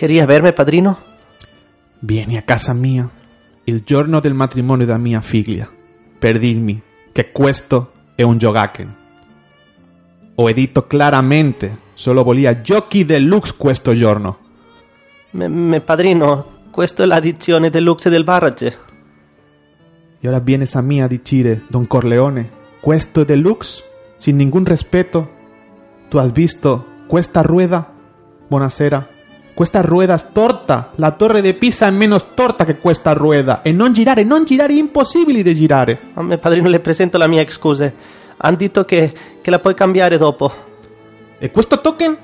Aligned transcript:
Quería 0.00 0.24
verme, 0.24 0.54
padrino? 0.54 0.98
Vieni 1.98 2.38
a 2.38 2.42
casa 2.42 2.72
mia 2.72 3.06
il 3.64 3.82
giorno 3.84 4.18
del 4.18 4.32
matrimonio 4.32 4.86
da 4.86 4.96
mia 4.96 5.20
figlia 5.20 5.70
per 6.18 6.38
dirmi 6.38 6.80
che 7.12 7.30
questo 7.30 7.92
è 8.14 8.22
un 8.22 8.38
giocachen. 8.38 8.96
Ho 10.36 10.50
detto 10.50 10.86
chiaramente, 10.86 11.80
solo 11.92 12.22
volia 12.22 12.62
giochi 12.62 13.04
deluxe 13.04 13.56
questo 13.58 13.92
giorno. 13.92 14.38
Me, 15.32 15.48
me 15.48 15.82
padrino, 15.82 16.68
questa 16.70 17.02
è 17.02 17.06
l'edizione 17.06 17.68
deluxe 17.68 18.08
del 18.08 18.24
barrage. 18.24 18.78
E 20.18 20.26
ora 20.26 20.40
vienes 20.40 20.76
a 20.76 20.80
mí 20.80 21.02
a 21.02 21.08
dicire, 21.08 21.64
Don 21.68 21.86
Corleone, 21.86 22.50
questo 22.80 23.20
è 23.20 23.24
deluxe? 23.26 23.84
Sin 24.16 24.36
ningún 24.36 24.64
respeto. 24.64 25.28
Tu 26.08 26.16
has 26.16 26.32
visto 26.32 26.86
questa 27.06 27.42
rueda? 27.42 27.86
Buonasera. 28.48 29.18
Questa 29.60 29.82
rueda 29.82 30.14
è 30.14 30.32
torta. 30.32 30.88
La 30.94 31.10
torre 31.10 31.42
di 31.42 31.52
Pisa 31.52 31.86
è 31.86 31.90
meno 31.90 32.32
torta 32.32 32.64
che 32.64 32.78
questa 32.78 33.12
rueda. 33.12 33.60
E 33.60 33.72
non 33.72 33.92
girare, 33.92 34.24
non 34.24 34.46
girare, 34.46 34.72
impossibile 34.72 35.42
di 35.42 35.54
girare. 35.54 36.00
A 36.14 36.22
me, 36.22 36.38
padrino, 36.38 36.66
le 36.70 36.80
presento 36.80 37.18
la 37.18 37.28
mia 37.28 37.42
excuse. 37.42 37.94
Han 38.38 38.56
detto 38.56 38.86
che, 38.86 39.12
che 39.38 39.50
la 39.50 39.58
puoi 39.58 39.74
cambiare 39.74 40.16
dopo. 40.16 40.50
E 41.38 41.50
questo 41.50 41.78
token? 41.82 42.16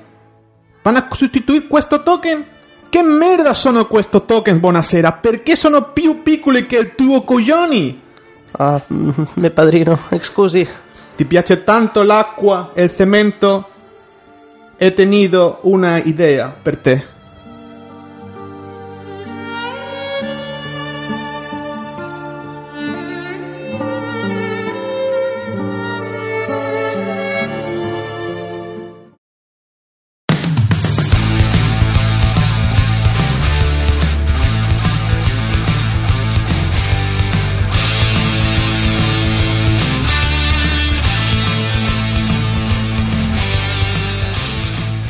Van 0.81 0.95
a 0.95 1.07
sostituire 1.11 1.67
questo 1.67 2.01
token? 2.01 2.43
Che 2.89 3.03
merda 3.03 3.53
sono 3.53 3.85
questo 3.85 4.23
token, 4.23 4.59
buonasera? 4.59 5.11
Perché 5.11 5.55
sono 5.55 5.91
più 5.91 6.23
piccoli 6.23 6.65
che 6.65 6.77
il 6.77 6.95
tuo 6.95 7.21
coglioni? 7.21 8.01
Ah, 8.53 8.81
mm, 8.91 9.09
me 9.35 9.49
padrino, 9.51 9.99
scusi. 10.21 10.67
Ti 11.15 11.25
piace 11.25 11.63
tanto 11.63 12.01
l'acqua 12.01 12.71
e 12.73 12.85
il 12.85 12.91
cemento? 12.91 13.69
He 14.75 14.91
tenido 14.91 15.59
una 15.61 15.97
idea 15.97 16.51
per 16.59 16.77
te. 16.77 17.15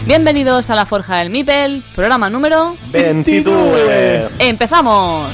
Bienvenidos 0.08 0.70
a 0.70 0.76
la 0.76 0.86
Forja 0.86 1.18
del 1.20 1.30
Mipel, 1.30 1.84
programa 1.94 2.30
número... 2.30 2.78
22. 2.92 4.32
¡Empezamos! 4.40 5.28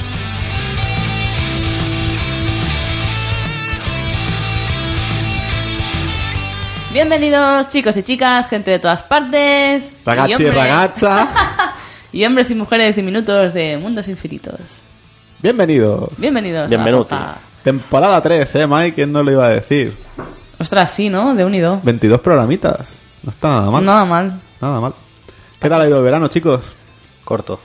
Bienvenidos 6.92 7.68
chicos 7.70 7.96
y 7.96 8.02
chicas, 8.02 8.48
gente 8.48 8.70
de 8.70 8.78
todas 8.78 9.02
partes. 9.02 9.92
Ragazzi 10.04 10.32
e 10.32 10.36
hombres- 10.36 10.54
ragazza, 10.54 11.28
y 12.12 12.24
hombres 12.24 12.50
y 12.50 12.54
mujeres 12.54 12.94
diminutos 12.96 13.52
de 13.52 13.76
mundos 13.78 14.06
infinitos. 14.06 14.84
bienvenidos. 15.42 16.10
Bienvenidos. 16.18 16.70
Forja. 17.08 17.38
Temporada 17.64 18.20
3, 18.22 18.54
¿eh, 18.56 18.66
Mike? 18.66 18.94
¿Quién 18.94 19.10
no 19.12 19.22
lo 19.22 19.32
iba 19.32 19.46
a 19.46 19.48
decir? 19.48 19.96
Ostras, 20.58 20.90
sí, 20.92 21.08
¿no? 21.08 21.34
De 21.34 21.44
unido. 21.44 21.80
22 21.82 22.20
programitas. 22.20 23.02
No 23.22 23.30
está 23.30 23.48
nada 23.58 23.70
mal. 23.70 23.84
Nada 23.84 24.04
mal. 24.04 24.40
Nada 24.64 24.80
mal. 24.80 24.94
¿Qué 25.60 25.68
tal 25.68 25.82
ha 25.82 25.86
ido 25.86 25.98
el 25.98 26.04
verano, 26.04 26.28
chicos? 26.28 26.62
Corto. 27.22 27.60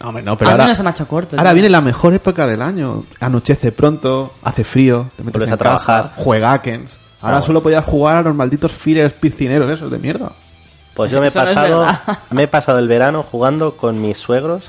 No, 0.00 0.08
hombre, 0.08 0.24
no, 0.24 0.36
pero 0.36 0.50
a 0.50 0.54
mí 0.54 0.60
ahora, 0.60 0.68
no 0.70 0.74
se 0.74 0.82
me 0.82 0.88
ha 0.88 0.92
hecho 0.92 1.06
corto. 1.06 1.38
ahora 1.38 1.52
viene 1.52 1.70
la 1.70 1.80
mejor 1.80 2.14
época 2.14 2.48
del 2.48 2.62
año. 2.62 3.04
Anochece 3.20 3.70
pronto, 3.70 4.34
hace 4.42 4.64
frío, 4.64 5.08
te 5.16 5.22
metes 5.22 5.42
en 5.44 5.52
a 5.52 5.56
trabajar. 5.56 6.02
casa, 6.10 6.14
juegaquens. 6.16 6.98
Ahora 7.22 7.38
Ah, 7.38 7.42
solo 7.42 7.62
podías 7.62 7.84
jugar 7.84 8.16
a 8.16 8.22
los 8.22 8.34
malditos 8.34 8.72
fillers 8.72 9.12
piscineros 9.14 9.70
esos 9.70 9.88
de 9.90 9.98
mierda. 9.98 10.32
Pues 10.94 11.12
yo 11.12 11.20
me 11.20 11.26
he 11.26 11.28
Eso 11.28 11.40
pasado, 11.44 11.86
me 12.30 12.42
he 12.42 12.48
pasado 12.48 12.78
el 12.80 12.88
verano 12.88 13.22
jugando 13.22 13.76
con 13.76 14.00
mis 14.00 14.18
suegros 14.18 14.64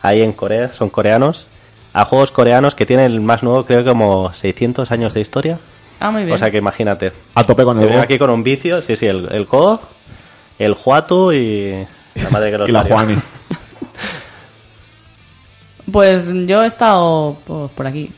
ahí 0.00 0.22
en 0.22 0.32
Corea, 0.32 0.72
son 0.72 0.90
coreanos, 0.90 1.48
a 1.92 2.04
juegos 2.04 2.30
coreanos 2.30 2.74
que 2.76 2.86
tienen 2.86 3.06
el 3.12 3.20
más 3.20 3.42
nuevo, 3.42 3.64
creo 3.66 3.82
que 3.82 3.90
como 3.90 4.32
600 4.32 4.90
años 4.92 5.12
de 5.12 5.20
historia. 5.20 5.58
Ah, 6.00 6.10
muy 6.10 6.22
bien. 6.24 6.34
O 6.34 6.38
sea 6.38 6.50
que 6.50 6.58
imagínate. 6.58 7.12
A 7.34 7.44
tope 7.44 7.64
con 7.64 7.76
Te 7.78 7.82
el 7.82 7.88
vengo 7.88 8.00
Go. 8.00 8.04
aquí 8.04 8.18
con 8.18 8.30
un 8.30 8.42
vicio, 8.42 8.80
sí, 8.82 8.96
sí, 8.96 9.06
el, 9.06 9.28
el 9.30 9.46
Ko, 9.46 9.80
el 10.58 10.76
Huatu 10.84 11.32
y 11.32 11.86
la 12.14 12.30
madre 12.30 12.50
que 12.50 12.58
los 12.58 12.68
y 12.68 12.72
la 12.72 12.80
parió. 12.80 12.96
Juani. 12.96 13.16
Pues 15.90 16.26
yo 16.46 16.62
he 16.62 16.66
estado 16.66 17.36
pues, 17.44 17.70
por 17.72 17.86
aquí. 17.86 18.10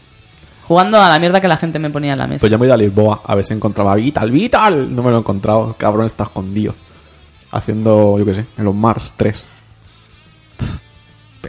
Jugando 0.68 1.00
a 1.00 1.08
la 1.08 1.18
mierda 1.18 1.40
que 1.40 1.48
la 1.48 1.56
gente 1.56 1.78
me 1.78 1.90
ponía 1.90 2.12
en 2.12 2.18
la 2.18 2.26
mesa. 2.26 2.40
Pues 2.40 2.50
yo 2.50 2.58
me 2.58 2.64
he 2.64 2.68
ido 2.68 2.74
a 2.74 2.78
Lisboa 2.78 3.20
a 3.24 3.34
ver 3.34 3.44
si 3.44 3.54
encontraba 3.54 3.94
Vital, 3.94 4.30
Vital. 4.30 4.94
No 4.94 5.02
me 5.02 5.10
lo 5.10 5.16
he 5.16 5.20
encontrado. 5.20 5.68
El 5.68 5.76
cabrón 5.76 6.06
está 6.06 6.24
escondido. 6.24 6.74
Haciendo, 7.52 8.18
yo 8.18 8.24
qué 8.24 8.34
sé, 8.34 8.46
en 8.58 8.64
los 8.64 8.74
Mars 8.74 9.14
3. 9.16 9.46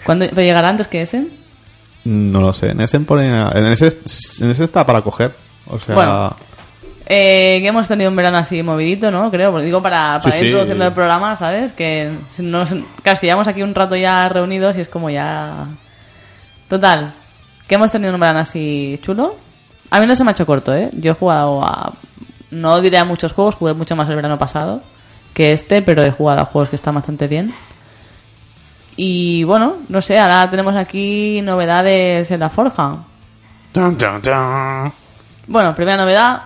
¿Cuándo 0.05 0.25
llegará 0.27 0.69
antes 0.69 0.87
que 0.87 1.01
ese? 1.01 1.27
No 2.05 2.41
lo 2.41 2.53
sé. 2.53 2.69
En 2.69 2.81
ese, 2.81 2.99
pone, 2.99 3.27
en 3.27 3.65
ese, 3.67 3.87
en 4.41 4.51
ese 4.51 4.63
está 4.63 4.85
para 4.85 5.01
coger. 5.01 5.33
O 5.67 5.79
sea, 5.79 5.95
Bueno. 5.95 6.35
Eh, 7.09 7.59
que 7.61 7.67
hemos 7.67 7.87
tenido 7.87 8.09
un 8.09 8.17
verano 8.17 8.37
así 8.37 8.61
movidito, 8.61 9.09
¿no? 9.11 9.31
Creo, 9.31 9.51
porque 9.51 9.65
digo 9.65 9.81
para, 9.81 10.19
para 10.19 10.21
Sí, 10.23 10.27
ir 10.29 10.33
sí. 10.33 10.45
introduciendo 10.47 10.85
el 10.87 10.93
programa, 10.93 11.35
¿sabes? 11.37 11.71
Que 11.71 12.11
si 12.31 12.43
no, 12.43 12.65
claro, 12.65 13.13
es 13.13 13.19
que 13.19 13.27
llevamos 13.27 13.47
aquí 13.47 13.61
un 13.63 13.73
rato 13.73 13.95
ya 13.95 14.27
reunidos 14.27 14.75
y 14.77 14.81
es 14.81 14.89
como 14.89 15.09
ya... 15.09 15.67
Total, 16.67 17.13
que 17.65 17.75
hemos 17.75 17.91
tenido 17.91 18.13
un 18.13 18.19
verano 18.19 18.39
así 18.39 18.99
chulo. 19.01 19.37
A 19.89 20.01
mí 20.01 20.05
no 20.05 20.17
se 20.17 20.25
me 20.25 20.31
ha 20.31 20.33
hecho 20.33 20.45
corto, 20.45 20.75
¿eh? 20.75 20.89
Yo 20.93 21.11
he 21.11 21.15
jugado 21.15 21.63
a... 21.63 21.93
No 22.51 22.81
diré 22.81 22.97
a 22.97 23.05
muchos 23.05 23.31
juegos, 23.31 23.55
jugué 23.55 23.73
mucho 23.73 23.95
más 23.95 24.09
el 24.09 24.15
verano 24.15 24.37
pasado 24.37 24.81
que 25.33 25.51
este, 25.53 25.83
pero 25.83 26.01
he 26.01 26.11
jugado 26.11 26.41
a 26.41 26.45
juegos 26.45 26.69
que 26.71 26.75
están 26.77 26.95
bastante 26.95 27.27
bien. 27.27 27.53
Y 28.95 29.43
bueno, 29.43 29.75
no 29.87 30.01
sé, 30.01 30.17
ahora 30.17 30.49
tenemos 30.49 30.75
aquí 30.75 31.41
novedades 31.43 32.31
en 32.31 32.39
la 32.39 32.49
forja. 32.49 32.97
Bueno, 35.45 35.75
primera 35.75 35.95
novedad. 35.97 36.41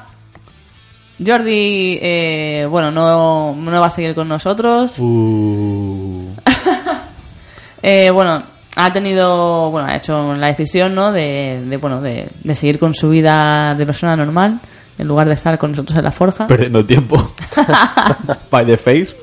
Jordi, 1.25 1.99
eh, 2.01 2.67
bueno, 2.69 2.91
no, 2.91 3.55
no 3.55 3.79
va 3.79 3.87
a 3.87 3.91
seguir 3.91 4.15
con 4.15 4.27
nosotros. 4.27 4.97
Uh, 4.99 6.27
Eh, 7.83 8.11
bueno, 8.11 8.43
ha 8.75 8.93
tenido, 8.93 9.71
bueno, 9.71 9.87
ha 9.87 9.95
hecho 9.95 10.35
la 10.35 10.47
decisión, 10.49 10.93
¿no? 10.93 11.11
De, 11.11 11.63
de, 11.65 11.77
bueno, 11.77 11.99
de, 11.99 12.27
de 12.43 12.55
seguir 12.55 12.77
con 12.77 12.93
su 12.93 13.09
vida 13.09 13.73
de 13.73 13.87
persona 13.87 14.15
normal 14.15 14.59
en 14.99 15.07
lugar 15.07 15.27
de 15.27 15.33
estar 15.33 15.57
con 15.57 15.71
nosotros 15.71 15.97
en 15.97 16.03
la 16.03 16.11
forja. 16.11 16.45
perdiendo 16.45 16.85
tiempo. 16.85 17.33
By 18.51 18.65
the 18.67 18.77
face. 18.77 19.15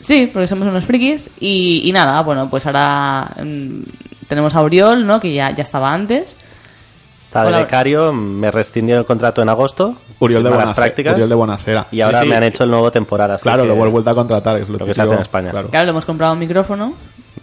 Sí, 0.00 0.28
porque 0.32 0.48
somos 0.48 0.66
unos 0.66 0.84
frikis. 0.84 1.30
Y, 1.38 1.88
y 1.88 1.92
nada, 1.92 2.20
bueno, 2.22 2.50
pues 2.50 2.66
ahora 2.66 3.30
mm, 3.44 3.80
tenemos 4.26 4.54
a 4.56 4.60
Oriol, 4.62 5.06
¿no? 5.06 5.20
Que 5.20 5.32
ya, 5.32 5.50
ya 5.54 5.62
estaba 5.62 5.90
antes. 5.90 6.36
Estaba 7.28 7.44
de 7.46 7.54
Hola. 7.56 7.64
becario, 7.64 8.12
me 8.12 8.50
rescindieron 8.50 9.00
el 9.00 9.06
contrato 9.06 9.42
en 9.42 9.48
agosto. 9.50 9.94
Uriol 10.18 10.42
de 10.42 10.48
malas 10.50 10.64
Buenasera. 10.64 10.84
prácticas. 10.86 11.12
Uriol 11.14 11.28
de 11.28 11.34
Buenasera. 11.34 11.86
Y 11.92 12.00
ahora 12.00 12.18
Sí, 12.20 12.24
sí. 12.24 12.30
me 12.30 12.36
han 12.36 12.42
hecho 12.44 12.64
el 12.64 12.70
nuevo 12.70 12.90
temporada. 12.90 13.34
así 13.34 13.42
Claro, 13.42 13.62
que- 13.64 13.68
lo 13.68 13.74
he 13.86 13.88
vuelto 13.90 14.10
a 14.10 14.14
contratar. 14.14 14.56
Es 14.56 14.68
lo, 14.70 14.78
lo 14.78 14.86
que 14.86 14.94
se 14.94 15.02
hace 15.02 15.12
en 15.12 15.20
España. 15.20 15.50
claro. 15.50 15.68
Claro, 15.68 15.84
le 15.84 15.90
hemos 15.90 16.04
comprado 16.06 16.32
un 16.32 16.38
micrófono, 16.38 16.94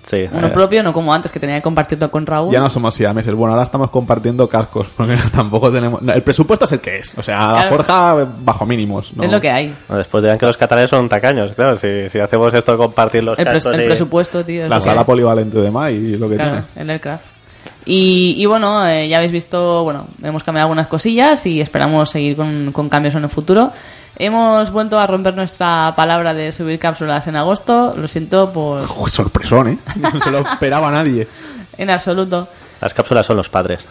Sí, 0.07 0.28
uno 0.31 0.47
eh, 0.47 0.50
propio, 0.51 0.84
no 0.84 0.94
como 0.94 1.12
antes 1.13 1.31
que 1.31 1.40
tenía 1.40 1.55
que 1.55 1.61
compartirlo 1.64 2.11
con 2.11 2.26
Raúl. 2.28 2.52
Ya 2.53 2.59
no 2.59 2.70
somos 2.70 2.93
siameses. 2.93 3.34
Bueno, 3.34 3.53
ahora 3.53 3.64
estamos 3.64 3.90
compartiendo 3.90 4.47
cascos. 4.47 4.87
Porque 4.97 5.17
tampoco 5.34 5.72
tenemos. 5.72 6.02
no, 6.02 6.14
el 6.14 6.22
presupuesto 6.23 6.66
es 6.66 6.72
el 6.73 6.79
que 6.79 6.97
es. 6.97 7.16
O 7.17 7.23
sea, 7.23 7.37
la 7.40 7.53
Claro. 7.61 7.70
forja 7.76 8.28
bajo 8.40 8.66
mínimos. 8.67 9.11
¿no? 9.16 9.23
Es 9.23 9.32
lo 9.32 9.40
que 9.41 9.49
hay. 9.49 9.73
Bueno, 9.87 9.99
Después 9.99 10.23
dirán 10.23 10.37
que 10.40 10.46
los 10.47 10.58
catalanes 10.58 10.90
son 10.90 11.08
tacaños, 11.09 11.52
claro. 11.53 11.78
Si, 11.78 12.09
si 12.09 12.20
hacemos 12.20 12.53
esto 12.53 12.72
de 12.73 12.78
compartir 12.79 13.23
los 13.23 13.37
El, 13.40 13.46
pres- 13.46 13.53
cascos 13.53 13.73
el 13.76 13.82
y- 13.82 13.85
presupuesto, 13.85 14.43
tío. 14.46 14.64
es 14.64 14.70
La 14.70 14.76
lo 14.76 14.82
que 14.82 14.85
sala 14.85 15.02
hay. 15.02 15.05
polivalente 15.08 15.58
de 15.59 15.72
Mai 15.72 15.93
y 15.96 16.17
lo 16.17 16.28
que 16.29 16.35
Claro, 16.35 16.52
tiene. 16.52 16.66
en 16.76 16.90
Aircraft. 16.91 17.26
Y, 17.85 18.35
y 18.38 18.46
bueno, 18.47 18.85
eh, 18.88 19.08
ya 19.08 19.17
habéis 19.17 19.32
visto, 19.32 19.84
bueno, 19.84 20.08
hemos 20.23 20.44
cambiado 20.44 20.66
algunas 20.66 20.88
cosillas 20.88 21.46
y 21.46 21.62
esperamos 21.62 22.09
seguir 22.09 22.35
con, 22.35 22.72
con 22.72 22.90
cambios 22.90 23.16
en 23.16 23.23
el 23.23 23.29
futuro. 23.29 23.72
Hemos 24.17 24.72
vuelto 24.72 24.97
a 24.97 25.06
romper 25.08 25.35
nuestra 25.35 25.94
palabra 25.96 26.34
de 26.34 26.52
subir 26.52 26.79
cápsulas 26.79 27.28
en 27.28 27.35
agosto. 27.35 27.94
Lo 27.97 28.08
siento 28.08 28.52
por 28.52 28.82
Uy, 28.97 29.09
sorpresón, 29.09 29.70
¿eh? 29.70 29.78
No 29.97 30.20
se 30.22 30.32
lo 30.32 30.40
esperaba 30.40 30.90
nadie. 30.91 31.28
en 31.78 31.90
absoluto. 31.90 32.47
Las 32.82 32.94
cápsulas 32.94 33.26
son 33.26 33.38
los 33.38 33.50
padres. 33.50 33.85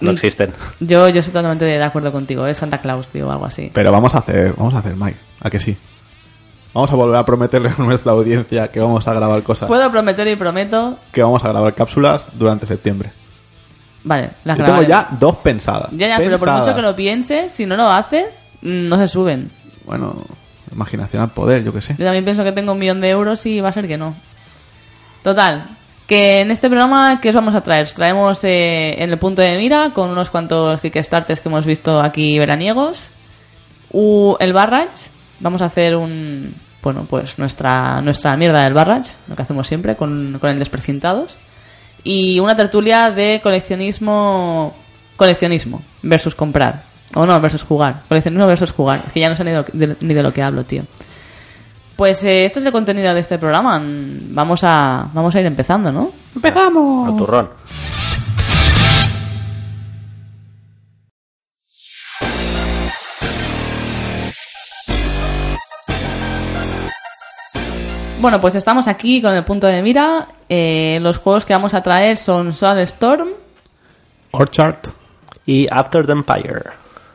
No 0.00 0.12
Mm. 0.12 0.14
existen. 0.14 0.54
Yo, 0.78 1.08
yo 1.08 1.18
estoy 1.18 1.32
totalmente 1.32 1.64
de 1.64 1.82
acuerdo 1.82 2.12
contigo, 2.12 2.46
es 2.46 2.56
Santa 2.56 2.78
Claus, 2.78 3.08
tío, 3.08 3.26
o 3.26 3.32
algo 3.32 3.46
así. 3.46 3.70
Pero 3.74 3.90
vamos 3.90 4.14
a 4.14 4.18
hacer, 4.18 4.54
vamos 4.56 4.72
a 4.74 4.78
hacer, 4.78 4.94
Mike. 4.94 5.18
¿A 5.40 5.50
que 5.50 5.58
sí? 5.58 5.76
Vamos 6.74 6.90
a 6.90 6.94
volver 6.94 7.16
a 7.16 7.24
prometerle 7.24 7.70
a 7.70 7.82
nuestra 7.82 8.12
audiencia 8.12 8.68
que 8.68 8.80
vamos 8.80 9.06
a 9.08 9.14
grabar 9.14 9.42
cosas. 9.42 9.68
Puedo 9.68 9.90
prometer 9.90 10.28
y 10.28 10.36
prometo. 10.36 10.98
Que 11.12 11.22
vamos 11.22 11.44
a 11.44 11.48
grabar 11.48 11.74
cápsulas 11.74 12.26
durante 12.34 12.66
septiembre. 12.66 13.10
Vale, 14.04 14.30
las 14.44 14.58
Yo 14.58 14.64
tengo 14.64 14.82
ya 14.82 15.08
dos 15.18 15.36
pensadas. 15.36 15.90
Ya, 15.92 16.08
ya, 16.08 16.14
pero 16.18 16.38
por 16.38 16.50
mucho 16.50 16.74
que 16.74 16.82
lo 16.82 16.94
pienses, 16.94 17.52
si 17.52 17.66
no 17.66 17.76
lo 17.76 17.88
haces, 17.88 18.44
mm, 18.62 18.88
no 18.88 18.96
se 18.96 19.08
suben. 19.08 19.50
Bueno, 19.84 20.24
imaginación 20.72 21.22
al 21.22 21.30
poder, 21.30 21.64
yo 21.64 21.72
qué 21.72 21.82
sé. 21.82 21.94
Yo 21.98 22.04
también 22.04 22.24
pienso 22.24 22.44
que 22.44 22.52
tengo 22.52 22.72
un 22.72 22.78
millón 22.78 23.00
de 23.00 23.10
euros 23.10 23.44
y 23.46 23.60
va 23.60 23.70
a 23.70 23.72
ser 23.72 23.88
que 23.88 23.96
no. 23.96 24.14
Total, 25.22 25.66
que 26.06 26.40
en 26.40 26.50
este 26.50 26.68
programa, 26.68 27.20
¿qué 27.20 27.28
os 27.30 27.34
vamos 27.34 27.54
a 27.54 27.60
traer? 27.60 27.82
Os 27.82 27.94
traemos 27.94 28.42
eh, 28.44 28.94
en 29.02 29.10
el 29.10 29.18
punto 29.18 29.42
de 29.42 29.56
mira 29.58 29.90
con 29.92 30.08
unos 30.10 30.30
cuantos 30.30 30.80
Kickstarters 30.80 31.40
que 31.40 31.48
hemos 31.48 31.66
visto 31.66 32.00
aquí 32.00 32.38
veraniegos. 32.38 33.10
U, 33.90 34.36
el 34.40 34.52
Barrage, 34.52 35.10
vamos 35.40 35.62
a 35.62 35.66
hacer 35.66 35.96
un... 35.96 36.54
Bueno, 36.82 37.06
pues 37.10 37.38
nuestra, 37.38 38.00
nuestra 38.00 38.36
mierda 38.36 38.62
del 38.62 38.72
Barrage, 38.72 39.12
lo 39.28 39.34
que 39.36 39.42
hacemos 39.42 39.66
siempre 39.66 39.96
con, 39.96 40.38
con 40.40 40.50
el 40.50 40.58
Desprecintados. 40.58 41.36
Y 42.04 42.38
una 42.40 42.54
tertulia 42.56 43.10
de 43.10 43.40
coleccionismo... 43.42 44.74
Coleccionismo 45.16 45.82
versus 46.02 46.34
comprar. 46.36 46.84
O 47.14 47.26
no, 47.26 47.40
versus 47.40 47.62
jugar. 47.64 48.02
Coleccionismo 48.08 48.46
versus 48.46 48.70
jugar. 48.70 49.02
Es 49.06 49.12
que 49.12 49.20
ya 49.20 49.28
no 49.28 49.36
sé 49.36 49.42
ni 49.44 49.50
de, 49.50 49.56
lo 49.56 49.64
que- 49.64 49.72
de- 49.76 49.96
ni 50.00 50.14
de 50.14 50.22
lo 50.22 50.32
que 50.32 50.42
hablo, 50.42 50.64
tío. 50.64 50.84
Pues 51.96 52.22
eh, 52.22 52.44
este 52.44 52.60
es 52.60 52.66
el 52.66 52.70
contenido 52.70 53.12
de 53.12 53.18
este 53.20 53.38
programa. 53.38 53.82
Vamos 53.82 54.60
a, 54.62 55.08
vamos 55.12 55.34
a 55.34 55.40
ir 55.40 55.46
empezando, 55.46 55.90
¿no? 55.90 56.12
¡Empezamos! 56.36 57.08
Al 57.08 57.16
turrón. 57.16 57.50
Bueno, 68.20 68.40
pues 68.40 68.56
estamos 68.56 68.88
aquí 68.88 69.22
con 69.22 69.32
el 69.34 69.44
punto 69.44 69.68
de 69.68 69.80
mira. 69.80 70.26
Eh, 70.48 70.98
los 71.00 71.18
juegos 71.18 71.44
que 71.44 71.52
vamos 71.52 71.72
a 71.74 71.82
traer 71.82 72.16
son 72.16 72.52
Soul 72.52 72.80
Storm. 72.80 73.28
Orchard. 74.32 74.88
Y 75.46 75.68
After 75.70 76.04
the 76.04 76.12
Empire. 76.12 76.64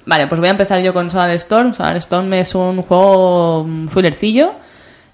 Vale, 0.05 0.27
pues 0.27 0.39
voy 0.39 0.47
a 0.47 0.51
empezar 0.51 0.81
yo 0.81 0.93
con 0.93 1.11
Solar 1.11 1.31
Storm. 1.31 1.73
Solar 1.73 1.97
Storm 1.97 2.33
es 2.33 2.55
un 2.55 2.81
juego 2.81 3.65
mm, 3.65 3.87
thrillercillo 3.89 4.53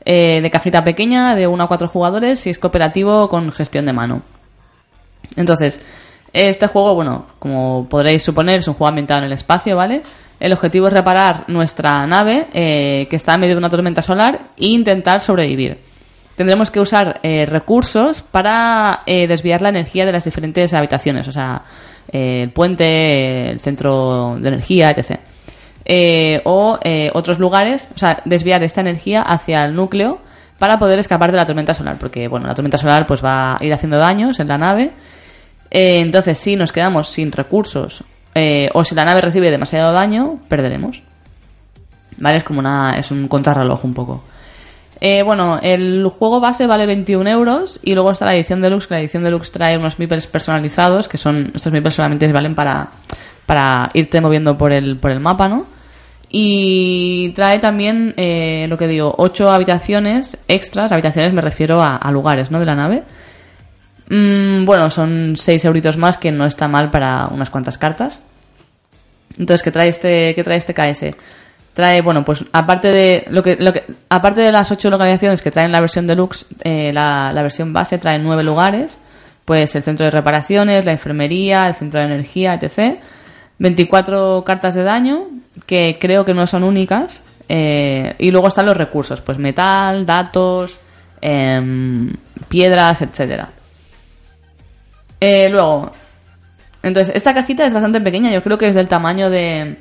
eh, 0.05 0.41
de 0.41 0.51
cajita 0.51 0.83
pequeña, 0.83 1.35
de 1.35 1.47
1 1.47 1.63
a 1.63 1.67
4 1.67 1.87
jugadores 1.87 2.45
y 2.45 2.51
es 2.51 2.59
cooperativo 2.59 3.27
con 3.27 3.51
gestión 3.51 3.85
de 3.85 3.93
mano. 3.93 4.21
Entonces, 5.35 5.83
este 6.33 6.67
juego, 6.67 6.93
bueno, 6.93 7.25
como 7.39 7.89
podréis 7.89 8.23
suponer, 8.23 8.59
es 8.59 8.67
un 8.67 8.75
juego 8.75 8.89
ambientado 8.89 9.21
en 9.21 9.25
el 9.25 9.33
espacio, 9.33 9.75
¿vale? 9.75 10.03
El 10.39 10.53
objetivo 10.53 10.87
es 10.87 10.93
reparar 10.93 11.43
nuestra 11.49 12.07
nave 12.07 12.47
eh, 12.53 13.07
que 13.09 13.17
está 13.17 13.33
en 13.33 13.41
medio 13.41 13.55
de 13.55 13.59
una 13.59 13.69
tormenta 13.69 14.01
solar 14.01 14.51
e 14.57 14.67
intentar 14.67 15.19
sobrevivir. 15.19 15.79
Tendremos 16.37 16.71
que 16.71 16.79
usar 16.79 17.19
eh, 17.21 17.45
recursos 17.45 18.21
para 18.21 19.01
eh, 19.05 19.27
desviar 19.27 19.61
la 19.61 19.67
energía 19.67 20.05
de 20.05 20.13
las 20.13 20.23
diferentes 20.23 20.73
habitaciones, 20.73 21.27
o 21.27 21.33
sea, 21.33 21.63
el 22.07 22.51
puente, 22.51 23.49
el 23.49 23.59
centro 23.59 24.37
de 24.39 24.47
energía, 24.47 24.91
etc. 24.91 25.19
O 26.45 26.79
otros 27.13 27.39
lugares, 27.39 27.89
o 27.93 27.97
sea, 27.97 28.21
desviar 28.23 28.63
esta 28.63 28.79
energía 28.79 29.21
hacia 29.21 29.65
el 29.65 29.75
núcleo 29.75 30.21
para 30.57 30.79
poder 30.79 30.99
escapar 30.99 31.31
de 31.31 31.37
la 31.37 31.45
tormenta 31.45 31.73
solar, 31.73 31.97
porque 31.99 32.29
bueno, 32.29 32.47
la 32.47 32.55
tormenta 32.55 32.77
solar 32.77 33.05
pues 33.05 33.23
va 33.23 33.57
a 33.57 33.63
ir 33.63 33.73
haciendo 33.73 33.97
daños 33.97 34.39
en 34.39 34.47
la 34.47 34.57
nave. 34.57 34.91
Entonces, 35.69 36.37
si 36.37 36.55
nos 36.55 36.71
quedamos 36.71 37.09
sin 37.09 37.33
recursos 37.33 38.05
eh, 38.39 38.69
o 38.73 38.83
si 38.83 38.95
la 38.95 39.05
nave 39.05 39.21
recibe 39.21 39.51
demasiado 39.51 39.91
daño, 39.91 40.39
perderemos. 40.47 41.01
¿Vale? 42.17 42.37
Es 42.37 42.43
como 42.43 42.59
una. 42.59 42.95
es 42.97 43.11
un 43.11 43.27
contrarreloj 43.27 43.83
un 43.85 43.93
poco. 43.93 44.23
Eh, 45.01 45.23
bueno, 45.23 45.59
el 45.61 46.05
juego 46.07 46.41
base 46.41 46.67
vale 46.67 46.85
21 46.85 47.29
euros 47.29 47.79
y 47.83 47.93
luego 47.93 48.11
está 48.11 48.25
la 48.25 48.35
edición 48.35 48.61
deluxe, 48.61 48.87
que 48.87 48.93
la 48.95 48.99
edición 48.99 49.23
deluxe 49.23 49.51
trae 49.51 49.77
unos 49.77 49.97
meeples 49.97 50.27
personalizados, 50.27 51.07
que 51.07 51.17
son, 51.17 51.51
estos 51.55 51.71
meeples 51.71 51.95
solamente 51.95 52.29
valen 52.31 52.53
para, 52.53 52.89
para 53.45 53.91
irte 53.93 54.19
moviendo 54.19 54.57
por 54.57 54.73
el, 54.73 54.97
por 54.97 55.11
el 55.11 55.21
mapa, 55.21 55.47
¿no? 55.47 55.65
Y 56.29 57.29
trae 57.29 57.59
también, 57.59 58.13
eh, 58.17 58.67
lo 58.69 58.77
que 58.77 58.87
digo, 58.87 59.15
8 59.17 59.51
habitaciones 59.51 60.37
extras, 60.47 60.91
habitaciones 60.91 61.33
me 61.33 61.41
refiero 61.41 61.81
a, 61.81 62.11
lugares, 62.11 62.51
¿no? 62.51 62.59
De 62.59 62.65
la 62.65 62.75
nave. 62.75 63.03
Mm, 64.09 64.65
bueno, 64.65 64.89
son 64.89 65.37
6 65.37 65.65
euritos 65.65 65.97
más, 65.97 66.17
que 66.17 66.31
no 66.31 66.45
está 66.45 66.67
mal 66.67 66.91
para 66.91 67.27
unas 67.27 67.49
cuantas 67.49 67.77
cartas. 67.77 68.21
Entonces, 69.37 69.63
¿qué 69.63 69.71
trae 69.71 69.89
este, 69.89 70.33
qué 70.35 70.43
trae 70.43 70.57
este 70.57 70.73
KS? 70.73 71.15
Trae, 71.73 72.01
bueno, 72.01 72.25
pues 72.25 72.43
aparte 72.51 72.91
de 72.91 73.25
lo 73.29 73.43
que, 73.43 73.55
lo 73.57 73.71
que 73.71 73.83
aparte 74.09 74.41
de 74.41 74.51
las 74.51 74.71
ocho 74.71 74.89
localizaciones 74.89 75.41
que 75.41 75.51
traen 75.51 75.71
la 75.71 75.79
versión 75.79 76.07
deluxe, 76.07 76.45
eh, 76.63 76.91
la, 76.91 77.31
la 77.31 77.41
versión 77.41 77.71
base 77.71 77.97
trae 77.97 78.19
nueve 78.19 78.43
lugares, 78.43 78.97
pues 79.45 79.75
el 79.75 79.83
centro 79.83 80.05
de 80.05 80.11
reparaciones, 80.11 80.85
la 80.85 80.91
enfermería, 80.91 81.67
el 81.67 81.75
centro 81.75 81.99
de 81.99 82.07
energía, 82.07 82.53
etc. 82.53 82.99
24 83.59 84.43
cartas 84.45 84.73
de 84.73 84.83
daño, 84.83 85.23
que 85.65 85.97
creo 85.99 86.25
que 86.25 86.33
no 86.33 86.47
son 86.47 86.63
únicas, 86.63 87.21
eh, 87.47 88.13
y 88.19 88.29
luego 88.29 88.49
están 88.49 88.67
los 88.67 88.77
recursos, 88.77 89.21
pues 89.21 89.39
metal, 89.39 90.05
datos, 90.05 90.77
em, 91.19 92.13
piedras, 92.47 93.01
etcétera. 93.01 93.49
Eh, 95.19 95.49
luego, 95.49 95.91
entonces, 96.83 97.15
esta 97.15 97.33
cajita 97.33 97.65
es 97.65 97.73
bastante 97.73 97.99
pequeña, 98.01 98.31
yo 98.31 98.41
creo 98.43 98.57
que 98.57 98.67
es 98.67 98.75
del 98.75 98.87
tamaño 98.89 99.29
de 99.29 99.77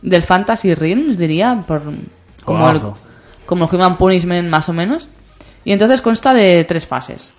del 0.00 0.22
Fantasy 0.22 0.74
Realms, 0.74 1.18
diría, 1.18 1.58
por 1.66 1.82
como 2.44 2.68
el, 2.70 2.78
Guajo. 2.78 2.96
como 3.46 3.64
el 3.68 3.74
Human 3.74 3.96
Punishment 3.98 4.48
más 4.48 4.68
o 4.68 4.72
menos. 4.72 5.08
Y 5.64 5.72
entonces 5.72 6.00
consta 6.00 6.32
de 6.32 6.64
tres 6.64 6.86
fases. 6.86 7.32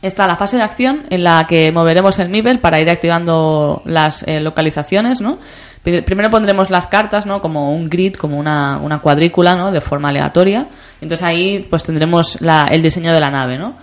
Está 0.00 0.28
la 0.28 0.36
fase 0.36 0.56
de 0.56 0.62
acción 0.62 1.02
en 1.10 1.24
la 1.24 1.44
que 1.48 1.72
moveremos 1.72 2.18
el 2.20 2.30
nivel 2.30 2.60
para 2.60 2.80
ir 2.80 2.88
activando 2.88 3.82
las 3.84 4.22
eh, 4.28 4.40
localizaciones, 4.40 5.20
¿no? 5.20 5.38
Pri- 5.82 6.02
Primero 6.02 6.30
pondremos 6.30 6.70
las 6.70 6.86
cartas, 6.86 7.26
¿no? 7.26 7.40
Como 7.40 7.72
un 7.74 7.90
grid, 7.90 8.14
como 8.14 8.38
una, 8.38 8.78
una 8.78 9.00
cuadrícula, 9.00 9.56
¿no? 9.56 9.72
De 9.72 9.80
forma 9.80 10.10
aleatoria. 10.10 10.66
Entonces 11.00 11.26
ahí 11.26 11.66
pues 11.68 11.82
tendremos 11.82 12.40
la- 12.40 12.66
el 12.70 12.80
diseño 12.80 13.12
de 13.12 13.18
la 13.20 13.30
nave, 13.32 13.58
¿no? 13.58 13.74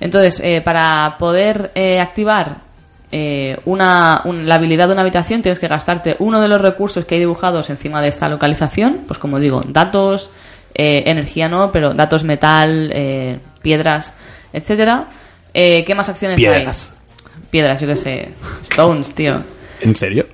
Entonces, 0.00 0.40
eh, 0.42 0.62
para 0.62 1.16
poder 1.18 1.72
eh, 1.74 2.00
activar 2.00 2.56
eh, 3.12 3.58
una, 3.64 4.22
un- 4.24 4.46
la 4.48 4.54
habilidad 4.56 4.86
de 4.86 4.92
una 4.92 5.02
habitación, 5.02 5.42
tienes 5.42 5.58
que 5.58 5.68
gastarte 5.68 6.16
uno 6.20 6.40
de 6.40 6.48
los 6.48 6.60
recursos 6.60 7.04
que 7.04 7.14
hay 7.16 7.20
dibujados 7.20 7.68
encima 7.70 8.00
de 8.02 8.08
esta 8.08 8.28
localización. 8.28 9.02
Pues 9.06 9.18
como 9.18 9.38
digo, 9.38 9.62
datos, 9.66 10.30
eh, 10.74 11.04
energía 11.06 11.48
no, 11.48 11.72
pero 11.72 11.94
datos 11.94 12.24
metal, 12.24 12.90
eh, 12.92 13.38
piedras, 13.62 14.12
etcétera. 14.52 15.08
Eh, 15.52 15.84
¿Qué 15.84 15.94
más 15.94 16.08
acciones 16.08 16.36
Piedras. 16.36 16.92
hay? 16.92 17.42
Piedras, 17.50 17.80
yo 17.80 17.88
qué 17.88 17.96
sé. 17.96 18.28
Stones, 18.62 19.12
tío. 19.14 19.42
¿En 19.80 19.96
serio? 19.96 20.26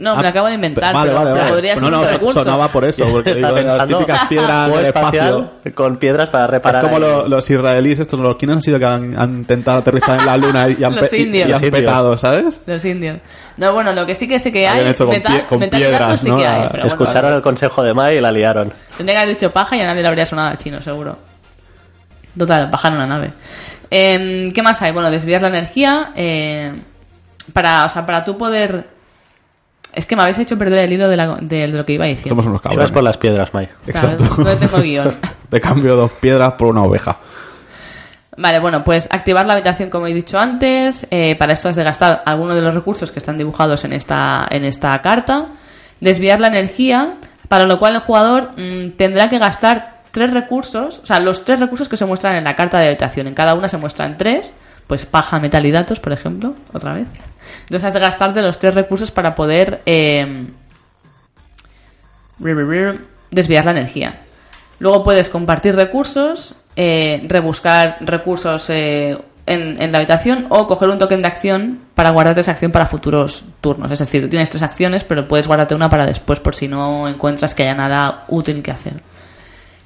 No, 0.00 0.16
me 0.16 0.22
lo 0.22 0.28
acabo 0.30 0.46
de 0.48 0.54
inventar. 0.54 0.94
Vale, 0.94 1.10
pero, 1.10 1.18
vale, 1.20 1.30
vale. 1.38 1.50
podría 1.52 1.74
no, 1.74 1.80
ser 1.82 1.90
no, 1.90 2.00
un 2.00 2.06
recurso. 2.08 2.42
sonaba 2.42 2.68
por 2.72 2.84
eso, 2.84 3.04
porque 3.12 3.34
digo, 3.34 3.50
las 3.50 3.86
típicas 3.86 4.26
piedras 4.28 4.70
del 4.74 4.86
espacio. 4.86 5.50
con 5.74 5.96
piedras 5.98 6.30
para 6.30 6.44
Es 6.46 6.50
reparar. 6.50 6.82
como 6.84 6.96
ahí. 6.96 7.02
lo- 7.02 7.28
los 7.28 7.50
israelíes, 7.50 8.00
estos, 8.00 8.18
los 8.18 8.36
quiénes 8.36 8.56
han 8.56 8.62
sido 8.62 8.78
que 8.78 8.86
han, 8.86 9.18
han 9.20 9.30
intentado 9.38 9.78
aterrizar 9.78 10.18
en 10.20 10.26
la 10.26 10.36
luna 10.38 10.68
y 10.70 10.82
han, 10.82 10.96
Los 10.96 11.08
pe- 11.08 11.18
y- 11.18 11.22
indios. 11.22 11.48
y 11.48 11.52
han 11.52 11.60
Los 11.60 11.62
indios. 11.68 11.80
petado, 11.82 12.18
¿sabes? 12.18 12.60
Los 12.66 12.84
indios. 12.84 13.18
No, 13.58 13.72
bueno, 13.74 13.92
lo 13.92 14.06
que 14.06 14.14
sí 14.14 14.26
que 14.26 14.38
sé 14.38 14.50
que 14.50 14.66
hay. 14.66 14.88
Hecho 14.88 15.04
con 15.04 15.14
metal, 15.14 15.32
pie- 15.36 15.46
con 15.46 15.58
metal 15.60 15.80
piedras, 15.80 16.20
sí 16.20 16.28
¿no? 16.30 16.36
que 16.38 16.46
hay. 16.46 16.62
Ah, 16.62 16.68
bueno, 16.70 16.86
Escucharon 16.86 17.34
el 17.34 17.42
consejo 17.42 17.82
de 17.82 17.92
Mai 17.94 18.16
y 18.16 18.20
la 18.20 18.32
liaron. 18.32 18.72
Tendría 18.96 19.18
que 19.18 19.22
haber 19.22 19.34
dicho 19.36 19.52
paja 19.52 19.76
y 19.76 19.80
a 19.82 19.86
nadie 19.86 20.00
le 20.02 20.08
habría 20.08 20.24
sonado 20.24 20.48
al 20.48 20.56
chino, 20.56 20.80
seguro. 20.80 21.18
Total, 22.38 22.68
bajar 22.70 22.92
una 22.92 23.06
nave. 23.06 23.32
Em, 23.90 24.52
¿Qué 24.52 24.62
más 24.62 24.80
hay? 24.82 24.92
Bueno, 24.92 25.10
desviar 25.10 25.42
la 25.42 25.48
energía. 25.48 26.12
eh, 26.14 26.72
para, 27.52 27.84
o 27.84 27.88
sea, 27.90 28.06
para 28.06 28.24
tú 28.24 28.38
poder. 28.38 28.86
Es 29.92 30.06
que 30.06 30.14
me 30.16 30.22
habéis 30.22 30.38
hecho 30.38 30.56
perder 30.56 30.84
el 30.84 30.92
hilo 30.92 31.08
de, 31.08 31.16
la- 31.16 31.36
de 31.40 31.66
lo 31.68 31.84
que 31.84 31.94
iba 31.94 32.06
diciendo. 32.06 32.30
Somos 32.30 32.46
unos 32.46 32.60
Ibas 32.60 32.70
cabrones. 32.70 32.92
por 32.92 33.02
las 33.02 33.16
piedras, 33.18 33.52
Mai. 33.54 33.68
Exacto. 33.86 34.24
No 34.38 34.56
tengo 34.56 34.78
guion. 34.80 35.16
Te 35.50 35.60
cambio 35.60 35.96
dos 35.96 36.12
piedras 36.12 36.52
por 36.52 36.68
una 36.68 36.82
oveja. 36.84 37.18
Vale, 38.36 38.60
bueno, 38.60 38.84
pues 38.84 39.08
activar 39.10 39.44
la 39.46 39.54
habitación 39.54 39.90
como 39.90 40.06
he 40.06 40.14
dicho 40.14 40.38
antes. 40.38 41.06
eh, 41.10 41.36
para 41.36 41.52
esto 41.52 41.68
has 41.68 41.76
de 41.76 41.82
gastar 41.84 42.22
algunos 42.24 42.54
de 42.56 42.62
los 42.62 42.74
recursos 42.74 43.10
que 43.10 43.18
están 43.18 43.36
dibujados 43.36 43.84
en 43.84 43.92
esta, 43.92 44.46
en 44.50 44.64
esta 44.64 44.96
carta. 45.02 45.48
Desviar 46.00 46.40
la 46.40 46.46
energía, 46.48 47.16
para 47.48 47.66
lo 47.66 47.78
cual 47.78 47.96
el 47.96 48.00
jugador 48.00 48.52
mm, 48.56 48.92
tendrá 48.96 49.28
que 49.28 49.38
gastar 49.38 50.00
tres 50.12 50.32
recursos, 50.32 51.00
o 51.02 51.06
sea, 51.06 51.20
los 51.20 51.44
tres 51.44 51.60
recursos 51.60 51.88
que 51.88 51.96
se 51.96 52.06
muestran 52.06 52.36
en 52.36 52.44
la 52.44 52.54
carta 52.56 52.78
de 52.78 52.86
habitación. 52.86 53.26
En 53.26 53.34
cada 53.34 53.54
una 53.54 53.68
se 53.68 53.76
muestran 53.76 54.16
tres, 54.16 54.54
pues 54.90 55.06
paja, 55.06 55.38
metal 55.38 55.64
y 55.64 55.70
datos, 55.70 56.00
por 56.00 56.12
ejemplo, 56.12 56.56
otra 56.72 56.94
vez. 56.94 57.06
Entonces 57.62 57.84
has 57.84 57.94
de 57.94 58.00
gastarte 58.00 58.42
los 58.42 58.58
tres 58.58 58.74
recursos 58.74 59.12
para 59.12 59.36
poder 59.36 59.82
eh, 59.86 60.48
desviar 63.30 63.64
la 63.66 63.70
energía. 63.70 64.22
Luego 64.80 65.04
puedes 65.04 65.28
compartir 65.28 65.76
recursos, 65.76 66.56
eh, 66.74 67.24
rebuscar 67.28 67.98
recursos 68.00 68.68
eh, 68.70 69.16
en, 69.46 69.80
en 69.80 69.92
la 69.92 69.98
habitación 69.98 70.46
o 70.48 70.66
coger 70.66 70.88
un 70.88 70.98
token 70.98 71.22
de 71.22 71.28
acción 71.28 71.78
para 71.94 72.10
guardarte 72.10 72.40
esa 72.40 72.50
acción 72.50 72.72
para 72.72 72.86
futuros 72.86 73.44
turnos. 73.60 73.92
Es 73.92 74.00
decir, 74.00 74.28
tienes 74.28 74.50
tres 74.50 74.64
acciones, 74.64 75.04
pero 75.04 75.28
puedes 75.28 75.46
guardarte 75.46 75.76
una 75.76 75.88
para 75.88 76.04
después 76.04 76.40
por 76.40 76.56
si 76.56 76.66
no 76.66 77.06
encuentras 77.06 77.54
que 77.54 77.62
haya 77.62 77.74
nada 77.74 78.24
útil 78.26 78.60
que 78.60 78.72
hacer. 78.72 78.94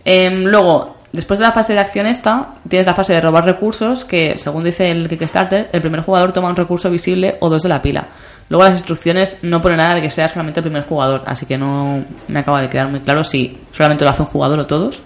Em, 0.02 0.44
luego, 0.44 0.96
después 1.14 1.38
de 1.38 1.46
la 1.46 1.52
fase 1.52 1.72
de 1.74 1.78
acción 1.78 2.06
esta, 2.06 2.54
tienes 2.68 2.86
la 2.86 2.94
fase 2.94 3.12
de 3.12 3.20
robar 3.20 3.44
recursos, 3.44 4.04
que 4.04 4.36
según 4.36 4.64
dice 4.64 4.90
el 4.90 5.08
Kickstarter, 5.08 5.70
el 5.72 5.80
primer 5.80 6.00
jugador 6.00 6.32
toma 6.32 6.48
un 6.48 6.56
recurso 6.56 6.90
visible 6.90 7.36
o 7.40 7.48
dos 7.48 7.62
de 7.62 7.68
la 7.68 7.80
pila. 7.80 8.08
Luego 8.48 8.64
las 8.64 8.74
instrucciones 8.74 9.38
no 9.42 9.62
pone 9.62 9.76
nada 9.76 9.94
de 9.94 10.02
que 10.02 10.10
sea 10.10 10.28
solamente 10.28 10.60
el 10.60 10.64
primer 10.64 10.84
jugador, 10.84 11.22
así 11.26 11.46
que 11.46 11.56
no 11.56 12.04
me 12.28 12.40
acaba 12.40 12.60
de 12.60 12.68
quedar 12.68 12.88
muy 12.88 13.00
claro 13.00 13.22
si 13.22 13.58
solamente 13.72 14.04
lo 14.04 14.10
hace 14.10 14.22
un 14.22 14.28
jugador 14.28 14.58
o 14.58 14.66
todos. 14.66 15.00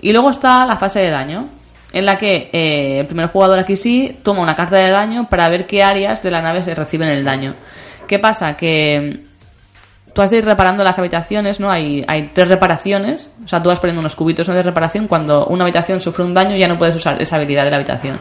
Y 0.00 0.12
luego 0.12 0.30
está 0.30 0.66
la 0.66 0.76
fase 0.76 0.98
de 1.00 1.10
daño, 1.10 1.48
en 1.92 2.04
la 2.04 2.18
que 2.18 2.50
eh, 2.52 2.98
el 2.98 3.06
primer 3.06 3.28
jugador 3.28 3.60
aquí 3.60 3.76
sí 3.76 4.18
toma 4.22 4.42
una 4.42 4.56
carta 4.56 4.76
de 4.76 4.90
daño 4.90 5.28
para 5.28 5.48
ver 5.48 5.66
qué 5.66 5.84
áreas 5.84 6.22
de 6.22 6.30
la 6.32 6.42
nave 6.42 6.64
se 6.64 6.74
reciben 6.74 7.08
el 7.08 7.24
daño. 7.24 7.54
¿Qué 8.08 8.18
pasa? 8.18 8.56
Que 8.56 9.22
tú 10.18 10.22
has 10.22 10.30
de 10.32 10.38
ir 10.38 10.44
reparando 10.44 10.82
las 10.82 10.98
habitaciones, 10.98 11.60
¿no? 11.60 11.70
Hay, 11.70 12.04
hay 12.08 12.32
tres 12.34 12.48
reparaciones, 12.48 13.30
o 13.44 13.46
sea, 13.46 13.62
tú 13.62 13.68
vas 13.68 13.78
poniendo 13.78 14.00
unos 14.00 14.16
cubitos 14.16 14.48
de 14.48 14.64
reparación, 14.64 15.06
cuando 15.06 15.46
una 15.46 15.62
habitación 15.62 16.00
sufre 16.00 16.24
un 16.24 16.34
daño 16.34 16.56
ya 16.56 16.66
no 16.66 16.76
puedes 16.76 16.96
usar 16.96 17.22
esa 17.22 17.36
habilidad 17.36 17.62
de 17.62 17.70
la 17.70 17.76
habitación. 17.76 18.18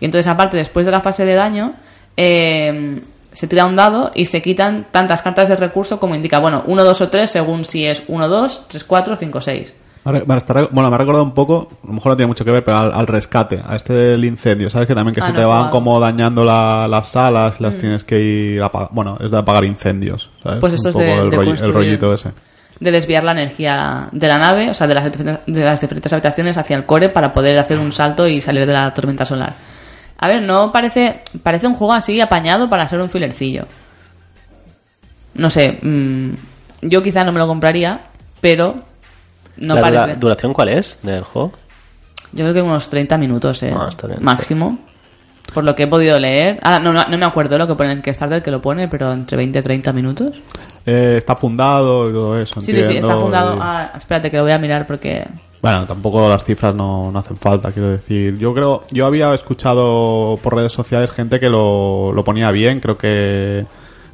Y 0.00 0.06
entonces, 0.06 0.26
aparte, 0.26 0.56
después 0.56 0.84
de 0.86 0.90
la 0.90 1.02
fase 1.02 1.24
de 1.24 1.34
daño, 1.34 1.72
eh, 2.16 3.00
se 3.32 3.46
tira 3.46 3.64
un 3.64 3.76
dado 3.76 4.10
y 4.12 4.26
se 4.26 4.42
quitan 4.42 4.88
tantas 4.90 5.22
cartas 5.22 5.48
de 5.48 5.54
recurso 5.54 6.00
como 6.00 6.16
indica, 6.16 6.40
bueno, 6.40 6.64
1, 6.66 6.82
2 6.82 7.00
o 7.00 7.08
3, 7.10 7.30
según 7.30 7.64
si 7.64 7.86
es 7.86 8.02
1, 8.08 8.28
2, 8.28 8.64
3, 8.66 8.82
4, 8.82 9.14
5, 9.16 9.40
6. 9.40 9.74
Bueno, 10.12 10.88
me 10.90 10.94
ha 10.94 10.98
recordado 10.98 11.24
un 11.24 11.34
poco, 11.34 11.68
a 11.82 11.86
lo 11.88 11.92
mejor 11.94 12.12
no 12.12 12.16
tiene 12.16 12.28
mucho 12.28 12.44
que 12.44 12.50
ver, 12.52 12.62
pero 12.64 12.76
al, 12.76 12.92
al 12.92 13.06
rescate, 13.06 13.60
a 13.66 13.74
este 13.76 13.92
del 13.92 14.24
incendio, 14.24 14.70
¿sabes? 14.70 14.86
Que 14.86 14.94
también 14.94 15.14
que 15.14 15.20
Ah, 15.20 15.26
se 15.26 15.32
no 15.32 15.38
te 15.38 15.44
van 15.44 15.70
como 15.70 15.98
dañando 15.98 16.44
la- 16.44 16.86
las 16.88 17.08
salas, 17.08 17.60
Mm. 17.60 17.62
las 17.64 17.76
tienes 17.76 18.04
que 18.04 18.20
ir 18.20 18.62
a 18.62 18.66
apagar. 18.66 18.88
Bueno, 18.92 19.18
es 19.20 19.30
de 19.30 19.38
apagar 19.38 19.64
incendios, 19.64 20.30
¿sabes? 20.42 20.60
Pues 20.60 20.74
esto 20.74 20.88
un 20.88 20.90
es 20.90 20.94
poco 20.94 21.04
de- 21.04 21.22
el, 21.24 21.30
de 21.30 21.36
rollo- 21.36 21.50
el 21.50 21.56
construir. 21.58 21.74
rollito 21.74 22.14
ese. 22.14 22.30
de 22.78 22.90
desviar 22.92 23.24
la 23.24 23.32
energía 23.32 24.08
de 24.12 24.28
la 24.28 24.36
nave, 24.36 24.68
o 24.70 24.74
sea, 24.74 24.86
de 24.86 24.94
las, 24.94 25.04
diferentes- 25.06 25.40
de 25.46 25.64
las 25.64 25.80
diferentes 25.80 26.12
habitaciones 26.12 26.58
hacia 26.58 26.76
el 26.76 26.84
core 26.84 27.08
para 27.08 27.32
poder 27.32 27.58
hacer 27.58 27.78
un 27.78 27.90
salto 27.90 28.26
y 28.28 28.40
salir 28.42 28.66
de 28.66 28.74
la 28.74 28.92
tormenta 28.92 29.24
solar. 29.24 29.54
A 30.18 30.28
ver, 30.28 30.42
no 30.42 30.70
parece 30.72 31.22
parece 31.42 31.66
un 31.66 31.72
juego 31.74 31.94
así 31.94 32.20
apañado 32.20 32.68
para 32.68 32.86
ser 32.86 33.00
un 33.00 33.08
filercillo. 33.08 33.64
No 35.34 35.50
sé, 35.50 35.78
mm, 35.82 36.30
yo 36.82 37.02
quizá 37.02 37.24
no 37.24 37.32
me 37.32 37.38
lo 37.38 37.46
compraría, 37.46 38.00
pero 38.40 38.82
no 39.58 39.74
¿La 39.74 39.80
dura- 39.82 40.00
parece. 40.02 40.18
duración 40.20 40.52
cuál 40.52 40.68
es 40.70 40.98
del 41.02 41.22
juego? 41.22 41.52
Yo 42.32 42.44
creo 42.44 42.54
que 42.54 42.62
unos 42.62 42.88
30 42.88 43.16
minutos, 43.18 43.62
eh, 43.62 43.74
Ah, 43.76 43.86
está 43.88 44.06
bien, 44.06 44.18
máximo. 44.22 44.78
Por 45.54 45.62
lo 45.64 45.74
que 45.76 45.84
he 45.84 45.86
podido 45.86 46.18
leer. 46.18 46.58
Ah, 46.62 46.78
no, 46.80 46.92
no, 46.92 47.04
no 47.08 47.16
me 47.16 47.24
acuerdo 47.24 47.56
lo 47.56 47.66
que 47.68 47.74
pone 47.76 47.92
en 47.92 48.02
Kickstarter 48.02 48.42
que 48.42 48.50
lo 48.50 48.60
pone, 48.60 48.88
pero 48.88 49.12
entre 49.12 49.36
20 49.36 49.60
y 49.60 49.62
30 49.62 49.92
minutos. 49.92 50.36
Eh, 50.84 51.14
está 51.18 51.36
fundado 51.36 52.10
y 52.10 52.12
todo 52.12 52.38
eso, 52.40 52.60
Sí, 52.60 52.74
sí, 52.74 52.82
sí, 52.82 52.96
está 52.96 53.16
fundado. 53.16 53.54
y- 53.54 53.58
Ah, 53.62 53.92
espérate 53.96 54.30
que 54.30 54.36
lo 54.38 54.42
voy 54.42 54.52
a 54.52 54.58
mirar 54.58 54.86
porque 54.86 55.24
Bueno, 55.62 55.86
tampoco 55.86 56.28
las 56.28 56.44
cifras 56.44 56.74
no, 56.74 57.10
no 57.10 57.18
hacen 57.20 57.36
falta, 57.36 57.72
quiero 57.72 57.90
decir. 57.90 58.36
Yo 58.38 58.52
creo, 58.54 58.84
yo 58.90 59.06
había 59.06 59.32
escuchado 59.34 60.38
por 60.42 60.54
redes 60.54 60.72
sociales 60.72 61.10
gente 61.10 61.40
que 61.40 61.48
lo, 61.48 62.12
lo 62.12 62.24
ponía 62.24 62.50
bien, 62.50 62.78
creo 62.80 62.98
que, 62.98 63.64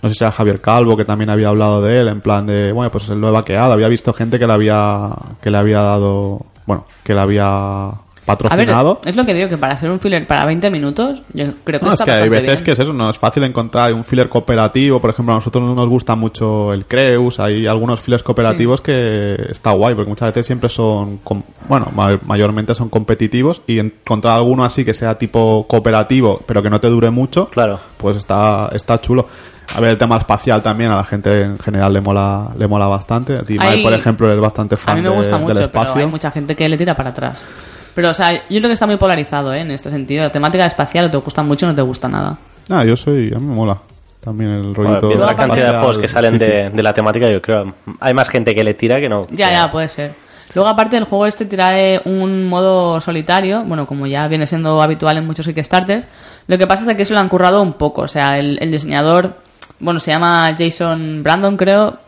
no 0.02 0.08
sé 0.08 0.14
si 0.16 0.24
era 0.24 0.32
Javier 0.32 0.60
Calvo 0.60 0.96
que 0.96 1.04
también 1.04 1.30
había 1.30 1.48
hablado 1.48 1.80
de 1.80 2.00
él, 2.00 2.08
en 2.08 2.20
plan 2.20 2.44
de, 2.44 2.72
bueno, 2.72 2.90
pues 2.90 3.08
lo 3.08 3.28
he 3.28 3.30
vaqueado, 3.30 3.72
había 3.72 3.88
visto 3.88 4.12
gente 4.12 4.38
que 4.38 4.46
le 4.46 4.52
había, 4.52 5.10
que 5.40 5.50
le 5.50 5.58
había 5.58 5.80
dado, 5.80 6.44
bueno, 6.66 6.84
que 7.04 7.14
le 7.14 7.20
había 7.20 7.92
A 8.32 8.36
ver, 8.56 8.66
patrocinado. 8.66 9.00
es 9.04 9.16
lo 9.16 9.24
que 9.24 9.34
digo, 9.34 9.48
que 9.48 9.56
para 9.58 9.76
ser 9.76 9.90
un 9.90 10.00
filler 10.00 10.26
para 10.26 10.44
20 10.46 10.70
minutos, 10.70 11.22
yo 11.32 11.46
creo 11.64 11.80
que 11.80 11.86
No, 11.86 11.92
es 11.92 12.00
está 12.00 12.04
que 12.04 12.10
hay 12.22 12.28
veces 12.28 12.46
bien. 12.60 12.64
que 12.64 12.70
es 12.72 12.78
eso, 12.78 12.92
no 12.92 13.10
es 13.10 13.18
fácil 13.18 13.42
encontrar 13.44 13.92
un 13.92 14.04
filler 14.04 14.28
cooperativo. 14.28 15.00
Por 15.00 15.10
ejemplo, 15.10 15.32
a 15.32 15.36
nosotros 15.36 15.62
nos 15.76 15.88
gusta 15.88 16.14
mucho 16.14 16.72
el 16.72 16.86
Creus, 16.86 17.40
hay 17.40 17.66
algunos 17.66 18.00
fillers 18.00 18.22
cooperativos 18.22 18.80
que 18.80 19.36
está 19.50 19.72
guay, 19.72 19.94
porque 19.94 20.08
muchas 20.08 20.28
veces 20.28 20.46
siempre 20.46 20.68
son, 20.68 21.18
com- 21.18 21.42
bueno, 21.68 21.88
ma- 21.94 22.18
mayormente 22.26 22.74
son 22.74 22.88
competitivos 22.88 23.62
y 23.66 23.78
encontrar 23.78 24.34
alguno 24.36 24.64
así 24.64 24.84
que 24.84 24.94
sea 24.94 25.16
tipo 25.16 25.66
cooperativo, 25.68 26.40
pero 26.46 26.62
que 26.62 26.70
no 26.70 26.80
te 26.80 26.88
dure 26.88 27.10
mucho, 27.10 27.48
Claro. 27.50 27.78
pues 27.96 28.16
está, 28.16 28.68
está 28.72 29.00
chulo. 29.00 29.26
A 29.74 29.80
ver, 29.80 29.92
el 29.92 29.96
tema 29.98 30.18
espacial 30.18 30.60
también 30.62 30.90
a 30.90 30.96
la 30.96 31.04
gente 31.04 31.44
en 31.44 31.58
general 31.58 31.92
le 31.94 32.00
mola, 32.02 32.48
le 32.58 32.66
mola 32.68 32.86
bastante. 32.88 33.34
A 33.36 33.42
ti, 33.42 33.56
por 33.82 33.92
ejemplo, 33.94 34.26
eres 34.26 34.40
bastante 34.40 34.74
A 34.74 34.78
fan 34.78 34.96
mí 34.96 35.02
me 35.02 35.08
de- 35.08 35.16
gusta 35.16 35.36
del 35.36 35.42
mucho, 35.44 35.54
pero 35.54 35.64
espacio. 35.66 36.00
hay 36.00 36.06
mucha 36.08 36.30
gente 36.30 36.54
que 36.56 36.68
le 36.68 36.76
tira 36.76 36.94
para 36.94 37.10
atrás. 37.10 37.46
Pero, 37.94 38.10
o 38.10 38.14
sea, 38.14 38.32
yo 38.32 38.40
creo 38.58 38.68
que 38.68 38.72
está 38.72 38.86
muy 38.86 38.96
polarizado, 38.96 39.52
¿eh? 39.52 39.60
En 39.60 39.70
este 39.70 39.90
sentido. 39.90 40.22
La 40.24 40.32
temática 40.32 40.64
espacial 40.66 41.06
o 41.06 41.10
te 41.10 41.16
gusta 41.18 41.42
mucho 41.42 41.66
o 41.66 41.68
no 41.68 41.74
te 41.74 41.82
gusta 41.82 42.08
nada. 42.08 42.36
Ah, 42.70 42.82
yo 42.86 42.96
soy, 42.96 43.30
a 43.34 43.38
mí 43.38 43.46
me 43.46 43.54
mola 43.54 43.78
también 44.22 44.50
el 44.50 44.62
Bueno, 44.72 44.74
rollito. 44.74 45.08
viendo 45.08 45.26
la 45.26 45.34
cantidad 45.34 45.72
de 45.72 45.78
juegos 45.78 45.98
que 45.98 46.08
salen 46.08 46.38
de, 46.38 46.70
la 46.82 46.92
temática, 46.92 47.28
yo 47.30 47.42
creo 47.42 47.74
hay 47.98 48.14
más 48.14 48.28
gente 48.28 48.54
que 48.54 48.62
le 48.62 48.74
tira 48.74 49.00
que 49.00 49.08
no. 49.08 49.26
Ya, 49.30 49.48
que- 49.48 49.56
ya, 49.56 49.70
puede 49.70 49.88
ser. 49.88 50.14
Luego, 50.54 50.68
aparte, 50.70 50.96
el 50.98 51.04
juego 51.04 51.26
este 51.26 51.46
trae 51.46 52.00
un 52.04 52.44
modo 52.46 53.00
solitario, 53.00 53.64
bueno, 53.64 53.86
como 53.86 54.06
ya 54.06 54.28
viene 54.28 54.46
siendo 54.46 54.82
habitual 54.82 55.16
en 55.16 55.26
muchos 55.26 55.46
Kickstarters. 55.46 56.06
Lo 56.46 56.58
que 56.58 56.66
pasa 56.66 56.88
es 56.90 56.96
que 56.96 57.02
eso 57.04 57.14
lo 57.14 57.20
han 57.20 57.28
currado 57.30 57.62
un 57.62 57.72
poco. 57.72 58.02
O 58.02 58.08
sea, 58.08 58.38
el, 58.38 58.58
el 58.60 58.70
diseñador, 58.70 59.38
bueno, 59.80 59.98
se 59.98 60.10
llama 60.10 60.54
Jason 60.56 61.22
Brandon, 61.22 61.56
creo. 61.56 61.98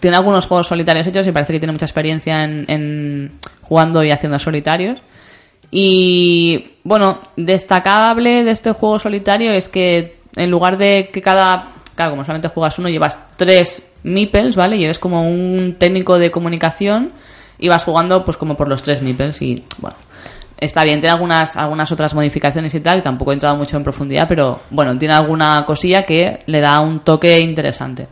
Tiene 0.00 0.16
algunos 0.16 0.46
juegos 0.46 0.66
solitarios 0.66 1.06
hechos 1.06 1.26
y 1.26 1.32
parece 1.32 1.52
que 1.52 1.60
tiene 1.60 1.72
mucha 1.72 1.86
experiencia 1.86 2.44
en, 2.44 2.64
en 2.68 3.30
jugando 3.62 4.02
y 4.04 4.10
haciendo 4.10 4.38
solitarios. 4.38 5.00
Y 5.70 6.72
bueno, 6.84 7.20
destacable 7.36 8.44
de 8.44 8.50
este 8.50 8.72
juego 8.72 8.98
solitario 8.98 9.52
es 9.52 9.68
que 9.68 10.16
en 10.36 10.50
lugar 10.50 10.78
de 10.78 11.10
que 11.12 11.22
cada, 11.22 11.72
claro, 11.94 12.12
como 12.12 12.24
solamente 12.24 12.48
juegas 12.48 12.78
uno, 12.78 12.88
llevas 12.88 13.18
tres 13.36 13.82
meeples, 14.02 14.54
¿vale? 14.54 14.76
Y 14.76 14.84
eres 14.84 14.98
como 14.98 15.28
un 15.28 15.76
técnico 15.78 16.18
de 16.18 16.30
comunicación 16.30 17.12
y 17.58 17.68
vas 17.68 17.84
jugando 17.84 18.24
pues 18.24 18.36
como 18.36 18.56
por 18.56 18.68
los 18.68 18.82
tres 18.82 19.02
meeples 19.02 19.40
y 19.42 19.64
bueno, 19.78 19.96
está 20.58 20.84
bien, 20.84 21.00
tiene 21.00 21.14
algunas, 21.14 21.56
algunas 21.56 21.90
otras 21.90 22.14
modificaciones 22.14 22.74
y 22.74 22.80
tal, 22.80 23.02
tampoco 23.02 23.32
he 23.32 23.34
entrado 23.34 23.56
mucho 23.56 23.76
en 23.76 23.82
profundidad, 23.82 24.28
pero 24.28 24.60
bueno, 24.70 24.96
tiene 24.96 25.14
alguna 25.14 25.64
cosilla 25.64 26.02
que 26.02 26.42
le 26.46 26.60
da 26.60 26.80
un 26.80 27.00
toque 27.00 27.40
interesante. 27.40 28.06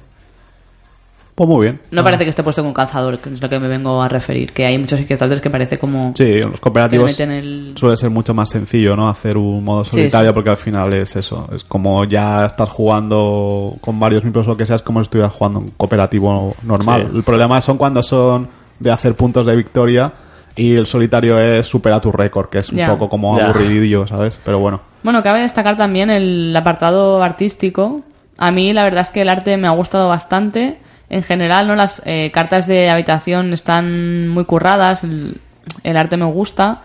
Pues 1.35 1.49
muy 1.49 1.63
bien. 1.67 1.81
No 1.91 2.03
Ah. 2.03 2.05
parece 2.05 2.23
que 2.25 2.31
esté 2.31 2.45
puesto 2.45 2.63
con 2.63 2.73
calzador, 2.73 3.19
que 3.19 3.29
es 3.29 3.43
lo 3.43 3.49
que 3.49 3.59
me 3.59 3.67
vengo 3.67 4.01
a 4.03 4.09
referir, 4.09 4.53
que 4.53 4.67
hay 4.67 4.79
muchos 4.79 5.01
Kickstarters 5.01 5.41
que 5.41 5.51
parece 5.51 5.79
como... 5.79 6.13
Sí, 6.17 6.25
en 6.25 6.51
los 6.51 6.61
cooperativos 6.61 7.19
el- 7.19 7.73
suele 7.77 7.97
ser 7.97 8.11
mucho 8.11 8.35
más 8.35 8.51
sencillo, 8.51 8.95
¿no? 8.95 9.09
Hacer 9.09 9.37
un 9.37 9.65
modo 9.65 9.85
solitario 9.85 10.31
sí. 10.31 10.35
porque 10.35 10.51
al 10.51 10.57
final 10.57 10.93
es 10.93 11.17
eso. 11.17 11.49
Es 11.53 11.65
como 11.65 12.05
ya 12.05 12.47
estás 12.47 12.69
jugando 12.69 13.75
con 13.81 13.99
varios 13.99 14.23
miembros 14.23 14.47
o 14.47 14.51
lo 14.51 14.57
que 14.57 14.65
sea, 14.67 14.77
es 14.77 14.83
como 14.83 15.01
si 15.01 15.05
estuvieras 15.05 15.33
jugando 15.33 15.59
un 15.61 15.71
cooperativo 15.77 16.55
normal. 16.63 17.09
Sí. 17.11 17.17
El 17.17 17.23
problema 17.25 17.61
son 17.61 17.79
cuando 17.79 18.03
son 18.03 18.49
de 18.79 18.91
hacer 18.93 19.15
puntos 19.15 19.45
de 19.47 19.57
victoria 19.57 20.13
y 20.57 20.77
el 20.77 20.87
solitario 20.87 21.39
es 21.41 21.67
supera 21.67 22.01
tu 22.01 22.13
récord, 22.13 22.49
que 22.49 22.59
es 22.59 22.71
un 22.71 22.79
Ya. 22.79 22.89
poco 22.91 23.09
como 23.09 23.37
Ya. 23.39 23.47
aburridillo, 23.47 24.07
¿sabes? 24.07 24.39
Pero 24.45 24.61
bueno. 24.61 24.81
Bueno, 25.03 25.21
cabe 25.23 25.41
destacar 25.41 25.77
también 25.77 26.11
el 26.11 26.55
apartado 26.57 27.23
artístico. 27.25 28.03
A 28.39 28.53
mí 28.53 28.73
la 28.73 28.85
verdad 28.85 29.01
es 29.03 29.11
que 29.11 29.23
el 29.23 29.29
arte 29.29 29.57
me 29.57 29.67
ha 29.67 29.73
gustado 29.73 30.09
bastante. 30.09 30.79
En 31.09 31.23
general, 31.23 31.67
¿no? 31.67 31.75
Las 31.75 32.03
eh, 32.05 32.31
cartas 32.33 32.67
de 32.67 32.91
habitación 32.91 33.53
están 33.53 34.29
muy 34.29 34.45
curradas, 34.45 35.05
el, 35.05 35.97
arte 35.97 36.17
me 36.17 36.25
gusta 36.25 36.83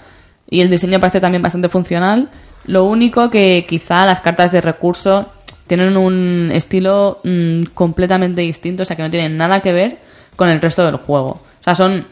y 0.50 0.62
el 0.62 0.70
diseño 0.70 1.00
parece 1.00 1.22
también 1.22 1.42
bastante 1.42 1.70
funcional. 1.70 2.30
Lo 2.66 2.86
único 2.86 3.30
que 3.30 3.66
quizá 3.68 4.06
las 4.06 4.22
cartas 4.22 4.52
de 4.52 4.62
recurso 4.62 5.28
tienen 5.68 5.98
un 5.98 6.52
estilo 6.54 7.20
mm, 7.24 7.64
completamente 7.74 8.42
distinto, 8.42 8.84
o 8.84 8.86
sea 8.86 8.98
que 8.98 9.04
no 9.04 9.10
tienen 9.10 9.38
nada 9.38 9.62
que 9.62 9.72
ver 9.72 9.98
con 10.36 10.50
el 10.50 10.62
resto 10.62 10.86
del 10.86 10.98
juego. 10.98 11.30
O 11.30 11.64
sea, 11.64 11.76
son 11.76 12.06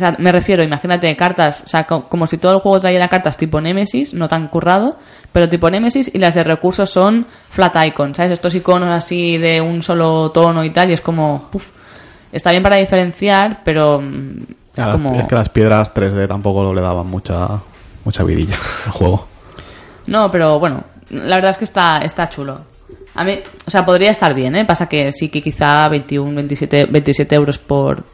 o 0.00 0.06
sea, 0.06 0.16
me 0.18 0.32
refiero, 0.32 0.62
imagínate 0.62 1.14
cartas, 1.16 1.62
o 1.66 1.68
sea, 1.68 1.84
co- 1.86 2.04
como 2.04 2.26
si 2.26 2.38
todo 2.38 2.54
el 2.54 2.60
juego 2.60 2.80
trayera 2.80 3.08
cartas 3.08 3.36
tipo 3.36 3.60
Nemesis, 3.60 4.14
no 4.14 4.28
tan 4.28 4.48
currado, 4.48 4.96
pero 5.32 5.48
tipo 5.48 5.68
Nemesis 5.70 6.10
y 6.14 6.18
las 6.18 6.34
de 6.34 6.42
recursos 6.44 6.90
son 6.90 7.26
flat 7.50 7.76
icons, 7.86 8.16
¿sabes? 8.16 8.32
Estos 8.32 8.54
iconos 8.54 8.88
así 8.90 9.38
de 9.38 9.60
un 9.60 9.82
solo 9.82 10.30
tono 10.32 10.64
y 10.64 10.70
tal, 10.70 10.90
y 10.90 10.94
es 10.94 11.00
como, 11.00 11.50
está 12.32 12.50
bien 12.50 12.62
para 12.62 12.76
diferenciar, 12.76 13.60
pero 13.64 14.00
mm, 14.00 14.36
es 14.76 14.86
como... 14.86 15.14
Es 15.20 15.26
que 15.26 15.34
las 15.34 15.48
piedras 15.50 15.92
3D 15.94 16.26
tampoco 16.28 16.72
le 16.72 16.80
daban 16.80 17.06
mucha 17.06 17.60
mucha 18.04 18.24
vidilla 18.24 18.56
al 18.86 18.92
juego. 18.92 19.26
No, 20.06 20.30
pero 20.30 20.58
bueno, 20.58 20.82
la 21.10 21.36
verdad 21.36 21.50
es 21.50 21.58
que 21.58 21.64
está, 21.64 21.98
está 21.98 22.28
chulo. 22.30 22.60
A 23.14 23.24
mí, 23.24 23.38
o 23.66 23.70
sea, 23.70 23.84
podría 23.84 24.10
estar 24.12 24.32
bien, 24.34 24.54
¿eh? 24.56 24.64
Pasa 24.64 24.88
que 24.88 25.12
sí 25.12 25.28
que 25.28 25.42
quizá 25.42 25.88
21, 25.88 26.34
27, 26.34 26.86
27 26.86 27.34
euros 27.34 27.58
por... 27.58 28.04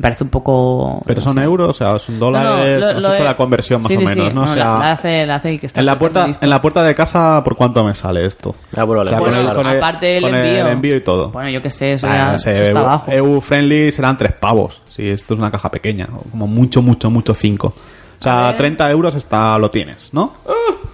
Me 0.00 0.02
parece 0.02 0.24
un 0.24 0.30
poco... 0.30 1.02
Pero 1.04 1.20
son 1.20 1.34
no 1.34 1.42
sé. 1.42 1.44
euros, 1.44 1.68
o 1.68 1.72
sea, 1.74 1.98
son 1.98 2.18
dólares, 2.18 2.80
lo- 2.80 2.94
no 2.94 3.00
lo 3.00 3.14
he- 3.14 3.22
la 3.22 3.36
conversión 3.36 3.82
más 3.82 3.88
Sí, 3.90 3.96
o 3.96 4.00
sí, 4.00 4.06
menos, 4.06 4.28
sí. 4.28 4.34
¿no? 4.34 4.42
O 4.44 4.46
sea, 4.46 4.56
la, 4.64 4.78
la 4.78 4.90
hace, 4.92 5.26
la 5.26 5.34
hace 5.34 5.52
y 5.52 5.58
que 5.58 5.66
está 5.66 5.80
En 5.80 5.84
la 5.86 5.98
puerta, 5.98 6.26
listo. 6.26 6.42
en 6.42 6.48
la 6.48 6.62
puerta 6.62 6.82
de 6.82 6.94
casa, 6.94 7.44
¿por 7.44 7.54
cuánto 7.54 7.84
me 7.84 7.94
sale 7.94 8.24
esto? 8.24 8.54
Ah, 8.74 8.84
bueno, 8.84 9.02
O 9.02 9.06
sea, 9.06 9.18
le- 9.18 9.24
con 9.24 9.34
el- 9.34 9.44
Bueno, 9.44 9.56
con 9.58 9.66
el- 9.70 9.76
aparte 9.76 10.16
el 10.16 10.22
con 10.22 10.34
el 10.34 10.44
envío. 10.46 10.66
envío 10.68 10.96
y 10.96 11.00
todo. 11.02 11.28
Bueno, 11.32 11.50
yo 11.50 11.60
qué 11.60 11.70
sé, 11.70 11.92
eso, 11.92 12.06
Ah, 12.08 12.16
ya- 12.16 12.32
no 12.32 12.38
sé, 12.38 12.52
eso 12.52 12.62
está 12.62 12.80
EU, 12.80 12.86
abajo. 12.86 13.12
EU 13.12 13.40
friendly 13.42 13.92
serán 13.92 14.16
tres 14.16 14.32
pavos. 14.32 14.80
Si 14.96 15.06
esto 15.06 15.34
es 15.34 15.38
una 15.38 15.50
caja 15.50 15.70
pequeña, 15.70 16.06
como 16.30 16.46
mucho, 16.46 16.80
mucho, 16.80 17.10
mucho 17.10 17.34
cinco. 17.34 17.74
O 18.20 18.22
sea, 18.22 18.48
ver. 18.48 18.56
30 18.58 18.90
euros 18.90 19.14
está, 19.14 19.58
lo 19.58 19.70
tienes, 19.70 20.10
¿no? 20.12 20.34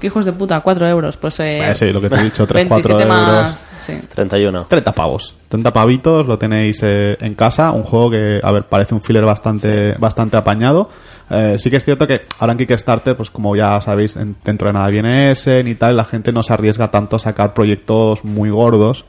¿Qué 0.00 0.06
hijos 0.08 0.24
de 0.26 0.32
puta? 0.32 0.60
4 0.60 0.86
euros. 0.88 1.16
Pues 1.16 1.40
eh, 1.40 1.70
Eh, 1.70 1.74
sí, 1.74 1.92
lo 1.92 2.00
que 2.00 2.08
te 2.08 2.14
he 2.16 2.22
dicho, 2.24 2.46
3, 2.46 2.66
4 2.68 2.96
27 2.96 3.02
euros. 3.02 3.42
más... 3.44 3.68
Sí. 3.80 3.94
31. 4.14 4.66
30 4.68 4.92
pavos. 4.92 5.34
30 5.48 5.72
pavitos, 5.72 6.26
lo 6.26 6.38
tenéis 6.38 6.80
eh, 6.82 7.16
en 7.20 7.34
casa. 7.34 7.72
Un 7.72 7.82
juego 7.82 8.10
que, 8.10 8.40
a 8.42 8.52
ver, 8.52 8.64
parece 8.64 8.94
un 8.94 9.02
filler 9.02 9.24
bastante, 9.24 9.94
bastante 9.98 10.36
apañado. 10.36 10.90
Eh, 11.30 11.56
sí 11.58 11.70
que 11.70 11.76
es 11.78 11.84
cierto 11.84 12.06
que 12.06 12.22
ahora 12.38 12.52
en 12.52 12.58
Kickstarter, 12.58 13.16
pues 13.16 13.30
como 13.30 13.56
ya 13.56 13.80
sabéis, 13.80 14.16
en- 14.16 14.36
dentro 14.44 14.68
de 14.68 14.74
nada 14.74 14.88
viene 14.88 15.30
Essen 15.32 15.66
y 15.66 15.74
tal, 15.74 15.96
la 15.96 16.04
gente 16.04 16.30
no 16.32 16.42
se 16.42 16.52
arriesga 16.52 16.90
tanto 16.90 17.16
a 17.16 17.18
sacar 17.18 17.52
proyectos 17.54 18.22
muy 18.24 18.50
gordos 18.50 19.04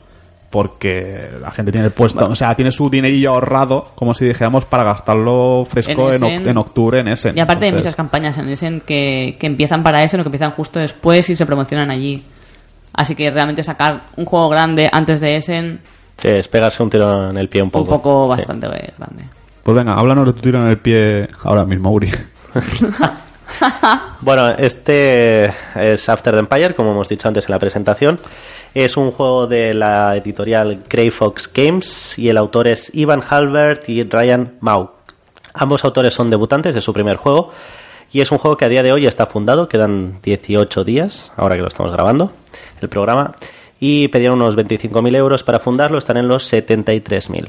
porque 0.50 1.28
la 1.42 1.50
gente 1.50 1.70
tiene 1.72 1.86
el 1.86 1.92
puesto, 1.92 2.26
o 2.26 2.34
sea, 2.34 2.54
tiene 2.54 2.70
su 2.72 2.88
dinerillo 2.88 3.30
ahorrado, 3.34 3.90
como 3.94 4.14
si 4.14 4.24
dijéramos, 4.24 4.64
para 4.64 4.82
gastarlo 4.84 5.66
fresco 5.68 6.10
En 6.10 6.14
en, 6.16 6.20
oc- 6.22 6.30
Essen. 6.32 6.48
en 6.48 6.56
octubre 6.58 7.00
en 7.00 7.08
Essen. 7.08 7.36
Y 7.36 7.40
aparte 7.40 7.66
hay 7.66 7.68
Entonces, 7.70 7.86
muchas 7.86 7.96
campañas 7.96 8.38
en 8.38 8.48
Essen 8.48 8.80
que, 8.80 9.36
que 9.38 9.46
empiezan 9.46 9.82
para 9.82 10.02
Essen 10.02 10.20
o 10.20 10.22
que 10.22 10.28
empiezan 10.28 10.52
justo 10.52 10.78
después 10.80 11.28
y 11.28 11.36
se 11.36 11.44
promocionan 11.44 11.90
allí. 11.90 12.22
Así 12.94 13.14
que 13.14 13.30
realmente 13.30 13.62
sacar 13.62 14.00
un 14.16 14.24
juego 14.24 14.48
grande 14.48 14.88
antes 14.90 15.20
de 15.20 15.36
Essen, 15.36 15.80
Sí, 16.16 16.28
es 16.28 16.48
pegarse 16.48 16.82
un 16.82 16.90
tiro 16.90 17.30
en 17.30 17.36
el 17.36 17.48
pie 17.48 17.62
un 17.62 17.70
poco. 17.70 17.84
un 17.94 18.00
poco 18.00 18.26
bastante 18.26 18.66
grande. 18.68 19.24
Pues 19.62 19.76
venga, 19.76 19.92
háblanos 19.94 20.26
de 20.26 20.32
tu 20.32 20.40
tiro 20.40 20.60
en 20.64 20.68
el 20.70 20.78
pie 20.78 21.28
ahora 21.44 21.64
mismo, 21.64 21.90
Uri. 21.92 22.10
Bueno, 24.20 24.50
este 24.50 25.50
es 25.74 26.08
After 26.08 26.34
the 26.34 26.40
Empire, 26.40 26.74
como 26.74 26.90
hemos 26.92 27.08
dicho 27.08 27.28
antes 27.28 27.46
en 27.48 27.52
la 27.52 27.58
presentación. 27.58 28.18
Es 28.74 28.96
un 28.96 29.10
juego 29.10 29.46
de 29.46 29.74
la 29.74 30.16
editorial 30.16 30.84
Grey 30.88 31.10
Fox 31.10 31.50
Games 31.52 32.18
y 32.18 32.28
el 32.28 32.36
autor 32.36 32.68
es 32.68 32.94
Ivan 32.94 33.22
Halbert 33.28 33.88
y 33.88 34.04
Ryan 34.04 34.54
Mau. 34.60 34.90
Ambos 35.54 35.84
autores 35.84 36.14
son 36.14 36.30
debutantes 36.30 36.74
de 36.74 36.80
su 36.80 36.92
primer 36.92 37.16
juego 37.16 37.50
y 38.12 38.20
es 38.20 38.30
un 38.30 38.38
juego 38.38 38.56
que 38.56 38.64
a 38.64 38.68
día 38.68 38.82
de 38.82 38.92
hoy 38.92 39.06
está 39.06 39.26
fundado, 39.26 39.68
quedan 39.68 40.20
18 40.22 40.84
días, 40.84 41.32
ahora 41.36 41.56
que 41.56 41.62
lo 41.62 41.68
estamos 41.68 41.92
grabando, 41.92 42.32
el 42.80 42.88
programa, 42.88 43.34
y 43.80 44.08
pedían 44.08 44.32
unos 44.34 44.56
25.000 44.56 45.14
euros 45.16 45.42
para 45.42 45.58
fundarlo, 45.58 45.98
están 45.98 46.16
en 46.16 46.28
los 46.28 46.50
73.000. 46.52 47.48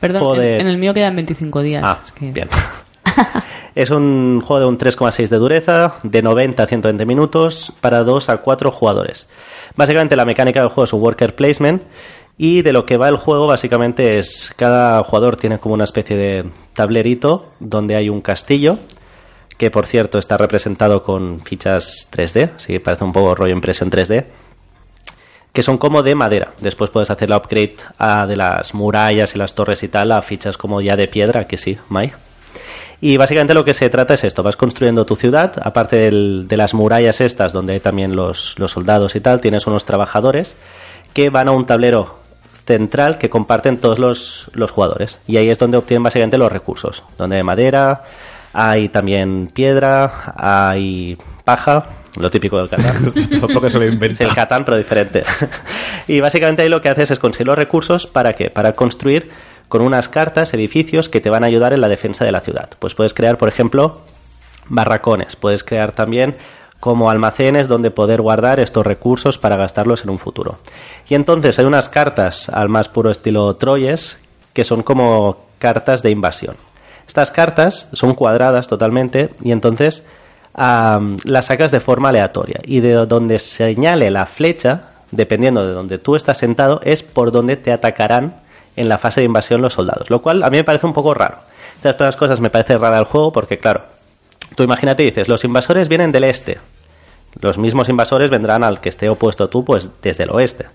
Perdón, 0.00 0.34
en, 0.36 0.40
de- 0.40 0.58
en 0.60 0.66
el 0.66 0.78
mío 0.78 0.92
quedan 0.94 1.14
25 1.14 1.62
días. 1.62 1.82
Ah, 1.86 2.00
es 2.04 2.12
que- 2.12 2.32
bien. 2.32 2.48
es 3.74 3.90
un 3.90 4.40
juego 4.40 4.60
de 4.60 4.66
un 4.66 4.78
3,6 4.78 5.28
de 5.28 5.36
dureza, 5.36 5.94
de 6.02 6.22
90 6.22 6.62
a 6.62 6.66
120 6.66 7.06
minutos, 7.06 7.72
para 7.80 8.02
2 8.02 8.28
a 8.28 8.38
4 8.38 8.70
jugadores. 8.70 9.28
Básicamente 9.76 10.16
la 10.16 10.24
mecánica 10.24 10.60
del 10.60 10.68
juego 10.68 10.84
es 10.84 10.92
un 10.92 11.02
worker 11.02 11.34
placement 11.34 11.82
y 12.36 12.62
de 12.62 12.72
lo 12.72 12.84
que 12.84 12.96
va 12.96 13.08
el 13.08 13.16
juego 13.16 13.46
básicamente 13.46 14.18
es 14.18 14.52
cada 14.56 15.02
jugador 15.04 15.36
tiene 15.36 15.58
como 15.58 15.74
una 15.74 15.84
especie 15.84 16.16
de 16.16 16.50
tablerito 16.72 17.52
donde 17.60 17.94
hay 17.94 18.08
un 18.08 18.20
castillo 18.20 18.78
que 19.56 19.70
por 19.70 19.86
cierto 19.86 20.18
está 20.18 20.36
representado 20.36 21.02
con 21.04 21.40
fichas 21.42 22.10
3D, 22.12 22.56
así 22.56 22.72
que 22.72 22.80
parece 22.80 23.04
un 23.04 23.12
poco 23.12 23.36
rollo 23.36 23.52
impresión 23.52 23.90
3D 23.90 24.24
que 25.54 25.62
son 25.62 25.78
como 25.78 26.02
de 26.02 26.16
madera. 26.16 26.52
Después 26.60 26.90
puedes 26.90 27.10
hacer 27.10 27.30
la 27.30 27.36
upgrade 27.36 27.76
a 27.96 28.26
de 28.26 28.34
las 28.34 28.74
murallas 28.74 29.36
y 29.36 29.38
las 29.38 29.54
torres 29.54 29.84
y 29.84 29.88
tal 29.88 30.10
a 30.10 30.20
fichas 30.20 30.58
como 30.58 30.80
ya 30.80 30.96
de 30.96 31.06
piedra, 31.06 31.46
que 31.46 31.56
sí, 31.56 31.78
Mai. 31.88 32.12
Y 33.00 33.16
básicamente 33.16 33.54
lo 33.54 33.64
que 33.64 33.74
se 33.74 33.90
trata 33.90 34.14
es 34.14 34.24
esto, 34.24 34.42
vas 34.42 34.56
construyendo 34.56 35.04
tu 35.04 35.16
ciudad, 35.16 35.52
aparte 35.62 35.96
del- 35.96 36.46
de 36.48 36.56
las 36.56 36.74
murallas 36.74 37.20
estas, 37.20 37.52
donde 37.52 37.74
hay 37.74 37.80
también 37.80 38.16
los, 38.16 38.58
los 38.58 38.72
soldados 38.72 39.14
y 39.16 39.20
tal, 39.20 39.40
tienes 39.40 39.66
unos 39.66 39.84
trabajadores 39.84 40.56
que 41.12 41.28
van 41.30 41.48
a 41.48 41.52
un 41.52 41.66
tablero 41.66 42.18
central 42.66 43.18
que 43.18 43.28
comparten 43.28 43.76
todos 43.78 43.98
los, 43.98 44.50
los 44.54 44.70
jugadores. 44.70 45.18
Y 45.26 45.36
ahí 45.36 45.50
es 45.50 45.58
donde 45.58 45.76
obtienen 45.76 46.02
básicamente 46.02 46.38
los 46.38 46.50
recursos, 46.50 47.02
donde 47.18 47.36
hay 47.36 47.42
madera, 47.42 48.04
hay 48.54 48.88
también 48.88 49.48
piedra, 49.52 50.32
hay 50.36 51.18
paja, 51.44 51.86
lo 52.16 52.30
típico 52.30 52.56
del 52.58 52.68
Catán. 52.70 53.10
Se 53.10 53.38
lo 53.38 53.48
Es 54.06 54.20
el 54.20 54.34
Catán, 54.34 54.64
pero 54.64 54.78
diferente. 54.78 55.24
y 56.08 56.20
básicamente 56.20 56.62
ahí 56.62 56.68
lo 56.68 56.80
que 56.80 56.88
haces 56.88 57.10
es 57.10 57.18
conseguir 57.18 57.48
los 57.48 57.58
recursos 57.58 58.06
para 58.06 58.32
qué? 58.32 58.48
Para 58.50 58.72
construir 58.72 59.30
con 59.68 59.82
unas 59.82 60.08
cartas 60.08 60.54
edificios 60.54 61.08
que 61.08 61.20
te 61.20 61.30
van 61.30 61.44
a 61.44 61.48
ayudar 61.48 61.72
en 61.72 61.80
la 61.80 61.88
defensa 61.88 62.24
de 62.24 62.32
la 62.32 62.40
ciudad. 62.40 62.70
Pues 62.78 62.94
puedes 62.94 63.14
crear, 63.14 63.38
por 63.38 63.48
ejemplo, 63.48 64.02
barracones. 64.68 65.36
Puedes 65.36 65.64
crear 65.64 65.92
también 65.92 66.36
como 66.80 67.10
almacenes 67.10 67.66
donde 67.66 67.90
poder 67.90 68.20
guardar 68.20 68.60
estos 68.60 68.86
recursos 68.86 69.38
para 69.38 69.56
gastarlos 69.56 70.04
en 70.04 70.10
un 70.10 70.18
futuro. 70.18 70.58
Y 71.08 71.14
entonces 71.14 71.58
hay 71.58 71.64
unas 71.64 71.88
cartas 71.88 72.48
al 72.48 72.68
más 72.68 72.88
puro 72.88 73.10
estilo 73.10 73.56
Troyes 73.56 74.20
que 74.52 74.64
son 74.64 74.82
como 74.82 75.38
cartas 75.58 76.02
de 76.02 76.10
invasión. 76.10 76.56
Estas 77.06 77.30
cartas 77.30 77.88
son 77.92 78.14
cuadradas 78.14 78.68
totalmente 78.68 79.30
y 79.42 79.52
entonces 79.52 80.04
las 80.54 81.46
sacas 81.46 81.72
de 81.72 81.80
forma 81.80 82.10
aleatoria 82.10 82.60
y 82.64 82.80
de 82.80 82.92
donde 83.06 83.38
señale 83.38 84.10
la 84.10 84.26
flecha, 84.26 84.90
dependiendo 85.10 85.66
de 85.66 85.72
donde 85.72 85.98
tú 85.98 86.16
estás 86.16 86.38
sentado, 86.38 86.80
es 86.84 87.02
por 87.02 87.32
donde 87.32 87.56
te 87.56 87.72
atacarán 87.72 88.36
en 88.76 88.88
la 88.88 88.98
fase 88.98 89.20
de 89.20 89.26
invasión 89.26 89.62
los 89.62 89.74
soldados, 89.74 90.10
lo 90.10 90.22
cual 90.22 90.42
a 90.42 90.50
mí 90.50 90.56
me 90.56 90.64
parece 90.64 90.86
un 90.86 90.92
poco 90.92 91.14
raro. 91.14 91.38
Estas 91.76 91.94
primeras 91.94 92.16
cosas 92.16 92.40
me 92.40 92.50
parece 92.50 92.78
rara 92.78 92.98
el 92.98 93.04
juego 93.04 93.32
porque 93.32 93.58
claro, 93.58 93.82
tú 94.56 94.62
imagínate 94.62 95.02
y 95.02 95.06
dices, 95.06 95.28
los 95.28 95.44
invasores 95.44 95.88
vienen 95.88 96.12
del 96.12 96.24
este, 96.24 96.58
los 97.40 97.58
mismos 97.58 97.88
invasores 97.88 98.30
vendrán 98.30 98.64
al 98.64 98.80
que 98.80 98.88
esté 98.88 99.08
opuesto 99.08 99.48
tú, 99.48 99.64
pues 99.64 99.90
desde 100.02 100.24
el 100.24 100.30
oeste. 100.30 100.66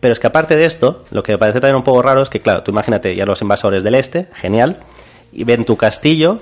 Pero 0.00 0.12
es 0.12 0.20
que 0.20 0.28
aparte 0.28 0.54
de 0.54 0.64
esto, 0.64 1.04
lo 1.10 1.22
que 1.22 1.32
me 1.32 1.38
parece 1.38 1.60
también 1.60 1.76
un 1.76 1.82
poco 1.82 2.02
raro 2.02 2.22
es 2.22 2.30
que, 2.30 2.40
claro, 2.40 2.62
tú 2.62 2.70
imagínate 2.70 3.16
ya 3.16 3.24
los 3.24 3.42
invasores 3.42 3.82
del 3.82 3.96
este, 3.96 4.28
genial, 4.34 4.76
y 5.32 5.44
ven 5.44 5.64
tu 5.64 5.76
castillo 5.76 6.38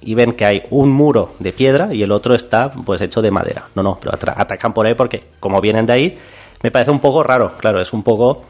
y 0.00 0.14
ven 0.14 0.32
que 0.32 0.44
hay 0.44 0.62
un 0.70 0.92
muro 0.92 1.34
de 1.38 1.52
piedra 1.52 1.92
y 1.92 2.02
el 2.02 2.12
otro 2.12 2.34
está 2.34 2.70
pues 2.70 3.00
hecho 3.00 3.22
de 3.22 3.30
madera. 3.30 3.64
No, 3.74 3.82
no, 3.82 3.98
pero 3.98 4.12
atacan 4.36 4.72
por 4.72 4.86
ahí 4.86 4.94
porque 4.94 5.24
como 5.40 5.60
vienen 5.60 5.86
de 5.86 5.92
ahí, 5.92 6.18
me 6.62 6.70
parece 6.70 6.90
un 6.90 7.00
poco 7.00 7.22
raro, 7.22 7.56
claro, 7.58 7.80
es 7.80 7.92
un 7.92 8.02
poco 8.02 8.44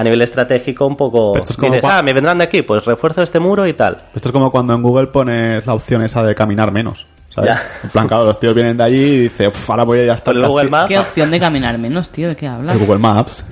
a 0.00 0.04
nivel 0.04 0.22
estratégico 0.22 0.86
un 0.86 0.96
poco... 0.96 1.32
Pero 1.32 1.40
esto 1.42 1.52
es 1.52 1.56
como 1.58 1.72
dices, 1.74 1.84
cua- 1.90 1.98
ah, 1.98 2.02
me 2.02 2.12
vendrán 2.12 2.38
de 2.38 2.44
aquí, 2.44 2.62
pues 2.62 2.84
refuerzo 2.84 3.22
este 3.22 3.38
muro 3.40 3.66
y 3.66 3.72
tal. 3.74 3.98
Esto 4.14 4.28
es 4.28 4.32
como 4.32 4.50
cuando 4.50 4.74
en 4.74 4.82
Google 4.82 5.08
pones 5.08 5.66
la 5.66 5.74
opción 5.74 6.02
esa 6.02 6.22
de 6.22 6.34
caminar 6.34 6.72
menos. 6.72 7.06
¿sabes? 7.28 7.50
Ya. 7.50 7.62
En 7.84 7.90
plan, 7.90 8.08
claro, 8.08 8.24
los 8.24 8.40
tíos 8.40 8.54
vienen 8.54 8.76
de 8.76 8.82
allí 8.84 8.96
y 9.04 9.18
dicen, 9.20 9.48
"Uf, 9.48 9.70
ahora 9.70 9.84
voy 9.84 10.00
a 10.00 10.02
ir 10.04 10.10
hasta 10.10 10.32
el 10.32 10.44
Google 10.44 10.68
Maps. 10.68 10.88
¿Qué 10.88 10.98
opción 10.98 11.30
de 11.30 11.38
caminar 11.38 11.78
menos, 11.78 12.10
tío? 12.10 12.28
¿De 12.28 12.34
qué 12.34 12.48
hablas? 12.48 12.74
El 12.74 12.84
Google 12.84 12.98
Maps. 12.98 13.44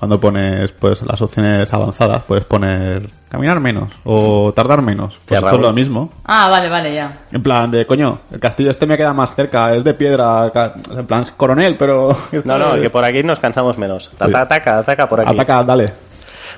Cuando 0.00 0.18
pones 0.18 0.72
pues 0.72 1.02
las 1.02 1.20
opciones 1.20 1.72
avanzadas, 1.74 2.22
puedes 2.22 2.46
poner 2.46 3.10
caminar 3.28 3.60
menos 3.60 3.90
o 4.02 4.50
tardar 4.56 4.80
menos. 4.80 5.18
Pues 5.26 5.38
esto 5.42 5.56
es 5.56 5.60
lo 5.60 5.72
mismo. 5.74 6.10
Ah, 6.24 6.48
vale, 6.48 6.70
vale, 6.70 6.94
ya. 6.94 7.18
En 7.30 7.42
plan 7.42 7.70
de, 7.70 7.86
coño, 7.86 8.18
el 8.32 8.40
castillo 8.40 8.70
este 8.70 8.86
me 8.86 8.96
queda 8.96 9.12
más 9.12 9.34
cerca, 9.34 9.74
es 9.74 9.84
de 9.84 9.92
piedra, 9.92 10.50
en 10.96 11.06
plan 11.06 11.26
coronel, 11.36 11.76
pero... 11.78 12.16
No, 12.44 12.58
no, 12.58 12.74
es- 12.76 12.82
que 12.82 12.88
por 12.90 13.04
aquí 13.04 13.22
nos 13.22 13.38
cansamos 13.40 13.76
menos. 13.76 14.10
Ataca, 14.18 14.78
ataca 14.78 15.06
por 15.06 15.20
aquí. 15.20 15.30
Ataca, 15.34 15.62
dale. 15.64 15.92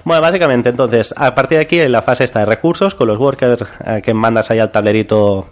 Bueno, 0.04 0.22
básicamente, 0.22 0.68
entonces, 0.68 1.12
a 1.16 1.34
partir 1.34 1.58
de 1.58 1.64
aquí, 1.64 1.80
en 1.80 1.90
la 1.92 2.02
fase 2.02 2.22
está 2.24 2.40
de 2.40 2.46
recursos, 2.46 2.94
con 2.94 3.08
los 3.08 3.18
workers 3.18 3.62
eh, 3.84 4.00
que 4.04 4.14
mandas 4.14 4.50
ahí 4.52 4.58
al 4.60 4.70
tablerito 4.70 5.46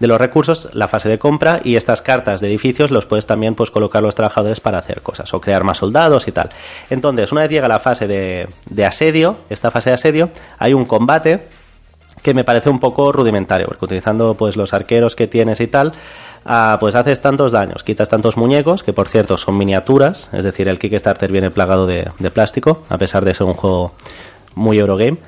de 0.00 0.06
los 0.08 0.18
recursos, 0.18 0.68
la 0.72 0.88
fase 0.88 1.08
de 1.08 1.18
compra 1.18 1.60
y 1.62 1.76
estas 1.76 2.02
cartas 2.02 2.40
de 2.40 2.48
edificios 2.48 2.90
los 2.90 3.06
puedes 3.06 3.26
también 3.26 3.54
pues 3.54 3.70
colocar 3.70 4.02
los 4.02 4.14
trabajadores 4.14 4.58
para 4.58 4.78
hacer 4.78 5.02
cosas 5.02 5.32
o 5.34 5.40
crear 5.40 5.62
más 5.62 5.78
soldados 5.78 6.26
y 6.26 6.32
tal. 6.32 6.50
Entonces, 6.88 7.30
una 7.30 7.42
vez 7.42 7.50
llega 7.50 7.68
la 7.68 7.78
fase 7.78 8.08
de, 8.08 8.48
de 8.68 8.84
asedio, 8.84 9.36
esta 9.50 9.70
fase 9.70 9.90
de 9.90 9.94
asedio, 9.94 10.30
hay 10.58 10.72
un 10.72 10.86
combate 10.86 11.40
que 12.22 12.34
me 12.34 12.44
parece 12.44 12.70
un 12.70 12.80
poco 12.80 13.12
rudimentario, 13.12 13.66
porque 13.66 13.84
utilizando 13.84 14.34
pues 14.34 14.56
los 14.56 14.74
arqueros 14.74 15.16
que 15.16 15.26
tienes 15.26 15.60
y 15.60 15.66
tal, 15.66 15.92
ah, 16.44 16.76
pues 16.80 16.94
haces 16.94 17.20
tantos 17.20 17.52
daños, 17.52 17.84
quitas 17.84 18.08
tantos 18.08 18.36
muñecos, 18.36 18.82
que 18.82 18.92
por 18.92 19.08
cierto 19.08 19.36
son 19.38 19.56
miniaturas, 19.56 20.28
es 20.32 20.44
decir, 20.44 20.68
el 20.68 20.78
Kickstarter 20.78 21.30
viene 21.30 21.50
plagado 21.50 21.86
de, 21.86 22.10
de 22.18 22.30
plástico, 22.30 22.84
a 22.88 22.98
pesar 22.98 23.24
de 23.24 23.34
ser 23.34 23.46
un 23.46 23.54
juego 23.54 23.92
muy 24.54 24.78
Eurogame. 24.78 25.18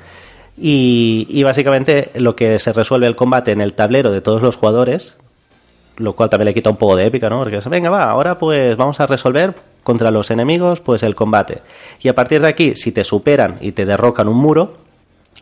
Y, 0.57 1.43
básicamente 1.43 2.11
lo 2.15 2.35
que 2.35 2.59
se 2.59 2.73
resuelve 2.73 3.07
el 3.07 3.15
combate 3.15 3.51
en 3.51 3.61
el 3.61 3.73
tablero 3.73 4.11
de 4.11 4.21
todos 4.21 4.41
los 4.41 4.55
jugadores, 4.55 5.17
lo 5.97 6.13
cual 6.13 6.29
también 6.29 6.47
le 6.47 6.53
quita 6.53 6.69
un 6.69 6.77
poco 6.77 6.95
de 6.95 7.07
épica, 7.07 7.29
¿no? 7.29 7.39
Porque 7.39 7.57
es, 7.57 7.67
venga, 7.67 7.89
va, 7.89 8.03
ahora 8.03 8.37
pues 8.37 8.77
vamos 8.77 8.99
a 8.99 9.07
resolver 9.07 9.55
contra 9.83 10.11
los 10.11 10.31
enemigos 10.31 10.79
pues 10.79 11.03
el 11.03 11.15
combate. 11.15 11.61
Y 12.01 12.09
a 12.09 12.15
partir 12.15 12.41
de 12.41 12.47
aquí, 12.47 12.75
si 12.75 12.91
te 12.91 13.03
superan 13.03 13.57
y 13.61 13.71
te 13.71 13.85
derrocan 13.85 14.27
un 14.27 14.37
muro, 14.37 14.77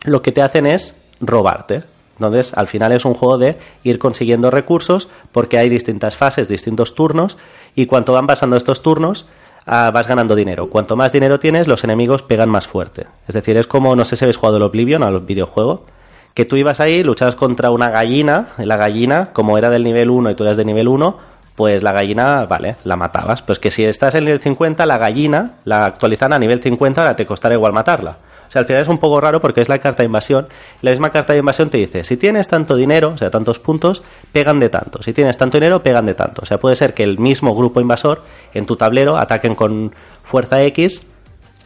lo 0.04 0.22
que 0.22 0.32
te 0.32 0.42
hacen 0.42 0.66
es 0.66 0.96
robarte. 1.20 1.82
Entonces, 2.16 2.54
al 2.54 2.68
final 2.68 2.92
es 2.92 3.04
un 3.04 3.14
juego 3.14 3.38
de 3.38 3.58
ir 3.82 3.98
consiguiendo 3.98 4.50
recursos 4.50 5.08
porque 5.32 5.58
hay 5.58 5.68
distintas 5.68 6.16
fases, 6.16 6.48
distintos 6.48 6.94
turnos 6.94 7.38
y 7.74 7.86
cuanto 7.86 8.12
van 8.12 8.26
pasando 8.26 8.56
estos 8.56 8.82
turnos 8.82 9.26
ah, 9.66 9.90
vas 9.92 10.06
ganando 10.06 10.34
dinero. 10.34 10.68
Cuanto 10.68 10.96
más 10.96 11.12
dinero 11.12 11.38
tienes, 11.38 11.66
los 11.66 11.84
enemigos 11.84 12.22
pegan 12.22 12.50
más 12.50 12.66
fuerte. 12.66 13.06
Es 13.28 13.34
decir, 13.34 13.56
es 13.56 13.66
como, 13.66 13.96
no 13.96 14.04
sé 14.04 14.16
si 14.16 14.24
habéis 14.24 14.36
jugado 14.36 14.56
el 14.56 14.62
Oblivion 14.62 15.02
al 15.02 15.20
videojuego, 15.20 15.86
que 16.34 16.44
tú 16.44 16.56
ibas 16.56 16.80
ahí, 16.80 17.02
luchabas 17.02 17.36
contra 17.36 17.70
una 17.70 17.90
gallina, 17.90 18.48
y 18.58 18.64
la 18.64 18.76
gallina, 18.76 19.30
como 19.32 19.58
era 19.58 19.70
del 19.70 19.84
nivel 19.84 20.10
1 20.10 20.30
y 20.30 20.34
tú 20.34 20.44
eras 20.44 20.56
de 20.56 20.64
nivel 20.64 20.88
1, 20.88 21.18
pues 21.54 21.82
la 21.82 21.92
gallina, 21.92 22.46
vale, 22.46 22.76
la 22.84 22.96
matabas. 22.96 23.42
Pues 23.42 23.58
que 23.58 23.70
si 23.70 23.84
estás 23.84 24.14
en 24.14 24.20
el 24.20 24.24
nivel 24.26 24.40
50, 24.40 24.86
la 24.86 24.98
gallina 24.98 25.56
la 25.64 25.84
actualizan 25.84 26.32
a 26.32 26.38
nivel 26.38 26.62
50, 26.62 27.00
ahora 27.00 27.16
te 27.16 27.26
costará 27.26 27.54
igual 27.54 27.72
matarla. 27.72 28.16
O 28.52 28.54
sea, 28.54 28.60
al 28.60 28.66
final 28.66 28.82
es 28.82 28.88
un 28.88 28.98
poco 28.98 29.18
raro 29.18 29.40
porque 29.40 29.62
es 29.62 29.70
la 29.70 29.78
carta 29.78 30.02
de 30.02 30.08
invasión. 30.08 30.46
La 30.82 30.90
misma 30.90 31.08
carta 31.08 31.32
de 31.32 31.38
invasión 31.38 31.70
te 31.70 31.78
dice, 31.78 32.04
si 32.04 32.18
tienes 32.18 32.48
tanto 32.48 32.76
dinero, 32.76 33.12
o 33.14 33.16
sea, 33.16 33.30
tantos 33.30 33.58
puntos, 33.58 34.02
pegan 34.30 34.60
de 34.60 34.68
tanto. 34.68 35.02
Si 35.02 35.14
tienes 35.14 35.38
tanto 35.38 35.56
dinero, 35.56 35.82
pegan 35.82 36.04
de 36.04 36.12
tanto. 36.12 36.42
O 36.42 36.44
sea, 36.44 36.58
puede 36.58 36.76
ser 36.76 36.92
que 36.92 37.02
el 37.02 37.18
mismo 37.18 37.54
grupo 37.54 37.80
invasor 37.80 38.22
en 38.52 38.66
tu 38.66 38.76
tablero 38.76 39.16
ataquen 39.16 39.54
con 39.54 39.94
fuerza 40.22 40.60
X 40.64 41.06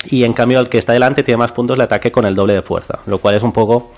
y 0.05 0.22
en 0.22 0.33
cambio 0.33 0.61
el 0.61 0.68
que 0.68 0.79
está 0.79 0.92
delante 0.92 1.25
tiene 1.25 1.38
más 1.38 1.51
puntos 1.51 1.77
le 1.77 1.83
ataque 1.83 2.12
con 2.12 2.25
el 2.25 2.37
doble 2.37 2.55
de 2.55 2.62
fuerza. 2.62 3.01
Lo 3.07 3.18
cual 3.18 3.35
es 3.35 3.42
un 3.42 3.53
poco... 3.53 3.90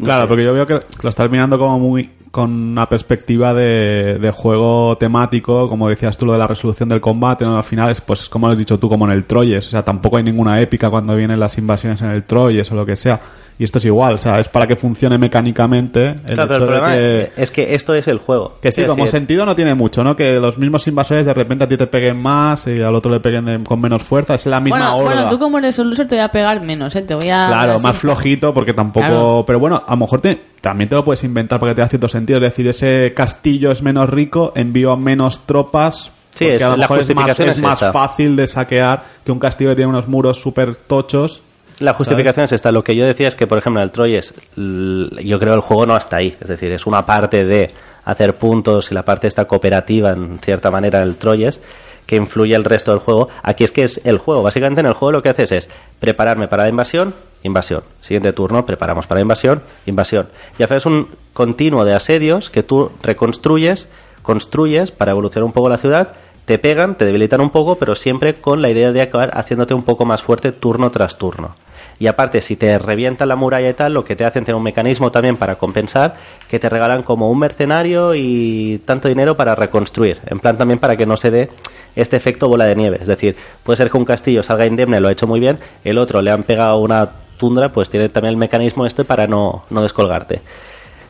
no 0.00 0.04
Claro, 0.06 0.22
sé. 0.22 0.28
porque 0.28 0.44
yo 0.44 0.52
veo 0.52 0.66
que 0.66 0.80
lo 1.02 1.08
estás 1.08 1.30
mirando 1.30 1.58
como 1.58 1.78
muy 1.78 2.10
con 2.30 2.50
una 2.52 2.88
perspectiva 2.88 3.52
de, 3.54 4.18
de 4.20 4.30
juego 4.30 4.96
temático, 4.98 5.68
como 5.68 5.88
decías 5.88 6.16
tú, 6.16 6.26
lo 6.26 6.32
de 6.32 6.38
la 6.38 6.46
resolución 6.46 6.88
del 6.88 7.00
combate, 7.00 7.44
¿no? 7.44 7.56
al 7.56 7.64
final 7.64 7.90
es, 7.90 8.00
pues, 8.00 8.28
como 8.28 8.48
has 8.48 8.56
dicho 8.56 8.78
tú, 8.78 8.88
como 8.88 9.04
en 9.06 9.10
el 9.12 9.24
Troyes, 9.24 9.66
o 9.66 9.70
sea, 9.70 9.82
tampoco 9.84 10.16
hay 10.16 10.22
ninguna 10.22 10.60
épica 10.60 10.90
cuando 10.90 11.16
vienen 11.16 11.40
las 11.40 11.58
invasiones 11.58 12.00
en 12.02 12.10
el 12.10 12.22
Troyes 12.22 12.70
o 12.70 12.76
lo 12.76 12.86
que 12.86 12.94
sea. 12.94 13.20
Y 13.60 13.64
esto 13.64 13.76
es 13.76 13.84
igual, 13.84 14.14
o 14.14 14.18
sea, 14.18 14.36
es 14.40 14.48
para 14.48 14.66
que 14.66 14.74
funcione 14.74 15.18
mecánicamente. 15.18 16.06
El 16.26 16.34
Claro, 16.34 16.48
pero 16.48 16.54
el 16.54 16.64
problema 16.64 16.92
que- 16.94 17.30
es 17.36 17.50
que 17.50 17.74
esto 17.74 17.92
es 17.94 18.08
el 18.08 18.16
juego. 18.16 18.54
que 18.62 18.72
sí, 18.72 18.82
como 18.84 19.04
decir, 19.04 19.10
sentido 19.10 19.44
no 19.44 19.54
tiene 19.54 19.74
mucho, 19.74 20.02
¿no? 20.02 20.16
Que 20.16 20.40
los 20.40 20.56
mismos 20.56 20.88
invasores 20.88 21.26
de 21.26 21.34
repente 21.34 21.64
a 21.64 21.68
ti 21.68 21.76
te 21.76 21.86
peguen 21.86 22.16
más 22.16 22.66
y 22.68 22.80
al 22.80 22.94
otro 22.94 23.10
le 23.12 23.20
peguen 23.20 23.44
de- 23.44 23.62
con 23.62 23.78
menos 23.78 24.02
fuerza. 24.02 24.34
Es 24.34 24.46
la 24.46 24.60
misma 24.60 24.78
Bueno, 24.78 24.96
horda. 24.96 25.14
bueno, 25.14 25.28
tú 25.28 25.38
como 25.38 25.58
eres 25.58 25.78
un 25.78 25.90
loser 25.90 26.08
te 26.08 26.14
voy 26.14 26.24
a 26.24 26.28
pegar 26.30 26.62
menos, 26.62 26.96
¿eh? 26.96 27.02
Te 27.02 27.14
voy 27.14 27.28
a... 27.28 27.48
Claro, 27.48 27.72
así. 27.74 27.82
más 27.84 27.98
flojito 27.98 28.54
porque 28.54 28.72
tampoco... 28.72 29.06
Claro. 29.06 29.44
Pero 29.46 29.60
bueno, 29.60 29.82
a 29.86 29.90
lo 29.90 29.96
mejor 29.98 30.22
te- 30.22 30.40
también 30.62 30.88
te 30.88 30.94
lo 30.96 31.04
puedes 31.04 31.22
inventar 31.24 31.60
para 31.60 31.72
que 31.72 31.76
te 31.76 31.82
da 31.82 31.88
cierto 31.88 32.08
sentido. 32.08 32.38
Es 32.38 32.42
decir, 32.44 32.66
ese 32.66 33.12
castillo 33.14 33.70
es 33.72 33.82
menos 33.82 34.08
rico, 34.08 34.52
envío 34.56 34.90
a 34.92 34.96
menos 34.96 35.46
tropas... 35.46 36.12
Sí, 36.34 36.46
es- 36.46 36.62
a 36.62 36.70
lo 36.70 36.76
la 36.76 36.84
mejor 36.84 37.00
es 37.00 37.14
más, 37.14 37.30
es 37.38 37.40
es 37.56 37.60
más 37.62 37.80
fácil 37.92 38.36
de 38.36 38.46
saquear 38.46 39.02
que 39.22 39.32
un 39.32 39.38
castillo 39.38 39.70
que 39.70 39.76
tiene 39.76 39.90
unos 39.90 40.08
muros 40.08 40.40
súper 40.40 40.76
tochos. 40.76 41.42
La 41.80 41.94
justificación 41.94 42.44
es 42.44 42.52
esta. 42.52 42.72
Lo 42.72 42.84
que 42.84 42.94
yo 42.94 43.06
decía 43.06 43.26
es 43.26 43.36
que, 43.36 43.46
por 43.46 43.56
ejemplo, 43.56 43.80
en 43.80 43.84
el 43.84 43.90
Troyes, 43.90 44.34
yo 44.54 45.38
creo 45.38 45.54
el 45.54 45.60
juego 45.60 45.86
no 45.86 45.96
está 45.96 46.18
ahí. 46.18 46.36
Es 46.38 46.46
decir, 46.46 46.70
es 46.72 46.86
una 46.86 47.06
parte 47.06 47.44
de 47.46 47.70
hacer 48.04 48.34
puntos 48.34 48.90
y 48.90 48.94
la 48.94 49.02
parte 49.02 49.26
esta 49.26 49.46
cooperativa, 49.46 50.10
en 50.10 50.38
cierta 50.40 50.70
manera, 50.70 51.00
del 51.00 51.16
Troyes, 51.16 51.58
que 52.04 52.16
influye 52.16 52.54
el 52.54 52.64
resto 52.64 52.90
del 52.90 53.00
juego. 53.00 53.30
Aquí 53.42 53.64
es 53.64 53.72
que 53.72 53.84
es 53.84 54.02
el 54.04 54.18
juego. 54.18 54.42
Básicamente 54.42 54.80
en 54.80 54.88
el 54.88 54.92
juego 54.92 55.12
lo 55.12 55.22
que 55.22 55.30
haces 55.30 55.52
es 55.52 55.70
prepararme 55.98 56.48
para 56.48 56.64
la 56.64 56.68
invasión, 56.68 57.14
invasión. 57.44 57.82
Siguiente 58.02 58.32
turno, 58.32 58.66
preparamos 58.66 59.06
para 59.06 59.20
la 59.20 59.22
invasión, 59.22 59.62
invasión. 59.86 60.28
Y 60.58 60.62
haces 60.62 60.84
un 60.84 61.08
continuo 61.32 61.86
de 61.86 61.94
asedios 61.94 62.50
que 62.50 62.62
tú 62.62 62.92
reconstruyes, 63.02 63.90
construyes 64.22 64.90
para 64.90 65.12
evolucionar 65.12 65.46
un 65.46 65.52
poco 65.52 65.70
la 65.70 65.78
ciudad 65.78 66.12
te 66.50 66.58
pegan, 66.58 66.96
te 66.96 67.04
debilitan 67.04 67.40
un 67.40 67.50
poco, 67.50 67.76
pero 67.76 67.94
siempre 67.94 68.34
con 68.34 68.60
la 68.60 68.70
idea 68.70 68.90
de 68.90 69.02
acabar 69.02 69.30
haciéndote 69.34 69.72
un 69.72 69.84
poco 69.84 70.04
más 70.04 70.20
fuerte 70.20 70.50
turno 70.50 70.90
tras 70.90 71.16
turno. 71.16 71.54
Y 72.00 72.06
aparte, 72.06 72.40
si 72.40 72.56
te 72.56 72.78
revienta 72.78 73.26
la 73.26 73.36
muralla 73.36 73.68
y 73.68 73.74
tal, 73.74 73.92
lo 73.92 74.04
que 74.04 74.16
te 74.16 74.24
hacen 74.24 74.42
tener 74.42 74.56
un 74.56 74.62
mecanismo 74.62 75.12
también 75.12 75.36
para 75.36 75.56
compensar, 75.56 76.14
que 76.48 76.58
te 76.58 76.70
regalan 76.70 77.02
como 77.02 77.30
un 77.30 77.38
mercenario 77.38 78.14
y 78.14 78.80
tanto 78.86 79.06
dinero 79.06 79.36
para 79.36 79.54
reconstruir. 79.54 80.18
En 80.24 80.40
plan 80.40 80.56
también 80.56 80.78
para 80.78 80.96
que 80.96 81.04
no 81.04 81.18
se 81.18 81.30
dé 81.30 81.50
este 81.94 82.16
efecto 82.16 82.48
bola 82.48 82.64
de 82.64 82.74
nieve. 82.74 82.96
Es 83.02 83.06
decir, 83.06 83.36
puede 83.62 83.76
ser 83.76 83.90
que 83.90 83.98
un 83.98 84.06
castillo 84.06 84.42
salga 84.42 84.64
indemne, 84.64 84.98
lo 84.98 85.08
ha 85.08 85.12
hecho 85.12 85.26
muy 85.26 85.40
bien, 85.40 85.58
el 85.84 85.98
otro 85.98 86.22
le 86.22 86.30
han 86.30 86.42
pegado 86.42 86.78
una 86.78 87.06
tundra, 87.36 87.68
pues 87.68 87.90
tiene 87.90 88.08
también 88.08 88.32
el 88.32 88.38
mecanismo 88.38 88.86
este 88.86 89.04
para 89.04 89.26
no, 89.26 89.64
no 89.68 89.82
descolgarte. 89.82 90.40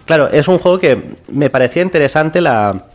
Claro, 0.07 0.29
es 0.33 0.49
un 0.49 0.59
juego 0.59 0.81
que 0.81 1.15
me 1.29 1.51
parecía 1.51 1.83
interesante 1.83 2.41
la, 2.41 2.87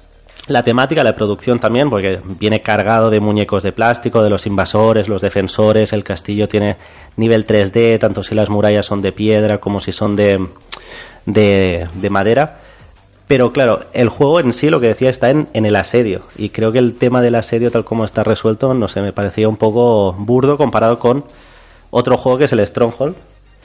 la 0.47 0.61
temática, 0.61 1.03
la 1.03 1.15
producción 1.15 1.59
también, 1.59 1.89
porque 1.89 2.21
viene 2.39 2.61
cargado 2.61 3.09
de 3.09 3.19
muñecos 3.19 3.63
de 3.63 3.71
plástico, 3.71 4.23
de 4.23 4.29
los 4.29 4.45
invasores, 4.45 5.07
los 5.07 5.21
defensores, 5.21 5.91
el 5.91 6.03
castillo 6.03 6.47
tiene 6.47 6.77
nivel 7.17 7.47
3D, 7.47 7.99
tanto 7.99 8.21
si 8.21 8.35
las 8.35 8.49
murallas 8.49 8.85
son 8.85 9.01
de 9.01 9.11
piedra 9.11 9.57
como 9.57 9.79
si 9.79 9.91
son 9.91 10.15
de, 10.15 10.47
de, 11.25 11.87
de 11.95 12.09
madera. 12.09 12.59
Pero 13.27 13.51
claro, 13.51 13.85
el 13.93 14.09
juego 14.09 14.39
en 14.39 14.53
sí, 14.53 14.69
lo 14.69 14.79
que 14.79 14.89
decía, 14.89 15.09
está 15.09 15.31
en, 15.31 15.47
en 15.53 15.65
el 15.65 15.75
asedio. 15.75 16.21
Y 16.37 16.49
creo 16.49 16.71
que 16.71 16.77
el 16.77 16.93
tema 16.93 17.21
del 17.21 17.33
asedio, 17.33 17.71
tal 17.71 17.83
como 17.83 18.05
está 18.05 18.23
resuelto, 18.23 18.71
no 18.75 18.87
sé, 18.87 19.01
me 19.01 19.13
parecía 19.13 19.49
un 19.49 19.57
poco 19.57 20.13
burdo 20.13 20.57
comparado 20.57 20.99
con 20.99 21.25
otro 21.89 22.17
juego 22.17 22.37
que 22.37 22.45
es 22.45 22.51
el 22.51 22.65
Stronghold, 22.65 23.15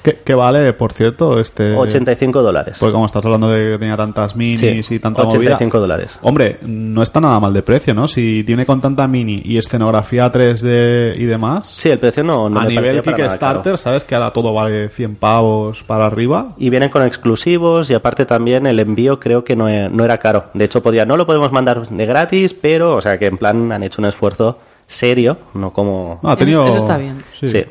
¿Qué, 0.03 0.19
qué 0.25 0.35
vale, 0.35 0.73
por 0.73 0.93
cierto? 0.93 1.39
Este... 1.39 1.75
85 1.77 2.43
dólares. 2.43 2.77
Porque 2.81 2.93
como 2.93 3.05
estás 3.07 3.23
hablando 3.25 3.51
de 3.51 3.73
que 3.73 3.79
tenía 3.79 3.97
tantas 3.97 4.35
minis 4.35 4.61
Sí, 4.87 4.95
y 4.95 4.99
tanta 4.99 5.23
85 5.23 5.77
movida... 5.77 5.81
dólares. 5.81 6.19
Hombre, 6.23 6.59
no 6.63 7.03
está 7.03 7.21
nada 7.21 7.39
mal 7.39 7.53
de 7.53 7.63
precio, 7.63 7.93
¿no? 7.93 8.09
Si 8.09 8.43
tiene 8.45 8.65
con 8.65 8.81
tanta 8.81 9.07
mini 9.07 9.43
y 9.45 9.59
escenografía 9.59 10.33
3D 10.33 11.17
y 11.19 11.25
demás... 11.25 11.67
Sí, 11.77 11.91
el 11.91 11.99
precio 11.99 12.25
no, 12.25 12.49
no 12.49 12.61
a 12.61 12.65
me 12.65 12.71
nivel 12.71 13.03
Kickstarter. 13.03 13.77
¿sabes? 13.77 14.05
Que 14.05 14.15
ahora 14.15 14.33
todo 14.33 14.55
vale 14.55 14.89
100 14.89 15.17
pavos 15.17 15.83
para 15.83 16.07
arriba. 16.07 16.55
Y 16.57 16.71
vienen 16.71 16.89
con 16.89 17.03
exclusivos 17.03 17.91
y 17.91 17.95
aparte 17.95 18.25
también 18.25 18.67
el 18.67 18.81
envío 18.81 19.21
creo 19.21 19.45
que 19.45 19.55
no, 19.55 19.69
e- 19.69 19.91
no 19.91 20.05
era 20.05 20.17
caro. 20.19 20.47
De 20.55 20.65
hecho, 20.65 20.83
podía, 20.83 21.05
no 21.05 21.17
lo 21.17 21.27
podemos 21.27 21.53
mandar 21.53 21.87
de 21.87 22.07
gratis, 22.07 22.55
pero, 22.55 22.97
o 22.97 23.01
sea, 23.01 23.19
que 23.19 23.27
en 23.27 23.37
plan 23.37 23.71
han 23.73 23.83
hecho 23.83 24.01
un 24.01 24.07
esfuerzo 24.09 24.59
serio, 24.87 25.37
no 25.55 25.73
como... 25.73 26.21
No, 26.23 26.31
ha 26.31 26.37
tenido... 26.37 26.67
Eso 26.67 26.79
está 26.79 26.97
bien. 26.97 27.23
Sí. 27.39 27.49
Sí. 27.49 27.65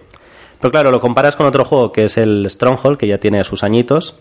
Pero 0.59 0.71
claro, 0.71 0.91
lo 0.91 0.99
comparas 0.99 1.35
con 1.35 1.45
otro 1.45 1.63
juego 1.65 1.91
que 1.91 2.05
es 2.05 2.17
el 2.17 2.45
Stronghold, 2.49 2.97
que 2.97 3.07
ya 3.07 3.17
tiene 3.17 3.43
sus 3.43 3.63
añitos, 3.63 4.15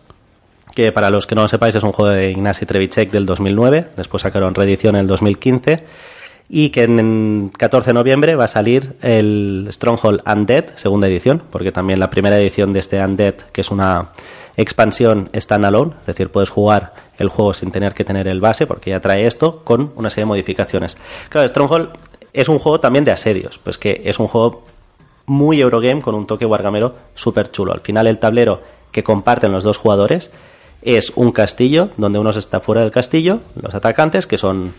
que 0.75 0.93
para 0.93 1.11
los 1.11 1.27
que 1.27 1.35
no 1.35 1.43
lo 1.43 1.49
sepáis 1.49 1.75
es 1.75 1.83
un 1.83 1.93
juego 1.93 2.13
de 2.13 2.31
Ignacy 2.31 2.67
Trevicek 2.67 3.11
del 3.11 3.27
2009, 3.27 3.89
después 3.97 4.23
sacaron 4.23 4.55
reedición 4.55 4.95
en 4.95 5.03
el 5.03 5.07
2015, 5.09 5.77
y 6.49 6.71
que 6.71 6.85
en, 6.85 6.99
en 6.99 7.49
14 7.51 7.91
de 7.91 7.95
noviembre 7.95 8.37
va 8.37 8.45
a 8.45 8.49
salir 8.49 8.95
el 9.03 9.69
Stronghold 9.71 10.23
Undead, 10.27 10.77
segunda 10.77 11.09
edición, 11.09 11.43
porque 11.51 11.73
también 11.73 11.99
la 11.99 12.09
primera 12.09 12.39
edición 12.39 12.73
de 12.73 12.79
este 12.79 13.03
Undead, 13.05 13.35
que 13.53 13.61
es 13.61 13.71
una 13.71 14.11
expansión 14.57 15.31
standalone, 15.35 15.95
es 16.01 16.07
decir, 16.07 16.31
puedes 16.31 16.51
jugar 16.51 16.93
el 17.19 17.29
juego 17.29 17.55
sin 17.55 17.71
tener 17.71 17.95
que 17.95 18.05
tener 18.05 18.29
el 18.29 18.41
base, 18.41 18.67
porque 18.67 18.91
ya 18.91 19.01
trae 19.01 19.27
esto, 19.27 19.63
con 19.65 19.93
una 19.97 20.11
serie 20.11 20.23
de 20.23 20.29
modificaciones. 20.29 20.97
Claro, 21.29 21.49
Stronghold 21.49 21.91
es 22.33 22.49
un 22.49 22.59
juego 22.59 22.81
también 22.81 23.05
de 23.05 23.13
asedios, 23.13 23.59
pues 23.59 23.79
que 23.79 24.03
es 24.05 24.19
un 24.19 24.29
juego 24.29 24.65
muy 25.29 25.61
Eurogame 25.61 26.03
con 26.03 26.15
un 26.15 26.27
toque 26.27 26.45
wargamero 26.45 26.95
súper 27.15 27.51
chulo. 27.53 27.73
Al 27.73 27.81
final 27.81 28.07
el 28.07 28.19
tablero 28.19 28.61
que 28.91 29.05
comparten 29.05 29.53
los 29.53 29.63
dos 29.63 29.79
jugadores 29.79 30.33
es 30.83 31.13
un 31.15 31.33
castillo 31.33 31.91
donde 31.97 32.19
uno 32.19 32.31
está 32.31 32.61
fuera 32.61 32.83
del 32.83 32.91
castillo, 32.91 33.41
los 33.61 33.75
atacantes 33.75 34.27
que 34.27 34.39
son 34.39 34.73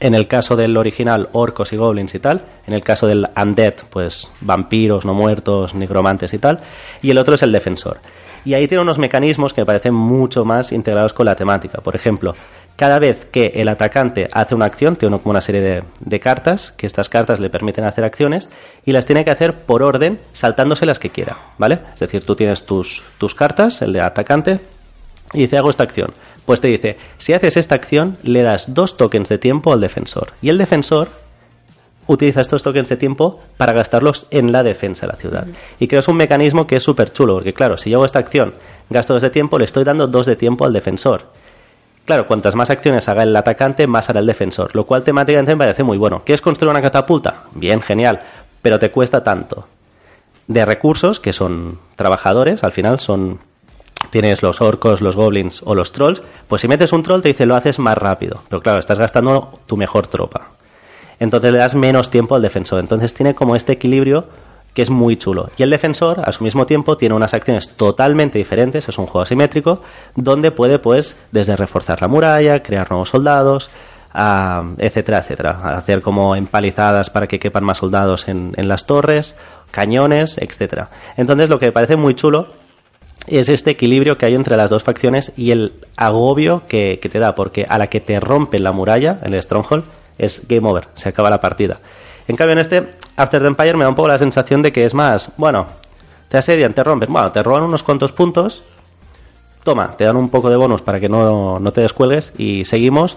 en 0.00 0.14
el 0.14 0.26
caso 0.26 0.56
del 0.56 0.76
original 0.76 1.28
orcos 1.32 1.72
y 1.72 1.76
goblins 1.76 2.14
y 2.14 2.18
tal, 2.18 2.42
en 2.66 2.74
el 2.74 2.82
caso 2.82 3.06
del 3.06 3.26
undead 3.40 3.74
pues 3.90 4.28
vampiros, 4.40 5.04
no 5.04 5.14
muertos, 5.14 5.74
necromantes 5.74 6.34
y 6.34 6.38
tal, 6.38 6.60
y 7.00 7.10
el 7.10 7.18
otro 7.18 7.34
es 7.34 7.42
el 7.42 7.52
defensor. 7.52 7.98
Y 8.44 8.52
ahí 8.52 8.68
tiene 8.68 8.82
unos 8.82 8.98
mecanismos 8.98 9.54
que 9.54 9.62
me 9.62 9.66
parecen 9.66 9.94
mucho 9.94 10.44
más 10.44 10.72
integrados 10.72 11.14
con 11.14 11.24
la 11.24 11.34
temática. 11.34 11.80
Por 11.80 11.96
ejemplo, 11.96 12.34
cada 12.76 12.98
vez 12.98 13.26
que 13.26 13.52
el 13.54 13.68
atacante 13.68 14.28
hace 14.32 14.54
una 14.54 14.64
acción, 14.66 14.96
tiene 14.96 15.18
como 15.18 15.30
una 15.30 15.40
serie 15.40 15.60
de, 15.60 15.84
de 16.00 16.20
cartas, 16.20 16.72
que 16.72 16.86
estas 16.86 17.08
cartas 17.08 17.38
le 17.38 17.50
permiten 17.50 17.84
hacer 17.84 18.04
acciones, 18.04 18.48
y 18.84 18.92
las 18.92 19.06
tiene 19.06 19.24
que 19.24 19.30
hacer 19.30 19.54
por 19.54 19.82
orden, 19.82 20.18
saltándose 20.32 20.86
las 20.86 20.98
que 20.98 21.10
quiera, 21.10 21.36
¿vale? 21.58 21.78
Es 21.94 22.00
decir, 22.00 22.24
tú 22.24 22.34
tienes 22.34 22.66
tus, 22.66 23.04
tus 23.18 23.34
cartas, 23.34 23.80
el 23.82 23.92
de 23.92 24.00
atacante, 24.00 24.58
y 25.32 25.40
dice, 25.40 25.56
hago 25.56 25.70
esta 25.70 25.84
acción. 25.84 26.12
Pues 26.44 26.60
te 26.60 26.68
dice, 26.68 26.98
si 27.18 27.32
haces 27.32 27.56
esta 27.56 27.74
acción, 27.74 28.18
le 28.22 28.42
das 28.42 28.74
dos 28.74 28.96
tokens 28.96 29.28
de 29.28 29.38
tiempo 29.38 29.72
al 29.72 29.80
defensor. 29.80 30.32
Y 30.42 30.50
el 30.50 30.58
defensor 30.58 31.08
utiliza 32.06 32.42
estos 32.42 32.62
tokens 32.62 32.88
de 32.88 32.96
tiempo 32.96 33.40
para 33.56 33.72
gastarlos 33.72 34.26
en 34.30 34.52
la 34.52 34.62
defensa 34.62 35.06
de 35.06 35.12
la 35.12 35.18
ciudad. 35.18 35.46
Y 35.78 35.88
creo 35.88 36.00
que 36.00 36.04
es 36.04 36.08
un 36.08 36.16
mecanismo 36.16 36.66
que 36.66 36.76
es 36.76 36.82
súper 36.82 37.12
chulo, 37.12 37.34
porque 37.34 37.54
claro, 37.54 37.76
si 37.76 37.90
yo 37.90 37.96
hago 37.98 38.04
esta 38.04 38.18
acción, 38.18 38.54
gasto 38.90 39.14
dos 39.14 39.22
de 39.22 39.30
tiempo, 39.30 39.58
le 39.58 39.64
estoy 39.64 39.84
dando 39.84 40.06
dos 40.06 40.26
de 40.26 40.36
tiempo 40.36 40.66
al 40.66 40.72
defensor. 40.72 41.32
Claro, 42.04 42.26
cuantas 42.26 42.54
más 42.54 42.68
acciones 42.68 43.08
haga 43.08 43.22
el 43.22 43.34
atacante, 43.34 43.86
más 43.86 44.10
hará 44.10 44.20
el 44.20 44.26
defensor, 44.26 44.74
lo 44.74 44.84
cual 44.84 45.04
temáticamente 45.04 45.54
me 45.54 45.64
parece 45.64 45.82
muy 45.82 45.96
bueno. 45.96 46.22
¿Quieres 46.24 46.42
construir 46.42 46.70
una 46.70 46.82
catapulta? 46.82 47.44
Bien, 47.54 47.80
genial, 47.80 48.20
pero 48.60 48.78
te 48.78 48.90
cuesta 48.90 49.24
tanto. 49.24 49.66
De 50.46 50.66
recursos, 50.66 51.18
que 51.18 51.32
son 51.32 51.78
trabajadores, 51.96 52.62
al 52.62 52.72
final 52.72 53.00
son 53.00 53.38
tienes 54.10 54.42
los 54.42 54.60
orcos, 54.60 55.00
los 55.00 55.16
goblins 55.16 55.62
o 55.64 55.74
los 55.74 55.92
trolls, 55.92 56.22
pues 56.46 56.62
si 56.62 56.68
metes 56.68 56.92
un 56.92 57.02
troll 57.02 57.22
te 57.22 57.28
dice 57.28 57.46
lo 57.46 57.56
haces 57.56 57.78
más 57.78 57.96
rápido. 57.96 58.42
Pero 58.48 58.62
claro, 58.62 58.78
estás 58.78 58.98
gastando 58.98 59.58
tu 59.66 59.76
mejor 59.76 60.06
tropa. 60.06 60.48
Entonces 61.18 61.52
le 61.52 61.58
das 61.58 61.74
menos 61.74 62.10
tiempo 62.10 62.34
al 62.34 62.42
defensor. 62.42 62.80
Entonces 62.80 63.14
tiene 63.14 63.34
como 63.34 63.56
este 63.56 63.72
equilibrio 63.72 64.26
que 64.74 64.82
es 64.82 64.90
muy 64.90 65.16
chulo. 65.16 65.50
Y 65.56 65.62
el 65.62 65.70
defensor, 65.70 66.20
a 66.24 66.32
su 66.32 66.44
mismo 66.44 66.66
tiempo, 66.66 66.96
tiene 66.96 67.14
unas 67.14 67.32
acciones 67.32 67.70
totalmente 67.76 68.38
diferentes, 68.38 68.88
es 68.88 68.98
un 68.98 69.06
juego 69.06 69.22
asimétrico, 69.22 69.80
donde 70.16 70.50
puede, 70.50 70.78
pues, 70.78 71.16
desde 71.32 71.56
reforzar 71.56 72.02
la 72.02 72.08
muralla, 72.08 72.62
crear 72.62 72.90
nuevos 72.90 73.10
soldados, 73.10 73.70
etcétera, 74.78 75.18
etcétera. 75.18 75.76
Hacer 75.76 76.02
como 76.02 76.36
empalizadas 76.36 77.08
para 77.08 77.26
que 77.26 77.38
quepan 77.38 77.64
más 77.64 77.78
soldados 77.78 78.28
en, 78.28 78.52
en 78.56 78.68
las 78.68 78.86
torres, 78.86 79.36
cañones, 79.70 80.38
etcétera. 80.38 80.90
Entonces 81.16 81.48
lo 81.48 81.58
que 81.58 81.66
me 81.66 81.72
parece 81.72 81.96
muy 81.96 82.14
chulo 82.14 82.48
es 83.26 83.48
este 83.48 83.70
equilibrio 83.70 84.18
que 84.18 84.26
hay 84.26 84.34
entre 84.34 84.56
las 84.56 84.70
dos 84.70 84.82
facciones 84.82 85.32
y 85.36 85.50
el 85.50 85.72
agobio 85.96 86.62
que, 86.68 86.98
te 87.00 87.18
da, 87.18 87.34
porque 87.34 87.66
a 87.68 87.78
la 87.78 87.86
que 87.88 88.00
te 88.00 88.20
rompen 88.20 88.62
la 88.62 88.72
muralla, 88.72 89.18
el 89.24 89.40
Stronghold, 89.40 89.84
es 90.18 90.46
game 90.46 90.68
over, 90.68 90.88
se 90.94 91.08
acaba 91.08 91.30
la 91.30 91.40
partida. 91.40 91.80
En 92.26 92.36
cambio, 92.36 92.52
en 92.52 92.58
este 92.58 92.90
After 93.16 93.40
the 93.40 93.46
Empire 93.46 93.74
me 93.74 93.84
da 93.84 93.90
un 93.90 93.94
poco 93.94 94.08
la 94.08 94.18
sensación 94.18 94.62
de 94.62 94.72
que 94.72 94.84
es 94.84 94.94
más, 94.94 95.32
bueno, 95.36 95.66
te 96.28 96.38
asedian, 96.38 96.72
te 96.72 96.82
rompen, 96.82 97.12
bueno, 97.12 97.30
te 97.32 97.42
roban 97.42 97.62
unos 97.62 97.82
cuantos 97.82 98.12
puntos, 98.12 98.62
toma, 99.62 99.96
te 99.96 100.04
dan 100.04 100.16
un 100.16 100.28
poco 100.28 100.50
de 100.50 100.56
bonus 100.56 100.82
para 100.82 101.00
que 101.00 101.08
no, 101.08 101.58
no 101.58 101.72
te 101.72 101.80
descuelgues 101.80 102.32
y 102.38 102.64
seguimos. 102.64 103.16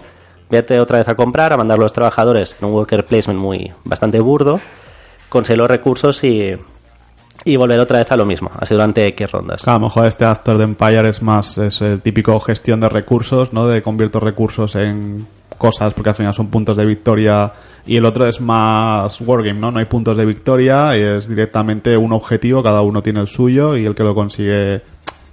Vete 0.50 0.80
otra 0.80 0.98
vez 0.98 1.08
a 1.08 1.14
comprar, 1.14 1.52
a 1.52 1.58
mandar 1.58 1.78
los 1.78 1.92
trabajadores 1.92 2.56
en 2.58 2.68
un 2.68 2.74
worker 2.74 3.04
placement 3.04 3.38
muy 3.38 3.72
bastante 3.84 4.18
burdo, 4.18 4.60
conseguir 5.28 5.58
los 5.58 5.68
recursos 5.68 6.24
y, 6.24 6.56
y 7.44 7.56
volver 7.56 7.80
otra 7.80 7.98
vez 7.98 8.10
a 8.12 8.16
lo 8.16 8.24
mismo, 8.24 8.50
así 8.58 8.74
durante 8.74 9.06
X 9.06 9.30
rondas. 9.30 9.66
A 9.66 9.72
lo 9.74 9.80
mejor 9.80 10.06
este 10.06 10.24
After 10.24 10.56
the 10.56 10.64
Empire 10.64 11.08
es 11.08 11.22
más 11.22 11.56
es 11.58 11.80
el 11.80 12.00
típico 12.02 12.38
gestión 12.40 12.80
de 12.80 12.88
recursos, 12.88 13.52
¿no? 13.52 13.66
De 13.68 13.82
convierto 13.82 14.20
recursos 14.20 14.74
en 14.76 15.26
cosas, 15.56 15.92
porque 15.92 16.10
al 16.10 16.16
final 16.16 16.34
son 16.34 16.48
puntos 16.48 16.76
de 16.76 16.86
victoria. 16.86 17.52
Y 17.86 17.96
el 17.96 18.04
otro 18.04 18.26
es 18.26 18.40
más 18.40 19.20
wargame, 19.20 19.58
¿no? 19.58 19.70
No 19.70 19.78
hay 19.78 19.86
puntos 19.86 20.16
de 20.16 20.24
victoria, 20.24 20.96
y 20.96 21.02
es 21.02 21.28
directamente 21.28 21.96
un 21.96 22.12
objetivo, 22.12 22.62
cada 22.62 22.82
uno 22.82 23.02
tiene 23.02 23.20
el 23.20 23.26
suyo, 23.26 23.76
y 23.76 23.86
el 23.86 23.94
que 23.94 24.04
lo 24.04 24.14
consigue 24.14 24.76
eh, 24.76 24.80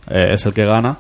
es 0.08 0.46
el 0.46 0.54
que 0.54 0.66
gana. 0.66 0.98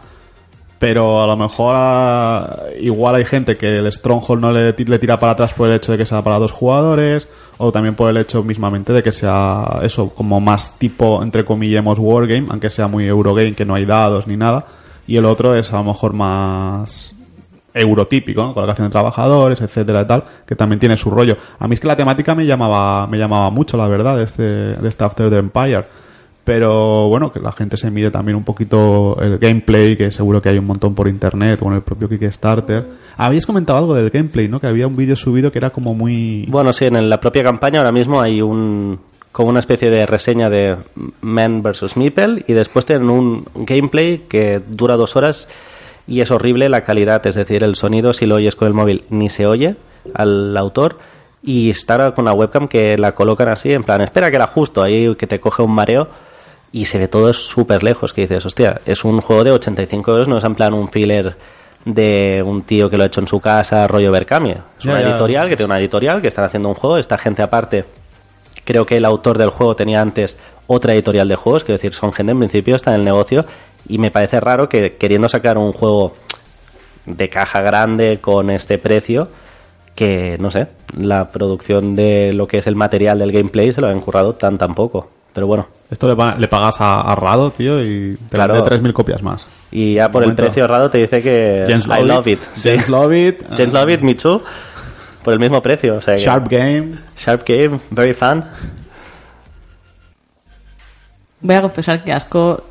Pero 0.85 1.19
a 1.19 1.25
lo 1.25 1.35
mejor 1.35 1.73
ah, 1.75 2.57
igual 2.79 3.15
hay 3.15 3.25
gente 3.25 3.57
que 3.57 3.79
el 3.79 3.91
Stronghold 3.91 4.39
no 4.39 4.51
le, 4.51 4.71
le 4.71 4.99
tira 4.99 5.17
para 5.17 5.31
atrás 5.31 5.51
por 5.51 5.67
el 5.67 5.73
hecho 5.73 5.91
de 5.91 5.97
que 5.97 6.05
sea 6.05 6.21
para 6.21 6.37
dos 6.37 6.51
jugadores, 6.51 7.27
o 7.57 7.71
también 7.71 7.95
por 7.95 8.07
el 8.07 8.17
hecho 8.17 8.43
mismamente 8.43 8.93
de 8.93 9.01
que 9.01 9.11
sea 9.11 9.79
eso, 9.81 10.09
como 10.09 10.39
más 10.39 10.77
tipo, 10.77 11.23
entre 11.23 11.43
comillemos, 11.43 11.97
wargame, 11.97 12.45
aunque 12.51 12.69
sea 12.69 12.87
muy 12.87 13.07
Eurogame, 13.07 13.55
que 13.55 13.65
no 13.65 13.73
hay 13.73 13.85
dados 13.85 14.27
ni 14.27 14.37
nada. 14.37 14.67
Y 15.07 15.17
el 15.17 15.25
otro 15.25 15.55
es 15.55 15.73
a 15.73 15.77
lo 15.77 15.85
mejor 15.85 16.13
más 16.13 17.15
eurotípico, 17.73 18.43
¿no? 18.43 18.53
colocación 18.53 18.87
de 18.87 18.91
trabajadores, 18.91 19.61
etcétera 19.61 20.03
y 20.03 20.05
tal, 20.05 20.23
que 20.45 20.55
también 20.55 20.79
tiene 20.79 20.97
su 20.97 21.09
rollo. 21.09 21.35
A 21.57 21.67
mí 21.67 21.73
es 21.73 21.79
que 21.79 21.87
la 21.87 21.97
temática 21.97 22.35
me 22.35 22.45
llamaba, 22.45 23.07
me 23.07 23.17
llamaba 23.17 23.49
mucho, 23.49 23.75
la 23.75 23.87
verdad, 23.87 24.21
este, 24.21 24.43
de 24.43 24.87
este 24.87 25.03
After 25.03 25.31
the 25.31 25.37
Empire. 25.37 25.87
Pero 26.45 27.09
bueno, 27.09 27.31
que 27.31 27.39
la 27.39 27.51
gente 27.51 27.75
se 27.75 27.89
mire 27.89 28.11
también 28.11 28.37
un 28.37 28.43
poquito 28.43 29.17
el 29.19 29.39
gameplay, 29.39 29.97
que 29.97 30.11
seguro 30.11 30.41
que 30.41 30.49
hay 30.49 30.59
un 30.59 30.67
montón 30.67 30.93
por 30.93 31.07
internet, 31.07 31.59
con 31.59 31.73
el 31.73 31.81
propio 31.81 32.07
Kickstarter. 32.07 32.85
Habías 33.17 33.47
comentado 33.47 33.79
algo 33.79 33.95
del 33.95 34.11
gameplay, 34.11 34.47
¿no? 34.47 34.59
Que 34.59 34.67
había 34.67 34.85
un 34.85 34.95
vídeo 34.95 35.15
subido 35.15 35.51
que 35.51 35.57
era 35.57 35.71
como 35.71 35.95
muy... 35.95 36.45
Bueno, 36.47 36.71
sí, 36.71 36.85
en 36.85 37.09
la 37.09 37.19
propia 37.19 37.43
campaña 37.43 37.79
ahora 37.79 37.91
mismo 37.91 38.21
hay 38.21 38.41
un 38.41 38.99
como 39.31 39.49
una 39.49 39.59
especie 39.59 39.89
de 39.89 40.05
reseña 40.05 40.49
de 40.49 40.77
Man 41.19 41.61
vs. 41.61 41.97
Meeple 41.97 42.45
y 42.47 42.53
después 42.53 42.85
tienen 42.85 43.09
un 43.09 43.45
gameplay 43.53 44.19
que 44.29 44.61
dura 44.65 44.95
dos 44.95 45.17
horas 45.17 45.49
y 46.07 46.21
es 46.21 46.31
horrible 46.31 46.69
la 46.69 46.85
calidad, 46.85 47.25
es 47.27 47.35
decir, 47.35 47.61
el 47.61 47.75
sonido 47.75 48.13
si 48.13 48.27
lo 48.27 48.35
oyes 48.35 48.55
con 48.55 48.69
el 48.69 48.73
móvil 48.73 49.03
ni 49.09 49.29
se 49.29 49.45
oye 49.45 49.75
al 50.13 50.55
autor 50.55 50.99
y 51.43 51.69
estar 51.69 52.13
con 52.13 52.23
la 52.23 52.31
webcam 52.31 52.69
que 52.69 52.97
la 52.97 53.13
colocan 53.13 53.49
así 53.49 53.73
en 53.73 53.83
plan, 53.83 53.99
espera 53.99 54.31
que 54.31 54.37
la 54.37 54.45
ajusto 54.45 54.81
ahí 54.81 55.13
que 55.15 55.27
te 55.27 55.41
coge 55.41 55.63
un 55.63 55.75
mareo 55.75 56.07
y 56.75 56.83
se 56.87 56.99
ve 56.99 57.07
todo 57.07 57.31
súper 57.31 57.83
lejos 57.83 58.11
que 58.11 58.23
dices, 58.23 58.45
hostia, 58.45 58.81
es 58.85 59.05
un 59.05 59.21
juego 59.21 59.45
de 59.45 59.51
85 59.51 60.11
euros, 60.11 60.27
no 60.27 60.39
es 60.39 60.43
en 60.43 60.55
plan 60.55 60.73
un 60.73 60.89
filler 60.89 61.37
de 61.85 62.43
un 62.45 62.63
tío 62.63 62.89
que 62.89 62.97
lo 62.97 63.03
ha 63.03 63.07
hecho 63.07 63.21
en 63.21 63.27
su 63.27 63.39
casa, 63.39 63.87
rollo 63.87 64.11
Berkami. 64.11 64.51
Es 64.77 64.83
una 64.83 65.01
editorial 65.01 65.47
que 65.47 65.55
tiene 65.55 65.71
una 65.71 65.79
editorial 65.79 66.21
que 66.21 66.27
están 66.27 66.43
haciendo 66.43 66.67
un 66.67 66.75
juego, 66.75 66.97
esta 66.97 67.17
gente 67.17 67.41
aparte 67.41 67.85
creo 68.65 68.85
que 68.85 68.97
el 68.97 69.05
autor 69.05 69.37
del 69.37 69.51
juego 69.51 69.73
tenía 69.73 70.01
antes 70.01 70.37
otra 70.67 70.93
editorial 70.93 71.29
de 71.29 71.37
juegos, 71.37 71.63
quiero 71.63 71.77
decir, 71.77 71.93
son 71.93 72.11
gente 72.11 72.33
en 72.33 72.39
principio 72.39 72.75
está 72.75 72.93
en 72.93 72.99
el 72.99 73.05
negocio 73.05 73.45
y 73.87 73.97
me 73.97 74.11
parece 74.11 74.41
raro 74.41 74.67
que 74.67 74.95
queriendo 74.95 75.29
sacar 75.29 75.57
un 75.57 75.71
juego 75.71 76.13
de 77.05 77.29
caja 77.29 77.61
grande 77.61 78.19
con 78.19 78.49
este 78.49 78.79
precio 78.79 79.29
que 79.95 80.37
no 80.39 80.51
sé, 80.51 80.67
la 80.97 81.31
producción 81.31 81.95
de 81.95 82.33
lo 82.33 82.47
que 82.47 82.57
es 82.57 82.67
el 82.67 82.75
material 82.75 83.17
del 83.17 83.31
gameplay 83.31 83.71
se 83.71 83.79
lo 83.79 83.87
han 83.87 84.01
currado 84.01 84.33
tan 84.33 84.57
tan 84.57 84.75
poco, 84.75 85.09
pero 85.33 85.47
bueno, 85.47 85.67
Esto 85.89 86.07
le, 86.07 86.15
pa- 86.15 86.35
le 86.35 86.47
pagas 86.47 86.81
a, 86.81 87.01
a 87.01 87.15
Rado, 87.15 87.51
tío, 87.51 87.79
y 87.83 88.15
te 88.15 88.35
Claro. 88.37 88.55
vende 88.55 88.69
3.000 88.69 88.93
copias 88.93 89.21
más. 89.21 89.47
y 89.71 89.95
ya 89.95 90.11
por 90.11 90.23
el 90.23 90.29
Momento. 90.29 90.43
precio 90.43 90.63
errado 90.63 90.89
te 90.89 90.97
dice 90.99 91.21
que 91.21 91.65
James 91.67 91.85
I 91.85 92.03
love 92.03 92.27
it. 92.27 92.39
James 92.61 92.85
Sí. 92.85 92.91
Lovett. 92.91 93.45
James 93.57 93.73
Love 93.73 93.89
it, 93.91 94.01
Michu, 94.01 94.41
por 95.23 95.33
el 95.33 95.39
mismo 95.39 95.61
precio, 95.61 95.95
o 95.97 96.01
sea 96.01 96.15
que- 96.15 96.21
Sharp 96.23 96.47
Game. 96.49 96.95
Sharp 97.17 97.43
Game, 97.47 97.79
very 97.91 98.13
fan. 98.13 98.49
Voy 101.41 101.55
a 101.55 101.61
confesar 101.61 102.03
que 102.03 102.11
asco. 102.13 102.61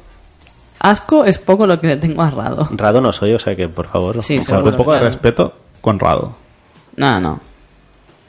Asco 0.80 1.24
es 1.24 1.38
poco 1.38 1.66
lo 1.66 1.78
que 1.78 1.86
le 1.86 1.96
tengo 1.96 2.22
a 2.22 2.30
Rado. 2.30 2.68
Rado 2.72 3.00
no 3.00 3.12
soy, 3.12 3.32
o 3.32 3.38
sea 3.38 3.54
que 3.56 3.68
por 3.68 3.86
favor. 3.86 4.22
Sí, 4.22 4.34
o 4.36 4.38
Con 4.40 4.46
sea, 4.46 4.58
un 4.58 4.64
poco 4.76 4.92
de 4.92 4.98
claro. 4.98 5.04
respeto 5.06 5.52
con 5.80 5.98
Rado. 5.98 6.36
No, 6.96 7.20
no. 7.20 7.40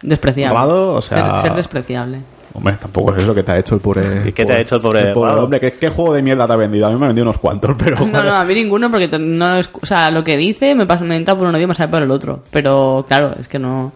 Despreciable. 0.01 0.57
Rado, 0.57 0.93
o 0.95 1.01
sea- 1.01 1.31
Ser, 1.31 1.41
ser 1.41 1.53
despreciable. 1.55 2.19
Hombre, 2.55 2.75
tampoco 2.81 3.13
es 3.15 3.21
eso 3.23 3.35
que 3.35 3.43
te 3.43 3.51
ha 3.51 3.59
hecho 3.59 3.75
el 3.75 3.81
pobre... 3.81 4.01
¿Y 4.29 4.31
qué 4.31 4.45
te 4.45 4.53
ha 4.53 4.59
hecho 4.61 4.75
el 4.77 4.81
pobre 4.81 5.11
hombre? 5.13 5.59
¿qué, 5.59 5.73
qué 5.73 5.89
juego 5.89 6.13
de 6.13 6.21
mierda 6.21 6.47
te 6.47 6.53
ha 6.53 6.55
vendido? 6.55 6.87
A 6.87 6.89
mí 6.91 6.97
me 6.97 7.05
ha 7.05 7.07
vendido 7.09 7.23
unos 7.27 7.37
cuantos, 7.39 7.75
pero... 7.77 8.05
No, 8.05 8.23
no, 8.23 8.33
a 8.33 8.43
mí 8.45 8.53
ninguno 8.55 8.89
porque 8.89 9.07
no 9.19 9.57
es- 9.57 9.69
o 9.73 9.85
sea, 9.85 10.09
lo 10.09 10.23
que 10.23 10.37
dice 10.37 10.73
me 10.75 10.85
pasa 10.85 11.03
me 11.03 11.17
entra 11.17 11.35
por 11.35 11.47
un 11.47 11.53
oído 11.55 11.65
y 11.65 11.67
me 11.67 11.75
sale 11.75 11.89
por 11.91 12.01
el 12.01 12.11
otro, 12.11 12.41
pero 12.51 13.05
claro, 13.07 13.33
es 13.39 13.47
que 13.47 13.59
no 13.59 13.91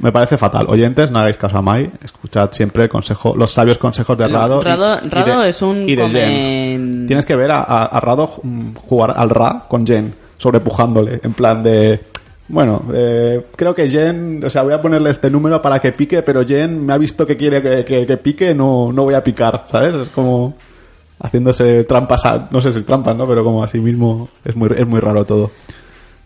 Me 0.00 0.10
parece 0.10 0.36
fatal. 0.38 0.66
Oyentes, 0.68 1.10
no 1.10 1.18
hagáis 1.20 1.36
caso 1.36 1.58
a 1.58 1.62
Mai. 1.62 1.90
Escuchad 2.02 2.50
siempre 2.52 2.84
el 2.84 2.88
consejo, 2.88 3.34
los 3.36 3.52
sabios 3.52 3.78
consejos 3.78 4.16
de 4.18 4.26
Rado. 4.26 4.60
y- 4.60 4.64
Rado- 4.64 5.00
y 5.04 5.08
Rado 5.08 5.40
de- 5.42 5.48
es 5.50 5.60
un 5.62 5.88
y 5.88 5.94
de 5.94 6.02
come- 6.02 6.12
Jen. 6.20 7.06
Tienes 7.06 7.26
que 7.26 7.36
ver 7.36 7.50
a, 7.50 7.60
a- 7.60 7.84
a 7.86 8.00
Rado 8.00 8.26
jugar 8.26 9.12
al 9.16 9.28
Ra 9.30 9.64
con 9.68 9.86
Jen, 9.86 10.14
sobrepujándole. 10.38 11.20
En 11.22 11.34
plan 11.34 11.62
de. 11.62 12.00
Bueno, 12.48 12.82
eh, 12.92 13.46
creo 13.56 13.74
que 13.74 13.88
Jen. 13.88 14.44
O 14.44 14.50
sea, 14.50 14.62
voy 14.62 14.72
a 14.74 14.82
ponerle 14.82 15.10
este 15.10 15.30
número 15.30 15.62
para 15.62 15.78
que 15.80 15.92
pique, 15.92 16.22
pero 16.22 16.44
Jen 16.46 16.84
me 16.84 16.92
ha 16.92 16.98
visto 16.98 17.26
que 17.26 17.36
quiere 17.36 17.62
que, 17.62 17.84
que- 17.84 18.06
que 18.06 18.16
pique, 18.18 18.54
no, 18.54 18.92
no 18.92 19.04
voy 19.04 19.14
a 19.14 19.24
picar, 19.24 19.64
¿sabes? 19.66 19.94
Es 19.94 20.08
como. 20.10 20.54
Haciéndose 21.20 21.84
trampas, 21.84 22.24
a- 22.26 22.48
no 22.50 22.60
sé 22.60 22.72
si 22.72 22.82
trampas, 22.82 23.16
¿no? 23.16 23.28
Pero 23.28 23.44
como 23.44 23.62
así 23.62 23.78
mismo 23.78 24.28
es 24.44 24.56
muy, 24.56 24.70
es 24.76 24.86
muy 24.86 24.98
raro 25.00 25.24
todo. 25.24 25.52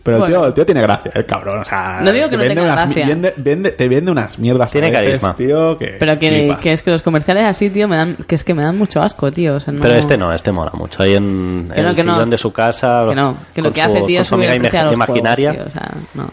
Pero 0.07 0.17
el, 0.17 0.21
Bueno. 0.21 0.37
tío, 0.39 0.47
el 0.47 0.53
tío 0.53 0.65
tiene 0.65 0.81
gracia, 0.81 1.11
el 1.13 1.25
cabrón, 1.25 1.59
o 1.59 1.65
sea... 1.65 1.99
No 2.01 2.11
digo 2.13 2.29
que 2.29 2.37
no 2.37 2.43
vende 2.43 2.55
tenga 2.55 2.73
unas 2.73 2.85
gracia. 2.85 3.07
vende- 3.07 3.33
vende- 3.35 3.71
te 3.71 3.87
vende 3.89 4.11
unas 4.11 4.39
mierdas. 4.39 4.71
Tiene 4.71 4.89
veces, 4.89 5.05
carisma. 5.21 5.35
tío, 5.35 5.77
que 5.77 5.97
Pero 5.99 6.17
que, 6.17 6.55
que 6.61 6.71
es 6.71 6.81
que 6.81 6.91
los 6.91 7.01
comerciales 7.01 7.43
así, 7.43 7.69
tío, 7.69 7.87
me 7.89 7.97
dan, 7.97 8.15
que 8.25 8.35
es 8.35 8.43
que 8.45 8.53
me 8.53 8.63
dan 8.63 8.77
mucho 8.77 9.01
asco, 9.01 9.29
tío. 9.31 9.55
O 9.55 9.59
sea, 9.59 9.73
no- 9.73 9.81
Pero 9.81 9.95
este 9.95 10.17
no, 10.17 10.31
este 10.33 10.51
mola 10.53 10.71
mucho. 10.75 11.03
Ahí 11.03 11.15
en, 11.15 11.69
en 11.75 11.83
no, 11.83 11.89
el 11.89 11.95
sillón 11.95 12.29
de 12.29 12.37
su 12.37 12.53
casa. 12.53 13.05
Que 13.09 13.15
no, 13.15 13.37
que 13.53 13.61
lo 13.61 13.67
con 13.69 13.73
que 13.73 13.83
su- 13.83 13.91
hace, 13.91 14.01
tío, 14.03 14.21
es 14.21 14.27
su 14.27 14.35
amiga 14.35 14.53
el 14.53 14.59
precio 14.61 14.79
a 14.79 14.83
los 14.85 14.93
imaginaria. 14.93 15.49
juegos, 15.53 15.73
tío, 15.73 15.81
o 15.81 15.83
sea, 15.83 15.97
no. 16.13 16.29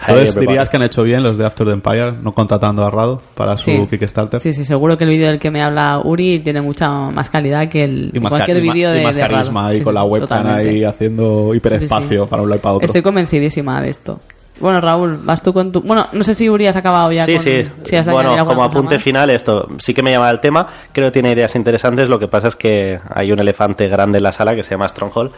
Entonces 0.00 0.38
dirías 0.38 0.68
que 0.68 0.76
han 0.76 0.82
hecho 0.82 1.02
bien 1.02 1.22
los 1.22 1.38
de 1.38 1.46
After 1.46 1.66
the 1.66 1.72
Empire, 1.72 2.12
no 2.20 2.32
contratando 2.32 2.84
a 2.84 2.90
Rado 2.90 3.22
para 3.34 3.56
su 3.56 3.70
Sí. 3.70 3.86
Kickstarter. 3.88 4.40
Sí, 4.40 4.52
sí, 4.52 4.64
seguro 4.64 4.96
que 4.98 5.04
el 5.04 5.10
vídeo 5.10 5.28
del 5.28 5.38
que 5.38 5.50
me 5.50 5.62
habla 5.62 6.00
Uri 6.02 6.40
tiene 6.40 6.60
mucha 6.60 6.88
más 6.90 7.30
calidad 7.30 7.68
que 7.68 7.84
el 7.84 8.10
Y 8.12 8.20
cualquier 8.20 8.58
y 8.58 8.60
vídeo 8.60 8.92
y 8.94 8.98
de 8.98 9.04
más 9.04 9.14
de 9.14 9.20
carisma 9.22 9.60
Rado. 9.62 9.70
ahí 9.72 9.78
Sí, 9.78 9.82
con 9.84 9.94
la 9.94 10.04
webcam 10.04 10.28
totalmente. 10.42 10.70
ahí 10.70 10.84
haciendo 10.84 11.54
hiperespacio 11.54 12.08
Sí, 12.08 12.14
sí, 12.16 12.22
sí. 12.22 12.26
para 12.30 12.42
un 12.42 12.48
lado 12.50 12.58
y 12.58 12.62
para 12.62 12.74
otro. 12.74 12.86
Estoy 12.86 13.02
convencidísima 13.02 13.80
de 13.80 13.90
esto. 13.90 14.20
Bueno, 14.60 14.80
Raúl, 14.80 15.18
vas 15.24 15.42
tú 15.42 15.52
con 15.52 15.72
tu... 15.72 15.80
Bueno, 15.80 16.06
no 16.12 16.22
sé 16.22 16.32
si 16.34 16.48
Uri 16.48 16.66
has 16.68 16.76
acabado 16.76 17.10
ya 17.10 17.24
Sí, 17.26 17.32
con... 17.34 17.42
sí. 17.44 17.64
si 17.84 17.96
has 17.96 18.06
de 18.06 18.12
bueno, 18.12 18.46
como 18.46 18.62
apunte 18.62 19.00
final, 19.00 19.30
esto 19.30 19.66
sí 19.78 19.92
que 19.94 20.02
me 20.02 20.12
llama 20.12 20.30
el 20.30 20.38
tema. 20.38 20.68
Creo 20.92 21.08
que 21.08 21.12
tiene 21.12 21.32
ideas 21.32 21.56
interesantes. 21.56 22.08
Lo 22.08 22.20
que 22.20 22.28
pasa 22.28 22.48
es 22.48 22.56
que 22.56 23.00
hay 23.16 23.32
un 23.32 23.40
elefante 23.40 23.88
grande 23.88 24.18
en 24.18 24.22
la 24.24 24.30
sala 24.30 24.54
que 24.54 24.62
se 24.62 24.70
llama 24.70 24.86
Stronghold. 24.88 25.32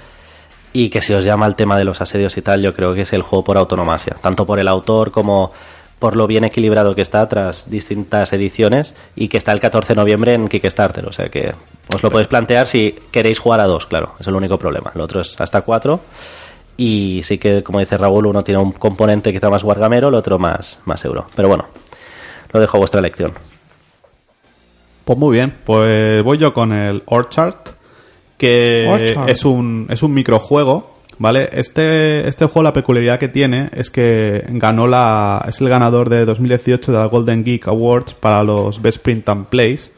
Y 0.79 0.91
que 0.91 1.01
si 1.01 1.15
os 1.15 1.25
llama 1.25 1.47
el 1.47 1.57
tema 1.57 1.79
de 1.79 1.85
los 1.85 2.03
asedios 2.03 2.37
y 2.37 2.43
tal, 2.43 2.63
yo 2.63 2.75
creo 2.75 2.93
que 2.93 3.01
es 3.01 3.13
el 3.15 3.23
juego 3.23 3.43
por 3.43 3.57
autonomasia. 3.57 4.15
Tanto 4.21 4.45
por 4.45 4.61
el 4.61 4.69
autor 4.69 5.11
como 5.11 5.51
por 5.99 6.17
lo 6.17 6.27
bien 6.27 6.45
equilibrado 6.45 6.95
que 6.95 7.01
está 7.01 7.27
tras 7.31 7.71
distintas 7.71 8.31
ediciones 8.35 8.95
y 9.15 9.29
que 9.29 9.39
está 9.39 9.53
el 9.53 9.61
14 9.61 9.95
de 9.95 9.97
noviembre 9.97 10.35
en 10.35 10.49
Kickstarter. 10.49 11.07
O 11.07 11.15
sea 11.15 11.31
que 11.31 11.55
os 11.95 12.03
lo 12.03 12.11
podéis 12.11 12.29
plantear 12.29 12.67
si 12.67 12.95
queréis 13.11 13.39
jugar 13.39 13.61
a 13.61 13.65
dos, 13.65 13.87
claro. 13.87 14.17
Es 14.21 14.27
el 14.27 14.35
único 14.35 14.59
problema. 14.59 14.93
El 14.95 15.01
otro 15.01 15.23
es 15.23 15.41
hasta 15.41 15.63
cuatro. 15.63 16.01
Y 16.77 17.23
sí 17.25 17.39
que, 17.39 17.63
como 17.63 17.79
dice 17.79 17.97
Raúl, 17.97 18.27
uno 18.27 18.45
tiene 18.45 18.61
un 18.61 18.73
componente 18.73 19.33
quizá 19.33 19.49
más 19.49 19.65
guargamero, 19.65 20.09
el 20.09 20.15
otro 20.15 20.39
más, 20.39 20.79
más 20.85 21.03
euro. 21.07 21.25
Pero 21.35 21.49
bueno, 21.49 21.69
lo 22.53 22.61
dejo 22.61 22.77
a 22.77 22.81
vuestra 22.81 23.01
elección. 23.01 23.33
Pues 25.07 25.19
muy 25.19 25.39
bien, 25.39 25.57
pues 25.65 26.23
voy 26.23 26.37
yo 26.37 26.53
con 26.53 26.75
el 26.75 27.03
Orchard, 27.07 27.57
que 28.37 28.87
Orchard. 28.89 29.29
es 29.31 29.45
un 29.45 29.87
es 29.91 30.03
un 30.03 30.15
microjuego, 30.15 30.97
¿vale? 31.19 31.49
Este 31.53 32.29
este 32.29 32.47
juego 32.47 32.63
la 32.63 32.73
peculiaridad 32.73 33.19
que 33.19 33.29
tiene 33.29 33.71
es 33.73 33.91
que 33.91 34.45
ganó 34.49 34.87
la 34.87 35.45
es 35.49 35.61
el 35.61 35.69
ganador 35.69 36.09
de 36.09 36.25
2018 36.25 36.93
de 36.93 36.99
la 36.99 37.07
Golden 37.07 37.45
Geek 37.45 37.69
Awards 37.69 38.15
para 38.15 38.43
los 38.43 38.81
Best 38.81 38.99
Print 39.03 39.29
and 39.29 39.47
Plays. 39.47 39.93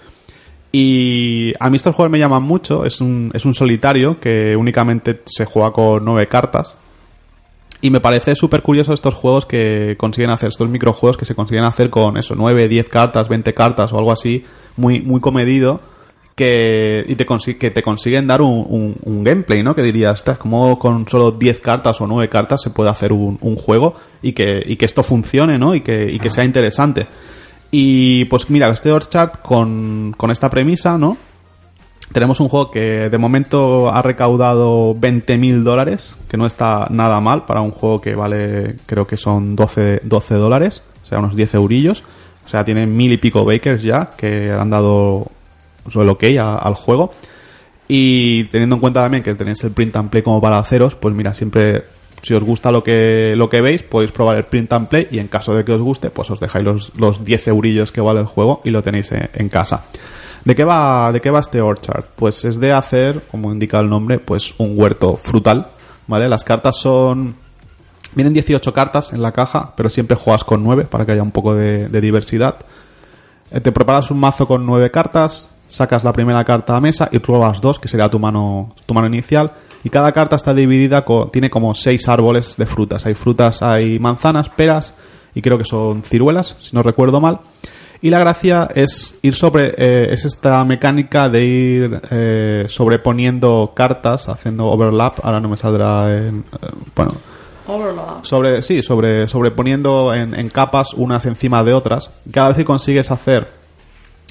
Y 0.71 1.55
a 1.61 1.71
mí 1.71 1.77
estos 1.77 1.95
juegos 1.95 2.13
me 2.13 2.19
llaman 2.19 2.43
mucho, 2.43 2.85
es 2.85 3.01
un, 3.01 3.31
es 3.33 3.47
un 3.47 3.55
solitario 3.55 4.21
que 4.21 4.55
únicamente 4.55 5.23
se 5.25 5.47
juega 5.47 5.73
con 5.73 6.05
nueve 6.05 6.29
cartas. 6.29 6.77
Y 7.81 7.91
me 7.91 8.01
parece 8.01 8.35
súper 8.35 8.63
curioso 8.63 8.93
estos 8.93 9.15
juegos 9.15 9.47
que 9.47 9.97
consiguen 9.99 10.31
hacer, 10.31 10.49
estos 10.49 10.69
microjuegos 10.69 11.17
que 11.17 11.25
se 11.25 11.35
consiguen 11.35 11.65
hacer 11.65 11.91
con 11.91 12.17
eso, 12.17 12.35
9, 12.35 12.67
10 12.67 12.89
cartas, 12.89 13.29
20 13.29 13.55
cartas 13.55 13.93
o 13.93 13.99
algo 13.99 14.11
así, 14.11 14.45
muy, 14.77 15.01
muy 15.01 15.21
comedido, 15.21 15.81
que, 16.39 17.05
y 17.07 17.15
te, 17.17 17.27
consi- 17.27 17.59
que 17.59 17.71
te 17.71 17.83
consiguen 17.83 18.27
dar 18.27 18.41
un, 18.41 18.65
un- 18.69 18.97
un 19.05 19.25
gameplay, 19.25 19.63
¿no? 19.63 19.75
Que 19.75 19.83
dirías, 19.83 20.15
"Ostras, 20.21 20.39
como 20.39 20.79
con 20.79 21.07
solo 21.09 21.33
10 21.33 21.61
cartas 21.61 22.01
o 22.01 22.07
9 22.07 22.31
cartas 22.31 22.63
se 22.63 22.71
puede 22.71 22.89
hacer 22.91 23.13
un, 23.13 23.37
un 23.43 23.57
juego 23.57 23.95
y 24.23 24.33
que, 24.33 24.63
y 24.65 24.77
que 24.77 24.85
esto 24.87 25.03
funcione, 25.03 25.59
¿no? 25.59 25.75
Y 25.75 25.81
que, 25.83 26.11
y 26.11 26.19
que 26.19 26.31
sea 26.31 26.45
interesante. 26.45 27.07
Y 27.71 28.25
pues 28.27 28.49
mira, 28.49 28.69
este 28.71 28.91
Orchard 28.93 29.41
con, 29.43 30.15
con 30.17 30.31
esta 30.31 30.49
premisa, 30.49 30.97
¿no? 30.97 31.17
Tenemos 32.13 32.41
un 32.41 32.49
juego 32.49 32.71
que 32.71 33.11
de 33.11 33.19
momento 33.19 33.91
ha 33.93 34.01
recaudado 34.01 34.95
20.000 34.95 35.63
dólares, 35.63 36.17
que 36.31 36.39
no 36.39 36.47
está 36.47 36.87
nada 36.89 37.21
mal 37.21 37.45
para 37.45 37.61
un 37.61 37.71
juego 37.73 38.01
que 38.01 38.15
vale, 38.15 38.77
creo 38.87 39.07
que 39.07 39.19
son 39.19 39.55
12, 39.55 40.01
12 40.05 40.35
dólares, 40.37 40.83
o 41.03 41.07
sea, 41.07 41.19
unos 41.19 41.37
10 41.37 41.55
eurillos. 41.57 42.03
O 42.47 42.49
sea, 42.49 42.65
tienen 42.65 42.97
mil 42.97 43.13
y 43.13 43.19
pico 43.19 43.45
bakers 43.45 43.83
ya, 43.83 44.09
que 44.17 44.51
han 44.51 44.71
dado 44.71 45.27
sobre 45.91 46.05
el 46.05 46.11
ok 46.11 46.25
a- 46.41 46.57
al 46.57 46.75
juego. 46.75 47.13
Y 47.87 48.45
teniendo 48.45 48.77
en 48.77 48.81
cuenta 48.81 49.03
también 49.03 49.23
que 49.23 49.35
tenéis 49.35 49.63
el 49.65 49.71
print 49.71 49.97
and 49.97 50.11
play 50.11 50.23
como 50.23 50.41
para 50.41 50.59
haceros, 50.59 50.95
pues 50.95 51.15
mira, 51.15 51.33
siempre 51.33 51.85
si 52.23 52.35
os 52.35 52.43
gusta 52.43 52.71
lo 52.73 52.83
que, 52.83 53.35
lo 53.37 53.49
que 53.49 53.61
veis, 53.63 53.83
podéis 53.83 54.11
probar 54.11 54.37
el 54.37 54.45
print 54.45 54.73
and 54.73 54.89
play 54.89 55.07
y 55.11 55.19
en 55.21 55.29
caso 55.29 55.55
de 55.55 55.65
que 55.65 55.73
os 55.73 55.81
guste, 55.81 56.11
pues 56.11 56.31
os 56.31 56.41
dejáis 56.41 56.65
los, 56.65 56.93
los 56.99 57.25
10 57.25 57.49
eurillos 57.49 57.93
que 57.93 58.01
vale 58.01 58.21
el 58.21 58.27
juego 58.27 58.61
y 58.65 58.71
lo 58.71 58.83
tenéis 58.83 59.13
en, 59.13 59.31
en 59.33 59.49
casa. 59.49 59.85
¿De 60.45 60.55
qué 60.55 60.65
va, 60.65 61.13
de 61.13 61.21
qué 61.21 61.31
va 61.31 61.41
este 61.41 61.61
Orchard? 61.61 62.05
Pues 62.17 62.45
es 62.45 62.59
de 62.61 62.73
hacer, 62.73 63.23
como 63.31 63.53
indica 63.53 63.79
el 63.79 63.89
nombre, 63.89 64.19
pues 64.19 64.53
un 64.59 64.73
huerto 64.79 65.17
frutal, 65.17 65.69
¿vale? 66.07 66.29
Las 66.29 66.45
cartas 66.45 66.77
son 66.77 67.37
Vienen 68.15 68.33
18 68.33 68.73
cartas 68.73 69.13
en 69.13 69.21
la 69.23 69.33
caja, 69.33 69.75
pero 69.77 69.91
siempre 69.91 70.17
juegas 70.17 70.43
con 70.43 70.65
9 70.65 70.87
para 70.91 71.05
que 71.05 71.13
haya 71.13 71.23
un 71.23 71.31
poco 71.31 71.55
de, 71.55 71.89
de 71.89 72.01
diversidad. 72.01 72.57
Eh, 73.51 73.61
te 73.61 73.71
preparas 73.71 74.11
un 74.11 74.19
mazo 74.19 74.47
con 74.47 74.65
9 74.67 74.91
cartas, 74.91 75.51
sacas 75.69 76.03
la 76.05 76.13
primera 76.13 76.43
carta 76.45 76.77
a 76.77 76.81
mesa 76.81 77.09
y 77.13 77.19
pruebas 77.21 77.61
dos, 77.61 77.79
que 77.79 77.89
sería 77.89 78.09
tu 78.11 78.19
mano, 78.19 78.75
tu 78.87 78.95
mano 78.95 79.07
inicial. 79.07 79.53
Y 79.85 79.91
cada 79.91 80.11
carta 80.13 80.35
está 80.37 80.53
dividida, 80.55 81.05
co- 81.05 81.29
tiene 81.33 81.51
como 81.51 81.73
6 81.75 82.09
árboles 82.09 82.57
de 82.57 82.67
frutas. 82.67 83.07
Hay 83.07 83.15
frutas, 83.15 83.63
hay 83.63 83.99
manzanas, 84.01 84.49
peras 84.49 84.95
y 85.35 85.41
creo 85.43 85.57
que 85.59 85.65
son 85.65 86.03
ciruelas, 86.03 86.57
si 86.61 86.75
no 86.75 86.83
recuerdo 86.83 87.21
mal. 87.21 87.39
Y 88.01 88.11
la 88.11 88.19
gracia 88.19 88.69
es 88.75 89.19
ir 89.23 89.35
sobre, 89.35 89.75
eh, 89.77 90.13
es 90.13 90.25
esta 90.25 90.65
mecánica 90.65 91.29
de 91.29 91.45
ir 91.45 92.01
eh, 92.11 92.67
sobreponiendo 92.69 93.73
cartas, 93.75 94.29
haciendo 94.29 94.67
overlap. 94.67 95.19
Ahora 95.25 95.41
no 95.41 95.49
me 95.49 95.57
saldrá 95.57 96.17
en, 96.17 96.45
eh, 96.63 96.67
bueno, 96.95 97.13
sobre 98.23 98.63
sí 98.63 98.83
sobre 98.83 99.29
sobreponiendo 99.29 100.15
en, 100.15 100.35
en 100.39 100.49
capas 100.49 100.95
unas 100.95 101.27
encima 101.27 101.63
de 101.63 101.75
otras 101.75 102.11
cada 102.33 102.49
vez 102.49 102.57
que 102.57 102.65
consigues 102.65 103.11
hacer 103.11 103.47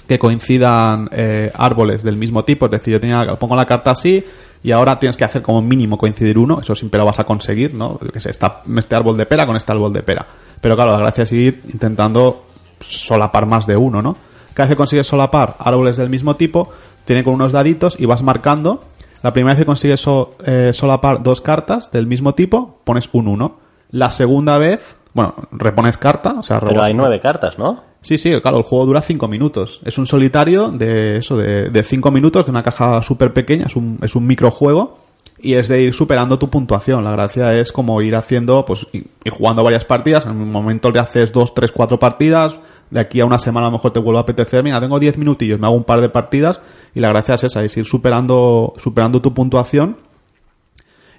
que 0.08 0.18
coincidan 0.18 1.10
eh, 1.12 1.52
árboles 1.54 2.04
del 2.04 2.16
mismo 2.16 2.44
tipo. 2.46 2.66
Es 2.66 2.72
decir 2.72 2.94
yo 2.94 3.00
tenía 3.00 3.26
pongo 3.36 3.56
la 3.56 3.66
carta 3.66 3.92
así 3.92 4.24
y 4.64 4.72
ahora 4.72 5.00
tienes 5.00 5.18
que 5.18 5.26
hacer 5.26 5.42
como 5.42 5.62
mínimo 5.62 5.98
coincidir 5.98 6.38
uno. 6.38 6.60
Eso 6.62 6.76
siempre 6.76 7.00
lo 7.00 7.06
vas 7.06 7.20
a 7.20 7.24
conseguir 7.24 7.74
no 7.74 8.00
Yo 8.02 8.10
qué 8.10 8.20
sé, 8.20 8.30
este 8.30 8.96
árbol 8.96 9.18
de 9.18 9.26
pera 9.26 9.46
con 9.46 9.56
este 9.56 9.72
árbol 9.72 9.94
de 9.94 10.04
pera. 10.04 10.26
Pero 10.62 10.76
claro 10.76 10.92
la 10.92 11.00
gracia 11.00 11.24
es 11.24 11.32
ir 11.32 11.62
intentando 11.72 12.46
solapar 12.80 13.46
más 13.46 13.66
de 13.66 13.76
uno 13.76 14.02
no 14.02 14.16
cada 14.58 14.70
vez 14.70 14.74
que 14.74 14.78
consigues 14.78 15.06
solapar 15.06 15.56
árboles 15.60 15.98
del 15.98 16.10
mismo 16.10 16.36
tipo 16.36 16.72
tiene 17.06 17.24
con 17.24 17.36
unos 17.36 17.52
daditos 17.52 17.96
y 18.00 18.08
vas 18.08 18.24
marcando. 18.24 18.84
La 19.22 19.32
primera 19.32 19.54
vez 19.54 19.62
que 19.62 19.68
consigues 19.68 20.04
eh, 20.46 20.72
solapar 20.74 21.22
dos 21.22 21.42
cartas 21.42 21.92
del 21.92 22.08
mismo 22.08 22.34
tipo, 22.34 22.80
pones 22.84 23.08
un 23.14 23.28
1. 23.28 23.60
La 23.92 24.10
segunda 24.10 24.58
vez, 24.58 24.96
bueno, 25.18 25.34
repones 25.52 25.98
carta, 25.98 26.36
o 26.38 26.44
sea, 26.44 26.60
Pero 26.60 26.84
hay 26.84 26.94
nueve 26.94 27.20
cartas, 27.20 27.58
¿no? 27.58 27.82
Sí, 28.04 28.20
sí, 28.20 28.40
claro, 28.40 28.58
el 28.58 28.64
juego 28.64 28.86
dura 28.86 29.02
5 29.02 29.28
minutos. 29.28 29.82
Es 29.84 29.98
un 29.98 30.06
solitario 30.06 30.70
de 30.70 31.18
eso, 31.18 31.36
de 31.36 31.84
5 31.84 32.12
minutos, 32.12 32.46
de 32.46 32.52
una 32.52 32.62
caja 32.62 33.02
súper 33.02 33.34
pequeña, 33.34 33.66
es 33.66 33.76
un, 33.76 33.98
es 34.04 34.16
un 34.16 34.28
microjuego 34.28 35.00
y 35.40 35.56
es 35.56 35.70
de 35.70 35.82
ir 35.82 35.94
superando 35.96 36.38
tu 36.38 36.52
puntuación. 36.52 37.04
La 37.04 37.14
gracia 37.14 37.52
es 37.54 37.72
como 37.72 38.00
ir 38.04 38.16
haciendo, 38.16 38.64
pues, 38.64 38.86
ir 38.94 39.32
jugando 39.32 39.64
varias 39.64 39.86
partidas. 39.86 40.28
En 40.28 40.34
un 40.40 40.52
momento 40.52 40.92
le 40.92 41.00
haces 41.00 41.34
2, 41.34 41.56
3, 41.56 41.72
4 41.72 41.98
partidas. 41.98 42.60
De 42.92 43.00
aquí 43.00 43.20
a 43.20 43.26
una 43.26 43.40
semana 43.40 43.66
a 43.66 43.70
lo 43.72 43.78
mejor 43.78 43.92
te 43.92 44.00
vuelve 44.00 44.20
a 44.20 44.22
apetecer. 44.22 44.64
Mira, 44.64 44.80
tengo 44.80 45.00
10 45.00 45.18
minutillos, 45.18 45.60
me 45.60 45.66
hago 45.66 45.76
un 45.76 45.84
par 45.84 46.00
de 46.00 46.10
partidas 46.10 46.62
y 46.94 47.00
la 47.00 47.10
gracia 47.10 47.34
es 47.34 47.44
esa, 47.46 47.64
es 47.64 47.76
ir 47.76 47.86
superando, 47.86 48.76
superando 48.78 49.20
tu 49.20 49.34
puntuación 49.34 49.98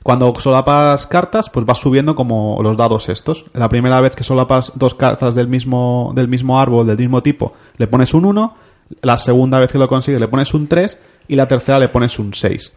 cuando 0.02 0.34
solapas 0.38 1.06
cartas, 1.06 1.50
pues 1.50 1.66
vas 1.66 1.78
subiendo 1.78 2.14
como 2.14 2.58
los 2.62 2.76
dados 2.76 3.08
estos. 3.08 3.44
La 3.52 3.68
primera 3.68 4.00
vez 4.00 4.16
que 4.16 4.24
solapas 4.24 4.72
dos 4.74 4.94
cartas 4.94 5.34
del 5.34 5.48
mismo, 5.48 6.12
del 6.14 6.28
mismo 6.28 6.61
árbol, 6.61 6.87
del 6.87 6.98
mismo 6.98 7.22
tipo, 7.22 7.52
le 7.76 7.87
pones 7.87 8.14
un 8.14 8.24
1. 8.24 8.56
La 9.02 9.16
segunda 9.16 9.58
vez 9.58 9.70
que 9.70 9.78
lo 9.78 9.88
consigues 9.88 10.20
le 10.20 10.28
pones 10.28 10.54
un 10.54 10.66
3. 10.66 10.98
Y 11.28 11.37
la 11.37 11.46
tercera 11.46 11.78
le 11.78 11.88
pones 11.88 12.18
un 12.18 12.32
6. 12.32 12.72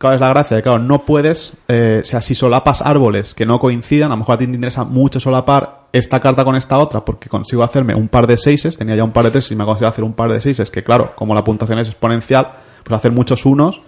Claro, 0.00 0.14
es 0.14 0.20
la 0.22 0.30
gracia 0.30 0.62
claro, 0.62 0.78
no 0.78 1.04
puedes, 1.04 1.52
eh, 1.68 1.98
o 2.00 2.04
sea, 2.06 2.22
si 2.22 2.34
solapas 2.34 2.80
árboles 2.80 3.34
que 3.34 3.44
no 3.44 3.58
coincidan, 3.58 4.10
a 4.10 4.14
lo 4.14 4.20
mejor 4.20 4.36
a 4.36 4.38
ti 4.38 4.46
te 4.46 4.54
interesa 4.54 4.82
mucho 4.82 5.20
solapar 5.20 5.88
esta 5.92 6.20
carta 6.20 6.42
con 6.42 6.56
esta 6.56 6.78
otra 6.78 7.04
porque 7.04 7.28
consigo 7.28 7.62
hacerme 7.62 7.94
un 7.94 8.08
par 8.08 8.26
de 8.26 8.38
seises, 8.38 8.78
tenía 8.78 8.96
ya 8.96 9.04
un 9.04 9.12
par 9.12 9.26
de 9.26 9.30
tres 9.30 9.50
y 9.50 9.56
me 9.56 9.66
consigo 9.66 9.88
hacer 9.88 10.02
un 10.02 10.14
par 10.14 10.32
de 10.32 10.40
seises, 10.40 10.70
que 10.70 10.82
claro, 10.82 11.12
como 11.14 11.34
la 11.34 11.44
puntuación 11.44 11.80
es 11.80 11.88
exponencial, 11.88 12.46
pues 12.82 12.96
hacer 12.96 13.12
muchos 13.12 13.44
unos 13.44 13.82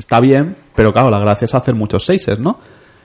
está 0.00 0.18
bien, 0.18 0.56
pero 0.74 0.92
claro, 0.92 1.10
la 1.10 1.18
gracia 1.20 1.44
es 1.44 1.54
hacer 1.54 1.74
muchos 1.74 2.06
seises, 2.06 2.38
¿no? 2.40 2.58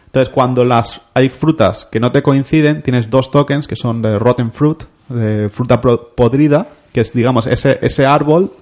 Entonces, 0.08 0.34
cuando 0.34 0.64
las 0.64 1.02
hay 1.14 1.28
frutas 1.28 1.86
que 1.92 2.00
no 2.00 2.12
te 2.12 2.24
coinciden, 2.24 2.82
tienes 2.82 3.10
dos 3.10 3.32
tokens 3.32 3.68
que 3.68 3.76
son 3.76 4.02
de 4.02 4.18
rotten 4.18 4.54
fruit, 4.54 4.84
de 5.10 5.50
fruta 5.50 5.82
podrida, 5.82 6.70
que 6.94 7.02
es, 7.02 7.12
digamos, 7.12 7.48
ese, 7.48 7.78
ese 7.82 8.06
árbol 8.06 8.54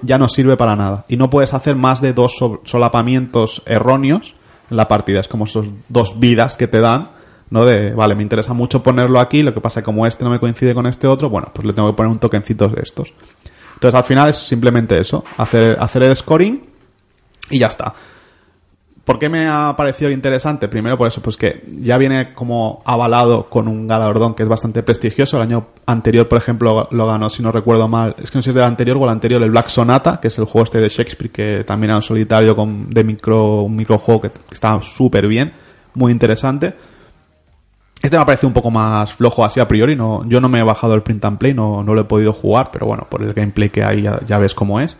ya 0.00 0.16
no 0.16 0.26
sirve 0.28 0.56
para 0.56 0.74
nada. 0.74 1.04
Y 1.08 1.18
no 1.18 1.28
puedes 1.28 1.52
hacer 1.52 1.76
más 1.76 2.00
de 2.00 2.14
dos 2.14 2.32
so- 2.38 2.62
solapamientos 2.64 3.62
erróneos 3.66 4.34
en 4.70 4.78
la 4.78 4.88
partida. 4.88 5.20
Es 5.20 5.28
como 5.28 5.44
esos 5.44 5.68
dos 5.90 6.18
vidas 6.18 6.56
que 6.56 6.66
te 6.66 6.80
dan, 6.80 7.10
¿no? 7.50 7.66
De, 7.66 7.92
vale, 7.92 8.14
me 8.14 8.22
interesa 8.22 8.54
mucho 8.54 8.82
ponerlo 8.82 9.20
aquí, 9.20 9.42
lo 9.42 9.52
que 9.52 9.60
pasa 9.60 9.80
es 9.80 9.82
que 9.84 9.86
como 9.86 10.06
este 10.06 10.24
no 10.24 10.30
me 10.30 10.40
coincide 10.40 10.72
con 10.72 10.86
este 10.86 11.06
otro, 11.06 11.28
bueno, 11.28 11.50
pues 11.52 11.66
le 11.66 11.74
tengo 11.74 11.90
que 11.90 11.96
poner 11.96 12.10
un 12.10 12.18
tokencito 12.18 12.68
de 12.68 12.80
estos. 12.80 13.12
Entonces, 13.74 13.94
al 13.98 14.04
final 14.04 14.30
es 14.30 14.36
simplemente 14.36 14.98
eso, 14.98 15.22
hacer, 15.36 15.76
hacer 15.78 16.04
el 16.04 16.16
scoring 16.16 16.71
y 17.50 17.58
ya 17.58 17.66
está. 17.66 17.92
¿Por 19.04 19.18
qué 19.18 19.28
me 19.28 19.48
ha 19.48 19.74
parecido 19.76 20.12
interesante? 20.12 20.68
Primero 20.68 20.96
por 20.96 21.08
eso, 21.08 21.20
pues 21.20 21.36
que 21.36 21.64
ya 21.66 21.98
viene 21.98 22.32
como 22.34 22.82
avalado 22.84 23.48
con 23.50 23.66
un 23.66 23.88
galardón 23.88 24.34
que 24.34 24.44
es 24.44 24.48
bastante 24.48 24.84
prestigioso. 24.84 25.36
El 25.36 25.42
año 25.42 25.66
anterior, 25.86 26.28
por 26.28 26.38
ejemplo, 26.38 26.86
lo 26.88 27.06
ganó, 27.06 27.28
si 27.28 27.42
no 27.42 27.50
recuerdo 27.50 27.88
mal, 27.88 28.14
es 28.18 28.30
que 28.30 28.38
no 28.38 28.42
sé 28.42 28.46
si 28.46 28.50
es 28.50 28.54
del 28.54 28.64
anterior 28.64 28.96
o 28.98 29.04
el 29.04 29.10
anterior, 29.10 29.42
el 29.42 29.50
Black 29.50 29.68
Sonata, 29.68 30.20
que 30.20 30.28
es 30.28 30.38
el 30.38 30.44
juego 30.44 30.64
este 30.64 30.78
de 30.78 30.88
Shakespeare, 30.88 31.32
que 31.32 31.64
también 31.64 31.90
era 31.90 31.96
un 31.96 32.02
solitario 32.02 32.54
con, 32.54 32.88
de 32.90 33.02
micro, 33.02 33.62
un 33.62 33.74
microjuego 33.74 34.20
que, 34.20 34.30
que 34.30 34.54
estaba 34.54 34.80
súper 34.82 35.26
bien, 35.26 35.52
muy 35.94 36.12
interesante. 36.12 36.72
Este 38.00 38.16
me 38.16 38.22
ha 38.22 38.26
parecido 38.26 38.48
un 38.48 38.54
poco 38.54 38.70
más 38.70 39.12
flojo 39.12 39.44
así 39.44 39.58
a 39.58 39.66
priori. 39.66 39.96
No, 39.96 40.24
yo 40.28 40.40
no 40.40 40.48
me 40.48 40.60
he 40.60 40.62
bajado 40.62 40.94
el 40.94 41.02
print 41.02 41.24
and 41.24 41.38
play, 41.38 41.54
no, 41.54 41.82
no 41.82 41.92
lo 41.94 42.02
he 42.02 42.04
podido 42.04 42.32
jugar, 42.32 42.70
pero 42.72 42.86
bueno, 42.86 43.08
por 43.10 43.22
el 43.22 43.32
gameplay 43.32 43.70
que 43.70 43.82
hay 43.82 44.02
ya, 44.02 44.20
ya 44.26 44.38
ves 44.38 44.54
cómo 44.54 44.78
es. 44.78 44.96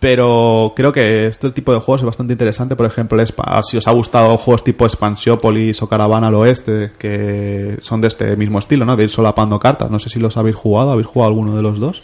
Pero 0.00 0.72
creo 0.76 0.92
que 0.92 1.26
este 1.26 1.50
tipo 1.50 1.72
de 1.72 1.80
juegos 1.80 2.02
es 2.02 2.06
bastante 2.06 2.32
interesante. 2.32 2.76
Por 2.76 2.86
ejemplo, 2.86 3.20
Spa- 3.22 3.60
si 3.64 3.76
os 3.78 3.88
ha 3.88 3.92
gustado 3.92 4.36
juegos 4.38 4.62
tipo 4.62 4.86
Expansiópolis 4.86 5.82
o 5.82 5.88
Caravana 5.88 6.28
al 6.28 6.34
Oeste, 6.36 6.92
que 6.98 7.78
son 7.82 8.00
de 8.00 8.08
este 8.08 8.36
mismo 8.36 8.60
estilo, 8.60 8.84
¿no? 8.84 8.96
De 8.96 9.04
ir 9.04 9.10
solapando 9.10 9.58
cartas. 9.58 9.90
No 9.90 9.98
sé 9.98 10.08
si 10.08 10.20
los 10.20 10.36
habéis 10.36 10.54
jugado. 10.56 10.92
¿Habéis 10.92 11.08
jugado 11.08 11.30
alguno 11.30 11.56
de 11.56 11.62
los 11.62 11.80
dos? 11.80 12.02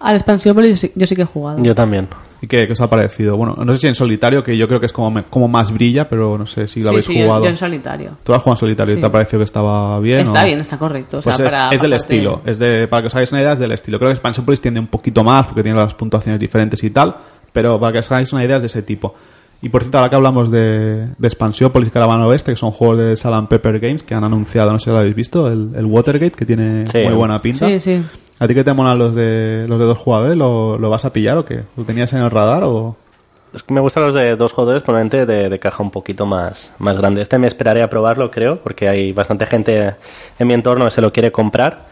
Al 0.00 0.16
Expansiópolis 0.16 0.90
yo 0.94 1.06
sí 1.06 1.14
que 1.14 1.22
he 1.22 1.26
jugado. 1.26 1.62
Yo 1.62 1.74
también. 1.74 2.08
¿Y 2.42 2.46
qué, 2.48 2.66
qué 2.66 2.72
os 2.74 2.80
ha 2.82 2.90
parecido? 2.90 3.36
Bueno, 3.36 3.56
no 3.64 3.72
sé 3.72 3.78
si 3.78 3.86
en 3.86 3.94
solitario, 3.94 4.42
que 4.42 4.56
yo 4.58 4.68
creo 4.68 4.78
que 4.78 4.86
es 4.86 4.92
como, 4.92 5.10
me- 5.10 5.24
como 5.24 5.48
más 5.48 5.72
brilla, 5.72 6.06
pero 6.08 6.36
no 6.36 6.46
sé 6.46 6.68
si 6.68 6.80
lo 6.80 6.84
sí, 6.84 6.88
habéis 6.90 7.04
sí, 7.06 7.18
yo- 7.18 7.24
jugado. 7.24 7.44
Yo, 7.44 7.50
en 7.50 7.56
solitario. 7.56 8.10
¿Tú 8.22 8.32
has 8.34 8.42
jugado 8.42 8.56
en 8.56 8.60
solitario 8.60 8.94
y 8.96 9.00
te 9.00 9.06
ha 9.06 9.10
parecido 9.10 9.38
que 9.40 9.44
estaba 9.44 9.98
bien? 10.00 10.20
Está 10.20 10.42
o- 10.42 10.44
bien, 10.44 10.58
está 10.60 10.78
correcto. 10.78 11.18
O 11.18 11.22
sea, 11.22 11.32
Pues 11.32 11.40
es, 11.46 11.54
para 11.54 11.70
es 11.74 11.80
del 11.80 11.92
estilo. 11.94 12.42
Es 12.44 12.58
de, 12.58 12.88
para 12.88 13.02
que 13.02 13.06
os 13.08 13.14
hagáis 13.14 13.32
una 13.32 13.40
idea, 13.40 13.52
es 13.54 13.58
del 13.58 13.72
estilo. 13.72 13.98
Creo 13.98 14.08
que 14.10 14.14
Expansiopolis 14.14 14.60
tiende 14.60 14.80
un 14.80 14.88
poquito 14.88 15.24
más 15.24 15.46
porque 15.46 15.62
tiene 15.62 15.78
las 15.78 15.94
puntuaciones 15.94 16.38
diferentes 16.40 16.82
y 16.84 16.90
tal. 16.90 17.16
Pero 17.52 17.80
para 17.80 17.92
que 17.94 17.98
os 18.00 18.12
hagáis 18.12 18.30
una 18.34 18.44
idea, 18.44 18.56
es 18.56 18.62
de 18.62 18.66
ese 18.66 18.82
tipo. 18.82 19.14
Y 19.62 19.70
por 19.70 19.80
cierto, 19.82 19.96
ahora 19.96 20.10
que 20.10 20.16
hablamos 20.16 20.50
de, 20.50 21.06
de 21.16 21.26
Expansiópolis 21.28 21.88
y 21.88 21.90
Caravana 21.90 22.26
Oeste, 22.26 22.52
que 22.52 22.56
son 22.58 22.70
juegos 22.70 22.98
de 22.98 23.16
Salam 23.16 23.46
Pepper 23.48 23.80
Games 23.80 24.02
que 24.02 24.14
han 24.14 24.22
anunciado, 24.22 24.70
no 24.70 24.78
sé 24.78 24.84
si 24.84 24.90
lo 24.90 24.98
habéis 24.98 25.14
visto, 25.16 25.50
el, 25.50 25.70
el 25.74 25.86
Watergate, 25.86 26.32
que 26.32 26.44
tiene 26.44 26.86
Sí. 26.88 26.98
muy 27.06 27.14
buena 27.14 27.38
pinta. 27.38 27.66
Sí, 27.66 27.80
sí. 27.80 28.02
¿A 28.38 28.46
ti 28.46 28.54
qué 28.54 28.64
te 28.64 28.72
molan 28.72 28.98
los 28.98 29.14
de, 29.14 29.66
los 29.68 29.78
de 29.78 29.84
dos 29.84 29.98
jugadores? 29.98 30.36
¿Lo, 30.36 30.78
¿Lo 30.78 30.90
vas 30.90 31.04
a 31.04 31.12
pillar 31.12 31.38
o 31.38 31.44
qué? 31.44 31.64
¿Lo 31.76 31.84
tenías 31.84 32.12
en 32.12 32.20
el 32.20 32.30
radar 32.30 32.64
o...? 32.64 32.96
Es 33.54 33.62
que 33.62 33.72
me 33.72 33.80
gustan 33.80 34.02
los 34.04 34.12
de 34.12 34.36
dos 34.36 34.52
jugadores, 34.52 34.82
probablemente 34.82 35.24
de, 35.24 35.48
de 35.48 35.58
caja 35.58 35.82
un 35.82 35.90
poquito 35.90 36.26
más, 36.26 36.72
más 36.78 36.98
grande. 36.98 37.22
Este 37.22 37.38
me 37.38 37.46
esperaré 37.46 37.82
a 37.82 37.88
probarlo, 37.88 38.30
creo, 38.30 38.60
porque 38.60 38.88
hay 38.88 39.12
bastante 39.12 39.46
gente 39.46 39.94
en 40.38 40.46
mi 40.46 40.52
entorno 40.52 40.84
que 40.84 40.90
se 40.90 41.00
lo 41.00 41.10
quiere 41.10 41.32
comprar. 41.32 41.86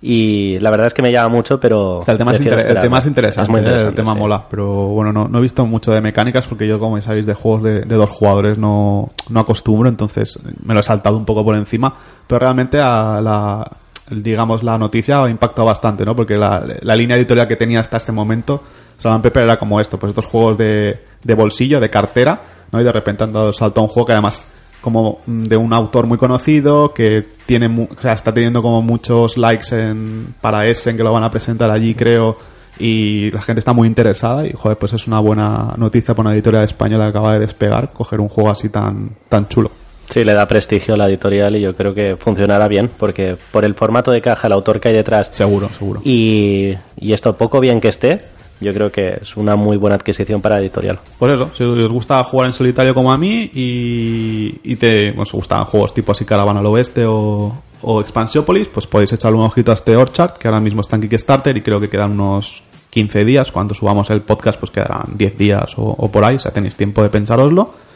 Y 0.00 0.60
la 0.60 0.70
verdad 0.70 0.86
es 0.86 0.94
que 0.94 1.02
me 1.02 1.10
llama 1.10 1.28
mucho, 1.28 1.58
pero. 1.58 1.98
O 1.98 2.02
sea, 2.02 2.12
el 2.12 2.18
tema, 2.18 2.30
es, 2.30 2.40
el 2.40 2.80
tema 2.80 2.98
es 2.98 3.06
interesante, 3.06 3.46
Es 3.46 3.50
muy 3.50 3.58
interesante, 3.58 3.88
el 3.88 3.94
tema 3.96 4.12
sí. 4.12 4.18
mola, 4.20 4.44
pero 4.48 4.66
bueno, 4.66 5.12
no, 5.12 5.26
no 5.26 5.38
he 5.38 5.42
visto 5.42 5.66
mucho 5.66 5.90
de 5.90 6.00
mecánicas 6.00 6.46
porque 6.46 6.68
yo, 6.68 6.78
como 6.78 7.00
sabéis, 7.02 7.26
de 7.26 7.34
juegos 7.34 7.64
de, 7.64 7.80
de 7.80 7.96
dos 7.96 8.10
jugadores 8.10 8.58
no, 8.58 9.10
no 9.28 9.40
acostumbro, 9.40 9.88
entonces 9.88 10.38
me 10.62 10.72
lo 10.72 10.78
he 10.78 10.84
saltado 10.84 11.16
un 11.16 11.24
poco 11.24 11.44
por 11.44 11.56
encima, 11.56 11.92
pero 12.28 12.38
realmente 12.38 12.78
a 12.78 13.20
la, 13.20 13.68
digamos, 14.10 14.62
la 14.62 14.78
noticia 14.78 15.22
ha 15.22 15.30
impactado 15.30 15.66
bastante, 15.66 16.04
¿no? 16.04 16.14
Porque 16.14 16.36
la, 16.36 16.94
línea 16.94 17.16
editorial 17.16 17.48
que 17.48 17.56
tenía 17.56 17.80
hasta 17.80 17.96
este 17.96 18.12
momento, 18.12 18.62
Salam 18.96 19.22
Pepper 19.22 19.44
era 19.44 19.58
como 19.58 19.80
esto, 19.80 19.98
pues 19.98 20.10
estos 20.10 20.26
juegos 20.26 20.58
de, 20.58 21.00
de 21.22 21.34
bolsillo, 21.34 21.80
de 21.80 21.90
cartera, 21.90 22.42
¿no? 22.72 22.80
Y 22.80 22.84
de 22.84 22.92
repente 22.92 23.24
han 23.24 23.32
dado 23.32 23.52
salto 23.52 23.80
a 23.80 23.84
un 23.84 23.88
juego 23.88 24.06
que 24.06 24.12
además 24.12 24.46
como 24.80 25.20
mm, 25.26 25.44
de 25.44 25.56
un 25.56 25.72
autor 25.72 26.06
muy 26.06 26.18
conocido 26.18 26.92
que 26.94 27.24
tiene 27.46 27.66
o 27.66 28.00
sea, 28.00 28.12
está 28.12 28.32
teniendo 28.32 28.62
como 28.62 28.82
muchos 28.82 29.36
likes 29.36 29.74
en 29.74 30.34
para 30.40 30.66
Essen 30.66 30.96
que 30.96 31.02
lo 31.02 31.12
van 31.12 31.24
a 31.24 31.30
presentar 31.30 31.70
allí 31.70 31.94
creo 31.94 32.36
y 32.78 33.30
la 33.30 33.40
gente 33.40 33.58
está 33.58 33.72
muy 33.72 33.88
interesada 33.88 34.46
y 34.46 34.52
joder 34.52 34.78
pues 34.78 34.92
es 34.92 35.06
una 35.06 35.18
buena 35.18 35.74
noticia 35.76 36.14
para 36.14 36.28
una 36.28 36.34
editorial 36.34 36.64
española 36.64 37.04
que 37.04 37.10
acaba 37.10 37.32
de 37.32 37.40
despegar 37.40 37.92
coger 37.92 38.20
un 38.20 38.28
juego 38.28 38.50
así 38.50 38.68
tan 38.68 39.10
tan 39.28 39.48
chulo 39.48 39.70
Sí, 40.10 40.24
le 40.24 40.32
da 40.34 40.46
prestigio 40.46 40.94
a 40.94 40.96
la 40.96 41.06
editorial 41.06 41.56
y 41.56 41.60
yo 41.60 41.74
creo 41.74 41.94
que 41.94 42.16
funcionará 42.16 42.66
bien, 42.66 42.90
porque 42.98 43.36
por 43.52 43.64
el 43.64 43.74
formato 43.74 44.10
de 44.10 44.20
caja, 44.20 44.46
el 44.46 44.54
autor 44.54 44.80
que 44.80 44.88
hay 44.88 44.94
detrás 44.94 45.30
seguro 45.32 45.68
seguro 45.76 46.00
y, 46.04 46.72
y 46.98 47.12
esto 47.12 47.36
poco 47.36 47.60
bien 47.60 47.80
que 47.80 47.88
esté, 47.88 48.22
yo 48.60 48.72
creo 48.72 48.90
que 48.90 49.18
es 49.20 49.36
una 49.36 49.54
muy 49.54 49.76
buena 49.76 49.96
adquisición 49.96 50.40
para 50.40 50.56
la 50.56 50.62
editorial. 50.62 50.98
Pues 51.18 51.34
eso, 51.34 51.50
si 51.54 51.62
os 51.62 51.92
gusta 51.92 52.22
jugar 52.24 52.46
en 52.46 52.52
solitario 52.52 52.94
como 52.94 53.12
a 53.12 53.18
mí 53.18 53.50
y, 53.54 54.60
y 54.64 54.76
te 54.76 55.10
os 55.18 55.32
gustan 55.32 55.64
juegos 55.64 55.94
tipo 55.94 56.12
así 56.12 56.24
Caravana 56.24 56.60
al 56.60 56.66
Oeste 56.66 57.04
o, 57.04 57.54
o 57.82 58.00
Expansiopolis, 58.00 58.68
pues 58.68 58.86
podéis 58.86 59.12
echarle 59.12 59.38
un 59.38 59.44
ojito 59.44 59.70
a 59.70 59.74
este 59.74 59.96
Orchard, 59.96 60.32
que 60.32 60.48
ahora 60.48 60.60
mismo 60.60 60.80
está 60.80 60.96
en 60.96 61.02
Kickstarter 61.02 61.56
y 61.56 61.62
creo 61.62 61.80
que 61.80 61.88
quedan 61.88 62.12
unos 62.12 62.62
15 62.90 63.24
días. 63.24 63.52
Cuando 63.52 63.74
subamos 63.74 64.10
el 64.10 64.22
podcast, 64.22 64.58
pues 64.58 64.72
quedarán 64.72 65.12
10 65.14 65.38
días 65.38 65.74
o, 65.76 65.82
o 65.82 66.10
por 66.10 66.24
ahí, 66.24 66.36
o 66.36 66.38
sea, 66.38 66.52
tenéis 66.52 66.74
tiempo 66.74 67.02
de 67.02 67.10
pensároslo. 67.10 67.87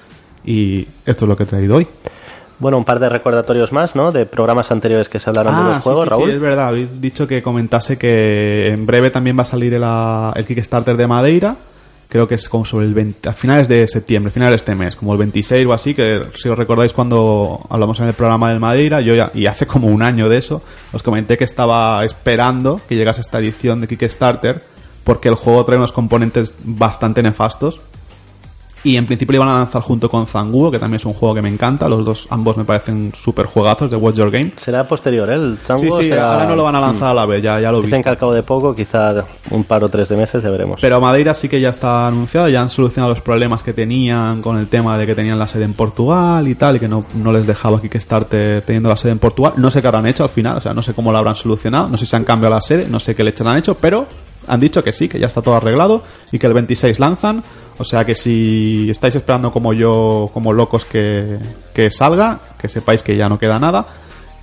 Y 0.44 0.86
esto 1.06 1.24
es 1.24 1.28
lo 1.28 1.36
que 1.36 1.44
he 1.44 1.46
traído 1.46 1.76
hoy. 1.76 1.86
Bueno, 2.58 2.78
un 2.78 2.84
par 2.84 3.00
de 3.00 3.08
recordatorios 3.08 3.72
más, 3.72 3.96
¿no? 3.96 4.12
De 4.12 4.24
programas 4.24 4.70
anteriores 4.70 5.08
que 5.08 5.18
se 5.18 5.28
hablaron 5.30 5.54
de 5.56 5.62
los 5.64 5.76
Ah, 5.78 5.80
sí, 5.80 5.84
juegos, 5.84 6.04
sí, 6.04 6.10
Raúl. 6.10 6.28
Sí, 6.28 6.34
es 6.36 6.40
verdad. 6.40 6.68
Habéis 6.68 7.00
dicho 7.00 7.26
que 7.26 7.42
comentase 7.42 7.98
que 7.98 8.68
en 8.68 8.86
breve 8.86 9.10
también 9.10 9.36
va 9.36 9.42
a 9.42 9.46
salir 9.46 9.74
el, 9.74 9.82
ah, 9.84 10.32
el 10.36 10.44
Kickstarter 10.46 10.96
de 10.96 11.06
Madeira. 11.08 11.56
Creo 12.08 12.28
que 12.28 12.34
es 12.34 12.46
como 12.48 12.64
sobre 12.66 12.84
el 12.84 12.92
20, 12.94 13.26
a 13.28 13.32
finales 13.32 13.68
de 13.68 13.88
septiembre, 13.88 14.30
finales 14.30 14.52
de 14.52 14.56
este 14.56 14.74
mes, 14.74 14.94
como 14.96 15.12
el 15.12 15.18
26 15.18 15.66
o 15.66 15.72
así, 15.72 15.94
que 15.94 16.24
si 16.34 16.46
os 16.50 16.58
recordáis 16.58 16.92
cuando 16.92 17.58
hablamos 17.70 17.98
en 18.00 18.06
el 18.08 18.12
programa 18.12 18.50
del 18.50 18.60
Madeira, 18.60 19.00
yo 19.00 19.14
ya, 19.14 19.30
y 19.32 19.46
hace 19.46 19.66
como 19.66 19.88
un 19.88 20.02
año 20.02 20.28
de 20.28 20.36
eso, 20.36 20.62
os 20.92 21.02
comenté 21.02 21.38
que 21.38 21.44
estaba 21.44 22.04
esperando 22.04 22.82
que 22.86 22.96
llegase 22.96 23.22
esta 23.22 23.38
edición 23.38 23.80
de 23.80 23.88
Kickstarter, 23.88 24.62
porque 25.04 25.30
el 25.30 25.36
juego 25.36 25.64
trae 25.64 25.78
unos 25.78 25.92
componentes 25.92 26.54
bastante 26.62 27.22
nefastos, 27.22 27.80
y 28.84 28.96
en 28.96 29.06
principio 29.06 29.32
lo 29.38 29.44
iban 29.44 29.54
a 29.54 29.58
lanzar 29.58 29.80
junto 29.82 30.08
con 30.10 30.26
Zanguo, 30.26 30.70
que 30.70 30.78
también 30.78 30.96
es 30.96 31.04
un 31.04 31.12
juego 31.14 31.34
que 31.36 31.42
me 31.42 31.48
encanta. 31.48 31.88
Los 31.88 32.04
dos, 32.04 32.26
ambos 32.30 32.56
me 32.56 32.64
parecen 32.64 33.12
súper 33.14 33.46
juegazos 33.46 33.90
de 33.90 33.96
Watch 33.96 34.16
Your 34.16 34.30
Game. 34.30 34.52
Será 34.56 34.86
posterior, 34.88 35.30
¿eh? 35.30 35.34
El 35.34 35.58
Sí, 35.58 35.66
Chango 35.66 35.98
sí, 35.98 36.08
será- 36.08 36.32
ahora 36.34 36.46
no 36.46 36.56
lo 36.56 36.64
van 36.64 36.74
a 36.76 36.80
lanzar 36.80 37.10
a 37.10 37.14
la 37.14 37.26
vez, 37.26 37.42
ya, 37.42 37.60
ya 37.60 37.70
lo 37.70 37.78
he 37.78 37.82
Dicen 37.82 37.90
visto. 37.98 38.02
que 38.04 38.08
al 38.10 38.18
cabo 38.18 38.32
de 38.34 38.42
poco, 38.42 38.74
quizá 38.74 39.24
un 39.50 39.64
par 39.64 39.84
o 39.84 39.88
tres 39.88 40.08
de 40.08 40.16
meses, 40.16 40.42
ya 40.42 40.50
veremos. 40.50 40.80
Pero 40.80 41.00
Madeira 41.00 41.32
sí 41.34 41.48
que 41.48 41.60
ya 41.60 41.68
está 41.70 42.06
anunciado, 42.08 42.48
ya 42.48 42.60
han 42.62 42.70
solucionado 42.70 43.10
los 43.10 43.20
problemas 43.20 43.62
que 43.62 43.72
tenían 43.72 44.42
con 44.42 44.58
el 44.58 44.66
tema 44.66 44.98
de 44.98 45.06
que 45.06 45.14
tenían 45.14 45.38
la 45.38 45.46
sede 45.46 45.64
en 45.64 45.74
Portugal 45.74 46.46
y 46.48 46.54
tal, 46.54 46.76
y 46.76 46.80
que 46.80 46.88
no, 46.88 47.04
no 47.14 47.32
les 47.32 47.46
dejaba 47.46 47.78
aquí 47.78 47.88
que 47.88 47.98
estarte 47.98 48.60
teniendo 48.62 48.88
la 48.88 48.96
sede 48.96 49.12
en 49.12 49.18
Portugal. 49.18 49.52
No 49.56 49.70
sé 49.70 49.80
qué 49.80 49.86
habrán 49.86 50.06
hecho 50.06 50.24
al 50.24 50.30
final, 50.30 50.56
o 50.56 50.60
sea, 50.60 50.72
no 50.72 50.82
sé 50.82 50.92
cómo 50.94 51.12
lo 51.12 51.18
habrán 51.18 51.36
solucionado, 51.36 51.88
no 51.88 51.96
sé 51.96 52.06
si 52.06 52.16
han 52.16 52.24
cambiado 52.24 52.54
la 52.54 52.60
sede, 52.60 52.86
no 52.88 52.98
sé 52.98 53.14
qué 53.14 53.22
le 53.22 53.32
han 53.44 53.56
hecho, 53.58 53.74
pero 53.74 54.06
han 54.48 54.60
dicho 54.60 54.82
que 54.84 54.92
sí, 54.92 55.08
que 55.08 55.18
ya 55.18 55.26
está 55.26 55.42
todo 55.42 55.54
arreglado 55.56 56.02
y 56.30 56.38
que 56.38 56.46
el 56.46 56.52
26 56.52 56.98
lanzan. 56.98 57.42
O 57.78 57.84
sea 57.84 58.04
que 58.04 58.14
si 58.14 58.88
estáis 58.90 59.14
esperando 59.16 59.50
como 59.50 59.72
yo, 59.72 60.30
como 60.32 60.52
locos 60.52 60.84
que, 60.84 61.38
que 61.74 61.90
salga, 61.90 62.38
que 62.60 62.68
sepáis 62.68 63.02
que 63.02 63.16
ya 63.16 63.28
no 63.28 63.38
queda 63.38 63.58
nada. 63.58 63.86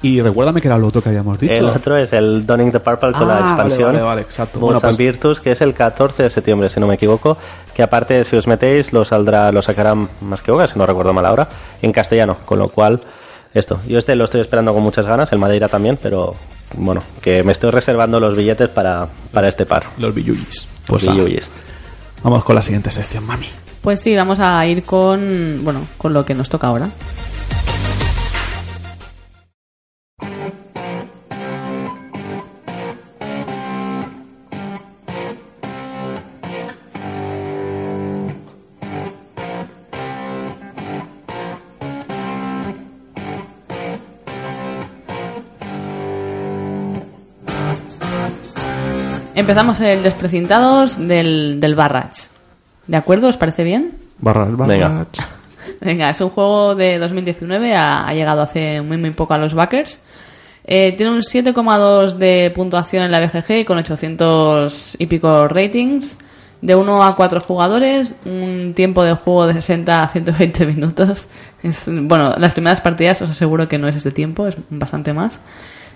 Y 0.02 0.22
recuérdame 0.22 0.62
que 0.62 0.70
era 0.70 0.78
lo 0.78 0.88
otro 0.88 1.02
que 1.02 1.10
habíamos 1.10 1.38
dicho. 1.40 1.54
el 1.54 1.66
otro 1.66 1.98
es 1.98 2.14
el 2.14 2.46
Donning 2.46 2.72
the 2.72 2.80
Purple 2.80 3.12
con 3.12 3.30
Ah, 3.30 3.40
la 3.42 3.48
expansión. 3.48 3.82
vale, 3.88 3.98
vale, 3.98 4.02
vale, 4.02 4.22
exacto. 4.22 4.60
Bueno, 4.60 4.80
pues- 4.80 4.98
Virtus, 4.98 5.42
que 5.42 5.52
es 5.52 5.60
el 5.62 5.74
14 5.74 6.24
de 6.24 6.30
septiembre, 6.30 6.70
si 6.70 6.80
no 6.80 6.88
me 6.88 6.96
equivoco. 6.96 7.38
Que 7.74 7.84
aparte, 7.84 8.24
si 8.24 8.38
os 8.38 8.48
metéis, 8.48 8.94
lo 8.94 9.04
saldrá, 9.04 9.52
lo 9.52 9.62
sacarán 9.62 10.08
más 10.22 10.42
que 10.42 10.52
horas, 10.54 10.70
si 10.72 10.80
no 10.80 10.86
recuerdo 10.86 11.12
mal 11.14 11.26
ahora, 11.26 11.50
en 11.82 11.92
castellano. 11.92 12.38
Con 12.46 12.60
lo 12.60 12.70
cual, 12.70 13.02
esto. 13.54 13.80
Yo 13.90 13.98
este 13.98 14.16
lo 14.16 14.24
estoy 14.24 14.40
esperando 14.40 14.74
con 14.74 14.84
muchas 14.84 15.06
ganas, 15.06 15.32
el 15.34 15.40
Madeira 15.40 15.68
también, 15.68 16.00
pero 16.02 16.34
bueno, 16.76 17.02
que 17.22 17.44
me 17.44 17.52
estoy 17.52 17.72
reservando 17.72 18.20
los 18.20 18.36
billetes 18.36 18.70
para, 18.70 19.08
para 19.32 19.50
este 19.50 19.66
par. 19.66 19.84
Los 19.98 20.14
billuyis. 20.14 20.66
Pues 20.88 21.04
yuyis. 21.04 21.50
vamos 22.24 22.44
con 22.44 22.56
la 22.56 22.62
siguiente 22.62 22.92
sección, 22.92 23.26
mami. 23.26 23.48
Pues 23.82 24.02
sí, 24.02 24.16
vamos 24.16 24.40
a 24.40 24.66
ir 24.66 24.84
con, 24.84 25.62
bueno, 25.64 25.88
con 25.98 26.14
lo 26.14 26.26
que 26.26 26.34
nos 26.34 26.50
toca 26.50 26.68
ahora. 26.68 26.90
Empezamos 49.40 49.80
el 49.80 50.04
desprecintados 50.04 51.08
del, 51.08 51.62
del 51.62 51.74
Barrage. 51.74 52.24
¿De 52.88 52.98
acuerdo? 52.98 53.30
¿Os 53.30 53.38
parece 53.38 53.64
bien? 53.64 53.94
Barras, 54.18 54.54
barras. 54.58 54.78
Venga. 54.78 55.08
Venga, 55.80 56.10
es 56.10 56.20
un 56.20 56.30
juego 56.30 56.76
de 56.76 57.00
2019, 57.00 57.74
ha, 57.74 58.06
ha 58.06 58.14
llegado 58.14 58.42
hace 58.42 58.82
muy 58.82 58.98
muy 58.98 59.12
poco 59.12 59.34
a 59.34 59.38
los 59.38 59.54
backers. 59.54 60.02
Eh, 60.66 60.94
tiene 60.98 61.14
un 61.14 61.22
7,2 61.22 62.16
de 62.16 62.52
puntuación 62.54 63.04
en 63.04 63.12
la 63.12 63.22
BGG 63.22 63.64
con 63.66 63.78
800 63.78 64.98
y 65.00 65.06
pico 65.06 65.48
ratings. 65.48 66.18
De 66.62 66.76
1 66.76 67.02
a 67.02 67.16
4 67.16 67.40
jugadores, 67.40 68.16
un 68.26 68.74
tiempo 68.76 69.06
de 69.06 69.14
juego 69.14 69.48
de 69.48 69.54
60 69.54 70.04
a 70.04 70.08
120 70.10 70.66
minutos. 70.66 71.30
Es, 71.64 71.86
bueno, 71.90 72.36
las 72.38 72.52
primeras 72.52 72.82
partidas 72.82 73.22
os 73.22 73.30
aseguro 73.30 73.70
que 73.70 73.78
no 73.78 73.88
es 73.88 73.96
este 73.96 74.12
tiempo, 74.12 74.48
es 74.48 74.58
bastante 74.70 75.14
más. 75.14 75.40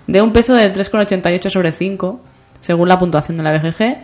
De 0.06 0.22
un 0.22 0.32
peso 0.32 0.54
de 0.54 0.72
3,88 0.72 1.50
sobre 1.50 1.72
5, 1.72 2.20
según 2.64 2.88
la 2.88 2.98
puntuación 2.98 3.36
de 3.36 3.42
la 3.42 3.52
BGG. 3.52 3.98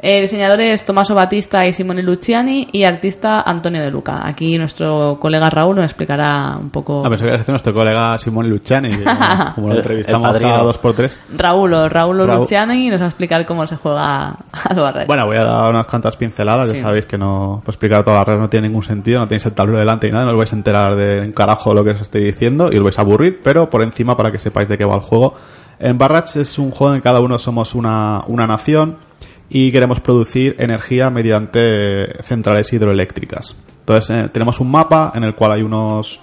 Eh, 0.00 0.20
diseñadores 0.20 0.84
Tommaso 0.84 1.12
Batista 1.12 1.66
y 1.66 1.72
Simone 1.72 2.04
Luciani 2.04 2.68
y 2.70 2.84
artista 2.84 3.40
Antonio 3.40 3.82
De 3.82 3.90
Luca. 3.90 4.20
Aquí 4.24 4.56
nuestro 4.56 5.18
colega 5.18 5.50
Raúl 5.50 5.74
nos 5.74 5.86
explicará 5.86 6.56
un 6.56 6.70
poco. 6.70 7.04
A 7.04 7.08
ver, 7.08 7.18
si 7.18 7.50
nuestro 7.50 7.74
colega 7.74 8.16
Simón 8.18 8.48
Luciani, 8.48 8.92
como 9.56 9.70
lo 9.70 9.76
entrevistamos 9.76 10.28
el 10.28 10.32
padrino. 10.34 10.50
cada 10.52 10.62
dos 10.62 10.78
por 10.78 10.94
tres. 10.94 11.18
Raúl 11.36 11.74
o 11.74 11.88
Raúl 11.88 12.18
Raúl. 12.18 12.42
Luciani 12.42 12.90
nos 12.90 13.00
va 13.00 13.06
a 13.06 13.08
explicar 13.08 13.44
cómo 13.44 13.66
se 13.66 13.74
juega 13.74 14.36
al 14.52 14.76
barret. 14.76 15.08
Bueno, 15.08 15.26
voy 15.26 15.36
a 15.36 15.42
dar 15.42 15.70
unas 15.70 15.86
cuantas 15.86 16.16
pinceladas. 16.16 16.68
Sí. 16.68 16.76
Ya 16.76 16.82
sabéis 16.82 17.06
que 17.06 17.18
no 17.18 17.60
pues 17.64 17.74
explicar 17.74 18.04
todas 18.04 18.20
las 18.20 18.26
redes 18.28 18.40
no 18.40 18.48
tiene 18.48 18.68
ningún 18.68 18.84
sentido. 18.84 19.18
No 19.18 19.26
tenéis 19.26 19.46
el 19.46 19.52
tablero 19.52 19.80
delante 19.80 20.06
y 20.06 20.12
nada. 20.12 20.26
No 20.26 20.30
os 20.30 20.38
vais 20.38 20.52
a 20.52 20.56
enterar 20.56 20.94
de 20.94 21.22
un 21.22 21.32
carajo 21.32 21.74
lo 21.74 21.82
que 21.82 21.90
os 21.90 22.00
estoy 22.00 22.22
diciendo 22.22 22.70
y 22.72 22.76
os 22.76 22.84
vais 22.84 22.98
a 23.00 23.02
aburrir. 23.02 23.40
Pero 23.42 23.68
por 23.68 23.82
encima, 23.82 24.16
para 24.16 24.30
que 24.30 24.38
sepáis 24.38 24.68
de 24.68 24.78
qué 24.78 24.84
va 24.84 24.94
el 24.94 25.00
juego. 25.00 25.34
En 25.80 25.98
Barrage 25.98 26.40
es 26.40 26.58
un 26.58 26.70
juego 26.70 26.94
en 26.94 27.00
que 27.00 27.04
cada 27.04 27.20
uno 27.20 27.38
somos 27.38 27.74
una, 27.74 28.22
una 28.26 28.46
nación 28.46 29.07
y 29.50 29.72
queremos 29.72 30.00
producir 30.00 30.56
energía 30.58 31.10
mediante 31.10 32.22
centrales 32.22 32.72
hidroeléctricas. 32.72 33.56
Entonces, 33.80 34.16
eh, 34.16 34.28
tenemos 34.30 34.60
un 34.60 34.70
mapa 34.70 35.12
en 35.14 35.24
el 35.24 35.34
cual 35.34 35.52
hay 35.52 35.62
unos 35.62 36.20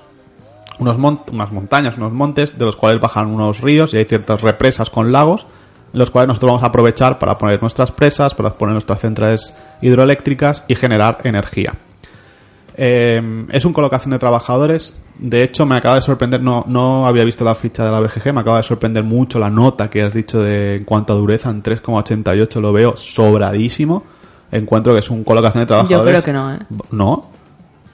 unos 0.77 0.97
unas 0.97 1.51
montañas, 1.51 1.97
unos 1.97 2.11
montes, 2.11 2.57
de 2.57 2.65
los 2.65 2.75
cuales 2.75 2.99
bajan 2.99 3.27
unos 3.27 3.61
ríos 3.61 3.93
y 3.93 3.97
hay 3.97 4.05
ciertas 4.05 4.41
represas 4.41 4.89
con 4.89 5.11
lagos, 5.11 5.47
los 5.93 6.11
cuales 6.11 6.27
nosotros 6.27 6.49
vamos 6.51 6.63
a 6.63 6.67
aprovechar 6.67 7.17
para 7.17 7.35
poner 7.35 7.61
nuestras 7.61 7.91
presas, 7.91 8.35
para 8.35 8.55
poner 8.55 8.73
nuestras 8.73 8.99
centrales 8.99 9.53
hidroeléctricas 9.81 10.63
y 10.67 10.75
generar 10.75 11.19
energía. 11.23 11.75
Eh, 12.77 13.45
es 13.51 13.63
un 13.65 13.73
colocación 13.73 14.11
de 14.11 14.19
trabajadores. 14.19 15.01
De 15.17 15.43
hecho, 15.43 15.65
me 15.65 15.77
acaba 15.77 15.95
de 15.95 16.01
sorprender, 16.01 16.41
no, 16.41 16.65
no 16.67 17.07
había 17.07 17.23
visto 17.23 17.45
la 17.45 17.55
ficha 17.55 17.85
de 17.85 17.91
la 17.91 18.01
BGG, 18.01 18.33
me 18.33 18.41
acaba 18.41 18.57
de 18.57 18.63
sorprender 18.63 19.03
mucho 19.03 19.39
la 19.39 19.49
nota 19.49 19.89
que 19.89 20.03
has 20.03 20.13
dicho 20.13 20.41
de 20.41 20.75
en 20.75 20.83
cuanto 20.83 21.13
a 21.13 21.15
dureza, 21.15 21.49
en 21.49 21.63
3,88 21.63 22.59
lo 22.59 22.73
veo 22.73 22.97
sobradísimo. 22.97 24.03
Encuentro 24.51 24.93
que 24.93 24.99
es 24.99 25.09
un 25.09 25.23
colocación 25.23 25.63
de 25.63 25.67
trabajadores. 25.67 26.21
creo 26.23 26.23
que 26.23 26.33
no, 26.33 26.53
¿eh? 26.53 26.59
¿No? 26.91 27.29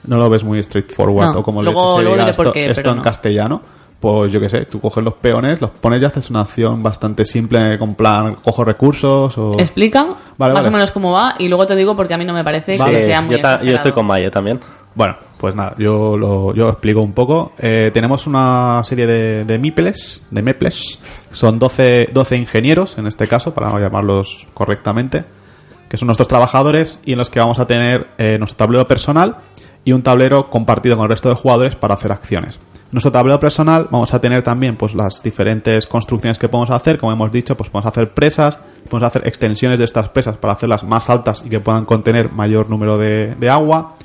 ¿No 0.08 0.18
lo 0.18 0.30
ves 0.30 0.44
muy 0.44 0.62
straightforward? 0.64 1.34
No. 1.34 1.40
o 1.40 1.44
como 1.44 1.62
Luego- 1.62 1.80
leche 1.82 1.92
se 1.92 2.02
luego 2.02 2.12
diga 2.14 2.24
diré 2.24 2.32
esto, 2.32 2.44
por 2.44 2.52
qué, 2.54 2.72
esto 2.72 2.90
en 2.90 2.98
no. 2.98 3.02
castellano? 3.04 3.62
Pues 4.02 4.34
yo 4.34 4.40
qué 4.42 4.50
sé, 4.50 4.66
tú 4.66 4.82
coges 4.82 5.04
los 5.04 5.14
peones, 5.14 5.62
los 5.62 5.70
pones 5.70 6.02
y 6.02 6.06
haces 6.06 6.30
una 6.32 6.42
acción 6.42 6.82
bastante 6.82 7.24
simple 7.24 7.78
con 7.78 7.94
plan, 7.94 8.34
cojo 8.44 8.64
recursos 8.66 9.38
o... 9.38 9.54
Explica 9.60 10.02
Vale, 10.40 10.54
más 10.56 10.64
vale. 10.64 10.68
o 10.70 10.72
menos 10.72 10.90
cómo 10.92 11.12
va 11.12 11.36
y 11.38 11.48
luego 11.48 11.68
te 11.68 11.76
digo 11.76 11.96
porque 11.96 12.16
a 12.16 12.18
mí 12.18 12.26
no 12.26 12.34
me 12.34 12.44
parece 12.44 12.76
Vale. 12.80 12.94
que 12.94 13.00
sea 13.02 13.22
muy 13.22 13.36
yo, 13.36 13.42
ta- 13.44 13.62
yo 13.62 13.76
estoy 13.76 13.92
con 13.92 14.08
Maye 14.08 14.32
también. 14.32 14.60
Bueno, 14.96 15.16
pues 15.38 15.56
nada, 15.56 15.76
yo 15.78 16.18
lo, 16.18 16.52
yo 16.56 16.64
lo 16.64 16.70
explico 16.70 17.00
un 17.00 17.14
poco. 17.14 17.54
Eh, 17.60 17.92
tenemos 17.94 18.26
una 18.26 18.82
serie 18.84 19.06
de, 19.06 19.46
de 19.46 19.58
miples, 19.60 20.28
de 20.32 20.42
meples, 20.42 21.00
son 21.32 21.60
12, 21.60 22.10
12 22.12 22.38
ingenieros 22.38 22.98
en 22.98 23.06
este 23.06 23.28
caso, 23.28 23.54
para 23.54 23.80
llamarlos 23.80 24.48
correctamente, 24.56 25.24
que 25.88 25.96
son 25.98 26.08
nuestros 26.08 26.28
trabajadores 26.28 27.00
y 27.06 27.12
en 27.12 27.20
los 27.20 27.30
que 27.30 27.40
vamos 27.40 27.60
a 27.60 27.68
tener 27.68 28.08
eh, 28.18 28.38
nuestro 28.40 28.58
tablero 28.58 28.88
personal 28.88 29.38
y 29.86 29.92
un 29.94 30.02
tablero 30.02 30.50
compartido 30.50 30.96
con 30.96 31.04
el 31.04 31.10
resto 31.12 31.30
de 31.30 31.36
jugadores 31.36 31.76
para 31.76 31.94
hacer 31.94 32.12
acciones. 32.12 32.60
Nuestro 32.92 33.12
tablero 33.12 33.40
personal 33.40 33.88
vamos 33.90 34.14
a 34.14 34.20
tener 34.20 34.44
también 34.44 34.76
pues 34.76 34.96
las 34.96 35.24
diferentes 35.24 35.88
construcciones 35.88 36.38
que 36.38 36.50
podemos 36.50 36.70
hacer, 36.72 36.98
como 36.98 37.12
hemos 37.14 37.32
dicho, 37.32 37.56
pues 37.56 37.70
podemos 37.70 37.88
hacer 37.92 38.10
presas, 38.12 38.58
podemos 38.90 39.08
hacer 39.08 39.26
extensiones 39.28 39.80
de 39.80 39.86
estas 39.86 40.10
presas 40.10 40.36
para 40.38 40.54
hacerlas 40.54 40.84
más 40.84 41.10
altas 41.10 41.42
y 41.46 41.50
que 41.50 41.60
puedan 41.62 41.86
contener 41.86 42.32
mayor 42.32 42.70
número 42.70 42.98
de, 42.98 43.36
de 43.40 43.50
agua. 43.50 43.96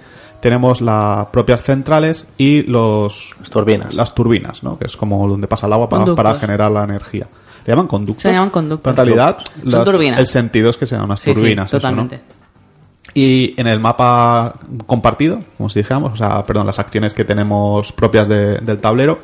Tenemos 0.41 0.81
las 0.81 1.27
propias 1.27 1.63
centrales 1.63 2.29
y 2.39 2.63
los 2.63 3.31
Las 3.41 3.51
turbinas. 3.51 3.95
las 3.95 4.15
turbinas, 4.15 4.63
¿no? 4.63 4.79
que 4.79 4.85
es 4.87 4.97
como 4.97 5.27
donde 5.27 5.49
pasa 5.49 5.67
el 5.67 5.73
agua 5.73 5.89
para, 5.89 6.15
para 6.15 6.35
generar 6.37 6.71
la 6.71 6.85
energía. 6.85 7.27
¿Le 7.65 7.73
llaman 7.73 7.89
conductos? 7.89 8.23
Se 8.23 8.31
llaman 8.31 8.51
conductos. 8.51 8.93
Pero 8.95 9.03
en 9.03 9.09
realidad, 9.19 9.39
Son 9.65 9.73
las- 9.81 9.85
turbinas. 9.85 10.21
el 10.21 10.27
sentido 10.29 10.71
es 10.71 10.77
que 10.77 10.87
sean 10.87 11.03
unas 11.03 11.19
Sí, 11.19 11.31
sí, 11.35 11.41
turbinas. 11.41 11.75
eso, 11.75 11.91
¿no? 11.91 12.09
Y 13.19 13.59
en 13.59 13.67
el 13.67 13.81
mapa 13.81 14.57
compartido, 14.87 15.41
como 15.57 15.71
si 15.71 15.79
dijéramos, 15.81 16.13
o 16.13 16.17
sea, 16.17 16.45
perdón, 16.45 16.67
las 16.67 16.79
acciones 16.79 17.15
que 17.15 17.25
tenemos 17.25 17.91
propias 17.93 18.29
de- 18.29 18.59
del 18.59 18.79
tablero, 18.79 19.19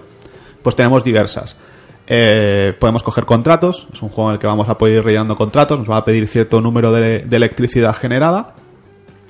pues 0.62 0.74
tenemos 0.74 1.05
diversas. 1.05 1.59
Eh, 2.07 2.72
podemos 2.80 3.03
coger 3.03 3.26
contratos, 3.26 3.86
es 3.93 4.01
un 4.01 4.09
juego 4.09 4.30
en 4.30 4.34
el 4.36 4.40
que 4.40 4.47
vamos 4.47 4.66
a 4.70 4.78
poder 4.78 4.97
ir 4.97 5.05
rellenando 5.05 5.36
contratos, 5.36 5.78
nos 5.78 5.90
va 5.90 5.99
a 5.99 6.05
pedir 6.07 6.26
cierto 6.26 6.59
número 6.62 6.90
de, 6.90 7.18
de 7.20 7.36
electricidad 7.36 7.95
generada 7.95 8.55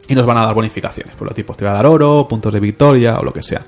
y 0.07 0.15
nos 0.15 0.25
van 0.27 0.39
a 0.39 0.45
dar 0.47 0.55
bonificaciones, 0.55 1.17
por 1.17 1.27
lo 1.27 1.35
tipo 1.35 1.55
te 1.55 1.65
va 1.65 1.73
a 1.73 1.75
dar 1.75 1.87
oro, 1.87 2.29
puntos 2.29 2.53
de 2.53 2.61
victoria 2.61 3.17
o 3.19 3.25
lo 3.25 3.33
que 3.33 3.43
sea. 3.43 3.63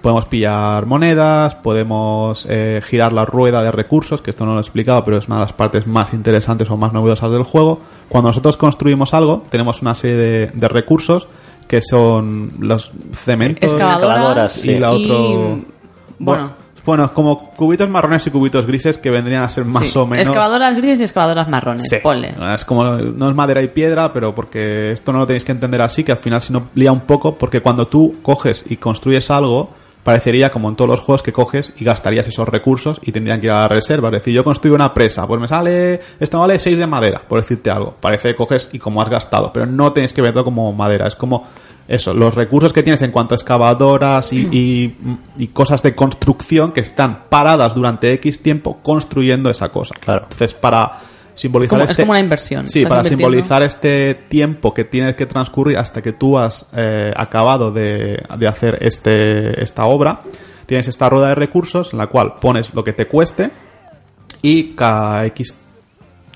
Podemos 0.00 0.24
pillar 0.24 0.86
monedas, 0.86 1.54
podemos 1.56 2.46
eh, 2.48 2.80
girar 2.82 3.12
la 3.12 3.24
rueda 3.26 3.62
de 3.62 3.70
recursos, 3.70 4.22
que 4.22 4.30
esto 4.30 4.46
no 4.46 4.52
lo 4.52 4.58
he 4.58 4.62
explicado, 4.62 5.04
pero 5.04 5.18
es 5.18 5.26
una 5.26 5.36
de 5.36 5.42
las 5.42 5.52
partes 5.52 5.86
más 5.86 6.14
interesantes 6.14 6.70
o 6.70 6.76
más 6.76 6.92
novedosas 6.92 7.30
del 7.32 7.42
juego. 7.42 7.80
Cuando 8.08 8.30
nosotros 8.30 8.56
construimos 8.56 9.12
algo, 9.12 9.42
tenemos 9.50 9.82
una 9.82 9.94
serie 9.94 10.16
de, 10.16 10.46
de 10.54 10.68
recursos 10.68 11.28
que 11.68 11.80
son 11.82 12.50
los 12.60 12.90
cementos 13.12 13.70
Excavadoras 13.72 14.64
y 14.64 14.78
la 14.78 14.92
y- 14.94 15.04
otro... 15.04 15.58
Bueno, 16.18 16.52
Bueno, 16.84 17.12
como 17.12 17.50
cubitos 17.50 17.88
marrones 17.88 18.26
y 18.26 18.30
cubitos 18.30 18.66
grises 18.66 18.96
que 18.98 19.10
vendrían 19.10 19.42
a 19.42 19.48
ser 19.50 19.64
más 19.66 19.86
sí. 19.88 19.98
o 19.98 20.06
menos... 20.06 20.26
Excavadoras 20.26 20.76
grises 20.76 21.00
y 21.00 21.02
excavadoras 21.04 21.46
marrones. 21.48 21.86
Sí. 21.88 21.96
Ponle. 22.02 22.34
Es 22.54 22.64
como, 22.64 22.84
no 22.84 23.28
es 23.28 23.36
madera 23.36 23.62
y 23.62 23.68
piedra, 23.68 24.12
pero 24.14 24.34
porque 24.34 24.92
esto 24.92 25.12
no 25.12 25.18
lo 25.20 25.26
tenéis 25.26 25.44
que 25.44 25.52
entender 25.52 25.80
así, 25.82 26.02
que 26.04 26.12
al 26.12 26.18
final 26.18 26.40
si 26.40 26.52
no 26.54 26.68
lía 26.74 26.90
un 26.90 27.00
poco, 27.02 27.34
porque 27.34 27.60
cuando 27.60 27.86
tú 27.86 28.16
coges 28.22 28.64
y 28.68 28.76
construyes 28.78 29.30
algo, 29.30 29.68
parecería 30.10 30.50
como 30.50 30.68
en 30.68 30.76
todos 30.76 30.88
los 30.90 31.00
juegos 31.00 31.22
que 31.22 31.32
coges 31.32 31.72
y 31.78 31.84
gastarías 31.84 32.26
esos 32.26 32.48
recursos 32.48 32.98
y 33.02 33.12
tendrían 33.12 33.40
que 33.40 33.46
ir 33.46 33.52
a 33.52 33.60
la 33.62 33.68
reserva. 33.68 34.08
Es 34.08 34.14
decir, 34.14 34.34
yo 34.34 34.42
construyo 34.42 34.74
una 34.74 34.92
presa, 34.92 35.26
pues 35.26 35.40
me 35.40 35.46
sale, 35.48 36.00
esto 36.18 36.38
vale 36.40 36.58
6 36.58 36.78
de 36.78 36.86
madera, 36.86 37.22
por 37.28 37.40
decirte 37.40 37.70
algo. 37.70 37.94
Parece 38.00 38.30
que 38.30 38.36
coges 38.36 38.68
y 38.72 38.78
como 38.78 39.00
has 39.02 39.08
gastado, 39.08 39.52
pero 39.52 39.66
no 39.66 39.92
tenéis 39.92 40.12
que 40.12 40.20
verlo 40.22 40.44
como 40.44 40.72
madera, 40.72 41.06
es 41.06 41.14
como 41.14 41.46
eso, 41.86 42.12
los 42.14 42.34
recursos 42.34 42.72
que 42.72 42.82
tienes 42.82 43.02
en 43.02 43.10
cuanto 43.10 43.34
a 43.34 43.36
excavadoras 43.36 44.32
y, 44.32 44.48
y- 44.50 44.96
y 45.38 45.46
cosas 45.48 45.82
de 45.82 45.94
construcción 45.94 46.70
que 46.72 46.80
están 46.80 47.24
paradas 47.28 47.74
durante 47.74 48.12
X 48.14 48.42
tiempo 48.42 48.78
construyendo 48.82 49.48
esa 49.50 49.70
cosa. 49.70 49.94
Claro. 49.98 50.22
Entonces, 50.24 50.54
para 50.54 51.00
simbolizar 51.40 51.70
Como- 51.70 51.84
es 51.84 51.90
este... 51.90 52.02
como 52.02 52.12
una 52.12 52.20
inversión. 52.20 52.66
Sí, 52.66 52.84
para 52.84 53.02
simbolizar 53.02 53.62
este 53.62 54.14
tiempo 54.14 54.74
que 54.74 54.84
tienes 54.84 55.16
que 55.16 55.26
transcurrir 55.26 55.78
hasta 55.78 56.02
que 56.02 56.12
tú 56.12 56.38
has 56.38 56.68
eh, 56.76 57.12
acabado 57.16 57.70
de, 57.72 58.22
de 58.38 58.46
hacer 58.46 58.78
este, 58.80 59.62
esta 59.62 59.86
obra, 59.86 60.20
tienes 60.66 60.86
esta 60.88 61.08
rueda 61.08 61.28
de 61.28 61.34
recursos 61.34 61.92
en 61.92 61.98
la 61.98 62.06
cual 62.08 62.34
pones 62.40 62.72
lo 62.74 62.84
que 62.84 62.92
te 62.92 63.06
cueste 63.06 63.50
y 64.42 64.74
cada 64.74 65.24
X 65.26 65.58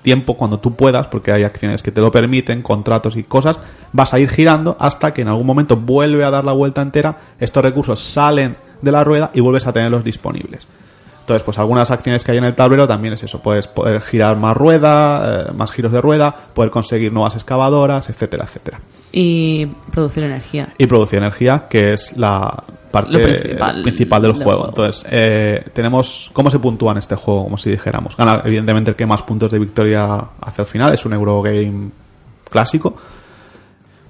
tiempo 0.02 0.36
cuando 0.36 0.58
tú 0.58 0.74
puedas, 0.74 1.06
porque 1.06 1.32
hay 1.32 1.44
acciones 1.44 1.82
que 1.82 1.90
te 1.90 2.00
lo 2.00 2.10
permiten, 2.10 2.60
contratos 2.62 3.16
y 3.16 3.24
cosas, 3.24 3.58
vas 3.92 4.12
a 4.12 4.18
ir 4.18 4.28
girando 4.28 4.76
hasta 4.78 5.14
que 5.14 5.22
en 5.22 5.28
algún 5.28 5.46
momento 5.46 5.76
vuelve 5.76 6.24
a 6.24 6.30
dar 6.30 6.44
la 6.44 6.52
vuelta 6.52 6.82
entera, 6.82 7.16
estos 7.40 7.62
recursos 7.62 8.00
salen 8.02 8.56
de 8.82 8.92
la 8.92 9.02
rueda 9.02 9.30
y 9.32 9.40
vuelves 9.40 9.66
a 9.66 9.72
tenerlos 9.72 10.04
disponibles. 10.04 10.68
Entonces, 11.24 11.42
pues 11.42 11.58
algunas 11.58 11.90
acciones 11.90 12.22
que 12.22 12.32
hay 12.32 12.38
en 12.38 12.44
el 12.44 12.54
tablero 12.54 12.86
también 12.86 13.14
es 13.14 13.22
eso, 13.22 13.38
puedes 13.38 13.66
poder 13.66 14.02
girar 14.02 14.36
más 14.36 14.54
rueda, 14.54 15.46
eh, 15.48 15.52
más 15.54 15.72
giros 15.72 15.90
de 15.90 16.02
rueda, 16.02 16.34
poder 16.52 16.70
conseguir 16.70 17.14
nuevas 17.14 17.34
excavadoras, 17.34 18.10
etcétera, 18.10 18.44
etcétera. 18.44 18.78
Y 19.10 19.64
producir 19.90 20.24
energía. 20.24 20.68
Y 20.76 20.86
producir 20.86 21.20
energía, 21.20 21.64
que 21.70 21.94
es 21.94 22.14
la 22.18 22.62
parte 22.90 23.18
principal 23.18 23.82
principal, 23.82 24.20
del, 24.20 24.32
del 24.32 24.42
juego. 24.42 24.58
juego. 24.58 24.68
Entonces, 24.68 25.06
eh, 25.10 25.64
tenemos 25.72 26.30
cómo 26.34 26.50
se 26.50 26.58
puntúa 26.58 26.92
en 26.92 26.98
este 26.98 27.16
juego, 27.16 27.44
como 27.44 27.56
si 27.56 27.70
dijéramos. 27.70 28.14
Gana, 28.18 28.42
evidentemente, 28.44 28.90
el 28.90 28.96
que 28.96 29.06
más 29.06 29.22
puntos 29.22 29.50
de 29.50 29.58
victoria 29.58 30.26
hace 30.42 30.60
al 30.60 30.66
final, 30.66 30.92
es 30.92 31.06
un 31.06 31.14
Eurogame 31.14 31.90
clásico. 32.50 32.94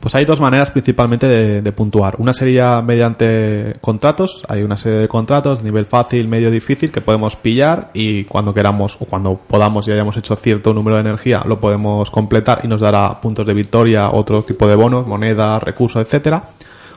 Pues 0.04 0.14
hay 0.16 0.26
dos 0.26 0.38
maneras 0.38 0.70
principalmente 0.70 1.26
de, 1.26 1.62
de 1.62 1.72
puntuar. 1.72 2.16
Una 2.18 2.34
sería 2.34 2.82
mediante 2.82 3.76
contratos. 3.80 4.44
Hay 4.48 4.62
una 4.62 4.76
serie 4.76 4.98
de 4.98 5.08
contratos, 5.08 5.62
nivel 5.62 5.86
fácil, 5.86 6.28
medio 6.28 6.50
difícil, 6.50 6.92
que 6.92 7.00
podemos 7.00 7.36
pillar 7.36 7.88
y 7.94 8.24
cuando 8.24 8.52
queramos 8.52 8.98
o 9.00 9.06
cuando 9.06 9.34
podamos 9.34 9.88
y 9.88 9.92
hayamos 9.92 10.14
hecho 10.18 10.36
cierto 10.36 10.74
número 10.74 10.96
de 10.96 11.08
energía, 11.08 11.42
lo 11.46 11.58
podemos 11.58 12.10
completar 12.10 12.60
y 12.64 12.68
nos 12.68 12.82
dará 12.82 13.18
puntos 13.18 13.46
de 13.46 13.54
victoria, 13.54 14.10
otro 14.10 14.42
tipo 14.42 14.68
de 14.68 14.76
bonos, 14.76 15.06
moneda, 15.06 15.58
recursos, 15.58 16.02
etcétera. 16.02 16.50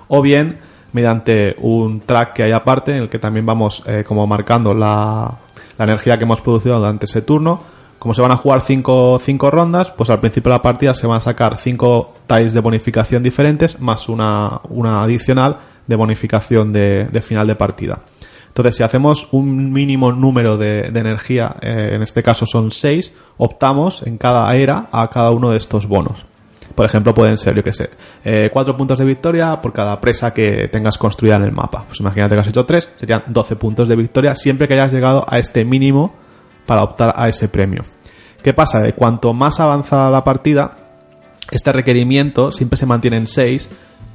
O 0.10 0.22
bien 0.22 0.58
mediante 0.92 1.56
un 1.62 2.02
track 2.02 2.34
que 2.34 2.44
hay 2.44 2.52
aparte 2.52 2.92
en 2.92 3.04
el 3.04 3.10
que 3.10 3.20
también 3.20 3.46
vamos 3.46 3.84
eh, 3.88 4.04
como 4.06 4.28
marcando 4.28 4.74
la, 4.74 5.34
la 5.78 5.86
energía 5.86 6.18
que 6.18 6.26
hemos 6.26 6.42
producido 6.42 6.78
durante 6.78 7.06
ese 7.06 7.22
turno. 7.22 7.77
Como 8.00 8.14
se 8.14 8.22
van 8.22 8.32
a 8.32 8.38
jugar 8.38 8.62
cinco, 8.62 9.20
cinco 9.22 9.50
rondas, 9.50 9.92
pues 9.92 10.10
al 10.10 10.20
principio 10.20 10.52
de 10.52 10.58
la 10.58 10.62
partida 10.62 10.94
se 10.94 11.08
van 11.08 11.18
a 11.18 11.22
sacar 11.22 11.58
cinco 11.58 12.14
tiles 12.28 12.54
de 12.54 12.60
bonificación 12.60 13.24
diferentes 13.24 13.80
más 13.80 14.08
una, 14.08 14.62
una 14.70 15.04
adicional 15.04 15.58
de 15.88 15.96
bonificación 15.96 16.72
de, 16.72 17.22
final 17.22 17.48
de 17.48 17.56
partida. 17.56 18.02
Entonces, 18.48 18.76
si 18.76 18.84
hacemos 18.84 19.28
un 19.32 19.72
mínimo 19.72 20.12
número 20.12 20.58
de, 20.58 20.82
energía, 20.88 21.56
eh, 21.62 21.92
en 21.94 22.02
este 22.02 22.24
caso 22.24 22.46
son 22.46 22.72
seis, 22.72 23.14
optamos 23.38 24.04
en 24.04 24.18
cada 24.18 24.54
era 24.56 24.88
a 24.92 25.10
cada 25.10 25.32
uno 25.32 25.52
de 25.52 25.58
estos 25.58 25.88
bonos. 25.88 26.26
Por 26.76 26.86
ejemplo, 26.86 27.14
pueden 27.14 27.38
ser, 27.38 27.56
yo 27.56 27.64
qué 27.64 27.74
sé, 27.74 27.90
eh, 28.24 28.50
cuatro 28.52 28.76
puntos 28.78 29.00
de 29.00 29.06
victoria 29.06 29.60
por 29.60 29.74
cada 29.74 30.00
presa 30.00 30.34
que 30.34 30.68
tengas 30.68 30.98
construida 30.98 31.38
en 31.38 31.44
el 31.44 31.52
mapa. 31.52 31.86
Pues 31.88 32.00
imagínate 32.00 32.36
que 32.36 32.42
has 32.42 32.48
hecho 32.48 32.66
tres, 32.66 32.90
serían 32.98 33.24
12 33.28 33.56
puntos 33.56 33.88
de 33.88 33.96
victoria 33.96 34.36
siempre 34.36 34.68
que 34.68 34.76
hayas 34.76 34.92
llegado 34.92 35.26
a 35.28 35.40
este 35.40 35.64
mínimo 35.66 36.14
para 36.68 36.84
optar 36.84 37.14
a 37.16 37.28
ese 37.28 37.50
premio. 37.50 37.84
¿Qué 38.44 38.54
pasa? 38.54 38.80
De 38.80 38.94
cuanto 38.94 39.34
más 39.34 39.60
avanza 39.60 40.10
la 40.12 40.24
partida, 40.24 40.78
este 41.50 41.72
requerimiento 41.72 42.52
siempre 42.52 42.78
se 42.78 42.86
mantiene 42.86 43.18
en 43.18 43.28
6, 43.28 43.70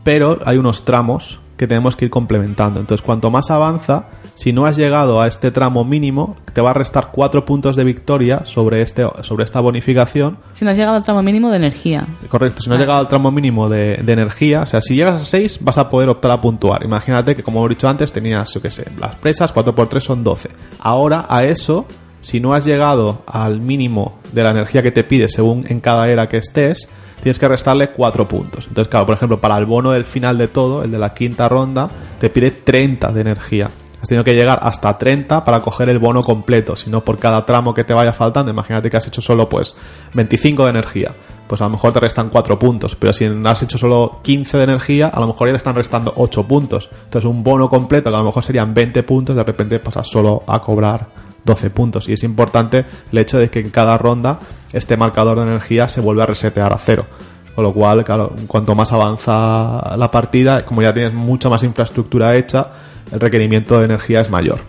pero 0.05 0.39
hay 0.45 0.59
unos 0.59 0.85
tramos 0.85 1.41
que 1.57 1.67
tenemos 1.67 1.97
que 1.97 2.07
ir 2.07 2.11
complementando. 2.11 2.81
Entonces, 2.81 3.05
cuanto 3.05 3.31
más 3.31 3.51
avanza, 3.51 4.07
si 4.35 4.53
no 4.53 4.67
has 4.67 4.77
llegado 4.77 5.21
a 5.21 5.29
este 5.29 5.51
tramo 5.51 5.85
mínimo, 5.85 6.37
te 6.53 6.61
va 6.61 6.71
a 6.71 6.75
restar 6.75 7.11
4 7.13 7.45
puntos 7.45 7.77
de 7.77 7.85
victoria 7.85 8.45
sobre, 8.45 8.83
este, 8.83 9.07
sobre 9.21 9.45
esta 9.45 9.61
bonificación. 9.61 10.39
Si 10.55 10.65
no 10.65 10.71
has 10.71 10.77
llegado 10.77 10.97
al 10.97 11.05
tramo 11.05 11.23
mínimo 11.23 11.51
de 11.51 11.59
energía. 11.59 12.07
Correcto, 12.29 12.63
si 12.63 12.69
no 12.69 12.75
has 12.75 12.81
llegado 12.81 12.99
al 12.99 13.09
tramo 13.09 13.31
mínimo 13.31 13.69
de, 13.69 14.01
de 14.03 14.13
energía, 14.13 14.63
o 14.63 14.67
sea, 14.67 14.81
si 14.81 14.97
llegas 14.97 15.23
a 15.23 15.25
6 15.25 15.59
vas 15.63 15.79
a 15.79 15.89
poder 15.89 16.09
optar 16.09 16.33
a 16.33 16.41
puntuar. 16.41 16.85
Imagínate 16.85 17.37
que, 17.37 17.43
como 17.43 17.61
hemos 17.61 17.71
dicho 17.71 17.89
antes, 17.89 18.13
tenías, 18.13 18.53
yo 18.53 18.61
qué 18.61 18.71
sé, 18.71 18.91
las 18.99 19.15
presas, 19.17 19.53
4 19.53 19.75
por 19.75 19.89
3 19.89 20.03
son 20.03 20.25
12. 20.25 20.51
Ahora, 20.81 21.27
a 21.29 21.45
eso, 21.45 21.87
si 22.23 22.41
no 22.41 22.55
has 22.55 22.65
llegado 22.65 23.23
al 23.27 23.61
mínimo 23.61 24.19
de 24.33 24.43
la 24.43 24.51
energía 24.51 24.83
que 24.83 24.93
te 24.93 25.05
pide 25.05 25.29
según 25.29 25.67
en 25.69 25.81
cada 25.81 26.09
era 26.09 26.29
que 26.29 26.39
estés, 26.39 26.89
tienes 27.23 27.39
que 27.39 27.49
restarle 27.49 27.91
4 27.91 28.27
puntos. 28.27 28.67
Entonces, 28.67 28.91
claro, 28.91 29.07
por 29.07 29.17
ejemplo, 29.17 29.41
para 29.41 29.57
el 29.59 29.67
bono 29.67 29.91
del 29.91 30.05
final 30.05 30.39
de 30.39 30.49
todo, 30.49 30.83
el 30.83 30.91
de 30.91 30.99
la 30.99 31.13
quinta 31.13 31.49
ronda, 31.49 31.89
te 32.19 32.31
pide 32.31 32.51
30 32.51 33.13
de 33.13 33.21
energía. 33.21 33.71
Has 34.01 34.09
tenido 34.09 34.25
que 34.25 34.35
llegar 34.35 34.59
hasta 34.63 34.99
30 34.99 35.45
para 35.45 35.61
coger 35.61 35.89
el 35.89 36.01
bono 36.01 36.23
completo, 36.23 36.75
si 36.75 36.91
no 36.91 37.05
por 37.05 37.19
cada 37.19 37.47
tramo 37.47 37.73
que 37.73 37.85
te 37.85 37.95
vaya 37.95 38.13
faltando, 38.13 38.51
imagínate 38.51 38.91
que 38.91 38.97
has 38.97 39.07
hecho 39.07 39.21
solo 39.21 39.49
pues 39.49 39.77
25 40.15 40.65
de 40.65 40.71
energía, 40.71 41.15
pues 41.47 41.61
a 41.61 41.65
lo 41.65 41.71
mejor 41.71 41.93
te 41.93 42.01
restan 42.01 42.29
4 42.29 42.59
puntos, 42.59 42.97
pero 42.97 43.13
si 43.13 43.27
has 43.27 43.63
hecho 43.63 43.79
solo 43.79 44.19
15 44.23 44.59
de 44.59 44.65
energía, 44.65 45.07
a 45.07 45.21
lo 45.21 45.29
mejor 45.29 45.47
ya 45.47 45.53
te 45.53 45.59
están 45.59 45.77
restando 45.77 46.13
8 46.17 46.49
puntos. 46.49 46.91
Entonces 47.05 47.31
un 47.31 47.45
bono 47.45 47.69
completo 47.69 48.11
que 48.11 48.17
a 48.17 48.19
lo 48.19 48.25
mejor 48.25 48.43
serían 48.43 48.75
20 48.75 49.05
puntos, 49.05 49.37
de 49.37 49.45
repente 49.45 49.79
pasas 49.79 50.09
solo 50.09 50.43
a 50.49 50.59
cobrar 50.61 51.07
12 51.45 51.71
puntos. 51.71 52.09
Y 52.09 52.13
es 52.15 52.23
importante 52.23 52.85
el 53.11 53.19
hecho 53.19 53.39
de 53.39 53.51
que 53.51 53.61
en 53.61 53.71
cada 53.71 53.97
ronda 53.99 54.39
este 54.73 54.97
marcador 54.97 55.39
de 55.39 55.45
energía 55.45 55.89
se 55.89 56.01
vuelve 56.01 56.23
a 56.23 56.27
resetear 56.27 56.73
a 56.73 56.79
cero. 56.79 57.07
Con 57.55 57.65
lo 57.65 57.75
cual, 57.75 58.03
claro, 58.05 58.35
cuanto 58.47 58.75
más 58.75 58.93
avanza 58.93 59.95
la 59.97 60.11
partida, 60.11 60.65
como 60.65 60.81
ya 60.83 60.95
tienes 60.95 61.13
mucha 61.13 61.49
más 61.51 61.63
infraestructura 61.65 62.35
hecha, 62.37 62.69
el 63.11 63.21
requerimiento 63.21 63.77
de 63.79 63.85
energía 63.85 64.21
es 64.23 64.31
mayor. 64.31 64.61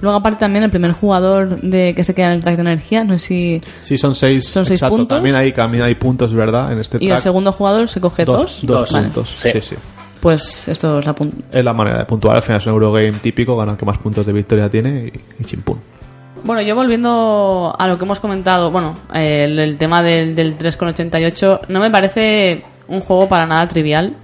Luego, 0.00 0.16
aparte, 0.18 0.40
también 0.40 0.64
el 0.64 0.70
primer 0.70 0.92
jugador 0.92 1.60
de 1.60 1.94
que 1.94 2.02
se 2.04 2.14
queda 2.14 2.28
en 2.28 2.32
el 2.34 2.42
track 2.42 2.56
de 2.56 2.62
energía, 2.62 3.04
no 3.04 3.18
sé 3.18 3.26
si. 3.26 3.62
Sí, 3.80 3.98
son 3.98 4.14
seis, 4.14 4.48
Son 4.48 4.64
seis 4.66 4.78
exacto. 4.80 4.96
puntos. 4.96 5.16
También 5.16 5.36
hay, 5.36 5.52
también 5.52 5.84
hay 5.84 5.94
puntos, 5.94 6.32
¿verdad? 6.34 6.72
En 6.72 6.78
este 6.78 6.98
Y 7.00 7.10
el 7.10 7.18
segundo 7.18 7.52
jugador 7.52 7.88
se 7.88 8.00
coge 8.00 8.24
dos. 8.24 8.42
dos, 8.42 8.66
dos 8.66 8.92
Vale. 8.92 9.04
puntos. 9.04 9.30
Sí. 9.38 9.50
Sí, 9.52 9.60
sí. 9.60 9.76
Pues 10.20 10.68
esto 10.68 10.98
es 10.98 11.06
la. 11.06 11.14
Es 11.52 11.64
la 11.64 11.72
manera 11.74 11.98
de 11.98 12.04
puntuar. 12.06 12.36
Al 12.36 12.42
final 12.42 12.60
es 12.60 12.66
un 12.66 12.72
Eurogame 12.72 13.12
típico, 13.12 13.56
gana 13.56 13.72
el 13.72 13.78
que 13.78 13.84
más 13.84 13.98
puntos 13.98 14.26
de 14.26 14.32
victoria 14.32 14.68
tiene 14.70 15.12
y, 15.38 15.42
y 15.42 15.44
chimpún. 15.44 15.78
Bueno, 16.44 16.60
yo 16.60 16.74
volviendo 16.74 17.74
a 17.78 17.88
lo 17.88 17.96
que 17.96 18.04
hemos 18.04 18.20
comentado, 18.20 18.70
bueno, 18.70 18.94
eh, 19.14 19.44
el, 19.44 19.78
tema 19.78 20.02
del, 20.02 20.34
del 20.34 20.58
3,88, 20.58 21.68
no 21.68 21.80
me 21.80 21.90
parece 21.90 22.62
un 22.86 23.00
juego 23.00 23.26
para 23.26 23.46
nada 23.46 23.66
trivial. 23.66 24.14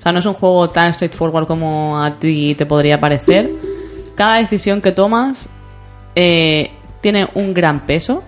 O 0.00 0.02
sea, 0.02 0.10
no 0.10 0.18
es 0.18 0.26
un 0.26 0.34
juego 0.34 0.68
tan 0.70 0.92
straightforward 0.92 1.46
como 1.46 2.02
a 2.02 2.18
ti 2.18 2.56
te 2.56 2.66
podría 2.66 2.98
parecer. 2.98 3.50
Cada 4.16 4.38
decisión 4.38 4.80
que 4.80 4.90
tomas 4.90 5.48
eh, 6.16 6.72
tiene 7.00 7.28
un 7.34 7.54
gran 7.54 7.86
peso. 7.86 8.24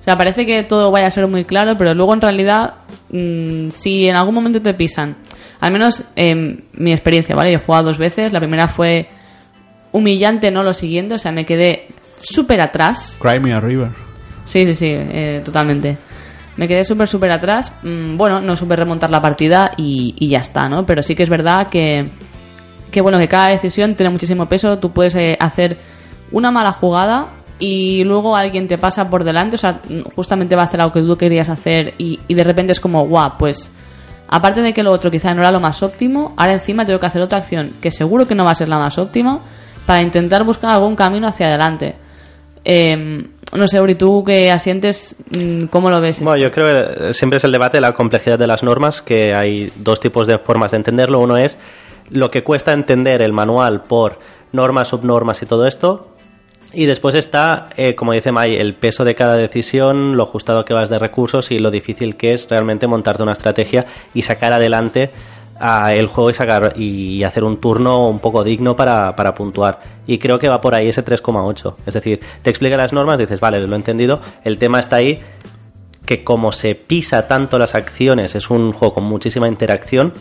O 0.00 0.04
sea, 0.04 0.18
parece 0.18 0.44
que 0.44 0.64
todo 0.64 0.90
vaya 0.90 1.06
a 1.06 1.12
ser 1.12 1.28
muy 1.28 1.44
claro, 1.44 1.76
pero 1.78 1.94
luego 1.94 2.12
en 2.12 2.22
realidad, 2.22 2.74
mm, 3.10 3.70
si 3.70 4.08
en 4.08 4.16
algún 4.16 4.34
momento 4.34 4.60
te 4.60 4.74
pisan, 4.74 5.16
al 5.60 5.70
menos 5.70 6.02
en 6.16 6.64
mi 6.72 6.90
experiencia, 6.92 7.36
¿vale? 7.36 7.52
Yo 7.52 7.58
he 7.58 7.64
jugado 7.64 7.84
dos 7.84 7.98
veces, 7.98 8.32
la 8.32 8.40
primera 8.40 8.66
fue 8.66 9.08
humillante, 9.92 10.50
no 10.50 10.64
lo 10.64 10.74
siguiente, 10.74 11.14
o 11.14 11.18
sea, 11.20 11.30
me 11.30 11.44
quedé 11.44 11.86
súper 12.26 12.60
atrás. 12.60 13.16
Crimea 13.20 13.60
River. 13.60 13.88
Sí, 14.44 14.64
sí, 14.66 14.74
sí, 14.74 14.90
eh, 14.90 15.42
totalmente. 15.44 15.96
Me 16.56 16.68
quedé 16.68 16.84
súper, 16.84 17.08
súper 17.08 17.30
atrás. 17.32 17.72
Mm, 17.82 18.16
bueno, 18.16 18.40
no 18.40 18.56
supe 18.56 18.76
remontar 18.76 19.10
la 19.10 19.20
partida 19.20 19.72
y, 19.76 20.14
y 20.18 20.28
ya 20.28 20.38
está, 20.38 20.68
¿no? 20.68 20.86
Pero 20.86 21.02
sí 21.02 21.14
que 21.14 21.22
es 21.22 21.30
verdad 21.30 21.68
que, 21.68 22.08
que, 22.90 23.00
bueno, 23.00 23.18
que 23.18 23.28
cada 23.28 23.48
decisión 23.48 23.94
tiene 23.94 24.10
muchísimo 24.10 24.48
peso. 24.48 24.78
Tú 24.78 24.92
puedes 24.92 25.14
eh, 25.14 25.36
hacer 25.40 25.78
una 26.30 26.50
mala 26.50 26.72
jugada 26.72 27.28
y 27.58 28.04
luego 28.04 28.36
alguien 28.36 28.66
te 28.68 28.78
pasa 28.78 29.08
por 29.08 29.24
delante, 29.24 29.56
o 29.56 29.58
sea, 29.58 29.80
justamente 30.16 30.56
va 30.56 30.62
a 30.62 30.64
hacer 30.66 30.80
algo 30.80 30.92
que 30.92 31.02
tú 31.02 31.16
querías 31.16 31.48
hacer 31.48 31.94
y, 31.98 32.20
y 32.26 32.34
de 32.34 32.44
repente 32.44 32.72
es 32.72 32.80
como, 32.80 33.06
guau, 33.06 33.38
pues 33.38 33.70
aparte 34.28 34.60
de 34.62 34.72
que 34.72 34.82
lo 34.82 34.92
otro 34.92 35.10
quizá 35.10 35.32
no 35.34 35.40
era 35.40 35.52
lo 35.52 35.60
más 35.60 35.82
óptimo, 35.82 36.34
ahora 36.36 36.52
encima 36.52 36.84
tengo 36.84 36.98
que 36.98 37.06
hacer 37.06 37.22
otra 37.22 37.38
acción 37.38 37.74
que 37.80 37.90
seguro 37.90 38.26
que 38.26 38.34
no 38.34 38.44
va 38.44 38.50
a 38.50 38.56
ser 38.56 38.68
la 38.68 38.78
más 38.78 38.98
óptima 38.98 39.40
para 39.86 40.02
intentar 40.02 40.44
buscar 40.44 40.70
algún 40.70 40.96
camino 40.96 41.28
hacia 41.28 41.46
adelante. 41.46 41.94
Eh, 42.64 43.26
no 43.52 43.68
sé, 43.68 43.80
Uri, 43.80 43.94
tú 43.94 44.24
que 44.24 44.50
asientes, 44.50 45.14
mm, 45.36 45.66
¿cómo 45.66 45.90
lo 45.90 46.00
ves? 46.00 46.20
Bueno, 46.20 46.42
yo 46.42 46.50
creo 46.50 46.66
que 46.66 47.12
siempre 47.12 47.36
es 47.36 47.44
el 47.44 47.52
debate 47.52 47.76
de 47.76 47.82
la 47.82 47.92
complejidad 47.92 48.38
de 48.38 48.46
las 48.46 48.62
normas, 48.62 49.02
que 49.02 49.34
hay 49.34 49.70
dos 49.76 50.00
tipos 50.00 50.26
de 50.26 50.38
formas 50.38 50.72
de 50.72 50.78
entenderlo. 50.78 51.20
Uno 51.20 51.36
es 51.36 51.56
lo 52.10 52.30
que 52.30 52.42
cuesta 52.42 52.72
entender 52.72 53.22
el 53.22 53.32
manual 53.32 53.84
por 53.84 54.18
normas, 54.52 54.88
subnormas 54.88 55.42
y 55.42 55.46
todo 55.46 55.66
esto. 55.66 56.08
Y 56.72 56.86
después 56.86 57.14
está, 57.14 57.68
eh, 57.76 57.94
como 57.94 58.12
dice 58.12 58.32
Mai, 58.32 58.56
el 58.56 58.74
peso 58.74 59.04
de 59.04 59.14
cada 59.14 59.36
decisión, 59.36 60.16
lo 60.16 60.24
ajustado 60.24 60.64
que 60.64 60.74
vas 60.74 60.90
de 60.90 60.98
recursos 60.98 61.52
y 61.52 61.58
lo 61.60 61.70
difícil 61.70 62.16
que 62.16 62.32
es 62.32 62.48
realmente 62.50 62.88
montarte 62.88 63.22
una 63.22 63.32
estrategia 63.32 63.86
y 64.12 64.22
sacar 64.22 64.52
adelante 64.52 65.10
a 65.66 65.94
el 65.94 66.08
juego 66.08 66.28
y 66.28 66.34
sacar 66.34 66.74
y 66.76 67.24
hacer 67.24 67.42
un 67.42 67.56
turno 67.56 68.10
un 68.10 68.18
poco 68.18 68.44
digno 68.44 68.76
para, 68.76 69.16
para 69.16 69.34
puntuar. 69.34 69.80
Y 70.06 70.18
creo 70.18 70.38
que 70.38 70.46
va 70.46 70.60
por 70.60 70.74
ahí 70.74 70.88
ese 70.88 71.02
3,8. 71.02 71.76
Es 71.86 71.94
decir, 71.94 72.20
te 72.42 72.50
explica 72.50 72.76
las 72.76 72.92
normas, 72.92 73.18
dices, 73.18 73.40
vale, 73.40 73.66
lo 73.66 73.72
he 73.72 73.78
entendido, 73.78 74.20
el 74.44 74.58
tema 74.58 74.78
está 74.78 74.96
ahí, 74.96 75.22
que 76.04 76.22
como 76.22 76.52
se 76.52 76.74
pisa 76.74 77.26
tanto 77.26 77.58
las 77.58 77.74
acciones, 77.74 78.34
es 78.34 78.50
un 78.50 78.72
juego 78.72 78.92
con 78.92 79.04
muchísima 79.04 79.48
interacción, 79.48 80.12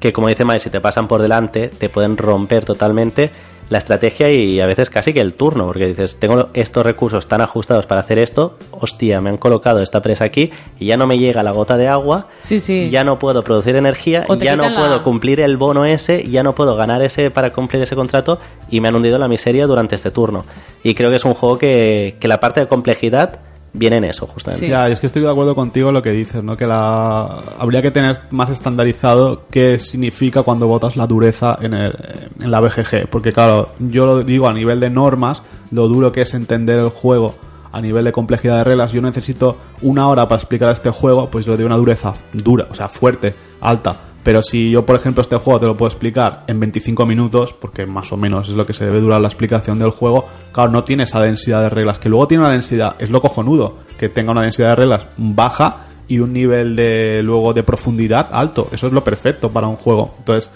que 0.00 0.12
como 0.12 0.28
dice 0.28 0.44
Mae, 0.44 0.58
si 0.58 0.70
te 0.70 0.80
pasan 0.80 1.06
por 1.06 1.22
delante, 1.22 1.68
te 1.68 1.88
pueden 1.88 2.16
romper 2.16 2.64
totalmente 2.64 3.30
la 3.68 3.78
estrategia 3.78 4.28
y 4.32 4.60
a 4.60 4.66
veces 4.66 4.90
casi 4.90 5.12
que 5.12 5.20
el 5.20 5.34
turno, 5.34 5.64
porque 5.66 5.86
dices, 5.86 6.18
tengo 6.18 6.48
estos 6.54 6.82
recursos 6.84 7.28
tan 7.28 7.40
ajustados 7.40 7.86
para 7.86 8.00
hacer 8.00 8.18
esto, 8.18 8.58
hostia, 8.72 9.20
me 9.20 9.30
han 9.30 9.36
colocado 9.36 9.80
esta 9.80 10.02
presa 10.02 10.24
aquí 10.24 10.50
y 10.80 10.86
ya 10.86 10.96
no 10.96 11.06
me 11.06 11.14
llega 11.18 11.44
la 11.44 11.52
gota 11.52 11.76
de 11.76 11.86
agua, 11.86 12.26
Sí, 12.40 12.58
sí. 12.58 12.90
ya 12.90 13.04
no 13.04 13.20
puedo 13.20 13.44
producir 13.44 13.76
energía, 13.76 14.26
ya 14.40 14.56
no 14.56 14.68
la- 14.68 14.74
puedo 14.76 15.04
cumplir 15.04 15.38
el 15.38 15.56
bono 15.56 15.84
ese, 15.84 16.28
ya 16.28 16.42
no 16.42 16.52
puedo 16.56 16.74
ganar 16.74 17.00
ese 17.02 17.30
para 17.30 17.50
cumplir 17.52 17.82
ese 17.82 17.94
contrato 17.94 18.40
y 18.70 18.80
me 18.80 18.88
han 18.88 18.96
hundido 18.96 19.18
la 19.18 19.28
miseria 19.28 19.68
durante 19.68 19.94
este 19.94 20.10
turno. 20.10 20.44
Y 20.82 20.94
creo 20.94 21.10
que 21.10 21.16
es 21.16 21.24
un 21.24 21.34
juego 21.34 21.56
que, 21.56 22.16
que 22.18 22.26
la 22.26 22.40
parte 22.40 22.58
de 22.58 22.66
complejidad 22.66 23.38
viene 23.72 23.96
en 23.96 24.04
eso, 24.04 24.26
justamente. 24.26 24.66
Sí. 24.66 24.70
Ya, 24.70 24.88
es 24.88 24.98
que 25.00 25.06
estoy 25.06 25.22
de 25.22 25.30
acuerdo 25.30 25.54
contigo 25.54 25.88
en 25.88 25.94
lo 25.94 26.02
que 26.02 26.10
dices, 26.10 26.42
¿no? 26.42 26.56
Que 26.56 26.66
la 26.66 27.22
habría 27.58 27.82
que 27.82 27.90
tener 27.90 28.18
más 28.30 28.50
estandarizado 28.50 29.42
qué 29.50 29.78
significa 29.78 30.42
cuando 30.42 30.66
votas 30.66 30.96
la 30.96 31.06
dureza 31.06 31.56
en, 31.60 31.74
el- 31.74 31.94
en 32.40 32.50
la 32.50 32.60
BGG. 32.60 33.08
Porque 33.10 33.32
claro, 33.32 33.68
yo 33.78 34.06
lo 34.06 34.22
digo 34.22 34.48
a 34.48 34.52
nivel 34.52 34.80
de 34.80 34.90
normas, 34.90 35.42
lo 35.70 35.88
duro 35.88 36.10
que 36.12 36.22
es 36.22 36.34
entender 36.34 36.80
el 36.80 36.88
juego 36.88 37.34
a 37.72 37.80
nivel 37.80 38.04
de 38.04 38.10
complejidad 38.12 38.58
de 38.58 38.64
reglas. 38.64 38.90
Yo 38.92 39.00
necesito 39.00 39.56
una 39.82 40.08
hora 40.08 40.26
para 40.26 40.40
explicar 40.40 40.70
este 40.70 40.90
juego, 40.90 41.30
pues 41.30 41.46
yo 41.46 41.52
le 41.52 41.58
doy 41.58 41.66
una 41.66 41.76
dureza 41.76 42.14
dura, 42.32 42.66
o 42.70 42.74
sea, 42.74 42.88
fuerte, 42.88 43.34
alta. 43.60 43.94
Pero 44.22 44.42
si 44.42 44.70
yo, 44.70 44.84
por 44.84 44.96
ejemplo, 44.96 45.22
este 45.22 45.36
juego 45.36 45.60
te 45.60 45.66
lo 45.66 45.76
puedo 45.76 45.88
explicar 45.88 46.44
en 46.46 46.60
25 46.60 47.06
minutos, 47.06 47.54
porque 47.54 47.86
más 47.86 48.12
o 48.12 48.16
menos 48.16 48.48
es 48.48 48.54
lo 48.54 48.66
que 48.66 48.74
se 48.74 48.84
debe 48.84 49.00
durar 49.00 49.20
la 49.20 49.28
explicación 49.28 49.78
del 49.78 49.90
juego, 49.90 50.26
claro, 50.52 50.70
no 50.70 50.84
tiene 50.84 51.04
esa 51.04 51.20
densidad 51.20 51.62
de 51.62 51.70
reglas, 51.70 51.98
que 51.98 52.08
luego 52.08 52.28
tiene 52.28 52.44
una 52.44 52.52
densidad, 52.52 52.96
es 52.98 53.08
lo 53.08 53.20
cojonudo, 53.20 53.78
que 53.98 54.08
tenga 54.08 54.32
una 54.32 54.42
densidad 54.42 54.70
de 54.70 54.76
reglas 54.76 55.06
baja 55.16 55.86
y 56.06 56.18
un 56.18 56.32
nivel 56.32 56.76
de 56.76 57.22
luego 57.22 57.54
de 57.54 57.62
profundidad 57.62 58.28
alto. 58.32 58.68
Eso 58.72 58.88
es 58.88 58.92
lo 58.92 59.02
perfecto 59.02 59.50
para 59.50 59.68
un 59.68 59.76
juego. 59.76 60.14
Entonces, 60.18 60.50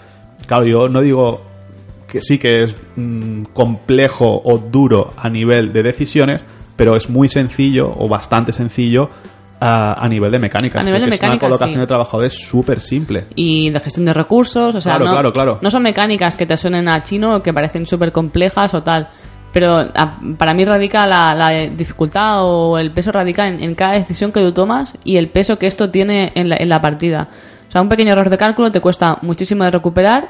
claro, 0.45 0.65
yo 0.65 0.87
no 0.87 1.01
digo 1.01 1.41
que 2.07 2.21
sí 2.21 2.37
que 2.37 2.63
es 2.63 2.77
mm, 2.95 3.45
complejo 3.53 4.41
o 4.43 4.57
duro 4.57 5.13
a 5.17 5.29
nivel 5.29 5.73
de 5.73 5.81
decisiones, 5.81 6.43
pero 6.75 6.95
es 6.95 7.09
muy 7.09 7.29
sencillo 7.29 7.91
o 7.97 8.07
bastante 8.07 8.51
sencillo 8.51 9.09
a, 9.65 9.93
a 9.93 10.07
nivel 10.07 10.31
de 10.31 10.39
mecánica. 10.39 10.79
A 10.79 10.83
nivel 10.83 11.01
de 11.01 11.07
porque 11.07 11.15
mecánica, 11.15 11.45
es 11.45 11.49
una 11.49 11.49
colocación 11.57 11.73
sí. 11.75 11.79
de 11.81 11.87
trabajadores 11.87 12.33
súper 12.47 12.79
simple. 12.81 13.25
y 13.35 13.69
de 13.69 13.79
gestión 13.79 14.05
de 14.05 14.13
recursos, 14.13 14.75
o 14.75 14.81
sea, 14.81 14.93
Claro, 14.93 15.05
no, 15.05 15.11
claro, 15.11 15.33
claro. 15.33 15.59
no 15.61 15.71
son 15.71 15.83
mecánicas 15.83 16.35
que 16.35 16.45
te 16.45 16.55
suenen 16.57 16.87
a 16.87 17.01
chino 17.03 17.35
o 17.35 17.41
que 17.43 17.53
parecen 17.53 17.85
súper 17.87 18.11
complejas 18.11 18.73
o 18.73 18.83
tal, 18.83 19.09
pero 19.51 19.77
a- 19.79 20.19
para 20.37 20.53
mí 20.53 20.65
radica 20.65 21.07
la, 21.07 21.33
la 21.33 21.49
dificultad 21.49 22.43
o 22.43 22.77
el 22.77 22.91
peso 22.91 23.11
radica 23.11 23.47
en, 23.47 23.63
en 23.63 23.73
cada 23.75 23.93
decisión 23.93 24.31
que 24.31 24.41
tú 24.41 24.51
tomas 24.53 24.93
y 25.03 25.17
el 25.17 25.29
peso 25.29 25.57
que 25.57 25.67
esto 25.67 25.89
tiene 25.89 26.31
en 26.35 26.49
la, 26.49 26.57
en 26.59 26.69
la 26.69 26.81
partida. 26.81 27.29
O 27.67 27.71
sea, 27.71 27.81
un 27.81 27.89
pequeño 27.89 28.11
error 28.13 28.29
de 28.29 28.37
cálculo 28.37 28.71
te 28.71 28.79
cuesta 28.81 29.17
muchísimo 29.21 29.63
de 29.63 29.71
recuperar 29.71 30.29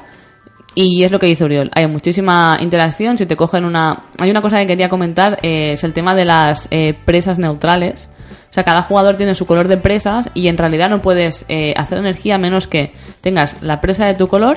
y 0.74 1.04
es 1.04 1.10
lo 1.10 1.18
que 1.18 1.26
dice 1.26 1.44
Uriol. 1.44 1.70
Hay 1.74 1.86
muchísima 1.86 2.58
interacción. 2.60 3.16
Si 3.16 3.24
te 3.24 3.34
cogen 3.34 3.64
una. 3.64 4.04
Hay 4.20 4.30
una 4.30 4.42
cosa 4.42 4.58
que 4.58 4.66
quería 4.66 4.88
comentar: 4.90 5.38
eh, 5.42 5.72
es 5.72 5.84
el 5.84 5.92
tema 5.94 6.14
de 6.14 6.24
las 6.26 6.68
eh, 6.70 6.92
presas 7.04 7.38
neutrales. 7.38 8.10
O 8.56 8.58
sea, 8.58 8.64
cada 8.64 8.84
jugador 8.84 9.18
tiene 9.18 9.34
su 9.34 9.44
color 9.44 9.68
de 9.68 9.76
presas 9.76 10.30
y 10.32 10.48
en 10.48 10.56
realidad 10.56 10.88
no 10.88 11.02
puedes 11.02 11.44
eh, 11.46 11.74
hacer 11.76 11.98
energía 11.98 12.36
a 12.36 12.38
menos 12.38 12.66
que 12.66 12.94
tengas 13.20 13.62
la 13.62 13.82
presa 13.82 14.06
de 14.06 14.14
tu 14.14 14.28
color 14.28 14.56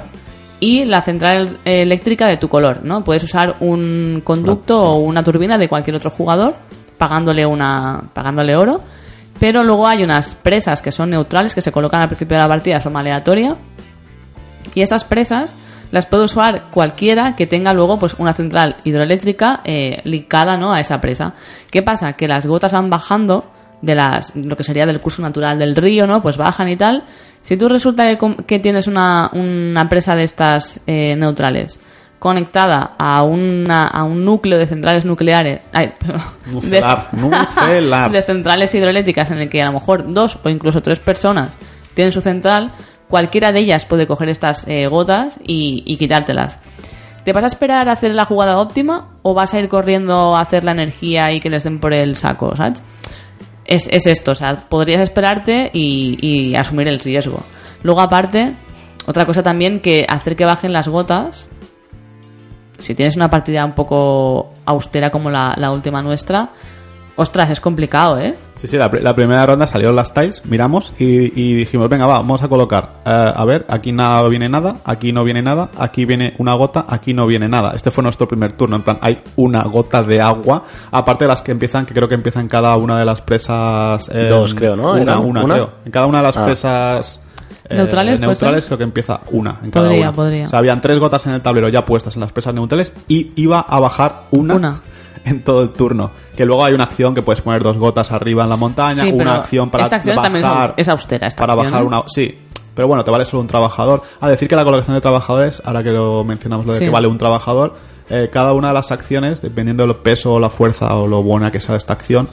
y 0.62 0.86
la 0.86 1.02
central 1.02 1.58
eh, 1.66 1.82
eléctrica 1.82 2.26
de 2.26 2.38
tu 2.38 2.48
color, 2.48 2.86
¿no? 2.86 3.04
Puedes 3.04 3.26
usar 3.26 3.58
un 3.60 4.22
conducto 4.24 4.80
o 4.80 5.00
una 5.00 5.22
turbina 5.22 5.58
de 5.58 5.68
cualquier 5.68 5.98
otro 5.98 6.12
jugador 6.12 6.56
pagándole 6.98 7.46
una 7.46 8.04
pagándole 8.14 8.56
oro, 8.56 8.80
pero 9.38 9.66
luego 9.66 9.86
hay 9.86 10.02
unas 10.02 10.34
presas 10.34 10.82
que 10.82 10.94
son 10.94 11.10
neutrales 11.10 11.54
que 11.54 11.60
se 11.60 11.74
colocan 11.74 12.00
al 12.00 12.08
principio 12.08 12.38
de 12.38 12.44
la 12.44 12.48
partida 12.48 12.76
de 12.76 12.82
forma 12.82 13.02
aleatoria 13.02 13.58
y 14.76 14.82
estas 14.82 15.04
presas 15.04 15.54
las 15.92 16.06
puede 16.06 16.24
usar 16.24 16.72
cualquiera 16.72 17.36
que 17.36 17.48
tenga 17.48 17.74
luego 17.74 18.00
pues 18.00 18.14
una 18.18 18.34
central 18.34 18.78
hidroeléctrica 18.86 19.60
eh, 19.66 20.00
ligada 20.06 20.56
¿no? 20.56 20.72
a 20.72 20.80
esa 20.80 21.02
presa. 21.02 21.34
¿Qué 21.70 21.82
pasa? 21.82 22.14
Que 22.14 22.30
las 22.30 22.46
gotas 22.46 22.72
van 22.72 22.90
bajando 22.90 23.59
de 23.82 23.96
las 23.96 24.36
lo 24.36 24.56
que 24.58 24.64
sería 24.64 24.86
del 24.86 25.02
curso 25.02 25.22
natural 25.22 25.58
del 25.58 25.76
río, 25.76 26.08
¿no? 26.08 26.22
Pues 26.22 26.38
bajan 26.38 26.70
y 26.70 26.76
tal. 26.76 27.04
Si 27.42 27.58
tú 27.58 27.70
resulta 27.70 28.16
que, 28.16 28.36
que 28.46 28.60
tienes 28.60 28.88
una, 28.88 29.30
una 29.34 29.88
presa 29.88 30.16
de 30.16 30.24
estas 30.24 30.80
eh, 30.88 31.16
neutrales 31.18 31.80
conectada 32.20 32.96
a, 32.98 33.24
una, 33.24 33.88
a 33.88 34.04
un 34.04 34.26
núcleo 34.26 34.60
de 34.60 34.68
centrales 34.68 35.06
nucleares, 35.06 35.66
ay, 35.72 35.94
Nucelar, 36.52 37.08
nucelar. 37.14 38.12
de 38.12 38.22
centrales 38.24 38.76
hidroeléctricas 38.76 39.32
en 39.32 39.40
el 39.40 39.50
que 39.50 39.62
a 39.62 39.68
lo 39.68 39.74
mejor 39.74 40.14
dos 40.14 40.38
o 40.44 40.50
incluso 40.50 40.82
tres 40.82 41.00
personas 41.00 41.52
tienen 41.94 42.12
su 42.12 42.22
central, 42.22 42.74
cualquiera 43.08 43.52
de 43.54 43.62
ellas 43.62 43.86
puede 43.86 44.06
coger 44.06 44.30
estas 44.30 44.68
eh, 44.68 44.88
gotas 44.88 45.38
y, 45.44 45.84
y 45.86 45.96
quitártelas. 45.96 46.60
¿Te 47.24 47.34
vas 47.34 47.44
a 47.44 47.48
esperar 47.48 47.90
a 47.90 47.94
hacer 47.94 48.14
la 48.14 48.26
jugada 48.26 48.60
óptima 48.60 49.10
o 49.22 49.34
vas 49.34 49.54
a 49.54 49.60
ir 49.60 49.70
corriendo 49.70 50.36
a 50.36 50.42
hacer 50.42 50.64
la 50.64 50.72
energía 50.72 51.32
y 51.32 51.40
que 51.40 51.50
les 51.50 51.64
den 51.64 51.80
por 51.80 51.94
el 51.94 52.16
saco, 52.16 52.56
¿sabes? 52.56 52.82
Es, 53.70 53.88
es 53.92 54.08
esto, 54.08 54.32
o 54.32 54.36
sea, 54.36 54.56
podrías 54.68 55.00
esperarte 55.04 55.70
y, 55.72 56.56
asumir 56.56 56.88
el 56.88 57.00
riesgo. 57.00 57.44
Luego, 57.84 58.02
aparte, 58.02 58.56
otra 59.06 59.28
cosa 59.28 59.44
también 59.44 59.80
que 59.80 60.08
hacer 60.10 60.36
que 60.36 60.44
bajen 60.44 60.74
las 60.74 60.88
gotas, 60.88 61.48
si 62.80 62.96
tienes 62.96 63.16
una 63.16 63.30
partida 63.30 63.64
un 63.64 63.76
poco 63.76 64.54
austera 64.66 65.12
como 65.12 65.30
la, 65.30 65.54
la 65.56 65.72
última 65.72 66.02
nuestra, 66.02 66.50
ostras, 67.20 67.50
es 67.50 67.60
complicado, 67.62 68.18
¿eh? 68.18 68.36
Sí, 68.56 68.68
sí, 68.68 68.78
la, 68.78 68.90
pri- 68.92 69.02
la 69.02 69.16
primera 69.16 69.46
ronda 69.46 69.68
salieron 69.68 69.96
las 69.96 70.14
ties, 70.14 70.46
miramos 70.46 70.94
y, 71.00 71.06
y 71.42 71.56
dijimos, 71.56 71.88
venga, 71.90 72.06
va, 72.08 72.18
vamos 72.20 72.42
a 72.44 72.48
colocar. 72.50 72.96
eh, 73.06 73.34
a 73.36 73.46
ver, 73.46 73.66
aquí 73.70 73.92
nada 73.92 74.28
viene 74.28 74.50
nada, 74.50 74.78
aquí 74.84 75.12
no 75.14 75.24
viene 75.24 75.42
nada, 75.42 75.70
aquí 75.78 76.06
viene 76.06 76.34
una 76.40 76.54
gota, 76.56 76.86
aquí 76.90 77.14
no 77.14 77.26
viene 77.28 77.48
nada. 77.48 77.72
Este 77.76 77.92
fue 77.92 78.04
nuestro 78.04 78.28
primer 78.28 78.54
turno, 78.54 78.76
en 78.78 78.82
plan, 78.84 78.98
hay 79.02 79.22
una 79.38 79.64
gota 79.64 80.04
de 80.04 80.20
agua, 80.22 80.64
aparte 80.92 81.24
de 81.26 81.30
las 81.30 81.42
que 81.42 81.52
empiezan, 81.52 81.86
que 81.86 81.94
creo 81.94 82.08
que 82.08 82.16
empiezan 82.16 82.48
cada 82.48 82.76
una 82.78 82.98
de 83.00 83.06
las 83.06 83.22
presas... 83.22 84.10
eh, 84.14 84.28
Dos, 84.30 84.54
creo, 84.56 84.76
¿no? 84.76 84.94
Una, 84.94 85.20
una, 85.20 85.44
¿Una? 85.44 85.54
creo. 85.54 85.70
En 85.86 85.92
cada 85.92 86.06
una 86.06 86.18
de 86.18 86.24
las 86.26 86.38
Ah. 86.38 86.44
presas... 86.46 87.24
eh, 87.70 87.76
¿Neutrales, 87.78 88.20
neutrales 88.20 88.66
creo 88.66 88.78
que 88.78 88.84
empieza 88.84 89.22
una 89.32 89.58
en 89.64 89.72
cada 89.72 89.86
Podría, 89.88 90.08
una. 90.08 90.14
podría. 90.14 90.46
O 90.48 90.50
sea, 90.50 90.60
habían 90.60 90.82
tres 90.82 91.00
gotas 91.00 91.26
en 91.28 91.34
el 91.34 91.42
tablero 91.42 91.70
ya 91.70 91.86
puestas 91.86 92.16
en 92.16 92.22
las 92.22 92.32
presas 92.34 92.54
neutrales 92.54 92.92
y 93.08 93.32
iba 93.36 93.60
a 93.62 93.80
bajar 93.80 94.24
una, 94.32 94.56
Una. 94.56 94.82
en 95.26 95.44
todo 95.44 95.62
el 95.64 95.70
turno. 95.72 96.12
Que 96.40 96.46
luego 96.46 96.64
hay 96.64 96.74
una 96.74 96.86
acción 96.86 97.14
que 97.14 97.22
puedes 97.22 97.42
poner 97.42 97.62
dos 97.62 97.78
gotas 97.78 98.14
arriba 98.14 98.44
en 98.46 98.50
la 98.50 98.56
montaña, 98.56 99.02
Sí, 99.04 99.12
una 99.12 99.36
acción 99.36 99.70
para 99.70 99.84
esta 99.84 99.98
acción 99.98 100.16
bajar, 100.16 100.32
es 100.38 100.46
aus- 100.46 100.74
es 100.78 100.88
austera, 100.88 101.28
esta 101.28 101.38
para 101.46 101.52
acción, 101.52 101.72
bajar 101.74 101.86
una, 101.86 102.04
sí. 102.08 102.34
Pero 102.74 102.88
bueno, 102.88 103.04
te 103.04 103.12
vale 103.12 103.26
solo 103.26 103.42
un 103.42 103.48
trabajador. 103.48 104.04
A 104.22 104.30
decir 104.30 104.48
que 104.48 104.56
la 104.56 104.64
colocación 104.64 104.96
de 104.96 105.02
trabajadores, 105.02 105.62
ahora 105.66 105.84
que 105.84 105.90
lo 105.90 106.24
mencionamos 106.24 106.66
lo 106.66 106.72
de 106.72 106.80
Sí. 106.80 106.86
que 106.86 106.92
vale 106.92 107.08
un 107.10 107.18
trabajador, 107.18 107.76
eh, 108.10 108.30
cada 108.32 108.54
una 108.54 108.70
de 108.70 108.74
las 108.74 108.90
acciones, 108.94 109.42
dependiendo 109.42 109.86
del 109.86 109.98
peso 109.98 110.32
o 110.32 110.40
la 110.40 110.50
fuerza 110.50 110.96
o 110.96 111.08
lo 111.08 111.22
buena 111.22 111.52
que 111.52 111.60
sea 111.60 111.76
esta 111.76 111.92
acción, 111.92 112.30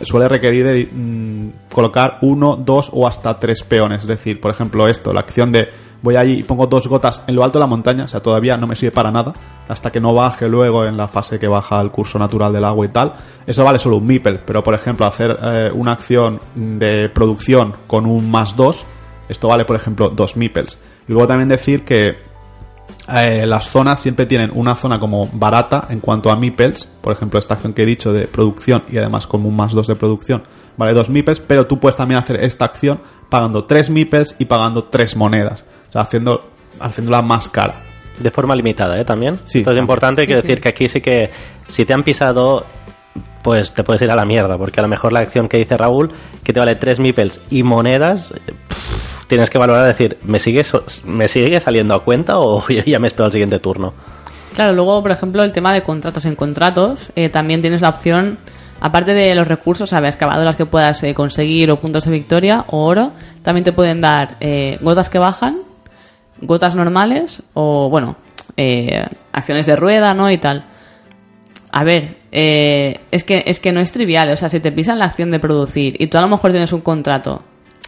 eh, 0.00 0.04
suele 0.04 0.26
requerir 0.28 0.64
de, 0.66 0.88
mm, 0.92 1.72
colocar 1.72 2.18
uno, 2.22 2.56
dos 2.56 2.90
o 2.92 3.06
hasta 3.06 3.38
tres 3.38 3.62
peones. 3.62 4.00
Es 4.02 4.08
decir, 4.08 4.40
por 4.40 4.50
ejemplo, 4.50 4.88
esto, 4.88 5.12
la 5.12 5.20
acción 5.20 5.52
de 5.52 5.68
voy 6.04 6.16
allí 6.16 6.40
y 6.40 6.42
pongo 6.42 6.66
dos 6.66 6.86
gotas 6.86 7.24
en 7.26 7.34
lo 7.34 7.42
alto 7.42 7.58
de 7.58 7.62
la 7.62 7.66
montaña, 7.66 8.04
o 8.04 8.08
sea, 8.08 8.20
todavía 8.20 8.58
no 8.58 8.66
me 8.66 8.76
sirve 8.76 8.92
para 8.92 9.10
nada, 9.10 9.32
hasta 9.66 9.90
que 9.90 10.00
no 10.00 10.12
baje 10.12 10.46
luego 10.48 10.84
en 10.84 10.98
la 10.98 11.08
fase 11.08 11.38
que 11.38 11.48
baja 11.48 11.80
el 11.80 11.90
curso 11.90 12.18
natural 12.18 12.52
del 12.52 12.64
agua 12.64 12.84
y 12.84 12.90
tal. 12.90 13.14
Eso 13.46 13.64
vale 13.64 13.78
solo 13.78 13.96
un 13.96 14.06
meeple, 14.06 14.38
pero 14.44 14.62
por 14.62 14.74
ejemplo, 14.74 15.06
hacer 15.06 15.36
eh, 15.42 15.70
una 15.72 15.92
acción 15.92 16.40
de 16.54 17.08
producción 17.08 17.74
con 17.86 18.04
un 18.04 18.30
más 18.30 18.54
dos, 18.54 18.84
esto 19.30 19.48
vale, 19.48 19.64
por 19.64 19.76
ejemplo, 19.76 20.10
dos 20.10 20.36
meeples. 20.36 20.78
Y 21.08 21.12
luego 21.12 21.26
también 21.26 21.48
decir 21.48 21.84
que 21.84 22.16
eh, 23.08 23.46
las 23.46 23.70
zonas 23.70 23.98
siempre 23.98 24.26
tienen 24.26 24.50
una 24.54 24.76
zona 24.76 24.98
como 24.98 25.26
barata 25.32 25.86
en 25.88 26.00
cuanto 26.00 26.30
a 26.30 26.36
meeples, 26.36 26.86
por 27.00 27.14
ejemplo, 27.14 27.38
esta 27.38 27.54
acción 27.54 27.72
que 27.72 27.82
he 27.82 27.86
dicho 27.86 28.12
de 28.12 28.26
producción 28.26 28.84
y 28.90 28.98
además 28.98 29.26
como 29.26 29.48
un 29.48 29.56
más 29.56 29.72
2 29.72 29.86
de 29.86 29.96
producción, 29.96 30.42
vale 30.76 30.92
2 30.92 31.08
meeples, 31.08 31.40
pero 31.40 31.66
tú 31.66 31.80
puedes 31.80 31.96
también 31.96 32.18
hacer 32.18 32.36
esta 32.44 32.66
acción 32.66 33.00
pagando 33.28 33.64
3 33.64 33.90
meeples 33.90 34.36
y 34.38 34.44
pagando 34.44 34.84
3 34.84 35.16
monedas, 35.16 35.64
sea, 35.94 36.02
haciendo, 36.02 36.40
haciéndola 36.80 37.22
más 37.22 37.48
cara. 37.48 37.74
De 38.18 38.30
forma 38.30 38.54
limitada, 38.54 38.96
¿eh? 39.00 39.04
También. 39.04 39.38
Sí, 39.44 39.58
Esto 39.58 39.72
es 39.72 39.78
importante, 39.78 40.22
Sí, 40.22 40.26
quiero 40.26 40.40
sí. 40.42 40.46
decir 40.46 40.60
que 40.62 40.68
aquí 40.68 40.88
sí 40.88 41.00
que 41.00 41.30
si 41.68 41.84
te 41.84 41.94
han 41.94 42.04
pisado, 42.04 42.64
pues 43.42 43.72
te 43.74 43.82
puedes 43.82 44.00
ir 44.02 44.10
a 44.10 44.16
la 44.16 44.24
mierda, 44.24 44.56
porque 44.56 44.80
a 44.80 44.82
lo 44.82 44.88
mejor 44.88 45.12
la 45.12 45.20
acción 45.20 45.48
que 45.48 45.56
dice 45.58 45.76
Raúl, 45.76 46.10
que 46.42 46.52
te 46.52 46.60
vale 46.60 46.76
3 46.76 46.98
meeples 47.00 47.42
y 47.50 47.62
monedas, 47.62 48.32
pff, 48.68 49.24
tienes 49.26 49.50
que 49.50 49.58
valorar 49.58 49.84
decir, 49.86 50.18
¿me 50.24 50.38
sigue, 50.38 50.62
so- 50.64 50.84
¿me 51.06 51.26
sigue 51.28 51.60
saliendo 51.60 51.94
a 51.94 52.04
cuenta 52.04 52.38
o 52.38 52.64
ya 52.86 52.98
me 52.98 53.08
espero 53.08 53.26
al 53.26 53.32
siguiente 53.32 53.58
turno? 53.58 53.92
Claro, 54.54 54.72
luego, 54.72 55.02
por 55.02 55.10
ejemplo, 55.10 55.42
el 55.42 55.50
tema 55.50 55.72
de 55.74 55.82
contratos 55.82 56.24
en 56.26 56.36
contratos, 56.36 57.10
eh, 57.16 57.28
también 57.28 57.60
tienes 57.60 57.80
la 57.80 57.88
opción, 57.88 58.38
aparte 58.80 59.12
de 59.12 59.34
los 59.34 59.48
recursos, 59.48 59.92
a 59.92 60.00
las 60.00 60.14
excavadoras 60.14 60.54
que 60.54 60.64
puedas 60.66 61.02
eh, 61.02 61.12
conseguir 61.12 61.70
o 61.72 61.80
puntos 61.80 62.04
de 62.04 62.12
victoria 62.12 62.64
o 62.68 62.84
oro, 62.84 63.10
también 63.42 63.64
te 63.64 63.72
pueden 63.72 64.00
dar 64.00 64.36
eh, 64.40 64.78
gotas 64.80 65.10
que 65.10 65.18
bajan, 65.18 65.56
gotas 66.46 66.74
normales 66.74 67.42
o, 67.54 67.88
bueno, 67.88 68.16
eh, 68.56 69.04
acciones 69.32 69.66
de 69.66 69.76
rueda, 69.76 70.14
¿no? 70.14 70.30
Y 70.30 70.38
tal. 70.38 70.64
A 71.72 71.84
ver, 71.84 72.18
eh, 72.30 73.00
es, 73.10 73.24
que, 73.24 73.42
es 73.46 73.58
que 73.58 73.72
no 73.72 73.80
es 73.80 73.92
trivial, 73.92 74.30
o 74.30 74.36
sea, 74.36 74.48
si 74.48 74.60
te 74.60 74.72
pisan 74.72 74.98
la 74.98 75.06
acción 75.06 75.30
de 75.30 75.40
producir 75.40 75.96
y 76.00 76.06
tú 76.06 76.18
a 76.18 76.20
lo 76.20 76.28
mejor 76.28 76.52
tienes 76.52 76.72
un 76.72 76.82
contrato 76.82 77.42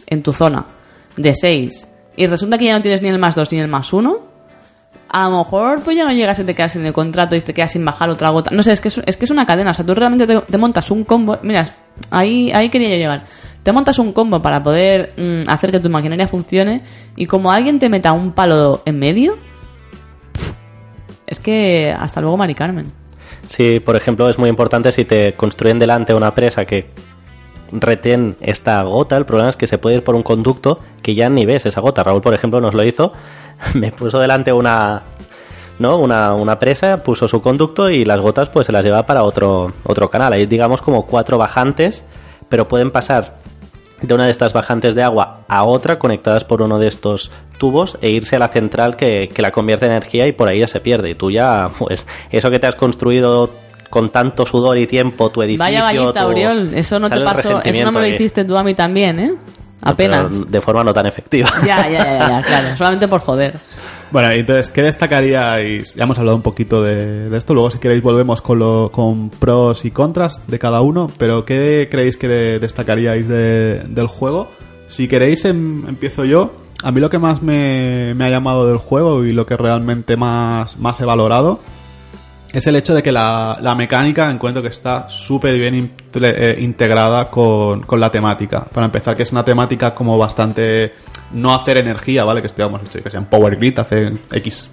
en 0.07 0.23
tu 0.23 0.33
zona 0.33 0.67
de 1.17 1.35
6 1.35 1.89
y 2.17 2.27
resulta 2.27 2.59
que 2.59 2.65
ya 2.67 2.75
no 2.75 2.83
tienes 2.83 3.03
ni 3.03 3.09
el 3.09 3.19
más 3.19 3.37
2 3.37 3.53
ni 3.53 3.61
el 3.61 3.69
más 3.69 3.93
1, 3.93 4.36
a 5.09 5.29
lo 5.29 5.39
mejor 5.39 5.83
pues 5.83 5.97
ya 5.97 6.05
no 6.05 6.13
llegas 6.13 6.39
y 6.39 6.45
te 6.45 6.55
quedas 6.55 6.77
en 6.77 6.87
el 6.87 6.93
contrato 6.93 7.37
y 7.37 7.41
te 7.41 7.55
quedas 7.55 7.73
sin 7.73 7.85
bajar 7.85 8.11
otra 8.11 8.31
gota. 8.31 8.51
No 8.53 8.63
sé, 8.63 8.73
es 8.73 8.81
que 8.81 8.89
es, 8.89 9.17
que 9.17 9.25
es 9.25 9.31
una 9.31 9.47
cadena. 9.47 9.71
O 9.71 9.75
sea, 9.75 9.85
tú 9.85 9.95
realmente 9.95 10.27
te, 10.27 10.59
montas 10.59 10.91
un 10.91 11.05
combo. 11.05 11.39
Mira, 11.43 11.67
ahí, 12.11 12.51
ahí 12.53 12.69
quería 12.69 12.89
yo 12.91 12.97
llegar. 12.97 13.25
Te 13.63 13.73
montas 13.73 13.99
un 13.99 14.13
combo 14.13 14.41
para 14.41 14.63
poder 14.63 15.13
mm, 15.17 15.49
hacer 15.49 15.71
que 15.71 15.81
tu 15.81 15.91
maquinaria 15.91 16.29
funcione 16.29 16.83
y 17.17 17.27
como 17.27 17.51
alguien 17.51 17.79
te 17.79 17.89
meta 17.89 18.13
un 18.13 18.33
palo 18.33 18.83
en 18.85 18.99
medio, 18.99 19.37
es 21.27 21.41
que 21.41 21.95
hasta 21.97 22.21
luego, 22.21 22.37
Mari 22.37 22.55
Carmen. 22.55 22.87
Si, 23.49 23.81
por 23.81 23.97
ejemplo, 23.97 24.29
es 24.29 24.39
muy 24.39 24.49
importante 24.49 24.93
si 24.93 25.05
te 25.05 25.33
construyen 25.33 25.79
delante 25.79 26.15
una 26.15 26.35
presa 26.35 26.65
que 26.65 26.91
retén 27.73 28.37
esta 28.41 28.83
gota, 28.83 29.17
el 29.17 29.27
problema 29.27 29.51
es 29.51 29.57
que 29.57 29.67
se 29.67 29.79
puede 29.79 29.97
ir 29.97 30.05
por 30.05 30.15
un 30.15 30.23
conducto 30.23 30.81
que 31.03 31.15
ya 31.15 31.29
ni 31.29 31.45
ves 31.45 31.67
esa 31.67 31.81
gota. 31.81 32.03
Raúl, 32.03 32.21
por 32.21 32.35
ejemplo, 32.35 32.61
nos 32.61 32.75
lo 32.75 32.85
hizo, 32.85 33.13
me 33.75 33.93
puso 33.93 34.19
delante 34.19 34.53
una 34.53 35.03
¿no? 35.79 35.99
una, 35.99 36.35
una 36.35 36.59
presa, 36.59 36.99
puso 36.99 37.29
su 37.29 37.43
conducto 37.43 37.91
y 37.91 38.05
las 38.05 38.21
gotas 38.21 38.49
pues 38.49 38.67
se 38.67 38.73
las 38.73 38.85
lleva 38.85 39.05
para 39.05 39.23
otro, 39.23 39.73
otro 39.85 40.11
canal. 40.11 40.33
Hay 40.33 40.47
digamos 40.47 40.83
como 40.83 41.07
cuatro 41.07 41.39
bajantes, 41.39 42.05
pero 42.49 42.69
pueden 42.69 42.91
pasar 42.91 43.37
de 44.03 44.15
una 44.15 44.25
de 44.25 44.31
estas 44.31 44.53
bajantes 44.53 44.95
de 44.95 45.03
agua 45.03 45.45
a 45.49 45.65
otra 45.65 45.99
conectadas 45.99 46.45
por 46.45 46.61
uno 46.63 46.79
de 46.79 46.87
estos 46.87 47.31
tubos 47.59 47.99
e 48.03 48.13
irse 48.13 48.37
a 48.37 48.39
la 48.39 48.49
central 48.49 48.97
que, 48.97 49.29
que 49.29 49.43
la 49.43 49.51
convierte 49.51 49.87
en 49.87 49.93
energía 49.93 50.27
y 50.27 50.33
por 50.33 50.49
ahí 50.49 50.61
ya 50.61 50.67
se 50.67 50.81
pierde. 50.81 51.11
Y 51.11 51.15
tú 51.15 51.31
ya, 51.31 51.67
pues, 51.79 52.07
eso 52.31 52.51
que 52.51 52.59
te 52.59 52.67
has 52.67 52.77
construido 52.77 53.49
con 53.91 54.11
tanto 54.11 54.45
sudor 54.47 54.77
y 54.79 54.87
tiempo, 54.87 55.31
tu 55.31 55.43
edificio... 55.43 55.65
Vaya 55.65 55.83
vallita, 55.83 56.13
tu- 56.13 56.19
Auriol. 56.19 56.75
Eso 56.75 56.99
no 56.99 57.09
te 57.11 57.21
pasó. 57.21 57.61
Eso 57.65 57.85
no 57.85 57.93
me 57.93 58.01
lo 58.01 58.07
hiciste 58.09 58.45
tú 58.45 58.57
a 58.57 58.63
mí 58.65 58.75
también, 58.75 59.21
¿eh? 59.21 59.35
Apenas. 59.83 60.27
Pero 60.31 60.45
de 60.47 60.61
forma 60.61 60.83
no 60.83 60.93
tan 60.93 61.07
efectiva. 61.07 61.49
Ya, 61.65 61.89
ya, 61.89 61.99
ya, 61.99 62.19
ya, 62.29 62.43
claro. 62.43 62.77
Solamente 62.77 63.07
por 63.09 63.21
joder. 63.21 63.55
Bueno, 64.11 64.31
entonces, 64.33 64.71
¿qué 64.71 64.83
destacaríais? 64.83 65.95
Ya 65.95 66.05
hemos 66.05 66.19
hablado 66.19 66.37
un 66.37 66.43
poquito 66.43 66.83
de, 66.83 67.29
de 67.29 67.37
esto, 67.39 67.55
luego 67.55 67.71
si 67.71 67.79
queréis 67.79 68.03
volvemos 68.03 68.41
con, 68.41 68.59
lo, 68.59 68.91
con 68.91 69.31
pros 69.31 69.85
y 69.85 69.91
contras 69.91 70.47
de 70.47 70.59
cada 70.59 70.81
uno, 70.81 71.11
pero 71.19 71.45
¿qué 71.45 71.89
creéis 71.91 72.17
que 72.17 72.27
de- 72.29 72.59
destacaríais 72.59 73.29
de- 73.29 73.85
del 73.89 74.07
juego? 74.07 74.51
Si 74.89 75.09
queréis, 75.09 75.45
em- 75.45 75.87
empiezo 75.89 76.25
yo. 76.25 76.53
A 76.83 76.91
mí 76.93 77.01
lo 77.01 77.11
que 77.11 77.19
más 77.19 77.43
me, 77.43 78.15
me 78.15 78.25
ha 78.27 78.31
llamado 78.31 78.67
del 78.69 78.77
juego 78.79 79.25
y 79.25 79.33
lo 79.33 79.45
que 79.47 79.57
realmente 79.57 80.17
más, 80.17 80.77
más 80.79 81.01
he 81.01 81.05
valorado 81.05 81.59
es 82.57 82.67
el 82.67 82.75
hecho 82.75 82.95
de 82.95 83.03
que 83.03 83.13
la, 83.13 83.59
la 83.61 83.75
mecánica 83.75 84.31
encuentro 84.31 84.63
que 84.63 84.69
está 84.69 85.11
súper 85.11 85.59
bien 85.59 85.93
eh, 86.15 86.57
integrada 86.59 87.29
con, 87.29 87.83
con 87.83 88.01
la 88.01 88.11
temática. 88.11 88.65
Para 88.65 88.87
empezar, 88.87 89.15
que 89.15 89.25
es 89.25 89.33
una 89.33 89.45
temática 89.45 89.95
como 89.95 90.17
bastante 90.17 90.95
no 91.33 91.55
hacer 91.55 91.77
energía, 91.77 92.25
¿vale? 92.25 92.41
Que 92.41 92.47
estemos 92.47 92.81
que 92.89 93.11
sea 93.11 93.21
en 93.21 93.27
Power 93.27 93.57
Grid 93.57 93.79
hace 93.79 94.11
X 94.33 94.73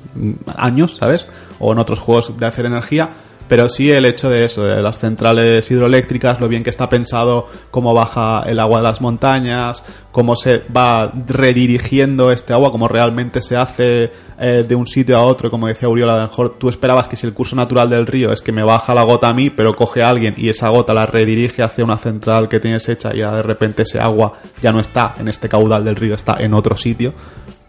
años, 0.56 0.96
¿sabes? 0.96 1.28
O 1.60 1.74
en 1.74 1.80
otros 1.80 2.00
juegos 2.00 2.38
de 2.38 2.46
hacer 2.46 2.66
energía. 2.68 3.10
Pero 3.48 3.70
sí 3.70 3.92
el 3.92 4.06
hecho 4.06 4.30
de 4.30 4.46
eso, 4.46 4.64
de 4.64 4.82
las 4.82 5.00
centrales 5.00 5.70
hidroeléctricas, 5.70 6.40
lo 6.40 6.48
bien 6.48 6.64
que 6.64 6.70
está 6.70 6.90
pensado, 6.90 7.48
cómo 7.72 7.94
baja 7.94 8.44
el 8.46 8.60
agua 8.60 8.78
de 8.78 8.84
las 8.84 9.02
montañas, 9.02 9.84
cómo 10.12 10.36
se 10.36 10.64
va 10.76 11.12
redirigiendo 11.28 12.32
este 12.32 12.54
agua, 12.54 12.72
cómo 12.72 12.88
realmente 12.88 13.42
se 13.42 13.58
hace 13.58 14.12
eh, 14.40 14.66
de 14.68 14.76
un 14.76 14.88
sitio 14.88 15.18
a 15.18 15.22
otro, 15.22 15.50
como 15.50 15.68
decía 15.68 15.90
Uriol, 15.90 16.10
a 16.10 16.18
lo 16.18 16.22
mejor 16.24 16.58
tú 16.58 16.70
esperabas 16.70 17.08
que 17.08 17.16
si 17.16 17.26
el 17.26 17.34
curso 17.34 17.56
natural 17.56 17.90
del 17.90 18.06
río 18.06 18.32
es 18.32 18.42
que 18.42 18.52
me 18.52 18.64
baja 18.64 18.94
la 18.94 19.04
gota 19.04 19.30
a 19.30 19.34
mí, 19.34 19.50
pero 19.50 19.76
coge 19.76 20.04
a 20.04 20.10
alguien 20.10 20.36
y 20.38 20.50
esa 20.50 20.70
gota 20.70 20.94
la 20.94 21.06
redirige 21.06 21.64
hacia 21.64 21.84
una 21.84 21.98
central 21.98 22.48
que 22.48 22.60
tienes 22.60 22.88
hecha 22.90 23.14
y 23.14 23.20
ya 23.20 23.36
de 23.36 23.42
repente 23.42 23.84
ese 23.84 24.00
agua 24.00 24.34
ya 24.62 24.72
no 24.72 24.80
está 24.80 25.16
en 25.20 25.28
este 25.28 25.50
caudal 25.50 25.84
del 25.84 25.96
río, 25.96 26.16
está 26.16 26.38
en 26.40 26.54
otro 26.54 26.78
sitio. 26.78 27.14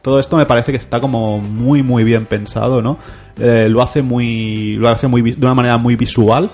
Todo 0.04 0.18
esto 0.18 0.36
me 0.36 0.44
parece 0.44 0.70
que 0.70 0.76
está 0.76 1.00
como 1.00 1.38
muy 1.38 1.82
muy 1.82 2.04
bien 2.04 2.26
pensado, 2.26 2.82
¿no? 2.82 2.98
Eh, 3.38 3.68
lo 3.70 3.80
hace 3.80 4.02
muy 4.02 4.76
lo 4.76 4.90
hace 4.90 5.08
muy 5.08 5.22
de 5.22 5.46
una 5.46 5.54
manera 5.54 5.78
muy 5.78 5.96
visual. 5.96 6.50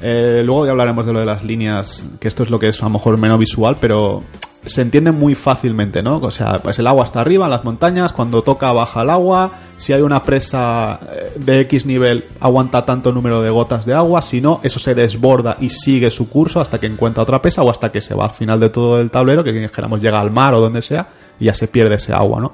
Eh, 0.00 0.42
luego 0.46 0.64
ya 0.64 0.70
hablaremos 0.70 1.04
de 1.04 1.12
lo 1.12 1.20
de 1.20 1.26
las 1.26 1.44
líneas, 1.44 2.06
que 2.18 2.26
esto 2.26 2.42
es 2.42 2.48
lo 2.48 2.58
que 2.58 2.68
es 2.68 2.80
a 2.80 2.86
lo 2.86 2.92
mejor 2.92 3.18
menos 3.18 3.38
visual, 3.38 3.76
pero 3.78 4.22
se 4.64 4.80
entiende 4.80 5.12
muy 5.12 5.34
fácilmente, 5.34 6.02
¿no? 6.02 6.20
O 6.20 6.30
sea, 6.30 6.58
pues 6.60 6.78
el 6.78 6.86
agua 6.86 7.04
está 7.04 7.20
arriba 7.20 7.44
en 7.44 7.50
las 7.50 7.64
montañas, 7.64 8.14
cuando 8.14 8.40
toca 8.40 8.72
baja 8.72 9.02
el 9.02 9.10
agua, 9.10 9.52
si 9.76 9.92
hay 9.92 10.00
una 10.00 10.22
presa 10.22 11.00
eh, 11.12 11.32
de 11.36 11.60
X 11.60 11.84
nivel 11.84 12.24
aguanta 12.40 12.86
tanto 12.86 13.12
número 13.12 13.42
de 13.42 13.50
gotas 13.50 13.84
de 13.84 13.92
agua, 13.92 14.22
si 14.22 14.40
no, 14.40 14.60
eso 14.62 14.80
se 14.80 14.94
desborda 14.94 15.58
y 15.60 15.68
sigue 15.68 16.10
su 16.10 16.30
curso 16.30 16.62
hasta 16.62 16.80
que 16.80 16.86
encuentra 16.86 17.24
otra 17.24 17.42
presa 17.42 17.62
o 17.62 17.70
hasta 17.70 17.92
que 17.92 18.00
se 18.00 18.14
va 18.14 18.24
al 18.24 18.30
final 18.30 18.58
de 18.58 18.70
todo 18.70 19.02
el 19.02 19.10
tablero, 19.10 19.44
que 19.44 19.52
dijéramos 19.52 20.00
llega 20.00 20.18
al 20.18 20.30
mar 20.30 20.54
o 20.54 20.60
donde 20.62 20.80
sea, 20.80 21.08
y 21.40 21.46
ya 21.46 21.54
se 21.54 21.66
pierde 21.66 21.96
ese 21.96 22.12
agua, 22.12 22.40
¿no? 22.40 22.52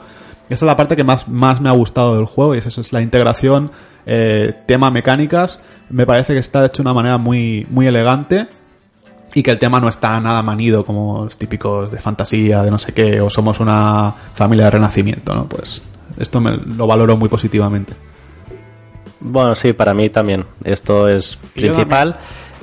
Esta 0.48 0.54
es 0.54 0.62
la 0.62 0.76
parte 0.76 0.94
que 0.94 1.02
más, 1.02 1.26
más 1.28 1.60
me 1.60 1.68
ha 1.68 1.72
gustado 1.72 2.16
del 2.16 2.26
juego 2.26 2.54
y 2.54 2.58
es 2.58 2.66
eso, 2.66 2.80
es 2.80 2.92
la 2.92 3.02
integración, 3.02 3.72
eh, 4.06 4.54
tema 4.66 4.90
mecánicas. 4.92 5.60
Me 5.90 6.06
parece 6.06 6.34
que 6.34 6.38
está 6.38 6.64
hecho 6.64 6.82
de 6.82 6.88
una 6.88 6.94
manera 6.94 7.18
muy, 7.18 7.66
muy 7.68 7.88
elegante 7.88 8.46
y 9.34 9.42
que 9.42 9.50
el 9.50 9.58
tema 9.58 9.80
no 9.80 9.88
está 9.88 10.18
nada 10.20 10.42
manido 10.42 10.84
como 10.84 11.24
los 11.24 11.36
típicos 11.36 11.90
de 11.90 11.98
fantasía, 11.98 12.62
de 12.62 12.70
no 12.70 12.78
sé 12.78 12.92
qué, 12.92 13.20
o 13.20 13.28
somos 13.28 13.58
una 13.58 14.12
familia 14.34 14.66
de 14.66 14.70
renacimiento, 14.70 15.34
¿no? 15.34 15.48
Pues 15.48 15.82
esto 16.16 16.40
me, 16.40 16.56
lo 16.56 16.86
valoro 16.86 17.16
muy 17.16 17.28
positivamente. 17.28 17.92
Bueno, 19.18 19.54
sí, 19.56 19.72
para 19.72 19.94
mí 19.94 20.10
también. 20.10 20.44
Esto 20.62 21.08
es 21.08 21.36
principal. 21.54 22.16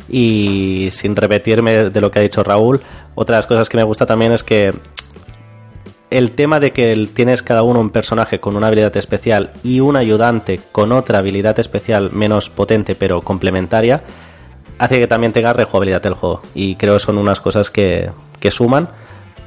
Y 0.10 0.90
sin 0.92 1.16
repetirme 1.16 1.90
de 1.90 2.02
lo 2.02 2.10
que 2.10 2.20
ha 2.20 2.22
dicho 2.22 2.44
Raúl, 2.44 2.82
otra 3.16 3.36
de 3.36 3.40
las 3.40 3.48
cosas 3.48 3.70
que 3.70 3.78
me 3.78 3.84
gusta 3.84 4.06
también 4.06 4.32
es 4.32 4.44
que 4.44 4.74
el 6.14 6.32
tema 6.32 6.60
de 6.60 6.72
que 6.72 7.10
tienes 7.16 7.42
cada 7.42 7.64
uno 7.64 7.80
un 7.80 7.90
personaje 7.90 8.40
con 8.40 8.56
una 8.56 8.68
habilidad 8.68 8.96
especial 8.98 9.52
y 9.64 9.80
un 9.80 9.96
ayudante 9.96 10.60
con 10.72 10.92
otra 10.92 11.18
habilidad 11.18 11.60
especial 11.60 12.12
menos 12.12 12.52
potente 12.52 12.94
pero 12.94 13.22
complementaria, 13.22 14.04
hace 14.78 15.00
que 15.00 15.08
también 15.08 15.34
tenga 15.34 15.54
rejugabilidad 15.54 16.06
el 16.06 16.14
juego. 16.14 16.44
Y 16.54 16.76
creo 16.76 16.94
que 16.94 17.00
son 17.00 17.18
unas 17.18 17.42
cosas 17.42 17.72
que, 17.72 18.12
que 18.40 18.52
suman 18.52 18.90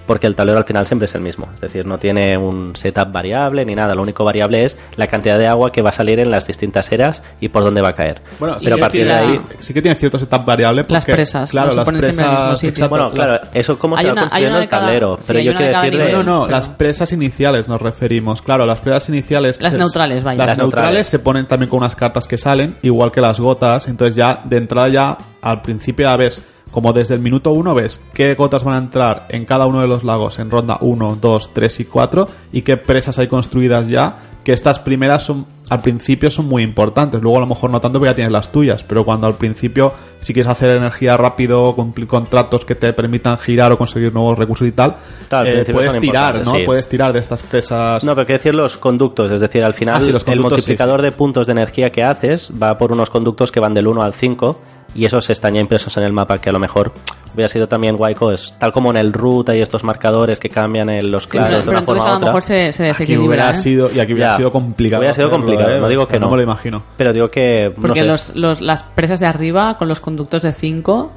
porque 0.07 0.27
el 0.27 0.35
tablero 0.35 0.59
al 0.59 0.65
final 0.65 0.87
siempre 0.87 1.07
es 1.07 1.15
el 1.15 1.21
mismo. 1.21 1.49
Es 1.55 1.61
decir, 1.61 1.85
no 1.87 1.99
tiene 1.99 2.37
un 2.39 2.75
setup 2.77 3.11
variable 3.13 3.65
ni 3.65 3.75
nada. 3.75 3.95
Lo 3.95 4.03
único 4.03 4.25
variable 4.25 4.65
es 4.65 4.77
la 4.97 5.07
cantidad 5.07 5.39
de 5.39 5.47
agua 5.47 5.73
que 5.73 5.83
va 5.83 5.91
a 5.91 5.93
salir 5.93 6.21
en 6.21 6.31
las 6.31 6.47
distintas 6.47 6.91
eras 6.93 7.23
y 7.41 7.49
por 7.49 7.63
dónde 7.65 7.83
va 7.83 7.89
a 7.91 7.95
caer. 7.95 8.23
Bueno, 8.39 8.59
sí 8.61 8.65
pero 8.71 8.77
a 8.85 8.89
que 8.89 8.99
de 8.99 9.05
tiene- 9.05 9.19
ahí... 9.19 9.41
sí 9.59 9.75
que 9.75 9.83
tiene 9.83 9.95
cierto 9.97 10.19
setup 10.19 10.45
variable 10.45 10.83
porque, 10.85 10.93
Las 10.95 11.05
presas, 11.05 11.51
claro, 11.51 11.73
las 11.75 11.85
ponen 11.85 12.03
siempre 12.03 12.25
en 12.25 12.31
el 12.31 12.31
mismo 12.31 12.47
presas, 12.47 12.61
sitio. 12.61 12.71
exacto, 12.71 12.91
Bueno, 12.91 13.11
claro, 13.13 13.41
eso 13.53 13.79
cómo 13.79 13.97
Hay 13.97 14.03
se 14.05 14.07
va 14.09 14.13
una- 14.13 14.23
hay 14.23 14.29
construyendo 14.29 14.59
el 14.61 14.69
cada- 14.69 14.87
tablero. 14.87 15.17
sí, 15.21 15.25
pero 15.27 15.39
hay 15.39 15.45
yo 15.45 15.55
quiero 15.55 15.73
cada 15.73 15.85
decir 15.85 15.99
nivel. 15.99 16.13
No, 16.13 16.23
no, 16.23 16.41
Pero- 16.47 16.57
las 16.57 16.69
presas 16.69 17.13
iniciales 17.13 17.69
nos 17.69 17.83
referimos. 17.83 18.43
Claro, 18.43 18.67
las 18.67 18.79
presas 18.79 19.09
iniciales. 19.09 19.61
Las 19.61 19.73
se- 19.73 19.79
neutrales, 19.79 20.23
vaya. 20.23 20.39
Las, 20.39 20.47
Las 20.49 20.59
neutrales. 20.59 20.85
neutrales. 20.87 21.07
se 21.09 21.19
ponen 21.19 21.47
también 21.49 21.69
con 21.69 21.79
unas 21.79 21.97
cartas 21.97 22.27
que 22.29 22.39
salen, 22.39 22.77
igual 22.83 23.11
que 23.13 23.21
las 23.21 23.41
gotas. 23.41 23.89
Entonces, 23.89 24.15
ya 24.17 24.41
de 24.45 24.57
entrada, 24.57 24.89
ya 24.89 25.19
al 25.43 25.63
principio 25.63 26.07
ya 26.07 26.17
ves 26.17 26.43
como 26.77 26.93
desde 26.93 27.15
el 27.15 27.21
minuto 27.21 27.53
1 27.53 27.75
ves 27.75 28.03
qué 28.13 28.35
gotas 28.35 28.63
van 28.63 28.75
a 28.75 28.79
entrar 28.79 29.25
en 29.31 29.47
cada 29.47 29.65
uno 29.65 29.81
de 29.81 29.87
los 29.89 30.05
lagos 30.05 30.39
en 30.39 30.51
ronda 30.51 30.77
1, 30.83 31.17
2, 31.23 31.55
3 31.55 31.81
y 31.81 31.85
4 31.87 32.29
y 32.53 32.61
qué 32.61 32.77
presas 32.77 33.19
hay 33.19 33.29
construidas 33.29 33.89
ya, 33.89 34.19
que 34.45 34.53
estas 34.53 34.79
primeras 34.79 35.23
son 35.23 35.47
al 35.71 35.81
principio 35.81 36.31
son 36.31 36.47
muy 36.47 36.63
importantes, 36.63 37.23
luego 37.23 37.39
a 37.39 37.41
lo 37.41 37.47
mejor 37.47 37.71
no 37.71 37.81
tanto 37.81 37.99
porque 37.99 38.11
ya 38.11 38.15
tienes 38.15 38.31
las 38.33 38.53
tuyas, 38.53 38.85
pero 38.85 39.07
cuando 39.07 39.27
al 39.27 39.37
principio 39.37 39.95
si 40.21 40.35
quieres 40.35 40.53
hacer 40.53 40.77
energía 40.77 41.17
rápido, 41.17 41.75
cumplir 41.75 42.07
contratos 42.07 42.67
que 42.67 42.75
te 42.75 42.93
permitan 42.93 43.39
girar 43.39 43.73
o 43.73 43.79
conseguir 43.79 44.13
nuevos 44.13 44.39
recursos 44.39 44.69
y 44.69 44.73
tal, 44.73 44.97
Claro, 45.31 45.49
eh, 45.49 45.65
puedes 45.73 45.99
tirar, 45.99 46.45
¿no? 46.45 46.57
sí. 46.57 46.63
Puedes 46.67 46.87
tirar 46.91 47.15
de 47.15 47.21
estas 47.21 47.41
presas. 47.43 48.05
No, 48.05 48.15
pero 48.15 48.27
que 48.27 48.35
decir 48.35 48.55
los 48.55 48.77
conductos, 48.77 49.31
es 49.31 49.41
decir, 49.41 49.65
al 49.65 49.73
final 49.73 49.97
Ah, 49.97 50.03
sí, 50.03 50.13
los 50.13 50.29
el 50.29 50.41
multiplicador 50.41 51.01
sí. 51.01 51.07
de 51.07 51.13
puntos 51.13 51.47
de 51.47 51.53
energía 51.53 51.91
que 51.91 52.05
haces 52.05 52.53
va 52.63 52.77
por 52.77 52.93
unos 52.93 53.09
conductos 53.09 53.51
que 53.51 53.61
van 53.61 53.73
del 53.73 53.87
1 53.89 54.03
al 54.03 54.13
5 54.13 54.61
y 54.97 55.05
esos 55.05 55.29
están 55.31 55.55
ya 55.55 55.61
impresos 55.61 55.97
en 55.97 56.03
el 56.05 56.13
mapa, 56.13 56.39
que 56.39 56.49
a 56.49 56.53
lo 56.53 56.59
mejor 56.59 56.93
hubiera 57.35 57.49
sido 57.49 57.69
también 57.69 57.97
guay, 57.97 58.15
es 58.33 58.55
tal 58.59 58.73
como 58.73 58.91
en 58.91 58.97
el 58.97 59.13
root 59.13 59.51
hay 59.51 59.61
estos 59.61 59.85
marcadores 59.85 60.39
que 60.41 60.49
cambian 60.49 60.89
en 60.89 61.11
los 61.11 61.27
Pero, 61.27 61.45
claros 61.45 61.59
de 61.67 61.71
pero 61.73 61.79
una 61.79 61.87
forma 61.87 62.05
a 62.05 62.13
a 62.13 62.17
otra. 62.17 62.27
mejor 62.29 62.43
se, 62.43 62.73
se 62.73 62.83
Aquí 62.85 62.89
desequilibra. 62.89 63.27
hubiera 63.27 63.51
¿eh? 63.51 63.55
sido, 63.55 63.91
y 63.95 64.01
aquí 64.01 64.13
hubiera 64.15 64.31
Ya. 64.31 64.37
sido 64.39 64.53
complicado. 64.53 65.01
Hubiera 65.01 65.15
sido 65.15 65.27
hacerlo, 65.27 65.45
complicado, 65.45 65.77
¿eh? 65.77 65.81
no 65.81 65.89
digo 65.89 66.03
O 66.03 66.07
sea, 66.07 66.13
que 66.15 66.21
no. 66.21 66.31
me 66.31 66.37
lo 66.37 66.43
imagino. 66.43 66.83
Pero 66.97 67.13
digo 67.13 67.29
que 67.31 67.73
no 67.77 67.83
Porque 67.83 68.01
sé. 68.01 68.07
los, 68.07 68.35
los- 68.35 68.61
las 68.61 68.83
presas 68.83 69.21
de 69.21 69.27
arriba 69.27 69.77
con 69.77 69.87
los 69.89 70.01
conductos 70.01 70.43
de 70.43 70.53
5, 70.53 71.13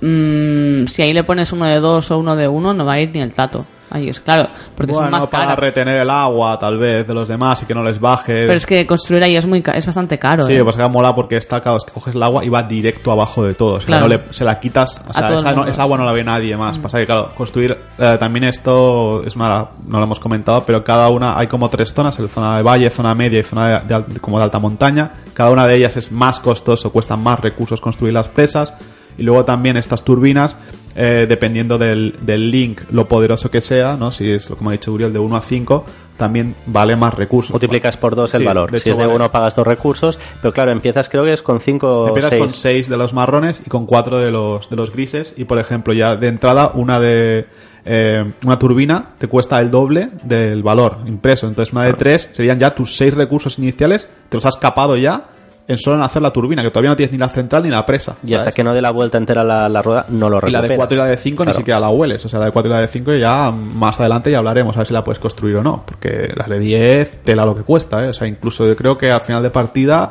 si 0.00 1.02
ahí 1.02 1.12
le 1.12 1.24
pones 1.24 1.52
uno 1.52 1.66
de 1.66 1.80
2 1.80 2.10
o 2.10 2.18
uno 2.18 2.36
de 2.36 2.48
1, 2.48 2.74
no 2.74 2.84
va 2.84 2.94
a 2.94 3.00
ir 3.00 3.10
ni 3.12 3.20
el 3.20 3.32
tato. 3.32 3.64
Ahí 3.90 4.06
es 4.10 4.20
claro, 4.20 4.50
porque 4.76 4.92
son 4.92 5.04
Bueno, 5.04 5.16
más 5.16 5.26
para 5.28 5.44
caras. 5.44 5.58
retener 5.60 6.02
el 6.02 6.10
agua, 6.10 6.58
tal 6.58 6.76
vez, 6.76 7.06
de 7.08 7.14
los 7.14 7.26
demás 7.26 7.62
y 7.62 7.64
que 7.64 7.74
no 7.74 7.82
les 7.82 7.98
baje. 7.98 8.44
Pero 8.44 8.58
es 8.58 8.66
que 8.66 8.86
construir 8.86 9.22
ahí 9.24 9.34
es 9.34 9.46
muy 9.46 9.64
es 9.74 9.86
bastante 9.86 10.18
caro. 10.18 10.42
Sí, 10.42 10.52
¿eh? 10.52 10.62
pues 10.62 10.76
que 10.76 10.86
mola 10.90 11.14
porque 11.14 11.38
está, 11.38 11.62
claro, 11.62 11.78
es 11.78 11.86
que 11.86 11.92
coges 11.92 12.14
el 12.14 12.22
agua 12.22 12.44
y 12.44 12.50
va 12.50 12.62
directo 12.64 13.10
abajo 13.12 13.44
de 13.44 13.54
todo. 13.54 13.76
O 13.76 13.80
sea, 13.80 13.86
Claro. 13.86 14.02
no 14.02 14.08
le- 14.10 14.24
se 14.30 14.44
la 14.44 14.60
quitas, 14.60 15.02
o 15.08 15.12
sea, 15.14 15.34
esa, 15.34 15.52
no- 15.52 15.56
mundo, 15.56 15.70
esa 15.70 15.84
agua 15.84 15.96
no 15.96 16.04
la 16.04 16.12
ve 16.12 16.22
nadie 16.22 16.54
más. 16.54 16.76
Pasa 16.76 16.98
que, 16.98 17.06
claro, 17.06 17.30
construir, 17.34 17.78
eh, 17.98 18.16
también 18.20 18.44
esto 18.44 19.22
es 19.24 19.34
una, 19.36 19.68
no 19.86 19.96
lo 19.96 20.04
hemos 20.04 20.20
comentado, 20.20 20.62
pero 20.66 20.84
cada 20.84 21.08
una, 21.08 21.38
hay 21.38 21.46
como 21.46 21.70
tres 21.70 21.94
zonas, 21.94 22.18
el 22.18 22.28
zona 22.28 22.58
de 22.58 22.62
valle, 22.62 22.90
zona 22.90 23.14
media 23.14 23.38
y 23.40 23.42
zona 23.42 23.80
de, 23.80 24.02
de 24.06 24.20
como 24.20 24.36
de 24.36 24.44
alta 24.44 24.58
montaña. 24.58 25.12
Cada 25.32 25.50
una 25.50 25.66
de 25.66 25.76
ellas 25.76 25.96
es 25.96 26.12
más 26.12 26.40
costoso, 26.40 26.92
cuestan 26.92 27.22
más 27.22 27.40
recursos 27.40 27.80
construir 27.80 28.12
las 28.12 28.28
presas. 28.28 28.70
Y 29.18 29.22
luego 29.24 29.44
también 29.44 29.76
estas 29.76 30.04
turbinas, 30.04 30.56
eh, 30.96 31.26
dependiendo 31.28 31.76
del, 31.76 32.14
del 32.22 32.50
link, 32.50 32.82
lo 32.90 33.06
poderoso 33.08 33.50
que 33.50 33.60
sea, 33.60 33.96
¿no? 33.96 34.10
Si 34.12 34.30
es, 34.30 34.46
como 34.46 34.70
ha 34.70 34.72
dicho 34.72 34.92
Uriel, 34.92 35.12
de 35.12 35.18
1 35.18 35.36
a 35.36 35.40
5, 35.40 35.84
también 36.16 36.54
vale 36.66 36.96
más 36.96 37.14
recursos. 37.14 37.50
Multiplicas 37.52 37.96
por 37.96 38.14
dos 38.16 38.32
el 38.34 38.40
Sí, 38.40 38.46
valor. 38.46 38.70
si 38.70 38.76
hecho, 38.76 38.90
es 38.92 38.96
de 38.96 39.02
vale. 39.04 39.14
uno 39.16 39.30
pagas 39.30 39.54
dos 39.54 39.66
recursos, 39.66 40.18
pero 40.40 40.52
claro, 40.54 40.72
empiezas 40.72 41.08
creo 41.08 41.24
que 41.24 41.32
es 41.32 41.42
con 41.42 41.60
cinco 41.60 41.86
o 42.04 42.06
Empiezas 42.08 42.30
seis. 42.30 42.40
con 42.42 42.50
6 42.50 42.88
de 42.88 42.96
los 42.96 43.12
marrones 43.12 43.62
y 43.64 43.68
con 43.70 43.86
4 43.86 44.18
de 44.18 44.30
los, 44.30 44.70
de 44.70 44.76
los 44.76 44.90
grises. 44.92 45.34
Y 45.36 45.44
por 45.44 45.58
ejemplo, 45.58 45.92
ya 45.92 46.16
de 46.16 46.28
entrada, 46.28 46.72
una 46.74 46.98
de. 47.00 47.46
eh, 47.84 48.24
una 48.44 48.58
turbina 48.58 49.10
te 49.18 49.28
cuesta 49.28 49.60
el 49.60 49.70
doble 49.70 50.08
del 50.24 50.62
valor 50.64 50.98
impreso. 51.06 51.46
Entonces, 51.46 51.72
una 51.72 51.84
de 51.84 51.92
3 51.94 52.30
serían 52.32 52.58
ya 52.58 52.74
tus 52.74 52.96
6 52.96 53.14
recursos 53.14 53.58
iniciales. 53.58 54.08
Te 54.28 54.36
los 54.36 54.44
has 54.46 54.56
capado 54.56 54.96
ya 54.96 55.28
en 55.68 55.76
solo 55.78 55.96
en 55.98 56.02
hacer 56.02 56.22
la 56.22 56.30
turbina, 56.32 56.62
que 56.62 56.70
todavía 56.70 56.88
no 56.90 56.96
tienes 56.96 57.12
ni 57.12 57.18
la 57.18 57.28
central 57.28 57.62
ni 57.62 57.68
la 57.68 57.84
presa. 57.84 58.16
Y 58.26 58.32
hasta 58.34 58.50
que 58.52 58.64
no 58.64 58.72
dé 58.72 58.80
la 58.80 58.90
vuelta 58.90 59.18
entera 59.18 59.44
la, 59.44 59.68
la 59.68 59.82
rueda, 59.82 60.06
no 60.08 60.30
lo 60.30 60.38
Y 60.38 60.50
la 60.50 60.62
recuperas. 60.62 60.68
de 60.70 60.76
4 60.76 60.94
y 60.94 60.98
la 60.98 61.04
de 61.06 61.16
5 61.18 61.44
ni 61.44 61.52
siquiera 61.52 61.78
la 61.78 61.90
hueles. 61.90 62.24
O 62.24 62.28
sea, 62.28 62.40
la 62.40 62.46
de 62.46 62.52
4 62.52 62.70
y 62.70 62.74
la 62.74 62.80
de 62.80 62.88
5 62.88 63.12
ya 63.14 63.50
más 63.52 64.00
adelante 64.00 64.30
ya 64.30 64.38
hablaremos 64.38 64.74
a 64.76 64.80
ver 64.80 64.86
si 64.86 64.94
la 64.94 65.04
puedes 65.04 65.18
construir 65.18 65.56
o 65.56 65.62
no. 65.62 65.84
Porque 65.86 66.32
las 66.34 66.48
de 66.48 66.58
10, 66.58 67.18
tela 67.22 67.44
lo 67.44 67.54
que 67.54 67.62
cuesta, 67.62 68.02
¿eh? 68.04 68.08
O 68.08 68.12
sea, 68.14 68.26
incluso 68.26 68.66
yo 68.66 68.74
creo 68.74 68.96
que 68.96 69.10
al 69.10 69.20
final 69.20 69.42
de 69.42 69.50
partida 69.50 70.10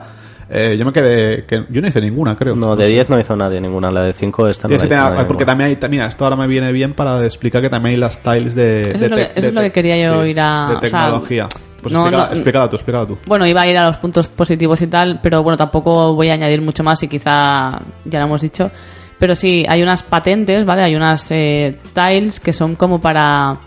eh, 0.49 0.78
yo 0.78 0.86
me 0.86 0.93
quedé... 0.93 1.43
Que, 1.45 1.66
yo 1.70 1.82
no 1.82 1.88
hice 1.88 1.99
ninguna, 2.01 2.36
creo. 2.36 2.55
No, 2.55 2.76
de 2.76 2.88
10 2.88 3.10
no 3.10 3.20
hizo 3.20 3.36
nadie 3.36 3.60
ninguna. 3.60 3.89
La 3.91 4.03
de 4.03 4.14
5 4.14 4.47
esta 4.49 4.68
no 4.68 4.70
la 4.70 4.76
hizo 4.76 4.86
nadie 4.88 5.10
porque 5.26 5.43
ninguna. 5.43 5.45
también 5.47 5.70
hay, 5.72 5.76
también, 5.78 6.03
esto 6.05 6.24
ahora 6.24 6.36
me 6.38 6.47
viene 6.47 6.72
bien 6.72 6.93
para 6.93 7.24
explicar 7.26 7.62
que 7.64 7.70
también 7.70 7.95
hay 7.95 7.99
las 7.99 8.22
tiles 8.22 8.53
de, 8.55 8.82
Eso 8.82 8.99
de 8.99 9.05
es 9.05 9.10
lo 9.12 9.18
que- 9.18 9.24
tec- 9.24 9.32
eso 9.36 9.41
de 9.41 9.47
es 9.47 9.53
lo 9.55 9.62
que 9.62 9.68
tec- 9.68 9.72
quería 9.74 9.97
yo 10.08 10.24
ir 10.26 10.39
a- 10.39 10.68
de 10.70 10.76
o 10.76 10.80
sea, 10.80 10.80
tecnología. 10.80 11.47
Pues 11.82 11.93
no, 11.93 12.01
explícala, 12.01 12.25
no- 12.28 12.34
explícala 12.34 12.69
tú, 12.69 12.75
explícala 12.75 13.05
tú. 13.07 13.17
Bueno, 13.25 13.45
iba 13.45 13.61
a 13.61 13.67
ir 13.67 13.78
a 13.78 13.88
los 13.88 13.97
puntos 13.97 14.28
positivos 14.30 14.82
y 14.82 14.88
tal, 14.88 15.19
pero 15.21 15.43
bueno, 15.43 15.57
tampoco 15.57 16.13
voy 16.15 16.30
a 16.30 16.34
añadir 16.34 16.61
mucho 16.61 16.84
más 16.84 17.01
y 17.03 17.07
quizá 17.07 17.80
ya 18.05 18.19
lo 18.19 18.25
hemos 18.25 18.41
dicho. 18.41 18.69
Pero 19.19 19.36
sí, 19.36 19.65
hay 19.67 19.82
unas 19.82 20.03
patentes, 20.03 20.65
¿vale? 20.65 20.84
Hay 20.84 20.95
unas 20.95 21.25
eh, 21.32 21.80
tiles 21.93 22.39
que 22.39 22.53
son 22.53 22.75
como 22.75 23.01
para, 23.01 23.57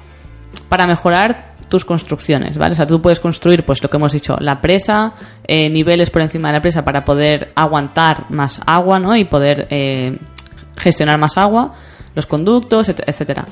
para 0.68 0.86
mejorar 0.86 1.50
tus 1.68 1.84
construcciones, 1.84 2.56
¿vale? 2.56 2.72
O 2.72 2.76
sea, 2.76 2.86
tú 2.86 3.00
puedes 3.02 3.20
construir, 3.20 3.64
pues 3.64 3.82
lo 3.82 3.88
que 3.88 3.96
hemos 3.96 4.12
dicho, 4.12 4.36
la 4.40 4.60
presa, 4.60 5.12
eh, 5.46 5.68
niveles 5.70 6.10
por 6.10 6.22
encima 6.22 6.48
de 6.48 6.54
la 6.54 6.60
presa 6.60 6.84
para 6.84 7.04
poder 7.04 7.52
aguantar 7.54 8.26
más 8.30 8.60
agua, 8.66 8.98
¿no? 9.00 9.14
Y 9.16 9.24
poder 9.24 9.66
eh, 9.70 10.18
gestionar 10.76 11.18
más 11.18 11.36
agua, 11.38 11.72
los 12.14 12.26
conductos, 12.26 12.88
et- 12.88 13.02
etcétera. 13.06 13.44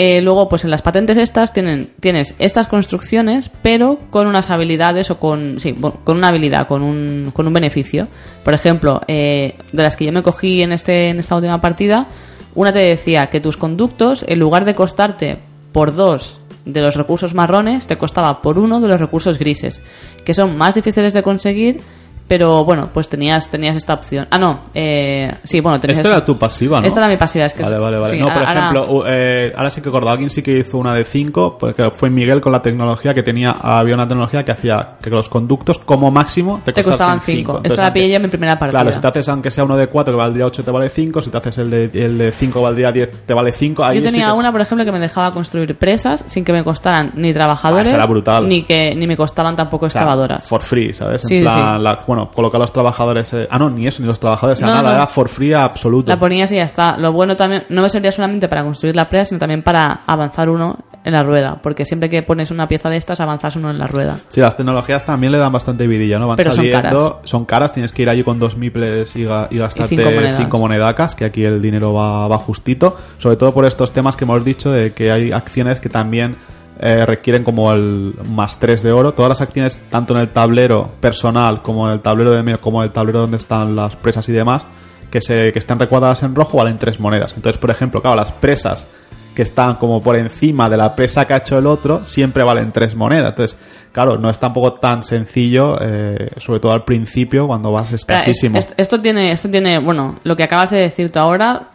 Eh, 0.00 0.20
luego, 0.22 0.48
pues 0.48 0.62
en 0.62 0.70
las 0.70 0.80
patentes 0.80 1.18
estas 1.18 1.52
tienen, 1.52 1.90
tienes 1.98 2.36
estas 2.38 2.68
construcciones, 2.68 3.50
pero 3.62 3.98
con 4.10 4.28
unas 4.28 4.48
habilidades 4.48 5.10
o 5.10 5.18
con, 5.18 5.58
sí, 5.58 5.74
con 5.74 6.18
una 6.18 6.28
habilidad, 6.28 6.68
con 6.68 6.84
un, 6.84 7.32
con 7.34 7.48
un 7.48 7.52
beneficio. 7.52 8.06
Por 8.44 8.54
ejemplo, 8.54 9.00
eh, 9.08 9.56
de 9.72 9.82
las 9.82 9.96
que 9.96 10.04
yo 10.04 10.12
me 10.12 10.22
cogí 10.22 10.62
en, 10.62 10.70
este, 10.70 11.08
en 11.08 11.18
esta 11.18 11.34
última 11.34 11.60
partida, 11.60 12.06
una 12.54 12.72
te 12.72 12.78
decía 12.78 13.28
que 13.28 13.40
tus 13.40 13.56
conductos, 13.56 14.24
en 14.28 14.38
lugar 14.38 14.64
de 14.64 14.76
costarte 14.76 15.40
por 15.72 15.92
dos 15.96 16.38
de 16.64 16.80
los 16.80 16.94
recursos 16.94 17.34
marrones, 17.34 17.88
te 17.88 17.98
costaba 17.98 18.40
por 18.40 18.56
uno 18.56 18.80
de 18.80 18.86
los 18.86 19.00
recursos 19.00 19.36
grises, 19.36 19.82
que 20.24 20.32
son 20.32 20.56
más 20.56 20.76
difíciles 20.76 21.12
de 21.12 21.24
conseguir, 21.24 21.80
pero 22.28 22.62
bueno, 22.64 22.90
pues 22.92 23.08
tenías, 23.08 23.50
tenías 23.50 23.74
esta 23.74 23.94
opción. 23.94 24.28
Ah, 24.30 24.38
no, 24.38 24.60
eh, 24.74 25.32
sí, 25.44 25.60
bueno, 25.60 25.80
tenías 25.80 25.98
Esta 25.98 26.08
era 26.10 26.24
tu 26.24 26.36
pasiva, 26.38 26.80
¿no? 26.80 26.86
Esta 26.86 27.00
era 27.00 27.08
mi 27.08 27.16
pasiva, 27.16 27.46
es 27.46 27.54
que... 27.54 27.62
Vale, 27.62 27.78
vale, 27.78 27.98
vale. 27.98 28.14
sí, 28.14 28.20
no, 28.20 28.26
por 28.28 28.36
ahora- 28.44 28.52
ejemplo, 28.52 28.86
u- 28.92 29.04
eh, 29.06 29.52
ahora 29.56 29.70
sí 29.70 29.80
que 29.80 29.88
acuerdo, 29.88 30.10
alguien 30.10 30.28
sí 30.30 30.42
que 30.42 30.58
hizo 30.58 30.76
una 30.78 30.94
de 30.94 31.04
5, 31.04 31.56
porque 31.58 31.90
fue 31.92 32.10
Miguel 32.10 32.40
con 32.40 32.52
la 32.52 32.60
tecnología 32.62 33.14
que 33.14 33.22
tenía, 33.22 33.52
había 33.52 33.94
una 33.94 34.06
tecnología 34.06 34.44
que 34.44 34.52
hacía 34.52 34.96
que 35.00 35.08
los 35.10 35.28
conductos 35.28 35.78
como 35.78 36.10
máximo 36.10 36.60
te, 36.64 36.72
te 36.72 36.84
costaban 36.84 37.20
5. 37.20 37.60
Esta 37.64 37.82
la 37.84 37.92
pillé 37.92 38.10
yo 38.10 38.16
en 38.16 38.22
mi 38.22 38.28
primera 38.28 38.58
partida. 38.58 38.80
Claro, 38.82 38.94
si 38.94 39.00
te 39.00 39.06
haces 39.08 39.28
aunque 39.30 39.50
sea 39.50 39.64
uno 39.64 39.76
de 39.76 39.86
4 39.86 40.12
que 40.12 40.18
valdría 40.18 40.44
8 40.46 40.62
te 40.62 40.70
vale 40.70 40.90
5, 40.90 41.22
si 41.22 41.30
te 41.30 41.38
haces 41.38 41.56
el 41.58 41.70
de 41.70 41.84
el 41.94 42.18
de 42.18 42.30
5 42.30 42.60
valdría 42.60 42.92
10 42.92 43.24
te 43.24 43.32
vale 43.34 43.52
5. 43.52 43.84
Ahí 43.84 43.96
Yo 43.96 44.02
tenía 44.04 44.10
sí 44.10 44.24
que 44.26 44.32
es- 44.32 44.38
una, 44.38 44.52
por 44.52 44.60
ejemplo, 44.60 44.84
que 44.84 44.92
me 44.92 45.00
dejaba 45.00 45.32
construir 45.32 45.76
presas 45.78 46.24
sin 46.26 46.44
que 46.44 46.52
me 46.52 46.62
costaran 46.62 47.12
ni 47.14 47.32
trabajadores, 47.32 47.86
Ah, 47.86 47.88
esa 47.88 47.96
era 47.96 48.06
brutal. 48.06 48.48
ni 48.48 48.64
que 48.64 48.94
ni 48.94 49.06
me 49.06 49.16
costaban 49.16 49.56
tampoco 49.56 49.86
o 49.86 49.88
sea, 49.88 50.02
excavadoras. 50.02 50.46
for 50.46 50.60
free, 50.60 50.92
¿sabes? 50.92 51.22
En 51.22 51.28
Sí, 51.28 51.36
sí, 51.38 51.42
plan, 51.42 51.76
sí. 51.78 51.82
la- 51.82 51.98
bueno, 52.06 52.17
colocar 52.26 52.60
los 52.60 52.72
trabajadores. 52.72 53.32
eh, 53.32 53.46
ah, 53.50 53.58
no, 53.58 53.70
ni 53.70 53.86
eso, 53.86 54.02
ni 54.02 54.08
los 54.08 54.20
trabajadores, 54.20 54.60
No, 54.60 54.66
nada, 54.68 54.82
no. 54.82 54.94
era 54.94 55.06
for 55.06 55.28
free 55.28 55.52
absoluto. 55.52 56.10
La 56.10 56.18
ponías 56.18 56.50
y 56.52 56.56
ya 56.56 56.64
está. 56.64 56.96
Lo 56.98 57.12
bueno 57.12 57.36
también, 57.36 57.64
no 57.68 57.82
me 57.82 57.88
servía 57.88 58.12
solamente 58.12 58.48
para 58.48 58.62
construir 58.62 58.94
la 58.96 59.06
presa, 59.06 59.26
sino 59.26 59.38
también 59.38 59.62
para 59.62 60.00
avanzar 60.06 60.48
uno 60.50 60.78
en 61.04 61.12
la 61.12 61.22
rueda. 61.22 61.58
Porque 61.62 61.84
siempre 61.84 62.08
que 62.10 62.22
pones 62.22 62.50
una 62.50 62.66
pieza 62.68 62.90
de 62.90 62.96
estas, 62.96 63.20
avanzas 63.20 63.56
uno 63.56 63.70
en 63.70 63.78
la 63.78 63.86
rueda. 63.86 64.18
Sí, 64.28 64.40
las 64.40 64.56
tecnologías 64.56 65.04
también 65.06 65.32
le 65.32 65.38
dan 65.38 65.52
bastante 65.52 65.86
vidilla, 65.86 66.18
¿no? 66.18 66.26
Van 66.28 66.36
Pero 66.36 66.50
son 66.50 66.56
saliendo, 66.64 66.80
caras. 66.82 67.12
son 67.24 67.44
caras, 67.44 67.72
tienes 67.72 67.92
que 67.92 68.02
ir 68.02 68.08
allí 68.10 68.22
con 68.24 68.38
dos 68.38 68.56
miples 68.56 69.14
y, 69.16 69.24
ga- 69.24 69.46
y 69.50 69.58
gastarte 69.58 69.96
cinco 69.96 70.10
cinco 70.36 70.58
monedacas, 70.58 71.14
que 71.14 71.24
aquí 71.24 71.44
el 71.44 71.62
dinero 71.62 71.92
va, 71.94 72.26
va 72.28 72.38
justito, 72.38 72.96
sobre 73.18 73.36
todo 73.36 73.52
por 73.52 73.64
estos 73.64 73.92
temas 73.92 74.16
que 74.16 74.24
hemos 74.24 74.44
dicho 74.44 74.70
de 74.70 74.92
que 74.92 75.10
hay 75.10 75.30
acciones 75.30 75.80
que 75.80 75.88
también 75.88 76.36
eh, 76.80 77.04
requieren 77.06 77.42
como 77.44 77.72
el 77.72 78.14
más 78.28 78.58
3 78.60 78.82
de 78.82 78.92
oro. 78.92 79.12
Todas 79.14 79.30
las 79.30 79.40
acciones, 79.40 79.80
tanto 79.90 80.14
en 80.14 80.20
el 80.20 80.28
tablero 80.30 80.88
personal 81.00 81.60
como 81.62 81.86
en 81.88 81.94
el 81.94 82.00
tablero 82.00 82.32
de 82.32 82.42
medio, 82.42 82.60
como 82.60 82.82
en 82.82 82.86
el 82.88 82.92
tablero 82.92 83.20
donde 83.20 83.36
están 83.38 83.74
las 83.74 83.96
presas 83.96 84.28
y 84.28 84.32
demás, 84.32 84.66
que, 85.10 85.20
se, 85.20 85.52
que 85.52 85.58
están 85.58 85.78
recuadradas 85.78 86.22
en 86.22 86.34
rojo, 86.34 86.58
valen 86.58 86.78
3 86.78 87.00
monedas. 87.00 87.32
Entonces, 87.34 87.58
por 87.60 87.70
ejemplo, 87.70 88.00
claro, 88.02 88.16
las 88.16 88.30
presas 88.32 88.86
que 89.34 89.42
están 89.42 89.76
como 89.76 90.02
por 90.02 90.16
encima 90.16 90.68
de 90.68 90.76
la 90.76 90.96
presa 90.96 91.24
que 91.24 91.32
ha 91.32 91.36
hecho 91.38 91.56
el 91.58 91.66
otro, 91.66 92.04
siempre 92.04 92.42
valen 92.42 92.72
3 92.72 92.94
monedas. 92.96 93.30
Entonces, 93.30 93.56
claro, 93.92 94.18
no 94.18 94.30
es 94.30 94.38
tampoco 94.38 94.74
tan 94.74 95.02
sencillo, 95.04 95.76
eh, 95.80 96.30
sobre 96.38 96.58
todo 96.60 96.72
al 96.72 96.84
principio, 96.84 97.46
cuando 97.46 97.70
vas 97.70 97.92
escasísimo. 97.92 98.58
es- 98.58 98.66
es- 98.66 98.74
esto 98.76 99.00
tiene, 99.00 99.30
esto 99.32 99.48
tiene, 99.48 99.78
bueno, 99.78 100.16
lo 100.24 100.36
que 100.36 100.42
acabas 100.42 100.70
de 100.70 100.78
decir 100.80 101.10
tú 101.12 101.18
ahora, 101.20 101.68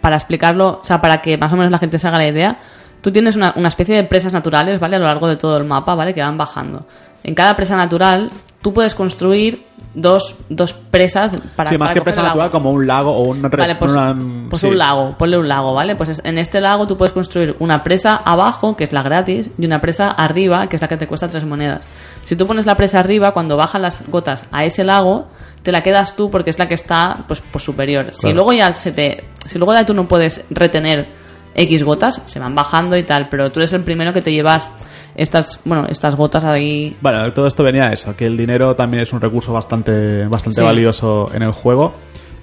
para 0.00 0.16
explicarlo, 0.16 0.80
o 0.82 0.84
sea, 0.84 1.00
para 1.00 1.22
que 1.22 1.38
más 1.38 1.52
o 1.52 1.56
menos 1.56 1.70
la 1.70 1.78
gente 1.78 1.98
se 1.98 2.06
haga 2.08 2.18
la 2.18 2.26
idea, 2.28 2.58
tú 3.00 3.10
tienes 3.12 3.36
una, 3.36 3.52
una 3.56 3.68
especie 3.68 3.94
de 3.96 4.04
presas 4.04 4.32
naturales, 4.32 4.78
¿vale? 4.80 4.96
A 4.96 4.98
lo 4.98 5.06
largo 5.06 5.26
de 5.28 5.36
todo 5.36 5.56
el 5.56 5.64
mapa, 5.64 5.94
¿vale? 5.94 6.14
Que 6.14 6.22
van 6.22 6.36
bajando. 6.38 6.86
En 7.22 7.34
cada 7.34 7.54
presa 7.54 7.76
natural, 7.76 8.30
tú 8.62 8.72
puedes 8.72 8.94
construir 8.94 9.62
dos, 9.92 10.36
dos 10.48 10.72
presas 10.72 11.32
para 11.56 11.70
sí, 11.70 11.76
más 11.78 11.88
para 11.88 11.94
que 12.00 12.04
presa 12.04 12.22
natural, 12.22 12.50
como 12.50 12.70
un 12.70 12.86
lago 12.86 13.12
o 13.20 13.34
re- 13.34 13.48
Vale, 13.48 13.74
pues, 13.76 13.92
una- 13.92 14.16
pues 14.48 14.60
sí. 14.62 14.68
un 14.68 14.78
lago, 14.78 15.16
ponle 15.18 15.36
un 15.36 15.48
lago, 15.48 15.74
¿vale? 15.74 15.96
Pues 15.96 16.10
es- 16.10 16.22
en 16.24 16.38
este 16.38 16.60
lago 16.60 16.86
tú 16.86 16.96
puedes 16.96 17.12
construir 17.12 17.56
una 17.58 17.82
presa 17.82 18.16
abajo, 18.24 18.76
que 18.76 18.84
es 18.84 18.92
la 18.92 19.02
gratis, 19.02 19.50
y 19.58 19.66
una 19.66 19.80
presa 19.80 20.10
arriba, 20.12 20.66
que 20.68 20.76
es 20.76 20.82
la 20.82 20.88
que 20.88 20.96
te 20.96 21.06
cuesta 21.08 21.28
tres 21.28 21.44
monedas. 21.44 21.84
Si 22.22 22.36
tú 22.36 22.46
pones 22.46 22.64
la 22.66 22.76
presa 22.76 23.00
arriba, 23.00 23.32
cuando 23.32 23.56
bajan 23.56 23.82
las 23.82 24.06
gotas 24.08 24.46
a 24.52 24.64
ese 24.64 24.84
lago, 24.84 25.26
te 25.62 25.72
la 25.72 25.82
quedas 25.82 26.14
tú 26.16 26.30
porque 26.30 26.50
es 26.50 26.58
la 26.58 26.68
que 26.68 26.74
está 26.74 27.18
pues, 27.26 27.42
pues 27.50 27.64
superior. 27.64 28.14
Si 28.14 28.32
luego 28.32 28.52
ya 28.52 28.72
se 28.72 28.92
te, 28.92 29.24
si 29.46 29.58
luego 29.58 29.74
ya 29.74 29.84
tú 29.84 29.92
no 29.92 30.06
puedes 30.08 30.42
retener 30.50 31.19
X 31.54 31.82
gotas, 31.82 32.22
se 32.26 32.38
van 32.38 32.54
bajando 32.54 32.96
y 32.96 33.02
tal, 33.02 33.28
pero 33.28 33.50
tú 33.50 33.60
eres 33.60 33.72
el 33.72 33.82
primero 33.82 34.12
que 34.12 34.22
te 34.22 34.32
llevas 34.32 34.70
estas, 35.14 35.60
bueno, 35.64 35.86
estas 35.88 36.14
gotas 36.16 36.44
ahí. 36.44 36.96
Bueno, 37.00 37.32
todo 37.32 37.46
esto 37.46 37.62
venía 37.64 37.84
a 37.86 37.92
eso, 37.92 38.14
que 38.16 38.26
el 38.26 38.36
dinero 38.36 38.74
también 38.76 39.02
es 39.02 39.12
un 39.12 39.20
recurso 39.20 39.52
bastante, 39.52 40.26
bastante 40.28 40.60
Sí. 40.60 40.64
valioso 40.64 41.28
en 41.34 41.42
el 41.42 41.52
juego. 41.52 41.94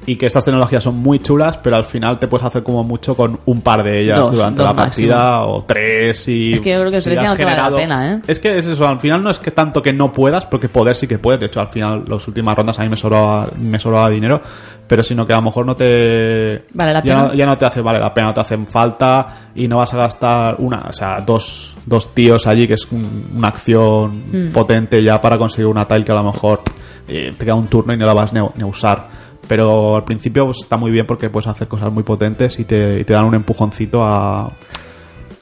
Y 0.06 0.16
que 0.16 0.26
estas 0.26 0.46
tecnologías 0.46 0.82
son 0.84 0.96
muy 0.98 1.20
chulas, 1.20 1.58
pero 1.58 1.76
al 1.76 1.84
final 1.84 2.18
te 2.18 2.28
puedes 2.30 2.46
hacer 2.46 2.64
como 2.64 2.82
mucho 2.84 3.14
con 3.14 3.40
un 3.46 3.60
par 3.62 3.84
de 3.84 4.04
ellas 4.04 4.20
Dos, 4.20 4.36
durante 4.36 4.62
dos 4.62 4.70
la 4.70 4.76
partida 4.76 5.46
o 5.46 5.64
tres 5.66 6.28
y 6.30 6.54
Es 6.54 6.62
que 6.62 6.72
yo 6.72 6.80
creo 6.80 6.92
que 6.92 7.02
si 7.02 7.06
tres 7.10 7.20
ya 7.22 7.30
no 7.30 7.36
te 7.36 7.44
vale 7.44 7.58
la 7.58 7.76
pena, 7.76 8.14
¿eh? 8.14 8.22
Es 8.26 8.40
que 8.40 8.58
es 8.58 8.66
eso, 8.68 8.88
al 8.88 9.00
final 9.02 9.22
no 9.22 9.30
es 9.30 9.40
que 9.40 9.52
tanto 9.52 9.82
que 9.82 9.92
no 9.92 10.12
puedas, 10.14 10.46
porque 10.46 10.70
poder 10.70 10.96
sí 10.96 11.08
que 11.08 11.18
puedes, 11.18 11.42
de 11.42 11.48
hecho 11.48 11.60
al 11.60 11.68
final 11.68 12.06
las 12.08 12.26
últimas 12.26 12.56
rondas 12.56 12.80
a 12.80 12.84
mí 12.84 12.90
me 12.90 12.96
sobraba, 12.96 13.50
me 13.60 13.80
sobraba 13.80 14.10
dinero, 14.10 14.40
pero 14.88 15.04
sino 15.04 15.28
que 15.28 15.34
a 15.34 15.38
lo 15.38 15.42
mejor 15.42 15.66
no 15.66 15.76
te 15.76 16.64
Vale 16.74 16.94
la 16.94 17.00
ya, 17.00 17.14
pena. 17.14 17.28
no, 17.28 17.34
ya 17.34 17.46
no 17.46 17.58
te 17.58 17.66
hace 17.66 17.82
vale 17.82 18.00
la 18.00 18.14
pena, 18.14 18.28
no 18.28 18.34
te 18.34 18.40
hacen 18.42 18.66
falta 18.68 19.50
y 19.56 19.68
no 19.68 19.78
vas 19.78 19.94
a 19.94 19.98
gastar 19.98 20.56
una, 20.60 20.86
o 20.88 20.92
sea, 20.94 21.20
dos, 21.20 21.74
dos 21.86 22.14
tíos 22.14 22.48
allí 22.48 22.66
que 22.66 22.76
es 22.76 22.88
un- 22.92 23.32
una 23.36 23.50
acción 23.50 24.22
Hmm. 24.32 24.52
potente 24.54 25.04
ya 25.04 25.20
para 25.20 25.38
conseguir 25.38 25.68
una 25.68 25.86
tile 25.86 26.06
que 26.06 26.12
a 26.14 26.16
lo 26.16 26.24
mejor 26.32 26.62
eh, 27.10 27.34
te 27.38 27.44
queda 27.46 27.56
un 27.56 27.68
turno 27.68 27.94
y 27.94 27.98
no 27.98 28.06
la 28.06 28.14
vas 28.14 28.32
ni 28.34 28.40
a, 28.40 28.44
ni 28.56 28.64
a 28.64 28.66
usar. 28.66 29.27
Pero 29.48 29.96
al 29.96 30.04
principio 30.04 30.46
pues, 30.46 30.60
está 30.62 30.78
muy 30.78 30.92
bien 30.92 31.06
porque 31.06 31.30
puedes 31.30 31.48
hacer 31.48 31.68
cosas 31.68 31.92
muy 31.92 32.04
potentes 32.04 32.60
y 32.60 32.66
te, 32.66 33.00
y 33.00 33.04
te 33.04 33.14
dan 33.14 33.26
un 33.26 33.36
empujoncito 33.36 34.04
a, 34.04 34.52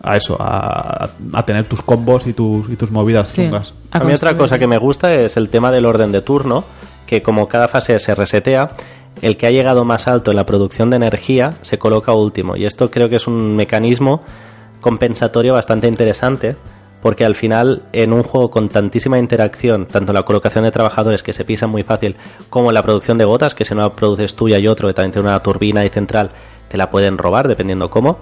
a 0.04 0.16
eso, 0.18 0.38
a, 0.40 1.10
a 1.34 1.46
tener 1.46 1.68
tus 1.68 1.82
combos 1.82 2.28
y 2.28 2.34
tus, 2.34 2.70
y 2.70 2.76
tus 2.76 2.92
movidas 2.92 3.30
Sí. 3.30 3.44
chungas. 3.44 3.74
A 3.92 4.00
A 4.00 4.04
mí 4.04 4.14
otra 4.14 4.38
cosa 4.38 4.60
que 4.60 4.68
me 4.68 4.78
gusta 4.78 5.14
es 5.14 5.38
el 5.38 5.50
tema 5.50 5.72
del 5.72 5.86
orden 5.86 6.12
de 6.12 6.22
turno, 6.22 6.64
que 7.08 7.22
como 7.22 7.48
cada 7.48 7.68
fase 7.68 7.98
se 8.00 8.14
resetea, 8.14 8.70
el 9.22 9.38
que 9.38 9.48
ha 9.48 9.52
llegado 9.52 9.86
más 9.86 10.08
alto 10.08 10.32
en 10.32 10.38
la 10.38 10.46
producción 10.46 10.90
de 10.90 10.98
energía 10.98 11.54
se 11.62 11.78
coloca 11.80 12.14
último. 12.14 12.56
Y 12.58 12.66
esto 12.66 12.92
creo 12.92 13.10
que 13.10 13.16
es 13.16 13.28
un 13.28 13.56
mecanismo 13.56 14.22
compensatorio 14.82 15.54
bastante 15.54 15.88
interesante, 15.88 16.56
porque 17.06 17.24
al 17.24 17.36
final 17.36 17.84
en 17.94 18.14
un 18.14 18.24
juego 18.24 18.50
con 18.50 18.68
tantísima 18.68 19.20
interacción, 19.20 19.86
tanto 19.86 20.12
la 20.12 20.24
colocación 20.24 20.64
de 20.64 20.72
trabajadores 20.72 21.22
que 21.22 21.34
se 21.34 21.46
pisan 21.46 21.70
muy 21.70 21.84
fácil, 21.84 22.16
como 22.50 22.72
la 22.72 22.82
producción 22.82 23.20
de 23.20 23.26
gotas, 23.26 23.54
que 23.54 23.64
si 23.64 23.76
no 23.76 23.84
la 23.84 23.92
produces 23.92 24.34
tú 24.34 24.48
y 24.48 24.54
hay 24.54 24.68
otro 24.68 24.88
que 24.88 24.96
también 24.96 25.14
tiene 25.14 25.28
una 25.28 25.40
turbina 25.40 25.86
y 25.86 25.90
central, 25.90 26.32
te 26.68 26.78
la 26.78 26.90
pueden 26.90 27.20
robar 27.20 27.48
dependiendo 27.48 27.92
cómo 27.92 28.18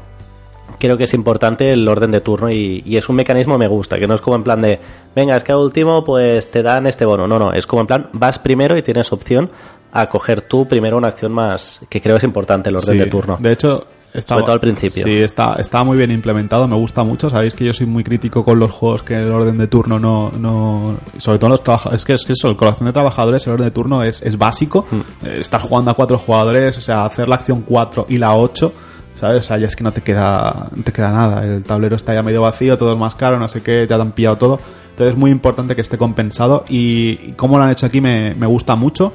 creo 0.78 0.98
que 0.98 1.06
es 1.06 1.14
importante 1.14 1.72
el 1.72 1.88
orden 1.88 2.12
de 2.12 2.20
turno 2.20 2.52
y, 2.52 2.84
y 2.86 2.98
es 2.98 3.08
un 3.08 3.16
mecanismo 3.16 3.54
que 3.54 3.60
me 3.60 3.68
gusta, 3.70 3.98
que 3.98 4.06
no 4.06 4.16
es 4.16 4.22
como 4.22 4.36
en 4.36 4.44
plan 4.44 4.60
de, 4.60 4.82
venga, 5.16 5.38
es 5.38 5.46
que 5.46 5.54
a 5.54 5.58
último 5.58 6.04
pues 6.04 6.52
te 6.52 6.62
dan 6.62 6.86
este 6.86 7.06
bono. 7.06 7.26
No, 7.26 7.40
no, 7.40 7.54
es 7.54 7.66
como 7.66 7.84
en 7.84 7.88
plan, 7.88 8.10
vas 8.12 8.38
primero 8.38 8.76
y 8.76 8.82
tienes 8.82 9.14
opción 9.14 9.50
a 9.94 10.08
coger 10.08 10.42
tú 10.42 10.68
primero 10.68 10.98
una 10.98 11.08
acción 11.08 11.32
más, 11.32 11.80
que 11.90 12.02
creo 12.02 12.18
es 12.18 12.24
importante 12.26 12.70
el 12.70 12.76
orden 12.76 12.96
Sí, 12.96 13.00
de 13.00 13.06
turno. 13.06 13.38
De 13.40 13.54
hecho, 13.54 13.88
estaba, 14.14 14.42
Sobre 14.42 14.46
todo 14.46 14.54
al 14.54 14.60
principio. 14.60 15.04
Sí, 15.04 15.16
está, 15.16 15.56
está 15.56 15.84
muy 15.84 15.98
bien 15.98 16.12
implementado, 16.12 16.68
me 16.68 16.76
gusta 16.76 17.04
mucho. 17.04 17.32
Sabéis 17.32 17.56
que 17.56 17.66
yo 17.66 17.74
soy 17.74 17.88
muy 17.88 18.04
crítico 18.04 18.46
con 18.46 18.60
los 18.60 18.72
juegos 18.72 19.02
que 19.02 19.16
el 19.16 19.32
orden 19.32 19.58
de 19.58 19.68
turno 19.68 19.98
no. 19.98 20.32
no 20.32 20.98
sobre 21.18 21.40
todo 21.40 21.50
los 21.50 21.64
trabajadores. 21.64 22.02
Es 22.02 22.06
que 22.06 22.14
es 22.14 22.26
que 22.26 22.34
eso, 22.34 22.48
el 22.48 22.56
corazón 22.56 22.86
de 22.86 22.94
trabajadores, 22.94 23.46
el 23.48 23.54
orden 23.54 23.66
de 23.66 23.72
turno 23.72 24.04
es, 24.04 24.22
es 24.22 24.38
básico. 24.38 24.86
Mm. 24.92 25.26
Eh, 25.26 25.38
estar 25.40 25.60
jugando 25.62 25.90
a 25.90 25.96
cuatro 25.96 26.20
jugadores, 26.20 26.78
o 26.78 26.82
sea, 26.82 27.06
hacer 27.06 27.28
la 27.28 27.36
acción 27.36 27.62
4 27.62 28.06
y 28.10 28.18
la 28.18 28.36
8. 28.36 28.72
¿Sabes? 29.16 29.40
O 29.40 29.42
sea, 29.44 29.58
ya 29.58 29.68
es 29.68 29.76
que 29.76 29.84
no 29.84 29.94
te 29.94 30.02
queda, 30.02 30.70
no 30.76 30.84
te 30.84 30.92
queda 30.92 31.10
nada. 31.10 31.44
El 31.44 31.64
tablero 31.64 31.96
está 31.96 32.14
ya 32.14 32.22
medio 32.22 32.42
vacío, 32.42 32.78
todo 32.78 32.94
es 32.94 33.00
más 33.00 33.16
caro, 33.16 33.40
no 33.40 33.48
sé 33.48 33.62
qué, 33.62 33.88
ya 33.90 33.96
te 33.96 34.02
han 34.02 34.12
pillado 34.12 34.38
todo. 34.38 34.60
Entonces 34.92 35.14
es 35.14 35.20
muy 35.20 35.32
importante 35.32 35.76
que 35.76 35.82
esté 35.82 35.98
compensado. 35.98 36.66
Y, 36.70 37.30
y 37.30 37.34
cómo 37.36 37.58
lo 37.58 37.64
han 37.64 37.72
hecho 37.72 37.88
aquí 37.88 38.00
me, 38.00 38.36
me 38.36 38.46
gusta 38.46 38.76
mucho. 38.76 39.14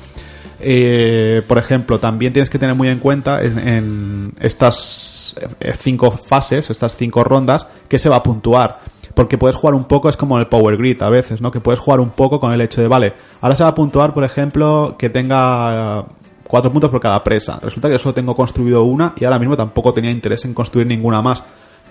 Eh, 0.60 1.42
por 1.46 1.58
ejemplo, 1.58 1.98
también 1.98 2.32
tienes 2.32 2.50
que 2.50 2.58
tener 2.58 2.74
muy 2.74 2.88
en 2.88 2.98
cuenta 2.98 3.42
en, 3.42 4.32
estas 4.40 5.34
eh, 5.60 5.72
cinco 5.78 6.10
fases, 6.10 6.70
estas 6.70 6.96
cinco 6.96 7.24
rondas, 7.24 7.66
que 7.88 7.98
se 7.98 8.08
va 8.08 8.16
a 8.16 8.22
puntuar. 8.22 8.80
Porque 9.14 9.38
puedes 9.38 9.56
jugar 9.56 9.74
un 9.74 9.84
poco, 9.84 10.08
es 10.08 10.16
como 10.16 10.38
el 10.38 10.46
Power 10.46 10.76
Grid 10.76 11.02
a 11.02 11.10
veces, 11.10 11.40
¿no? 11.40 11.50
Que 11.50 11.60
puedes 11.60 11.80
jugar 11.80 12.00
un 12.00 12.10
poco 12.10 12.38
con 12.38 12.52
el 12.52 12.60
hecho 12.60 12.80
de, 12.80 12.88
vale, 12.88 13.14
ahora 13.40 13.56
se 13.56 13.64
va 13.64 13.70
a 13.70 13.74
puntuar, 13.74 14.14
por 14.14 14.22
ejemplo, 14.22 14.94
que 14.96 15.10
tenga 15.10 16.04
cuatro 16.44 16.70
puntos 16.70 16.90
por 16.90 17.00
cada 17.00 17.22
presa. 17.24 17.58
Resulta 17.60 17.88
que 17.88 17.98
solo 17.98 18.14
tengo 18.14 18.34
construido 18.34 18.84
una 18.84 19.14
y 19.16 19.24
ahora 19.24 19.38
mismo 19.38 19.56
tampoco 19.56 19.92
tenía 19.92 20.10
interés 20.10 20.44
en 20.44 20.54
construir 20.54 20.86
ninguna 20.86 21.20
más. 21.20 21.42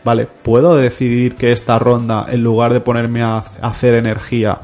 Vale, 0.03 0.25
puedo 0.25 0.75
decidir 0.75 1.35
que 1.35 1.51
esta 1.51 1.79
ronda, 1.79 2.27
en 2.29 2.43
lugar 2.43 2.71
de 2.71 2.79
ponerme 2.79 3.23
a 3.23 3.37
hacer 3.61 3.95
energía, 3.95 4.59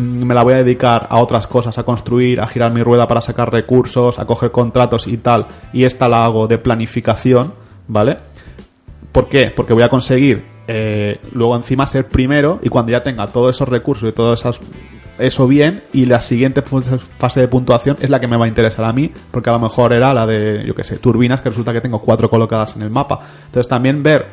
me 0.00 0.34
la 0.34 0.42
voy 0.42 0.54
a 0.54 0.58
dedicar 0.58 1.06
a 1.10 1.20
otras 1.20 1.46
cosas, 1.46 1.78
a 1.78 1.84
construir, 1.84 2.40
a 2.40 2.46
girar 2.46 2.72
mi 2.72 2.82
rueda 2.82 3.06
para 3.06 3.20
sacar 3.20 3.52
recursos, 3.52 4.18
a 4.18 4.26
coger 4.26 4.50
contratos 4.50 5.06
y 5.06 5.18
tal, 5.18 5.46
y 5.72 5.84
esta 5.84 6.08
la 6.08 6.24
hago 6.24 6.46
de 6.46 6.58
planificación, 6.58 7.54
¿vale? 7.86 8.18
¿Por 9.12 9.28
qué? 9.28 9.52
Porque 9.54 9.72
voy 9.72 9.82
a 9.82 9.88
conseguir 9.88 10.44
eh, 10.68 11.18
luego 11.32 11.56
encima 11.56 11.86
ser 11.86 12.06
primero 12.06 12.60
y 12.62 12.68
cuando 12.68 12.92
ya 12.92 13.02
tenga 13.02 13.26
todos 13.26 13.56
esos 13.56 13.68
recursos 13.68 14.08
y 14.08 14.12
todo 14.12 14.34
esas, 14.34 14.60
eso 15.18 15.46
bien 15.48 15.82
y 15.92 16.06
la 16.06 16.20
siguiente 16.20 16.62
fase 16.62 17.40
de 17.40 17.48
puntuación 17.48 17.96
es 18.00 18.08
la 18.08 18.20
que 18.20 18.28
me 18.28 18.36
va 18.36 18.44
a 18.44 18.48
interesar 18.48 18.84
a 18.84 18.92
mí 18.92 19.10
porque 19.30 19.50
a 19.50 19.54
lo 19.54 19.58
mejor 19.58 19.92
era 19.92 20.14
la 20.14 20.26
de, 20.26 20.64
yo 20.64 20.74
qué 20.74 20.84
sé, 20.84 20.98
turbinas 20.98 21.40
que 21.40 21.48
resulta 21.48 21.72
que 21.72 21.80
tengo 21.80 22.00
cuatro 22.00 22.30
colocadas 22.30 22.76
en 22.76 22.82
el 22.82 22.90
mapa. 22.90 23.18
Entonces 23.46 23.68
también 23.68 24.02
ver, 24.02 24.26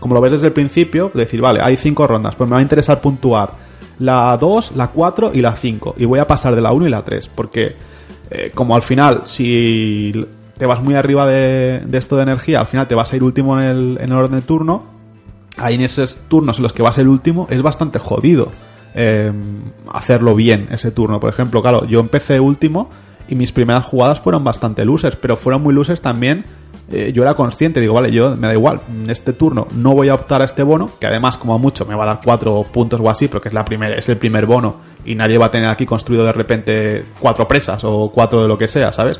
como 0.00 0.14
lo 0.14 0.20
ves 0.20 0.32
desde 0.32 0.48
el 0.48 0.52
principio, 0.52 1.12
decir, 1.14 1.40
vale, 1.40 1.60
hay 1.62 1.76
cinco 1.76 2.06
rondas, 2.06 2.34
pues 2.34 2.50
me 2.50 2.54
va 2.54 2.58
a 2.58 2.62
interesar 2.62 3.00
puntuar 3.00 3.52
la 3.98 4.36
2, 4.36 4.72
la 4.76 4.88
4 4.88 5.32
y 5.34 5.40
la 5.40 5.54
5 5.54 5.94
y 5.98 6.04
voy 6.04 6.18
a 6.18 6.26
pasar 6.26 6.54
de 6.54 6.60
la 6.60 6.72
1 6.72 6.86
y 6.86 6.90
la 6.90 7.04
3 7.04 7.28
porque 7.28 7.76
eh, 8.30 8.50
como 8.54 8.74
al 8.74 8.82
final 8.82 9.22
si 9.26 10.12
te 10.56 10.66
vas 10.66 10.82
muy 10.82 10.94
arriba 10.94 11.26
de, 11.26 11.84
esto 11.92 12.16
de 12.16 12.22
energía, 12.22 12.60
al 12.60 12.66
final 12.66 12.88
te 12.88 12.94
vas 12.94 13.12
a 13.12 13.16
ir 13.16 13.22
último 13.22 13.58
en 13.58 13.64
el, 13.64 13.98
en 14.00 14.12
orden 14.12 14.40
de 14.40 14.42
turno 14.42 14.84
ahí 15.56 15.74
en 15.74 15.82
esos 15.82 16.16
turnos 16.28 16.58
en 16.58 16.62
los 16.64 16.72
que 16.72 16.82
vas 16.82 16.98
el 16.98 17.08
último 17.08 17.46
es 17.50 17.62
bastante 17.62 17.98
jodido 17.98 18.50
eh, 18.96 19.32
hacerlo 19.92 20.36
bien 20.36 20.68
ese 20.70 20.92
turno. 20.92 21.18
Por 21.18 21.28
ejemplo, 21.28 21.60
claro, 21.62 21.84
yo 21.84 21.98
empecé 21.98 22.38
último 22.38 22.90
y 23.28 23.34
mis 23.34 23.50
primeras 23.50 23.84
jugadas 23.84 24.20
fueron 24.20 24.44
bastante 24.44 24.84
losers, 24.84 25.16
pero 25.16 25.36
fueron 25.36 25.62
muy 25.62 25.74
losers 25.74 26.00
también. 26.00 26.44
Eh, 26.90 27.12
yo 27.14 27.22
era 27.22 27.34
consciente, 27.34 27.80
digo, 27.80 27.94
vale, 27.94 28.12
yo 28.12 28.36
me 28.36 28.48
da 28.48 28.52
igual, 28.52 28.82
en 28.88 29.08
este 29.08 29.32
turno 29.32 29.66
no 29.74 29.94
voy 29.94 30.10
a 30.10 30.14
optar 30.14 30.42
a 30.42 30.44
este 30.44 30.62
bono, 30.62 30.90
que 31.00 31.06
además, 31.06 31.36
como 31.36 31.58
mucho, 31.58 31.86
me 31.86 31.94
va 31.94 32.04
a 32.04 32.06
dar 32.06 32.20
cuatro 32.22 32.62
puntos 32.62 33.00
o 33.00 33.08
así, 33.08 33.28
porque 33.28 33.48
es, 33.48 33.54
la 33.54 33.64
primera, 33.64 33.96
es 33.96 34.08
el 34.08 34.18
primer 34.18 34.44
bono 34.44 34.76
y 35.04 35.14
nadie 35.14 35.38
va 35.38 35.46
a 35.46 35.50
tener 35.50 35.70
aquí 35.70 35.86
construido 35.86 36.24
de 36.24 36.32
repente 36.32 37.06
cuatro 37.18 37.48
presas 37.48 37.82
o 37.84 38.10
cuatro 38.12 38.42
de 38.42 38.48
lo 38.48 38.58
que 38.58 38.68
sea, 38.68 38.92
¿sabes? 38.92 39.18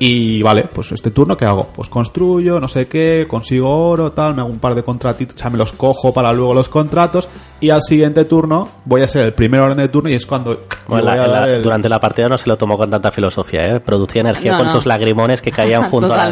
Y 0.00 0.40
vale, 0.42 0.68
pues 0.72 0.92
este 0.92 1.10
turno, 1.10 1.36
¿qué 1.36 1.44
hago? 1.44 1.68
Pues 1.74 1.88
construyo, 1.88 2.60
no 2.60 2.68
sé 2.68 2.86
qué, 2.86 3.26
consigo 3.28 3.68
oro, 3.90 4.12
tal, 4.12 4.32
me 4.34 4.42
hago 4.42 4.50
un 4.50 4.60
par 4.60 4.76
de 4.76 4.84
contratitos, 4.84 5.34
o 5.34 5.38
sea, 5.38 5.50
me 5.50 5.58
los 5.58 5.72
cojo 5.72 6.12
para 6.12 6.32
luego 6.32 6.54
los 6.54 6.68
contratos. 6.68 7.28
Y 7.60 7.70
al 7.70 7.82
siguiente 7.82 8.24
turno 8.24 8.68
voy 8.84 9.02
a 9.02 9.08
ser 9.08 9.24
el 9.24 9.32
primer 9.34 9.60
orden 9.60 9.78
de 9.78 9.88
turno 9.88 10.08
y 10.08 10.14
es 10.14 10.24
cuando. 10.24 10.60
Bueno, 10.86 11.04
la- 11.04 11.26
la- 11.26 11.44
el- 11.48 11.62
Durante 11.64 11.88
la 11.88 11.98
partida 11.98 12.28
no 12.28 12.38
se 12.38 12.48
lo 12.48 12.56
tomó 12.56 12.76
con 12.78 12.88
tanta 12.88 13.10
filosofía, 13.10 13.62
¿eh? 13.62 13.80
Producía 13.80 14.20
energía 14.20 14.52
No, 14.52 14.58
con 14.58 14.66
no. 14.68 14.72
sus 14.72 14.86
lagrimones 14.86 15.42
que 15.42 15.50
caían 15.50 15.82
junto 15.90 16.14
a, 16.14 16.28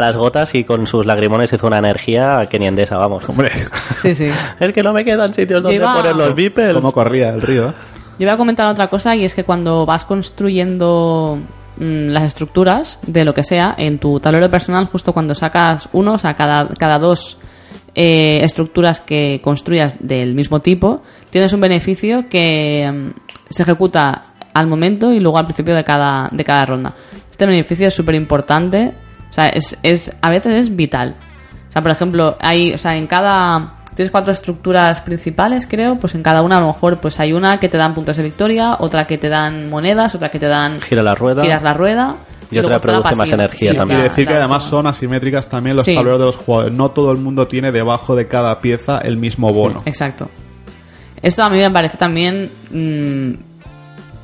las 0.00 0.16
gotas 0.16 0.54
y 0.54 0.62
con 0.62 0.86
sus 0.86 1.04
lagrimones 1.04 1.52
hizo 1.52 1.66
una 1.66 1.78
energía 1.78 2.42
que 2.48 2.60
ni 2.60 2.66
endesa, 2.66 2.96
vamos. 2.98 3.28
Hombre, 3.28 3.50
Sí, 3.96 4.14
sí. 4.14 4.30
Es 4.60 4.72
que 4.72 4.82
no 4.84 4.92
me 4.92 5.04
quedan 5.04 5.34
sitios 5.34 5.60
donde 5.60 5.74
iba- 5.76 5.92
poner 5.92 6.14
los 6.14 6.32
beepers. 6.36 6.74
cómo 6.74 6.92
corría 6.92 7.30
el 7.30 7.42
río. 7.42 7.74
Yo 8.20 8.26
voy 8.26 8.34
a 8.34 8.36
comentar 8.36 8.68
otra 8.68 8.86
cosa 8.86 9.16
y 9.16 9.24
es 9.24 9.34
que 9.34 9.42
cuando 9.42 9.84
vas 9.86 10.04
construyendo 10.04 11.38
las 11.78 12.24
estructuras 12.24 12.98
de 13.06 13.24
lo 13.24 13.34
que 13.34 13.42
sea 13.42 13.74
en 13.76 13.98
tu 13.98 14.18
tablero 14.20 14.50
personal, 14.50 14.86
justo 14.86 15.12
cuando 15.12 15.34
sacas 15.34 15.88
uno, 15.92 16.14
o 16.14 16.18
sea, 16.18 16.34
cada, 16.34 16.68
cada 16.68 16.98
dos 16.98 17.38
eh, 17.94 18.40
estructuras 18.42 19.00
que 19.00 19.40
construyas 19.42 19.96
del 20.00 20.34
mismo 20.34 20.60
tipo, 20.60 21.02
tienes 21.30 21.52
un 21.52 21.60
beneficio 21.60 22.28
que 22.28 22.90
mm, 22.90 23.10
se 23.50 23.62
ejecuta 23.62 24.22
al 24.54 24.66
momento 24.66 25.12
y 25.12 25.20
luego 25.20 25.38
al 25.38 25.46
principio 25.46 25.74
de 25.74 25.84
cada, 25.84 26.28
de 26.30 26.44
cada 26.44 26.66
ronda. 26.66 26.92
Este 27.30 27.46
beneficio 27.46 27.88
es 27.88 27.94
súper 27.94 28.14
importante, 28.16 28.94
o 29.30 29.32
sea, 29.32 29.48
es, 29.48 29.76
es, 29.82 30.12
a 30.20 30.30
veces 30.30 30.54
es 30.54 30.74
vital. 30.74 31.16
O 31.68 31.72
sea, 31.72 31.82
por 31.82 31.90
ejemplo, 31.90 32.36
hay, 32.40 32.72
o 32.72 32.78
sea, 32.78 32.96
en 32.96 33.06
cada 33.06 33.77
tienes 33.98 34.12
cuatro 34.12 34.30
estructuras 34.32 35.00
principales, 35.00 35.66
creo, 35.66 35.98
pues 35.98 36.14
en 36.14 36.22
cada 36.22 36.42
una 36.42 36.56
a 36.58 36.60
lo 36.60 36.68
mejor 36.68 36.98
pues 37.00 37.18
hay 37.18 37.32
una 37.32 37.58
que 37.58 37.68
te 37.68 37.76
dan 37.76 37.94
puntos 37.94 38.16
de 38.16 38.22
victoria, 38.22 38.76
otra 38.78 39.06
que 39.08 39.18
te 39.18 39.28
dan 39.28 39.68
monedas, 39.68 40.14
otra 40.14 40.30
que 40.30 40.38
te 40.38 40.46
dan 40.46 40.80
Gira 40.80 41.02
la 41.02 41.16
rueda. 41.16 41.42
giras 41.42 41.62
la 41.64 41.74
rueda 41.74 42.16
Y 42.50 42.58
otra 42.60 42.78
produce 42.78 43.16
más 43.16 43.32
energía 43.32 43.72
Sí, 43.72 43.76
también. 43.76 44.00
Y 44.00 44.02
decir 44.04 44.26
que 44.28 44.34
además 44.34 44.62
son 44.62 44.86
asimétricas 44.86 45.48
también 45.48 45.74
los 45.76 45.84
Sí. 45.84 45.94
tableros 45.96 46.20
de 46.20 46.24
los 46.26 46.36
jugadores. 46.36 46.72
No 46.72 46.92
todo 46.92 47.10
el 47.10 47.18
mundo 47.18 47.46
tiene 47.48 47.72
debajo 47.72 48.14
de 48.14 48.28
cada 48.28 48.60
pieza 48.60 48.98
el 48.98 49.16
mismo 49.16 49.52
bono. 49.52 49.82
Exacto. 49.84 50.30
Esto 51.20 51.42
a 51.42 51.50
mí 51.50 51.58
me 51.58 51.70
parece 51.70 51.96
también 51.98 52.48
mm, 52.70 53.32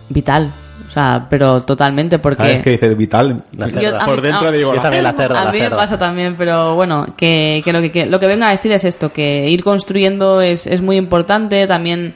vital. 0.09 0.51
O 0.95 0.97
sea, 1.01 1.27
pero 1.29 1.61
totalmente 1.63 2.21
porque... 2.21 2.37
¿Sabes 2.43 2.63
qué 2.63 2.71
dice 2.71 2.95
vital? 2.95 3.43
La 3.57 3.67
Yo- 3.69 3.99
Por 4.05 4.23
dentro 4.23 4.47
a- 4.47 4.53
digo, 4.53 4.71
Yo 4.71 4.77
la 4.77 4.83
también 4.83 5.03
la 5.03 5.13
cerda. 5.13 5.41
a 5.41 5.45
la 5.47 5.51
mí 5.51 5.59
me 5.59 5.71
pasa 5.71 5.99
también, 5.99 6.37
pero 6.37 6.77
bueno, 6.77 7.15
que, 7.17 7.63
que 7.65 7.73
lo 7.73 7.81
que, 7.81 7.91
que 7.91 8.07
lo 8.07 8.21
que 8.21 8.29
venga 8.29 8.47
a 8.49 8.53
decir 8.53 8.71
es 8.71 8.85
esto, 8.85 9.13
que 9.13 9.51
ir 9.51 9.65
construyendo 9.65 10.41
es, 10.41 10.69
es 10.69 10.83
muy 10.83 10.97
importante, 10.97 11.67
también 11.67 12.15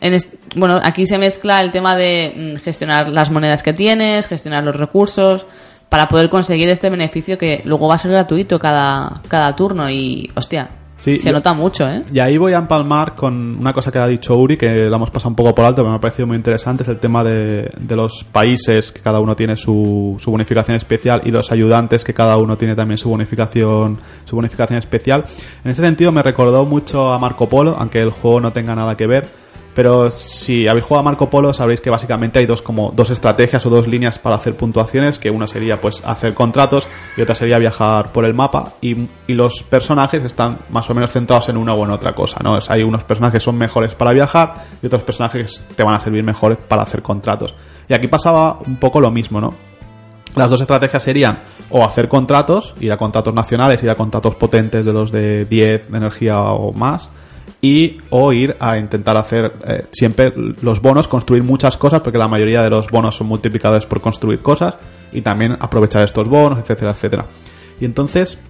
en 0.00 0.12
est- 0.12 0.34
bueno, 0.56 0.80
aquí 0.82 1.06
se 1.06 1.18
mezcla 1.18 1.60
el 1.60 1.70
tema 1.70 1.94
de 1.94 2.52
mm, 2.56 2.62
gestionar 2.64 3.08
las 3.10 3.30
monedas 3.30 3.62
que 3.62 3.72
tienes, 3.72 4.26
gestionar 4.26 4.64
los 4.64 4.74
recursos, 4.74 5.46
para 5.88 6.08
poder 6.08 6.28
conseguir 6.28 6.68
este 6.68 6.90
beneficio 6.90 7.38
que 7.38 7.62
luego 7.64 7.86
va 7.86 7.94
a 7.94 7.98
ser 7.98 8.10
gratuito 8.10 8.58
cada, 8.58 9.20
cada 9.28 9.54
turno 9.54 9.88
y, 9.88 10.28
hostia, 10.34 10.68
Sí, 10.98 11.18
Se 11.18 11.26
yo- 11.28 11.34
nota 11.34 11.52
mucho, 11.52 11.86
¿eh? 11.86 12.04
Y 12.10 12.18
ahí 12.20 12.38
voy 12.38 12.54
a 12.54 12.56
empalmar 12.58 13.14
con 13.14 13.58
una 13.58 13.74
cosa 13.74 13.92
que 13.92 13.98
ha 13.98 14.06
dicho 14.06 14.34
Uri, 14.34 14.56
que 14.56 14.66
la 14.88 14.96
hemos 14.96 15.10
pasado 15.10 15.28
un 15.28 15.36
poco 15.36 15.54
por 15.54 15.64
alto, 15.66 15.82
pero 15.82 15.90
me 15.90 15.96
ha 15.96 16.00
parecido 16.00 16.26
muy 16.26 16.36
interesante, 16.38 16.84
es 16.84 16.88
el 16.88 16.98
tema 16.98 17.22
de, 17.22 17.68
de 17.78 17.96
los 17.96 18.24
países, 18.24 18.92
que 18.92 19.00
cada 19.02 19.20
uno 19.20 19.36
tiene 19.36 19.56
su, 19.56 20.16
su 20.18 20.30
bonificación 20.30 20.74
especial, 20.76 21.20
y 21.24 21.30
los 21.30 21.52
ayudantes, 21.52 22.02
que 22.02 22.14
cada 22.14 22.38
uno 22.38 22.56
tiene 22.56 22.74
también 22.74 22.96
su 22.96 23.10
bonificación, 23.10 23.98
su 24.24 24.36
bonificación 24.36 24.78
especial. 24.78 25.24
En 25.64 25.70
ese 25.70 25.82
sentido 25.82 26.12
me 26.12 26.22
recordó 26.22 26.64
mucho 26.64 27.12
a 27.12 27.18
Marco 27.18 27.46
Polo, 27.46 27.76
aunque 27.78 28.00
el 28.00 28.10
juego 28.10 28.40
no 28.40 28.52
tenga 28.52 28.74
nada 28.74 28.96
que 28.96 29.06
ver. 29.06 29.28
Pero 29.76 30.10
si 30.10 30.66
habéis 30.66 30.86
jugado 30.86 31.00
a 31.00 31.10
Marco 31.10 31.28
Polo 31.28 31.52
sabréis 31.52 31.82
que 31.82 31.90
básicamente 31.90 32.38
hay 32.38 32.46
dos 32.46 32.62
como 32.62 32.92
dos 32.96 33.10
estrategias 33.10 33.66
o 33.66 33.68
dos 33.68 33.86
líneas 33.86 34.18
para 34.18 34.36
hacer 34.36 34.56
puntuaciones, 34.56 35.18
que 35.18 35.30
una 35.30 35.46
sería 35.46 35.82
pues 35.82 36.02
hacer 36.02 36.32
contratos 36.32 36.88
y 37.14 37.20
otra 37.20 37.34
sería 37.34 37.58
viajar 37.58 38.10
por 38.10 38.24
el 38.24 38.32
mapa 38.32 38.72
y, 38.80 39.06
y 39.26 39.34
los 39.34 39.62
personajes 39.64 40.24
están 40.24 40.60
más 40.70 40.88
o 40.88 40.94
menos 40.94 41.12
centrados 41.12 41.50
en 41.50 41.58
una 41.58 41.74
o 41.74 41.84
en 41.84 41.90
otra 41.90 42.14
cosa, 42.14 42.38
¿no? 42.42 42.54
O 42.54 42.58
hay 42.68 42.82
unos 42.84 43.04
personajes 43.04 43.34
que 43.36 43.44
son 43.44 43.58
mejores 43.58 43.94
para 43.94 44.14
viajar 44.14 44.64
y 44.82 44.86
otros 44.86 45.02
personajes 45.02 45.62
que 45.68 45.74
te 45.74 45.84
van 45.84 45.94
a 45.94 46.00
servir 46.00 46.24
mejores 46.24 46.56
para 46.66 46.80
hacer 46.80 47.02
contratos. 47.02 47.54
Y 47.86 47.92
aquí 47.92 48.06
pasaba 48.06 48.58
un 48.66 48.76
poco 48.76 48.98
lo 48.98 49.10
mismo, 49.10 49.42
¿no? 49.42 49.52
Las 50.36 50.50
dos 50.50 50.62
estrategias 50.62 51.02
serían 51.02 51.40
o 51.68 51.84
hacer 51.84 52.08
contratos, 52.08 52.72
ir 52.80 52.92
a 52.92 52.96
contratos 52.96 53.34
nacionales, 53.34 53.82
ir 53.82 53.90
a 53.90 53.94
contratos 53.94 54.36
potentes 54.36 54.86
de 54.86 54.92
los 54.94 55.12
de 55.12 55.44
10 55.44 55.90
de 55.90 55.98
energía 55.98 56.40
o 56.40 56.72
más, 56.72 57.10
y 57.66 57.98
o 58.10 58.32
ir 58.32 58.56
a 58.60 58.78
intentar 58.78 59.16
hacer 59.16 59.52
eh, 59.66 59.86
siempre 59.90 60.32
los 60.62 60.80
bonos, 60.80 61.08
construir 61.08 61.42
muchas 61.42 61.76
cosas, 61.76 62.00
porque 62.00 62.16
la 62.16 62.28
mayoría 62.28 62.62
de 62.62 62.70
los 62.70 62.88
bonos 62.88 63.16
son 63.16 63.26
multiplicadores 63.26 63.84
por 63.86 64.00
construir 64.00 64.38
cosas, 64.38 64.76
y 65.10 65.20
también 65.20 65.56
aprovechar 65.58 66.04
estos 66.04 66.28
bonos, 66.28 66.60
etcétera, 66.60 66.92
etcétera. 66.92 67.26
Y 67.80 67.84
entonces, 67.84 68.40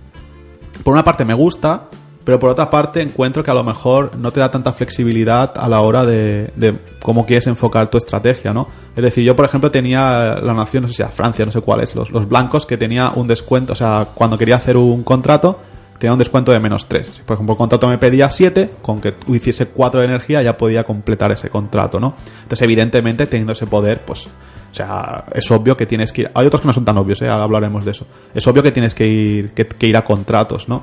por 0.85 0.93
una 0.93 1.03
parte 1.03 1.25
me 1.25 1.33
gusta, 1.33 1.89
pero 2.25 2.39
por 2.39 2.51
otra 2.51 2.69
parte 2.69 3.01
encuentro 3.01 3.43
que 3.43 3.51
a 3.51 3.55
lo 3.55 3.65
mejor 3.65 4.17
no 4.19 4.31
te 4.33 4.41
da 4.41 4.51
tanta 4.51 4.73
flexibilidad 4.73 5.53
a 5.57 5.67
la 5.67 5.81
hora 5.81 6.05
de, 6.05 6.51
de 6.55 6.77
cómo 7.01 7.25
quieres 7.25 7.47
enfocar 7.47 7.89
tu 7.89 7.97
estrategia, 7.97 8.53
¿no? 8.53 8.69
Es 8.95 9.03
decir, 9.03 9.25
yo 9.25 9.35
por 9.35 9.47
ejemplo 9.47 9.71
tenía 9.71 10.35
la 10.43 10.53
nación, 10.53 10.83
no 10.83 10.89
sé 10.89 10.95
si 10.95 11.03
era 11.03 11.11
Francia, 11.11 11.47
no 11.47 11.53
sé 11.53 11.63
cuál 11.63 11.83
es, 11.83 11.95
los, 11.95 12.11
los 12.11 12.29
blancos 12.29 12.67
que 12.67 12.77
tenía 12.77 13.13
un 13.15 13.29
descuento, 13.29 13.73
o 13.73 13.77
sea, 13.77 14.09
cuando 14.13 14.37
quería 14.37 14.57
hacer 14.57 14.77
un 14.77 15.05
contrato 15.05 15.59
tenía 15.99 16.13
un 16.13 16.19
descuento 16.19 16.53
de 16.53 16.61
menos 16.61 16.87
3. 16.87 17.09
Si 17.09 17.23
por 17.23 17.35
ejemplo 17.35 17.55
el 17.55 17.59
contrato 17.59 17.89
me 17.89 17.99
pedía 17.99 18.29
7, 18.29 18.77
con 18.83 19.01
que 19.01 19.15
hiciese 19.29 19.69
4 19.69 20.01
de 20.01 20.07
energía 20.07 20.43
ya 20.43 20.57
podía 20.57 20.85
completar 20.85 21.33
ese 21.33 21.49
contrato, 21.49 21.99
¿no? 22.01 22.15
Entonces 22.43 22.63
evidentemente 22.63 23.27
teniendo 23.27 23.53
ese 23.53 23.67
poder, 23.67 24.03
pues 24.05 24.27
o 24.27 24.75
sea, 24.77 25.25
es 25.33 25.51
obvio 25.51 25.75
que 25.75 25.87
tienes 25.87 26.13
que 26.13 26.23
ir. 26.23 26.31
Hay 26.35 26.47
otros 26.47 26.61
que 26.61 26.67
no 26.67 26.73
son 26.75 26.85
tan 26.85 26.99
obvios, 26.99 27.23
¿eh? 27.23 27.29
hablaremos 27.29 27.85
de 27.85 27.93
eso. 27.93 28.07
Es 28.35 28.47
obvio 28.47 28.63
que 28.63 28.73
tienes 28.73 28.95
que 28.95 29.07
ir, 29.07 29.53
que 29.53 29.87
ir 29.87 29.97
a 29.97 30.05
contratos, 30.05 30.69
¿no? 30.69 30.83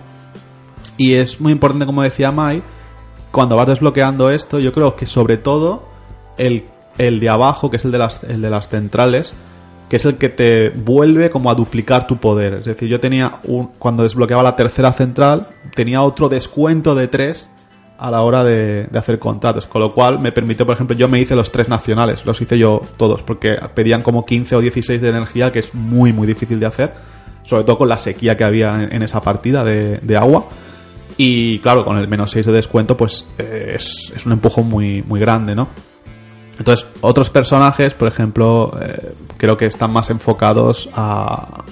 Y 0.98 1.16
es 1.16 1.40
muy 1.40 1.52
importante, 1.52 1.86
como 1.86 2.02
decía 2.02 2.32
Mai, 2.32 2.62
cuando 3.32 3.56
vas 3.56 3.68
desbloqueando 3.68 4.30
esto, 4.30 4.60
yo 4.60 4.72
creo 4.72 4.96
que 4.96 5.06
sobre 5.06 5.38
todo 5.38 5.84
el, 6.38 6.66
el 6.98 7.20
de 7.20 7.30
abajo, 7.30 7.70
que 7.70 7.78
es 7.78 7.86
el 7.86 7.92
de, 7.92 7.98
las, 7.98 8.24
el 8.24 8.42
de 8.42 8.50
las 8.50 8.70
centrales, 8.70 9.34
que 9.90 9.98
es 9.98 10.06
el 10.06 10.18
que 10.18 10.30
te 10.30 10.70
vuelve 10.70 11.30
como 11.30 11.52
a 11.52 11.56
duplicar 11.56 12.08
tu 12.08 12.18
poder. 12.18 12.56
Es 12.56 12.66
decir, 12.66 12.90
yo 12.90 13.00
tenía 13.00 13.40
un, 13.44 13.68
cuando 13.80 14.04
desbloqueaba 14.04 14.44
la 14.44 14.56
tercera 14.56 14.92
central, 14.92 15.48
tenía 15.76 16.02
otro 16.02 16.30
descuento 16.30 16.96
de 16.96 17.08
3 17.08 17.50
a 17.98 18.12
la 18.12 18.22
hora 18.22 18.44
de, 18.44 18.90
hacer 18.96 19.20
contratos, 19.20 19.66
con 19.68 19.82
lo 19.82 19.92
cual 19.92 20.20
me 20.20 20.32
permitió, 20.32 20.66
por 20.66 20.76
ejemplo, 20.76 20.96
yo 20.96 21.08
me 21.08 21.22
hice 21.22 21.36
los 21.36 21.52
tres 21.52 21.70
nacionales, 21.70 22.26
los 22.26 22.42
hice 22.42 22.58
yo 22.58 22.82
todos, 22.98 23.22
porque 23.22 23.56
pedían 23.74 24.02
como 24.02 24.26
15 24.26 24.58
o 24.58 24.62
16 24.62 25.02
de 25.02 25.10
energía, 25.10 25.52
que 25.52 25.60
es 25.60 25.74
muy, 25.74 26.12
muy 26.12 26.28
difícil 26.28 26.60
de 26.60 26.66
hacer, 26.66 26.94
sobre 27.44 27.64
todo 27.64 27.78
con 27.78 27.90
la 27.90 27.98
sequía 27.98 28.36
que 28.36 28.44
había 28.44 28.90
en, 28.92 29.04
esa 29.04 29.22
partida 29.22 29.64
de, 29.64 30.00
de 30.00 30.18
agua. 30.18 30.48
Y 31.16 31.60
claro, 31.60 31.86
con 31.86 31.98
el 31.98 32.08
menos 32.08 32.32
6 32.32 32.48
de 32.48 32.52
descuento, 32.52 32.98
pues 32.98 33.26
eh, 33.38 33.74
es, 33.76 34.12
es 34.14 34.26
un 34.26 34.34
empujón 34.34 34.68
muy, 34.68 35.04
muy 35.04 35.20
grande, 35.20 35.56
¿no? 35.56 35.70
Entonces, 36.58 36.86
otros 37.02 37.30
personajes, 37.30 37.94
por 37.94 38.08
ejemplo, 38.08 38.72
eh, 38.82 39.14
creo 39.38 39.58
que 39.58 39.66
están 39.66 39.92
más 39.92 40.10
enfocados 40.10 40.88
a. 40.94 41.64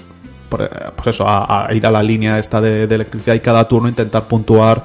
por- 0.48 0.62
eh, 0.64 0.68
Pues 0.96 1.08
eso, 1.16 1.26
a, 1.28 1.66
a 1.68 1.74
ir 1.74 1.86
a 1.86 1.90
la 1.90 2.02
línea 2.02 2.38
esta 2.38 2.60
de, 2.60 2.86
de 2.86 2.94
electricidad 2.94 3.34
y 3.34 3.40
cada 3.40 3.66
turno 3.68 3.88
intentar 3.88 4.24
puntuar 4.24 4.82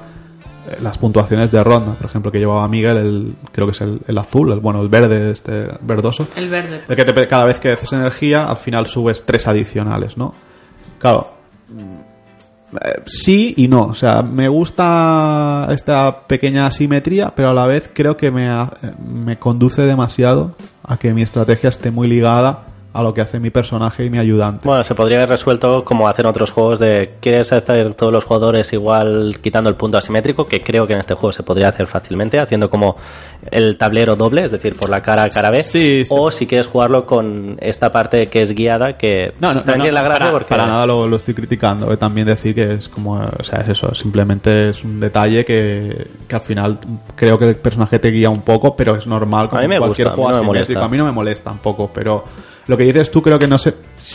eh, 0.70 0.76
las 0.82 0.96
puntuaciones 0.98 1.50
de 1.50 1.62
ronda. 1.64 1.92
Por 1.94 2.06
ejemplo, 2.06 2.30
que 2.30 2.38
llevaba 2.38 2.66
Miguel, 2.68 2.96
el, 2.96 3.34
creo 3.52 3.66
que 3.66 3.72
es 3.72 3.80
el, 3.80 4.00
el 4.06 4.18
azul, 4.18 4.52
el, 4.52 4.60
bueno, 4.60 4.80
el 4.82 4.88
verde, 4.88 5.30
este 5.32 5.66
verdoso. 5.80 6.28
El 6.36 6.48
verde. 6.48 6.82
El 6.88 6.96
que 6.96 7.04
te- 7.04 7.26
cada 7.28 7.44
vez 7.44 7.58
que 7.60 7.72
haces 7.72 7.92
energía, 7.92 8.44
al 8.48 8.56
final 8.56 8.86
subes 8.86 9.26
tres 9.26 9.46
adicionales, 9.48 10.16
¿no? 10.16 10.32
Claro. 10.98 11.37
Eh, 12.84 13.02
Sí 13.06 13.54
y 13.56 13.68
no. 13.68 13.84
O 13.84 13.94
sea, 13.94 14.22
me 14.22 14.48
gusta 14.48 15.68
esta 15.70 16.26
pequeña 16.26 16.66
asimetría, 16.66 17.32
pero 17.34 17.50
a 17.50 17.54
la 17.54 17.66
vez 17.66 17.90
creo 17.92 18.16
que 18.16 18.30
me, 18.30 18.48
me 19.04 19.38
conduce 19.38 19.82
demasiado 19.82 20.54
a 20.82 20.98
que 20.98 21.12
mi 21.12 21.22
estrategia 21.22 21.68
esté 21.68 21.90
muy 21.90 22.08
ligada 22.08 22.64
a 22.92 23.02
lo 23.02 23.12
que 23.12 23.20
hace 23.20 23.38
mi 23.38 23.50
personaje 23.50 24.04
y 24.04 24.10
mi 24.10 24.18
ayudante. 24.18 24.66
Bueno, 24.66 24.82
se 24.82 24.94
podría 24.94 25.18
haber 25.18 25.28
resuelto 25.30 25.84
como 25.84 26.08
hacen 26.08 26.26
otros 26.26 26.50
juegos 26.50 26.78
de 26.78 27.16
¿quieres 27.20 27.52
hacer 27.52 27.94
todos 27.94 28.12
los 28.12 28.24
jugadores 28.24 28.72
igual 28.72 29.36
quitando 29.42 29.68
el 29.70 29.76
punto 29.76 29.98
asimétrico? 29.98 30.46
Que 30.46 30.62
creo 30.62 30.86
que 30.86 30.94
en 30.94 31.00
este 31.00 31.14
juego 31.14 31.30
se 31.32 31.42
podría 31.42 31.68
hacer 31.68 31.86
fácilmente, 31.86 32.38
haciendo 32.38 32.70
como 32.70 32.96
el 33.50 33.76
tablero 33.76 34.16
doble, 34.16 34.44
es 34.44 34.50
decir, 34.50 34.74
por 34.74 34.88
la 34.90 35.02
cara 35.02 35.24
a 35.24 35.30
cara 35.30 35.50
B. 35.50 35.62
Sí, 35.62 36.04
sí. 36.04 36.14
O 36.16 36.30
si 36.30 36.46
quieres 36.46 36.66
jugarlo 36.66 37.04
con 37.06 37.56
esta 37.60 37.92
parte 37.92 38.26
que 38.28 38.42
es 38.42 38.52
guiada, 38.52 38.96
que 38.96 39.32
No, 39.38 39.52
no, 39.52 39.62
no, 39.64 39.76
no, 39.76 39.84
la 39.86 40.08
para, 40.08 40.30
porque 40.32 40.48
para 40.48 40.66
nada 40.66 40.86
lo, 40.86 41.06
lo 41.06 41.16
estoy 41.16 41.34
criticando. 41.34 41.96
También 41.98 42.26
decir 42.26 42.54
que 42.54 42.72
es 42.74 42.88
como, 42.88 43.12
o 43.14 43.44
sea, 43.44 43.60
es 43.60 43.68
eso, 43.68 43.94
simplemente 43.94 44.70
es 44.70 44.82
un 44.82 44.98
detalle 44.98 45.44
que, 45.44 46.06
que 46.26 46.34
al 46.34 46.40
final 46.42 46.78
creo 47.14 47.38
que 47.38 47.44
el 47.50 47.56
personaje 47.56 47.98
te 47.98 48.08
guía 48.08 48.30
un 48.30 48.42
poco, 48.42 48.74
pero 48.74 48.96
es 48.96 49.06
normal 49.06 49.48
como 49.50 49.60
A 49.60 49.62
mí 49.62 49.68
me 49.68 49.78
cualquier 49.78 50.08
gusta, 50.08 50.20
a 50.22 50.24
juego 50.24 50.30
mí 50.30 50.46
no 50.46 50.52
me 50.52 50.58
asimétrico. 50.58 50.80
molesta. 50.80 50.84
A 50.84 50.88
mí 50.88 50.96
no 50.98 51.04
me 51.04 51.12
molesta 51.12 51.50
un 51.52 51.58
poco, 51.58 51.90
pero 51.92 52.24
lo 52.68 52.76
que 52.76 52.84
dices 52.84 53.10
tú 53.10 53.20
creo 53.22 53.38
que 53.40 53.48
no 53.48 53.58
se, 53.58 53.74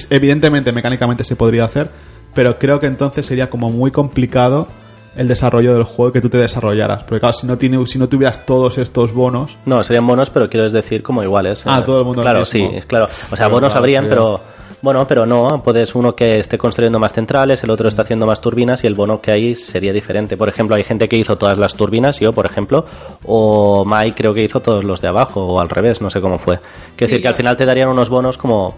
evidentemente 0.09 0.71
mecánicamente 0.71 1.23
se 1.25 1.35
podría 1.35 1.65
hacer, 1.65 1.89
pero 2.33 2.57
creo 2.57 2.79
que 2.79 2.85
entonces 2.87 3.25
sería 3.25 3.49
como 3.49 3.69
muy 3.69 3.91
complicado 3.91 4.67
el 5.15 5.27
desarrollo 5.27 5.73
del 5.75 5.83
juego 5.83 6.11
que 6.11 6.21
tú 6.21 6.29
te 6.29 6.37
desarrollaras. 6.39 7.03
Porque 7.03 7.19
claro, 7.19 7.33
si 7.33 7.45
no, 7.45 7.57
tiene, 7.57 7.85
si 7.85 7.99
no 7.99 8.09
tuvieras 8.09 8.45
todos 8.47 8.77
estos 8.79 9.13
bonos, 9.13 9.57
No, 9.65 9.83
serían 9.83 10.07
bonos, 10.07 10.29
pero 10.31 10.49
quiero 10.49 10.67
decir 10.69 11.03
como 11.03 11.21
iguales. 11.21 11.61
Ah, 11.65 11.79
Eh, 11.79 11.83
todo 11.85 11.99
el 11.99 12.05
mundo 12.05 12.21
Claro, 12.23 12.39
mismo. 12.39 12.71
sí, 12.71 12.81
claro. 12.87 13.05
O 13.05 13.35
sea, 13.35 13.37
Pero 13.47 13.49
bonos 13.51 13.69
claro, 13.69 13.79
habrían, 13.79 14.03
sería- 14.05 14.15
pero 14.15 14.41
bueno, 14.81 15.05
pero 15.07 15.25
no. 15.25 15.61
Puedes 15.63 15.95
uno 15.95 16.15
que 16.15 16.39
esté 16.39 16.57
construyendo 16.57 16.99
más 16.99 17.13
centrales, 17.13 17.63
el 17.63 17.69
otro 17.69 17.87
está 17.87 18.01
haciendo 18.01 18.25
más 18.25 18.41
turbinas 18.41 18.83
y 18.83 18.87
el 18.87 18.95
bono 18.95 19.21
que 19.21 19.31
hay 19.31 19.55
sería 19.55 19.93
diferente. 19.93 20.35
Por 20.37 20.49
ejemplo, 20.49 20.75
hay 20.75 20.83
gente 20.83 21.07
que 21.07 21.17
hizo 21.17 21.37
todas 21.37 21.57
las 21.57 21.75
turbinas, 21.75 22.19
yo, 22.19 22.33
por 22.33 22.45
ejemplo, 22.45 22.85
o 23.25 23.85
Mai 23.85 24.11
creo 24.13 24.33
que 24.33 24.43
hizo 24.43 24.59
todos 24.61 24.83
los 24.83 25.01
de 25.01 25.07
abajo, 25.09 25.41
o 25.45 25.59
al 25.59 25.69
revés, 25.69 26.01
no 26.01 26.09
sé 26.09 26.19
cómo 26.21 26.37
fue. 26.39 26.57
Quiero 26.57 26.69
Sí, 26.97 27.05
decir 27.05 27.21
que 27.21 27.27
al 27.27 27.35
final 27.35 27.55
te 27.57 27.65
darían 27.65 27.89
unos 27.89 28.09
bonos 28.09 28.37
como 28.37 28.75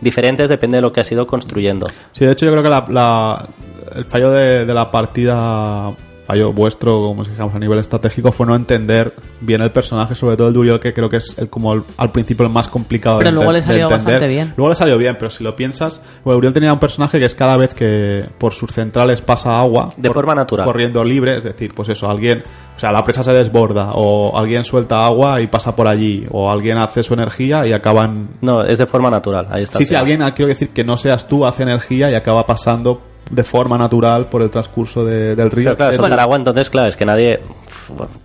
diferentes, 0.00 0.48
depende 0.50 0.78
de 0.78 0.82
lo 0.82 0.92
que 0.92 1.00
has 1.00 1.12
ido 1.12 1.26
construyendo. 1.26 1.86
Sí, 2.12 2.24
de 2.26 2.32
hecho 2.32 2.46
yo 2.46 2.52
creo 2.52 2.62
que 2.62 2.68
la- 2.68 2.86
la- 2.88 3.46
el 3.94 4.04
fallo 4.04 4.30
de, 4.30 4.64
de 4.66 4.74
la 4.74 4.90
partida, 4.90 5.92
fallo 6.24 6.52
vuestro, 6.52 6.92
como 7.02 7.24
si 7.24 7.30
dijéramos 7.30 7.54
a 7.54 7.58
nivel 7.58 7.78
estratégico, 7.78 8.32
fue 8.32 8.46
no 8.46 8.54
entender 8.56 9.12
bien 9.40 9.60
el 9.62 9.70
personaje, 9.70 10.14
sobre 10.14 10.36
todo 10.36 10.48
el 10.48 10.54
Duriel, 10.54 10.80
que 10.80 10.92
creo 10.94 11.08
que 11.08 11.18
es 11.18 11.34
el, 11.38 11.48
como 11.48 11.72
el- 11.74 11.82
al 11.96 12.10
principio 12.12 12.46
el 12.46 12.52
más 12.52 12.68
complicado 12.68 13.18
Pero 13.18 13.30
de, 13.30 13.34
luego 13.36 13.52
le 13.52 13.62
salió 13.62 13.88
bastante 13.88 14.26
bien. 14.26 14.52
Luego 14.56 14.70
le 14.70 14.74
salió 14.74 14.96
bien, 14.98 15.16
pero 15.18 15.30
si 15.30 15.44
lo 15.44 15.54
piensas, 15.54 16.00
bueno, 16.24 16.38
Uriel 16.38 16.52
tenía 16.54 16.72
un 16.72 16.78
personaje 16.78 17.18
que 17.18 17.26
es 17.26 17.34
cada 17.34 17.56
vez 17.56 17.74
que 17.74 18.24
por 18.38 18.52
sus 18.54 18.70
centrales 18.70 19.20
pasa 19.20 19.50
agua, 19.58 19.90
De 19.96 20.10
forma 20.10 20.34
natural. 20.34 20.64
corriendo 20.66 21.04
libre, 21.04 21.36
es 21.38 21.44
decir, 21.44 21.72
pues 21.74 21.88
eso, 21.90 22.08
alguien, 22.08 22.42
o 22.76 22.80
sea, 22.80 22.90
la 22.90 23.04
presa 23.04 23.22
se 23.22 23.32
desborda, 23.32 23.92
o 23.94 24.36
alguien 24.38 24.64
suelta 24.64 25.04
agua 25.04 25.40
y 25.40 25.46
pasa 25.46 25.76
por 25.76 25.86
allí, 25.86 26.26
o 26.30 26.50
alguien 26.50 26.78
hace 26.78 27.02
su 27.02 27.14
energía 27.14 27.66
y 27.66 27.72
acaba 27.72 28.06
en, 28.06 28.28
No, 28.40 28.62
es 28.64 28.78
de 28.78 28.86
forma 28.86 29.10
natural, 29.10 29.46
ahí 29.50 29.64
está. 29.64 29.78
Sí, 29.78 29.84
sí, 29.84 29.94
alguien, 29.94 30.22
ah, 30.22 30.32
quiero 30.34 30.48
decir 30.48 30.70
que 30.70 30.84
no 30.84 30.96
seas 30.96 31.28
tú, 31.28 31.44
hace 31.46 31.62
energía 31.64 32.10
y 32.10 32.14
acaba 32.14 32.46
pasando 32.46 33.00
de 33.30 33.44
forma 33.44 33.76
natural 33.78 34.26
por 34.26 34.42
el 34.42 34.50
transcurso 34.50 35.04
de- 35.04 35.34
del 35.36 35.50
río. 35.50 35.64
Pero 35.70 35.76
claro, 35.76 35.90
Es- 35.92 35.96
soltar 35.96 36.20
agua, 36.20 36.36
entonces, 36.36 36.70
claro, 36.70 36.88
es 36.88 36.96
que 36.96 37.04
nadie. 37.06 37.40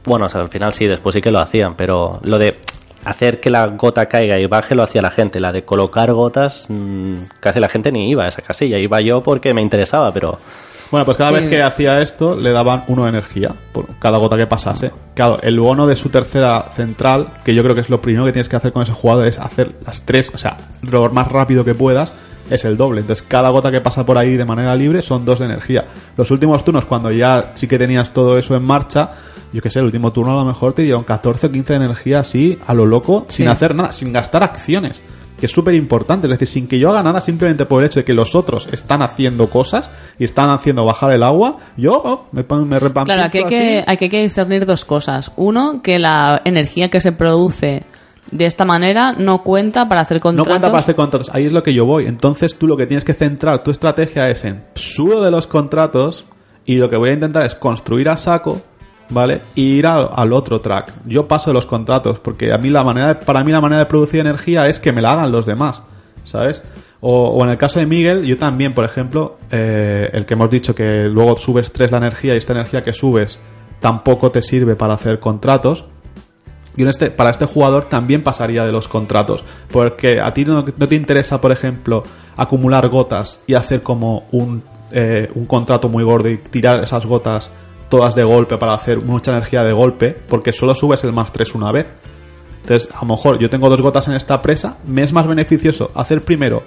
Bueno, 0.05 0.25
o 0.25 0.29
sea, 0.29 0.41
al 0.41 0.49
final 0.49 0.73
sí, 0.73 0.85
después 0.87 1.13
sí 1.15 1.21
que 1.21 1.31
lo 1.31 1.39
hacían, 1.39 1.75
pero 1.75 2.19
lo 2.23 2.37
de 2.37 2.57
hacer 3.05 3.39
que 3.39 3.49
la 3.49 3.65
gota 3.67 4.05
caiga 4.07 4.37
y 4.39 4.45
baje 4.45 4.75
lo 4.75 4.83
hacía 4.83 5.01
la 5.01 5.11
gente. 5.11 5.39
La 5.39 5.51
de 5.51 5.63
colocar 5.63 6.11
gotas, 6.13 6.65
mm, 6.69 7.15
casi 7.39 7.59
la 7.59 7.69
gente 7.69 7.91
ni 7.91 8.09
iba 8.09 8.25
a 8.25 8.27
esa 8.27 8.41
casilla. 8.41 8.77
Iba 8.77 8.99
yo 9.01 9.21
porque 9.23 9.53
me 9.53 9.61
interesaba, 9.61 10.11
pero. 10.11 10.37
Bueno, 10.91 11.05
pues 11.05 11.17
cada 11.17 11.29
Sí. 11.29 11.35
vez 11.35 11.47
que 11.49 11.61
hacía 11.61 12.01
esto 12.01 12.35
le 12.35 12.51
daban 12.51 12.83
uno 12.87 13.03
de 13.03 13.09
energía 13.09 13.53
por 13.71 13.85
cada 13.99 14.17
gota 14.17 14.35
que 14.37 14.47
pasase. 14.47 14.91
Claro, 15.13 15.37
el 15.43 15.59
bono 15.59 15.85
de 15.85 15.95
su 15.95 16.09
tercera 16.09 16.65
central, 16.73 17.27
que 17.45 17.53
yo 17.53 17.61
creo 17.61 17.75
que 17.75 17.81
es 17.81 17.91
lo 17.91 18.01
primero 18.01 18.25
que 18.25 18.31
tienes 18.31 18.49
que 18.49 18.55
hacer 18.55 18.73
con 18.73 18.81
ese 18.81 18.93
jugador, 18.93 19.27
es 19.27 19.37
hacer 19.37 19.75
las 19.85 20.01
tres, 20.01 20.31
o 20.33 20.39
sea, 20.39 20.57
lo 20.81 21.07
más 21.11 21.31
rápido 21.31 21.63
que 21.63 21.75
puedas, 21.75 22.11
es 22.49 22.65
el 22.65 22.77
doble. 22.77 23.01
Entonces, 23.01 23.25
cada 23.27 23.49
gota 23.49 23.71
que 23.71 23.81
pasa 23.81 24.05
por 24.05 24.17
ahí 24.17 24.35
de 24.37 24.45
manera 24.45 24.75
libre 24.75 25.01
son 25.01 25.25
dos 25.25 25.39
de 25.39 25.45
energía. 25.45 25.85
Los 26.17 26.31
últimos 26.31 26.63
turnos, 26.65 26.85
cuando 26.85 27.11
ya 27.11 27.51
sí 27.55 27.67
que 27.67 27.77
tenías 27.77 28.11
todo 28.13 28.37
eso 28.37 28.55
en 28.55 28.63
marcha, 28.63 29.11
yo 29.53 29.61
qué 29.61 29.69
sé, 29.69 29.79
el 29.79 29.85
último 29.85 30.11
turno 30.11 30.33
a 30.33 30.43
lo 30.43 30.45
mejor 30.45 30.73
te 30.73 30.81
dieron 30.83 31.03
14 31.03 31.47
o 31.47 31.51
15 31.51 31.73
de 31.73 31.85
energía 31.85 32.19
así, 32.19 32.57
a 32.67 32.73
lo 32.73 32.85
loco, 32.85 33.25
sin 33.29 33.47
hacer 33.47 33.73
nada, 33.75 33.91
sin 33.91 34.11
gastar 34.13 34.43
acciones. 34.43 35.01
que 35.39 35.45
es 35.45 35.51
súper 35.53 35.73
importante. 35.73 36.27
Es 36.27 36.31
decir, 36.31 36.47
sin 36.49 36.67
que 36.67 36.77
yo 36.79 36.89
haga 36.89 37.01
nada, 37.01 37.21
simplemente 37.21 37.65
por 37.65 37.81
el 37.81 37.87
hecho 37.87 38.01
de 38.01 38.03
que 38.03 38.13
los 38.13 38.35
otros 38.35 38.67
están 38.73 39.01
haciendo 39.01 39.49
cosas 39.49 39.89
y 40.19 40.25
están 40.25 40.49
haciendo 40.49 40.83
bajar 40.83 41.13
el 41.13 41.23
agua, 41.23 41.59
yo 41.77 41.93
oh, 42.03 42.25
me, 42.33 42.41
me 42.41 42.77
Claro, 43.05 43.23
aquí 43.23 43.37
hay 43.37 43.45
que, 43.45 43.79
así. 43.79 43.83
hay 43.87 43.95
que- 43.97 44.05
hay 44.05 44.09
que 44.09 44.21
discernir 44.21 44.65
dos 44.65 44.83
cosas. 44.83 45.31
Uno, 45.37 45.81
que 45.81 45.97
la 45.97 46.41
energía 46.43 46.89
que 46.89 46.99
se 46.99 47.13
produce 47.13 47.85
de 48.31 48.45
esta 48.45 48.65
manera 48.65 49.13
no 49.17 49.43
cuenta 49.43 49.87
para 49.89 50.01
hacer 50.01 50.17
No 50.17 50.21
contratos. 50.21 50.47
cuenta 50.47 50.67
para 50.69 50.79
hacer 50.81 50.95
contratos. 50.95 51.29
Ahí 51.33 51.45
es 51.45 51.51
lo 51.51 51.63
que 51.63 51.73
yo 51.73 51.85
voy. 51.85 52.05
Entonces 52.07 52.57
tú 52.57 52.67
lo 52.67 52.77
que 52.77 52.85
tienes 52.87 53.05
que 53.05 53.13
centrar 53.13 53.63
tu 53.63 53.71
estrategia 53.71 54.29
es 54.29 54.45
en 54.45 54.63
sudo 54.75 55.23
de 55.23 55.31
los 55.31 55.47
contratos 55.47 56.25
y 56.65 56.75
lo 56.75 56.89
que 56.89 56.97
voy 56.97 57.09
a 57.09 57.13
intentar 57.13 57.45
es 57.45 57.55
construir 57.55 58.09
a 58.09 58.17
saco, 58.17 58.61
¿vale? 59.09 59.41
Y 59.55 59.77
ir 59.77 59.87
al, 59.87 60.09
al 60.13 60.33
otro 60.33 60.61
track. 60.61 60.93
Yo 61.05 61.27
paso 61.27 61.49
de 61.49 61.55
los 61.55 61.65
contratos 61.65 62.19
porque 62.19 62.51
a 62.53 62.57
mí 62.57 62.69
la 62.69 62.83
manera 62.83 63.07
de- 63.07 63.15
para 63.15 63.43
mí 63.43 63.51
la 63.51 63.61
manera 63.61 63.79
de 63.79 63.85
producir 63.87 64.19
energía 64.19 64.67
es 64.67 64.79
que 64.79 64.91
me 64.93 65.01
la 65.01 65.13
hagan 65.13 65.31
los 65.31 65.45
demás, 65.45 65.81
¿sabes? 66.23 66.61
O, 67.01 67.29
o 67.29 67.43
en 67.45 67.51
el 67.51 67.57
caso 67.57 67.79
de 67.79 67.85
Miguel, 67.85 68.25
yo 68.25 68.37
también, 68.37 68.73
por 68.73 68.83
ejemplo, 68.83 69.37
eh, 69.51 70.09
el 70.11 70.25
que 70.25 70.33
hemos 70.33 70.49
dicho 70.49 70.75
que 70.75 71.05
luego 71.09 71.37
subes 71.37 71.71
3 71.71 71.91
la 71.91 71.97
energía 71.97 72.35
y 72.35 72.37
esta 72.37 72.51
energía 72.53 72.81
que 72.83 72.91
subes 72.93 73.39
tampoco 73.79 74.29
te 74.31 74.41
sirve 74.41 74.75
para 74.75 74.95
hacer 74.95 75.19
contratos. 75.19 75.85
En 76.83 76.87
este, 76.89 77.11
para 77.11 77.29
este 77.29 77.45
jugador 77.45 77.85
también 77.85 78.23
pasaría 78.23 78.65
de 78.65 78.71
los 78.71 78.87
contratos. 78.87 79.43
Porque 79.71 80.19
a 80.21 80.33
ti 80.33 80.45
no, 80.45 80.65
no 80.77 80.87
te 80.87 80.95
interesa, 80.95 81.41
por 81.41 81.51
ejemplo, 81.51 82.03
acumular 82.37 82.87
gotas 82.89 83.41
y 83.47 83.53
hacer 83.53 83.81
como 83.81 84.27
un, 84.31 84.63
eh, 84.91 85.29
un 85.35 85.45
contrato 85.45 85.89
muy 85.89 86.03
gordo 86.03 86.29
y 86.29 86.37
tirar 86.37 86.83
esas 86.83 87.05
gotas 87.05 87.51
todas 87.89 88.15
de 88.15 88.23
golpe 88.23 88.57
para 88.57 88.73
hacer 88.73 89.03
mucha 89.03 89.31
energía 89.31 89.63
de 89.63 89.73
golpe, 89.73 90.15
porque 90.27 90.53
solo 90.53 90.75
subes 90.75 91.03
el 91.03 91.11
más 91.11 91.33
3 91.33 91.55
una 91.55 91.71
vez. 91.71 91.87
Entonces, 92.61 92.89
a 92.93 93.01
lo 93.01 93.15
mejor 93.15 93.39
yo 93.39 93.49
tengo 93.49 93.69
dos 93.69 93.81
gotas 93.81 94.07
en 94.07 94.13
esta 94.13 94.41
presa, 94.41 94.77
me 94.85 95.03
es 95.03 95.11
más 95.11 95.25
beneficioso 95.27 95.91
hacer 95.95 96.21
primero, 96.21 96.63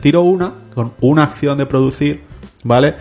tiro 0.00 0.22
una, 0.22 0.52
con 0.74 0.92
una 1.00 1.22
acción 1.22 1.56
de 1.56 1.66
producir, 1.66 2.24
¿vale? 2.64 2.96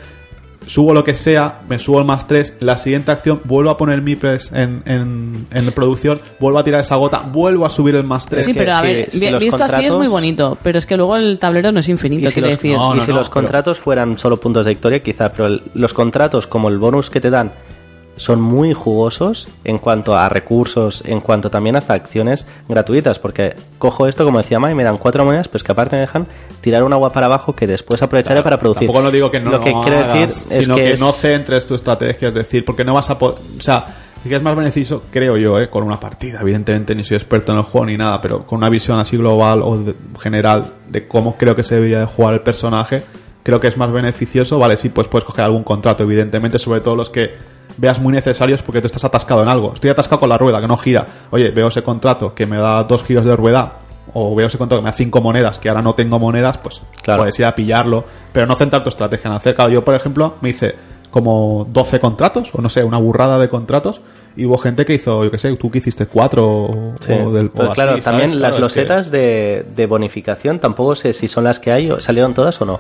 Subo 0.68 0.94
lo 0.96 1.04
que 1.04 1.14
sea, 1.14 1.62
me 1.70 1.78
subo 1.78 2.00
el 2.00 2.06
más 2.06 2.28
3, 2.28 2.58
la 2.62 2.76
siguiente 2.76 3.12
acción 3.12 3.42
vuelvo 3.44 3.70
a 3.70 3.78
poner 3.78 4.02
mi 4.02 4.16
press 4.16 4.52
en, 4.52 4.82
en, 4.86 5.46
en 5.52 5.72
producción, 5.74 6.20
vuelvo 6.40 6.58
a 6.58 6.64
tirar 6.64 6.82
esa 6.82 6.96
gota, 6.96 7.20
vuelvo 7.20 7.66
a 7.66 7.70
subir 7.70 7.94
el 7.96 8.04
más 8.04 8.26
3. 8.26 8.44
Sí, 8.46 8.54
que 8.54 8.60
pero 8.62 8.74
a 8.74 8.82
ver, 8.82 9.12
si 9.12 9.32
visto 9.36 9.64
así 9.64 9.86
es 9.86 9.94
muy 9.94 10.08
bonito, 10.08 10.58
pero 10.64 10.80
es 10.80 10.86
que 10.88 10.98
luego 10.98 11.16
el 11.18 11.38
tablero 11.38 11.72
no 11.72 11.82
es 11.82 11.90
infinito, 11.90 12.30
Y 12.30 12.32
si 12.32 12.42
los, 12.42 12.50
decir. 12.50 12.76
No, 12.76 12.96
y 12.96 13.02
si 13.02 13.12
no, 13.12 13.18
los 13.18 13.30
pero- 13.30 13.42
contratos 13.42 13.80
fueran 13.80 14.18
solo 14.18 14.38
puntos 14.38 14.66
de 14.66 14.72
victoria, 14.72 15.04
quizá, 15.04 15.32
pero 15.32 15.46
el- 15.48 15.62
los 15.76 15.94
contratos, 15.94 16.48
como 16.48 16.68
el 16.70 16.80
bonus 16.80 17.10
que 17.12 17.22
te 17.22 17.30
dan, 17.30 17.52
son 18.18 18.40
muy 18.42 18.74
jugosos 18.74 19.48
en 19.64 19.78
cuanto 19.78 20.16
a 20.16 20.30
recursos, 20.30 21.04
en 21.06 21.20
cuanto 21.20 21.50
también 21.50 21.76
hasta 21.76 21.94
acciones 21.94 22.46
gratuitas, 22.70 23.20
porque 23.20 23.56
cojo 23.78 24.08
esto, 24.08 24.24
como 24.26 24.38
decía 24.38 24.60
Mai, 24.60 24.74
me 24.74 24.84
dan 24.84 24.98
cuatro 24.98 25.26
monedas, 25.26 25.48
pero 25.48 25.58
es 25.58 25.64
que 25.64 25.72
aparte 25.72 25.96
me 25.96 26.02
dejan 26.02 26.28
tirar 26.62 26.84
un 26.84 26.94
agua 26.94 27.12
para 27.12 27.26
abajo 27.26 27.54
que 27.56 27.68
después 27.68 28.02
aprovecharé 28.02 28.42
para 28.42 28.58
producir. 28.58 28.88
Tampoco 28.88 29.02
lo 29.04 29.12
digo 29.12 29.30
que 29.32 29.40
no 29.40 29.52
Lo 29.52 29.60
que 29.60 29.72
quiero 29.84 30.00
hagas, 30.00 30.14
decir 30.14 30.58
es 30.60 30.64
sino 30.66 30.76
que, 30.76 30.86
que, 30.86 30.94
es- 30.94 31.00
no 31.00 31.12
centres 31.12 31.66
tu 31.66 31.76
estrategia, 31.76 32.30
es 32.30 32.34
decir, 32.34 32.64
porque 32.66 32.84
no 32.86 32.94
vas 32.94 33.10
a 33.10 33.18
poder... 33.18 33.38
O 33.58 33.62
sea, 33.62 33.86
que 34.24 34.34
es 34.36 34.42
más 34.42 34.56
beneficioso, 34.56 35.04
creo 35.12 35.38
yo, 35.38 35.60
¿eh? 35.60 35.70
con 35.70 35.84
una 35.84 36.00
partida. 36.00 36.40
Evidentemente 36.42 36.96
ni 36.96 37.04
soy 37.04 37.18
experto 37.18 37.52
en 37.52 37.60
el 37.60 37.64
juego 37.66 37.86
ni 37.86 37.96
nada, 37.96 38.20
pero 38.22 38.44
con 38.44 38.58
una 38.58 38.70
visión 38.70 38.98
así 38.98 39.18
global 39.18 39.62
o 39.62 39.78
de- 39.78 39.94
general 40.20 40.66
de 40.90 41.08
cómo 41.08 41.36
creo 41.38 41.56
que 41.56 41.62
se 41.62 41.76
debería 41.76 42.00
de 42.00 42.06
jugar 42.06 42.34
el 42.34 42.42
personaje, 42.42 43.04
creo 43.46 43.60
que 43.60 43.68
es 43.68 43.78
más 43.78 43.92
beneficioso. 43.92 44.58
Vale, 44.60 44.76
sí, 44.76 44.90
pues 44.90 45.08
puedes 45.08 45.24
coger 45.24 45.46
algún 45.46 45.64
contrato, 45.64 46.04
evidentemente, 46.04 46.58
sobre 46.60 46.82
todo 46.82 46.96
los 46.96 47.10
que 47.12 47.30
veas 47.78 48.00
muy 48.02 48.12
necesarios 48.12 48.62
porque 48.64 48.82
tú 48.82 48.88
estás 48.88 49.06
atascado 49.06 49.44
en 49.44 49.48
algo. 49.50 49.74
Estoy 49.74 49.92
atascado 49.92 50.20
con 50.20 50.30
la 50.30 50.38
rueda, 50.38 50.60
que 50.60 50.68
no 50.68 50.76
gira. 50.78 51.06
Oye, 51.30 51.52
veo 51.52 51.68
ese 51.68 51.84
contrato 51.84 52.34
que 52.34 52.46
me 52.48 52.58
da 52.58 52.84
dos 52.84 53.04
giros 53.04 53.24
de 53.24 53.36
rueda, 53.36 53.74
o 54.14 54.34
veo 54.36 54.48
ese 54.48 54.58
contrato 54.58 54.82
que 54.82 54.86
me 54.86 54.90
da 54.92 54.98
cinco 54.98 55.22
monedas, 55.22 55.60
que 55.60 55.70
ahora 55.70 55.82
no 55.84 55.94
tengo 55.94 56.18
monedas, 56.18 56.58
pues 56.58 56.82
Claro. 57.04 57.22
puedes 57.22 57.38
ir 57.40 57.46
a 57.46 57.54
pillarlo, 57.54 58.04
pero 58.34 58.48
no 58.48 58.56
centrar 58.56 58.82
tu 58.84 58.90
estrategia 58.90 59.30
en 59.30 59.36
hacer. 59.36 59.54
Claro, 59.56 59.70
yo, 59.72 59.84
por 59.86 59.94
ejemplo, 59.94 60.36
me 60.42 60.50
hice 60.50 60.74
como 61.12 61.66
12 61.70 62.00
contratos, 62.00 62.50
o 62.54 62.62
no 62.62 62.70
sé, 62.70 62.84
una 62.84 62.98
burrada 62.98 63.40
de 63.40 63.48
contratos, 63.50 64.02
y 64.36 64.46
hubo 64.46 64.58
gente 64.58 64.84
que 64.86 64.94
hizo, 64.96 65.24
yo 65.24 65.32
qué 65.32 65.38
sé, 65.38 65.56
tú 65.56 65.72
que 65.72 65.78
hiciste 65.78 66.08
cuatro 66.08 66.46
o, 66.48 66.94
Sí, 67.00 67.14
o 67.14 67.32
del, 67.32 67.52
o 67.56 67.64
así, 67.64 67.74
claro, 67.74 67.92
¿sabes? 67.92 68.04
también 68.06 68.30
Claro, 68.32 68.42
las 68.42 68.56
que- 68.56 68.62
losetas 68.62 69.12
de, 69.12 69.66
de 69.76 69.86
bonificación, 69.86 70.60
tampoco 70.60 70.96
sé 70.96 71.14
si 71.14 71.28
son 71.30 71.46
las 71.46 71.60
que 71.60 71.72
hay 71.72 71.90
o 71.92 72.02
salieron 72.02 72.34
todas 72.34 72.60
o 72.62 72.66
no. 72.66 72.80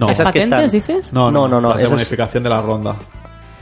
No. 0.00 0.08
¿Las 0.08 0.18
Esas 0.18 0.32
que 0.32 0.40
patentes, 0.40 0.74
están- 0.74 0.96
dices? 0.96 1.12
No, 1.12 1.30
no, 1.30 1.46
no, 1.46 1.60
no, 1.60 1.68
las 1.68 1.76
de 1.76 1.82
esas- 1.84 1.92
bonificación 1.92 2.42
de 2.42 2.50
la 2.50 2.60
ronda. 2.62 2.96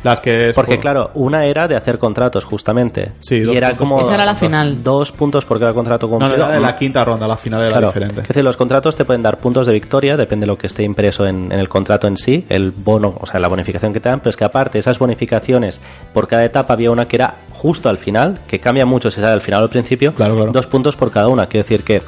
Las 0.04 0.20
que 0.20 0.50
es 0.50 0.54
Porque 0.54 0.74
por- 0.76 0.80
claro, 0.82 1.10
una 1.14 1.44
era 1.46 1.66
de 1.66 1.74
hacer 1.74 1.98
contratos 1.98 2.44
justamente. 2.44 3.10
Sí, 3.20 3.34
y 3.34 3.40
dos 3.40 3.56
era 3.56 3.70
puntos 3.70 3.78
como 3.88 4.00
Esa 4.00 4.14
era 4.14 4.24
la 4.24 4.30
dos- 4.30 4.38
final. 4.40 4.84
dos 4.84 5.10
puntos 5.10 5.44
por 5.44 5.58
cada 5.58 5.72
contrato 5.74 6.06
No, 6.06 6.12
no, 6.12 6.18
cumplido. 6.20 6.44
era 6.46 6.54
de 6.54 6.60
la 6.60 6.76
quinta 6.76 7.04
ronda, 7.04 7.26
la 7.26 7.36
final 7.36 7.62
era 7.62 7.70
Claro, 7.70 7.88
diferente. 7.88 8.20
es 8.22 8.28
decir, 8.28 8.44
los 8.44 8.56
contratos 8.56 8.94
te 8.94 9.04
pueden 9.04 9.22
dar 9.24 9.38
puntos 9.38 9.66
de 9.66 9.72
victoria, 9.72 10.16
depende 10.16 10.44
de 10.44 10.46
lo 10.52 10.56
que 10.56 10.68
esté 10.68 10.84
impreso 10.84 11.26
en, 11.26 11.50
en 11.50 11.58
el 11.58 11.68
contrato 11.68 12.06
en 12.06 12.16
sí, 12.16 12.46
el 12.48 12.70
bono, 12.70 13.16
o 13.20 13.26
sea, 13.26 13.40
la 13.40 13.48
bonificación 13.48 13.92
que 13.92 13.98
te 13.98 14.08
dan, 14.08 14.20
pero 14.20 14.30
es 14.30 14.36
que 14.36 14.44
aparte 14.44 14.78
esas 14.78 15.00
bonificaciones, 15.00 15.80
por 16.14 16.28
cada 16.28 16.44
etapa 16.44 16.74
había 16.74 16.92
una 16.92 17.08
que 17.08 17.16
era 17.16 17.34
justo 17.54 17.88
al 17.88 17.98
final, 17.98 18.38
que 18.46 18.60
cambia 18.60 18.86
mucho 18.86 19.10
si 19.10 19.20
sale 19.20 19.32
al 19.32 19.40
final 19.40 19.62
o 19.62 19.64
al 19.64 19.68
principio, 19.70 20.12
Claro, 20.14 20.36
claro. 20.36 20.52
dos 20.52 20.68
puntos 20.68 20.94
por 20.94 21.10
cada 21.10 21.26
una. 21.26 21.46
Quiero 21.48 21.64
decir 21.64 21.82
que 21.82 22.02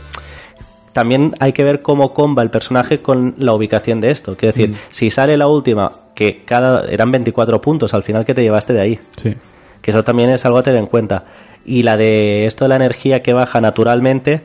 también 0.92 1.34
hay 1.40 1.52
que 1.52 1.62
ver 1.64 1.82
cómo 1.82 2.12
comba 2.12 2.42
el 2.42 2.50
personaje 2.50 3.00
con 3.00 3.34
la 3.38 3.52
ubicación 3.54 4.00
de 4.00 4.10
esto. 4.10 4.36
Quiero 4.36 4.54
Mm. 4.54 4.58
decir, 4.58 4.76
si 4.90 5.10
sale 5.10 5.36
la 5.36 5.46
última, 5.46 5.90
que 6.14 6.42
cada 6.44 6.88
eran 6.90 7.10
24 7.12 7.60
puntos 7.60 7.94
al 7.94 8.02
final 8.02 8.24
que 8.24 8.34
te 8.34 8.42
llevaste 8.42 8.72
de 8.72 8.80
ahí 8.80 8.98
Sí. 9.16 9.34
que 9.80 9.90
eso 9.92 10.02
también 10.04 10.30
es 10.30 10.44
algo 10.44 10.58
a 10.58 10.62
tener 10.62 10.78
en 10.80 10.86
cuenta. 10.86 11.24
Y 11.64 11.82
la 11.84 11.96
de 11.96 12.46
esto 12.46 12.64
de 12.64 12.70
la 12.70 12.76
energía 12.76 13.22
que 13.22 13.32
baja 13.32 13.60
naturalmente, 13.60 14.42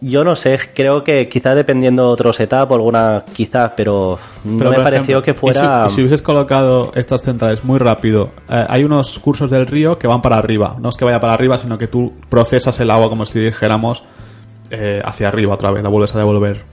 yo 0.00 0.24
no 0.24 0.36
sé, 0.36 0.58
creo 0.74 1.02
que 1.04 1.28
quizá 1.28 1.54
dependiendo 1.54 2.02
de 2.06 2.08
otro 2.12 2.32
setup 2.32 2.70
o 2.70 2.74
alguna, 2.74 3.24
quizá, 3.32 3.74
pero, 3.74 4.18
no 4.44 4.58
Pero, 4.58 4.70
me 4.70 4.76
pareció 4.78 5.18
ejemplo, 5.18 5.22
que 5.22 5.30
y 5.30 5.34
fuera... 5.34 5.88
Si, 5.88 5.94
si 5.96 6.00
hubieses 6.02 6.22
colocado 6.22 6.92
estas 6.94 7.22
centrales 7.22 7.64
muy 7.64 7.78
rápido, 7.78 8.30
eh, 8.48 8.64
hay 8.68 8.84
unos 8.84 9.18
cursos 9.18 9.50
del 9.50 9.66
río 9.66 9.98
que 9.98 10.06
van 10.06 10.20
para 10.20 10.36
arriba. 10.36 10.76
No 10.78 10.90
es 10.90 10.96
que 10.96 11.04
vaya 11.04 11.18
para 11.18 11.32
arriba, 11.32 11.56
sino 11.56 11.78
que 11.78 11.86
tú 11.88 12.12
procesas 12.28 12.78
el 12.80 12.90
agua 12.90 13.08
como 13.08 13.24
si 13.26 13.40
dijéramos 13.40 14.02
eh, 14.70 15.00
hacia 15.04 15.28
arriba 15.28 15.54
otra 15.54 15.70
vez, 15.70 15.82
la 15.82 15.88
vuelves 15.88 16.14
a 16.14 16.18
devolver. 16.18 16.64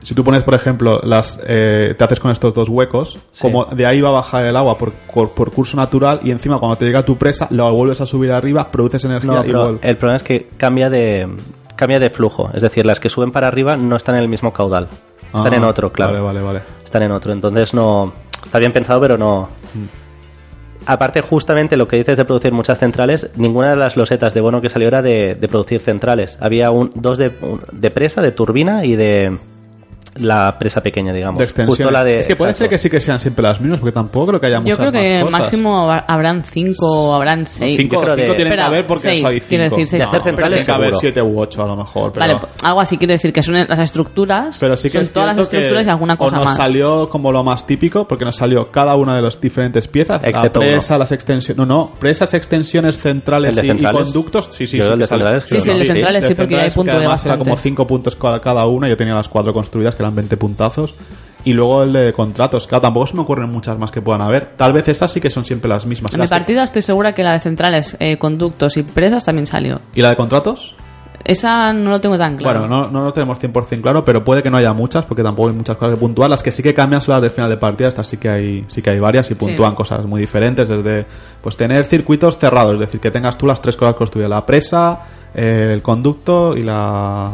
Si 0.00 0.14
tú 0.14 0.22
pones, 0.24 0.42
por 0.44 0.54
ejemplo, 0.54 1.00
las 1.02 1.40
eh, 1.46 1.94
te 1.98 2.04
haces 2.04 2.20
con 2.20 2.30
estos 2.30 2.54
dos 2.54 2.68
huecos, 2.68 3.18
como 3.40 3.64
de 3.66 3.84
ahí 3.84 4.00
va 4.00 4.10
a 4.10 4.12
bajar 4.12 4.46
el 4.46 4.56
agua 4.56 4.78
por, 4.78 4.92
por, 4.92 5.50
curso 5.50 5.76
natural 5.76 6.20
y 6.22 6.30
encima 6.30 6.58
cuando 6.58 6.76
te 6.76 6.84
llega 6.86 7.04
tu 7.04 7.16
presa, 7.16 7.48
lo 7.50 7.70
vuelves 7.74 8.00
a 8.00 8.06
subir 8.06 8.30
arriba, 8.32 8.70
produces 8.70 9.04
energía 9.04 9.32
No, 9.32 9.44
y 9.44 9.52
vuelve. 9.52 9.78
el 9.82 9.96
problema 9.96 10.16
es 10.16 10.22
que 10.22 10.48
cambia 10.56 10.88
de 10.88 11.28
cambia 11.74 11.98
de 11.98 12.10
flujo, 12.10 12.48
es 12.54 12.62
decir, 12.62 12.86
las 12.86 13.00
que 13.00 13.08
suben 13.08 13.32
para 13.32 13.48
arriba 13.48 13.76
no 13.76 13.96
están 13.96 14.14
en 14.14 14.22
el 14.22 14.28
mismo 14.28 14.52
caudal, 14.52 14.88
están 15.24 15.52
Ah, 15.52 15.56
en 15.56 15.64
otro, 15.64 15.92
claro. 15.92 16.12
Vale, 16.12 16.24
vale, 16.24 16.40
vale. 16.40 16.60
están 16.84 17.02
en 17.02 17.10
otro. 17.12 17.32
Entonces 17.32 17.74
no. 17.74 18.12
Está 18.44 18.58
bien 18.60 18.72
pensado, 18.72 19.00
pero 19.00 19.18
no. 19.18 19.48
Aparte, 20.88 21.20
justamente 21.20 21.76
lo 21.76 21.86
que 21.86 21.98
dices 21.98 22.16
de 22.16 22.24
producir 22.24 22.50
muchas 22.50 22.78
centrales, 22.78 23.30
ninguna 23.36 23.68
de 23.68 23.76
las 23.76 23.98
losetas 23.98 24.32
de 24.32 24.40
bono 24.40 24.62
que 24.62 24.70
salió 24.70 24.88
era 24.88 25.02
de, 25.02 25.36
producir 25.50 25.80
centrales. 25.80 26.38
Había 26.40 26.70
un, 26.70 26.90
dos 26.94 27.18
de 27.18 27.90
presa, 27.90 28.22
de 28.22 28.32
turbina 28.32 28.86
y 28.86 28.96
de 28.96 29.36
la 30.20 30.58
presa 30.58 30.80
pequeña, 30.80 31.12
digamos. 31.12 31.38
De 31.38 31.44
extensión. 31.44 31.92
La 31.92 32.08
es 32.08 32.26
que 32.26 32.36
puede 32.36 32.50
exacto. 32.52 32.64
ser 32.64 32.70
que 32.70 32.78
sí 32.78 32.90
que 32.90 33.00
sean 33.00 33.18
siempre 33.20 33.42
las 33.42 33.60
mismas, 33.60 33.80
porque 33.80 33.92
tampoco 33.92 34.26
creo 34.28 34.40
que 34.40 34.46
haya 34.46 34.56
Yo 34.56 34.62
muchas 34.62 34.78
creo 34.78 34.92
que 34.92 35.14
más 35.16 35.24
cosas. 35.24 35.40
máximo 35.40 35.90
ha- 35.90 36.04
habrán 36.08 36.42
cinco 36.44 36.86
o 37.10 37.14
habrán 37.14 37.46
seis. 37.46 37.76
Cinco, 37.76 37.96
Yo 37.96 38.00
creo 38.02 38.14
cinco 38.16 38.28
de- 38.30 38.34
tienen 38.36 38.54
que 38.54 38.60
haber 38.62 38.86
porque 38.86 39.02
seis, 39.02 39.24
hay 39.24 39.40
quiero 39.40 39.64
cinco. 39.64 39.76
decir 39.76 39.86
seis. 39.88 40.00
De 40.00 40.04
hacer 40.04 40.20
pero 40.20 40.24
centrales, 40.36 40.64
tiene 40.64 40.66
que 40.78 40.84
haber 40.84 40.94
siete 40.96 41.22
u 41.22 41.40
ocho 41.40 41.62
a 41.62 41.66
lo 41.66 41.76
mejor. 41.76 42.12
Pero, 42.12 42.26
Vale, 42.26 42.38
algo 42.62 42.80
así 42.80 42.96
quiero 42.98 43.12
decir 43.12 43.32
que 43.32 43.42
son 43.42 43.54
las 43.54 43.78
estructuras, 43.78 44.56
pero 44.60 44.76
sí 44.76 44.88
que 44.88 44.98
son 44.98 45.02
es 45.02 45.12
todas 45.12 45.28
las 45.36 45.38
estructuras 45.38 45.86
y 45.86 45.90
alguna 45.90 46.14
o 46.14 46.18
cosa 46.18 46.36
nos 46.36 46.44
más. 46.46 46.56
salió 46.56 47.08
como 47.08 47.32
lo 47.32 47.42
más 47.44 47.66
típico, 47.66 48.06
porque 48.06 48.24
nos 48.24 48.36
salió 48.36 48.70
cada 48.70 48.96
una 48.96 49.16
de 49.16 49.22
las 49.22 49.40
diferentes 49.40 49.88
piezas. 49.88 50.22
La 50.22 50.28
Excepto 50.28 50.60
presa, 50.60 50.98
las 50.98 51.12
extensiones. 51.12 51.58
No, 51.58 51.66
no, 51.66 51.92
presas, 51.98 52.34
extensiones 52.34 53.00
centrales, 53.00 53.50
¿El 53.50 53.56
de 53.56 53.62
y- 53.62 53.64
Y, 53.64 53.68
centrales? 53.72 54.02
conductos. 54.04 54.48
Sí, 54.52 54.66
sí, 54.66 54.78
Yo 54.78 54.84
sí. 54.84 55.04
centrales, 55.04 55.44
Sí, 55.44 55.58
sí, 55.60 55.70
el 55.70 55.76
¿no? 55.76 55.78
de 55.80 55.86
centrales 55.86 56.24
sí, 56.26 56.34
porque 56.34 56.54
hay 56.54 56.70
centrales, 56.70 56.74
punto 56.74 56.98
de 56.98 57.06
bastante. 57.06 57.38
como 57.44 57.56
5 57.56 57.86
puntos 57.86 58.16
cada 58.16 58.40
cada 58.40 58.66
una. 58.66 58.88
Yo 58.88 58.96
tenía 58.96 59.14
las 59.14 59.28
cuatro 59.28 59.52
construidas, 59.52 59.94
que 59.94 60.02
eran 60.08 60.16
20 60.16 60.36
puntazos. 60.36 60.94
Y 61.44 61.52
luego 61.52 61.84
el 61.84 61.92
de 61.92 62.12
contratos. 62.12 62.66
Claro, 62.66 62.82
tampoco 62.82 63.06
se 63.06 63.14
me 63.14 63.22
ocurren 63.22 63.48
muchas 63.50 63.78
más 63.78 63.90
que 63.90 64.02
puedan 64.02 64.20
haber. 64.22 64.50
Tal 64.56 64.72
vez 64.72 64.88
estas 64.88 65.12
sí 65.12 65.20
que 65.20 65.30
son 65.30 65.44
siempre 65.44 65.68
las 65.68 65.86
mismas. 65.86 66.12
En 66.12 66.20
mi 66.20 66.26
partida 66.26 66.64
estoy 66.64 66.82
segura 66.82 67.14
que 67.14 67.22
la 67.22 67.32
de 67.32 67.40
centrales, 67.40 67.96
eh, 68.00 68.18
conductos 68.18 68.76
y 68.76 68.82
presas 68.82 69.24
también 69.24 69.46
salió. 69.46 69.80
¿Y 69.94 70.02
la 70.02 70.10
de 70.10 70.16
contratos? 70.16 70.74
Esa 71.24 71.72
no 71.72 71.90
lo 71.90 72.00
tengo 72.00 72.16
tan 72.18 72.36
claro. 72.36 72.60
Bueno, 72.60 72.82
no, 72.84 72.90
no 72.90 73.04
lo 73.04 73.12
tenemos 73.12 73.38
100% 73.38 73.82
claro, 73.82 74.02
pero 74.04 74.24
puede 74.24 74.42
que 74.42 74.50
no 74.50 74.56
haya 74.56 74.72
muchas, 74.72 75.04
porque 75.04 75.22
tampoco 75.22 75.48
hay 75.50 75.54
muchas 75.54 75.76
cosas 75.76 75.94
que 75.94 76.00
puntuar. 76.00 76.30
Las 76.30 76.42
que 76.42 76.50
sí 76.52 76.62
que 76.62 76.72
cambian 76.74 77.00
son 77.02 77.14
las 77.14 77.22
de 77.22 77.30
final 77.30 77.50
de 77.50 77.56
partida, 77.56 77.88
estas 77.88 78.06
sí 78.06 78.16
que 78.16 78.28
hay, 78.30 78.64
sí 78.68 78.80
que 78.82 78.90
hay 78.90 79.00
varias 79.00 79.30
y 79.30 79.34
puntúan 79.34 79.70
Sí. 79.72 79.76
cosas 79.76 80.04
muy 80.06 80.20
diferentes, 80.20 80.68
desde 80.68 81.06
pues 81.42 81.56
tener 81.56 81.84
circuitos 81.84 82.38
cerrados, 82.38 82.74
es 82.74 82.80
decir, 82.80 83.00
que 83.00 83.10
tengas 83.10 83.36
tú 83.38 83.46
las 83.46 83.60
tres 83.60 83.76
cosas 83.76 83.94
construidas, 83.96 84.30
la 84.30 84.44
presa, 84.46 85.00
eh, 85.34 85.70
el 85.72 85.82
conducto 85.82 86.56
y 86.56 86.62
la 86.62 87.30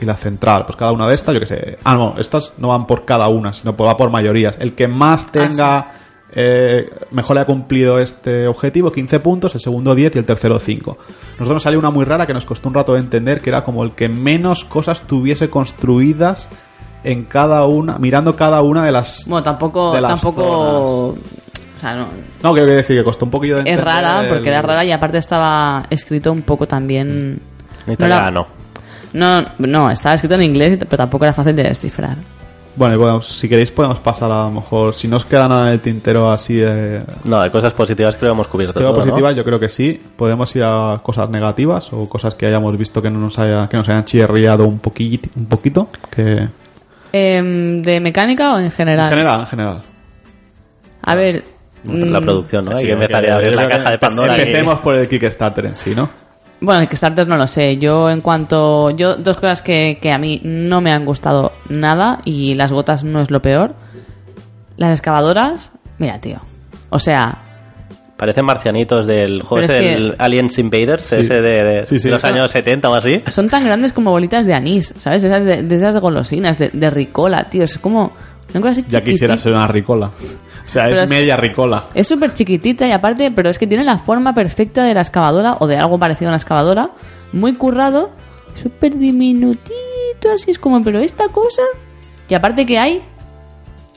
y 0.00 0.04
la 0.06 0.16
central, 0.16 0.64
pues 0.66 0.76
cada 0.76 0.92
una 0.92 1.06
de 1.06 1.14
estas, 1.14 1.34
yo 1.34 1.40
que 1.40 1.46
sé. 1.46 1.78
Ah, 1.84 1.94
no, 1.94 2.14
estas 2.18 2.52
no 2.58 2.68
van 2.68 2.86
por 2.86 3.04
cada 3.04 3.28
una, 3.28 3.52
sino 3.52 3.76
por, 3.76 3.86
va 3.88 3.96
por 3.96 4.10
mayorías. 4.10 4.56
El 4.60 4.74
que 4.74 4.88
más 4.88 5.30
tenga 5.32 5.92
eh, 6.30 6.90
mejor 7.12 7.36
le 7.36 7.42
ha 7.42 7.46
cumplido 7.46 7.98
este 7.98 8.46
objetivo, 8.46 8.92
15 8.92 9.20
puntos, 9.20 9.54
el 9.54 9.60
segundo 9.60 9.94
10 9.94 10.14
y 10.16 10.18
el 10.18 10.24
tercero 10.26 10.58
5. 10.58 10.98
Nosotros 11.32 11.48
nos 11.54 11.62
salió 11.62 11.78
una 11.78 11.90
muy 11.90 12.04
rara 12.04 12.26
que 12.26 12.34
nos 12.34 12.44
costó 12.44 12.68
un 12.68 12.74
rato 12.74 12.92
de 12.94 13.00
entender, 13.00 13.40
que 13.40 13.50
era 13.50 13.64
como 13.64 13.82
el 13.82 13.92
que 13.92 14.08
menos 14.08 14.64
cosas 14.64 15.00
tuviese 15.02 15.48
construidas 15.48 16.48
en 17.04 17.24
cada 17.24 17.64
una, 17.66 17.98
mirando 17.98 18.36
cada 18.36 18.60
una 18.60 18.84
de 18.84 18.92
las... 18.92 19.24
Bueno, 19.26 19.42
tampoco. 19.42 19.92
de 19.94 20.00
las 20.00 20.10
tampoco 20.20 20.42
zonas. 20.42 21.24
o 21.76 21.80
sea, 21.80 21.94
no, 21.94 22.06
No, 22.42 22.52
quiero 22.52 22.68
decir 22.72 22.98
que 22.98 23.04
costó 23.04 23.24
un 23.24 23.30
poquillo 23.30 23.54
de 23.56 23.60
es 23.62 23.66
entender. 23.68 23.86
rara 23.94 24.22
el- 24.22 24.28
porque 24.28 24.48
era 24.48 24.60
rara 24.62 24.84
y 24.84 24.90
aparte 24.92 25.18
estaba 25.18 25.84
escrito 25.90 26.32
un 26.32 26.42
poco 26.42 26.66
también. 26.66 27.08
En 27.08 27.40
no 27.86 27.92
era- 27.94 28.16
italiano. 28.16 28.46
No, 29.18 29.44
no, 29.58 29.90
estaba 29.90 30.14
escrito 30.14 30.34
en 30.36 30.42
inglés, 30.42 30.78
pero 30.78 30.96
tampoco 30.96 31.24
era 31.24 31.34
fácil 31.34 31.56
de 31.56 31.64
descifrar. 31.64 32.16
Bueno, 32.76 32.94
y 32.94 32.98
bueno, 32.98 33.20
si 33.22 33.48
queréis 33.48 33.72
podemos 33.72 33.98
pasar 33.98 34.30
a 34.30 34.44
lo 34.44 34.52
mejor, 34.52 34.94
si 34.94 35.08
no 35.08 35.16
os 35.16 35.24
queda 35.24 35.48
nada 35.48 35.66
en 35.66 35.72
el 35.72 35.80
tintero 35.80 36.30
así 36.30 36.54
de... 36.54 37.02
No, 37.24 37.42
de 37.42 37.50
cosas 37.50 37.72
positivas 37.72 38.16
creo 38.16 38.30
que 38.30 38.34
hemos 38.34 38.46
cubierto 38.46 38.74
todo, 38.78 38.90
¿no? 38.90 38.94
positivas, 38.94 39.34
yo 39.36 39.42
creo 39.44 39.58
que 39.58 39.68
sí. 39.68 40.00
Podemos 40.16 40.54
ir 40.54 40.62
a 40.62 41.00
cosas 41.02 41.28
negativas 41.28 41.92
o 41.92 42.08
cosas 42.08 42.36
que 42.36 42.46
hayamos 42.46 42.78
visto 42.78 43.02
que 43.02 43.10
no 43.10 43.18
nos 43.18 43.36
haya, 43.40 43.66
que 43.68 43.76
nos 43.76 43.88
hayan 43.88 44.04
chirriado 44.04 44.64
un 44.68 44.78
poquito, 44.78 45.28
un 45.34 45.46
poquito. 45.46 45.88
Que... 46.14 46.48
Em, 47.12 47.82
¿De 47.82 47.98
mecánica 47.98 48.54
o 48.54 48.58
en 48.60 48.70
general? 48.70 49.06
En 49.06 49.10
general, 49.10 49.40
en 49.40 49.46
general. 49.46 49.82
A 51.02 51.14
ver. 51.16 51.42
La 51.84 52.20
mm, 52.20 52.24
producción, 52.24 52.64
¿no? 52.64 52.72
Hay 52.72 52.80
Sí, 52.80 52.86
que 52.86 52.92
empezar 52.92 53.28
a 53.28 53.34
abrir 53.36 53.54
la 53.56 53.68
caja 53.68 53.90
de 53.90 53.98
Pandora. 53.98 54.36
y- 54.36 54.40
Empecemos 54.40 54.80
por 54.80 54.94
el 54.94 55.08
Kickstarter 55.08 55.66
en 55.66 55.74
sí, 55.74 55.94
¿no? 55.96 56.08
Bueno, 56.60 56.80
el 56.82 56.88
Kickstarter 56.88 57.26
no 57.28 57.36
lo 57.36 57.46
sé. 57.46 57.76
Yo, 57.78 58.10
en 58.10 58.20
cuanto. 58.20 58.90
Yo, 58.90 59.14
dos 59.16 59.36
cosas 59.36 59.62
que, 59.62 59.96
que 60.00 60.10
a 60.12 60.18
mí 60.18 60.40
no 60.42 60.80
me 60.80 60.90
han 60.92 61.04
gustado 61.04 61.52
nada 61.68 62.20
y 62.24 62.54
las 62.54 62.72
gotas 62.72 63.04
no 63.04 63.20
es 63.20 63.30
lo 63.30 63.40
peor. 63.40 63.74
Las 64.76 64.90
excavadoras. 64.92 65.70
Mira, 65.98 66.18
tío. 66.20 66.40
O 66.90 66.98
sea, 66.98 67.38
Parecen 68.16 68.44
marcianitos 68.46 69.06
del 69.06 69.42
juego, 69.42 69.64
Pero 69.68 69.78
ese, 69.78 69.90
es 69.90 69.96
que- 69.96 70.02
el 70.02 70.16
Aliens 70.18 70.58
Invaders, 70.58 71.06
Sí. 71.06 71.16
ese 71.20 71.40
de, 71.40 71.62
de 71.62 71.86
Sí, 71.86 72.00
sí. 72.00 72.08
los 72.08 72.24
años 72.24 72.50
70 72.50 72.90
o 72.90 72.94
así. 72.94 73.22
son 73.28 73.48
tan 73.48 73.64
grandes 73.64 73.92
como 73.92 74.10
bolitas 74.10 74.44
de 74.44 74.54
anís, 74.54 74.92
¿sabes? 74.98 75.22
Esas 75.22 75.44
de, 75.44 75.62
de 75.62 75.76
esas 75.76 75.96
golosinas, 75.98 76.58
de, 76.58 76.70
de 76.72 76.90
ricola, 76.90 77.44
tío. 77.48 77.62
Es 77.62 77.78
como. 77.78 78.10
Así 78.64 78.84
Ya 78.88 79.04
quisiera 79.04 79.36
ser 79.36 79.52
una 79.52 79.68
ricola. 79.68 80.10
O 80.68 80.70
sea, 80.70 80.84
Pero 80.84 80.96
es 80.98 81.02
es- 81.04 81.10
media 81.10 81.36
ricola. 81.36 81.86
Es 81.94 82.06
súper 82.06 82.34
chiquitita 82.34 82.86
y 82.86 82.92
aparte, 82.92 83.30
pero 83.32 83.48
es 83.48 83.58
que 83.58 83.66
tiene 83.66 83.84
la 83.84 83.98
forma 83.98 84.34
perfecta 84.34 84.84
de 84.84 84.92
la 84.92 85.00
excavadora 85.00 85.56
o 85.60 85.66
de 85.66 85.76
algo 85.78 85.98
parecido 85.98 86.28
a 86.28 86.32
una 86.32 86.36
excavadora. 86.36 86.90
Muy 87.32 87.54
currado, 87.56 88.10
súper 88.62 88.96
diminutito, 88.98 90.30
así 90.34 90.50
es 90.50 90.58
como, 90.58 90.82
pero 90.84 91.00
esta 91.00 91.28
cosa. 91.28 91.62
Y 92.28 92.34
aparte 92.34 92.66
que 92.66 92.78
hay 92.78 93.02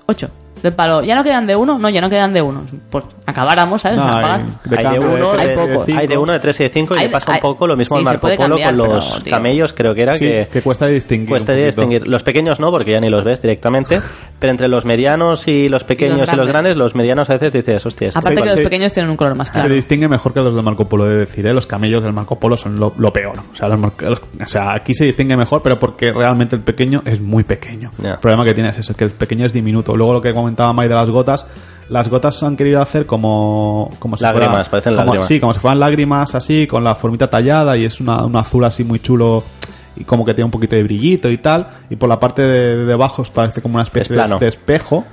ocho. 0.05 0.31
Del 0.61 0.73
palo, 0.73 1.01
ya 1.03 1.15
no 1.15 1.23
quedan 1.23 1.47
de 1.47 1.55
uno, 1.55 1.79
no, 1.79 1.89
ya 1.89 2.01
no 2.01 2.09
quedan 2.09 2.33
de 2.33 2.41
uno. 2.41 2.63
Pues 2.89 3.03
acabáramos, 3.25 3.81
¿sabes? 3.81 3.97
No, 3.97 4.03
hay 4.15 4.45
de 4.65 4.77
hay 4.77 4.93
de 4.93 4.99
uno, 4.99 5.31
hay 5.31 5.47
de, 5.47 5.55
pocos. 5.55 5.89
hay 5.89 6.07
de 6.07 6.17
uno, 6.17 6.33
de 6.33 6.39
tres 6.39 6.59
y 6.59 6.63
de 6.63 6.69
cinco, 6.69 6.95
y 6.95 6.99
Hay- 6.99 7.05
le 7.07 7.11
pasa 7.11 7.31
hay- 7.31 7.37
un 7.37 7.41
poco 7.41 7.67
lo 7.67 7.75
mismo 7.75 7.97
sí, 7.97 8.01
en 8.01 8.05
se 8.07 8.11
Marco 8.13 8.27
Polo 8.27 8.37
cambiar, 8.37 8.75
con 8.75 8.87
los 8.89 9.19
pero, 9.23 9.35
camellos, 9.37 9.73
creo 9.73 9.95
que 9.95 10.01
era 10.03 10.13
Sí, 10.13 10.25
que, 10.25 10.47
que 10.51 10.61
cuesta 10.61 10.85
distinguir. 10.87 11.29
cuesta 11.29 11.53
distinguir. 11.53 12.07
Los 12.07 12.23
pequeños 12.23 12.59
no, 12.59 12.69
porque 12.71 12.91
ya 12.91 12.99
ni 12.99 13.09
los 13.09 13.23
ves 13.23 13.41
directamente, 13.41 13.99
pero 14.39 14.51
entre 14.51 14.67
los 14.67 14.85
medianos 14.85 15.47
y 15.47 15.67
los 15.69 15.83
pequeños 15.83 16.17
y 16.17 16.19
los 16.19 16.27
grandes. 16.29 16.47
grandes, 16.49 16.77
los 16.77 16.95
medianos 16.95 17.29
a 17.29 17.33
veces 17.33 17.53
dices, 17.53 17.85
hostia, 17.85 18.09
este 18.09 18.19
Aparte 18.19 18.35
Sí, 18.35 18.41
que 18.43 18.49
los 18.49 18.57
sí. 18.57 18.63
pequeños 18.63 18.93
tienen 18.93 19.09
un 19.11 19.17
color 19.17 19.35
más 19.35 19.47
Se 19.47 19.53
claro. 19.53 19.73
distingue 19.73 20.07
mejor 20.07 20.33
que 20.33 20.41
los 20.41 20.53
del 20.53 20.63
Marco 20.63 20.87
Polo, 20.87 21.05
de 21.05 21.15
decir, 21.15 21.45
¿eh? 21.47 21.53
Los 21.53 21.65
camellos 21.67 22.03
del 22.03 22.13
Marco 22.13 22.37
Polo 22.39 22.55
son 22.57 22.79
lo, 22.79 22.93
lo 22.97 23.11
peor. 23.13 23.39
O 23.51 23.55
sea, 23.55 23.67
los 23.67 23.79
los- 23.79 24.19
o 24.19 24.45
sea, 24.47 24.73
aquí 24.73 24.93
se 24.93 25.05
distingue 25.05 25.35
mejor, 25.35 25.61
pero 25.63 25.79
porque 25.79 26.11
realmente 26.11 26.55
el 26.55 26.61
pequeño 26.61 27.01
es 27.05 27.19
muy 27.19 27.43
pequeño. 27.43 27.91
Ya. 27.97 28.11
El 28.13 28.19
problema 28.19 28.43
que 28.45 28.53
tiene 28.53 28.69
es 28.69 28.77
eso, 28.77 28.93
que 28.93 29.05
el 29.05 29.11
pequeño 29.11 29.45
es 29.45 29.53
diminuto. 29.53 29.95
Luego 29.95 30.13
lo 30.13 30.21
que 30.21 30.33
comentaba 30.51 30.73
Mai 30.73 30.87
de 30.87 30.95
las 30.95 31.09
gotas, 31.09 31.45
las 31.89 32.07
gotas 32.07 32.41
han 32.43 32.55
querido 32.55 32.81
hacer 32.81 33.05
como... 33.05 33.89
como 33.99 34.15
si 34.17 34.23
Lágrimas, 34.23 34.49
fuera- 34.51 34.69
parecen 34.69 34.93
como- 34.93 35.05
lágrimas. 35.07 35.27
Sí, 35.27 35.39
como 35.39 35.53
si 35.53 35.59
fueran 35.59 35.79
lágrimas 35.79 36.35
así, 36.35 36.67
con 36.67 36.83
la 36.83 36.95
formita 36.95 37.29
tallada 37.29 37.77
y 37.77 37.85
es 37.85 37.99
una, 37.99 38.23
un 38.23 38.35
azul 38.35 38.63
así 38.65 38.83
muy 38.83 38.99
chulo 38.99 39.43
y 39.97 40.03
como 40.05 40.23
que 40.25 40.33
tiene 40.33 40.45
un 40.45 40.51
poquito 40.51 40.75
de 40.77 40.83
brillito 40.83 41.29
y 41.29 41.37
tal. 41.37 41.67
Y 41.89 41.95
por 41.97 42.07
la 42.07 42.19
parte 42.19 42.41
de, 42.43 42.77
de 42.77 42.85
debajo 42.85 43.23
parece 43.33 43.61
como 43.61 43.75
una 43.75 43.83
especie 43.83 44.15
Es 44.15 44.39
de 44.39 44.47
espejo 44.47 45.03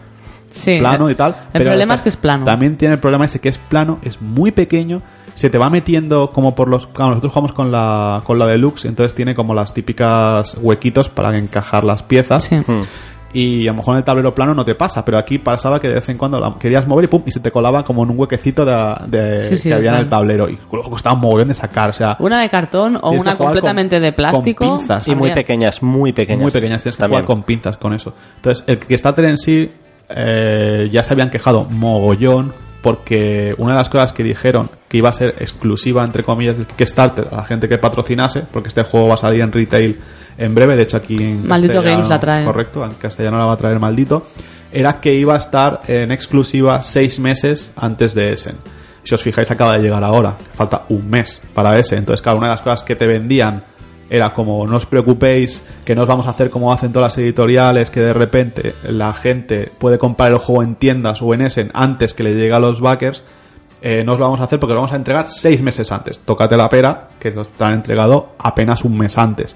Sí. 0.53 0.79
plano 0.79 1.11
y 1.11 1.15
tal. 1.15 1.37
El 1.53 1.65
problema 1.65 1.95
es 1.95 2.03
que 2.03 2.09
es 2.09 2.17
plano. 2.17 2.45
También 2.45 2.77
tiene 2.77 2.95
el 2.95 3.01
problema 3.01 3.25
ese 3.27 3.39
que 3.41 3.49
es 3.49 3.59
plano, 3.59 3.99
es 4.03 4.21
muy 4.23 4.51
pequeño, 4.51 5.03
se 5.35 5.51
te 5.51 5.59
va 5.59 5.69
metiendo 5.71 6.31
como 6.33 6.55
por 6.55 6.69
los... 6.69 6.87
Claro, 6.87 7.11
nosotros 7.11 7.33
jugamos 7.33 7.53
con 7.53 7.71
la, 7.71 8.23
con 8.25 8.39
la 8.39 8.47
deluxe, 8.47 8.87
entonces 8.87 9.15
tiene 9.15 9.35
como 9.35 9.53
las 9.53 9.75
típicas 9.75 10.57
huequitos 10.61 11.09
para 11.11 11.37
encajar 11.37 11.85
las 11.85 12.03
piezas. 12.03 12.45
Sí. 12.45 12.57
Hmm. 12.57 12.83
Y 13.33 13.69
a 13.69 13.73
lo 13.73 13.77
mejor 13.79 13.95
en 13.95 13.99
el 13.99 14.05
tablero 14.05 14.35
plano 14.35 14.55
no 14.55 14.65
te 14.65 14.75
pasa, 14.75 15.05
pero 15.05 15.19
aquí 15.19 15.39
pasaba 15.39 15.79
que 15.79 15.89
de 15.89 15.95
vez 15.95 16.09
en 16.09 16.17
cuando 16.17 16.41
la 16.41 16.55
querías 16.59 16.87
mover 16.87 17.05
y 17.05 17.09
pum, 17.09 17.23
y 17.27 17.31
se 17.31 17.41
te 17.41 17.51
colaba 17.51 17.85
como 17.85 18.03
en 18.05 18.11
un 18.11 18.19
huequecito 18.19 18.65
de, 18.65 18.95
de- 19.07 19.45
Sí, 19.45 19.59
sí, 19.59 19.69
que 19.69 19.75
había 19.75 19.93
en 19.93 19.99
el 20.01 20.09
tablero. 20.09 20.49
Y 20.49 20.59
luego 20.73 20.89
costaba 20.91 21.15
un 21.15 21.21
mogollón 21.21 21.49
de 21.49 21.55
sacar, 21.55 21.91
o 21.91 21.93
sea... 21.93 22.17
Una 22.21 22.41
de 22.41 22.49
cartón 22.49 22.97
o 23.03 23.11
que 23.11 23.19
una 23.19 23.37
completamente 23.37 23.97
con- 23.97 24.03
de 24.03 24.13
plástico. 24.13 24.65
con 24.67 24.79
pinzas. 24.79 25.07
Y 25.09 25.15
muy 25.15 25.33
pequeñas, 25.33 25.83
muy 25.83 26.13
pequeñas. 26.13 26.41
Muy 26.43 26.51
pequeñas, 26.51 26.83
tienes 26.83 26.97
que 26.97 27.03
También. 27.03 27.23
jugar 27.25 27.37
con 27.37 27.43
pinzas 27.45 27.77
con 27.77 27.93
eso. 27.93 28.15
Entonces, 28.37 28.65
el 28.67 28.79
Kickstarter 28.79 29.25
en 29.27 29.37
sí 29.37 29.71
eh, 30.09 30.89
ya 30.91 31.03
se 31.03 31.13
habían 31.13 31.29
quejado 31.29 31.65
mogollón 31.71 32.55
porque 32.83 33.55
una 33.59 33.73
de 33.73 33.79
las 33.79 33.89
cosas 33.89 34.13
que 34.13 34.23
dijeron 34.23 34.71
que 34.89 34.99
iba 34.99 35.09
a 35.09 35.13
ser 35.13 35.35
exclusiva, 35.41 36.05
entre 36.05 36.23
comillas, 36.23 36.57
del 36.57 36.67
Kickstarter 36.67 37.29
a 37.33 37.37
la 37.37 37.45
gente 37.45 37.69
que 37.69 37.79
patrocinase, 37.79 38.45
porque 38.53 38.69
este 38.69 38.83
juego 38.83 39.09
va 39.09 39.15
a 39.15 39.19
salir 39.19 39.41
en 39.43 39.53
retail 39.53 39.99
en 40.39 40.55
breve, 40.55 40.77
de 40.77 40.85
hecho 40.85 40.97
aquí 40.97 41.17
en 41.17 41.47
Maldito 41.47 41.75
castellano- 41.75 41.97
Games 41.97 42.09
la 42.09 42.21
trae. 42.21 42.45
Correcto, 42.45 42.85
en 42.85 42.95
castellano 42.95 43.39
la 43.39 43.47
va 43.47 43.53
a 43.55 43.57
traer 43.57 43.79
Maldito, 43.81 44.27
era 44.73 45.01
que 45.01 45.15
iba 45.15 45.35
a 45.35 45.39
estar 45.39 45.81
en 45.89 46.13
exclusiva 46.13 46.81
seis 46.83 47.19
meses 47.19 47.73
antes 47.77 48.15
de 48.15 48.33
Essen. 48.33 48.57
Si 49.03 49.15
os 49.15 49.23
fijáis, 49.23 49.51
acaba 49.51 49.73
de 49.77 49.83
llegar 49.83 50.05
ahora. 50.05 50.37
Falta 50.55 50.83
un 50.91 51.09
mes 51.09 51.41
para 51.55 51.79
ese. 51.79 51.97
Entonces, 51.97 52.21
claro, 52.21 52.37
una 52.39 52.49
de 52.49 52.53
las 52.53 52.61
cosas 52.61 52.83
que 52.83 52.95
te 52.95 53.07
vendían 53.07 53.63
era 54.11 54.33
como, 54.33 54.67
no 54.67 54.77
os 54.77 54.87
preocupéis, 54.87 55.63
que 55.85 55.95
no 55.95 56.03
os 56.03 56.09
vamos 56.09 56.27
a 56.27 56.31
hacer 56.31 56.51
como 56.51 56.73
hacen 56.73 56.93
todas 56.93 57.13
las 57.13 57.19
editoriales, 57.19 57.91
que 57.91 58.01
de 58.01 58.13
repente 58.13 58.75
la 58.85 59.13
gente 59.13 59.71
puede 59.79 59.99
comprar 59.99 60.33
el 60.33 60.39
juego 60.39 60.63
en 60.63 60.77
tiendas 60.77 61.21
o 61.23 61.35
en 61.35 61.43
Essen 61.43 61.71
antes 61.75 62.15
que 62.15 62.23
le 62.23 62.35
llegue 62.35 62.53
a 62.53 62.61
los 62.61 62.81
backers. 62.81 63.23
Eh, 63.81 64.03
no 64.05 64.15
os 64.15 64.19
lo 64.19 64.25
vamos 64.25 64.41
a 64.41 64.45
hacer 64.45 64.59
porque 64.59 64.75
lo 64.75 64.81
vamos 64.81 64.93
a 64.93 64.97
entregar 64.97 65.29
seis 65.29 65.61
meses 65.63 65.93
antes. 65.93 66.19
Tócate 66.21 66.57
la 66.57 66.69
pera, 66.69 67.11
que 67.21 67.31
te 67.31 67.65
han 67.65 67.75
entregado 67.75 68.31
apenas 68.39 68.83
un 68.85 68.97
mes 68.97 69.17
antes. 69.19 69.55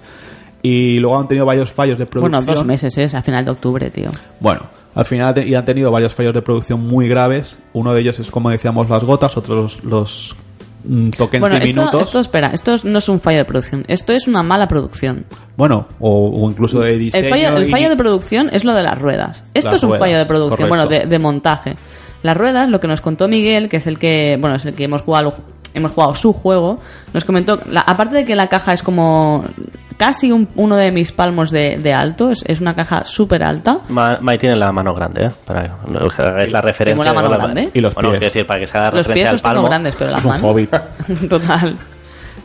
Y 0.62 0.98
luego 0.98 1.18
han 1.18 1.26
tenido 1.26 1.44
varios 1.44 1.72
fallos 1.72 1.98
de 1.98 2.06
producción. 2.06 2.40
Bueno, 2.44 2.54
dos 2.54 2.64
meses 2.64 2.96
es, 2.96 3.14
a 3.14 3.22
final 3.22 3.44
de 3.44 3.50
octubre, 3.50 3.90
tío. 3.90 4.10
Bueno, 4.38 4.60
al 4.94 5.04
final 5.04 5.36
y 5.44 5.54
han 5.54 5.64
tenido 5.64 5.90
varios 5.90 6.14
fallos 6.14 6.34
de 6.34 6.42
producción 6.42 6.86
muy 6.86 7.08
graves. 7.08 7.58
Uno 7.72 7.92
de 7.92 8.00
ellos 8.00 8.20
es, 8.20 8.30
como 8.30 8.50
decíamos, 8.50 8.88
las 8.88 9.02
gotas, 9.02 9.36
otros 9.36 9.82
los 9.82 10.36
mm, 10.84 11.10
tokens 11.10 11.40
Bueno, 11.40 11.56
esto, 11.56 11.66
diminutos. 11.66 12.02
esto, 12.02 12.20
espera, 12.20 12.48
esto 12.52 12.74
no 12.84 12.98
es 12.98 13.08
un 13.08 13.20
fallo 13.20 13.38
de 13.38 13.44
producción, 13.44 13.84
esto 13.88 14.12
es 14.12 14.28
una 14.28 14.42
mala 14.42 14.66
producción. 14.68 15.24
Bueno, 15.56 15.86
o, 16.00 16.44
o 16.44 16.50
incluso 16.50 16.80
de 16.80 16.96
diseño. 16.98 17.24
El 17.24 17.30
fallo, 17.30 17.56
el 17.58 17.68
y- 17.68 17.70
fallo 17.70 17.88
de 17.88 17.96
producción 17.96 18.50
es 18.52 18.64
lo 18.64 18.72
de 18.74 18.82
las 18.82 18.98
ruedas. 18.98 19.42
Esto 19.54 19.70
Las 19.70 19.76
es 19.76 19.82
un 19.82 19.88
ruedas, 19.90 20.00
fallo 20.06 20.18
de 20.18 20.26
producción, 20.26 20.68
correcto. 20.68 20.86
bueno, 20.88 21.04
de, 21.04 21.06
de 21.06 21.18
montaje. 21.18 21.74
Las 22.22 22.36
ruedas, 22.36 22.68
lo 22.68 22.80
que 22.80 22.88
nos 22.88 23.00
contó 23.00 23.26
Miguel, 23.28 23.68
que 23.68 23.78
es 23.78 23.86
el 23.86 23.98
que, 23.98 24.36
bueno, 24.40 24.56
es 24.56 24.64
el 24.64 24.74
que 24.74 24.84
hemos 24.84 25.02
jugado, 25.02 25.34
hemos 25.74 25.92
jugado 25.92 26.14
su 26.14 26.32
juego, 26.32 26.78
nos 27.12 27.24
comentó, 27.24 27.58
la- 27.68 27.80
aparte 27.80 28.14
de 28.16 28.24
que 28.24 28.36
la 28.36 28.46
caja 28.48 28.72
es 28.72 28.82
como 28.82 29.44
casi 30.04 30.32
un- 30.32 30.48
uno 30.56 30.76
de 30.76 30.90
mis 30.90 31.12
palmos 31.12 31.52
de, 31.52 31.76
de 31.78 31.92
alto, 31.94 32.30
es, 32.30 32.42
es 32.46 32.60
una 32.60 32.74
caja 32.74 33.04
súper 33.04 33.42
alta. 33.44 33.78
Ma- 33.88 34.18
Mai 34.20 34.36
tiene 34.36 34.56
la 34.56 34.72
mano 34.72 34.92
grande, 34.94 35.26
¿eh? 35.26 35.30
Para 35.46 35.76
hagáis 36.18 36.50
la 36.50 36.60
referencia. 36.60 36.86
Tengo 36.86 37.04
la 37.04 37.12
mano 37.12 37.28
de 37.28 37.36
grande. 37.36 37.70
Y 37.72 37.80
los 37.80 37.94
Bueno, 37.94 38.10
pies. 38.10 38.18
quiero 38.18 38.32
decir, 38.32 38.46
para 38.46 38.58
que 38.60 38.66
se 38.66 38.76
haga 38.78 38.86
Los 38.90 39.06
referencia 39.06 39.14
pies 39.14 39.28
al 39.28 39.34
los 39.34 39.42
tengo 39.42 39.54
palmo. 39.54 39.68
grandes, 39.68 39.94
pero 39.96 40.10
las 40.10 40.20
Es 40.20 40.26
manos... 40.26 40.68
Total. 41.30 41.76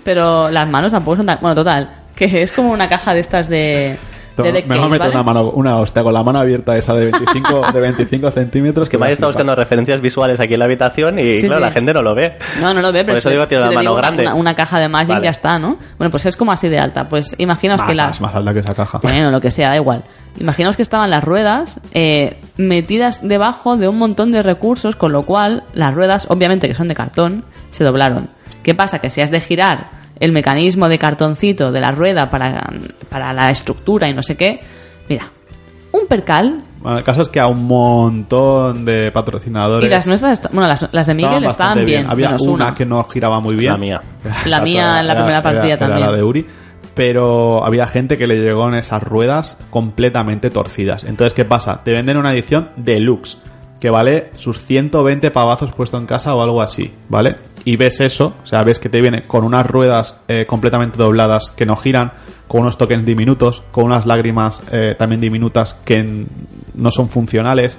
Pero 0.03 0.49
las 0.49 0.69
manos 0.69 0.91
tampoco 0.91 1.17
son 1.17 1.25
tan... 1.25 1.39
Bueno, 1.41 1.55
total. 1.55 1.89
Que 2.15 2.41
es 2.41 2.51
como 2.51 2.71
una 2.71 2.87
caja 2.87 3.13
de 3.13 3.19
estas 3.19 3.49
de... 3.49 3.97
Mejor 4.43 4.61
games, 4.67 4.89
meter 4.89 4.99
¿vale? 4.99 5.11
una 5.11 5.23
mano, 5.23 5.49
una 5.51 5.77
hostia 5.77 6.03
con 6.03 6.13
la 6.13 6.23
mano 6.23 6.39
abierta 6.39 6.75
esa 6.77 6.93
de 6.93 7.05
25, 7.11 7.71
de 7.73 7.79
25 7.81 8.31
centímetros. 8.31 8.89
Que 8.89 8.95
está 8.97 9.05
va 9.05 9.11
a 9.11 9.15
flipar. 9.15 9.27
buscando 9.29 9.55
referencias 9.55 10.01
visuales 10.01 10.39
aquí 10.39 10.53
en 10.53 10.59
la 10.59 10.65
habitación 10.65 11.19
y, 11.19 11.35
Sí, 11.35 11.47
claro, 11.47 11.61
sí. 11.63 11.67
la 11.67 11.71
gente 11.71 11.93
no 11.93 12.01
lo 12.01 12.15
ve. 12.15 12.33
No, 12.61 12.73
no 12.73 12.81
lo 12.81 12.91
ve, 12.91 13.03
pero 13.03 13.13
Por 13.13 13.17
eso 13.17 13.29
si- 13.29 13.35
digo, 13.35 13.47
tiene 13.47 13.63
si 13.63 13.69
la 13.69 13.75
mano 13.75 13.81
digo 13.81 13.95
grande. 13.95 14.23
Una, 14.23 14.35
una 14.35 14.55
caja 14.55 14.79
de 14.79 14.87
Magic 14.87 15.09
Vale. 15.09 15.23
ya 15.23 15.31
está, 15.31 15.57
¿no? 15.59 15.77
Bueno, 15.97 16.11
pues 16.11 16.25
es 16.25 16.35
como 16.37 16.51
así 16.51 16.69
de 16.69 16.79
alta. 16.79 17.07
Pues 17.07 17.35
imaginaos 17.37 17.79
Más, 17.81 17.89
que 17.89 17.95
las... 17.95 18.07
más, 18.09 18.21
más 18.21 18.35
alta 18.35 18.53
que 18.53 18.59
esa 18.59 18.73
caja. 18.75 18.99
Bueno, 19.03 19.31
lo 19.31 19.39
que 19.41 19.51
sea, 19.51 19.69
da 19.69 19.75
igual. 19.75 20.03
Imaginaos 20.39 20.75
que 20.75 20.83
estaban 20.83 21.09
las 21.09 21.23
ruedas 21.23 21.79
eh, 21.93 22.37
metidas 22.57 23.27
debajo 23.27 23.75
de 23.77 23.87
un 23.87 23.97
montón 23.97 24.31
de 24.31 24.43
recursos, 24.43 24.95
con 24.95 25.11
lo 25.11 25.23
cual 25.23 25.63
las 25.73 25.93
ruedas, 25.95 26.27
obviamente 26.29 26.67
que 26.67 26.75
son 26.75 26.87
de 26.87 26.93
cartón, 26.95 27.43
se 27.71 27.83
doblaron. 27.83 28.29
¿Qué 28.63 28.75
pasa? 28.75 28.99
Que 28.99 29.09
si 29.09 29.21
has 29.21 29.31
de 29.31 29.41
girar 29.41 29.96
el 30.19 30.31
mecanismo 30.31 30.87
de 30.89 30.97
cartoncito 30.99 31.71
de 31.71 31.81
la 31.81 31.91
rueda 31.91 32.29
para, 32.29 32.69
para 33.09 33.33
la 33.33 33.49
estructura 33.49 34.09
y 34.09 34.13
no 34.13 34.21
sé 34.23 34.35
qué, 34.35 34.59
mira, 35.09 35.29
un 35.91 36.05
percal 36.07 36.59
Bueno, 36.81 36.97
el 36.99 37.03
caso 37.03 37.21
es 37.21 37.29
que 37.29 37.39
a 37.39 37.47
un 37.47 37.65
montón 37.65 38.85
de 38.85 39.11
patrocinadores. 39.11 39.87
y 39.89 39.91
las 39.91 40.05
nuestras, 40.07 40.33
est- 40.33 40.51
bueno, 40.51 40.67
las, 40.67 40.87
las 40.93 41.07
de 41.07 41.13
Miguel 41.13 41.43
estaban 41.45 41.85
bien. 41.85 42.05
Había 42.09 42.29
una, 42.29 42.51
una. 42.51 42.75
que 42.75 42.85
no 42.85 43.03
giraba 43.05 43.39
muy 43.39 43.55
bien. 43.55 43.71
La 43.73 43.77
mía. 43.77 44.01
La 44.45 44.61
mía 44.61 44.99
en 44.99 45.07
la 45.07 45.15
primera 45.15 45.41
partida 45.41 45.67
era 45.73 45.77
también. 45.77 46.07
la 46.07 46.11
de 46.15 46.23
Uri. 46.23 46.45
Pero 46.93 47.63
había 47.63 47.85
gente 47.87 48.17
que 48.17 48.25
le 48.25 48.37
llegó 48.37 48.67
en 48.67 48.73
esas 48.75 49.03
ruedas 49.03 49.57
completamente 49.69 50.49
torcidas. 50.49 51.03
Entonces, 51.03 51.33
¿qué 51.33 51.45
pasa? 51.45 51.83
Te 51.83 51.91
venden 51.91 52.17
una 52.17 52.33
edición 52.33 52.69
deluxe. 52.75 53.37
que 53.79 53.91
vale 53.91 54.31
sus 54.35 54.59
120 54.63 55.29
pavazos 55.29 55.71
puesto 55.73 55.97
en 55.99 56.07
casa 56.07 56.33
o 56.33 56.41
algo 56.41 56.61
así, 56.63 56.91
¿vale? 57.09 57.35
Y 57.67 57.75
ves 57.75 57.99
eso, 57.99 58.33
o 58.41 58.45
sea, 58.45 58.63
ves 58.63 58.79
que 58.79 58.87
te 58.87 59.01
viene 59.01 59.23
con 59.23 59.43
unas 59.43 59.65
ruedas 59.65 60.21
eh, 60.29 60.45
completamente 60.47 60.97
dobladas 60.97 61.51
que 61.51 61.65
no 61.65 61.75
giran, 61.75 62.13
con 62.47 62.61
unos 62.61 62.77
tokens 62.77 63.03
diminutos, 63.03 63.61
con 63.71 63.83
unas 63.83 64.05
lágrimas 64.05 64.61
eh, 64.71 64.95
también 64.97 65.19
diminutas 65.19 65.73
que 65.73 66.25
no 66.75 66.91
son 66.91 67.09
funcionales. 67.09 67.77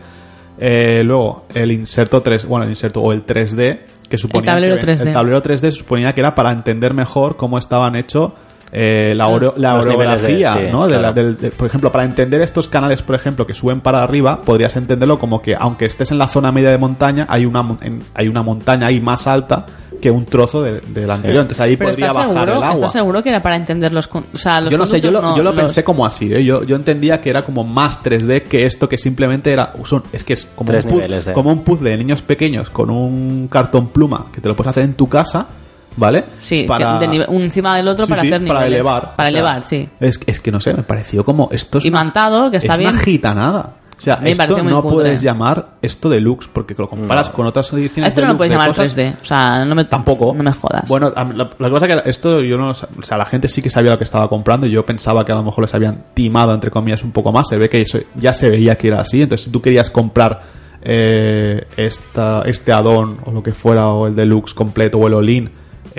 Eh, 0.59 1.03
luego, 1.05 1.47
el 1.55 1.73
inserto 1.73 2.21
3, 2.21 2.45
bueno, 2.45 2.65
el 2.65 2.71
inserto 2.71 3.01
o 3.01 3.15
el 3.15 3.25
3D, 3.25 3.81
que 4.11 4.19
suponía 4.19 4.53
tablero 4.53 4.77
que, 4.77 4.89
3D. 4.89 5.07
el 5.07 5.13
tablero 5.15 5.43
3D 5.43 5.71
suponía 5.71 6.13
que 6.13 6.21
era 6.21 6.35
para 6.35 6.53
entender 6.53 6.93
mejor 6.93 7.39
cómo 7.39 7.57
estaban 7.57 7.97
hechos 7.97 8.33
eh, 8.73 9.13
la, 9.15 9.29
oro- 9.29 9.55
la 9.57 9.73
niveles 9.73 9.85
de- 9.87 9.91
orografía, 9.95 10.55
sí, 10.55 10.63
¿no? 10.73 10.87
De 10.89 11.01
la- 11.01 11.13
del- 11.13 11.37
de- 11.39 11.51
por 11.51 11.67
ejemplo, 11.67 11.91
para 11.93 12.05
entender 12.05 12.41
estos 12.43 12.69
canales, 12.69 13.03
por 13.03 13.15
ejemplo, 13.17 13.47
que 13.47 13.55
suben 13.55 13.81
para 13.81 14.03
arriba, 14.03 14.41
podrías 14.43 14.77
entenderlo 14.77 15.19
como 15.19 15.41
que 15.43 15.55
aunque 15.59 15.87
estés 15.87 16.11
en 16.11 16.19
la 16.19 16.29
zona 16.29 16.53
media 16.53 16.71
de 16.71 16.79
montaña, 16.79 17.27
hay 17.29 17.47
una, 17.47 17.65
en- 17.83 18.03
hay 18.15 18.29
una 18.29 18.43
montaña 18.43 18.89
ahí 18.89 19.01
más 19.01 19.27
alta 19.27 19.67
que 20.03 20.11
un 20.13 20.27
trozo 20.27 20.63
de- 20.63 20.81
del 20.81 21.11
anterior. 21.11 21.41
Entonces 21.43 21.61
ahí 21.61 21.77
Pero 21.77 21.91
podría 21.91 22.07
¿estás 22.07 22.17
bajar 22.29 22.35
seguro, 22.37 22.53
el 22.53 22.63
agua. 22.63 22.75
¿estás 22.75 22.93
seguro 22.93 23.23
que 23.23 23.29
era 23.31 23.43
para 23.43 23.57
entender 23.57 23.93
los... 23.93 24.09
O 24.13 24.23
sea, 24.39 24.61
los 24.61 24.71
Yo 24.71 24.79
no 24.79 24.87
sé, 24.87 25.01
yo 25.01 25.11
lo, 25.11 25.37
yo 25.37 25.43
lo 25.43 25.53
pensé 25.55 25.83
como 25.83 26.07
así, 26.07 26.33
¿eh? 26.33 26.45
yo, 26.45 26.63
yo 26.63 26.77
entendía 26.77 27.21
que 27.21 27.31
era 27.31 27.43
como 27.43 27.65
más 27.65 28.05
3D 28.05 28.45
que 28.45 28.65
esto 28.65 28.89
que 28.89 28.97
simplemente 28.97 29.53
era, 29.53 29.73
son, 29.85 30.05
es 30.13 30.23
que 30.23 30.35
es 30.35 30.47
como, 30.55 30.71
Tres 30.71 30.85
un, 30.85 30.91
pu- 30.93 30.95
niveles 30.95 31.25
de- 31.25 31.33
como 31.33 31.51
un 31.51 31.65
puzzle 31.65 31.91
de 31.91 31.97
niños 31.97 32.23
pequeños 32.23 32.71
con 32.71 32.91
un 32.91 33.49
cartón 33.49 33.89
pluma 33.89 34.27
que 34.33 34.41
te 34.41 34.49
lo 34.49 34.55
puedes 34.55 34.71
hacer 34.71 34.85
en 34.85 34.95
tu 34.95 35.09
casa, 35.09 35.49
¿vale? 35.99 36.25
Sí, 36.39 36.67
que 36.67 36.85
de 36.85 37.09
nivel- 37.09 37.27
un 37.29 37.43
encima 37.43 37.77
del 37.77 37.89
otro 37.89 38.07
Sí, 38.07 38.11
para 38.11 38.23
sí, 38.23 38.29
hacer 38.29 38.47
para 38.47 38.61
niveles. 38.61 38.75
elevar. 38.81 39.17
Para 39.17 39.29
o 39.29 39.33
sea, 39.33 39.41
elevar, 39.41 39.63
sí. 39.63 39.89
Es, 40.01 40.21
es 40.27 40.41
que 40.41 40.51
no 40.51 40.61
sé, 40.61 40.73
me 40.73 40.83
pareció 40.83 41.25
como 41.25 41.49
esto 41.53 41.79
es 41.79 41.85
Imantado, 41.85 42.51
que 42.51 42.57
está 42.59 42.73
es 42.75 42.79
bien. 42.79 42.91
una 42.91 43.01
gitanada. 43.01 43.75
O 43.97 44.01
sea, 44.01 44.19
Me 44.19 44.31
esto 44.31 44.63
no 44.63 44.81
cutre. 44.81 44.95
puedes 44.95 45.21
llamar 45.23 45.71
esto 45.83 46.09
deluxe 46.09 46.47
porque 46.53 46.73
lo 46.79 46.89
comparas 46.89 47.31
con 47.31 47.47
otras 47.47 47.73
ediciones 47.73 48.07
Esto 48.13 48.21
no 48.21 48.29
lo 48.29 48.37
puedes 48.37 48.53
de 48.53 48.55
llamar 48.57 48.69
cosas- 48.69 48.95
3D. 48.97 49.17
O 49.21 49.25
sea, 49.25 49.65
no 49.65 49.75
me, 49.75 49.87
Tampoco. 49.87 50.33
No 50.37 50.45
me 50.45 50.53
jodas. 50.53 50.89
Bueno, 50.89 51.11
la, 51.17 51.51
la 51.59 51.69
cosa 51.71 51.89
que 51.89 52.03
esto 52.09 52.41
yo 52.41 52.57
no, 52.57 52.71
o 52.71 52.75
sea, 53.03 53.19
la 53.19 53.27
gente 53.27 53.49
sí 53.49 53.61
que 53.61 53.71
sabía 53.71 53.91
lo 53.91 53.99
que 53.99 54.05
estaba 54.05 54.29
comprando 54.29 54.67
y 54.67 54.71
yo 54.71 54.85
pensaba 54.85 55.25
que 55.25 55.33
a 55.33 55.35
lo 55.35 55.43
mejor 55.43 55.65
les 55.65 55.75
habían 55.75 56.05
timado 56.15 56.55
entre 56.55 56.71
comillas 56.71 57.03
un 57.03 57.11
poco 57.11 57.33
más. 57.33 57.49
Se 57.49 57.59
ve 57.59 57.69
que 57.69 57.81
eso 57.81 57.99
ya 58.15 58.33
se 58.33 58.49
veía 58.49 58.77
que 58.77 58.87
era 58.87 59.01
así. 59.01 59.21
Entonces, 59.21 59.47
si 59.47 59.51
tú 59.51 59.61
querías 59.61 59.91
comprar 59.91 60.43
eh, 60.81 61.67
esta, 61.77 62.43
este 62.47 62.73
addon 62.73 63.19
o 63.25 63.33
lo 63.33 63.43
que 63.43 63.53
fuera 63.53 63.89
o 63.89 64.07
el 64.07 64.15
deluxe 64.15 64.55
completo 64.55 64.99
o 64.99 65.09
el 65.09 65.15
all-in, 65.15 65.51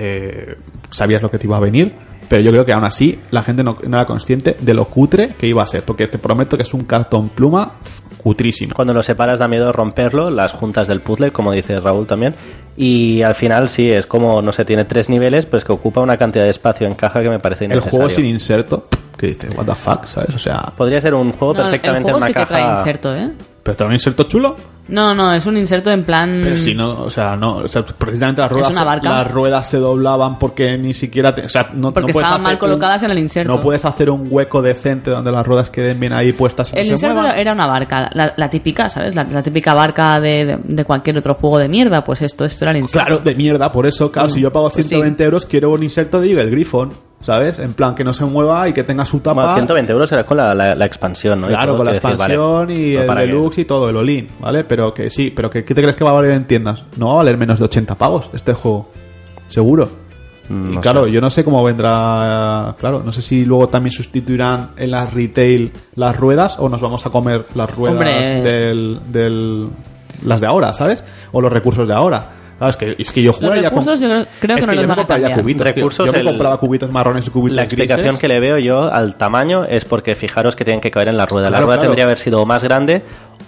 eh, 0.02 0.56
sabías 0.90 1.20
lo 1.22 1.30
que 1.30 1.38
te 1.38 1.46
iba 1.46 1.56
a 1.56 1.60
venir. 1.60 1.94
Pero 2.28 2.42
yo 2.44 2.52
creo 2.52 2.64
que 2.64 2.72
aún 2.72 2.84
así 2.84 3.18
la 3.32 3.42
gente 3.42 3.64
no, 3.64 3.76
no 3.82 3.96
era 3.96 4.06
consciente 4.06 4.56
de 4.60 4.72
lo 4.72 4.84
cutre 4.84 5.30
que 5.36 5.48
iba 5.48 5.62
a 5.64 5.66
ser. 5.66 5.82
Porque 5.82 6.06
te 6.06 6.16
prometo 6.18 6.56
que 6.56 6.62
es 6.62 6.72
un 6.72 6.82
cartón 6.84 7.30
pluma 7.30 7.72
cutrísimo. 8.18 8.72
Cuando 8.74 8.94
lo 8.94 9.02
separas 9.02 9.40
da 9.40 9.48
miedo 9.48 9.72
romperlo, 9.72 10.30
las 10.30 10.52
juntas 10.52 10.86
del 10.86 11.00
puzzle, 11.00 11.32
como 11.32 11.50
dice 11.50 11.80
Raúl 11.80 12.06
también. 12.06 12.36
Y 12.76 13.22
al 13.22 13.34
final 13.34 13.68
sí, 13.68 13.90
es 13.90 14.06
como, 14.06 14.40
no 14.42 14.52
sé, 14.52 14.64
tiene 14.64 14.84
tres 14.84 15.08
niveles, 15.08 15.44
pues 15.46 15.64
que 15.64 15.72
ocupa 15.72 16.00
una 16.02 16.16
cantidad 16.16 16.44
de 16.44 16.50
espacio 16.50 16.86
en 16.86 16.94
caja 16.94 17.20
que 17.20 17.30
me 17.30 17.40
parece 17.40 17.64
El 17.64 17.72
innecesario. 17.72 17.98
juego 17.98 18.08
sin 18.14 18.26
inserto, 18.26 18.84
que 19.18 19.26
dices, 19.28 19.50
what 19.56 19.66
the 19.66 19.74
fuck, 19.74 20.06
¿sabes? 20.06 20.32
O 20.34 20.38
sea, 20.38 20.72
Podría 20.76 21.00
ser 21.00 21.14
un 21.14 21.32
juego 21.32 21.54
No, 21.54 21.60
el 21.60 21.64
perfectamente 21.66 22.02
juego 22.12 22.18
en 22.18 22.22
una 22.22 22.26
sí 22.28 22.32
que 22.32 22.40
caja... 22.40 22.54
trae 22.54 22.70
inserto, 22.70 23.16
¿eh? 23.16 23.30
Pero 23.62 23.76
trae 23.76 23.88
un 23.88 23.94
inserto 23.94 24.24
chulo. 24.24 24.56
No, 24.88 25.14
no, 25.14 25.32
es 25.32 25.46
un 25.46 25.56
inserto 25.56 25.88
en 25.92 26.02
plan... 26.04 26.40
Pero 26.42 26.58
si 26.58 26.74
no, 26.74 26.90
o 27.02 27.10
sea, 27.10 27.36
no, 27.36 27.58
o 27.58 27.68
sea, 27.68 27.82
precisamente 27.86 28.40
las 28.42 28.50
ruedas, 28.50 28.74
las 29.04 29.30
ruedas 29.30 29.70
se 29.70 29.76
doblaban 29.78 30.36
porque 30.36 30.76
ni 30.78 30.92
siquiera, 30.94 31.32
te- 31.32 31.44
o 31.44 31.48
sea, 31.48 31.70
no, 31.74 31.92
Porque 31.94 32.08
no 32.08 32.12
puedes 32.14 32.26
estaban 32.26 32.42
mal 32.42 32.58
colocadas 32.58 33.04
en 33.04 33.12
el 33.12 33.18
inserto. 33.20 33.52
No 33.52 33.60
puedes 33.60 33.84
hacer 33.84 34.10
un 34.10 34.26
hueco 34.28 34.62
decente 34.62 35.10
donde 35.12 35.30
las 35.30 35.46
ruedas 35.46 35.70
queden 35.70 36.00
bien 36.00 36.12
ahí 36.12 36.32
puestas 36.32 36.72
y 36.74 36.78
El 36.80 36.86
se 36.86 36.92
inserto 36.94 37.24
era 37.24 37.52
una 37.52 37.68
barca, 37.68 38.10
la, 38.14 38.34
la 38.36 38.48
típica, 38.50 38.88
¿sabes? 38.88 39.14
La, 39.14 39.22
la 39.22 39.42
típica 39.44 39.74
barca 39.74 40.18
de, 40.18 40.44
de- 40.44 40.58
de 40.64 40.84
cualquier 40.84 41.18
otro 41.18 41.34
juego 41.34 41.58
de 41.58 41.68
mierda, 41.68 42.02
pues 42.02 42.22
esto, 42.22 42.44
esto 42.44 42.64
era 42.64 42.72
el 42.72 42.78
inserto. 42.78 43.06
Claro, 43.06 43.22
de 43.22 43.34
mierda, 43.36 43.70
por 43.70 43.86
eso, 43.86 44.10
claro, 44.10 44.28
si 44.28 44.40
yo 44.40 44.52
pago 44.52 44.70
Pues 44.70 44.86
sí. 44.86 44.88
120 44.88 45.22
euros, 45.22 45.46
quiero 45.46 45.70
un 45.70 45.84
inserto 45.84 46.20
de 46.20 46.30
Eagle 46.32 46.50
Griffon, 46.50 46.90
¿sabes? 47.22 47.58
En 47.58 47.74
plan, 47.74 47.94
que 47.94 48.04
no 48.04 48.12
se 48.12 48.24
mueva 48.24 48.68
y 48.68 48.72
que 48.72 48.82
tenga 48.84 49.04
su 49.04 49.20
tapa. 49.20 49.42
Bueno, 49.42 49.54
120 49.54 49.92
euros 49.92 50.10
era 50.12 50.24
con 50.24 50.36
la, 50.36 50.54
la- 50.54 50.74
la 50.74 50.84
expansión, 50.86 51.40
¿no? 51.40 51.46
Y 51.46 51.50
Claro, 51.50 51.76
con 51.76 51.86
la 51.86 51.92
decir, 51.92 52.10
expansión 52.10 52.66
vale, 52.66 52.74
y 52.74 52.94
no 52.94 53.00
el 53.00 53.06
para 53.06 53.20
que- 53.20 53.26
deluxe 53.26 53.58
y 53.58 53.64
todo, 53.64 53.88
el 53.88 53.96
all 53.96 54.28
¿vale? 54.40 54.64
Pero 54.64 54.92
que 54.94 55.10
sí, 55.10 55.32
pero 55.34 55.50
que 55.50 55.64
¿qué 55.64 55.74
te 55.74 55.82
crees 55.82 55.96
que 55.96 56.04
va 56.04 56.10
a 56.10 56.14
valer 56.14 56.32
en 56.32 56.44
tiendas? 56.46 56.84
No 56.96 57.06
va 57.08 57.12
a 57.12 57.16
valer 57.16 57.36
menos 57.36 57.58
de 57.58 57.64
80 57.66 57.94
pavos 57.94 58.30
este 58.32 58.52
juego. 58.54 58.88
Seguro. 59.48 59.88
Mm, 60.48 60.70
y 60.72 60.74
no 60.76 60.80
claro, 60.80 61.04
sé. 61.04 61.12
yo 61.12 61.20
no 61.20 61.30
sé 61.30 61.44
cómo 61.44 61.62
vendrá. 61.62 62.74
Claro, 62.78 63.02
no 63.04 63.12
sé 63.12 63.22
si 63.22 63.44
luego 63.44 63.68
también 63.68 63.92
sustituirán 63.92 64.70
en 64.76 64.90
las 64.90 65.12
retail 65.14 65.70
las 65.94 66.16
ruedas 66.16 66.56
o 66.58 66.68
nos 66.68 66.80
vamos 66.80 67.04
a 67.06 67.10
comer 67.10 67.44
las 67.54 67.70
ruedas 67.74 67.94
Hombre. 67.98 68.42
del, 68.42 68.98
del. 69.12 69.68
las 70.24 70.40
de 70.40 70.46
ahora, 70.48 70.72
¿sabes? 70.72 71.04
O 71.32 71.40
los 71.40 71.52
recursos 71.52 71.86
de 71.86 71.94
ahora. 71.94 72.30
Claro, 72.60 72.70
es 72.70 72.76
que, 72.76 72.94
es 73.02 73.10
que 73.10 73.22
yo 73.22 73.30
Los 73.32 73.40
jugaría 73.40 73.70
recursos 73.70 74.00
yo 74.00 74.08
creo, 74.08 74.26
creo 74.38 74.56
es 74.58 74.60
que 74.60 74.66
no 74.66 74.72
yo 74.74 74.80
los 74.82 74.82
me 74.82 74.86
van 74.88 74.90
a 74.90 74.96
compraría 75.02 75.26
cambiar. 75.28 75.40
cubitos, 75.42 75.64
tío. 75.64 75.74
Recursos, 75.74 76.06
Yo 76.06 76.12
me 76.12 76.18
el- 76.18 76.24
compraba 76.26 76.56
cubitos 76.58 76.92
marrones 76.92 77.26
y 77.26 77.30
cubitos 77.30 77.56
La 77.56 77.62
explicación 77.62 78.04
grises. 78.04 78.20
que 78.20 78.28
le 78.28 78.38
veo 78.38 78.58
yo 78.58 78.82
al 78.92 79.16
tamaño 79.16 79.64
es 79.64 79.86
porque 79.86 80.14
fijaros 80.14 80.54
que 80.54 80.64
tienen 80.64 80.82
que 80.82 80.90
caber 80.90 81.08
en 81.08 81.16
la 81.16 81.24
rueda. 81.24 81.46
la 81.46 81.56
Claro, 81.56 81.64
rueda 81.66 81.76
claro. 81.78 81.88
tendría 81.90 82.04
que 82.04 82.08
haber 82.10 82.18
sido 82.18 82.44
más 82.44 82.62
grande 82.62 83.02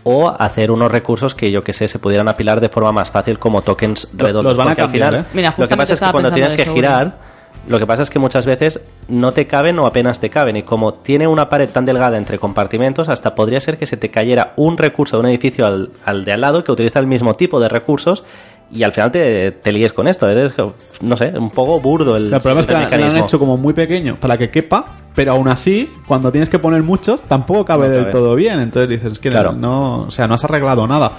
o 0.04 0.28
hacer 0.30 0.70
unos 0.70 0.90
recursos 0.90 1.34
que 1.34 1.50
yo 1.50 1.62
que 1.62 1.74
sé 1.74 1.88
se 1.88 1.98
pudieran 1.98 2.28
apilar 2.28 2.60
de 2.60 2.70
forma 2.70 2.90
más 2.90 3.10
fácil 3.10 3.38
como 3.38 3.60
tokens 3.62 4.08
Lo- 4.16 4.24
redondos. 4.26 4.52
los 4.52 4.58
van 4.58 4.68
a 4.68 4.70
porque 4.70 4.82
al 4.82 4.90
final, 4.90 5.14
¿eh? 5.14 5.24
Mira, 5.34 5.50
lo 5.50 5.56
que 5.56 5.62
justamente 5.62 5.76
pasa 5.76 5.82
es 5.82 5.88
que 5.88 5.92
estaba 5.94 6.12
cuando 6.12 6.32
tienes 6.32 6.54
que 6.54 6.64
girar, 6.66 7.32
lo 7.68 7.78
que 7.78 7.86
pasa 7.86 8.02
es 8.02 8.10
que 8.10 8.18
muchas 8.18 8.44
veces 8.46 8.80
no 9.08 9.30
te 9.32 9.46
caben 9.46 9.78
o 9.78 9.86
apenas 9.86 10.18
te 10.18 10.30
caben 10.30 10.56
y 10.56 10.62
como 10.64 10.94
tiene 10.94 11.26
una 11.28 11.48
pared 11.48 11.68
tan 11.68 11.84
delgada 11.84 12.16
entre 12.16 12.38
compartimentos, 12.38 13.08
hasta 13.08 13.34
podría 13.34 13.60
ser 13.60 13.76
que 13.78 13.86
se 13.86 13.96
te 13.96 14.10
cayera 14.10 14.54
un 14.56 14.78
recurso 14.78 15.16
de 15.18 15.20
un 15.20 15.28
edificio 15.28 15.66
al, 15.66 15.90
al 16.04 16.24
de 16.24 16.32
al 16.32 16.40
lado 16.40 16.64
que 16.64 16.72
utiliza 16.72 16.98
el 16.98 17.06
mismo 17.06 17.34
tipo 17.34 17.60
de 17.60 17.68
recursos 17.68 18.24
y 18.72 18.82
al 18.82 18.92
final 18.92 19.12
te, 19.12 19.52
te 19.52 19.72
líes 19.72 19.92
con 19.92 20.08
esto. 20.08 20.28
Es, 20.28 20.54
no 21.00 21.16
sé, 21.16 21.32
un 21.38 21.50
poco 21.50 21.80
burdo 21.80 22.16
el, 22.16 22.32
El 22.32 22.40
problema 22.40 22.60
es 22.60 22.66
que 22.66 22.72
la- 22.98 23.06
han 23.06 23.16
hecho 23.18 23.38
como 23.38 23.56
muy 23.56 23.74
pequeño 23.74 24.16
para 24.18 24.38
que 24.38 24.50
quepa, 24.50 24.84
pero 25.14 25.32
aún 25.32 25.48
así, 25.48 25.90
cuando 26.06 26.32
tienes 26.32 26.48
que 26.48 26.58
poner 26.58 26.82
muchos, 26.82 27.22
tampoco 27.22 27.64
cabe 27.64 27.88
No 27.88 27.94
del 27.94 28.10
todo 28.10 28.34
bien. 28.34 28.60
Entonces 28.60 28.88
dices, 28.88 29.12
es 29.12 29.18
que 29.18 29.30
Claro. 29.30 29.52
no, 29.52 30.04
o 30.04 30.10
sea, 30.10 30.26
no 30.26 30.34
has 30.34 30.44
arreglado 30.44 30.86
nada. 30.86 31.12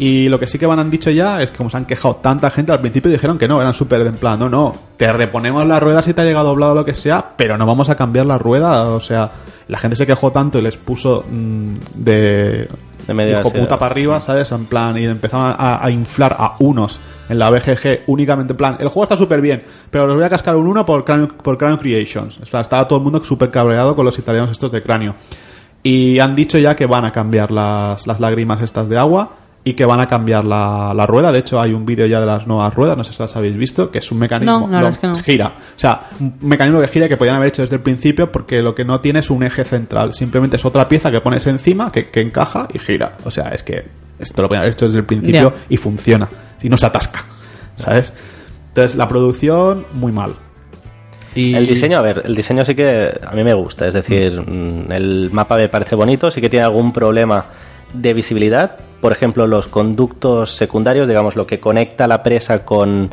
Y 0.00 0.30
lo 0.30 0.40
que 0.40 0.46
sí 0.46 0.58
que 0.58 0.64
van 0.64 0.78
han 0.78 0.88
dicho 0.88 1.10
ya 1.10 1.42
es 1.42 1.50
que 1.50 1.58
como 1.58 1.68
se 1.68 1.76
han 1.76 1.84
quejado 1.84 2.16
tanta 2.16 2.48
gente, 2.48 2.72
al 2.72 2.80
principio 2.80 3.10
dijeron 3.10 3.36
que 3.36 3.46
no, 3.46 3.60
eran 3.60 3.74
súper 3.74 4.00
en 4.00 4.14
plan, 4.14 4.38
no, 4.38 4.48
no, 4.48 4.74
te 4.96 5.12
reponemos 5.12 5.66
la 5.66 5.78
rueda 5.78 6.00
si 6.00 6.14
te 6.14 6.22
ha 6.22 6.24
llegado 6.24 6.48
doblado 6.48 6.72
o 6.72 6.74
lo 6.74 6.86
que 6.86 6.94
sea, 6.94 7.32
pero 7.36 7.58
no 7.58 7.66
vamos 7.66 7.90
a 7.90 7.96
cambiar 7.96 8.24
la 8.24 8.38
rueda. 8.38 8.84
O 8.84 9.00
sea, 9.00 9.30
la 9.68 9.76
gente 9.76 9.96
se 9.96 10.06
quejó 10.06 10.32
tanto 10.32 10.58
y 10.58 10.62
les 10.62 10.78
puso 10.78 11.22
mm, 11.30 11.74
de, 11.96 12.66
De 13.06 13.12
media 13.12 13.40
hijo 13.40 13.52
puta 13.52 13.76
para 13.76 13.92
arriba, 13.92 14.18
¿sabes? 14.22 14.50
En 14.52 14.64
plan, 14.64 14.96
y 14.96 15.04
empezaban 15.04 15.54
a, 15.58 15.84
a 15.84 15.90
inflar 15.90 16.34
a 16.38 16.56
unos 16.60 16.98
en 17.28 17.38
la 17.38 17.50
BGG 17.50 18.04
únicamente 18.06 18.54
en 18.54 18.56
plan, 18.56 18.76
el 18.80 18.88
juego 18.88 19.02
está 19.02 19.18
súper 19.18 19.42
bien, 19.42 19.62
pero 19.90 20.06
los 20.06 20.16
voy 20.16 20.24
a 20.24 20.30
cascar 20.30 20.56
un 20.56 20.66
uno 20.66 20.86
por 20.86 21.04
Cráneo, 21.04 21.28
por 21.28 21.58
Cráneo 21.58 21.78
Creations. 21.78 22.38
O 22.38 22.46
sea, 22.46 22.60
estaba 22.60 22.88
todo 22.88 23.00
el 23.00 23.04
mundo 23.04 23.22
súper 23.22 23.50
cabreado 23.50 23.94
con 23.94 24.06
los 24.06 24.18
italianos 24.18 24.50
estos 24.50 24.72
de 24.72 24.82
Cráneo. 24.82 25.14
Y 25.82 26.18
han 26.20 26.34
dicho 26.34 26.56
ya 26.56 26.74
que 26.74 26.86
van 26.86 27.04
a 27.04 27.12
cambiar 27.12 27.50
las, 27.50 28.06
las 28.06 28.18
lágrimas 28.18 28.62
estas 28.62 28.88
de 28.88 28.96
agua 28.96 29.39
y 29.62 29.74
que 29.74 29.84
van 29.84 30.00
a 30.00 30.06
cambiar 30.06 30.44
la, 30.44 30.92
la 30.94 31.06
rueda. 31.06 31.30
De 31.30 31.40
hecho, 31.40 31.60
hay 31.60 31.72
un 31.72 31.84
vídeo 31.84 32.06
ya 32.06 32.20
de 32.20 32.26
las 32.26 32.46
nuevas 32.46 32.74
ruedas, 32.74 32.96
no 32.96 33.04
sé 33.04 33.12
si 33.12 33.22
las 33.22 33.36
habéis 33.36 33.56
visto, 33.56 33.90
que 33.90 33.98
es 33.98 34.10
un 34.10 34.18
mecanismo. 34.18 34.66
No, 34.66 34.88
es 34.88 34.98
que 34.98 35.06
no. 35.06 35.14
Gira. 35.14 35.48
O 35.48 35.78
sea, 35.78 36.08
un 36.18 36.36
mecanismo 36.40 36.80
que 36.80 36.88
gira 36.88 37.08
que 37.08 37.16
podían 37.16 37.36
haber 37.36 37.48
hecho 37.48 37.62
desde 37.62 37.76
el 37.76 37.82
principio 37.82 38.32
porque 38.32 38.62
lo 38.62 38.74
que 38.74 38.84
no 38.84 39.00
tiene 39.00 39.18
es 39.18 39.30
un 39.30 39.42
eje 39.42 39.64
central. 39.64 40.14
Simplemente 40.14 40.56
es 40.56 40.64
otra 40.64 40.88
pieza 40.88 41.10
que 41.10 41.20
pones 41.20 41.46
encima, 41.46 41.92
que, 41.92 42.08
que 42.08 42.20
encaja 42.20 42.68
y 42.72 42.78
gira. 42.78 43.18
O 43.24 43.30
sea, 43.30 43.50
es 43.50 43.62
que 43.62 43.84
esto 44.18 44.42
lo 44.42 44.48
podían 44.48 44.62
haber 44.62 44.74
hecho 44.74 44.86
desde 44.86 44.98
el 44.98 45.06
principio 45.06 45.52
y 45.68 45.76
funciona. 45.76 46.28
Y 46.62 46.68
no 46.68 46.76
se 46.76 46.86
atasca. 46.86 47.24
¿Sabes? 47.76 48.12
Entonces, 48.68 48.96
la 48.96 49.08
producción, 49.08 49.86
muy 49.92 50.12
mal. 50.12 50.34
Y 51.34 51.54
El 51.54 51.66
diseño, 51.66 51.98
a 51.98 52.02
ver, 52.02 52.22
el 52.24 52.34
diseño 52.34 52.64
sí 52.64 52.74
que 52.74 53.12
a 53.24 53.32
mí 53.32 53.44
me 53.44 53.54
gusta, 53.54 53.86
es 53.86 53.94
decir, 53.94 54.40
mm, 54.40 54.90
el 54.90 55.30
mapa 55.30 55.56
me 55.56 55.68
parece 55.68 55.94
bonito, 55.94 56.30
sí 56.30 56.40
que 56.40 56.48
tiene 56.48 56.64
algún 56.64 56.92
problema 56.92 57.44
de 57.92 58.14
visibilidad, 58.14 58.76
por 59.00 59.12
ejemplo, 59.12 59.46
los 59.46 59.66
conductos 59.68 60.52
secundarios, 60.56 61.08
digamos, 61.08 61.36
lo 61.36 61.46
que 61.46 61.58
conecta 61.60 62.06
la 62.06 62.22
presa 62.22 62.64
con... 62.64 63.10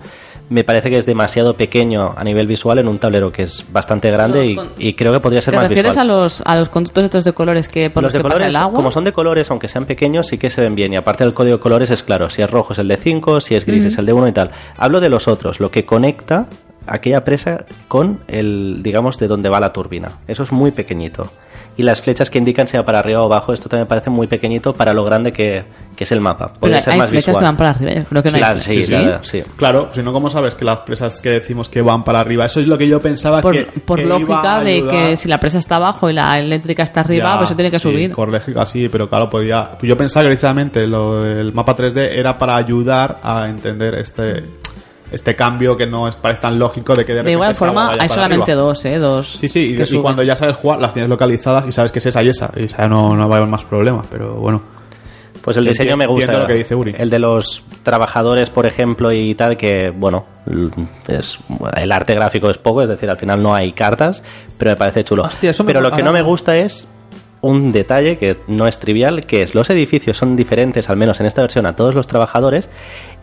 Me 0.49 0.63
parece 0.63 0.89
que 0.89 0.97
es 0.97 1.05
demasiado 1.05 1.55
pequeño 1.55 2.13
a 2.15 2.23
nivel 2.23 2.47
visual 2.47 2.79
en 2.79 2.87
un 2.87 2.99
tablero 2.99 3.33
que 3.33 3.43
es 3.43 3.65
bastante 3.69 4.09
grande 4.09 4.45
y, 4.45 4.55
con- 4.55 4.71
y 4.77 4.93
creo 4.93 5.11
que 5.11 5.19
podría 5.19 5.41
ser 5.41 5.51
¿Te 5.51 5.57
más 5.57 5.67
refieres 5.67 5.91
visual. 5.95 6.09
a 6.09 6.13
los, 6.21 6.41
a 6.45 6.55
los 6.55 6.69
conductos 6.69 7.03
estos 7.03 7.25
de 7.25 7.33
colores 7.33 7.67
que 7.67 7.89
por 7.89 8.01
los, 8.01 8.13
los 8.13 8.13
de 8.13 8.19
que 8.19 8.23
pasa 8.23 8.33
colores, 8.35 8.55
el 8.55 8.61
agua? 8.61 8.77
como 8.77 8.89
son 8.91 9.03
de 9.03 9.11
colores, 9.11 9.51
aunque 9.51 9.67
sean 9.67 9.85
pequeños, 9.85 10.27
sí 10.27 10.37
que 10.37 10.49
se 10.49 10.61
ven 10.61 10.73
bien. 10.73 10.93
Y 10.93 10.95
aparte 10.95 11.25
del 11.25 11.33
código 11.33 11.57
de 11.57 11.61
colores 11.61 11.91
es 11.91 12.01
claro, 12.01 12.29
si 12.29 12.41
es 12.41 12.49
rojo 12.49 12.71
es 12.71 12.79
el 12.79 12.87
de 12.87 12.95
5, 12.95 13.41
si 13.41 13.55
es 13.55 13.65
gris 13.65 13.83
es 13.83 13.97
el 13.97 14.05
de 14.05 14.13
1 14.13 14.25
y 14.29 14.31
tal. 14.31 14.51
Hablo 14.77 15.01
de 15.01 15.09
los 15.09 15.27
otros, 15.27 15.59
lo 15.59 15.69
que 15.69 15.83
conecta 15.85 16.47
aquella 16.85 17.25
presa 17.25 17.65
con 17.89 18.21
el, 18.29 18.79
digamos, 18.81 19.19
de 19.19 19.27
donde 19.27 19.49
va 19.49 19.59
la 19.59 19.73
turbina. 19.73 20.13
Eso 20.29 20.43
es 20.43 20.53
muy 20.53 20.71
pequeñito. 20.71 21.29
Y 21.77 21.83
las 21.83 22.01
flechas 22.01 22.29
que 22.29 22.37
indican 22.39 22.67
sea 22.67 22.83
para 22.83 22.99
arriba 22.99 23.21
o 23.21 23.25
abajo. 23.25 23.53
Esto 23.53 23.69
también 23.69 23.83
me 23.85 23.89
parece 23.89 24.09
muy 24.09 24.27
pequeñito 24.27 24.73
para 24.73 24.93
lo 24.93 25.03
grande 25.05 25.31
que, 25.31 25.63
que 25.95 26.03
es 26.03 26.11
el 26.11 26.19
mapa. 26.21 26.47
Pero 26.47 26.59
Podría 26.59 26.81
ser 26.81 26.93
hay 26.93 26.99
más 26.99 27.09
flechas 27.11 27.27
visual. 27.27 27.41
que 27.41 27.45
van 27.45 27.57
para 27.57 27.69
arriba. 27.69 27.91
Yo 27.93 28.03
creo 28.05 28.23
que 28.23 28.31
no 28.31 28.37
La- 28.39 28.49
hay 28.49 28.55
sí, 28.57 28.81
sí. 29.21 29.43
Claro, 29.55 29.89
si 29.93 30.01
no, 30.01 30.11
¿cómo 30.11 30.29
sabes 30.29 30.55
que 30.55 30.65
las 30.65 30.79
presas 30.79 31.21
que 31.21 31.29
decimos 31.29 31.69
que 31.69 31.81
van 31.81 32.03
para 32.03 32.19
arriba? 32.19 32.45
Eso 32.45 32.59
es 32.59 32.67
lo 32.67 32.77
que 32.77 32.87
yo 32.87 32.99
pensaba 32.99 33.41
Por, 33.41 33.53
que. 33.53 33.79
por 33.81 33.99
que 33.99 34.05
iba 34.05 34.17
lógica 34.19 34.55
a 34.57 34.61
de 34.63 34.87
que 34.87 35.17
si 35.17 35.29
la 35.29 35.39
presa 35.39 35.59
está 35.59 35.75
abajo 35.75 36.09
y 36.09 36.13
la 36.13 36.39
eléctrica 36.39 36.83
está 36.83 37.01
arriba, 37.01 37.29
Ya, 37.31 37.37
pues 37.37 37.49
eso 37.51 37.55
tiene 37.55 37.71
que 37.71 37.79
sí, 37.79 37.89
subir. 37.89 38.11
Por 38.13 38.31
lógica, 38.31 38.65
sí, 38.65 38.87
pero 38.89 39.07
claro, 39.07 39.29
podía. 39.29 39.71
Yo 39.81 39.95
pensaba 39.95 40.23
que 40.23 40.29
precisamente 40.29 40.87
lo, 40.87 41.25
el 41.25 41.53
mapa 41.53 41.75
3D 41.75 42.09
era 42.17 42.37
para 42.37 42.55
ayudar 42.57 43.19
a 43.21 43.47
entender 43.49 43.95
este 43.95 44.43
este 45.11 45.35
cambio 45.35 45.75
que 45.77 45.87
no 45.87 46.07
es, 46.07 46.17
parece 46.17 46.41
tan 46.41 46.59
lógico 46.59 46.93
de 46.93 47.05
que 47.05 47.13
de 47.13 47.23
De 47.23 47.31
igual 47.31 47.55
forma, 47.55 47.87
vaya 47.87 48.03
hay 48.03 48.09
solamente 48.09 48.51
arriba. 48.51 48.67
dos, 48.67 48.85
¿eh? 48.85 48.97
Dos. 48.99 49.37
Sí, 49.39 49.47
sí, 49.47 49.75
y, 49.79 50.01
cuando 50.01 50.23
ya 50.23 50.35
sabes 50.35 50.57
jugar, 50.57 50.79
las 50.81 50.93
tienes 50.93 51.09
localizadas 51.09 51.65
y 51.67 51.71
sabes 51.71 51.91
que 51.91 51.99
es 51.99 52.05
esa 52.07 52.21
y 52.23 52.29
esa. 52.29 52.51
Y 52.55 52.67
ya 52.67 52.87
no, 52.87 53.15
no 53.15 53.27
va 53.29 53.35
a 53.35 53.37
haber 53.39 53.49
más 53.49 53.63
problemas, 53.63 54.05
pero 54.11 54.35
bueno. 54.35 54.61
Pues 55.41 55.55
el 55.55 55.63
diseño 55.65 55.91
Entiendo- 55.93 55.97
me 55.97 56.07
gusta. 56.07 56.25
entiendo 56.25 56.41
lo 56.43 56.47
que 56.47 56.57
dice 56.57 56.75
Uri. 56.75 56.95
El 56.97 57.09
de 57.09 57.19
los 57.19 57.63
trabajadores, 57.83 58.49
por 58.49 58.65
ejemplo, 58.65 59.13
y 59.13 59.33
tal, 59.33 59.55
que, 59.55 59.91
bueno, 59.95 60.25
es, 61.07 61.39
el 61.77 61.91
arte 61.93 62.13
gráfico 62.15 62.49
es 62.49 62.57
poco, 62.57 62.81
es 62.81 62.89
decir, 62.89 63.09
al 63.09 63.17
final 63.17 63.41
no 63.41 63.55
hay 63.55 63.71
cartas, 63.71 64.21
pero 64.57 64.71
me 64.71 64.75
parece 64.77 65.05
chulo. 65.05 65.23
Hostia, 65.23 65.51
eso 65.51 65.63
me 65.63 65.69
pero 65.71 65.79
lo 65.81 65.91
que 65.95 66.03
no 66.03 66.11
me 66.11 66.19
ahora- 66.19 66.29
gusta 66.29 66.57
es 66.57 66.91
un 67.41 67.71
detalle 67.71 68.17
que 68.17 68.37
no 68.47 68.67
es 68.67 68.79
trivial, 68.79 69.25
que 69.25 69.41
es 69.41 69.55
los 69.55 69.69
edificios 69.69 70.17
son 70.17 70.35
diferentes, 70.35 70.89
al 70.89 70.97
menos 70.97 71.19
en 71.19 71.25
esta 71.25 71.41
versión, 71.41 71.65
a 71.65 71.75
todos 71.75 71.95
los 71.95 72.07
trabajadores, 72.07 72.69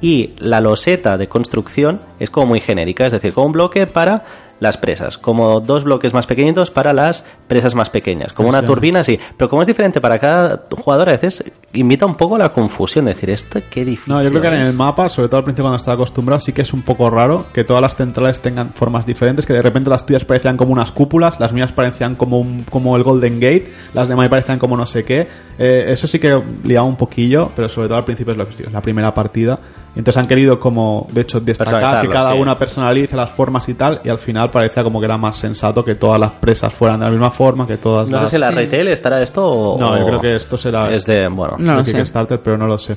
y 0.01 0.31
la 0.39 0.61
loseta 0.61 1.17
de 1.19 1.29
construcción 1.29 2.01
es 2.19 2.31
como 2.31 2.47
muy 2.47 2.61
genérica, 2.61 3.07
es 3.07 3.13
decir, 3.13 3.33
como 3.33 3.47
un 3.47 3.53
bloque 3.53 3.87
para 3.87 4.25
las 4.65 4.77
presas, 4.77 5.19
como 5.19 5.61
dos 5.61 5.85
bloques 5.85 6.13
más 6.13 6.27
pequeñitos 6.27 6.71
para 6.71 6.93
las 6.93 7.25
presas 7.47 7.75
más 7.75 7.91
pequeñas, 7.91 8.35
como 8.35 8.49
una 8.49 8.65
turbina, 8.65 9.05
sí, 9.05 9.19
pero 9.37 9.49
como 9.49 9.63
es 9.63 9.69
diferente 9.69 10.01
para 10.01 10.19
cada 10.19 10.63
jugador, 10.71 11.09
a 11.09 11.13
veces 11.13 11.45
invita 11.73 12.07
un 12.07 12.17
poco 12.17 12.37
a 12.37 12.39
la 12.39 12.49
confusión, 12.49 13.05
decir, 13.05 13.31
esto 13.31 13.61
qué 13.71 13.85
difícil. 13.85 14.13
No, 14.13 14.23
yo 14.23 14.31
creo 14.31 14.43
que 14.43 14.49
en 14.49 14.55
es". 14.55 14.69
el 14.69 14.75
mapa, 14.75 15.09
sobre 15.09 15.29
todo 15.29 15.39
al 15.39 15.45
principio 15.45 15.65
cuando 15.65 15.77
estaba 15.77 15.95
acostumbrado, 15.95 16.39
sí 16.41 16.53
que 16.53 16.63
es 16.63 16.73
un 16.73 16.83
poco 16.83 17.11
raro 17.11 17.47
que 17.53 17.63
todas 17.63 17.83
las 17.83 17.95
centrales 17.97 18.41
tengan 18.41 18.73
formas 18.73 19.07
diferentes, 19.07 19.47
que 19.47 19.53
de 19.53 19.63
repente 19.63 19.91
las 19.91 20.05
tuyas 20.07 20.25
parecían 20.25 20.57
como 20.57 20.73
unas 20.73 20.91
cúpulas, 20.91 21.39
las 21.39 21.53
mías 21.53 21.73
parecían 21.73 22.17
como 22.17 22.39
un, 22.41 22.65
como 22.65 22.97
el 22.97 23.03
Golden 23.03 23.41
Gate, 23.41 23.71
las 23.93 24.09
de 24.09 24.17
Mai 24.17 24.29
parecían 24.29 24.59
como 24.59 24.77
no 24.77 24.87
sé 24.87 25.05
qué. 25.05 25.29
Eh, 25.59 25.85
eso 25.89 26.07
sí 26.07 26.19
que 26.19 26.41
liaba 26.65 26.87
un 26.87 26.97
poquillo, 26.97 27.51
pero 27.55 27.69
sobre 27.69 27.89
todo 27.89 27.99
al 27.99 28.05
principio 28.05 28.33
es 28.33 28.39
lo 28.39 28.49
que 28.49 28.63
es 28.63 28.73
la 28.73 28.81
primera 28.81 29.13
partida. 29.13 29.59
Entonces 29.97 30.21
han 30.21 30.27
querido 30.27 30.59
como, 30.59 31.07
de 31.13 31.21
hecho, 31.21 31.41
destacar 31.41 32.03
que 32.03 32.09
cada 32.09 32.33
sí. 32.33 32.39
una 32.39 32.59
personalice 32.59 33.15
las 33.17 33.31
formas 33.31 33.69
y 33.69 33.75
tal, 33.75 34.01
y 34.03 34.09
al 34.09 34.19
final 34.19 34.51
parecía 34.55 34.83
como 34.83 35.01
que 35.01 35.05
era 35.07 35.19
más 35.19 35.37
sensato 35.37 35.85
que 35.85 35.97
todas 35.97 36.19
las 36.19 36.31
presas 36.33 36.73
fueran 36.73 37.01
de 37.01 37.05
la 37.07 37.11
misma 37.11 37.31
forma, 37.31 37.67
que 37.67 37.77
todas 37.77 38.09
No 38.09 38.23
las... 38.23 38.31
sé 38.31 38.37
si 38.37 38.41
la 38.41 38.49
Sí. 38.49 38.55
retail 38.55 38.89
estará 38.89 39.23
esto 39.23 39.45
o... 39.47 39.79
No, 39.79 39.99
yo 39.99 40.05
creo 40.07 40.21
que 40.21 40.37
esto 40.37 40.57
será... 40.57 40.95
Es 40.95 41.05
de, 41.05 41.29
bueno... 41.29 41.57
No 41.59 41.75
lo 41.75 41.85
sé. 41.85 41.93
Kickstarter, 41.93 42.41
pero 42.41 42.57
no 42.57 42.67
lo 42.67 42.79
sé. 42.79 42.97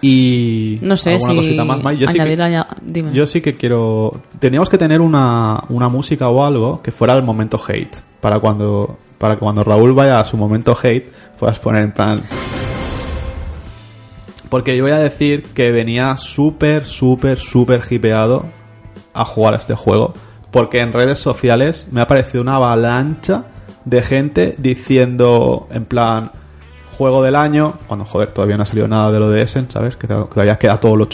Y... 0.00 0.78
No 0.82 0.96
sé 0.96 1.14
¿alguna 1.14 1.32
si. 1.32 1.36
cosita 1.38 1.64
más? 1.64 1.98
Yo 1.98 2.06
sí 2.08 2.18
que- 2.18 2.64
Dime. 2.82 3.12
yo 3.12 3.26
sí 3.26 3.40
que 3.40 3.54
quiero. 3.54 4.12
Teníamos 4.38 4.68
que 4.70 4.78
tener 4.78 5.00
una, 5.00 5.62
una 5.68 5.88
música 5.88 6.28
o 6.28 6.44
algo 6.44 6.80
que 6.82 6.92
fuera 6.92 7.14
el 7.16 7.22
momento 7.22 7.60
hate. 7.66 7.96
Para 8.20 8.38
cuando, 8.40 8.98
para 9.18 9.34
que 9.34 9.40
cuando 9.40 9.64
Raúl 9.64 9.92
vaya 9.94 10.20
a 10.20 10.24
su 10.24 10.36
momento 10.36 10.76
hate, 10.80 11.10
puedas 11.38 11.58
poner 11.58 11.82
en 11.82 11.92
plan. 11.92 12.22
Porque 14.48 14.76
yo 14.76 14.84
voy 14.84 14.92
a 14.92 14.98
decir 14.98 15.42
que 15.54 15.70
venía 15.72 16.16
súper, 16.18 16.84
súper, 16.84 17.38
súper 17.38 17.82
hipeado 17.90 18.44
a 19.12 19.24
jugar 19.24 19.54
a 19.54 19.56
este 19.56 19.74
juego. 19.74 20.12
Porque 20.56 20.80
en 20.80 20.94
redes 20.94 21.18
sociales 21.18 21.86
me 21.92 22.00
ha 22.00 22.06
parecido 22.06 22.40
una 22.40 22.54
avalancha 22.54 23.44
de 23.84 24.00
gente 24.00 24.54
diciendo, 24.56 25.68
en 25.70 25.84
plan, 25.84 26.30
juego 26.96 27.22
del 27.22 27.36
año, 27.36 27.74
cuando 27.86 28.06
joder, 28.06 28.32
todavía 28.32 28.56
no 28.56 28.62
ha 28.62 28.66
salido 28.66 28.88
nada 28.88 29.12
de 29.12 29.18
lo 29.18 29.28
de 29.28 29.42
Essen, 29.42 29.70
¿sabes? 29.70 29.96
Que 29.96 30.06
todavía 30.06 30.56
queda 30.56 30.80
todo 30.80 30.96
lo, 30.96 31.04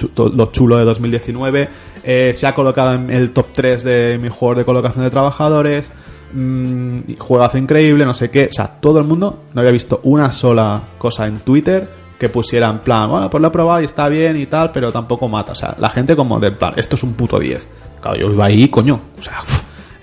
chulo 0.53 0.77
de 0.77 0.85
2019. 0.85 1.69
Eh, 2.05 2.31
se 2.33 2.47
ha 2.47 2.55
colocado 2.55 2.95
en 2.95 3.11
el 3.11 3.33
top 3.33 3.47
3 3.53 3.83
de 3.83 4.19
mi 4.23 4.29
juego 4.29 4.55
de 4.55 4.65
colocación 4.65 5.03
de 5.03 5.11
trabajadores. 5.11 5.91
Mm, 6.35 6.99
y 7.09 7.17
juegazo 7.17 7.59
increíble, 7.59 8.05
no 8.05 8.15
sé 8.15 8.31
qué. 8.31 8.47
O 8.47 8.53
sea, 8.53 8.69
todo 8.69 9.01
el 9.01 9.05
mundo 9.07 9.41
no 9.55 9.61
había 9.61 9.73
visto 9.73 9.99
una 10.05 10.31
sola 10.31 10.83
cosa 10.99 11.27
en 11.27 11.41
Twitter 11.41 11.89
que 12.23 12.29
pusiera 12.29 12.71
en 12.71 12.79
plan, 12.79 13.11
bueno, 13.11 13.29
pues 13.29 13.43
lo 13.43 13.49
he 13.49 13.51
probado 13.51 13.81
y 13.81 13.85
está 13.85 14.09
bien 14.09 14.37
y 14.37 14.47
tal, 14.47 14.71
pero 14.71 14.93
tampoco 14.93 15.29
mata. 15.29 15.51
O 15.51 15.55
sea, 15.57 15.75
la 15.77 15.91
gente 15.91 16.15
como 16.15 16.39
de 16.39 16.53
plan, 16.53 16.73
esto 16.77 16.95
es 16.95 17.03
un 17.03 17.15
puto 17.15 17.37
10. 17.37 17.67
Claro, 18.01 18.17
yo 18.17 18.33
iba 18.33 18.47
ahí, 18.47 18.69
coño. 18.69 19.01
O 19.19 19.21
sea, 19.21 19.41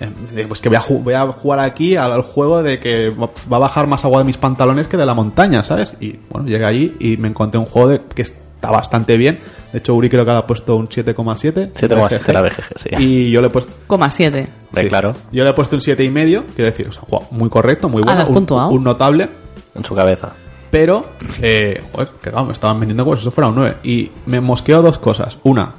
eh, 0.00 0.44
pues 0.46 0.60
que 0.60 0.68
voy 0.68 0.76
a, 0.76 0.82
voy 0.86 1.14
a 1.14 1.32
jugar 1.32 1.60
aquí 1.60 1.96
al, 1.96 2.20
juego 2.20 2.62
de 2.62 2.78
que 2.78 3.08
va 3.08 3.56
a 3.56 3.58
bajar 3.58 3.86
más 3.86 4.04
agua 4.04 4.18
de 4.18 4.24
mis 4.24 4.36
pantalones 4.36 4.86
que 4.86 4.98
de 4.98 5.06
la 5.06 5.14
montaña, 5.14 5.62
¿sabes? 5.62 5.96
Y 5.98 6.18
bueno, 6.28 6.46
llegué 6.46 6.66
allí 6.66 6.94
y 7.00 7.16
me 7.16 7.28
encontré 7.28 7.58
un 7.58 7.64
juego 7.64 7.88
de, 7.88 8.02
que 8.14 8.20
está 8.20 8.70
bastante 8.70 9.16
bien. 9.16 9.40
De 9.72 9.78
hecho, 9.78 9.94
Uri 9.94 10.10
creo 10.10 10.26
que 10.26 10.32
le 10.32 10.36
ha 10.36 10.46
puesto 10.46 10.76
un 10.76 10.88
7,7. 10.88 11.72
7,7 11.72 12.32
la 12.34 12.42
BGG, 12.42 12.78
sí. 12.78 12.90
Y 12.98 13.30
yo 13.30 13.40
le 13.40 13.46
he 13.46 13.50
puesto... 13.50 13.72
Coma 13.86 14.10
7. 14.10 14.44
Hombre, 14.66 14.88
claro, 14.90 15.14
Yo 15.32 15.42
le 15.42 15.48
he 15.48 15.54
puesto 15.54 15.74
un 15.74 15.80
7,5, 15.80 16.44
quiero 16.54 16.70
decir, 16.70 16.86
o 16.86 16.92
sea, 16.92 17.00
un 17.04 17.08
juego 17.08 17.28
muy 17.30 17.48
correcto, 17.48 17.88
muy 17.88 18.02
Ah, 18.06 18.26
bueno, 18.28 18.68
un 18.68 18.84
notable. 18.84 19.26
en 19.74 19.84
su 19.86 19.94
cabeza. 19.94 20.34
Pero, 20.70 21.06
eh, 21.42 21.82
joder, 21.92 22.08
que 22.22 22.30
claro, 22.30 22.46
me 22.46 22.52
estaban 22.52 22.78
vendiendo 22.78 23.04
como 23.04 23.16
si 23.16 23.22
eso 23.22 23.30
fuera 23.30 23.48
un 23.48 23.56
9. 23.56 23.76
Y 23.82 24.10
me 24.26 24.40
mosqueo 24.40 24.82
dos 24.82 24.98
cosas. 24.98 25.38
Una, 25.42 25.74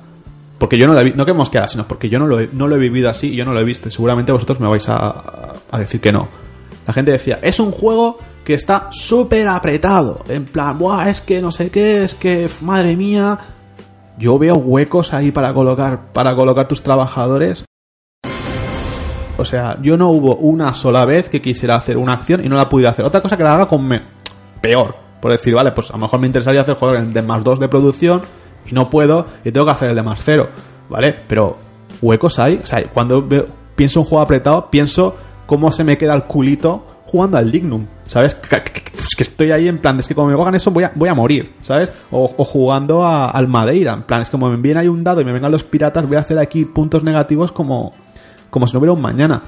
porque 0.57 0.77
yo 0.77 0.85
no 0.87 0.93
lo 0.93 0.99
he 1.01 1.11
no 1.13 1.25
que 1.25 1.33
mosqueara, 1.33 1.67
sino 1.67 1.87
porque 1.87 2.09
yo 2.09 2.19
no 2.19 2.27
lo, 2.27 2.39
he, 2.39 2.49
no 2.51 2.67
lo 2.67 2.75
he 2.75 2.79
vivido 2.79 3.09
así 3.09 3.29
y 3.29 3.35
yo 3.37 3.45
no 3.45 3.53
lo 3.53 3.59
he 3.61 3.63
visto. 3.63 3.89
Seguramente 3.89 4.31
vosotros 4.31 4.59
me 4.59 4.67
vais 4.67 4.87
a, 4.89 5.53
a 5.71 5.79
decir 5.79 6.01
que 6.01 6.11
no. 6.11 6.27
La 6.85 6.93
gente 6.93 7.11
decía, 7.11 7.39
es 7.41 7.59
un 7.59 7.71
juego 7.71 8.17
que 8.43 8.53
está 8.55 8.89
súper 8.91 9.47
apretado. 9.47 10.23
En 10.27 10.45
plan, 10.45 10.77
Buah, 10.77 11.09
es 11.09 11.21
que 11.21 11.41
no 11.41 11.51
sé 11.51 11.69
qué, 11.69 12.03
es 12.03 12.15
que, 12.15 12.49
madre 12.61 12.97
mía. 12.97 13.37
Yo 14.17 14.37
veo 14.37 14.55
huecos 14.55 15.13
ahí 15.13 15.31
para 15.31 15.53
colocar, 15.53 16.11
para 16.11 16.35
colocar 16.35 16.67
tus 16.67 16.81
trabajadores. 16.83 17.63
O 19.37 19.45
sea, 19.45 19.77
yo 19.81 19.97
no 19.97 20.09
hubo 20.09 20.35
una 20.35 20.73
sola 20.73 21.05
vez 21.05 21.29
que 21.29 21.41
quisiera 21.41 21.75
hacer 21.75 21.97
una 21.97 22.13
acción 22.13 22.43
y 22.45 22.49
no 22.49 22.55
la 22.57 22.69
pudiera 22.69 22.91
hacer. 22.91 23.05
Otra 23.05 23.21
cosa 23.21 23.37
que 23.37 23.43
la 23.43 23.53
haga 23.55 23.65
con 23.67 23.87
me- 23.87 24.01
peor. 24.61 24.95
Por 25.21 25.31
decir, 25.31 25.53
vale, 25.53 25.71
pues 25.71 25.89
a 25.89 25.93
lo 25.93 25.99
mejor 25.99 26.19
me 26.19 26.27
interesaría 26.27 26.61
hacer 26.61 26.75
juego 26.75 26.99
de 26.99 27.21
más 27.21 27.43
2 27.43 27.59
de 27.59 27.67
producción 27.67 28.21
y 28.65 28.73
no 28.73 28.89
puedo 28.89 29.25
y 29.43 29.51
tengo 29.51 29.65
que 29.65 29.71
hacer 29.71 29.89
el 29.89 29.95
de 29.95 30.03
más 30.03 30.21
0. 30.23 30.49
¿Vale? 30.89 31.15
Pero 31.27 31.57
huecos 32.01 32.39
hay. 32.39 32.55
O 32.63 32.65
sea, 32.65 32.83
cuando 32.93 33.21
veo- 33.25 33.47
pienso 33.75 33.99
en 33.99 34.03
un 34.05 34.09
juego 34.09 34.23
apretado, 34.23 34.69
pienso 34.69 35.15
cómo 35.45 35.71
se 35.71 35.83
me 35.83 35.97
queda 35.97 36.13
el 36.15 36.23
culito 36.23 36.85
jugando 37.05 37.37
al 37.37 37.51
Dignum. 37.51 37.85
¿Sabes? 38.07 38.35
Que, 38.35 38.49
que- 38.61 38.71
que- 38.71 38.97
es 38.97 39.15
que 39.15 39.23
estoy 39.23 39.51
ahí 39.51 39.67
en 39.67 39.77
plan, 39.79 39.99
es 39.99 40.07
que 40.07 40.15
como 40.15 40.27
me 40.27 40.33
hagan 40.41 40.55
eso 40.55 40.69
voy 40.71 40.83
a, 40.83 40.91
voy 40.95 41.07
a 41.09 41.13
morir, 41.13 41.53
¿sabes? 41.61 41.89
O, 42.11 42.33
o 42.37 42.43
jugando 42.43 43.03
a- 43.05 43.29
al 43.29 43.47
Madeira, 43.47 43.93
en 43.93 44.03
plan, 44.03 44.21
es 44.21 44.29
como 44.29 44.49
me 44.49 44.57
viene 44.57 44.81
ahí 44.81 44.87
un 44.87 45.03
dado 45.03 45.21
y 45.21 45.25
me 45.25 45.31
vengan 45.31 45.51
los 45.51 45.63
piratas, 45.63 46.07
voy 46.07 46.17
a 46.17 46.21
hacer 46.21 46.37
aquí 46.39 46.65
puntos 46.65 47.03
negativos 47.03 47.51
como, 47.51 47.93
como 48.49 48.67
si 48.67 48.73
no 48.73 48.79
hubiera 48.79 48.93
un 48.93 49.01
mañana. 49.01 49.41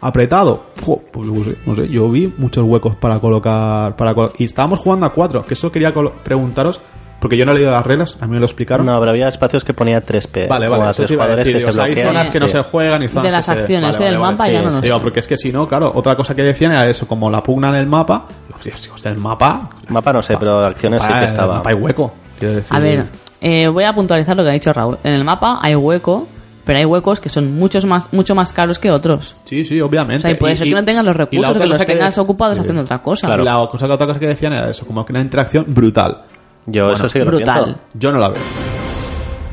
Apretado, 0.00 0.62
pues 1.10 1.26
no 1.26 1.44
sé, 1.44 1.56
no 1.66 1.74
sé, 1.74 1.88
yo 1.88 2.08
vi 2.08 2.32
muchos 2.38 2.64
huecos 2.64 2.94
para 2.96 3.18
colocar, 3.18 3.96
para 3.96 4.14
colo- 4.14 4.32
y 4.38 4.44
estábamos 4.44 4.78
jugando 4.78 5.06
a 5.06 5.12
cuatro, 5.12 5.44
que 5.44 5.54
eso 5.54 5.72
quería 5.72 5.92
preguntaros, 6.22 6.80
porque 7.18 7.36
yo 7.36 7.44
no 7.44 7.50
he 7.50 7.56
leído 7.56 7.72
las 7.72 7.84
reglas, 7.84 8.16
a 8.20 8.26
mí 8.26 8.34
me 8.34 8.38
lo 8.38 8.46
explicaron. 8.46 8.86
No, 8.86 8.96
pero 9.00 9.10
había 9.10 9.26
espacios 9.26 9.64
que 9.64 9.74
ponía 9.74 10.00
3P. 10.00 10.46
Vale, 10.48 10.68
o 10.68 10.70
vale, 10.70 10.84
a 10.84 10.90
eso 10.90 10.98
tres 10.98 11.08
sí 11.08 11.14
jugadores 11.16 11.38
decir, 11.38 11.52
que 11.54 11.58
digo, 11.58 11.68
o 11.68 11.72
se 11.72 11.74
sea, 11.74 11.84
hay 11.84 11.90
bloquean. 11.90 12.08
zonas 12.08 12.30
que 12.30 12.38
no 12.40 12.46
Sí. 12.46 12.52
se 12.52 12.62
juegan 12.62 13.02
y 13.02 13.08
zonas 13.08 13.24
De 13.24 13.30
las 13.32 13.46
que 13.48 13.54
se- 13.54 13.60
acciones, 13.60 14.00
¿eh? 14.00 14.04
del 14.04 14.18
mapa 14.20 14.48
ya 14.48 14.62
no 14.62 14.70
lo 14.70 14.80
Digo, 14.80 15.00
porque 15.02 15.18
es 15.18 15.26
que 15.26 15.36
si 15.36 15.50
no, 15.50 15.66
claro, 15.66 15.90
otra 15.92 16.14
cosa 16.14 16.36
que 16.36 16.42
decían 16.42 16.70
era 16.70 16.86
eso, 16.88 17.08
como 17.08 17.28
la 17.28 17.42
pugna 17.42 17.70
en 17.70 17.74
el 17.74 17.86
mapa, 17.88 18.26
digo, 18.46 18.58
Dios, 18.62 18.80
Dios, 18.84 19.04
el 19.06 19.16
mapa... 19.16 19.68
Mapa 19.88 20.12
no 20.12 20.22
sé, 20.22 20.36
pero 20.38 20.64
acciones 20.64 21.02
sí 21.02 21.08
mapa, 21.08 21.18
que 21.18 21.24
el 21.24 21.30
estaba. 21.32 21.54
mapa 21.56 21.70
hay 21.70 21.74
hueco, 21.76 22.12
quiero 22.38 22.54
decir. 22.54 22.76
A 22.76 22.78
ver, 22.78 23.06
eh, 23.40 23.66
voy 23.66 23.82
a 23.82 23.92
puntualizar 23.92 24.36
lo 24.36 24.44
que 24.44 24.50
ha 24.50 24.52
dicho 24.52 24.72
Raúl. 24.72 24.98
En 25.02 25.14
el 25.14 25.24
mapa 25.24 25.58
hay 25.60 25.74
hueco, 25.74 26.28
pero 26.68 26.80
hay 26.80 26.84
huecos 26.84 27.18
que 27.18 27.30
son 27.30 27.54
muchos 27.54 27.86
más, 27.86 28.12
mucho 28.12 28.34
más 28.34 28.52
caros 28.52 28.78
que 28.78 28.90
otros. 28.90 29.34
Sí, 29.46 29.64
sí, 29.64 29.80
obviamente. 29.80 30.18
O 30.18 30.20
sea, 30.20 30.30
y 30.32 30.34
puede 30.34 30.54
ser 30.54 30.66
que 30.68 30.74
no 30.74 30.84
tengan 30.84 31.06
los 31.06 31.16
recursos, 31.16 31.56
que 31.56 31.64
los 31.66 31.78
tengas 31.86 32.14
de- 32.14 32.20
ocupados 32.20 32.56
Sí. 32.56 32.60
haciendo 32.60 32.82
otra 32.82 33.02
cosa. 33.02 33.26
Claro. 33.26 33.42
La 33.42 33.66
cosa, 33.70 33.88
la 33.88 33.94
otra 33.94 34.06
cosa 34.06 34.20
que 34.20 34.26
decían 34.26 34.52
era 34.52 34.68
eso, 34.68 34.84
como 34.86 35.02
que 35.06 35.14
una 35.14 35.22
interacción 35.22 35.64
brutal. 35.66 36.24
Yo 36.66 36.84
eso 36.92 37.08
sí 37.08 37.20
que 37.20 37.24
lo 37.24 37.30
brutal. 37.30 37.64
pienso. 37.64 37.80
Yo 37.94 38.12
no 38.12 38.18
la 38.18 38.28
veo. 38.28 38.42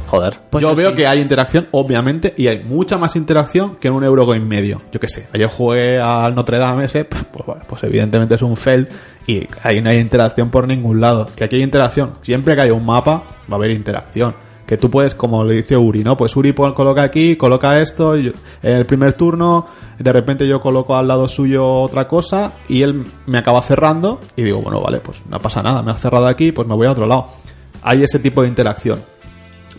Joder. 0.08 0.40
Pues 0.50 0.62
yo 0.62 0.76
veo 0.76 0.90
sí. 0.90 0.96
que 0.98 1.08
hay 1.08 1.22
interacción, 1.22 1.68
obviamente, 1.72 2.34
y 2.38 2.48
hay 2.48 2.64
mucha 2.66 2.98
más 2.98 3.16
interacción 3.16 3.78
que 3.78 3.88
en 3.88 3.94
un 3.94 4.04
euro 4.04 4.36
y 4.36 4.40
medio. 4.42 4.82
Yo 4.92 5.00
qué 5.00 5.08
sé. 5.08 5.28
Ayer 5.34 5.48
jugué 5.48 6.00
al 6.02 6.36
Notre 6.36 6.58
Dame 6.58 6.84
ese, 6.86 7.06
pues, 7.06 7.26
bueno, 7.46 7.62
pues 7.66 7.82
evidentemente 7.86 8.36
es 8.36 8.42
un 8.42 8.58
fail 8.58 8.88
y 9.26 9.48
ahí 9.64 9.82
no 9.82 9.90
hay 9.90 10.00
interacción 10.00 10.50
por 10.50 10.68
ningún 10.68 11.00
lado. 11.00 11.28
Que 11.34 11.46
aquí 11.46 11.56
hay 11.56 11.64
interacción. 11.64 12.12
Siempre 12.22 12.56
que 12.56 12.62
haya 12.64 12.74
un 12.74 12.86
mapa, 12.86 13.24
va 13.50 13.54
a 13.54 13.56
haber 13.56 13.72
interacción. 13.72 14.36
Que 14.66 14.78
tú 14.78 14.90
puedes, 14.90 15.14
como 15.14 15.44
le 15.44 15.56
dice 15.56 15.78
Uri, 15.78 16.04
¿no? 16.04 16.18
Pues 16.18 16.36
Uri 16.36 16.54
coloca 16.54 17.04
aquí, 17.04 17.36
coloca 17.36 17.80
esto, 17.80 18.16
en 18.16 18.34
el 18.64 18.86
primer 18.86 19.14
turno, 19.14 19.68
de 20.00 20.12
repente 20.12 20.48
yo 20.48 20.60
coloco 20.60 20.96
al 20.96 21.08
lado 21.08 21.28
suyo 21.28 21.66
otra 21.66 22.08
cosa 22.08 22.54
y 22.68 22.82
él 22.82 23.06
me 23.28 23.38
acaba 23.38 23.62
cerrando 23.62 24.20
y 24.36 24.44
digo, 24.44 24.62
bueno, 24.62 24.82
vale, 24.82 25.00
pues 25.00 25.22
no 25.30 25.40
pasa 25.40 25.62
nada, 25.62 25.84
me 25.84 25.92
ha 25.92 25.96
cerrado 25.96 26.28
aquí, 26.28 26.52
pues 26.52 26.68
me 26.68 26.76
voy 26.76 26.88
a 26.88 26.92
otro 26.92 27.06
lado. 27.06 27.28
Hay 27.84 28.04
ese 28.04 28.20
tipo 28.20 28.42
de 28.42 28.48
interacción. 28.48 29.00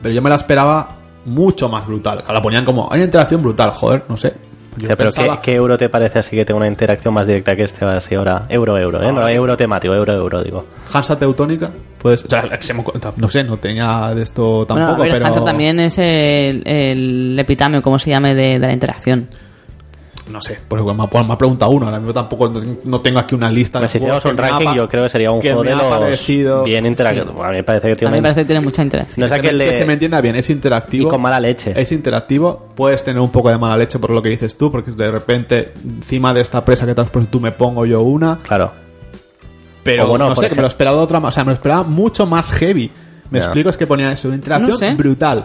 Pero 0.00 0.14
yo 0.14 0.22
me 0.22 0.30
la 0.30 0.36
esperaba 0.36 0.88
mucho 1.24 1.68
más 1.68 1.86
brutal. 1.86 2.22
La 2.28 2.40
ponían 2.40 2.64
como, 2.64 2.84
hay 2.90 2.98
una 2.98 3.06
interacción 3.06 3.42
brutal, 3.42 3.72
joder, 3.72 4.04
no 4.08 4.16
sé. 4.16 4.34
Yo 4.76 4.84
O 4.84 4.86
sea, 4.88 4.96
pero 4.96 5.10
pensaba- 5.10 5.40
¿qué, 5.40 5.50
qué 5.52 5.56
euro 5.56 5.76
te 5.78 5.88
parece 5.88 6.18
así 6.18 6.36
que 6.36 6.44
tenga 6.44 6.58
una 6.58 6.68
interacción 6.68 7.12
más 7.14 7.26
directa 7.26 7.56
que 7.56 7.62
este 7.64 7.84
así 7.84 8.14
ahora? 8.14 8.44
Euro, 8.48 8.78
euro, 8.78 9.02
¿eh? 9.02 9.06
Ah, 9.08 9.12
no, 9.12 9.26
sí. 9.26 9.32
euro 9.34 9.56
temático, 9.56 9.94
euro, 9.94 10.12
euro, 10.12 10.42
digo. 10.42 10.66
Hansa 10.92 11.18
Teutónica, 11.18 11.70
pues, 11.98 12.24
o 12.24 12.28
sea, 12.28 12.42
no 13.16 13.28
sé, 13.28 13.42
no 13.44 13.56
tenía 13.56 14.12
de 14.14 14.22
esto 14.22 14.42
Bueno, 14.42 14.66
tampoco, 14.66 14.92
a 14.94 15.04
ver, 15.04 15.12
pero 15.12 15.26
Hansa 15.26 15.44
también 15.44 15.80
es 15.80 15.98
el, 15.98 16.62
el 16.66 17.38
epitamio, 17.38 17.80
como 17.82 17.98
se 17.98 18.10
llame, 18.10 18.34
de, 18.34 18.58
de 18.58 18.66
la 18.66 18.72
interacción. 18.72 19.28
No 20.30 20.40
sé, 20.40 20.58
porque 20.66 20.82
me 20.84 20.90
ha, 20.90 21.22
me 21.24 21.32
ha 21.32 21.38
preguntado 21.38 21.70
uno, 21.70 21.86
ahora 21.86 21.98
mismo 21.98 22.12
tampoco 22.12 22.50
no 22.84 23.00
tengo 23.00 23.18
aquí 23.20 23.34
una 23.34 23.48
lista 23.50 23.78
Hombre, 23.78 23.88
si 23.88 23.98
juegos 24.00 24.24
un 24.24 24.36
ranking, 24.36 24.74
yo 24.74 24.88
creo 24.88 25.04
que 25.04 25.08
sería 25.08 25.30
un 25.30 25.40
que 25.40 25.48
juego 25.52 25.62
me 25.62 25.68
de 25.70 25.74
ha 25.74 25.78
los 25.78 25.86
parecido- 25.98 26.64
bien 26.64 26.84
interactivo. 26.86 27.44
A 27.44 27.48
mí 27.50 27.56
me 27.58 27.62
parece 27.64 27.86
que 27.86 27.92
A 27.92 27.96
tiene 27.96 28.10
mí 28.10 28.14
me 28.14 28.18
un- 28.18 28.22
parece 28.22 28.40
que 28.40 28.46
tiene 28.46 28.60
mucha 28.60 28.82
interacción. 28.82 29.14
No 29.18 29.26
es 29.26 29.32
que, 29.32 29.36
se 29.36 29.42
me, 29.42 29.48
aquel 29.48 29.68
que 29.70 29.74
se 29.74 29.80
me 29.82 29.86
de... 29.86 29.92
entienda 29.92 30.20
bien, 30.20 30.36
es 30.36 30.50
interactivo. 30.50 31.08
Y 31.08 31.10
con 31.10 31.20
mala 31.22 31.38
leche. 31.40 31.72
Es 31.80 31.92
interactivo, 31.92 32.68
puedes 32.74 33.04
tener 33.04 33.20
un 33.20 33.30
poco 33.30 33.50
de 33.50 33.58
mala 33.58 33.76
leche 33.76 33.98
por 33.98 34.10
lo 34.10 34.20
que 34.20 34.30
dices 34.30 34.56
tú, 34.58 34.70
porque 34.70 34.90
de 34.90 35.10
repente 35.10 35.72
encima 35.84 36.34
de 36.34 36.40
esta 36.40 36.64
presa 36.64 36.86
que 36.86 36.94
te 36.94 37.00
has 37.00 37.10
puesto 37.10 37.30
tú 37.30 37.40
me 37.40 37.52
pongo 37.52 37.86
yo 37.86 38.02
una, 38.02 38.38
Claro. 38.42 38.72
pero 39.82 40.08
bueno, 40.08 40.28
no 40.28 40.34
por 40.34 40.42
sé, 40.44 40.48
que 40.48 40.54
me 40.56 40.62
lo 40.62 40.66
ejemplo- 40.66 40.66
esperaba 40.68 40.96
de 40.98 41.02
otra 41.04 41.20
manera, 41.20 41.28
o 41.28 41.32
sea, 41.32 41.44
me 41.44 41.50
lo 41.50 41.54
esperaba 41.54 41.82
mucho 41.84 42.26
más 42.26 42.50
heavy. 42.52 42.90
Me 43.30 43.38
explico, 43.38 43.68
es 43.70 43.76
que 43.76 43.86
ponía 43.86 44.10
eso, 44.12 44.28
una 44.28 44.36
interacción 44.36 44.70
No 44.70 44.76
sé. 44.76 44.94
brutal. 44.94 45.44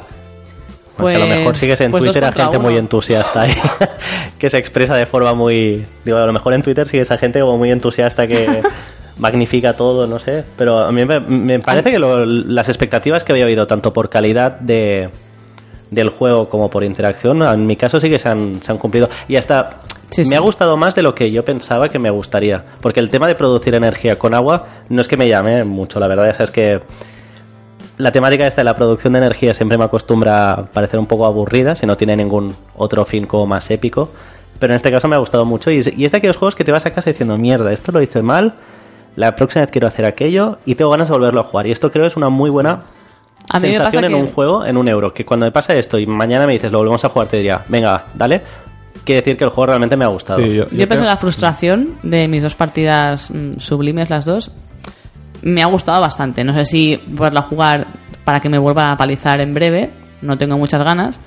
A 0.97 1.03
lo 1.03 1.25
mejor 1.27 1.43
Pues- 1.45 1.57
sigues 1.57 1.81
en 1.81 1.91
pues 1.91 2.03
Twitter 2.03 2.23
a 2.25 2.31
gente 2.31 2.59
muy 2.59 2.75
entusiasta 2.75 3.41
ahí, 3.41 3.53
que 4.37 4.49
se 4.49 4.57
expresa 4.57 4.95
de 4.95 5.05
forma 5.05 5.33
muy... 5.33 5.85
Digo, 6.05 6.17
a 6.17 6.25
lo 6.25 6.33
mejor 6.33 6.53
en 6.53 6.61
Twitter 6.61 6.87
sigues 6.87 7.09
a 7.11 7.17
gente 7.17 7.39
como 7.39 7.57
muy 7.57 7.71
entusiasta 7.71 8.27
que 8.27 8.61
magnifica 9.17 9.73
todo, 9.73 10.05
no 10.07 10.19
sé. 10.19 10.43
Pero 10.57 10.79
a 10.79 10.91
mí 10.91 11.05
me, 11.05 11.19
me 11.19 11.59
parece 11.59 11.91
que 11.91 11.99
lo- 11.99 12.25
las 12.25 12.69
expectativas 12.69 13.23
que 13.23 13.31
había 13.31 13.45
habido, 13.45 13.65
tanto 13.67 13.93
por 13.93 14.09
calidad 14.09 14.59
de 14.59 15.09
del 15.89 16.07
juego 16.07 16.47
como 16.47 16.69
por 16.69 16.85
interacción, 16.85 17.41
en 17.41 17.67
mi 17.67 17.75
caso 17.75 17.99
sí 17.99 18.09
que 18.09 18.17
se 18.17 18.29
han, 18.29 18.61
se 18.63 18.71
han 18.71 18.77
cumplido. 18.77 19.09
Y 19.27 19.35
hasta 19.35 19.79
Sí, 20.09 20.21
me 20.21 20.25
sí. 20.27 20.33
ha 20.35 20.39
gustado 20.39 20.77
más 20.77 20.95
de 20.95 21.01
lo 21.01 21.13
que 21.13 21.31
yo 21.31 21.43
pensaba 21.43 21.89
que 21.89 21.99
me 21.99 22.09
gustaría. 22.09 22.63
Porque 22.79 23.01
el 23.01 23.09
tema 23.09 23.27
de 23.27 23.35
producir 23.35 23.75
energía 23.75 24.15
con 24.17 24.33
agua 24.33 24.67
no 24.87 25.01
es 25.01 25.07
que 25.09 25.17
me 25.17 25.27
llame 25.27 25.65
mucho, 25.65 25.99
la 25.99 26.07
verdad. 26.07 26.27
Ya 26.27 26.33
sabes 26.33 26.51
que 26.51 26.79
la 28.01 28.11
temática 28.11 28.47
esta 28.47 28.61
de 28.61 28.65
la 28.65 28.75
producción 28.75 29.13
de 29.13 29.19
energía 29.19 29.53
siempre 29.53 29.77
me 29.77 29.83
acostumbra 29.85 30.51
a 30.51 30.65
parecer 30.65 30.99
un 30.99 31.05
poco 31.07 31.25
aburrida 31.25 31.75
si 31.75 31.85
no 31.85 31.95
tiene 31.97 32.15
ningún 32.15 32.55
otro 32.75 33.05
fin 33.05 33.25
como 33.25 33.45
más 33.47 33.69
épico. 33.71 34.09
Pero 34.59 34.73
en 34.73 34.77
este 34.77 34.91
caso 34.91 35.07
me 35.07 35.15
ha 35.15 35.19
gustado 35.19 35.45
mucho 35.45 35.71
y 35.71 35.79
es, 35.79 35.91
y 35.97 36.05
es 36.05 36.11
de 36.11 36.17
aquellos 36.19 36.37
juegos 36.37 36.55
que 36.55 36.63
te 36.63 36.71
vas 36.71 36.85
a 36.85 36.91
casa 36.93 37.09
diciendo, 37.09 37.37
mierda, 37.37 37.71
esto 37.73 37.91
lo 37.91 38.01
hice 38.01 38.21
mal, 38.21 38.53
la 39.15 39.35
próxima 39.35 39.61
vez 39.61 39.71
quiero 39.71 39.87
hacer 39.87 40.05
aquello 40.05 40.57
y 40.65 40.75
tengo 40.75 40.91
ganas 40.91 41.09
de 41.09 41.13
volverlo 41.13 41.41
a 41.41 41.43
jugar. 41.43 41.67
Y 41.67 41.71
esto 41.71 41.91
creo 41.91 42.05
es 42.05 42.15
una 42.15 42.29
muy 42.29 42.49
buena 42.49 42.83
A 43.49 43.59
mí 43.59 43.69
me 43.69 43.75
sensación 43.75 44.03
pasa 44.03 44.05
en 44.05 44.13
que- 44.13 44.21
un 44.21 44.27
juego, 44.27 44.65
en 44.65 44.77
un 44.77 44.87
euro. 44.87 45.13
Que 45.13 45.25
cuando 45.25 45.45
me 45.45 45.51
pasa 45.51 45.73
esto 45.75 45.97
y 45.97 46.05
mañana 46.05 46.45
me 46.45 46.53
dices, 46.53 46.71
lo 46.71 46.77
volvemos 46.79 47.03
a 47.05 47.09
jugar, 47.09 47.27
te 47.27 47.37
diría, 47.37 47.61
venga, 47.69 48.05
dale. 48.13 48.41
Quiere 49.03 49.21
decir 49.21 49.35
que 49.35 49.45
el 49.45 49.49
juego 49.49 49.65
realmente 49.67 49.97
me 49.97 50.05
ha 50.05 50.09
gustado. 50.09 50.39
Sí, 50.39 50.53
yo, 50.53 50.69
Yo 50.69 50.87
creo- 50.87 50.99
en 50.99 51.07
la 51.07 51.17
frustración 51.17 51.95
de 52.03 52.27
mis 52.27 52.43
dos 52.43 52.53
partidas 52.53 53.31
mm, 53.31 53.57
sublimes, 53.57 54.09
las 54.11 54.25
dos. 54.25 54.51
Me 55.43 55.63
ha 55.63 55.67
gustado 55.67 56.01
bastante. 56.01 56.43
No 56.43 56.53
sé 56.53 56.65
si 56.65 56.97
poderla 56.97 57.41
jugar 57.41 57.87
para 58.23 58.39
que 58.39 58.49
me 58.49 58.57
vuelva 58.57 58.91
a 58.91 58.97
palizar 58.97 59.41
en 59.41 59.53
breve. 59.53 59.91
No 60.21 60.37
tengo 60.37 60.57
muchas 60.57 60.83
ganas. 60.83 61.19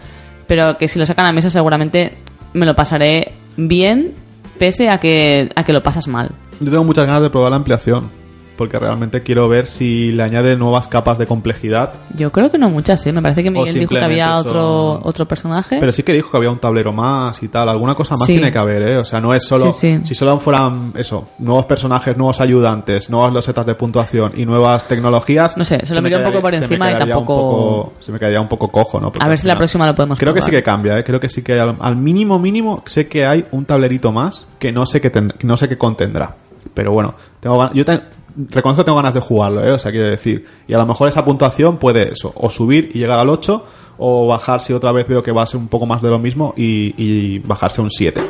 Pero 0.46 0.76
que 0.76 0.88
si 0.88 0.98
lo 0.98 1.06
sacan 1.06 1.26
a 1.26 1.32
mesa 1.32 1.50
seguramente 1.50 2.18
me 2.52 2.66
lo 2.66 2.74
pasaré 2.74 3.32
bien, 3.56 4.14
pese 4.58 4.88
a 4.88 4.98
que, 4.98 5.50
a 5.54 5.64
que 5.64 5.72
lo 5.72 5.82
pasas 5.82 6.08
mal. 6.08 6.30
Yo 6.60 6.70
tengo 6.70 6.84
muchas 6.84 7.06
ganas 7.06 7.22
de 7.22 7.30
probar 7.30 7.50
la 7.50 7.56
ampliación, 7.56 8.10
porque 8.56 8.78
realmente 8.78 9.22
quiero 9.22 9.48
ver 9.48 9.66
si 9.66 10.12
le 10.12 10.22
añade 10.22 10.56
nuevas 10.56 10.88
capas 10.88 11.18
de 11.18 11.26
complejidad. 11.26 11.92
Yo 12.16 12.30
creo 12.32 12.50
que 12.50 12.58
no 12.58 12.70
muchas, 12.70 13.04
¿eh? 13.06 13.12
Me 13.12 13.20
parece 13.22 13.42
que 13.42 13.50
Miguel 13.50 13.74
dijo 13.74 13.94
que 13.94 14.02
había 14.04 14.36
otro, 14.38 14.98
son- 15.00 15.08
otro 15.08 15.26
personaje. 15.26 15.78
Pero 15.80 15.92
sí 15.92 16.02
que 16.02 16.12
dijo 16.12 16.30
que 16.30 16.36
había 16.36 16.50
un 16.50 16.58
tablero 16.58 16.92
más 16.92 17.42
y 17.42 17.48
tal. 17.48 17.68
Alguna 17.68 17.94
cosa 17.94 18.16
más 18.16 18.26
Sí. 18.26 18.34
tiene 18.34 18.50
que 18.52 18.58
haber, 18.58 18.82
¿eh? 18.82 18.96
O 18.98 19.04
sea, 19.04 19.20
no 19.20 19.34
es 19.34 19.44
solo. 19.44 19.72
Sí, 19.72 19.96
sí. 19.98 20.06
Si 20.06 20.14
solo 20.14 20.38
fueran 20.40 20.92
eso, 20.96 21.28
nuevos 21.38 21.66
personajes, 21.66 22.16
nuevos 22.16 22.40
ayudantes, 22.40 23.10
nuevas 23.10 23.32
losetas 23.32 23.66
de 23.66 23.74
puntuación 23.74 24.32
y 24.36 24.44
nuevas 24.46 24.86
tecnologías. 24.86 25.56
No 25.56 25.64
sé, 25.64 25.84
se 25.84 25.94
lo 25.94 26.00
me 26.02 26.08
miré 26.10 26.22
un 26.22 26.30
poco 26.30 26.42
por 26.42 26.52
se 26.52 26.58
encima 26.58 26.92
y 26.92 26.96
tampoco- 26.96 27.24
poco- 27.24 27.92
se 28.00 28.12
me 28.12 28.18
quedaría 28.18 28.40
un 28.40 28.48
poco 28.48 28.68
cojo, 28.70 29.00
¿no? 29.00 29.10
Porque 29.12 29.24
A 29.24 29.28
ver 29.28 29.38
si 29.38 29.46
la 29.48 29.56
próxima 29.56 29.86
lo 29.86 29.94
podemos 29.94 30.18
Creo 30.18 30.32
que 30.34 30.42
sí 30.42 30.50
que 30.50 30.62
cambia, 30.62 30.98
¿eh? 30.98 31.04
Creo 31.04 31.18
que 31.20 31.28
sí 31.28 31.42
que 31.42 31.58
al, 31.58 31.76
al 31.80 31.96
mínimo 31.96 32.38
mínimo 32.38 32.82
sé 32.86 33.08
que 33.08 33.24
hay 33.26 33.44
un 33.50 33.64
tablerito 33.64 34.12
más 34.12 34.46
que 34.58 34.72
no 34.72 34.86
sé 34.86 35.00
qué 35.00 35.10
ten- 35.10 35.32
no 35.42 35.56
sé 35.56 35.68
qué 35.68 35.76
contendrá. 35.76 36.34
Pero 36.72 36.92
bueno, 36.92 37.14
tengo 37.40 37.70
yo 37.74 37.84
te- 37.84 38.00
reconozco 38.36 38.82
que 38.82 38.86
tengo 38.86 38.96
ganas 38.96 39.14
de 39.14 39.20
jugarlo, 39.20 39.64
¿eh? 39.64 39.72
O 39.72 39.78
sea, 39.78 39.90
quiero 39.90 40.08
decir, 40.08 40.46
y 40.66 40.74
a 40.74 40.78
lo 40.78 40.86
mejor 40.86 41.08
esa 41.08 41.24
puntuación 41.24 41.78
puede 41.78 42.12
eso, 42.12 42.32
o 42.36 42.50
subir 42.50 42.90
y 42.94 42.98
llegar 42.98 43.18
al 43.18 43.28
8 43.28 43.64
o 43.98 44.26
bajar 44.26 44.60
si 44.60 44.72
otra 44.72 44.92
vez 44.92 45.06
veo 45.06 45.22
que 45.22 45.32
va 45.32 45.42
a 45.42 45.46
ser 45.46 45.60
un 45.60 45.68
poco 45.68 45.86
más 45.86 46.02
de 46.02 46.10
lo 46.10 46.18
mismo 46.18 46.54
y, 46.56 47.38
bajarse 47.40 47.80
a 47.80 47.84
un 47.84 47.90
7. 47.90 48.20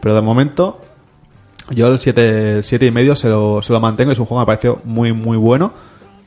Pero 0.00 0.14
de 0.14 0.20
momento 0.20 0.80
yo 1.70 1.86
el 1.86 1.98
7 1.98 2.58
el 2.58 2.82
y 2.82 2.90
medio 2.90 3.16
se 3.16 3.28
lo, 3.28 3.62
se 3.62 3.72
lo 3.72 3.80
mantengo, 3.80 4.12
es 4.12 4.18
un 4.18 4.26
juego 4.26 4.44
que 4.44 4.50
me 4.50 4.54
pareció 4.54 4.80
muy 4.84 5.12
muy 5.12 5.38
bueno, 5.38 5.72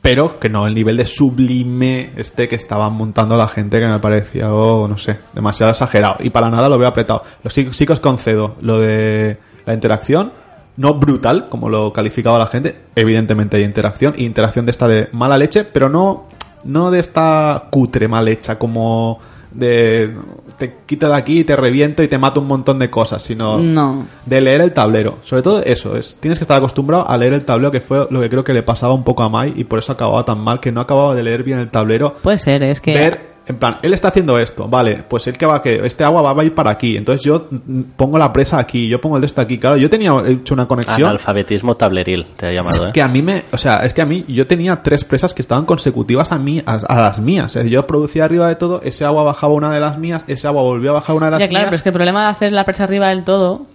pero 0.01 0.39
que 0.39 0.49
no 0.49 0.65
el 0.65 0.73
nivel 0.73 0.97
de 0.97 1.05
sublime 1.05 2.11
este 2.15 2.47
que 2.47 2.55
estaban 2.55 2.93
montando 2.93 3.37
la 3.37 3.47
gente 3.47 3.79
que 3.79 3.87
me 3.87 3.99
parecía, 3.99 4.51
oh, 4.51 4.87
no 4.87 4.97
sé, 4.97 5.17
demasiado 5.33 5.71
exagerado 5.71 6.17
y 6.21 6.31
para 6.31 6.49
nada 6.49 6.69
lo 6.69 6.79
veo 6.79 6.87
apretado. 6.87 7.23
Lo 7.43 7.51
sí, 7.51 7.67
sí 7.71 7.85
que 7.85 7.93
os 7.93 7.99
concedo 7.99 8.55
lo 8.61 8.79
de 8.79 9.37
la 9.65 9.73
interacción, 9.73 10.31
no 10.77 10.93
brutal 10.95 11.47
como 11.49 11.69
lo 11.69 11.91
calificaba 11.91 12.37
la 12.39 12.47
gente, 12.47 12.75
evidentemente 12.95 13.57
hay 13.57 13.63
interacción 13.63 14.13
y 14.17 14.25
interacción 14.25 14.65
de 14.65 14.71
esta 14.71 14.87
de 14.87 15.09
mala 15.11 15.37
leche, 15.37 15.63
pero 15.63 15.89
no 15.89 16.25
no 16.63 16.91
de 16.91 16.99
esta 16.99 17.65
cutre 17.69 18.07
mal 18.07 18.27
hecha 18.27 18.57
como 18.59 19.19
de 19.51 20.13
te 20.57 20.75
quito 20.85 21.07
de 21.07 21.15
aquí, 21.15 21.43
te 21.43 21.55
reviento 21.55 22.03
y 22.03 22.07
te 22.07 22.17
mato 22.17 22.41
un 22.41 22.47
montón 22.47 22.79
de 22.79 22.89
cosas, 22.89 23.21
sino 23.23 23.57
No. 23.59 24.05
de 24.25 24.41
leer 24.41 24.61
el 24.61 24.73
tablero. 24.73 25.19
Sobre 25.23 25.41
todo 25.41 25.63
eso, 25.63 25.95
es 25.95 26.17
tienes 26.19 26.37
que 26.39 26.43
estar 26.43 26.57
acostumbrado 26.57 27.07
a 27.07 27.17
leer 27.17 27.33
el 27.33 27.45
tablero, 27.45 27.71
que 27.71 27.79
fue 27.79 28.07
lo 28.09 28.19
que 28.19 28.29
creo 28.29 28.43
que 28.43 28.53
le 28.53 28.63
pasaba 28.63 28.93
un 28.93 29.03
poco 29.03 29.23
a 29.23 29.29
Mai 29.29 29.53
y 29.55 29.63
por 29.63 29.79
eso 29.79 29.91
acababa 29.93 30.25
tan 30.25 30.39
mal, 30.39 30.59
que 30.59 30.71
no 30.71 30.81
acababa 30.81 31.15
de 31.15 31.23
leer 31.23 31.43
bien 31.43 31.59
el 31.59 31.69
tablero. 31.69 32.15
Puede 32.21 32.37
ser, 32.39 32.61
es 32.63 32.81
que... 32.81 32.93
Ver, 32.93 33.36
en 33.47 33.57
plan, 33.57 33.77
él 33.81 33.93
está 33.93 34.09
haciendo 34.09 34.37
esto, 34.37 34.67
vale, 34.67 35.03
pues 35.07 35.25
él 35.27 35.37
que 35.37 35.45
va 35.45 35.61
que 35.61 35.85
este 35.85 36.03
agua 36.03 36.21
va 36.33 36.41
a 36.41 36.45
ir 36.45 36.53
para 36.53 36.69
aquí, 36.71 36.97
entonces 36.97 37.23
yo 37.25 37.47
mm, 37.49 37.81
pongo 37.95 38.17
la 38.17 38.31
presa 38.33 38.59
aquí, 38.59 38.87
yo 38.87 38.99
pongo 38.99 39.15
el 39.17 39.21
de 39.21 39.27
esto 39.27 39.41
aquí, 39.41 39.57
claro, 39.57 39.77
yo 39.77 39.89
tenía 39.89 40.11
hecho 40.27 40.53
una 40.53 40.67
conexión 40.67 41.09
Analfabetismo 41.09 41.75
tableril, 41.75 42.25
te 42.35 42.47
ha 42.47 42.51
llamado, 42.51 42.87
¿eh? 42.87 42.91
que 42.93 43.01
a 43.01 43.07
mí 43.07 43.21
me, 43.21 43.43
o 43.51 43.57
sea, 43.57 43.77
es 43.85 43.93
que 43.93 44.01
a 44.01 44.05
mí 44.05 44.25
yo 44.27 44.45
tenía 44.47 44.81
tres 44.83 45.03
presas 45.05 45.33
que 45.33 45.41
estaban 45.41 45.65
consecutivas 45.65 46.31
a 46.31 46.37
mí, 46.37 46.61
a, 46.65 46.73
a 46.75 47.01
las 47.01 47.19
mías. 47.19 47.45
O 47.45 47.49
sea, 47.49 47.63
yo 47.63 47.87
producía 47.87 48.25
arriba 48.25 48.47
de 48.47 48.55
todo, 48.55 48.81
ese 48.83 49.05
agua 49.05 49.23
bajaba 49.23 49.53
una 49.53 49.71
de 49.71 49.79
las 49.79 49.97
mías, 49.97 50.23
ese 50.27 50.47
agua 50.47 50.61
volvía 50.63 50.89
a 50.89 50.93
bajar 50.93 51.15
una 51.15 51.27
de 51.27 51.31
las 51.31 51.39
Ya, 51.39 51.47
claro, 51.47 51.63
mías. 51.63 51.69
pero 51.69 51.75
es 51.77 51.83
que 51.83 51.89
el 51.89 51.93
problema 51.93 52.23
de 52.23 52.29
hacer 52.29 52.51
la 52.51 52.65
presa 52.65 52.83
arriba 52.83 53.07
del 53.09 53.23
todo 53.23 53.65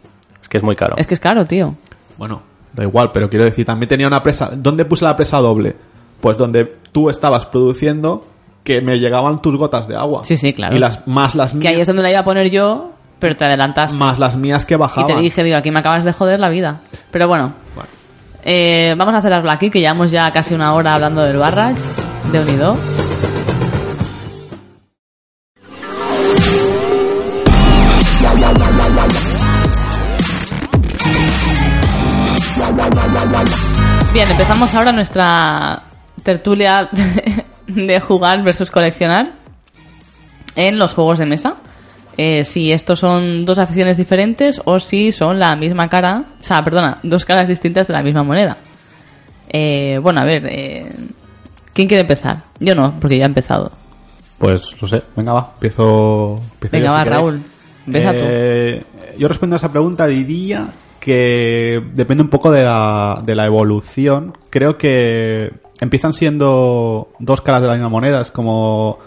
Es 0.43 0.49
que 0.49 0.59
es 0.59 0.63
muy 0.63 0.77
caro. 0.77 0.95
es 0.99 1.07
que 1.07 1.15
es 1.15 1.21
caro, 1.21 1.45
tío. 1.47 1.75
Bueno, 2.19 2.43
da 2.75 2.85
igual, 2.85 3.11
pero 3.13 3.29
quiero 3.31 3.45
decir, 3.45 3.65
también 3.65 3.89
tenía 3.89 4.07
una 4.07 4.23
presa. 4.23 4.51
¿Dónde 4.55 4.85
puse 4.85 5.05
la 5.05 5.17
presa 5.17 5.39
doble? 5.39 5.75
Pues 6.21 6.37
donde 6.37 6.65
tú 6.93 7.11
estabas 7.11 7.47
produciendo 7.47 8.25
que 8.65 8.81
me 8.81 8.97
llegaban 8.99 9.41
tus 9.43 9.57
gotas 9.57 9.89
de 9.89 9.97
agua. 9.97 10.23
Sí, 10.25 10.37
sí, 10.37 10.53
claro. 10.53 10.77
Y 10.77 10.79
las 10.79 11.07
más 11.07 11.35
las 11.35 11.53
Que 11.53 11.59
mías, 11.59 11.73
ahí 11.75 11.81
es 11.81 11.87
donde 11.87 12.03
la 12.03 12.11
iba 12.11 12.21
a 12.21 12.25
poner 12.25 12.51
yo, 12.51 12.93
pero 13.19 13.37
te 13.37 13.45
adelantaste. 13.45 13.97
más 13.97 14.19
las 14.19 14.37
mías 14.37 14.65
que 14.65 14.75
Y 14.75 14.77
bajaban. 14.77 15.17
te 15.17 15.21
dije, 15.21 15.43
digo, 15.45 15.57
aquí 15.57 15.71
me 15.71 15.81
acabas 15.81 16.05
de 16.05 16.13
joder 16.13 16.39
la 16.41 16.49
vida. 16.49 16.81
Pero 17.11 17.27
bueno, 17.29 17.55
Bueno. 17.75 17.89
eh, 18.45 18.95
vamos 18.97 19.15
a 19.15 19.23
cerrarlo 19.23 19.51
aquí, 19.51 19.71
que 19.71 19.81
llevamos 19.81 20.11
ya 20.13 20.31
casi 20.31 20.55
una 20.55 20.75
hora 20.75 20.95
hablando 20.95 21.23
del 21.23 21.37
Barrage, 21.39 21.81
de 22.31 22.41
Unido. 22.41 22.77
Bien, 34.13 34.31
empezamos 34.31 34.75
ahora 34.75 34.93
nuestra 34.93 35.81
tertulia 36.23 36.89
de 37.75 38.01
jugar 38.01 38.43
versus 38.43 38.71
coleccionar 38.71 39.33
en 40.57 40.79
los 40.79 40.95
juegos 40.95 41.19
de 41.19 41.27
mesa. 41.27 41.57
Eh, 42.17 42.45
si 42.45 42.73
estos 42.73 42.99
son 42.99 43.47
dos 43.47 43.59
aficiones 43.59 43.97
diferentes 43.97 44.61
o 44.65 44.79
si 44.79 45.13
son 45.13 45.39
la 45.39 45.57
misma 45.57 45.89
cara, 45.89 46.25
o 46.39 46.43
sea, 46.43 46.63
perdona, 46.63 46.99
dos 47.03 47.25
caras 47.25 47.49
distintas 47.49 47.87
de 47.87 47.95
la 47.95 48.03
misma 48.03 48.23
moneda. 48.23 48.59
Eh, 49.49 49.99
bueno, 50.03 50.21
a 50.21 50.25
ver, 50.25 50.47
eh, 50.47 50.91
¿quién 51.73 51.89
quiere 51.89 52.03
empezar? 52.03 52.43
Yo 52.61 52.75
no, 52.75 52.95
porque 53.01 53.17
ya 53.19 53.25
he 53.25 53.27
empezado. 53.27 53.73
Pues 54.39 54.61
no 54.81 54.89
sé, 54.89 55.03
venga 55.17 55.33
va, 55.33 55.51
empiezo. 55.55 56.37
empiezo 56.55 56.73
Venga, 56.73 56.87
yo, 56.87 56.93
va. 56.93 57.05
Raúl, 57.05 57.43
empieza 57.87 58.11
Eh, 58.15 58.83
Yo 59.19 59.29
respondo 59.29 59.57
a 59.57 59.59
esa 59.59 59.71
pregunta, 59.71 60.07
diría 60.07 60.69
que 61.01 61.83
depende 61.95 62.23
un 62.23 62.29
poco 62.29 62.51
de 62.51 62.63
la, 62.63 63.23
de 63.25 63.35
la 63.35 63.47
evolución. 63.47 64.37
Creo 64.51 64.77
que 64.77 65.53
empiezan 65.83 66.13
siendo 66.13 67.09
dos 67.19 67.41
caras 67.41 67.61
de 67.61 67.67
la 67.67 67.75
misma 67.75 67.89
moneda, 67.89 68.21
es 68.21 68.31
como 68.31 68.99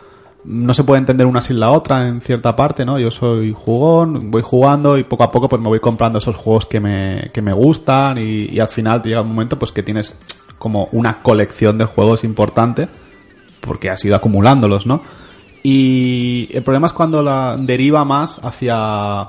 no 0.44 0.74
se 0.74 0.84
puede 0.84 1.00
entender 1.00 1.26
una 1.26 1.40
sin 1.40 1.58
la 1.58 1.72
otra 1.72 2.06
en 2.06 2.20
cierta 2.20 2.54
parte, 2.56 2.86
¿no? 2.86 3.00
Yo 3.00 3.12
soy 3.12 3.52
jugón, 3.52 4.30
voy 4.30 4.42
jugando 4.42 4.98
y 4.98 5.04
poco 5.04 5.24
a 5.24 5.32
poco 5.32 5.48
pues 5.48 5.62
me 5.62 5.70
voy 5.70 5.80
comprando 5.80 6.18
esos 6.18 6.36
juegos 6.36 6.66
que 6.66 6.82
me, 6.82 7.32
que 7.34 7.42
me 7.42 7.54
gustan 7.54 8.18
y, 8.18 8.60
al 8.60 8.68
final 8.68 9.02
llega 9.02 9.22
un 9.22 9.30
momento 9.30 9.58
pues 9.58 9.72
que 9.72 9.84
tienes 9.84 10.18
como 10.58 10.90
una 10.92 11.24
colección 11.24 11.78
de 11.78 11.86
juegos 11.86 12.26
importante 12.26 12.90
porque 13.62 13.90
has 13.90 14.04
ido 14.04 14.16
acumulándolos, 14.18 14.86
¿no? 14.86 15.02
Y 15.64 16.50
el 16.52 16.62
problema 16.62 16.88
es 16.88 16.94
cuando 16.94 17.24
la 17.24 17.56
deriva 17.58 18.04
más 18.04 18.40
hacia 18.44 19.22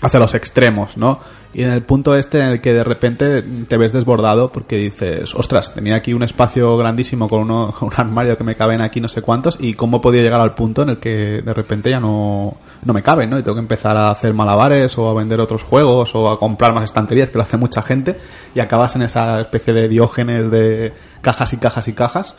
hacia 0.00 0.20
los 0.20 0.34
extremos, 0.34 0.96
¿no? 0.96 1.18
Y 1.54 1.62
en 1.62 1.70
el 1.70 1.82
punto 1.82 2.14
este 2.14 2.40
en 2.40 2.48
el 2.48 2.60
que 2.60 2.72
de 2.72 2.82
repente 2.82 3.42
te 3.42 3.76
ves 3.76 3.92
desbordado 3.92 4.50
porque 4.50 4.76
dices, 4.76 5.34
ostras, 5.34 5.74
tenía 5.74 5.96
aquí 5.96 6.14
un 6.14 6.22
espacio 6.22 6.76
grandísimo 6.78 7.28
con, 7.28 7.42
uno, 7.42 7.74
un 7.80 7.92
armario 7.94 8.36
que 8.38 8.44
me 8.44 8.54
caben 8.54 8.80
aquí 8.80 9.00
no 9.00 9.08
sé 9.08 9.20
cuántos 9.20 9.58
y 9.60 9.74
cómo 9.74 10.00
podía 10.00 10.22
llegar 10.22 10.40
al 10.40 10.52
punto 10.52 10.82
en 10.82 10.90
el 10.90 10.96
que 10.96 11.42
de 11.42 11.54
repente 11.54 11.90
ya 11.90 12.00
no, 12.00 12.56
no 12.84 12.92
me 12.92 13.02
caben, 13.02 13.30
¿no? 13.30 13.38
Y 13.38 13.42
tengo 13.42 13.54
que 13.56 13.60
empezar 13.60 13.96
a 13.96 14.10
hacer 14.10 14.34
malabares 14.34 14.96
o 14.98 15.08
a 15.08 15.14
vender 15.14 15.40
otros 15.40 15.62
juegos 15.62 16.14
o 16.14 16.30
a 16.30 16.38
comprar 16.38 16.74
más 16.74 16.84
estanterías, 16.84 17.28
que 17.28 17.36
lo 17.36 17.42
hace 17.42 17.56
mucha 17.56 17.82
gente, 17.82 18.18
y 18.54 18.60
acabas 18.60 18.96
en 18.96 19.02
esa 19.02 19.40
especie 19.40 19.72
de 19.72 19.88
diógenes 19.88 20.50
de 20.50 20.92
cajas 21.20 21.52
y 21.52 21.58
cajas 21.58 21.88
y 21.88 21.92
cajas. 21.92 22.36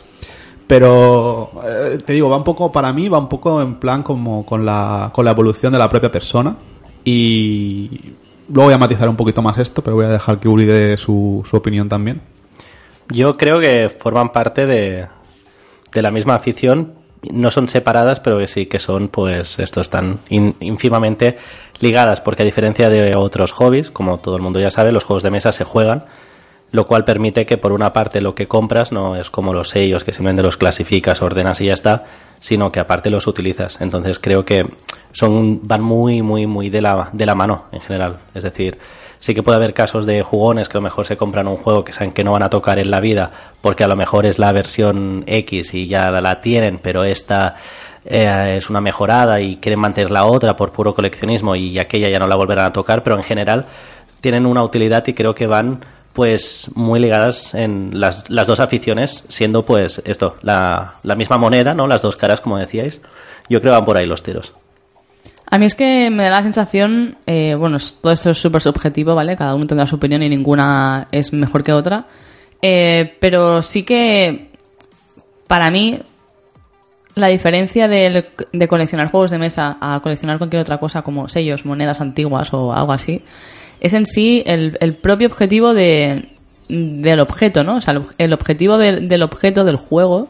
Pero 0.66 1.50
eh, 1.64 1.98
te 2.04 2.14
digo, 2.14 2.28
va 2.28 2.36
un 2.36 2.44
poco, 2.44 2.72
para 2.72 2.92
mí, 2.92 3.08
va 3.08 3.18
un 3.18 3.28
poco 3.28 3.60
en 3.60 3.76
plan 3.76 4.02
como 4.02 4.44
con 4.44 4.64
la, 4.64 5.10
con 5.14 5.24
la 5.24 5.30
evolución 5.30 5.72
de 5.72 5.78
la 5.78 5.88
propia 5.88 6.10
persona. 6.10 6.56
Y 7.04 8.14
luego 8.48 8.66
voy 8.68 8.74
a 8.74 8.78
matizar 8.78 9.08
un 9.08 9.16
poquito 9.16 9.42
más 9.42 9.58
esto, 9.58 9.82
pero 9.82 9.96
voy 9.96 10.06
a 10.06 10.10
dejar 10.10 10.38
que 10.38 10.48
Uli 10.48 10.64
dé 10.66 10.96
su, 10.96 11.42
su 11.48 11.56
opinión 11.56 11.88
también. 11.88 12.20
Yo 13.08 13.36
creo 13.36 13.60
que 13.60 13.88
forman 13.90 14.32
parte 14.32 14.66
de, 14.66 15.06
de 15.92 16.02
la 16.02 16.10
misma 16.10 16.34
afición. 16.36 16.94
No 17.30 17.50
son 17.50 17.68
separadas, 17.68 18.20
pero 18.20 18.46
sí 18.46 18.66
que 18.66 18.78
son, 18.78 19.08
pues, 19.08 19.58
esto 19.58 19.80
están 19.80 20.18
in- 20.28 20.56
ínfimamente 20.60 21.38
ligadas, 21.80 22.20
porque 22.20 22.42
a 22.42 22.44
diferencia 22.44 22.90
de 22.90 23.16
otros 23.16 23.52
hobbies, 23.52 23.90
como 23.90 24.18
todo 24.18 24.36
el 24.36 24.42
mundo 24.42 24.60
ya 24.60 24.70
sabe, 24.70 24.92
los 24.92 25.04
juegos 25.04 25.22
de 25.22 25.30
mesa 25.30 25.50
se 25.52 25.64
juegan, 25.64 26.04
lo 26.74 26.88
cual 26.88 27.04
permite 27.04 27.46
que 27.46 27.56
por 27.56 27.70
una 27.70 27.92
parte 27.92 28.20
lo 28.20 28.34
que 28.34 28.48
compras 28.48 28.90
no 28.90 29.14
es 29.14 29.30
como 29.30 29.52
los 29.52 29.68
sellos 29.68 30.02
que 30.02 30.10
simplemente 30.10 30.42
los 30.42 30.56
clasificas, 30.56 31.22
ordenas 31.22 31.60
y 31.60 31.66
ya 31.66 31.72
está, 31.72 32.02
sino 32.40 32.72
que 32.72 32.80
aparte 32.80 33.10
los 33.10 33.28
utilizas. 33.28 33.80
Entonces 33.80 34.18
creo 34.18 34.44
que 34.44 34.66
son 35.12 35.60
van 35.62 35.82
muy 35.82 36.20
muy 36.20 36.48
muy 36.48 36.70
de 36.70 36.82
la 36.82 37.10
de 37.12 37.26
la 37.26 37.36
mano 37.36 37.66
en 37.70 37.80
general, 37.80 38.18
es 38.34 38.42
decir, 38.42 38.76
sí 39.20 39.36
que 39.36 39.44
puede 39.44 39.54
haber 39.54 39.72
casos 39.72 40.04
de 40.04 40.24
jugones 40.24 40.68
que 40.68 40.76
a 40.76 40.80
lo 40.80 40.82
mejor 40.82 41.06
se 41.06 41.16
compran 41.16 41.46
un 41.46 41.58
juego 41.58 41.84
que 41.84 41.92
saben 41.92 42.10
que 42.10 42.24
no 42.24 42.32
van 42.32 42.42
a 42.42 42.50
tocar 42.50 42.80
en 42.80 42.90
la 42.90 42.98
vida 42.98 43.30
porque 43.60 43.84
a 43.84 43.86
lo 43.86 43.94
mejor 43.94 44.26
es 44.26 44.40
la 44.40 44.50
versión 44.50 45.22
X 45.28 45.74
y 45.74 45.86
ya 45.86 46.10
la, 46.10 46.40
tienen, 46.40 46.80
pero 46.82 47.04
esta 47.04 47.54
eh, 48.04 48.54
es 48.56 48.68
una 48.68 48.80
mejorada 48.80 49.40
y 49.40 49.58
quieren 49.58 49.78
mantener 49.78 50.10
la 50.10 50.24
otra 50.24 50.56
por 50.56 50.72
puro 50.72 50.92
coleccionismo 50.92 51.54
y 51.54 51.78
aquella 51.78 52.10
ya 52.10 52.18
no 52.18 52.26
la 52.26 52.34
volverán 52.34 52.66
a 52.66 52.72
tocar, 52.72 53.04
pero 53.04 53.16
en 53.16 53.22
general 53.22 53.66
tienen 54.20 54.44
una 54.44 54.64
utilidad 54.64 55.06
y 55.06 55.14
creo 55.14 55.36
que 55.36 55.46
van 55.46 55.78
pues 56.14 56.70
muy 56.74 57.00
ligadas 57.00 57.54
en 57.54 58.00
las, 58.00 58.30
las 58.30 58.46
dos 58.46 58.60
aficiones, 58.60 59.24
siendo 59.28 59.64
pues 59.64 60.00
esto, 60.06 60.36
la, 60.42 60.94
la 61.02 61.16
misma 61.16 61.36
moneda, 61.36 61.74
¿no? 61.74 61.86
Las 61.86 62.00
dos 62.02 62.16
caras, 62.16 62.40
como 62.40 62.56
decíais. 62.56 63.00
Yo 63.50 63.60
creo 63.60 63.72
que 63.72 63.76
van 63.76 63.84
por 63.84 63.98
ahí 63.98 64.06
los 64.06 64.22
tiros. 64.22 64.54
A 65.50 65.58
mí 65.58 65.66
es 65.66 65.74
que 65.74 66.08
me 66.10 66.22
da 66.24 66.30
la 66.30 66.42
sensación, 66.42 67.18
eh, 67.26 67.54
bueno, 67.54 67.76
todo 68.00 68.12
esto 68.12 68.30
es 68.30 68.38
súper 68.38 68.62
subjetivo, 68.62 69.14
¿vale? 69.14 69.36
Cada 69.36 69.54
uno 69.54 69.66
tendrá 69.66 69.86
su 69.86 69.96
opinión 69.96 70.22
y 70.22 70.28
ninguna 70.30 71.08
es 71.12 71.32
mejor 71.32 71.62
que 71.62 71.72
otra. 71.72 72.06
Eh, 72.62 73.16
pero 73.20 73.60
sí 73.60 73.82
que, 73.82 74.50
para 75.46 75.70
mí, 75.70 75.98
la 77.14 77.26
diferencia 77.28 77.86
del- 77.88 78.24
de 78.52 78.68
coleccionar 78.68 79.10
juegos 79.10 79.30
de 79.30 79.38
mesa 79.38 79.76
a 79.80 80.00
coleccionar 80.00 80.38
cualquier 80.38 80.62
otra 80.62 80.78
cosa 80.78 81.02
como 81.02 81.28
sellos, 81.28 81.66
monedas 81.66 82.00
antiguas 82.00 82.52
o 82.54 82.72
algo 82.72 82.92
así, 82.92 83.22
es 83.84 83.92
en 83.92 84.06
sí 84.06 84.42
el, 84.46 84.96
propio 84.96 85.28
objetivo 85.28 85.74
de, 85.74 86.30
del 86.70 87.20
objeto, 87.20 87.64
¿no? 87.64 87.76
O 87.76 87.80
sea, 87.82 87.92
el, 87.92 88.00
ob- 88.00 88.14
el 88.16 88.32
objetivo 88.32 88.78
del, 88.78 89.08
del 89.08 89.22
objeto 89.22 89.62
del 89.62 89.76
juego 89.76 90.28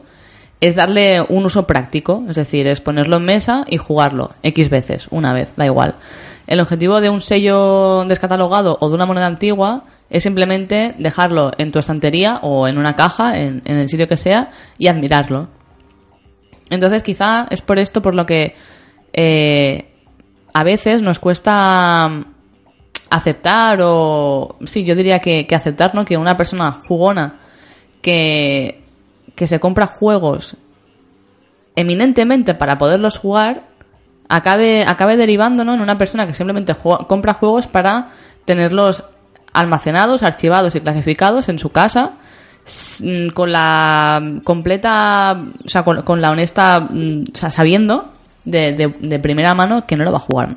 es 0.60 0.74
darle 0.74 1.22
un 1.22 1.44
uso 1.44 1.64
práctico, 1.64 2.24
es 2.28 2.34
decir, 2.34 2.66
es 2.66 2.80
ponerlo 2.80 3.18
en 3.18 3.24
mesa 3.24 3.64
y 3.68 3.76
jugarlo 3.76 4.32
X 4.42 4.70
veces, 4.70 5.06
una 5.12 5.32
vez, 5.32 5.50
da 5.56 5.66
igual. 5.66 5.94
El 6.48 6.58
objetivo 6.58 7.00
de 7.00 7.10
un 7.10 7.20
sello 7.20 8.04
descatalogado 8.08 8.76
o 8.80 8.88
de 8.88 8.94
una 8.94 9.06
moneda 9.06 9.26
antigua 9.28 9.84
es 10.10 10.24
simplemente 10.24 10.96
dejarlo 10.98 11.52
en 11.56 11.70
tu 11.70 11.78
estantería 11.78 12.40
o 12.42 12.66
en 12.66 12.76
una 12.76 12.96
caja, 12.96 13.38
en, 13.38 13.62
en 13.66 13.76
el 13.76 13.88
sitio 13.88 14.08
que 14.08 14.16
sea, 14.16 14.50
y 14.78 14.88
admirarlo. 14.88 15.46
Entonces, 16.70 17.04
quizá 17.04 17.46
es 17.50 17.62
por 17.62 17.78
esto 17.78 18.02
por 18.02 18.16
lo 18.16 18.26
que 18.26 18.56
eh, 19.12 19.92
a 20.52 20.64
veces 20.64 21.02
nos 21.02 21.20
cuesta 21.20 22.24
aceptar 23.16 23.78
o 23.82 24.56
sí, 24.64 24.84
yo 24.84 24.94
diría 24.94 25.18
que, 25.20 25.46
que 25.46 25.54
aceptar, 25.54 25.94
¿no? 25.94 26.04
Que 26.04 26.16
una 26.16 26.36
persona 26.36 26.72
jugona 26.86 27.36
que, 28.02 28.82
que 29.34 29.46
se 29.46 29.60
compra 29.60 29.86
juegos 29.86 30.56
eminentemente 31.76 32.54
para 32.54 32.78
poderlos 32.78 33.18
jugar 33.18 33.62
acabe, 34.28 34.84
acabe 34.86 35.16
derivando 35.16 35.64
¿no? 35.64 35.74
en 35.74 35.80
una 35.80 35.98
persona 35.98 36.26
que 36.26 36.34
simplemente 36.34 36.74
compra 37.08 37.34
juegos 37.34 37.66
para 37.66 38.10
tenerlos 38.44 39.04
almacenados, 39.52 40.22
archivados 40.22 40.74
y 40.74 40.80
clasificados 40.80 41.48
en 41.48 41.58
su 41.58 41.70
casa 41.70 42.12
mm, 43.00 43.28
con 43.28 43.52
la 43.52 44.22
completa, 44.44 45.40
o 45.64 45.68
sea, 45.68 45.82
con, 45.84 46.20
la 46.20 46.30
honesta, 46.30 46.80
mm, 46.80 47.24
o 47.34 47.36
sea, 47.36 47.50
sabiendo 47.50 48.12
de, 48.44 48.72
de- 48.72 48.88
de 49.00 49.18
primera 49.18 49.54
mano 49.54 49.86
que 49.86 49.96
no 49.96 50.04
lo 50.04 50.12
va 50.12 50.18
a 50.18 50.20
jugar. 50.20 50.48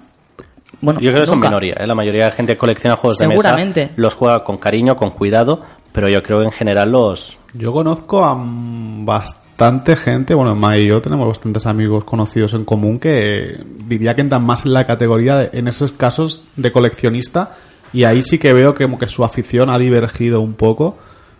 Bueno, 0.82 1.00
Yo 1.00 1.10
creo 1.10 1.22
que 1.22 1.28
son 1.28 1.40
minoría. 1.40 1.74
¿eh? 1.80 1.88
La 1.88 1.96
mayoría 1.96 2.26
de 2.26 2.32
gente 2.32 2.54
que 2.54 2.58
colecciona 2.60 2.96
juegos 2.96 3.18
Seguramente. 3.18 3.80
de 3.82 3.86
mesa 3.88 4.02
los 4.02 4.14
juega 4.14 4.44
con 4.44 4.58
cariño, 4.58 4.96
con 4.96 5.10
cuidado, 5.12 5.62
pero 5.92 6.08
yo 6.10 6.22
creo 6.22 6.40
que 6.40 6.46
en 6.46 6.52
general 6.52 6.92
los... 6.92 7.38
Yo 7.54 7.74
conozco 7.74 8.24
a 8.24 8.36
mm, 8.36 9.06
bastante 9.06 9.96
gente, 9.96 10.36
bueno, 10.36 10.54
Mai 10.56 10.82
y 10.84 10.90
yo 10.90 11.02
tenemos 11.02 11.28
bastantes 11.28 11.66
amigos 11.66 12.04
conocidos 12.04 12.54
en 12.54 12.64
común 12.64 13.00
que 13.00 13.58
diría 13.86 14.14
que 14.14 14.22
entran 14.22 14.46
más 14.46 14.66
en 14.66 14.74
la 14.74 14.86
categoría, 14.86 15.36
de- 15.38 15.50
en 15.58 15.68
esos 15.68 15.92
casos, 15.94 16.44
de 16.56 16.72
coleccionista 16.72 17.56
y 17.92 18.04
ahí 18.04 18.22
sí 18.22 18.38
que 18.38 18.54
veo 18.54 18.76
que, 18.76 18.84
como 18.84 19.00
que 19.00 19.08
su 19.08 19.24
afición 19.24 19.70
ha 19.72 19.80
divergido 19.80 20.42
un 20.42 20.54
poco 20.54 20.98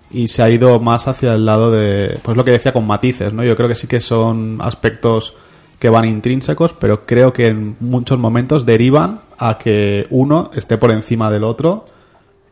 y 0.10 0.30
se 0.30 0.42
ha 0.42 0.50
ido 0.50 0.80
más 0.80 1.08
hacia 1.08 1.34
el 1.34 1.46
lado 1.46 1.70
de, 1.70 2.18
pues 2.24 2.36
lo 2.38 2.44
que 2.46 2.52
decía 2.52 2.72
con 2.74 2.88
matices, 2.88 3.34
¿no? 3.34 3.44
Yo 3.44 3.56
creo 3.56 3.68
que 3.70 3.76
sí 3.76 3.86
que 3.88 4.00
son 4.00 4.58
aspectos 4.62 5.36
que 5.80 5.90
van 5.90 6.06
intrínsecos, 6.06 6.74
pero 6.74 7.06
creo 7.06 7.32
que 7.34 7.48
en 7.48 7.76
muchos 7.80 8.18
momentos 8.18 8.66
derivan 8.66 9.22
a 9.38 9.58
que 9.58 10.08
uno 10.10 10.50
esté 10.56 10.78
por 10.78 10.92
encima 10.92 11.30
del 11.30 11.44
otro 11.44 11.86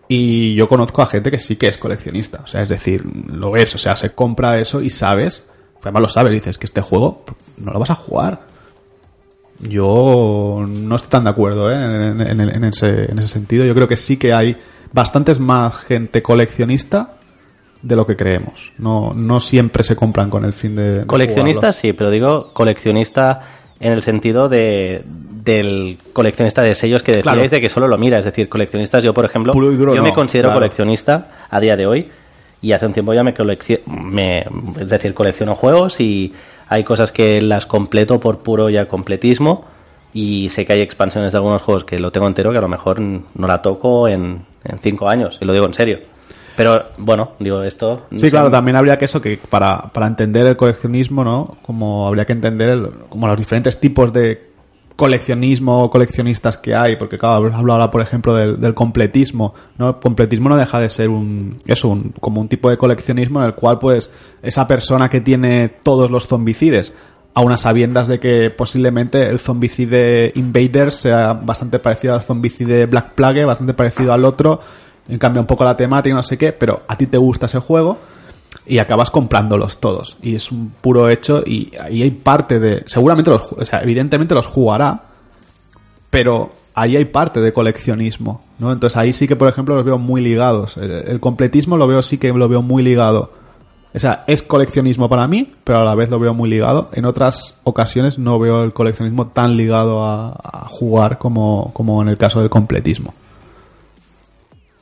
y 0.07 0.53
yo 0.56 0.68
conozco 0.68 1.02
a 1.02 1.07
gente 1.07 1.31
que 1.31 1.39
sí 1.39 1.56
que 1.56 1.68
es 1.68 1.77
coleccionista. 1.77 2.41
O 2.43 2.47
sea, 2.47 2.61
es 2.61 2.69
decir, 2.69 3.03
lo 3.34 3.49
ves, 3.52 3.73
o 3.73 3.77
sea, 3.80 3.95
se 3.95 4.11
compra 4.11 4.60
eso 4.60 4.81
y 4.81 4.91
sabes, 4.91 5.45
además 5.81 6.02
lo 6.03 6.10
sabes, 6.10 6.31
dices 6.34 6.57
que 6.60 6.68
este 6.68 6.81
juego 6.81 7.23
no 7.57 7.72
lo 7.73 7.80
vas 7.80 7.89
a 7.89 7.95
jugar. 7.95 8.41
Yo 9.60 10.65
no 10.68 10.95
estoy 10.95 11.10
tan 11.10 11.23
de 11.23 11.30
acuerdo 11.30 11.72
¿eh? 11.72 11.76
en- 11.76 12.22
en 12.41 12.64
ese, 12.65 13.10
en 13.11 13.19
ese 13.19 13.30
sentido. 13.30 13.64
Yo 13.65 13.73
creo 13.73 13.88
que 13.88 13.95
sí 13.97 14.18
que 14.18 14.34
hay 14.34 14.57
bastantes 14.91 15.39
más 15.39 15.76
gente 15.77 16.22
coleccionista 16.22 17.15
de 17.86 17.95
lo 17.95 18.06
que 18.06 18.16
creemos. 18.16 18.72
No, 18.80 19.14
no 19.14 19.40
siempre 19.40 19.84
se 19.84 19.95
compran 19.95 20.30
con 20.30 20.44
el 20.44 20.53
fin 20.53 20.76
de... 20.76 20.99
de 20.99 21.06
Coleccionista 21.06 21.60
jugarlo. 21.60 21.74
sí, 21.74 21.94
pero 21.94 22.10
digo 22.10 22.49
coleccionista 22.52 23.41
en 23.80 23.94
el 23.94 24.02
sentido 24.02 24.49
de 24.49 25.03
del 25.06 25.99
coleccionista 26.12 26.64
de 26.64 26.74
sellos 26.74 27.03
que 27.03 27.12
decíais 27.12 27.36
Claro. 27.38 27.49
de 27.49 27.62
que 27.62 27.70
solo 27.70 27.88
lo 27.88 27.99
mira. 27.99 28.18
Es 28.18 28.26
decir, 28.26 28.49
coleccionistas, 28.49 29.03
yo 29.03 29.14
por 29.14 29.26
ejemplo, 29.26 29.53
duro 29.53 29.94
yo 29.94 30.02
me 30.02 30.12
considero 30.14 30.48
claro. 30.48 30.62
coleccionista 30.62 31.28
a 31.52 31.60
día 31.60 31.76
de 31.76 31.86
hoy 31.86 32.10
y 32.64 32.72
hace 32.72 32.88
un 32.88 32.94
tiempo 32.94 33.14
ya 33.14 33.24
me 33.24 33.36
colecciono, 33.36 33.82
me, 33.86 34.45
es 34.80 34.90
decir, 34.90 35.14
colecciono 35.14 35.53
juegos 35.53 36.02
y 36.02 36.34
hay 36.68 36.84
cosas 36.84 37.12
que 37.12 37.40
las 37.41 37.68
completo 37.68 38.20
por 38.20 38.40
puro 38.40 38.72
ya 38.72 38.88
completismo 38.88 39.66
y 40.14 40.49
sé 40.49 40.66
que 40.66 40.74
hay 40.74 40.82
expansiones 40.82 41.32
de 41.32 41.38
algunos 41.38 41.62
juegos 41.62 41.84
que 41.84 41.99
lo 41.99 42.12
tengo 42.12 42.26
entero 42.26 42.52
que 42.52 42.57
a 42.57 42.62
lo 42.62 42.68
mejor 42.70 42.99
no 42.99 43.48
la 43.48 43.62
toco 43.62 44.07
en, 44.07 44.45
en 44.64 44.80
cinco 44.80 45.07
años, 45.10 45.38
y 45.40 45.45
lo 45.45 45.53
digo 45.53 45.68
en 45.68 45.74
serio. 45.76 45.99
Pero 46.56 46.84
bueno, 46.99 47.32
digo 47.40 47.61
esto. 47.64 48.03
Sí, 48.15 48.30
claro, 48.30 48.49
también 48.49 48.77
habría 48.77 48.98
que 48.98 49.06
eso, 49.06 49.19
que 49.22 49.38
para, 49.49 49.82
para 49.94 50.07
entender 50.07 50.48
el 50.48 50.56
coleccionismo, 50.56 51.23
¿no? 51.23 51.57
Como 51.61 52.07
habría 52.07 52.26
que 52.26 52.34
entender 52.34 52.69
el- 52.69 52.90
como 53.10 53.27
los 53.27 53.38
diferentes 53.38 53.80
tipos 53.80 54.14
de 54.14 54.53
coleccionismo 54.95 55.84
o 55.84 55.90
coleccionistas 55.90 56.57
que 56.57 56.73
hay, 56.73 56.95
porque 56.95 57.18
claro, 57.18 57.36
habéis 57.36 57.53
hablado 57.56 57.82
ahora, 57.82 57.91
por 57.91 58.02
ejemplo, 58.02 58.34
del, 58.34 58.60
del 58.61 58.73
completismo, 58.73 59.53
¿no? 59.77 59.90
El 59.90 59.95
completismo 59.95 60.48
no 60.48 60.56
deja 60.56 60.80
de 60.80 60.88
ser 60.90 61.10
un, 61.10 61.60
eso, 61.65 61.90
un, 61.90 62.14
como 62.22 62.40
un 62.40 62.48
tipo 62.48 62.69
de 62.69 62.77
coleccionismo 62.77 63.41
en 63.41 63.48
el 63.48 63.53
cual, 63.56 63.77
pues, 63.80 64.10
esa 64.41 64.68
persona 64.68 65.10
que 65.10 65.19
tiene 65.19 65.68
todos 65.84 66.10
los 66.10 66.27
zombicides, 66.27 66.94
a 67.34 67.41
unas 67.41 67.61
sabiendas 67.61 68.07
de 68.07 68.22
que 68.22 68.49
posiblemente 68.49 69.27
el 69.27 69.40
zombicide 69.40 70.32
Invader 70.36 70.94
sea 70.94 71.34
bastante 71.34 71.80
parecido 71.80 72.14
al 72.14 72.22
zombicide 72.22 72.86
Black 72.86 73.11
Plague, 73.15 73.44
bastante 73.44 73.73
parecido 73.73 74.14
al 74.14 74.23
otro, 74.23 74.61
en 75.07 75.19
cambio 75.19 75.41
un 75.41 75.48
poco 75.48 75.64
la 75.64 75.77
temática, 75.77 76.15
no 76.15 76.23
sé 76.23 76.38
qué, 76.38 76.52
pero 76.53 76.82
a 76.88 76.98
ti 76.98 77.07
te 77.07 77.18
gusta 77.18 77.45
ese 77.45 77.60
juego 77.60 77.98
y 78.65 78.80
acabas 78.80 79.11
comprándolos 79.11 79.80
todos. 79.80 80.18
Y 80.22 80.36
es 80.36 80.52
un 80.52 80.72
puro 80.82 81.10
hecho 81.10 81.44
y 81.45 81.72
ahí 81.80 82.02
hay 82.02 82.11
parte 82.11 82.60
de... 82.60 82.84
Seguramente 82.86 83.30
los... 83.30 83.52
O 83.52 83.65
sea, 83.65 83.82
evidentemente 83.82 84.34
los 84.34 84.48
jugará, 84.48 85.03
pero 86.10 86.49
ahí 86.73 86.95
hay 86.95 87.06
parte 87.06 87.41
de 87.41 87.53
coleccionismo, 87.53 88.41
¿no? 88.60 88.72
Entonces 88.72 88.98
ahí 88.98 89.14
sí 89.14 89.27
que, 89.27 89.36
por 89.36 89.48
ejemplo, 89.48 89.76
los 89.76 89.86
veo 89.86 89.98
muy 89.98 90.22
ligados. 90.22 90.77
El 90.77 91.19
completismo 91.19 91.77
lo 91.77 91.88
veo 91.88 92.02
sí 92.02 92.18
que 92.18 92.30
lo 92.34 92.49
veo 92.49 92.61
muy 92.61 92.84
ligado 92.84 93.32
O 93.94 93.99
sea, 93.99 94.23
es 94.27 94.41
coleccionismo 94.41 95.10
para 95.10 95.27
mí, 95.27 95.52
pero 95.64 95.80
a 95.80 95.86
la 95.86 95.95
vez 95.95 96.10
lo 96.10 96.19
veo 96.19 96.34
muy 96.34 96.49
ligado. 96.49 96.90
En 96.94 97.06
otras 97.06 97.60
ocasiones 97.64 98.18
no 98.18 98.40
veo 98.40 98.64
el 98.64 98.73
coleccionismo 98.73 99.27
tan 99.27 99.56
ligado 99.56 100.03
a, 100.03 100.32
a 100.32 100.68
jugar 100.69 101.18
como, 101.19 101.72
como 101.73 102.02
en 102.02 102.10
el 102.10 102.18
caso 102.18 102.40
del 102.40 102.49
completismo. 102.49 103.14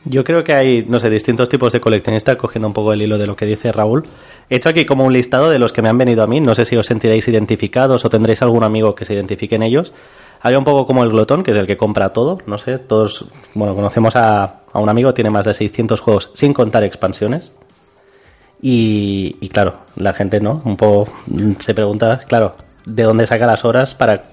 Yo 0.05 0.23
creo 0.23 0.43
que 0.43 0.53
hay, 0.53 0.85
no 0.87 0.99
sé, 0.99 1.09
distintos 1.09 1.47
tipos 1.47 1.71
de 1.71 1.79
coleccionistas, 1.79 2.35
cogiendo 2.35 2.67
un 2.67 2.73
poco 2.73 2.91
el 2.91 3.01
hilo 3.01 3.17
de 3.17 3.25
lo 3.25 3.35
que 3.35 3.45
dice 3.45 3.71
Raúl. 3.71 4.03
He 4.49 4.57
hecho 4.57 4.69
aquí 4.69 4.85
como 4.85 5.05
un 5.05 5.13
listado 5.13 5.49
de 5.49 5.59
los 5.59 5.71
que 5.71 5.81
me 5.81 5.89
han 5.89 5.97
venido 5.97 6.23
a 6.23 6.27
mí. 6.27 6.41
No 6.41 6.55
sé 6.55 6.65
si 6.65 6.75
os 6.75 6.85
sentiréis 6.85 7.27
identificados 7.27 8.03
o 8.03 8.09
tendréis 8.09 8.41
algún 8.41 8.63
amigo 8.63 8.95
que 8.95 9.05
se 9.05 9.13
identifique 9.13 9.55
en 9.55 9.63
ellos. 9.63 9.93
Hay 10.41 10.55
un 10.55 10.65
poco 10.65 10.85
como 10.85 11.05
el 11.05 11.09
glotón, 11.09 11.41
que 11.41 11.51
es 11.51 11.57
el 11.57 11.67
que 11.67 11.77
compra 11.77 12.09
todo. 12.09 12.39
No 12.47 12.57
sé, 12.57 12.79
todos, 12.79 13.29
bueno, 13.53 13.75
conocemos 13.75 14.17
a, 14.17 14.63
a 14.73 14.79
un 14.79 14.89
amigo, 14.89 15.13
tiene 15.13 15.29
más 15.29 15.45
de 15.45 15.53
600 15.53 16.01
juegos 16.01 16.31
sin 16.33 16.51
contar 16.51 16.83
expansiones. 16.83 17.53
Y, 18.61 19.37
y 19.39 19.49
claro, 19.49 19.79
la 19.95 20.13
gente, 20.13 20.41
¿no? 20.41 20.61
Un 20.65 20.75
poco 20.75 21.11
se 21.59 21.73
pregunta, 21.73 22.21
claro, 22.27 22.55
de 22.85 23.03
dónde 23.03 23.25
saca 23.27 23.45
las 23.47 23.63
horas 23.65 23.93
para, 23.93 24.23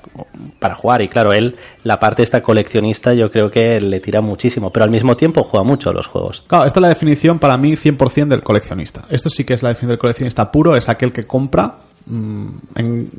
para 0.58 0.74
jugar. 0.74 1.02
Y 1.02 1.08
claro, 1.08 1.32
él, 1.32 1.56
la 1.84 2.00
parte 2.00 2.22
esta 2.22 2.42
coleccionista, 2.42 3.14
yo 3.14 3.30
creo 3.30 3.50
que 3.50 3.80
le 3.80 4.00
tira 4.00 4.20
muchísimo, 4.20 4.70
pero 4.70 4.84
al 4.84 4.90
mismo 4.90 5.16
tiempo 5.16 5.42
juega 5.44 5.64
mucho 5.64 5.90
a 5.90 5.92
los 5.92 6.06
juegos. 6.06 6.42
Claro, 6.46 6.64
esta 6.64 6.80
es 6.80 6.82
la 6.82 6.88
definición 6.88 7.38
para 7.38 7.56
mí 7.56 7.72
100% 7.74 8.28
del 8.28 8.42
coleccionista. 8.42 9.02
Esto 9.10 9.30
sí 9.30 9.44
que 9.44 9.54
es 9.54 9.62
la 9.62 9.68
definición 9.70 9.90
del 9.90 9.98
coleccionista 9.98 10.50
puro, 10.50 10.76
es 10.76 10.88
aquel 10.88 11.12
que 11.12 11.24
compra 11.26 11.76
mm, 12.06 12.46
en 12.74 13.10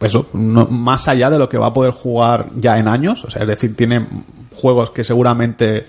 eso, 0.00 0.26
no- 0.32 0.66
más 0.66 1.06
allá 1.06 1.30
de 1.30 1.38
lo 1.38 1.48
que 1.48 1.58
va 1.58 1.68
a 1.68 1.72
poder 1.72 1.92
jugar 1.92 2.46
ya 2.56 2.76
en 2.78 2.88
años, 2.88 3.24
o 3.24 3.30
sea, 3.30 3.42
es 3.42 3.48
decir, 3.48 3.76
tiene 3.76 4.04
juegos 4.52 4.90
que 4.90 5.04
seguramente 5.04 5.86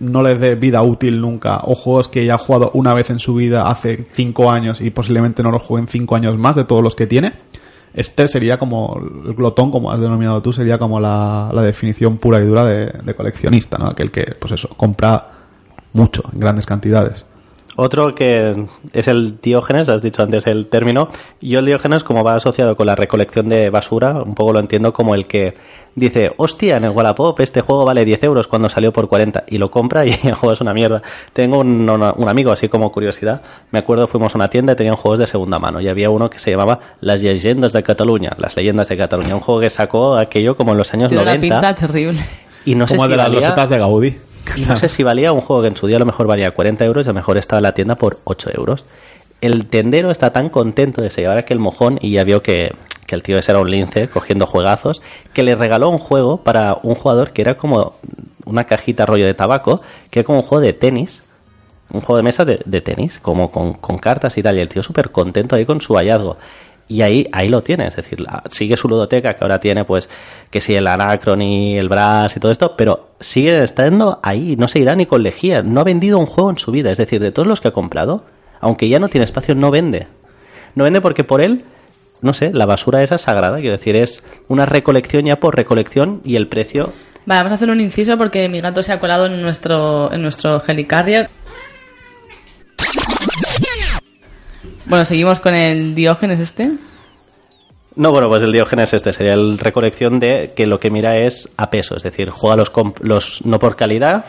no 0.00 0.22
les 0.22 0.38
dé 0.38 0.54
vida 0.54 0.82
útil 0.82 1.18
nunca, 1.20 1.60
o 1.62 1.74
juegos 1.74 2.08
que 2.08 2.26
ya 2.26 2.34
ha 2.34 2.38
jugado 2.38 2.72
una 2.74 2.92
vez 2.92 3.08
en 3.10 3.18
su 3.20 3.34
vida 3.36 3.70
hace 3.70 4.04
cinco 4.12 4.50
años 4.50 4.80
y 4.82 4.90
posiblemente 4.90 5.42
no 5.42 5.50
los 5.50 5.62
jueguen 5.62 5.88
cinco 5.88 6.14
años 6.16 6.36
más 6.36 6.56
de 6.56 6.64
todos 6.64 6.82
los 6.82 6.94
que 6.94 7.06
tiene. 7.06 7.32
Este 7.94 8.26
sería 8.26 8.58
como 8.58 9.00
el 9.24 9.34
glotón, 9.34 9.70
como 9.70 9.92
has 9.92 10.00
denominado 10.00 10.42
tú, 10.42 10.52
sería 10.52 10.78
como 10.78 10.98
la, 10.98 11.50
la 11.52 11.62
definición 11.62 12.18
pura 12.18 12.40
y 12.40 12.46
dura 12.46 12.64
de, 12.64 12.86
de 12.86 13.14
coleccionista, 13.14 13.78
¿no? 13.78 13.86
Aquel 13.86 14.10
que, 14.10 14.34
pues 14.38 14.52
eso, 14.52 14.68
compra 14.76 15.28
mucho, 15.92 16.24
en 16.32 16.40
grandes 16.40 16.66
cantidades. 16.66 17.24
Otro 17.76 18.14
que 18.14 18.66
es 18.92 19.08
el 19.08 19.40
Diógenes, 19.40 19.88
has 19.88 20.00
dicho 20.00 20.22
antes 20.22 20.46
el 20.46 20.68
término. 20.68 21.08
Yo 21.40 21.58
el 21.58 21.66
Diógenes, 21.66 22.04
como 22.04 22.22
va 22.22 22.36
asociado 22.36 22.76
con 22.76 22.86
la 22.86 22.94
recolección 22.94 23.48
de 23.48 23.68
basura, 23.70 24.12
un 24.22 24.34
poco 24.34 24.52
lo 24.52 24.60
entiendo 24.60 24.92
como 24.92 25.14
el 25.16 25.26
que 25.26 25.54
dice, 25.96 26.30
hostia, 26.36 26.76
en 26.76 26.84
el 26.84 26.90
Wallapop 26.90 27.38
este 27.40 27.60
juego 27.62 27.84
vale 27.84 28.04
10 28.04 28.22
euros 28.24 28.46
cuando 28.46 28.68
salió 28.68 28.92
por 28.92 29.08
40 29.08 29.44
y 29.48 29.58
lo 29.58 29.70
compra 29.72 30.06
y 30.06 30.10
el 30.22 30.34
juego 30.34 30.52
es 30.52 30.60
una 30.60 30.72
mierda. 30.72 31.02
Tengo 31.32 31.58
un, 31.58 31.88
una- 31.90 32.12
un 32.12 32.28
amigo, 32.28 32.52
así 32.52 32.68
como 32.68 32.92
curiosidad, 32.92 33.42
me 33.72 33.80
acuerdo 33.80 34.06
fuimos 34.06 34.34
a 34.34 34.38
una 34.38 34.48
tienda 34.48 34.74
y 34.74 34.76
tenían 34.76 34.94
juegos 34.96 35.18
de 35.18 35.26
segunda 35.26 35.58
mano 35.58 35.80
y 35.80 35.88
había 35.88 36.10
uno 36.10 36.30
que 36.30 36.38
se 36.38 36.52
llamaba 36.52 36.78
Las 37.00 37.22
Leyendas 37.24 37.72
de 37.72 37.82
Cataluña, 37.82 38.30
las 38.38 38.56
leyendas 38.56 38.88
de 38.88 38.96
Cataluña, 38.96 39.34
un 39.34 39.40
juego 39.40 39.60
que 39.60 39.70
sacó 39.70 40.14
aquello 40.16 40.56
como 40.56 40.72
en 40.72 40.78
los 40.78 40.94
años 40.94 41.08
Tiene 41.08 41.22
una 41.24 41.32
90 41.34 41.56
pinta 41.60 41.74
terrible. 41.74 42.20
y 42.64 42.76
no 42.76 42.86
sé 42.86 42.94
como 42.94 43.06
el 43.06 43.10
si 43.10 43.12
de 43.12 43.16
las 43.16 43.26
valía- 43.26 43.40
losetas 43.40 43.68
de 43.68 43.78
Gaudí. 43.78 44.16
No 44.66 44.76
sé 44.76 44.88
si 44.88 45.02
valía 45.02 45.32
un 45.32 45.40
juego 45.40 45.62
que 45.62 45.68
en 45.68 45.76
su 45.76 45.86
día 45.86 45.96
a 45.96 46.00
lo 46.00 46.06
mejor 46.06 46.26
valía 46.26 46.50
40 46.50 46.84
euros 46.84 47.06
y 47.06 47.08
a 47.08 47.12
lo 47.12 47.16
mejor 47.16 47.38
estaba 47.38 47.58
en 47.58 47.64
la 47.64 47.74
tienda 47.74 47.96
por 47.96 48.18
8 48.24 48.50
euros. 48.54 48.84
El 49.40 49.66
tendero 49.66 50.10
está 50.10 50.30
tan 50.30 50.48
contento 50.48 51.02
de 51.02 51.10
se 51.10 51.20
llevar 51.20 51.38
aquel 51.38 51.58
mojón 51.58 51.98
y 52.00 52.12
ya 52.12 52.24
vio 52.24 52.40
que, 52.40 52.72
que 53.06 53.14
el 53.14 53.22
tío 53.22 53.36
ese 53.38 53.52
era 53.52 53.60
un 53.60 53.70
lince 53.70 54.08
cogiendo 54.08 54.46
juegazos, 54.46 55.02
que 55.32 55.42
le 55.42 55.54
regaló 55.54 55.88
un 55.88 55.98
juego 55.98 56.38
para 56.38 56.78
un 56.82 56.94
jugador 56.94 57.32
que 57.32 57.42
era 57.42 57.56
como 57.56 57.94
una 58.44 58.64
cajita 58.64 59.06
rollo 59.06 59.26
de 59.26 59.34
tabaco, 59.34 59.80
que 60.10 60.20
era 60.20 60.26
como 60.26 60.38
un 60.40 60.44
juego 60.44 60.62
de 60.62 60.72
tenis, 60.72 61.22
un 61.90 62.00
juego 62.00 62.16
de 62.16 62.22
mesa 62.22 62.44
de, 62.44 62.60
de 62.64 62.80
tenis, 62.80 63.18
como 63.18 63.50
con, 63.50 63.74
con 63.74 63.98
cartas 63.98 64.36
y 64.38 64.42
tal, 64.42 64.56
y 64.56 64.60
el 64.60 64.68
tío 64.68 64.82
súper 64.82 65.10
contento 65.10 65.56
ahí 65.56 65.66
con 65.66 65.80
su 65.80 65.94
hallazgo. 65.94 66.36
Y 66.86 67.00
ahí, 67.02 67.26
ahí 67.32 67.48
lo 67.48 67.62
tiene, 67.62 67.86
es 67.86 67.96
decir, 67.96 68.20
la- 68.20 68.42
sigue 68.50 68.76
su 68.76 68.88
ludoteca, 68.88 69.34
que 69.34 69.38
ahora 69.44 69.58
tiene 69.58 69.84
pues 69.84 70.08
que 70.50 70.60
si 70.60 70.74
el 70.74 70.86
Anacrony, 70.86 71.78
el 71.78 71.88
Brass 71.88 72.36
y 72.36 72.40
todo 72.40 72.52
esto, 72.52 72.74
pero 72.76 73.10
sigue 73.20 73.62
estando 73.62 74.20
ahí, 74.22 74.54
no 74.56 74.68
se 74.68 74.80
irá 74.80 74.94
ni 74.94 75.06
con 75.06 75.22
lejía, 75.22 75.62
no 75.62 75.80
ha 75.80 75.84
vendido 75.84 76.18
un 76.18 76.26
juego 76.26 76.50
en 76.50 76.58
su 76.58 76.70
vida, 76.72 76.90
es 76.90 76.98
decir, 76.98 77.20
de 77.22 77.32
todos 77.32 77.48
los 77.48 77.60
que 77.60 77.68
ha 77.68 77.72
comprado, 77.72 78.24
aunque 78.60 78.88
ya 78.88 78.98
no 78.98 79.08
tiene 79.08 79.24
espacio, 79.24 79.54
no 79.54 79.70
vende. 79.70 80.08
No 80.74 80.84
vende 80.84 81.00
porque 81.00 81.24
por 81.24 81.40
él, 81.40 81.64
no 82.20 82.34
sé, 82.34 82.50
la 82.52 82.66
basura 82.66 83.02
esa 83.02 83.14
es 83.14 83.22
sagrada, 83.22 83.56
quiero 83.60 83.76
decir, 83.76 83.96
es 83.96 84.22
una 84.48 84.66
recolección 84.66 85.24
ya 85.24 85.36
por 85.36 85.56
recolección 85.56 86.20
y 86.24 86.36
el 86.36 86.48
precio 86.48 86.92
Vale, 87.26 87.38
vamos 87.40 87.52
a 87.52 87.54
hacer 87.54 87.70
un 87.70 87.80
inciso 87.80 88.18
porque 88.18 88.46
mi 88.50 88.60
gato 88.60 88.82
se 88.82 88.92
ha 88.92 88.98
colado 89.00 89.24
en 89.24 89.40
nuestro, 89.40 90.12
en 90.12 90.20
nuestro 90.20 90.62
helicarrier. 90.68 91.30
Bueno, 94.86 95.04
seguimos 95.04 95.40
con 95.40 95.54
el 95.54 95.94
Diógenes 95.94 96.40
este. 96.40 96.72
No, 97.96 98.10
bueno, 98.10 98.28
pues 98.28 98.42
el 98.42 98.52
Diógenes 98.52 98.92
este 98.92 99.12
sería 99.12 99.34
el 99.34 99.58
recolección 99.58 100.18
de 100.18 100.52
que 100.54 100.66
lo 100.66 100.78
que 100.78 100.90
mira 100.90 101.16
es 101.16 101.48
a 101.56 101.70
peso, 101.70 101.96
es 101.96 102.02
decir, 102.02 102.30
juega 102.30 102.56
los, 102.56 102.72
los 103.00 103.46
no 103.46 103.58
por 103.58 103.76
calidad, 103.76 104.24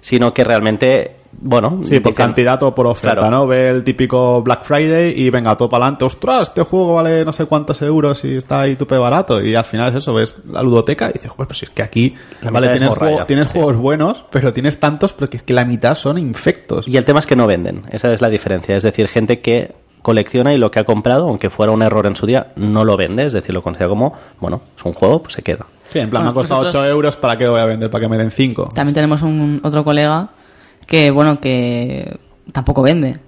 sino 0.00 0.32
que 0.32 0.44
realmente, 0.44 1.16
bueno, 1.40 1.80
Sí, 1.82 2.00
por 2.00 2.12
dicen- 2.12 2.14
cantidad 2.14 2.62
o 2.62 2.74
por 2.74 2.86
oferta, 2.86 3.16
Claro. 3.16 3.30
¿no? 3.36 3.46
Ve 3.46 3.68
el 3.68 3.84
típico 3.84 4.42
Black 4.42 4.64
Friday 4.64 5.12
y 5.16 5.30
venga, 5.30 5.56
todo 5.56 5.68
para 5.68 5.84
adelante. 5.84 6.04
¡Ostras! 6.04 6.48
Este 6.48 6.62
juego 6.62 6.94
vale 6.94 7.24
no 7.24 7.32
sé 7.32 7.46
cuántos 7.46 7.80
euros 7.82 8.24
y 8.24 8.36
está 8.36 8.62
ahí 8.62 8.76
tupe 8.76 8.96
barato. 8.96 9.42
Y 9.42 9.54
al 9.54 9.64
final 9.64 9.90
es 9.90 9.96
eso, 9.96 10.14
ves 10.14 10.42
la 10.50 10.62
ludoteca 10.62 11.10
y 11.10 11.12
dices, 11.14 11.30
joder, 11.30 11.46
pues 11.48 11.58
si 11.58 11.64
es 11.66 11.70
que 11.70 11.82
aquí, 11.82 12.14
La 12.42 12.50
vale, 12.50 12.68
tienes, 12.70 12.88
juego- 12.90 13.24
tienes 13.26 13.50
sí. 13.50 13.58
juegos 13.58 13.76
buenos, 13.76 14.24
pero 14.30 14.52
tienes 14.52 14.78
tantos, 14.80 15.12
pero 15.12 15.28
que 15.30 15.36
es 15.38 15.42
que 15.42 15.52
la 15.54 15.64
mitad 15.64 15.94
son 15.94 16.18
infectos. 16.18 16.86
Y 16.88 16.96
el 16.96 17.04
tema 17.04 17.18
es 17.20 17.26
que 17.26 17.36
no 17.36 17.46
venden, 17.46 17.82
esa 17.90 18.12
es 18.12 18.20
la 18.22 18.28
diferencia, 18.28 18.76
es 18.76 18.82
decir, 18.82 19.08
gente 19.08 19.40
que 19.40 19.74
colecciona 20.02 20.54
y 20.54 20.58
lo 20.58 20.70
que 20.70 20.78
ha 20.78 20.84
comprado, 20.84 21.28
aunque 21.28 21.50
fuera 21.50 21.72
un 21.72 21.82
error 21.82 22.06
en 22.06 22.14
su 22.16 22.24
día, 22.24 22.52
no 22.56 22.84
lo 22.84 22.96
vende, 22.96 23.24
es 23.26 23.32
decir, 23.32 23.52
lo 23.52 23.62
considera 23.62 23.90
como, 23.90 24.14
bueno, 24.40 24.62
es 24.76 24.84
un 24.84 24.92
juego, 24.94 25.22
pues 25.22 25.34
se 25.34 25.42
queda. 25.42 25.66
Sí, 25.88 25.98
en 25.98 26.10
plan, 26.10 26.22
Bueno, 26.22 26.24
me 26.24 26.30
ha 26.30 26.34
costado 26.34 26.62
nosotros- 26.64 26.82
8 26.84 26.90
euros, 26.92 27.16
¿para 27.16 27.36
qué 27.36 27.44
lo 27.44 27.52
voy 27.52 27.60
a 27.60 27.64
vender? 27.64 27.90
¿Para 27.90 28.02
que 28.02 28.08
me 28.08 28.18
den 28.18 28.30
5? 28.30 28.70
También 28.74 28.94
tenemos 28.94 29.22
un 29.22 29.60
otro 29.62 29.84
colega 29.84 30.28
que, 30.86 31.10
bueno, 31.10 31.40
que 31.40 32.18
tampoco 32.52 32.82
vende. 32.82 33.18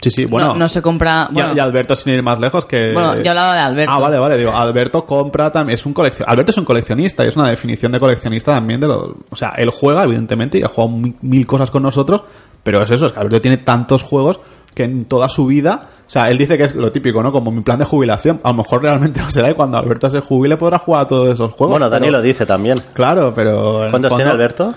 Sí, 0.00 0.10
sí, 0.10 0.24
bueno. 0.26 0.48
no, 0.48 0.56
no 0.56 0.68
se 0.68 0.82
compra. 0.82 1.28
Bueno, 1.30 1.52
y, 1.54 1.58
Alberto 1.58 1.96
sin 1.96 2.12
ir 2.12 2.22
más 2.22 2.38
lejos 2.38 2.66
que... 2.66 2.92
Bueno, 2.92 3.20
yo 3.22 3.30
hablaba 3.30 3.54
de 3.54 3.60
Alberto. 3.60 3.92
Ah, 3.92 3.98
vale, 3.98 4.18
vale. 4.18 4.36
Digo, 4.36 4.54
Alberto 4.54 5.06
compra 5.06 5.50
también... 5.50 5.74
Es 5.74 5.86
un 5.86 5.94
coleccion... 5.94 6.28
Alberto 6.28 6.50
es 6.50 6.58
un 6.58 6.66
coleccionista 6.66 7.24
y 7.24 7.28
es 7.28 7.36
una 7.36 7.48
definición 7.48 7.92
de 7.92 7.98
coleccionista 7.98 8.52
también 8.52 8.78
de 8.78 8.88
lo... 8.88 9.16
O 9.30 9.36
sea, 9.36 9.54
él 9.56 9.70
juega, 9.70 10.04
evidentemente, 10.04 10.58
y 10.58 10.62
ha 10.62 10.68
jugado 10.68 10.94
mil, 10.94 11.16
mil 11.22 11.46
cosas 11.46 11.70
con 11.70 11.82
nosotros, 11.82 12.22
pero 12.62 12.82
es 12.82 12.90
eso, 12.90 13.06
es 13.06 13.12
que 13.12 13.18
Alberto 13.18 13.40
tiene 13.40 13.56
tantos 13.58 14.02
juegos 14.02 14.40
que 14.76 14.84
en 14.84 15.06
toda 15.06 15.28
su 15.28 15.46
vida... 15.46 15.88
O 16.06 16.08
sea, 16.08 16.30
él 16.30 16.38
dice 16.38 16.56
que 16.56 16.62
es 16.62 16.74
lo 16.76 16.92
típico, 16.92 17.20
¿no? 17.20 17.32
Como 17.32 17.50
mi 17.50 17.62
plan 17.62 17.80
de 17.80 17.84
jubilación. 17.84 18.38
A 18.44 18.50
lo 18.50 18.58
mejor 18.58 18.82
realmente 18.82 19.20
no 19.24 19.28
será 19.32 19.50
y 19.50 19.54
cuando 19.54 19.76
Alberto 19.78 20.08
se 20.08 20.20
jubile 20.20 20.56
podrá 20.56 20.78
jugar 20.78 21.02
a 21.02 21.08
todos 21.08 21.28
esos 21.34 21.50
juegos. 21.52 21.72
Bueno, 21.72 21.90
Dani 21.90 22.06
pero- 22.06 22.18
lo 22.18 22.22
dice 22.22 22.46
también. 22.46 22.76
Claro, 22.92 23.32
pero... 23.34 23.88
¿Cuántos 23.90 24.10
fondo- 24.10 24.16
tiene 24.16 24.30
Alberto? 24.30 24.74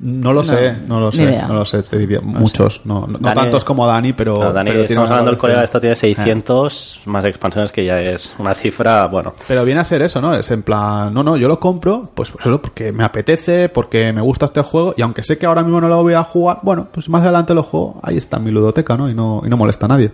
No 0.00 0.32
lo 0.32 0.42
sé, 0.42 0.74
no 0.86 0.98
lo 1.00 1.12
sé, 1.12 1.22
idea. 1.22 1.46
no 1.46 1.54
lo 1.54 1.64
sé, 1.64 1.82
te 1.84 1.96
diría. 1.98 2.20
Muchos, 2.20 2.84
no, 2.84 3.02
no, 3.02 3.06
no 3.06 3.18
Dani- 3.20 3.34
tantos 3.34 3.64
como 3.64 3.86
Dani, 3.86 4.12
pero... 4.12 4.38
No, 4.42 4.52
Dani, 4.52 4.70
pero 4.70 4.84
estamos 4.84 5.08
hablando 5.10 5.30
del 5.30 5.38
colega, 5.38 5.62
esto 5.64 5.80
tiene 5.80 5.92
Eh. 5.94 5.96
600 5.96 7.00
más 7.06 7.24
expansiones, 7.24 7.70
que 7.72 7.84
ya 7.84 8.00
es 8.00 8.34
una 8.38 8.54
cifra, 8.54 9.06
bueno. 9.06 9.32
Pero 9.46 9.64
viene 9.64 9.80
a 9.80 9.84
ser 9.84 10.02
eso, 10.02 10.20
¿no? 10.20 10.34
Es 10.34 10.50
en 10.50 10.62
plan, 10.62 11.14
no, 11.14 11.22
no, 11.22 11.36
yo 11.36 11.46
lo 11.48 11.60
compro, 11.60 12.10
pues 12.14 12.30
por 12.30 12.40
eso, 12.40 12.58
porque 12.60 12.92
me 12.92 13.04
apetece, 13.04 13.68
porque 13.68 14.12
me 14.12 14.20
gusta 14.20 14.46
este 14.46 14.62
juego, 14.62 14.94
y 14.96 15.02
aunque 15.02 15.22
sé 15.22 15.38
que 15.38 15.46
ahora 15.46 15.62
mismo 15.62 15.80
no 15.80 15.88
lo 15.88 16.02
voy 16.02 16.14
a 16.14 16.24
jugar, 16.24 16.58
bueno, 16.62 16.88
pues 16.92 17.08
más 17.08 17.22
adelante 17.22 17.54
lo 17.54 17.62
juego, 17.62 18.00
ahí 18.02 18.16
está 18.16 18.38
mi 18.38 18.50
ludoteca, 18.50 18.96
¿no? 18.96 19.08
Y 19.08 19.14
no, 19.14 19.42
y 19.44 19.48
no 19.48 19.56
molesta 19.56 19.86
a 19.86 19.88
nadie. 19.90 20.10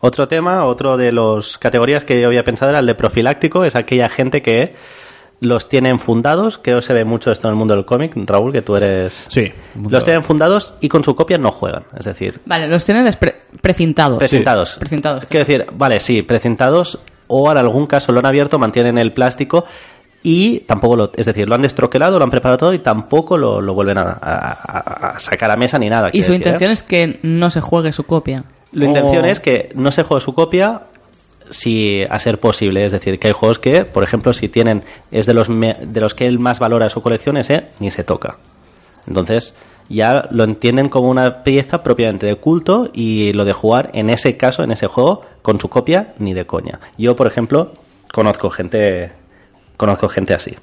Otro 0.00 0.28
tema, 0.28 0.66
otro 0.66 0.96
de 0.96 1.12
las 1.12 1.56
categorías 1.58 2.04
que 2.04 2.20
yo 2.20 2.26
había 2.28 2.44
pensado 2.44 2.70
era 2.70 2.80
el 2.80 2.86
de 2.86 2.94
profiláctico, 2.94 3.64
es 3.64 3.74
aquella 3.74 4.08
gente 4.08 4.42
que 4.42 4.74
los 5.44 5.68
tienen 5.68 5.98
fundados, 5.98 6.58
creo 6.58 6.78
que 6.78 6.82
se 6.86 6.92
ve 6.92 7.04
mucho 7.04 7.30
esto 7.30 7.46
en 7.48 7.52
el 7.52 7.58
mundo 7.58 7.74
del 7.74 7.84
cómic, 7.84 8.12
Raúl, 8.16 8.52
que 8.52 8.62
tú 8.62 8.76
eres... 8.76 9.26
Sí. 9.28 9.52
Los 9.88 10.04
tienen 10.04 10.24
fundados 10.24 10.74
y 10.80 10.88
con 10.88 11.04
su 11.04 11.14
copia 11.14 11.38
no 11.38 11.50
juegan, 11.52 11.84
es 11.96 12.04
decir, 12.04 12.40
Vale, 12.46 12.66
los 12.68 12.84
tienen 12.84 13.06
despre- 13.06 13.34
precintados. 13.60 14.18
precintados. 14.18 14.76
Precintados. 14.78 15.24
Quiero 15.28 15.46
decir, 15.46 15.66
vale, 15.72 16.00
sí, 16.00 16.22
precintados 16.22 16.98
o 17.28 17.50
en 17.50 17.58
algún 17.58 17.86
caso 17.86 18.12
lo 18.12 18.18
han 18.20 18.26
abierto, 18.26 18.58
mantienen 18.58 18.98
el 18.98 19.12
plástico 19.12 19.64
y 20.22 20.60
tampoco 20.60 20.96
lo, 20.96 21.10
es 21.14 21.26
decir, 21.26 21.46
lo 21.48 21.54
han 21.54 21.62
destroquelado, 21.62 22.18
lo 22.18 22.24
han 22.24 22.30
preparado 22.30 22.56
todo 22.58 22.74
y 22.74 22.78
tampoco 22.78 23.36
lo, 23.36 23.60
lo 23.60 23.74
vuelven 23.74 23.98
a, 23.98 24.02
a- 24.02 24.52
a- 24.52 25.08
a 25.16 25.20
sacar 25.20 25.50
a 25.50 25.56
mesa 25.56 25.78
ni 25.78 25.88
nada. 25.90 26.08
Y 26.12 26.22
su 26.22 26.32
decir, 26.32 26.32
¿eh? 26.32 26.36
intención 26.50 26.70
es 26.70 26.82
que 26.82 27.20
no 27.22 27.50
se 27.50 27.60
juegue 27.60 27.92
su 27.92 28.04
copia. 28.04 28.44
La 28.72 28.86
intención 28.86 29.24
es 29.26 29.38
que 29.38 29.70
no 29.74 29.90
se 29.92 30.02
juegue 30.02 30.20
su 30.24 30.34
copia 30.34 30.82
si 31.50 32.02
a 32.08 32.18
ser 32.18 32.38
posible, 32.38 32.84
es 32.84 32.92
decir, 32.92 33.18
que 33.18 33.28
hay 33.28 33.34
juegos 33.34 33.58
que, 33.58 33.84
por 33.84 34.02
ejemplo, 34.02 34.32
si 34.32 34.48
tienen 34.48 34.84
es 35.10 35.26
de 35.26 35.34
los 35.34 35.48
me- 35.48 35.76
de 35.80 36.00
los 36.00 36.14
que 36.14 36.26
él 36.26 36.38
más 36.38 36.58
valora 36.58 36.88
su 36.90 37.02
colección 37.02 37.36
ese 37.36 37.66
ni 37.80 37.90
se 37.90 38.04
toca. 38.04 38.38
Entonces, 39.06 39.54
ya 39.88 40.28
lo 40.30 40.44
entienden 40.44 40.88
como 40.88 41.08
una 41.10 41.42
pieza 41.44 41.82
propiamente 41.82 42.26
de 42.26 42.36
culto 42.36 42.88
y 42.94 43.32
lo 43.34 43.44
de 43.44 43.52
jugar 43.52 43.90
en 43.92 44.08
ese 44.08 44.36
caso, 44.36 44.62
en 44.62 44.70
ese 44.70 44.86
juego 44.86 45.22
con 45.42 45.60
su 45.60 45.68
copia 45.68 46.14
ni 46.18 46.32
de 46.32 46.46
coña. 46.46 46.80
Yo, 46.96 47.14
por 47.16 47.26
ejemplo, 47.26 47.72
conozco 48.12 48.48
gente 48.50 49.12
conozco 49.76 50.08
gente 50.08 50.32
así. 50.34 50.56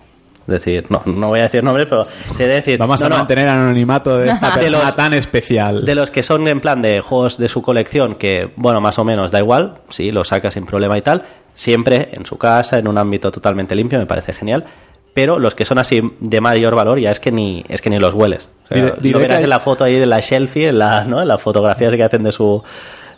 Decir, 0.52 0.86
no, 0.90 1.02
no 1.06 1.30
voy 1.30 1.40
a 1.40 1.44
decir 1.44 1.64
nombres, 1.64 1.88
pero 1.90 2.06
te 2.38 2.44
a 2.44 2.48
decir... 2.48 2.78
Vamos 2.78 3.00
no, 3.02 3.08
a 3.08 3.10
no, 3.10 3.18
mantener 3.18 3.46
el 3.46 3.52
anonimato 3.52 4.18
de 4.18 4.30
esta 4.30 4.52
De 4.56 4.60
persona 4.62 4.86
los- 4.86 4.96
tan 4.96 5.14
especial. 5.14 5.86
De 5.86 5.96
los 5.96 6.12
que 6.12 6.22
son 6.24 6.48
en 6.48 6.60
plan 6.62 6.82
de 6.82 7.00
juegos 7.02 7.38
de 7.38 7.48
su 7.48 7.62
colección, 7.62 8.16
que, 8.16 8.52
bueno, 8.56 8.82
más 8.82 9.00
o 9.00 9.04
menos 9.04 9.32
da 9.32 9.40
igual, 9.40 9.80
sí, 9.90 10.12
lo 10.12 10.24
saca 10.24 10.52
sin 10.52 10.66
problema 10.66 10.98
y 10.98 11.02
tal, 11.02 11.24
siempre 11.56 12.10
en 12.14 12.26
su 12.26 12.38
casa, 12.38 12.78
en 12.80 12.88
un 12.88 12.98
ámbito 12.98 13.32
totalmente 13.32 13.76
limpio, 13.76 13.98
me 14.00 14.06
parece 14.06 14.34
genial. 14.34 14.66
Pero 15.14 15.40
los 15.40 15.56
que 15.56 15.66
son 15.66 15.78
así 15.78 16.00
de 16.22 16.40
mayor 16.40 16.74
valor 16.76 16.98
ya 17.00 17.12
es 17.12 17.20
que 17.20 17.32
ni, 17.34 17.66
es 17.68 17.82
que 17.82 17.90
ni 17.90 18.00
los 18.00 18.14
hueles. 18.14 18.48
O 18.64 18.68
sea, 18.74 18.94
diré 19.02 19.12
lo 19.14 19.20
verás 19.20 19.36
que 19.36 19.38
hay- 19.40 19.44
en 19.44 19.50
la 19.50 19.60
foto 19.60 19.84
ahí 19.84 19.96
de 20.00 20.06
la 20.06 20.20
Shelfie, 20.22 20.70
en 20.70 20.80
la, 20.80 21.04
¿no? 21.04 21.22
en 21.22 21.28
las 21.28 21.42
fotografías 21.42 21.94
que 21.94 22.04
hacen 22.04 22.24
de 22.24 22.32
su, 22.32 22.64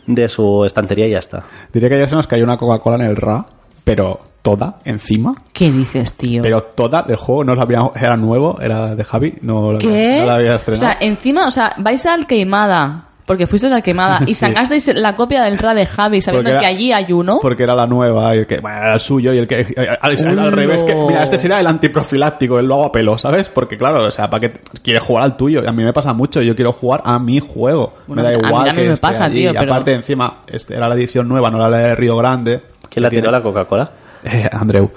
de 0.07 0.27
su 0.27 0.65
estantería 0.65 1.05
y 1.07 1.11
ya 1.11 1.19
está. 1.19 1.43
Diré 1.71 1.89
que 1.89 1.99
ya 1.99 2.07
se 2.07 2.15
nos 2.15 2.25
cayó 2.25 2.43
una 2.45 2.57
Coca-Cola 2.57 2.95
en 2.95 3.03
el 3.11 3.15
RA, 3.15 3.45
pero 3.83 4.19
toda 4.41 4.79
encima. 4.85 5.33
¿Qué 5.53 5.71
dices, 5.71 6.15
tío? 6.15 6.41
Pero 6.41 6.63
toda 6.63 7.03
del 7.03 7.15
juego 7.15 7.43
no 7.45 7.55
la 7.55 7.63
había, 7.63 7.81
era 7.95 8.17
nuevo, 8.17 8.59
era 8.61 8.95
de 8.95 9.03
Javi, 9.03 9.35
no, 9.41 9.71
la 9.71 9.77
había- 9.79 9.89
¿Qué? 9.91 10.19
no 10.19 10.25
la 10.25 10.35
había 10.35 10.51
o 10.53 10.55
estrenado. 10.55 10.85
sea, 10.85 10.97
encima, 10.99 11.47
o 11.47 11.51
sea, 11.51 11.73
vais 11.77 12.05
al 12.05 12.27
queimada, 12.27 13.05
porque 13.25 13.47
fuisteis 13.47 13.71
al 13.71 13.81
queimada, 13.81 14.19
y 14.23 14.25
Sí. 14.33 14.33
sacasteis 14.33 14.93
la 14.95 15.15
copia 15.15 15.43
del 15.43 15.57
RA 15.57 15.73
de 15.73 15.85
Javi, 15.85 16.19
sabiendo 16.19 16.59
que 16.59 16.65
allí 16.65 16.91
hay 16.91 17.13
uno. 17.13 17.39
Porque 17.41 17.63
era 17.63 17.73
la 17.73 17.87
nueva 17.87 18.35
y 18.35 18.39
el 18.39 18.45
que 18.47 18.59
bueno, 18.59 18.77
era 18.79 18.93
el 18.95 18.99
suyo 18.99 19.31
y 19.33 19.37
el 19.37 19.47
que 19.47 19.65
al, 20.01 20.37
al- 20.39 20.51
revés 20.51 20.83
que 20.83 20.93
mira 20.93 21.23
este 21.23 21.37
sería 21.37 21.61
el 21.61 21.67
antiprofiláctico 21.67 22.59
él 22.59 22.65
lo 22.65 22.73
hago 22.75 22.85
a 22.87 22.91
pelo 22.91 23.17
¿sabes? 23.17 23.47
porque 23.47 23.77
claro 23.77 24.01
o 24.05 24.11
sea 24.11 24.29
para 24.29 24.41
que 24.49 24.59
quieres 24.83 25.03
jugar 25.03 25.23
al 25.23 25.37
tuyo 25.37 25.67
a 25.67 25.71
mí 25.71 25.83
me 25.85 25.93
pasa 25.93 26.11
mucho 26.13 26.41
yo 26.41 26.53
quiero 26.53 26.73
jugar 26.73 27.01
a 27.05 27.17
mi 27.17 27.39
juego 27.39 27.93
Bueno, 28.07 28.23
me 28.23 28.29
da 28.29 28.35
a 28.35 28.41
mí 28.41 28.47
igual 28.47 28.65
que 28.75 28.81
me 28.87 28.93
esté 28.93 29.07
pasa, 29.07 29.23
allí. 29.25 29.39
tío, 29.39 29.53
y 29.53 29.57
aparte 29.57 29.93
encima 29.93 30.39
este 30.47 30.75
era 30.75 30.89
la 30.89 30.95
edición 30.95 31.27
nueva 31.29 31.49
no 31.49 31.57
la 31.57 31.77
de 31.77 31.95
Río 31.95 32.17
Grande 32.17 32.61
¿Quién 32.93 33.03
la 33.03 33.09
tiró 33.09 33.21
tiene- 33.23 33.37
la 33.37 33.43
Coca-Cola? 33.43 33.91
Eh, 34.23 34.47
Andreu. 34.51 34.89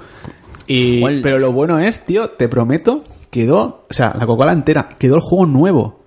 Y, 0.68 1.20
pero 1.22 1.38
lo 1.40 1.50
bueno 1.52 1.78
es, 1.80 2.04
tío, 2.06 2.30
te 2.30 2.48
prometo, 2.48 3.02
quedó, 3.30 3.86
o 3.88 3.92
sea, 3.92 4.14
la 4.18 4.26
Coca-Cola 4.26 4.52
entera, 4.52 4.88
quedó 4.98 5.16
el 5.16 5.20
juego 5.20 5.46
nuevo. 5.46 6.00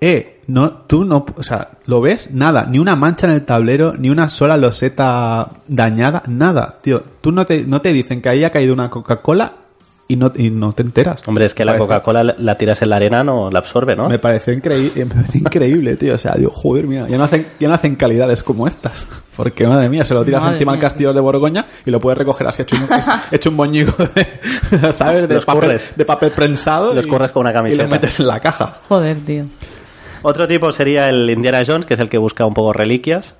Eh, 0.00 0.40
no, 0.48 0.72
tú 0.86 1.04
no, 1.04 1.24
o 1.36 1.42
sea, 1.42 1.72
lo 1.86 2.00
ves, 2.00 2.30
nada, 2.32 2.66
ni 2.68 2.78
una 2.78 2.96
mancha 2.96 3.26
en 3.26 3.34
el 3.34 3.44
tablero, 3.44 3.94
ni 3.96 4.10
una 4.10 4.28
sola 4.28 4.56
loseta 4.56 5.48
dañada, 5.68 6.22
nada, 6.26 6.78
tío. 6.82 7.02
Tú 7.20 7.30
no 7.32 7.46
te, 7.46 7.64
no 7.64 7.80
te 7.80 7.92
dicen 7.92 8.20
que 8.20 8.28
ahí 8.28 8.44
ha 8.44 8.50
caído 8.50 8.72
una 8.74 8.90
Coca-Cola 8.90 9.52
y 10.08 10.16
no, 10.16 10.30
y 10.36 10.50
no 10.50 10.72
te 10.72 10.82
enteras. 10.82 11.20
Hombre, 11.26 11.46
es 11.46 11.54
que 11.54 11.64
la 11.64 11.78
Coca-Cola 11.78 12.22
la- 12.24 12.34
la 12.38 12.58
tiras 12.58 12.82
en 12.82 12.90
la 12.90 12.96
arena, 12.96 13.24
no 13.24 13.50
la 13.50 13.60
absorbe, 13.60 13.96
¿no? 13.96 14.08
Me 14.08 14.18
pareció 14.18 14.52
increíble, 14.52 15.04
me 15.06 15.14
pareció 15.14 15.40
increíble, 15.40 15.96
tío. 15.96 16.14
O 16.14 16.18
sea, 16.18 16.34
digo, 16.36 16.50
joder, 16.50 16.86
mira, 16.86 17.08
ya 17.08 17.16
no 17.16 17.24
hacen, 17.24 17.46
ya 17.58 17.68
no 17.68 17.74
hacen 17.74 17.94
calidades 17.96 18.42
como 18.42 18.66
estas. 18.66 19.06
Porque, 19.36 19.66
madre 19.66 19.88
mía, 19.88 20.04
se 20.04 20.12
lo 20.14 20.24
tiras 20.24 20.42
Madre 20.42 20.56
encima 20.56 20.72
al 20.72 20.78
castillo 20.78 21.12
de 21.14 21.20
Borgoña 21.20 21.64
y 21.86 21.90
lo 21.90 22.00
puedes 22.00 22.18
recoger 22.18 22.46
así 22.46 22.62
hecho 22.62 22.76
un, 22.76 22.88
hecho 23.30 23.48
un 23.50 23.56
moñigo 23.56 23.94
de, 24.14 24.92
¿sabes? 24.92 25.26
De 25.28 25.36
Los 25.36 25.44
papel, 25.46 25.60
corres. 25.62 25.90
de 25.96 26.04
papel 26.04 26.30
prensado. 26.32 26.92
Los 26.94 27.06
y- 27.06 27.08
corres 27.08 27.30
con 27.30 27.40
una 27.40 27.50
Y 27.50 27.54
camiseta. 27.54 27.82
lo 27.84 27.88
metes 27.88 28.20
en 28.20 28.26
la 28.26 28.40
caja. 28.40 28.76
Joder, 28.88 29.16
tío. 29.24 29.44
Otro 30.22 30.46
tipo 30.46 30.70
sería 30.72 31.06
el 31.08 31.28
Indiana 31.30 31.62
Jones, 31.66 31.86
que 31.86 31.94
es 31.94 32.00
el 32.00 32.08
que 32.10 32.18
busca 32.18 32.44
un 32.46 32.54
poco 32.54 32.72
reliquias. 32.72 33.34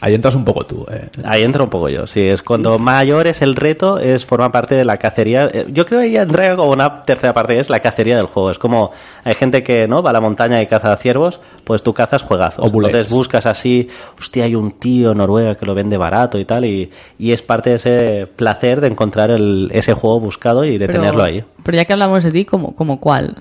Ahí 0.00 0.14
entras 0.14 0.34
un 0.36 0.44
poco 0.44 0.64
tú, 0.64 0.86
eh. 0.92 1.08
Ahí 1.24 1.42
entra 1.42 1.64
un 1.64 1.70
poco 1.70 1.88
yo. 1.88 2.06
Sí, 2.06 2.20
es 2.20 2.42
cuando 2.42 2.78
mayor 2.78 3.26
es 3.26 3.42
el 3.42 3.56
reto, 3.56 3.98
es 3.98 4.24
forma 4.24 4.50
parte 4.50 4.76
de 4.76 4.84
la 4.84 4.96
cacería. 4.96 5.48
Eh, 5.52 5.66
Yo 5.70 5.86
creo 5.86 6.00
que 6.00 6.10
ya 6.10 6.22
entra 6.22 6.54
como 6.56 6.70
una 6.72 7.02
tercera 7.02 7.34
parte, 7.34 7.58
es 7.58 7.68
la 7.68 7.80
cacería 7.80 8.16
del 8.16 8.26
juego. 8.26 8.50
Es 8.50 8.58
como 8.58 8.92
hay 9.24 9.34
gente 9.34 9.62
que 9.64 9.88
no 9.88 10.02
va 10.02 10.10
a 10.10 10.12
la 10.12 10.20
montaña 10.20 10.60
y 10.60 10.66
caza 10.66 10.94
ciervos, 10.96 11.40
pues 11.64 11.82
tú 11.82 11.92
cazas 11.94 12.22
juegazos. 12.22 12.64
O. 12.64 12.68
Entonces 12.86 13.10
buscas 13.12 13.44
así, 13.46 13.88
hostia, 14.20 14.44
hay 14.44 14.54
un 14.54 14.72
tío 14.78 15.10
en 15.12 15.18
Noruega 15.18 15.56
que 15.56 15.66
lo 15.66 15.74
vende 15.74 15.96
barato 15.96 16.38
y 16.38 16.44
tal, 16.44 16.64
y, 16.64 16.90
y 17.18 17.32
es 17.32 17.42
parte 17.42 17.70
de 17.70 17.76
ese 17.76 18.26
placer 18.26 18.80
de 18.80 18.86
encontrar 18.88 19.30
el, 19.32 19.68
ese 19.72 19.94
juego 19.94 20.20
buscado 20.20 20.64
y 20.64 20.78
de 20.78 20.86
Pero- 20.86 21.00
tenerlo 21.00 21.24
ahí. 21.24 21.44
Pero 21.64 21.76
ya 21.76 21.84
que 21.84 21.92
hablamos 21.92 22.22
de 22.22 22.30
ti, 22.30 22.44
¿como, 22.44 22.74
como 22.74 23.00
cuál? 23.00 23.34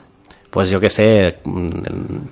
Pues 0.50 0.70
yo 0.70 0.80
que 0.80 0.90
sé, 0.90 1.40
mm, 1.44 1.70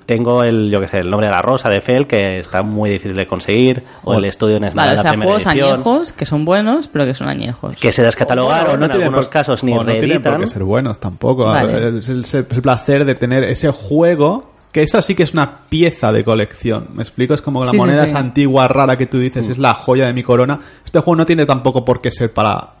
tengo 0.06 0.42
el, 0.42 0.70
yo 0.70 0.80
que 0.80 0.88
sé, 0.88 0.98
el 0.98 1.10
nombre 1.10 1.28
de 1.28 1.34
la 1.34 1.42
rosa 1.42 1.68
de 1.68 1.80
Fel, 1.80 2.06
que 2.06 2.38
está 2.40 2.62
muy 2.62 2.90
difícil 2.90 3.14
de 3.14 3.26
conseguir, 3.26 3.84
o 4.04 4.14
el 4.14 4.24
estudio 4.24 4.56
en 4.56 4.62
Vale, 4.62 4.68
Esmeralda, 4.70 5.00
o 5.00 5.02
sea, 5.02 5.10
primera 5.12 5.28
juegos 5.30 5.46
edición. 5.46 5.80
años 5.86 6.12
que 6.14 6.24
son 6.24 6.44
buenos, 6.44 6.88
pero 6.88 7.04
que 7.04 7.14
son 7.14 7.28
añejos. 7.28 7.76
que 7.78 7.92
se 7.92 8.02
descatalogaron, 8.02 8.72
en 8.82 8.88
tienen 8.88 9.02
algunos 9.02 9.26
por- 9.26 9.32
casos 9.32 9.62
ni 9.62 9.72
o 9.72 9.76
no 9.76 9.84
tienen 9.84 10.00
por 10.00 10.08
reeditan. 10.32 10.40
qué 10.40 10.46
ser 10.46 10.64
buenos 10.64 10.98
tampoco. 10.98 11.44
Vale. 11.44 11.98
Es 11.98 12.08
el, 12.08 12.20
es 12.22 12.34
el 12.34 12.44
placer 12.46 13.04
de 13.04 13.14
tener 13.14 13.44
ese 13.44 13.70
juego. 13.70 14.52
Que 14.72 14.82
eso 14.82 15.00
sí 15.00 15.14
que 15.14 15.22
es 15.22 15.32
una 15.32 15.60
pieza 15.70 16.12
de 16.12 16.22
colección. 16.22 16.88
¿Me 16.94 17.02
explico? 17.02 17.32
Es 17.32 17.40
como 17.40 17.64
la 17.64 17.70
Sí, 17.70 17.78
moneda 17.78 18.00
sí. 18.02 18.08
esa 18.08 18.18
antigua 18.18 18.68
rara 18.68 18.98
que 18.98 19.06
tú 19.06 19.18
dices, 19.18 19.48
es 19.48 19.56
la 19.56 19.72
joya 19.72 20.04
de 20.06 20.12
mi 20.12 20.22
corona. 20.22 20.60
Este 20.84 20.98
juego 21.00 21.16
no 21.16 21.24
tiene 21.24 21.46
tampoco 21.46 21.82
por 21.82 22.02
qué 22.02 22.10
ser 22.10 22.30
para, 22.34 22.74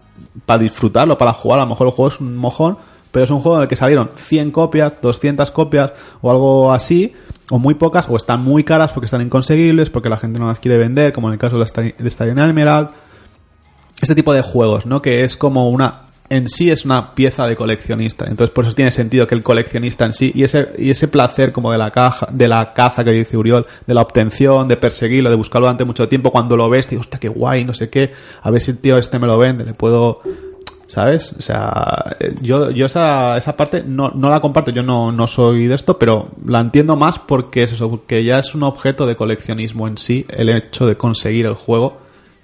para 0.44 0.58
disfrutarlo, 0.58 1.16
para 1.16 1.32
jugar. 1.32 1.60
A 1.60 1.62
lo 1.62 1.70
mejor 1.70 1.86
el 1.86 1.92
juego 1.94 2.08
es 2.10 2.20
un 2.20 2.36
mojón, 2.36 2.76
pero 3.16 3.24
es 3.24 3.30
un 3.30 3.40
juego 3.40 3.56
en 3.56 3.62
el 3.62 3.68
que 3.68 3.76
salieron 3.76 4.10
100 4.14 4.50
copias, 4.50 4.92
200 5.00 5.50
copias 5.52 5.92
o 6.20 6.30
algo 6.30 6.70
así, 6.70 7.14
o 7.48 7.58
muy 7.58 7.72
pocas, 7.72 8.06
o 8.10 8.14
están 8.16 8.42
muy 8.42 8.62
caras 8.62 8.92
porque 8.92 9.06
están 9.06 9.22
inconseguibles, 9.22 9.88
porque 9.88 10.10
la 10.10 10.18
gente 10.18 10.38
no 10.38 10.48
las 10.48 10.60
quiere 10.60 10.76
vender, 10.76 11.14
como 11.14 11.28
en 11.28 11.32
el 11.32 11.38
caso 11.38 11.56
de 11.58 11.64
Sta- 11.64 11.94
de 11.96 12.08
Stadium 12.08 12.38
Emerald 12.40 12.88
este 14.02 14.14
tipo 14.14 14.34
de 14.34 14.42
juegos, 14.42 14.84
¿no? 14.84 15.00
Que 15.00 15.24
es 15.24 15.38
como 15.38 15.70
una 15.70 16.02
en 16.28 16.48
sí 16.48 16.70
es 16.72 16.84
una 16.84 17.14
pieza 17.14 17.46
de 17.46 17.54
coleccionista. 17.54 18.24
Entonces, 18.26 18.52
por 18.52 18.64
eso 18.66 18.74
tiene 18.74 18.90
sentido 18.90 19.26
que 19.28 19.34
el 19.36 19.44
coleccionista 19.44 20.04
en 20.04 20.12
sí 20.12 20.32
y 20.34 20.42
ese 20.42 20.68
y 20.76 20.90
ese 20.90 21.06
placer 21.08 21.52
como 21.52 21.70
de 21.72 21.78
la 21.78 21.92
caja, 21.92 22.26
de 22.32 22.48
la 22.48 22.74
caza 22.74 23.02
que 23.04 23.12
dice 23.12 23.36
Uriol, 23.38 23.64
de 23.86 23.94
la 23.94 24.02
obtención, 24.02 24.66
de 24.68 24.76
perseguirlo, 24.76 25.30
de 25.30 25.36
buscarlo 25.36 25.68
durante 25.68 25.84
mucho 25.84 26.06
tiempo, 26.08 26.30
cuando 26.32 26.56
lo 26.56 26.68
ves, 26.68 26.86
te 26.86 26.90
digo, 26.90 27.00
hostia, 27.02 27.18
qué 27.20 27.28
guay, 27.28 27.64
no 27.64 27.72
sé 27.74 27.88
qué, 27.88 28.10
a 28.42 28.50
ver 28.50 28.60
si 28.60 28.72
el 28.72 28.78
tío 28.78 28.96
este 28.98 29.18
me 29.20 29.26
lo 29.28 29.38
vende, 29.38 29.64
le 29.64 29.72
puedo 29.74 30.20
¿Sabes? 30.88 31.34
O 31.36 31.42
sea, 31.42 32.16
eh, 32.20 32.34
yo, 32.40 32.70
yo 32.70 32.86
esa, 32.86 33.36
esa 33.36 33.56
parte 33.56 33.82
no, 33.84 34.10
no 34.10 34.28
la 34.30 34.38
comparto, 34.40 34.70
yo 34.70 34.84
no, 34.84 35.10
no 35.10 35.26
soy 35.26 35.66
de 35.66 35.74
esto, 35.74 35.98
pero 35.98 36.28
la 36.46 36.60
entiendo 36.60 36.94
más 36.94 37.18
porque 37.18 37.64
es 37.64 37.72
eso, 37.72 37.88
porque 37.88 38.22
ya 38.22 38.38
es 38.38 38.54
un 38.54 38.62
objeto 38.62 39.04
de 39.04 39.16
coleccionismo 39.16 39.88
en 39.88 39.98
sí, 39.98 40.24
el 40.30 40.48
hecho 40.48 40.86
de 40.86 40.96
conseguir 40.96 41.46
el 41.46 41.54
juego. 41.54 41.98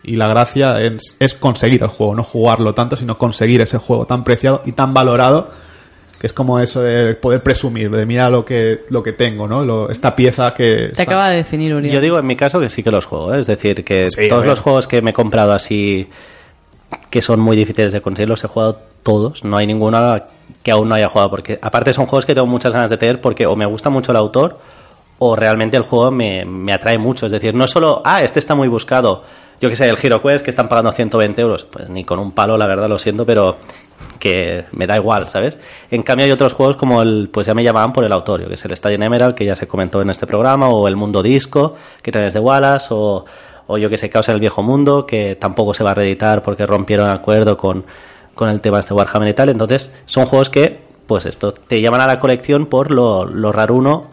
Y 0.04 0.16
la 0.16 0.26
gracia 0.26 0.80
es, 0.82 1.14
es 1.20 1.34
conseguir 1.34 1.84
el 1.84 1.88
juego, 1.88 2.16
no 2.16 2.24
jugarlo 2.24 2.74
tanto, 2.74 2.96
sino 2.96 3.16
conseguir 3.16 3.60
ese 3.60 3.78
juego 3.78 4.04
tan 4.04 4.24
preciado 4.24 4.62
y 4.66 4.72
tan 4.72 4.92
valorado, 4.92 5.52
que 6.18 6.26
es 6.26 6.32
como 6.32 6.58
eso 6.58 6.82
de 6.82 7.14
poder 7.14 7.44
presumir, 7.44 7.88
de 7.92 8.04
mira 8.04 8.28
lo 8.28 8.44
que, 8.44 8.80
lo 8.90 9.04
que 9.04 9.12
tengo, 9.12 9.46
¿no? 9.46 9.62
Lo- 9.64 9.88
esta 9.90 10.16
pieza 10.16 10.52
que... 10.54 10.90
Te 10.92 11.02
acaba 11.02 11.30
de 11.30 11.36
definir, 11.36 11.72
Uriel. 11.76 11.94
Yo 11.94 12.00
digo 12.00 12.18
en 12.18 12.26
mi 12.26 12.34
caso 12.34 12.58
que 12.58 12.68
sí 12.68 12.82
que 12.82 12.90
los 12.90 13.06
juego, 13.06 13.32
¿eh? 13.34 13.38
es 13.38 13.46
decir, 13.46 13.84
que 13.84 14.10
Sí, 14.10 14.28
todos 14.28 14.44
los 14.44 14.58
juegos 14.58 14.88
que 14.88 15.00
me 15.02 15.10
he 15.10 15.14
comprado 15.14 15.52
así 15.52 16.08
que 17.10 17.22
son 17.22 17.40
muy 17.40 17.56
difíciles 17.56 17.92
de 17.92 18.00
conseguir 18.00 18.28
los 18.28 18.42
he 18.44 18.48
jugado 18.48 18.78
todos, 19.02 19.44
no 19.44 19.56
hay 19.56 19.66
ninguno 19.66 20.22
que 20.62 20.70
aún 20.70 20.88
no 20.88 20.94
haya 20.94 21.08
jugado 21.08 21.30
porque 21.30 21.58
aparte 21.60 21.92
son 21.92 22.06
juegos 22.06 22.26
que 22.26 22.34
tengo 22.34 22.46
muchas 22.46 22.72
ganas 22.72 22.90
de 22.90 22.96
tener 22.96 23.20
porque 23.20 23.46
o 23.46 23.56
me 23.56 23.66
gusta 23.66 23.90
mucho 23.90 24.12
el 24.12 24.16
autor 24.16 24.58
o 25.18 25.36
realmente 25.36 25.76
el 25.76 25.82
juego 25.82 26.10
me, 26.10 26.44
me 26.44 26.72
atrae 26.72 26.98
mucho, 26.98 27.26
es 27.26 27.32
decir, 27.32 27.54
no 27.54 27.68
solo, 27.68 28.02
ah, 28.04 28.22
este 28.22 28.40
está 28.40 28.54
muy 28.54 28.68
buscado, 28.68 29.22
yo 29.62 29.68
que 29.68 29.76
sé, 29.76 29.88
el 29.88 29.96
Hero 30.02 30.20
que 30.20 30.50
están 30.50 30.68
pagando 30.68 30.90
120 30.90 31.40
euros, 31.40 31.64
pues 31.64 31.88
ni 31.88 32.04
con 32.04 32.18
un 32.18 32.32
palo, 32.32 32.56
la 32.56 32.66
verdad, 32.66 32.88
lo 32.88 32.98
siento, 32.98 33.24
pero 33.24 33.58
que 34.18 34.64
me 34.72 34.88
da 34.88 34.96
igual, 34.96 35.28
¿sabes? 35.28 35.56
En 35.88 36.02
cambio 36.02 36.26
hay 36.26 36.32
otros 36.32 36.52
juegos 36.52 36.76
como 36.76 37.00
el, 37.00 37.28
pues 37.32 37.46
ya 37.46 37.54
me 37.54 37.62
llamaban 37.62 37.92
por 37.92 38.04
el 38.04 38.12
autor, 38.12 38.42
yo 38.42 38.48
que 38.48 38.54
es 38.54 38.64
el 38.64 38.72
Stadium 38.72 39.04
Emerald, 39.04 39.36
que 39.36 39.44
ya 39.44 39.54
se 39.54 39.68
comentó 39.68 40.02
en 40.02 40.10
este 40.10 40.26
programa, 40.26 40.68
o 40.68 40.88
el 40.88 40.96
Mundo 40.96 41.22
Disco, 41.22 41.76
que 42.02 42.10
también 42.10 42.26
es 42.26 42.34
de 42.34 42.40
Wallace, 42.40 42.88
o 42.90 43.24
yo 43.78 43.88
que 43.88 43.98
sé, 43.98 44.10
Caos 44.10 44.28
en 44.28 44.34
el 44.34 44.40
Viejo 44.40 44.62
Mundo, 44.62 45.06
que 45.06 45.36
tampoco 45.36 45.74
se 45.74 45.84
va 45.84 45.90
a 45.92 45.94
reeditar 45.94 46.42
porque 46.42 46.66
rompieron 46.66 47.08
acuerdo 47.10 47.56
con, 47.56 47.84
con 48.34 48.48
el 48.48 48.60
tema 48.60 48.80
este 48.80 48.94
Warhammer 48.94 49.28
y 49.28 49.34
tal, 49.34 49.48
entonces 49.48 49.92
son 50.06 50.26
juegos 50.26 50.50
que, 50.50 50.80
pues 51.06 51.26
esto, 51.26 51.52
te 51.52 51.80
llaman 51.80 52.00
a 52.00 52.06
la 52.06 52.20
colección 52.20 52.66
por 52.66 52.90
lo, 52.90 53.24
lo 53.24 53.52
raruno 53.52 54.08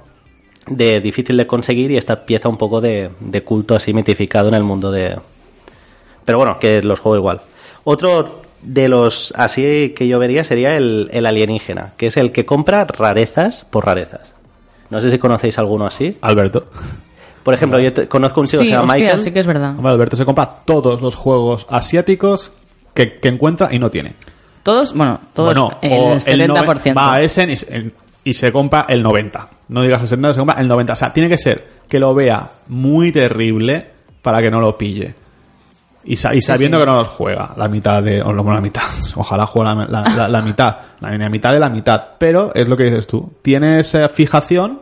de 0.68 1.00
difícil 1.02 1.38
de 1.38 1.48
conseguir 1.48 1.92
y 1.92 1.98
esta 1.98 2.26
pieza 2.26 2.50
un 2.50 2.58
poco 2.58 2.82
de, 2.82 3.10
de 3.20 3.44
culto 3.44 3.76
así 3.76 3.94
mitificado 3.94 4.50
en 4.50 4.56
el 4.56 4.64
mundo 4.64 4.92
de... 4.92 5.18
Pero 6.26 6.38
bueno, 6.38 6.60
que 6.60 6.82
los 6.82 7.00
juego 7.00 7.18
igual. 7.18 7.42
Otro 7.84 8.42
de 8.62 8.90
los 8.90 9.34
así 9.36 9.94
que 9.96 10.08
yo 10.08 10.20
vería 10.20 10.44
sería 10.44 10.76
el, 10.76 11.10
el 11.12 11.26
alienígena, 11.26 11.94
que 11.98 12.08
es 12.08 12.18
el 12.18 12.32
que 12.32 12.46
compra 12.46 12.86
rarezas 12.86 13.66
por 13.66 13.86
rarezas. 13.86 14.34
No 14.90 15.00
sé 15.02 15.12
si 15.12 15.18
conocéis 15.18 15.58
alguno 15.60 15.86
así. 15.86 16.18
Alberto. 16.22 16.66
Por 17.44 17.54
ejemplo, 17.54 17.80
yo 17.80 17.94
te- 17.94 18.08
conozco 18.08 18.42
un 18.42 18.48
chico 18.48 18.60
que 18.60 18.66
sí, 18.66 18.72
se 18.72 18.78
llama 18.78 18.94
hostia, 18.94 19.06
Michael. 19.06 19.20
sí 19.22 19.32
que 19.32 19.40
es 19.40 19.48
verdad. 19.48 19.72
Hombre, 19.72 19.92
Alberto 19.94 20.16
se 20.16 20.26
compra 20.26 20.50
todos 20.66 21.02
los 21.02 21.16
juegos 21.16 21.66
asiáticos 21.70 22.52
que, 22.94 23.20
que 23.20 23.28
encuentra 23.30 23.74
y 23.74 23.80
no 23.80 23.90
tiene. 23.90 24.14
Todos, 24.64 24.94
bueno, 24.94 25.20
todos, 25.34 25.54
Bueno, 25.56 25.70
el 25.82 26.20
70%. 26.22 26.48
nove- 26.94 26.98
va 26.98 27.14
a 27.16 27.22
Essen 27.22 27.50
y, 27.50 27.56
se- 27.56 27.92
y 28.24 28.34
se 28.34 28.52
compra 28.52 28.86
el 28.90 29.02
90. 29.02 29.48
No 29.70 29.82
digas 29.82 30.02
el 30.02 30.08
70, 30.08 30.34
se 30.34 30.40
compra 30.40 30.60
el 30.60 30.68
90. 30.68 30.94
O 30.94 30.96
sea, 30.96 31.14
tiene 31.14 31.30
que 31.30 31.38
ser 31.38 31.68
que 31.88 31.98
lo 32.00 32.14
vea 32.14 32.50
muy 32.68 33.12
terrible 33.12 33.90
para 34.22 34.42
que 34.42 34.52
no 34.52 34.60
lo 34.60 34.78
pille. 34.78 35.16
Y, 36.04 36.16
sa- 36.16 36.34
y 36.34 36.42
sabiendo 36.42 36.78
sí. 36.78 36.82
que 36.82 36.86
no 36.90 36.96
los 36.98 37.08
juega 37.08 37.54
la 37.58 37.68
mitad 37.68 38.02
de... 38.04 38.22
O 38.22 38.32
la 38.34 38.62
mitad. 38.62 38.84
Ojalá 39.16 39.46
juegue 39.46 39.74
la, 39.74 39.86
la- 39.86 40.16
la- 40.16 40.28
la 40.28 40.42
mitad. 40.42 40.76
La, 41.00 41.18
la 41.18 41.30
mitad 41.30 41.54
de 41.54 41.60
la 41.60 41.70
mitad. 41.70 42.02
Pero 42.18 42.52
es 42.54 42.68
lo 42.68 42.76
que 42.78 42.86
dices 42.86 43.08
tú. 43.08 43.32
Tiene 43.42 43.80
esa 43.80 44.08
fijación 44.10 44.82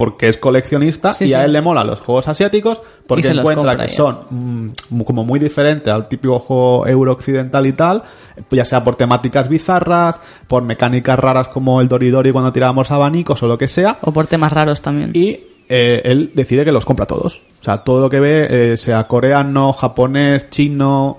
porque 0.00 0.28
es 0.30 0.38
coleccionista 0.38 1.12
Sí, 1.12 1.26
y 1.26 1.28
sí. 1.28 1.34
a 1.34 1.44
él 1.44 1.52
le 1.52 1.60
mola 1.60 1.84
los 1.84 2.00
juegos 2.00 2.26
asiáticos 2.26 2.80
porque 3.06 3.28
encuentra 3.28 3.76
que 3.76 3.88
son 3.88 4.20
mm, 4.30 5.00
como 5.02 5.24
muy 5.24 5.38
diferentes 5.38 5.92
al 5.92 6.08
típico 6.08 6.38
juego 6.38 6.86
euro 6.86 7.12
occidental 7.12 7.66
y 7.66 7.74
tal, 7.74 8.02
ya 8.50 8.64
sea 8.64 8.82
por 8.82 8.96
temáticas 8.96 9.50
bizarras, 9.50 10.18
por 10.48 10.62
mecánicas 10.62 11.18
raras 11.18 11.48
como 11.48 11.82
el 11.82 11.88
Doridori 11.88 12.32
cuando 12.32 12.50
tirábamos 12.50 12.90
abanicos 12.90 13.42
o 13.42 13.46
lo 13.46 13.58
que 13.58 13.68
sea, 13.68 13.98
O 14.00 14.10
por 14.10 14.26
temas 14.26 14.50
raros 14.54 14.80
también. 14.80 15.10
y 15.12 15.38
eh, 15.68 16.00
él 16.02 16.30
decide 16.32 16.64
que 16.64 16.72
los 16.72 16.86
compra 16.86 17.04
todos. 17.04 17.42
O 17.60 17.64
sea, 17.64 17.84
todo 17.84 18.00
lo 18.00 18.08
que 18.08 18.20
ve, 18.20 18.72
eh, 18.72 18.76
sea 18.78 19.04
coreano, 19.04 19.74
japonés, 19.74 20.48
chino, 20.48 21.18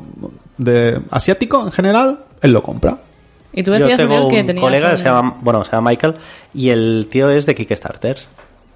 de 0.58 1.02
asiático 1.12 1.64
en 1.64 1.72
general, 1.72 2.22
él 2.42 2.52
lo 2.52 2.64
compra. 2.64 2.98
Y 3.54 3.62
tú 3.62 3.74
Yo 3.74 3.78
decías, 3.78 3.98
tengo 4.00 4.16
Uriel, 4.26 4.30
que 4.32 4.40
un 4.42 4.48
tenías 4.48 4.64
colega 4.64 4.92
que 4.92 4.98
se 4.98 5.04
llama, 5.04 5.38
bueno, 5.40 5.64
se 5.64 5.72
llama 5.72 5.92
Michael 5.92 6.16
y 6.56 6.70
el 6.72 7.08
tío 7.12 7.30
es 7.30 7.46
de 7.46 7.54
Kickstarters. 7.54 8.28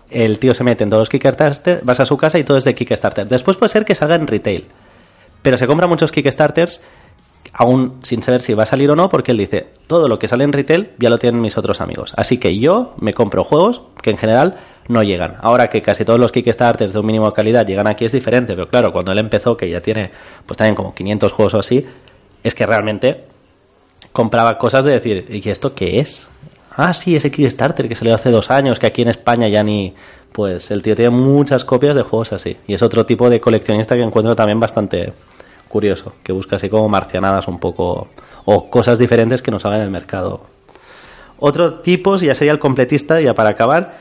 El 0.09 0.39
tío 0.39 0.53
se 0.53 0.63
mete 0.63 0.83
en 0.83 0.89
todos 0.89 1.01
los 1.01 1.09
Kickstarters, 1.09 1.83
vas 1.83 1.99
a 1.99 2.05
su 2.05 2.17
casa 2.17 2.37
y 2.37 2.43
todo 2.43 2.57
es 2.57 2.63
de 2.63 2.75
Kickstarter. 2.75 3.27
Después 3.27 3.57
puede 3.57 3.69
ser 3.69 3.85
que 3.85 3.95
salga 3.95 4.15
en 4.15 4.27
retail, 4.27 4.65
pero 5.41 5.57
se 5.57 5.67
compra 5.67 5.87
muchos 5.87 6.11
Kickstarters 6.11 6.81
aún 7.53 7.99
sin 8.03 8.21
saber 8.21 8.41
si 8.41 8.53
va 8.53 8.63
a 8.63 8.65
salir 8.65 8.91
o 8.91 8.95
no, 8.95 9.09
porque 9.09 9.31
él 9.31 9.37
dice, 9.37 9.67
todo 9.87 10.07
lo 10.07 10.19
que 10.19 10.27
sale 10.27 10.43
en 10.43 10.53
retail 10.53 10.91
ya 10.99 11.09
lo 11.09 11.17
tienen 11.17 11.41
mis 11.41 11.57
otros 11.57 11.81
amigos. 11.81 12.13
Así 12.17 12.37
que 12.37 12.57
yo 12.59 12.93
me 12.99 13.13
compro 13.13 13.43
juegos 13.43 13.81
que 14.01 14.11
en 14.11 14.17
general 14.17 14.55
no 14.87 15.03
llegan. 15.03 15.37
Ahora 15.41 15.67
que 15.67 15.81
casi 15.81 16.05
todos 16.05 16.19
los 16.19 16.31
Kickstarters 16.31 16.93
de 16.93 16.99
un 16.99 17.05
mínimo 17.05 17.27
de 17.27 17.33
calidad 17.33 17.65
llegan 17.65 17.87
aquí 17.87 18.05
es 18.05 18.11
diferente, 18.11 18.53
pero 18.53 18.67
claro, 18.67 18.91
cuando 18.91 19.11
él 19.11 19.19
empezó, 19.19 19.55
que 19.55 19.69
ya 19.69 19.81
tiene 19.81 20.11
pues 20.45 20.57
también 20.57 20.75
como 20.75 20.93
500 20.93 21.31
juegos 21.31 21.53
o 21.53 21.59
así, 21.59 21.85
es 22.43 22.53
que 22.53 22.65
realmente 22.65 23.23
compraba 24.11 24.57
cosas 24.57 24.85
de 24.85 24.91
decir, 24.91 25.25
¿y 25.29 25.49
esto 25.49 25.73
qué 25.73 25.99
es? 25.99 26.29
Ah, 26.75 26.93
sí, 26.93 27.15
ese 27.15 27.31
Kickstarter 27.31 27.87
que 27.87 27.95
salió 27.95 28.15
hace 28.15 28.29
dos 28.29 28.51
años, 28.51 28.79
que 28.79 28.87
aquí 28.87 29.01
en 29.01 29.09
España 29.09 29.47
ya 29.47 29.63
ni... 29.63 29.93
Pues 30.31 30.69
el 30.69 30.81
tío 30.81 30.97
tiene 30.97 31.11
muchas 31.11 31.63
copias 31.63 31.95
de 31.95 32.01
juegos 32.01 32.33
así. 32.33 32.57
Y 32.67 32.73
es 32.73 32.81
otro 32.81 33.05
tipo 33.05 33.29
de 33.29 33.39
coleccionista 33.39 33.95
que 33.95 34.01
encuentro 34.01 34.35
también 34.35 34.59
bastante 34.59 35.13
curioso, 35.69 36.13
que 36.23 36.33
busca 36.33 36.57
así 36.57 36.69
como 36.69 36.89
marcianadas 36.89 37.47
un 37.47 37.57
poco, 37.57 38.09
o 38.43 38.69
cosas 38.69 38.99
diferentes 38.99 39.41
que 39.41 39.51
nos 39.51 39.65
hagan 39.65 39.81
el 39.81 39.89
mercado. 39.89 40.41
Otro 41.39 41.75
tipo 41.75 42.17
ya 42.17 42.35
sería 42.35 42.51
el 42.51 42.59
completista, 42.59 43.19
ya 43.21 43.33
para 43.33 43.51
acabar, 43.51 43.97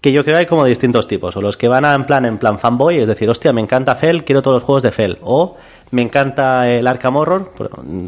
que 0.00 0.12
yo 0.12 0.22
creo 0.22 0.34
que 0.34 0.40
hay 0.40 0.46
como 0.46 0.64
distintos 0.64 1.08
tipos, 1.08 1.36
o 1.36 1.40
los 1.40 1.56
que 1.56 1.68
van 1.68 1.84
a, 1.84 1.94
en 1.94 2.04
plan 2.04 2.24
en 2.26 2.38
plan 2.38 2.58
fanboy, 2.58 2.98
es 2.98 3.08
decir, 3.08 3.28
hostia, 3.28 3.52
me 3.52 3.60
encanta 3.60 3.96
Fel, 3.96 4.24
quiero 4.24 4.42
todos 4.42 4.56
los 4.56 4.62
juegos 4.62 4.82
de 4.82 4.92
Fel, 4.92 5.18
o 5.22 5.56
me 5.90 6.02
encanta 6.02 6.68
el 6.68 6.86
Arkham 6.86 7.16
Horror, 7.16 7.52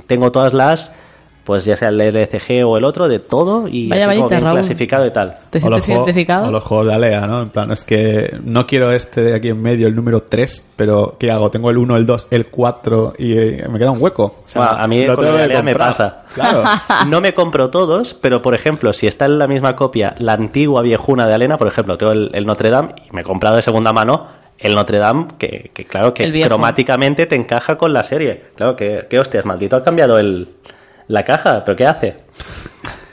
tengo 0.07 0.31
todas 0.31 0.53
las, 0.53 0.93
pues 1.49 1.65
ya 1.65 1.77
sea 1.77 1.89
el 1.89 1.99
LCG 1.99 2.63
o 2.67 2.77
el 2.77 2.85
otro, 2.85 3.09
de 3.09 3.21
todo, 3.21 3.67
y 3.67 3.89
Vaya, 3.89 4.03
así 4.03 4.09
vaya, 4.09 4.19
como 4.19 4.29
bien 4.29 4.43
Raúl. 4.45 4.55
clasificado 4.59 5.07
y 5.07 5.11
tal. 5.11 5.35
¿Te 5.49 5.59
O 5.59 5.71
los 5.71 5.83
sientes 5.83 5.85
juegos- 5.87 5.97
identificado? 6.09 6.49
O 6.49 6.51
los 6.51 6.63
juegos 6.63 6.87
de 6.89 6.95
Alea, 6.95 7.21
¿no? 7.23 7.43
En 7.43 7.49
plan, 7.49 7.73
es 7.73 7.85
que 7.85 8.37
no 8.45 8.67
quiero 8.67 8.93
este 8.93 9.23
de 9.23 9.35
aquí 9.35 9.49
en 9.49 9.63
medio, 9.63 9.89
el 9.89 9.97
número 9.97 10.25
3, 10.25 10.73
pero 10.77 11.17
¿qué 11.19 11.31
hago? 11.31 11.49
Tengo 11.49 11.71
el 11.71 11.79
1, 11.79 11.97
el 11.97 12.05
2, 12.05 12.29
el 12.31 12.47
4 12.49 13.15
y 13.19 13.33
eh, 13.39 13.65
me 13.71 13.79
queda 13.79 13.91
un 13.93 14.03
hueco. 14.03 14.25
O 14.25 14.43
sea, 14.45 14.63
Bueno, 14.67 14.85
a 14.85 14.87
mí 14.87 15.07
con 15.07 15.25
el 15.27 15.33
que 15.37 15.43
Alea 15.43 15.63
me 15.63 15.75
pasa. 15.75 16.25
Claro. 16.35 16.63
No 17.09 17.23
me 17.23 17.33
compro 17.33 17.71
todos, 17.71 18.13
pero 18.13 18.43
por 18.43 18.55
ejemplo, 18.55 18.93
si 18.93 19.07
está 19.07 19.25
en 19.25 19.39
la 19.39 19.47
misma 19.47 19.75
copia 19.75 20.15
la 20.19 20.35
antigua 20.35 20.83
viejuna 20.83 21.27
de 21.27 21.35
Alena, 21.35 21.57
por 21.57 21.69
ejemplo, 21.69 21.97
tengo 21.97 22.13
el, 22.13 22.31
el 22.35 22.45
Notre 22.45 22.69
Dame 22.69 22.91
y 23.11 23.15
me 23.15 23.23
he 23.23 23.25
comprado 23.25 23.57
de 23.57 23.63
segunda 23.63 23.93
mano 23.95 24.27
el 24.59 24.75
Notre 24.75 24.99
Dame, 24.99 25.29
que, 25.39 25.71
que 25.73 25.85
claro 25.85 26.13
que 26.13 26.29
cromáticamente 26.45 27.27
te 27.27 27.37
encaja 27.37 27.77
con 27.79 27.93
la 27.93 28.03
serie. 28.05 28.47
Claro 28.57 28.75
que, 28.77 29.07
que 29.09 29.19
hostias, 29.19 29.45
maldito 29.45 29.77
ha 29.77 29.85
cambiado 29.85 30.19
el, 30.19 30.49
la 31.09 31.25
caja, 31.25 31.63
pero 31.65 31.77
¿qué 31.77 31.87
hace? 31.87 32.17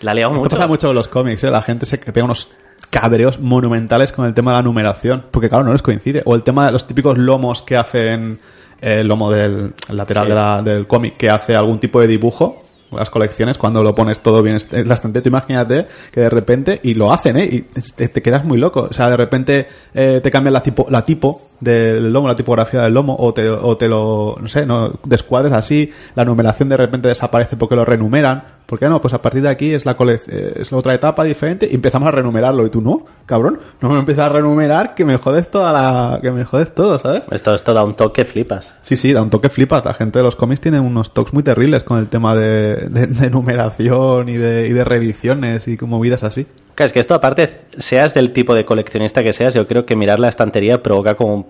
La 0.02 0.12
ha 0.12 0.14
liado 0.16 0.32
Esto 0.34 0.44
mucho. 0.44 0.56
pasa 0.56 0.68
mucho 0.68 0.88
con 0.88 0.96
los 0.96 1.08
cómics, 1.08 1.44
¿eh? 1.44 1.50
La 1.52 1.62
gente 1.62 1.86
se 1.86 1.98
pega 1.98 2.24
unos 2.26 2.50
cabreos 2.90 3.40
monumentales 3.40 4.12
con 4.12 4.26
el 4.26 4.34
tema 4.34 4.52
de 4.52 4.58
la 4.58 4.64
numeración, 4.64 5.24
porque 5.32 5.50
claro, 5.50 5.64
no 5.66 5.72
les 5.74 5.82
coincide. 5.82 6.22
O 6.26 6.36
el 6.36 6.44
tema 6.44 6.66
de 6.68 6.72
los 6.74 6.86
típicos 6.86 7.18
lomos 7.18 7.62
que 7.62 7.76
hacen 7.78 8.38
eh, 8.82 9.00
el 9.00 9.08
lomo 9.08 9.32
del 9.32 9.74
el 9.90 9.98
lateral 9.98 10.26
Sí. 10.26 10.30
de 10.30 10.36
la- 10.36 10.62
del 10.62 10.86
cómic, 10.88 11.18
que 11.18 11.30
hace 11.30 11.56
algún 11.56 11.80
tipo 11.80 12.00
de 12.02 12.08
dibujo. 12.08 12.60
Las 12.92 13.10
colecciones, 13.10 13.58
cuando 13.58 13.82
lo 13.82 13.96
pones 13.96 14.20
todo 14.20 14.44
bien 14.44 14.58
en 14.72 14.88
la 14.88 14.94
estante, 14.94 15.22
tú 15.22 15.30
imagínate 15.30 15.88
que 16.12 16.22
de 16.22 16.30
repente, 16.30 16.80
y 16.84 16.94
lo 16.94 17.12
hacen, 17.12 17.36
¿eh? 17.38 17.46
Y 17.46 17.62
te, 17.96 18.08
te 18.10 18.22
quedas 18.22 18.46
muy 18.46 18.58
loco. 18.60 18.88
O 18.90 18.94
sea, 18.94 19.10
de 19.10 19.18
repente 19.18 19.68
eh, 19.94 20.20
te 20.22 20.30
cambian 20.30 20.54
la 20.54 20.62
tipo, 20.62 20.86
la 20.90 21.04
tipo 21.04 21.50
del 21.66 22.14
lomo, 22.14 22.28
la 22.30 22.36
tipografía 22.36 22.82
del 22.84 22.94
lomo, 22.94 23.16
o 23.20 23.34
te, 23.34 23.50
o 23.50 23.76
te 23.76 23.88
lo, 23.90 24.38
no 24.40 24.48
sé, 24.48 24.66
no 24.66 24.94
descuadres 25.04 25.52
así, 25.52 25.92
la 26.16 26.24
numeración 26.24 26.70
de 26.70 26.78
repente 26.78 27.10
desaparece 27.10 27.58
porque 27.58 27.76
lo 27.76 27.84
renumeran. 27.84 28.56
¿Por 28.66 28.80
qué 28.80 28.90
no? 28.90 29.00
Pues 29.00 29.14
a 29.14 29.22
partir 29.22 29.44
de 29.44 29.50
aquí 29.50 29.74
es 29.76 29.86
la 29.86 29.96
colec- 29.96 30.24
eh, 30.28 30.54
es 30.56 30.72
la 30.72 30.80
otra 30.80 30.96
etapa 30.96 31.24
diferente 31.24 31.68
y 31.72 31.76
empezamos 31.76 32.08
a 32.08 32.12
renumerarlo. 32.12 32.66
Y 32.66 32.72
tú, 32.72 32.82
no, 32.82 33.04
cabrón, 33.28 33.60
no 33.80 33.90
me 33.90 34.00
empiezas 34.00 34.26
a 34.26 34.30
renumerar 34.30 34.96
que 34.96 35.06
me 35.06 35.18
jodes 35.18 35.52
toda 35.52 35.72
la, 35.72 36.20
que 36.20 36.32
me 36.32 36.44
jodes 36.46 36.74
todo, 36.74 36.98
¿sabes? 36.98 37.22
Esto, 37.30 37.54
esto 37.54 37.74
da 37.76 37.84
un 37.84 37.94
toque, 37.94 38.26
flipas. 38.26 38.74
Sí, 38.82 38.96
sí, 38.96 39.14
da 39.14 39.22
un 39.22 39.30
toque 39.30 39.50
flipas. 39.50 39.86
La 39.86 39.94
gente 39.94 40.18
de 40.18 40.24
los 40.24 40.36
cómics 40.36 40.62
tiene 40.62 40.80
unos 40.80 41.14
toques 41.14 41.32
muy 41.32 41.44
terribles 41.44 41.84
con 41.84 42.00
el 42.00 42.08
tema 42.08 42.36
de, 42.36 42.76
de- 42.90 43.06
de 43.06 43.30
numeración 43.30 44.30
y 44.30 44.38
de, 44.38 44.68
y 44.68 44.72
de 44.74 44.84
reediciones 44.84 45.68
y 45.68 45.78
movidas 45.82 46.24
así. 46.24 46.48
Claro, 46.76 46.88
es 46.88 46.94
que 46.94 47.00
esto 47.00 47.16
aparte, 47.16 47.62
seas 47.78 48.14
del 48.14 48.34
tipo 48.34 48.54
de 48.54 48.66
coleccionista 48.66 49.24
que 49.24 49.32
seas, 49.32 49.54
yo 49.54 49.66
creo 49.66 49.86
que 49.86 49.96
mirar 49.96 50.20
la 50.20 50.28
estantería 50.28 50.84
provoca 50.84 51.16
como 51.16 51.34
un 51.34 51.46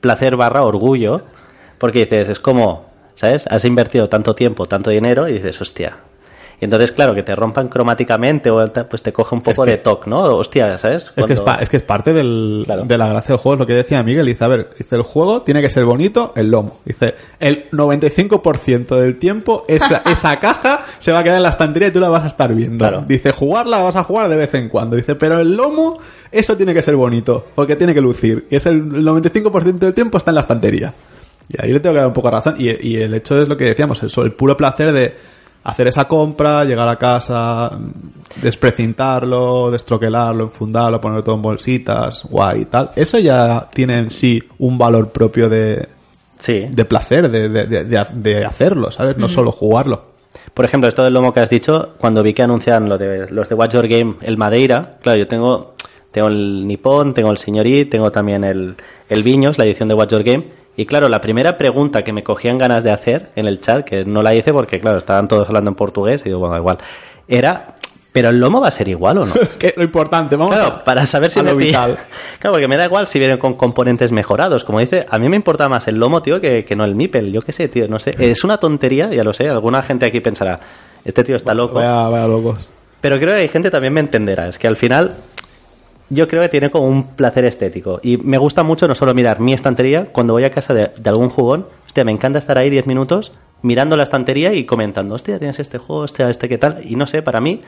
placer 0.00 0.36
barra 0.36 0.62
orgullo, 0.62 1.22
porque 1.78 2.00
dices, 2.00 2.28
es 2.28 2.38
como, 2.38 2.86
¿sabes? 3.16 3.46
Has 3.48 3.64
invertido 3.64 4.08
tanto 4.08 4.34
tiempo, 4.36 4.66
tanto 4.66 4.90
dinero 4.90 5.28
y 5.28 5.34
dices, 5.34 5.60
hostia. 5.60 5.96
Y 6.62 6.64
entonces, 6.64 6.92
claro, 6.92 7.12
que 7.12 7.24
te 7.24 7.34
rompan 7.34 7.66
cromáticamente 7.66 8.48
o 8.48 8.72
pues 8.88 9.02
te 9.02 9.12
coge 9.12 9.34
un 9.34 9.42
poco 9.42 9.64
que- 9.64 9.72
de 9.72 9.76
toque, 9.78 10.08
¿no? 10.08 10.20
Hostia, 10.36 10.78
¿sabes? 10.78 11.12
Es 11.16 11.26
que 11.26 11.32
es, 11.32 11.42
es 11.60 11.68
que 11.68 11.78
es 11.78 11.82
parte 11.82 12.12
del, 12.12 12.62
Claro. 12.64 12.84
de 12.84 12.96
la 12.96 13.08
gracia 13.08 13.32
del 13.34 13.38
juego, 13.38 13.54
es 13.54 13.58
lo 13.58 13.66
que 13.66 13.74
decía 13.74 14.00
Miguel. 14.04 14.24
Dice, 14.26 14.44
a 14.44 14.46
ver, 14.46 14.70
dice, 14.78 14.94
el 14.94 15.02
juego 15.02 15.42
tiene 15.42 15.60
que 15.60 15.68
ser 15.68 15.84
bonito, 15.84 16.32
el 16.36 16.52
lomo. 16.52 16.78
Dice, 16.84 17.16
el 17.40 17.68
95% 17.72 18.94
del 18.96 19.18
tiempo 19.18 19.64
esa, 19.66 20.02
esa 20.10 20.38
caja 20.38 20.84
se 20.98 21.10
va 21.10 21.18
a 21.18 21.24
quedar 21.24 21.38
en 21.38 21.42
la 21.42 21.48
estantería 21.48 21.88
y 21.88 21.90
tú 21.90 21.98
la 21.98 22.08
vas 22.10 22.22
a 22.22 22.28
estar 22.28 22.54
viendo. 22.54 22.78
Claro. 22.86 23.04
Dice, 23.08 23.32
jugarla 23.32 23.78
la 23.78 23.82
vas 23.82 23.96
a 23.96 24.04
jugar 24.04 24.28
de 24.28 24.36
vez 24.36 24.54
en 24.54 24.68
cuando. 24.68 24.94
Dice, 24.94 25.16
pero 25.16 25.40
el 25.40 25.56
lomo, 25.56 25.98
eso 26.30 26.56
tiene 26.56 26.72
que 26.74 26.82
ser 26.82 26.94
bonito, 26.94 27.44
porque 27.56 27.74
tiene 27.74 27.92
que 27.92 28.00
lucir. 28.00 28.46
Y 28.50 28.54
es 28.54 28.66
el 28.66 28.84
95% 28.84 29.78
del 29.86 29.94
tiempo 29.94 30.18
está 30.18 30.30
en 30.30 30.36
la 30.36 30.42
estantería. 30.42 30.94
Y 31.48 31.60
ahí 31.60 31.72
le 31.72 31.80
tengo 31.80 31.94
que 31.94 31.98
dar 31.98 32.06
un 32.08 32.14
poco 32.14 32.28
de 32.28 32.36
razón. 32.36 32.54
Y, 32.56 32.68
y 32.88 33.02
el 33.02 33.12
hecho 33.14 33.42
es 33.42 33.48
lo 33.48 33.56
que 33.56 33.64
decíamos, 33.64 34.00
eso, 34.02 34.22
el 34.22 34.32
puro 34.32 34.56
placer 34.56 34.92
de 34.92 35.12
hacer 35.64 35.86
esa 35.86 36.06
compra, 36.08 36.64
llegar 36.64 36.88
a 36.88 36.96
casa, 36.96 37.70
desprecintarlo, 38.40 39.70
destroquelarlo, 39.70 40.44
enfundarlo, 40.44 41.00
ponerlo 41.00 41.24
todo 41.24 41.34
en 41.36 41.42
bolsitas, 41.42 42.24
guay 42.24 42.62
y 42.62 42.64
tal. 42.66 42.90
Eso 42.96 43.18
ya 43.18 43.66
tiene 43.72 43.98
en 43.98 44.10
sí 44.10 44.42
un 44.58 44.76
valor 44.78 45.10
propio 45.10 45.48
de, 45.48 45.88
Sí. 46.38 46.66
de 46.70 46.84
placer, 46.84 47.30
de, 47.30 47.48
de, 47.48 47.66
de- 47.84 48.04
de- 48.12 48.44
hacerlo, 48.44 48.90
¿sabes? 48.90 49.16
No 49.18 49.28
solo 49.28 49.52
jugarlo. 49.52 50.12
Por 50.54 50.64
ejemplo, 50.64 50.88
esto 50.88 51.04
del 51.04 51.12
lomo 51.14 51.32
que 51.32 51.40
has 51.40 51.50
dicho, 51.50 51.94
cuando 51.98 52.22
vi 52.22 52.34
que 52.34 52.42
anuncian 52.42 52.88
lo 52.88 52.98
de, 52.98 53.30
los 53.30 53.48
de 53.48 53.54
Watch 53.54 53.74
Your 53.74 53.86
Game, 53.88 54.16
el 54.22 54.36
Madeira, 54.36 54.98
claro, 55.02 55.18
yo 55.18 55.26
tengo, 55.26 55.74
tengo 56.10 56.28
el 56.28 56.66
Nippon, 56.66 57.14
tengo 57.14 57.30
el 57.30 57.38
Señorí, 57.38 57.84
tengo 57.86 58.10
también 58.10 58.42
el, 58.44 58.74
el 59.08 59.22
Viños, 59.22 59.58
la 59.58 59.64
edición 59.64 59.88
de 59.88 59.94
Watch 59.94 60.10
Your 60.10 60.22
Game, 60.24 60.44
y 60.76 60.86
claro, 60.86 61.08
la 61.08 61.20
primera 61.20 61.58
pregunta 61.58 62.02
que 62.02 62.12
me 62.12 62.22
cogían 62.22 62.58
ganas 62.58 62.82
de 62.84 62.90
hacer 62.90 63.30
en 63.36 63.46
el 63.46 63.60
chat, 63.60 63.84
que 63.84 64.04
no 64.04 64.22
la 64.22 64.34
hice 64.34 64.52
porque, 64.52 64.80
claro, 64.80 64.98
estaban 64.98 65.28
todos 65.28 65.46
hablando 65.48 65.70
en 65.70 65.74
portugués, 65.76 66.22
y 66.22 66.30
digo, 66.30 66.38
bueno, 66.38 66.56
igual, 66.56 66.78
era, 67.28 67.74
¿pero 68.12 68.30
el 68.30 68.38
lomo 68.40 68.60
va 68.60 68.68
a 68.68 68.70
ser 68.70 68.88
igual 68.88 69.18
o 69.18 69.26
no? 69.26 69.34
que 69.58 69.74
lo 69.76 69.84
importante, 69.84 70.36
vamos 70.36 70.54
Claro, 70.54 70.70
a- 70.76 70.84
para 70.84 71.04
saber 71.06 71.30
si 71.30 71.40
a 71.40 71.42
me 71.42 71.52
lo 71.52 71.58
pi- 71.58 71.66
vital. 71.66 71.98
Claro, 72.38 72.54
porque 72.54 72.68
me 72.68 72.76
da 72.76 72.86
igual 72.86 73.06
si 73.06 73.18
vienen 73.18 73.38
con 73.38 73.54
componentes 73.54 74.10
mejorados. 74.12 74.64
Como 74.64 74.80
dice, 74.80 75.06
a 75.08 75.18
mí 75.18 75.28
me 75.28 75.36
importa 75.36 75.68
más 75.68 75.86
el 75.88 75.96
lomo, 75.96 76.22
tío, 76.22 76.40
que, 76.40 76.64
que 76.64 76.74
no 76.74 76.84
el 76.84 76.96
nipple. 76.96 77.30
Yo 77.30 77.40
qué 77.42 77.52
sé, 77.52 77.68
tío, 77.68 77.86
no 77.88 77.98
sé. 77.98 78.14
Es 78.18 78.42
una 78.42 78.56
tontería, 78.58 79.08
ya 79.12 79.22
lo 79.24 79.32
sé. 79.32 79.48
Alguna 79.48 79.82
gente 79.82 80.06
aquí 80.06 80.20
pensará, 80.20 80.58
este 81.04 81.22
tío 81.22 81.36
está 81.36 81.54
loco. 81.54 81.74
Vaya, 81.74 82.08
vaya 82.08 82.26
locos. 82.26 82.68
Pero 83.00 83.16
creo 83.18 83.34
que 83.34 83.42
hay 83.42 83.48
gente 83.48 83.70
también 83.70 83.92
me 83.92 84.00
entenderá. 84.00 84.48
Es 84.48 84.58
que 84.58 84.66
al 84.68 84.76
final 84.76 85.14
yo 86.12 86.28
creo 86.28 86.42
que 86.42 86.48
tiene 86.50 86.70
como 86.70 86.86
un 86.86 87.04
placer 87.04 87.44
estético. 87.46 87.98
Y 88.02 88.18
me 88.18 88.36
gusta 88.36 88.62
mucho 88.62 88.86
no 88.86 88.94
solo 88.94 89.14
mirar 89.14 89.40
mi 89.40 89.54
estantería, 89.54 90.04
cuando 90.12 90.34
voy 90.34 90.44
a 90.44 90.50
casa 90.50 90.74
de, 90.74 90.90
de 90.96 91.10
algún 91.10 91.30
jugón, 91.30 91.66
hostia, 91.86 92.04
me 92.04 92.12
encanta 92.12 92.38
estar 92.38 92.58
ahí 92.58 92.68
10 92.68 92.86
minutos 92.86 93.32
mirando 93.62 93.96
la 93.96 94.02
estantería 94.02 94.52
y 94.52 94.64
comentando, 94.64 95.14
hostia, 95.14 95.38
tienes 95.38 95.58
este 95.58 95.78
juego, 95.78 96.02
hostia, 96.02 96.28
este 96.28 96.48
qué 96.48 96.58
tal. 96.58 96.80
Y 96.84 96.96
no 96.96 97.06
sé, 97.06 97.22
para 97.22 97.40
mí 97.40 97.62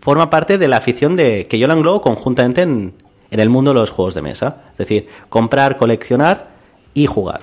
forma 0.00 0.28
parte 0.28 0.58
de 0.58 0.66
la 0.66 0.78
afición 0.78 1.14
de 1.14 1.46
que 1.46 1.58
yo 1.58 1.68
la 1.68 1.74
englobo 1.74 2.00
conjuntamente 2.00 2.62
en, 2.62 2.94
en 3.30 3.40
el 3.40 3.48
mundo 3.48 3.72
de 3.72 3.80
los 3.80 3.90
juegos 3.90 4.14
de 4.14 4.22
mesa. 4.22 4.62
Es 4.72 4.78
decir, 4.78 5.08
comprar, 5.28 5.76
coleccionar 5.76 6.48
y 6.94 7.06
jugar. 7.06 7.42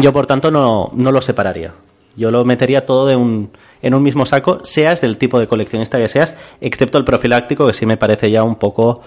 Yo, 0.00 0.12
por 0.12 0.26
tanto, 0.26 0.50
no, 0.50 0.90
no 0.94 1.12
lo 1.12 1.20
separaría. 1.20 1.74
Yo 2.16 2.30
lo 2.32 2.44
metería 2.44 2.84
todo 2.84 3.06
de 3.06 3.14
un, 3.14 3.50
en 3.80 3.94
un 3.94 4.02
mismo 4.02 4.26
saco, 4.26 4.60
seas 4.64 5.00
del 5.00 5.18
tipo 5.18 5.38
de 5.38 5.46
coleccionista 5.46 5.98
que 5.98 6.08
seas, 6.08 6.36
excepto 6.60 6.98
el 6.98 7.04
profiláctico, 7.04 7.66
que 7.66 7.72
sí 7.72 7.86
me 7.86 7.96
parece 7.96 8.30
ya 8.30 8.42
un 8.42 8.56
poco 8.56 9.02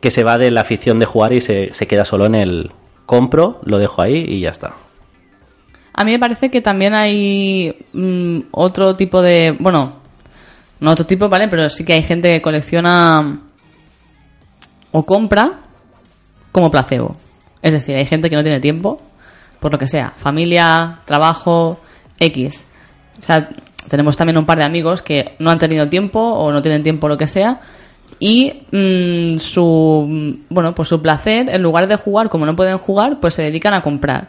que 0.00 0.10
se 0.10 0.24
va 0.24 0.38
de 0.38 0.50
la 0.50 0.62
afición 0.62 0.98
de 0.98 1.06
jugar 1.06 1.32
y 1.32 1.40
se, 1.40 1.72
se 1.72 1.86
queda 1.86 2.04
solo 2.04 2.26
en 2.26 2.34
el 2.34 2.70
compro, 3.06 3.60
lo 3.64 3.78
dejo 3.78 4.02
ahí 4.02 4.24
y 4.28 4.40
ya 4.40 4.50
está. 4.50 4.74
A 5.94 6.04
mí 6.04 6.12
me 6.12 6.18
parece 6.18 6.48
que 6.50 6.60
también 6.60 6.94
hay 6.94 7.74
mm, 7.92 8.40
otro 8.52 8.94
tipo 8.94 9.20
de... 9.20 9.56
Bueno, 9.58 9.96
no 10.80 10.90
otro 10.92 11.06
tipo, 11.06 11.28
¿vale? 11.28 11.48
Pero 11.48 11.68
sí 11.68 11.84
que 11.84 11.94
hay 11.94 12.02
gente 12.02 12.28
que 12.28 12.40
colecciona 12.42 13.40
o 14.92 15.04
compra 15.04 15.60
como 16.52 16.70
placebo. 16.70 17.16
Es 17.62 17.72
decir, 17.72 17.96
hay 17.96 18.06
gente 18.06 18.30
que 18.30 18.36
no 18.36 18.42
tiene 18.42 18.60
tiempo, 18.60 19.00
por 19.58 19.72
lo 19.72 19.78
que 19.78 19.88
sea, 19.88 20.10
familia, 20.16 21.00
trabajo, 21.04 21.80
X. 22.20 22.66
O 23.20 23.26
sea, 23.26 23.48
tenemos 23.88 24.16
también 24.16 24.38
un 24.38 24.46
par 24.46 24.58
de 24.58 24.64
amigos 24.64 25.02
que 25.02 25.34
no 25.38 25.50
han 25.50 25.58
tenido 25.58 25.88
tiempo 25.88 26.20
o 26.20 26.52
no 26.52 26.62
tienen 26.62 26.82
tiempo, 26.82 27.08
lo 27.08 27.16
que 27.16 27.26
sea, 27.26 27.60
y 28.18 28.62
mm, 28.72 29.38
su 29.38 30.38
bueno 30.48 30.74
pues 30.74 30.88
su 30.88 31.00
placer 31.00 31.48
en 31.48 31.62
lugar 31.62 31.86
de 31.86 31.96
jugar 31.96 32.28
como 32.28 32.46
no 32.46 32.56
pueden 32.56 32.78
jugar 32.78 33.20
pues 33.20 33.34
se 33.34 33.42
dedican 33.42 33.74
a 33.74 33.82
comprar. 33.82 34.28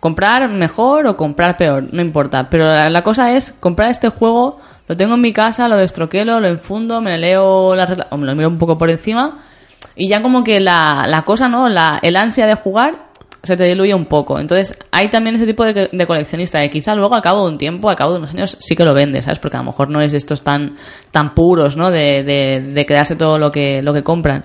Comprar 0.00 0.48
mejor 0.48 1.06
o 1.06 1.16
comprar 1.16 1.56
peor 1.56 1.88
no 1.92 2.00
importa. 2.00 2.48
Pero 2.50 2.66
la, 2.88 3.02
cosa 3.02 3.32
es 3.32 3.52
comprar 3.52 3.90
este 3.90 4.08
juego 4.08 4.58
lo 4.86 4.96
tengo 4.96 5.14
en 5.14 5.20
mi 5.20 5.32
casa 5.32 5.68
lo 5.68 5.76
destroquelo 5.76 6.40
lo 6.40 6.48
enfundo 6.48 7.00
me 7.00 7.18
leo 7.18 7.74
las 7.74 7.90
o 8.10 8.16
me 8.16 8.26
lo 8.26 8.34
miro 8.34 8.48
un 8.48 8.58
poco 8.58 8.78
por 8.78 8.90
encima 8.90 9.38
y 9.94 10.08
ya 10.08 10.22
como 10.22 10.42
que 10.42 10.60
la, 10.60 11.04
la 11.06 11.22
cosa 11.22 11.48
no 11.48 11.68
la 11.68 11.98
el 12.02 12.16
ansia 12.16 12.46
de 12.46 12.54
jugar 12.54 13.07
se 13.42 13.56
te 13.56 13.64
diluye 13.64 13.94
un 13.94 14.06
poco. 14.06 14.38
Entonces, 14.38 14.76
hay 14.90 15.08
también 15.10 15.36
ese 15.36 15.46
tipo 15.46 15.64
de, 15.64 15.88
de 15.92 16.06
coleccionista 16.06 16.60
que 16.60 16.70
quizá 16.70 16.94
luego 16.94 17.14
a 17.14 17.22
cabo 17.22 17.46
de 17.46 17.52
un 17.52 17.58
tiempo, 17.58 17.90
a 17.90 17.96
cabo 17.96 18.12
de 18.12 18.18
unos 18.18 18.30
años, 18.30 18.56
sí 18.60 18.74
que 18.74 18.84
lo 18.84 18.94
vende, 18.94 19.22
¿sabes? 19.22 19.38
Porque 19.38 19.56
a 19.56 19.60
lo 19.60 19.66
mejor 19.66 19.90
no 19.90 20.00
es 20.00 20.12
de 20.12 20.18
estos 20.18 20.42
tan, 20.42 20.76
tan 21.10 21.34
puros, 21.34 21.76
¿no? 21.76 21.90
De, 21.90 22.22
de, 22.22 22.72
de 22.72 22.86
quedarse 22.86 23.16
todo 23.16 23.38
lo 23.38 23.50
que, 23.50 23.82
lo 23.82 23.92
que 23.94 24.02
compran. 24.02 24.44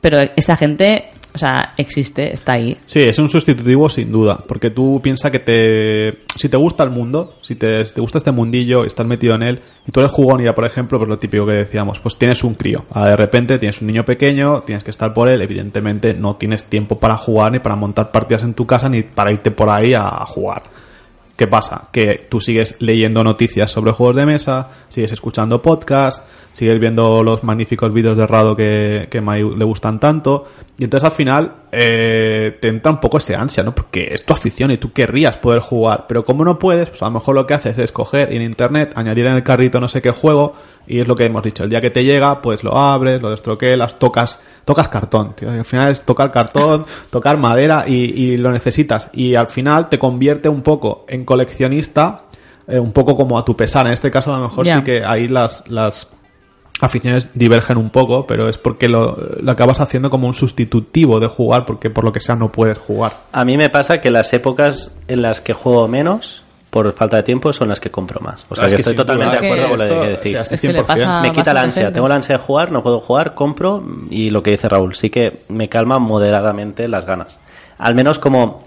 Pero 0.00 0.18
esa 0.36 0.56
gente, 0.56 1.10
o 1.34 1.38
sea, 1.38 1.74
existe, 1.76 2.32
está 2.32 2.54
ahí. 2.54 2.76
Sí, 2.86 3.00
es 3.00 3.18
un 3.18 3.28
sustitutivo 3.28 3.88
sin 3.88 4.10
duda, 4.10 4.38
porque 4.46 4.70
tú 4.70 5.00
piensas 5.02 5.30
que 5.30 5.38
te 5.38 6.24
si 6.36 6.48
te 6.48 6.56
gusta 6.56 6.84
el 6.84 6.90
mundo, 6.90 7.34
si 7.42 7.54
te, 7.54 7.84
te 7.84 8.00
gusta 8.00 8.18
este 8.18 8.32
mundillo, 8.32 8.84
estás 8.84 9.06
metido 9.06 9.34
en 9.34 9.42
él, 9.42 9.60
y 9.86 9.92
tú 9.92 10.00
eres 10.00 10.12
jugón 10.12 10.42
ya, 10.42 10.54
por 10.54 10.64
ejemplo, 10.64 10.98
pues 10.98 11.08
lo 11.08 11.18
típico 11.18 11.46
que 11.46 11.52
decíamos, 11.52 12.00
pues 12.00 12.16
tienes 12.16 12.42
un 12.44 12.54
crío, 12.54 12.84
ah, 12.90 13.08
de 13.08 13.16
repente 13.16 13.58
tienes 13.58 13.80
un 13.80 13.88
niño 13.88 14.04
pequeño, 14.04 14.62
tienes 14.62 14.84
que 14.84 14.90
estar 14.90 15.12
por 15.12 15.28
él, 15.28 15.40
evidentemente 15.42 16.14
no 16.14 16.36
tienes 16.36 16.64
tiempo 16.64 16.98
para 16.98 17.16
jugar 17.16 17.52
ni 17.52 17.58
para 17.58 17.76
montar 17.76 18.10
partidas 18.10 18.42
en 18.42 18.54
tu 18.54 18.66
casa 18.66 18.88
ni 18.88 19.02
para 19.02 19.32
irte 19.32 19.50
por 19.50 19.70
ahí 19.70 19.94
a 19.94 20.24
jugar. 20.26 20.62
¿Qué 21.38 21.46
pasa? 21.46 21.88
Que 21.92 22.26
tú 22.28 22.40
sigues 22.40 22.82
leyendo 22.82 23.22
noticias 23.22 23.70
sobre 23.70 23.92
juegos 23.92 24.16
de 24.16 24.26
mesa, 24.26 24.70
sigues 24.88 25.12
escuchando 25.12 25.62
podcasts, 25.62 26.26
sigues 26.58 26.80
viendo 26.80 27.22
los 27.22 27.44
magníficos 27.44 27.92
vídeos 27.92 28.16
de 28.16 28.26
Rado 28.26 28.56
que, 28.56 29.06
que 29.08 29.18
a 29.18 29.22
Mai 29.22 29.42
le 29.42 29.64
gustan 29.64 30.00
tanto, 30.00 30.48
y 30.76 30.84
entonces 30.84 31.08
al 31.08 31.14
final 31.14 31.52
eh, 31.70 32.58
te 32.60 32.66
entra 32.66 32.90
un 32.90 32.98
poco 32.98 33.18
ese 33.18 33.36
ansia, 33.36 33.62
¿no? 33.62 33.72
Porque 33.72 34.08
es 34.12 34.24
tu 34.24 34.32
afición 34.32 34.72
y 34.72 34.78
tú 34.78 34.92
querrías 34.92 35.38
poder 35.38 35.60
jugar, 35.60 36.06
pero 36.08 36.24
como 36.24 36.44
no 36.44 36.58
puedes, 36.58 36.90
pues 36.90 37.00
a 37.02 37.04
lo 37.04 37.12
mejor 37.12 37.36
lo 37.36 37.46
que 37.46 37.54
haces 37.54 37.78
es 37.78 37.92
coger 37.92 38.32
en 38.32 38.42
internet, 38.42 38.92
añadir 38.96 39.26
en 39.26 39.34
el 39.34 39.44
carrito 39.44 39.78
no 39.78 39.86
sé 39.86 40.02
qué 40.02 40.10
juego, 40.10 40.54
y 40.88 40.98
es 40.98 41.06
lo 41.06 41.14
que 41.14 41.26
hemos 41.26 41.44
dicho, 41.44 41.62
el 41.62 41.70
día 41.70 41.80
que 41.80 41.90
te 41.90 42.02
llega, 42.02 42.42
pues 42.42 42.64
lo 42.64 42.76
abres, 42.76 43.22
lo 43.22 43.30
destroquelas, 43.30 44.00
tocas, 44.00 44.42
tocas 44.64 44.88
cartón, 44.88 45.36
tío. 45.36 45.54
Y 45.54 45.58
al 45.58 45.64
final 45.64 45.92
es 45.92 46.02
tocar 46.02 46.32
cartón, 46.32 46.86
tocar 47.10 47.36
madera 47.36 47.84
y, 47.86 47.94
y 47.94 48.36
lo 48.36 48.50
necesitas. 48.50 49.10
Y 49.12 49.36
al 49.36 49.46
final 49.46 49.88
te 49.88 49.98
convierte 49.98 50.48
un 50.48 50.62
poco 50.62 51.04
en 51.06 51.24
coleccionista, 51.24 52.24
eh, 52.66 52.78
un 52.78 52.92
poco 52.92 53.16
como 53.16 53.38
a 53.38 53.44
tu 53.44 53.56
pesar. 53.56 53.86
En 53.86 53.92
este 53.92 54.10
caso 54.10 54.32
a 54.32 54.38
lo 54.38 54.44
mejor 54.44 54.66
sí 54.66 54.82
que 54.82 55.04
ahí 55.04 55.28
las, 55.28 55.64
las 55.68 56.10
aficiones 56.80 57.30
divergen 57.34 57.76
un 57.76 57.90
poco, 57.90 58.26
pero 58.26 58.48
es 58.48 58.58
porque 58.58 58.88
lo, 58.88 59.16
lo 59.40 59.50
acabas 59.52 59.80
haciendo 59.80 60.10
como 60.10 60.26
un 60.26 60.34
sustitutivo 60.34 61.20
de 61.20 61.26
jugar, 61.26 61.64
porque 61.64 61.90
por 61.90 62.04
lo 62.04 62.12
que 62.12 62.20
sea 62.20 62.34
no 62.36 62.50
puedes 62.50 62.78
jugar. 62.78 63.12
A 63.32 63.44
mí 63.44 63.56
me 63.56 63.68
pasa 63.70 64.00
que 64.00 64.10
las 64.10 64.32
épocas 64.32 64.94
en 65.08 65.22
las 65.22 65.40
que 65.40 65.52
juego 65.52 65.88
menos, 65.88 66.42
por 66.70 66.92
falta 66.92 67.16
de 67.16 67.22
tiempo, 67.22 67.52
son 67.52 67.68
las 67.70 67.80
que 67.80 67.90
compro 67.90 68.20
más. 68.20 68.44
O 68.48 68.54
sea, 68.54 68.66
Es 68.66 68.72
que 68.72 68.76
que 68.76 68.82
estoy 68.82 68.96
totalmente 68.96 69.36
duda 69.36 69.40
de 69.40 69.46
acuerdo 69.46 69.68
con 69.76 69.88
lo 69.88 70.02
que 70.02 70.08
decís. 70.10 70.32
se 70.32 70.38
hace 70.38 70.54
Es 70.56 70.60
que 70.60 70.72
le 70.72 70.82
100%. 70.82 70.86
pasa 70.86 71.20
me 71.22 71.32
quita 71.32 71.52
la 71.52 71.62
ansia, 71.62 71.82
gente. 71.82 71.94
tengo 71.94 72.08
la 72.08 72.14
ansia 72.14 72.36
de 72.38 72.42
jugar, 72.44 72.70
no 72.70 72.82
puedo 72.82 73.00
jugar, 73.00 73.34
compro 73.34 73.82
y 74.10 74.30
lo 74.30 74.42
que 74.42 74.50
dice 74.52 74.68
Raúl, 74.68 74.94
sí 74.94 75.10
que 75.10 75.40
me 75.48 75.68
calma 75.68 75.98
moderadamente 75.98 76.86
las 76.88 77.04
ganas. 77.06 77.38
Al 77.78 77.94
menos 77.94 78.18
como 78.18 78.62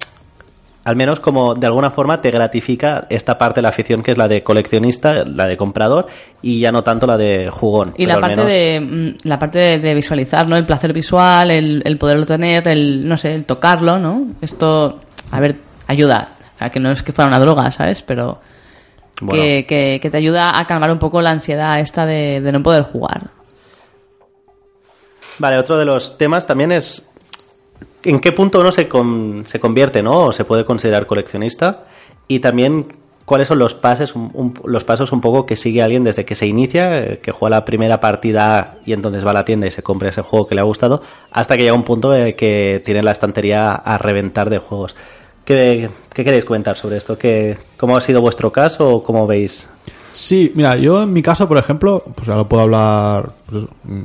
al 0.84 0.96
menos 0.96 1.20
como 1.20 1.54
de 1.54 1.68
alguna 1.68 1.92
forma 1.92 2.22
te 2.22 2.32
gratifica 2.32 3.06
esta 3.10 3.38
parte 3.38 3.60
de 3.60 3.62
la 3.64 3.70
afición 3.70 4.02
que 4.02 4.12
es 4.12 4.18
la 4.18 4.28
de 4.28 4.42
coleccionista, 4.44 5.24
la 5.26 5.46
de 5.46 5.56
comprador 5.58 6.08
y 6.42 6.60
ya 6.60 6.72
no 6.72 6.84
tanto 6.84 7.06
la 7.06 7.18
de 7.18 7.50
jugón. 7.52 7.94
Y 7.98 8.06
Pero 8.06 8.20
la 8.20 8.20
parte 8.20 8.36
menos- 8.44 8.52
de 8.52 8.80
mm, 8.82 9.28
la 9.28 9.38
parte 9.40 9.60
de, 9.60 9.80
de 9.80 9.94
visualizar, 9.94 10.48
¿no? 10.48 10.56
El 10.58 10.66
placer 10.66 10.92
visual, 10.94 11.52
el, 11.52 11.82
el 11.86 11.98
poderlo 11.98 12.26
tener, 12.26 12.68
el 12.68 13.08
no 13.08 13.16
sé, 13.18 13.34
el 13.36 13.46
tocarlo, 13.46 14.00
¿no? 14.00 14.28
Esto, 14.42 15.02
a 15.32 15.40
ver, 15.40 15.58
ayuda. 15.88 16.30
O 16.56 16.58
sea, 16.58 16.70
que 16.70 16.80
no 16.80 16.92
es 16.92 17.04
que 17.04 17.14
fuera 17.14 17.30
una 17.30 17.40
droga, 17.40 17.70
¿sabes? 17.72 18.02
Pero 18.02 18.40
Bueno. 19.22 19.44
que, 19.44 19.66
que, 19.68 20.00
que 20.02 20.10
te 20.10 20.18
ayuda 20.18 20.60
a 20.60 20.66
calmar 20.66 20.92
un 20.92 21.00
poco 21.00 21.22
la 21.22 21.30
ansiedad 21.30 21.80
esta 21.80 22.06
de, 22.08 22.42
de 22.42 22.52
no 22.52 22.64
poder 22.64 22.84
jugar. 22.84 23.30
Vale, 25.40 25.58
otro 25.58 25.78
de 25.78 25.86
los 25.86 26.18
temas 26.18 26.46
también 26.46 26.72
es 26.72 27.11
en 28.04 28.20
qué 28.20 28.32
punto 28.32 28.60
uno 28.60 28.72
se, 28.72 28.88
con- 28.88 29.44
se 29.48 29.60
convierte, 29.60 30.02
¿no? 30.04 30.28
O 30.28 30.32
se 30.32 30.46
puede 30.46 30.66
considerar 30.66 31.06
coleccionista. 31.06 31.84
Y 32.28 32.40
también 32.40 32.88
cuáles 33.26 33.48
son 33.48 33.60
los 33.60 33.80
un- 34.16 34.54
los 34.66 34.84
pasos 34.84 35.12
un 35.12 35.22
poco 35.22 35.46
que 35.46 35.56
sigue 35.56 35.82
alguien 35.82 36.04
desde 36.04 36.26
que 36.26 36.36
se 36.36 36.48
inicia, 36.48 37.00
eh, 37.00 37.20
que 37.22 37.32
juega 37.32 37.58
la 37.58 37.66
primera 37.66 38.00
partida 38.00 38.78
y 38.86 38.94
entonces 38.94 39.26
va 39.26 39.32
a 39.32 39.34
la 39.36 39.46
tienda 39.46 39.68
y 39.68 39.72
se 39.72 39.84
compra 39.84 40.10
ese 40.10 40.22
juego 40.22 40.48
que 40.48 40.56
le 40.56 40.62
ha 40.62 40.66
gustado, 40.66 41.02
hasta 41.32 41.56
que 41.56 41.64
llega 41.64 41.74
un 41.76 41.84
punto 41.84 42.14
en 42.14 42.22
el 42.28 42.36
que 42.36 42.82
tiene 42.84 43.04
la 43.04 43.12
estantería 43.12 43.72
a 43.74 43.98
reventar 43.98 44.50
de 44.50 44.58
juegos. 44.60 44.96
¿Qué, 45.46 45.90
qué 46.14 46.24
queréis 46.24 46.46
comentar 46.46 46.78
sobre 46.78 46.98
esto? 46.98 47.18
¿Qué, 47.18 47.58
¿Cómo 47.78 47.96
ha 47.98 48.02
sido 48.02 48.22
vuestro 48.22 48.52
caso 48.52 48.90
o 48.90 49.04
cómo 49.04 49.26
veis? 49.28 49.68
Sí, 50.12 50.52
mira, 50.56 50.76
yo 50.76 51.02
en 51.04 51.14
mi 51.14 51.22
caso, 51.22 51.48
por 51.48 51.58
ejemplo, 51.58 52.04
pues 52.16 52.28
ya 52.28 52.36
lo 52.36 52.48
puedo 52.48 52.64
hablar 52.64 53.32
pues, 53.50 53.64
mm, 53.86 54.02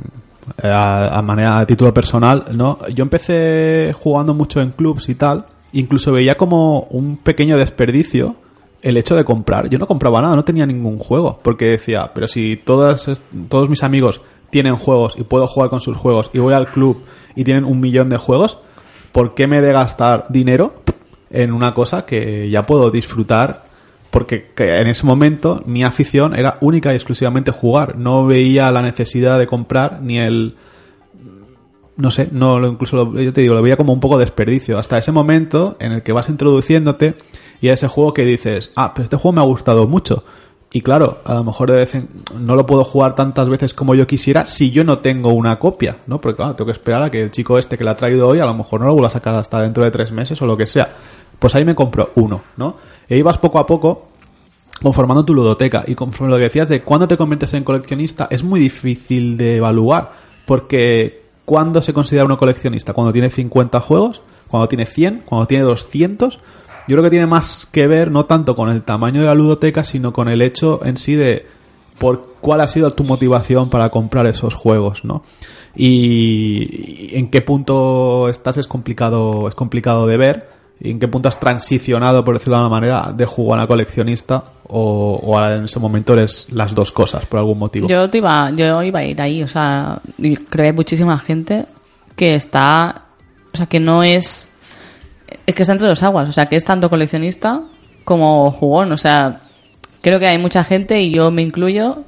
a, 0.61 1.21
manera 1.21 1.59
a 1.59 1.65
título 1.65 1.93
personal, 1.93 2.45
¿no? 2.53 2.79
Yo 2.93 3.03
empecé 3.03 3.93
jugando 3.97 4.33
mucho 4.33 4.61
en 4.61 4.71
clubs 4.71 5.09
y 5.09 5.15
tal, 5.15 5.45
incluso 5.73 6.11
veía 6.11 6.35
como 6.35 6.81
un 6.89 7.17
pequeño 7.17 7.57
desperdicio 7.57 8.35
el 8.81 8.97
hecho 8.97 9.15
de 9.15 9.25
comprar. 9.25 9.69
Yo 9.69 9.79
no 9.79 9.87
compraba 9.87 10.21
nada, 10.21 10.35
no 10.35 10.45
tenía 10.45 10.65
ningún 10.65 10.97
juego, 10.99 11.39
porque 11.41 11.65
decía, 11.65 12.11
pero 12.13 12.27
si 12.27 12.57
todas, 12.57 13.21
todos 13.49 13.69
mis 13.69 13.83
amigos 13.83 14.21
tienen 14.49 14.75
juegos 14.75 15.15
y 15.17 15.23
puedo 15.23 15.47
jugar 15.47 15.69
con 15.69 15.81
sus 15.81 15.97
juegos 15.97 16.29
y 16.33 16.39
voy 16.39 16.53
al 16.53 16.67
club 16.67 17.03
y 17.35 17.43
tienen 17.43 17.65
un 17.65 17.79
millón 17.79 18.09
de 18.09 18.17
juegos, 18.17 18.57
¿por 19.11 19.33
qué 19.35 19.47
me 19.47 19.57
he 19.57 19.61
de 19.61 19.73
gastar 19.73 20.27
dinero 20.29 20.73
en 21.29 21.51
una 21.51 21.73
cosa 21.73 22.05
que 22.05 22.49
ya 22.49 22.63
puedo 22.63 22.89
disfrutar 22.89 23.66
porque 24.11 24.51
que 24.55 24.79
en 24.79 24.87
ese 24.87 25.05
momento 25.05 25.61
mi 25.65 25.83
afición 25.83 26.37
era 26.37 26.57
única 26.61 26.91
y 26.91 26.95
exclusivamente 26.95 27.51
jugar. 27.51 27.97
No 27.97 28.25
veía 28.25 28.71
la 28.71 28.81
necesidad 28.81 29.37
de 29.39 29.47
comprar 29.47 30.01
ni 30.01 30.17
el 30.19 30.55
no 31.97 32.11
sé, 32.11 32.29
no 32.31 32.65
incluso 32.65 32.95
lo, 32.95 33.19
yo 33.19 33.33
te 33.33 33.41
digo, 33.41 33.55
lo 33.55 33.61
veía 33.61 33.75
como 33.75 33.91
un 33.91 33.99
poco 33.99 34.19
desperdicio. 34.19 34.77
Hasta 34.77 34.97
ese 34.97 35.11
momento 35.11 35.75
en 35.79 35.91
el 35.91 36.03
que 36.03 36.11
vas 36.11 36.29
introduciéndote 36.29 37.15
y 37.59 37.69
a 37.69 37.73
ese 37.73 37.87
juego 37.87 38.13
que 38.13 38.23
dices, 38.23 38.71
ah, 38.75 38.93
pero 38.93 39.03
este 39.03 39.17
juego 39.17 39.35
me 39.35 39.41
ha 39.41 39.45
gustado 39.45 39.87
mucho. 39.87 40.23
Y 40.71 40.81
claro, 40.81 41.19
a 41.23 41.33
lo 41.33 41.43
mejor 41.43 41.71
de 41.71 41.77
vez 41.77 41.95
en, 41.95 42.09
no 42.39 42.55
lo 42.55 42.65
puedo 42.65 42.83
jugar 42.83 43.15
tantas 43.15 43.49
veces 43.49 43.73
como 43.73 43.95
yo 43.95 44.05
quisiera 44.05 44.45
si 44.45 44.69
yo 44.69 44.83
no 44.83 44.99
tengo 44.99 45.33
una 45.33 45.57
copia, 45.57 45.97
¿no? 46.07 46.21
Porque 46.21 46.35
claro, 46.35 46.55
tengo 46.55 46.67
que 46.67 46.73
esperar 46.73 47.03
a 47.03 47.09
que 47.09 47.21
el 47.21 47.31
chico 47.31 47.57
este 47.57 47.77
que 47.77 47.83
la 47.83 47.91
ha 47.91 47.97
traído 47.97 48.27
hoy 48.27 48.39
a 48.39 48.45
lo 48.45 48.53
mejor 48.53 48.81
no 48.81 48.87
lo 48.87 48.93
vuelva 48.93 49.07
a 49.07 49.11
sacar 49.11 49.33
hasta 49.35 49.61
dentro 49.61 49.83
de 49.83 49.91
tres 49.91 50.11
meses 50.11 50.41
o 50.41 50.45
lo 50.45 50.57
que 50.57 50.67
sea. 50.67 50.93
Pues 51.39 51.55
ahí 51.55 51.65
me 51.65 51.73
compro 51.73 52.11
uno, 52.15 52.41
¿no? 52.57 52.75
E 53.09 53.17
ibas 53.17 53.37
poco 53.37 53.59
a 53.59 53.65
poco 53.65 54.07
conformando 54.81 55.25
tu 55.25 55.33
ludoteca. 55.33 55.83
Y 55.87 55.95
conforme 55.95 56.31
lo 56.31 56.37
que 56.37 56.43
decías 56.43 56.69
de 56.69 56.81
cuándo 56.81 57.07
te 57.07 57.17
conviertes 57.17 57.53
en 57.53 57.63
coleccionista, 57.63 58.27
es 58.29 58.43
muy 58.43 58.59
difícil 58.59 59.37
de 59.37 59.57
evaluar. 59.57 60.11
Porque 60.45 61.23
¿cuándo 61.45 61.81
se 61.81 61.93
considera 61.93 62.25
uno 62.25 62.37
coleccionista? 62.37 62.93
¿Cuando 62.93 63.13
tiene 63.13 63.29
50 63.29 63.79
juegos? 63.79 64.21
¿Cuando 64.47 64.67
tiene 64.67 64.85
100? 64.85 65.23
¿Cuando 65.25 65.47
tiene 65.47 65.63
200? 65.63 66.39
Yo 66.87 66.93
creo 66.93 67.03
que 67.03 67.09
tiene 67.09 67.27
más 67.27 67.65
que 67.65 67.87
ver 67.87 68.11
no 68.11 68.25
tanto 68.25 68.55
con 68.55 68.69
el 68.69 68.83
tamaño 68.83 69.21
de 69.21 69.27
la 69.27 69.35
ludoteca, 69.35 69.83
sino 69.83 70.13
con 70.13 70.29
el 70.29 70.41
hecho 70.41 70.79
en 70.85 70.97
sí 70.97 71.15
de 71.15 71.45
por 71.99 72.35
cuál 72.39 72.61
ha 72.61 72.67
sido 72.67 72.91
tu 72.91 73.03
motivación 73.03 73.69
para 73.69 73.89
comprar 73.89 74.27
esos 74.27 74.53
juegos, 74.53 75.03
¿no? 75.03 75.23
Y, 75.75 77.09
y 77.11 77.17
en 77.17 77.29
qué 77.29 77.41
punto 77.41 78.29
estás 78.29 78.57
es 78.57 78.67
complicado, 78.67 79.47
es 79.47 79.55
complicado 79.55 80.07
de 80.07 80.17
ver. 80.17 80.56
Y 80.79 80.91
en 80.91 80.99
qué 80.99 81.07
punto 81.07 81.27
has 81.27 81.39
transicionado, 81.39 82.23
por 82.23 82.35
decirlo 82.37 82.55
de 82.57 82.63
alguna 82.63 82.79
manera, 82.79 83.11
de 83.11 83.25
jugar 83.25 83.59
a 83.59 83.67
coleccionista 83.67 84.43
o, 84.67 85.35
a- 85.37 85.55
en 85.55 85.65
ese 85.65 85.79
momento 85.79 86.13
eres 86.13 86.47
las 86.51 86.75
dos 86.75 86.91
cosas 86.91 87.25
por 87.25 87.39
algún 87.39 87.57
motivo. 87.57 87.87
Yo 87.87 88.07
te 88.09 88.19
iba, 88.19 88.51
yo 88.51 88.83
iba 88.83 88.99
a 88.99 89.03
ir 89.03 89.19
ahí, 89.21 89.41
o 89.41 89.47
sea, 89.47 89.99
creo 90.17 90.37
que 90.49 90.61
hay 90.67 90.73
muchísima 90.73 91.17
gente 91.17 91.65
que 92.15 92.35
está, 92.35 93.03
o 93.53 93.57
sea, 93.57 93.65
que 93.65 93.79
no 93.79 94.03
es, 94.03 94.51
es 95.47 95.55
que 95.55 95.63
está 95.63 95.73
entre 95.73 95.87
dos 95.89 96.03
aguas, 96.03 96.29
o 96.29 96.31
sea, 96.31 96.45
que 96.45 96.55
es 96.57 96.63
tanto 96.63 96.89
coleccionista 96.89 97.61
como 98.03 98.51
jugón, 98.51 98.91
o 98.91 98.97
sea, 98.97 99.41
creo 100.01 100.19
que 100.19 100.27
hay 100.27 100.37
mucha 100.37 100.63
gente 100.63 101.01
y 101.01 101.09
yo 101.11 101.31
me 101.31 101.41
incluyo 101.41 102.03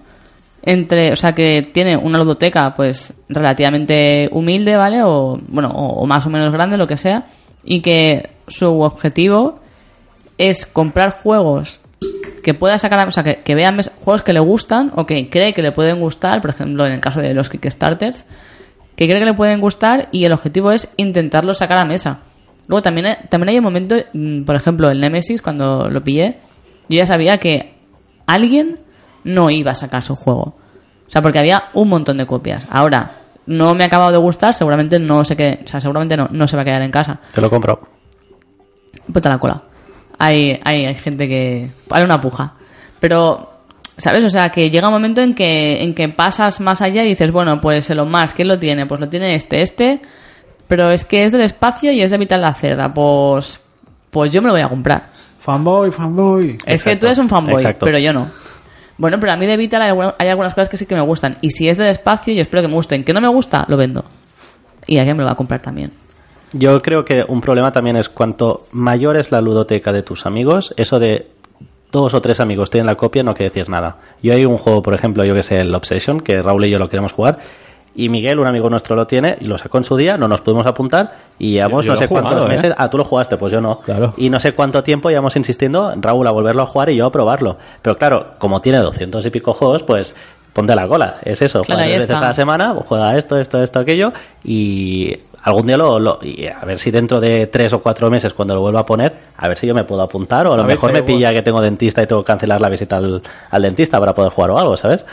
entre, 0.62 1.12
o 1.12 1.16
sea, 1.16 1.34
que 1.34 1.62
tiene 1.64 1.98
una 1.98 2.20
ludoteca, 2.20 2.74
pues, 2.76 3.14
relativamente 3.30 4.30
humilde, 4.32 4.76
¿vale? 4.76 5.02
O, 5.04 5.40
bueno, 5.48 5.70
o 5.70 6.06
más 6.06 6.26
o 6.26 6.30
menos 6.30 6.52
grande, 6.52 6.78
lo 6.78 6.86
que 6.88 6.98
sea, 6.98 7.24
y 7.64 7.82
que 7.82 8.30
su 8.48 8.82
objetivo 8.82 9.60
es 10.38 10.66
comprar 10.66 11.22
juegos 11.22 11.80
que 12.44 12.54
pueda 12.54 12.80
sacar, 12.80 13.08
o 13.08 13.12
sea, 13.12 13.24
que, 13.24 13.38
que 13.38 13.56
vean 13.56 13.80
juegos 14.04 14.24
que 14.24 14.34
le 14.34 14.40
gustan 14.40 14.92
o 14.96 15.06
que 15.06 15.30
cree 15.30 15.54
que 15.54 15.62
le 15.62 15.72
pueden 15.72 16.00
gustar, 16.00 16.42
por 16.42 16.52
ejemplo, 16.52 16.86
en 16.86 16.94
el 16.94 17.00
caso 17.00 17.20
de 17.20 17.34
los 17.34 17.50
Kickstarters, 17.50 18.26
que 18.96 19.08
cree 19.08 19.20
que 19.20 19.26
le 19.26 19.34
pueden 19.34 19.62
gustar 19.62 20.10
y 20.12 20.26
el 20.26 20.34
objetivo 20.34 20.72
es 20.72 20.90
intentarlo 20.98 21.54
sacar 21.54 21.78
a 21.78 21.86
mesa. 21.86 22.20
Luego 22.68 22.82
también, 22.82 23.18
también 23.30 23.50
hay 23.50 23.58
un 23.58 23.64
momento, 23.64 23.96
mm, 24.14 24.44
por 24.44 24.56
ejemplo, 24.56 24.90
el 24.90 25.00
Nemesis, 25.00 25.42
cuando 25.42 25.90
lo 25.90 26.04
pillé, 26.04 26.38
yo 26.88 26.98
ya 26.98 27.08
sabía 27.08 27.38
que 27.38 27.74
alguien 28.28 28.80
no 29.24 29.50
iba 29.50 29.72
a 29.72 29.76
sacar 29.76 30.04
su 30.04 30.16
juego. 30.16 30.56
O 31.08 31.12
sea, 31.12 31.22
porque 31.22 31.40
había 31.40 31.70
un 31.74 31.90
montón 31.90 32.18
de 32.18 32.28
copias. 32.28 32.66
Ahora, 32.70 33.12
no 33.50 33.74
me 33.74 33.84
ha 33.84 33.88
acabado 33.88 34.12
de 34.12 34.18
gustar, 34.20 34.54
seguramente 34.54 35.00
no 35.00 35.26
sé 35.26 35.36
qué, 35.36 35.62
o 35.66 35.68
sea, 35.68 35.82
seguramente 35.82 36.16
no, 36.16 36.28
no 36.32 36.48
se 36.48 36.56
va 36.56 36.62
a 36.62 36.66
quedar 36.66 36.84
en 36.84 36.92
casa. 36.92 37.20
Te 37.34 37.42
lo 37.42 37.50
compro. 37.50 37.82
Ponte 39.12 39.28
la 39.28 39.40
cola. 39.40 39.64
Hay, 40.20 40.60
hay, 40.64 40.86
hay 40.86 40.96
gente 40.96 41.28
que. 41.28 41.68
Hay 41.90 42.04
una 42.04 42.22
puja. 42.22 42.54
Pero, 43.00 43.50
¿sabes? 43.98 44.24
O 44.24 44.30
sea, 44.30 44.50
que 44.50 44.70
llega 44.70 44.88
un 44.88 44.94
momento 44.94 45.22
en 45.22 45.34
que, 45.34 45.84
en 45.84 45.96
que 45.96 46.10
pasas 46.10 46.60
más 46.60 46.82
allá 46.82 47.04
y 47.04 47.10
dices, 47.10 47.32
bueno, 47.32 47.60
pues 47.60 47.90
Elon 47.90 48.12
Musk, 48.12 48.36
¿quién 48.36 48.50
lo 48.50 48.60
tiene? 48.60 48.86
Pues 48.86 49.02
lo 49.02 49.10
tiene 49.10 49.34
este, 49.34 49.64
este. 49.64 50.02
Pero 50.68 50.92
es 50.92 51.04
que 51.04 51.26
es 51.26 51.32
del 51.32 51.42
espacio 51.42 51.92
y 51.92 52.02
es 52.02 52.12
de 52.12 52.20
Vital 52.20 52.42
la 52.42 52.54
Cerda. 52.54 52.94
Pues. 52.94 53.60
Pues 54.12 54.32
yo 54.32 54.42
me 54.42 54.50
lo 54.50 54.54
voy 54.54 54.62
a 54.62 54.70
comprar. 54.70 55.10
Fanboy, 55.40 55.90
fanboy. 55.90 56.58
Es 56.68 56.84
que 56.84 56.98
tú 56.98 57.08
eres 57.08 57.18
un 57.18 57.30
fanboy, 57.30 57.56
Exacto. 57.56 57.86
pero 57.86 57.98
yo 57.98 58.14
no. 58.14 58.28
Bueno, 59.00 59.18
pero 59.20 59.32
a 59.32 59.38
mí 59.38 59.48
de 59.48 59.58
Vital 59.58 59.82
hay, 59.82 59.90
alguna- 59.90 60.14
hay 60.20 60.28
algunas 60.28 60.54
cosas 60.54 60.70
que 60.70 60.78
sí 60.78 60.86
que 60.86 60.94
me 60.94 61.02
gustan. 61.02 61.38
Y 61.42 61.50
si 61.50 61.68
es 61.68 61.78
del 61.78 61.88
espacio, 61.88 62.34
yo 62.34 62.42
espero 62.44 62.62
que 62.62 62.68
me 62.68 62.76
gusten. 62.76 63.04
Que 63.04 63.14
no 63.14 63.22
me 63.22 63.28
gusta, 63.30 63.66
lo 63.68 63.78
vendo. 63.78 64.06
Y 64.86 64.98
alguien 65.00 65.16
me 65.18 65.24
lo 65.24 65.28
va 65.28 65.34
a 65.34 65.36
comprar 65.38 65.62
también. 65.62 65.92
Yo 66.54 66.78
creo 66.80 67.06
que 67.06 67.24
un 67.28 67.42
problema 67.42 67.72
también 67.72 67.96
es 67.96 68.10
cuanto 68.10 68.68
mayor 68.72 69.18
es 69.18 69.32
la 69.32 69.40
ludoteca 69.42 69.92
de 69.92 70.04
tus 70.04 70.26
amigos, 70.26 70.74
eso 70.78 71.00
de 71.00 71.28
dos 71.92 72.14
o 72.14 72.22
tres 72.22 72.40
amigos 72.40 72.70
tienen 72.70 72.88
la 72.88 72.96
copia 72.96 73.24
no 73.24 73.34
quiere 73.34 73.50
decir 73.52 73.70
nada. 73.70 73.98
Yo 74.22 74.34
hay 74.34 74.46
un 74.46 74.58
juego, 74.58 74.82
por 74.84 74.94
ejemplo, 74.94 75.24
yo 75.26 75.34
que 75.34 75.44
sé, 75.44 75.60
el 75.62 75.74
Obsession, 75.74 76.20
que 76.22 76.42
Raúl 76.42 76.66
y 76.66 76.70
yo 76.72 76.78
lo 76.80 76.90
queremos 76.90 77.14
jugar, 77.14 77.40
y 77.96 78.10
Miguel, 78.10 78.40
un 78.40 78.48
amigo 78.48 78.70
nuestro, 78.70 78.96
lo 78.96 79.08
tiene 79.08 79.38
y 79.42 79.46
lo 79.46 79.58
sacó 79.58 79.78
en 79.78 79.84
su 79.84 79.96
día, 79.98 80.18
no 80.18 80.28
nos 80.28 80.42
pudimos 80.42 80.66
apuntar 80.66 81.14
y 81.38 81.54
llevamos 81.54 81.86
Yo 81.86 81.94
no 81.94 81.98
sé 81.98 82.08
cuántos 82.08 82.46
¿eh? 82.46 82.48
meses. 82.48 82.74
Ah, 82.78 82.90
tú 82.90 82.98
lo 82.98 83.04
jugaste, 83.04 83.38
pues 83.38 83.52
yo 83.52 83.60
no. 83.62 83.80
Claro. 83.80 84.14
Y 84.18 84.30
no 84.30 84.40
sé 84.40 84.54
cuánto 84.54 84.84
tiempo 84.84 85.10
llevamos 85.10 85.36
insistiendo, 85.36 85.94
Raúl, 85.98 86.26
a 86.28 86.32
volverlo 86.32 86.62
a 86.62 86.66
jugar 86.66 86.90
y 86.90 86.96
yo 86.96 87.06
a 87.08 87.12
probarlo. 87.12 87.58
Pero 87.82 87.98
claro, 87.98 88.28
como 88.38 88.62
tiene 88.62 88.78
doscientos 88.80 89.26
y 89.26 89.30
pico 89.32 89.54
juegos, 89.54 89.84
pues 89.84 90.16
ponte 90.54 90.76
la 90.76 90.88
cola. 90.88 91.18
Es 91.24 91.42
eso, 91.42 91.62
Claro, 91.64 91.82
tres 91.84 92.00
veces 92.08 92.18
a 92.22 92.26
la 92.28 92.34
semana, 92.34 92.74
pues 92.74 92.86
juega 92.88 93.18
esto, 93.18 93.38
esto, 93.40 93.62
esto, 93.62 93.80
aquello 93.80 94.12
y 94.44 95.18
algún 95.44 95.68
día 95.68 95.78
lo, 95.78 96.00
lo- 96.00 96.20
y 96.22 96.48
a 96.48 96.60
ver 96.66 96.80
si 96.80 96.92
dentro 96.92 97.22
de 97.22 97.48
tres 97.48 97.72
o 97.74 97.82
cuatro 97.82 98.10
meses 98.10 98.34
cuando 98.34 98.56
lo 98.56 98.62
vuelva 98.62 98.82
a 98.82 98.86
poner 98.86 99.14
a 99.38 99.48
ver 99.48 99.58
si 99.58 99.68
yo 99.68 99.74
me 99.74 99.86
puedo 99.86 100.02
apuntar 100.02 100.46
o 100.48 100.54
a 100.54 100.58
lo 100.58 100.64
A 100.64 100.66
mejor 100.66 100.90
si 100.90 100.94
me 100.96 101.04
pilla 101.04 101.34
que 101.34 101.42
tengo 101.42 101.62
dentista 101.62 102.04
y 102.04 102.08
tengo 102.08 102.22
que 102.24 102.28
cancelar 102.28 102.60
la 102.60 102.68
visita 102.68 102.98
al, 102.98 103.22
al 103.50 103.62
dentista 103.62 104.00
para 104.02 104.14
poder 104.14 104.32
jugar 104.34 104.52
o 104.52 104.60
algo 104.60 104.76
¿sabes? 104.76 105.06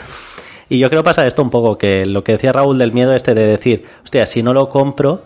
Y 0.69 0.79
yo 0.79 0.89
creo 0.89 1.01
que 1.01 1.05
pasa 1.05 1.25
esto 1.27 1.41
un 1.41 1.49
poco 1.49 1.77
que 1.77 2.05
lo 2.05 2.23
que 2.23 2.33
decía 2.33 2.51
Raúl 2.51 2.77
del 2.77 2.91
miedo 2.91 3.13
este 3.13 3.33
de 3.33 3.45
decir 3.47 3.85
hostia 4.03 4.25
si 4.25 4.43
no 4.43 4.53
lo 4.53 4.69
compro 4.69 5.21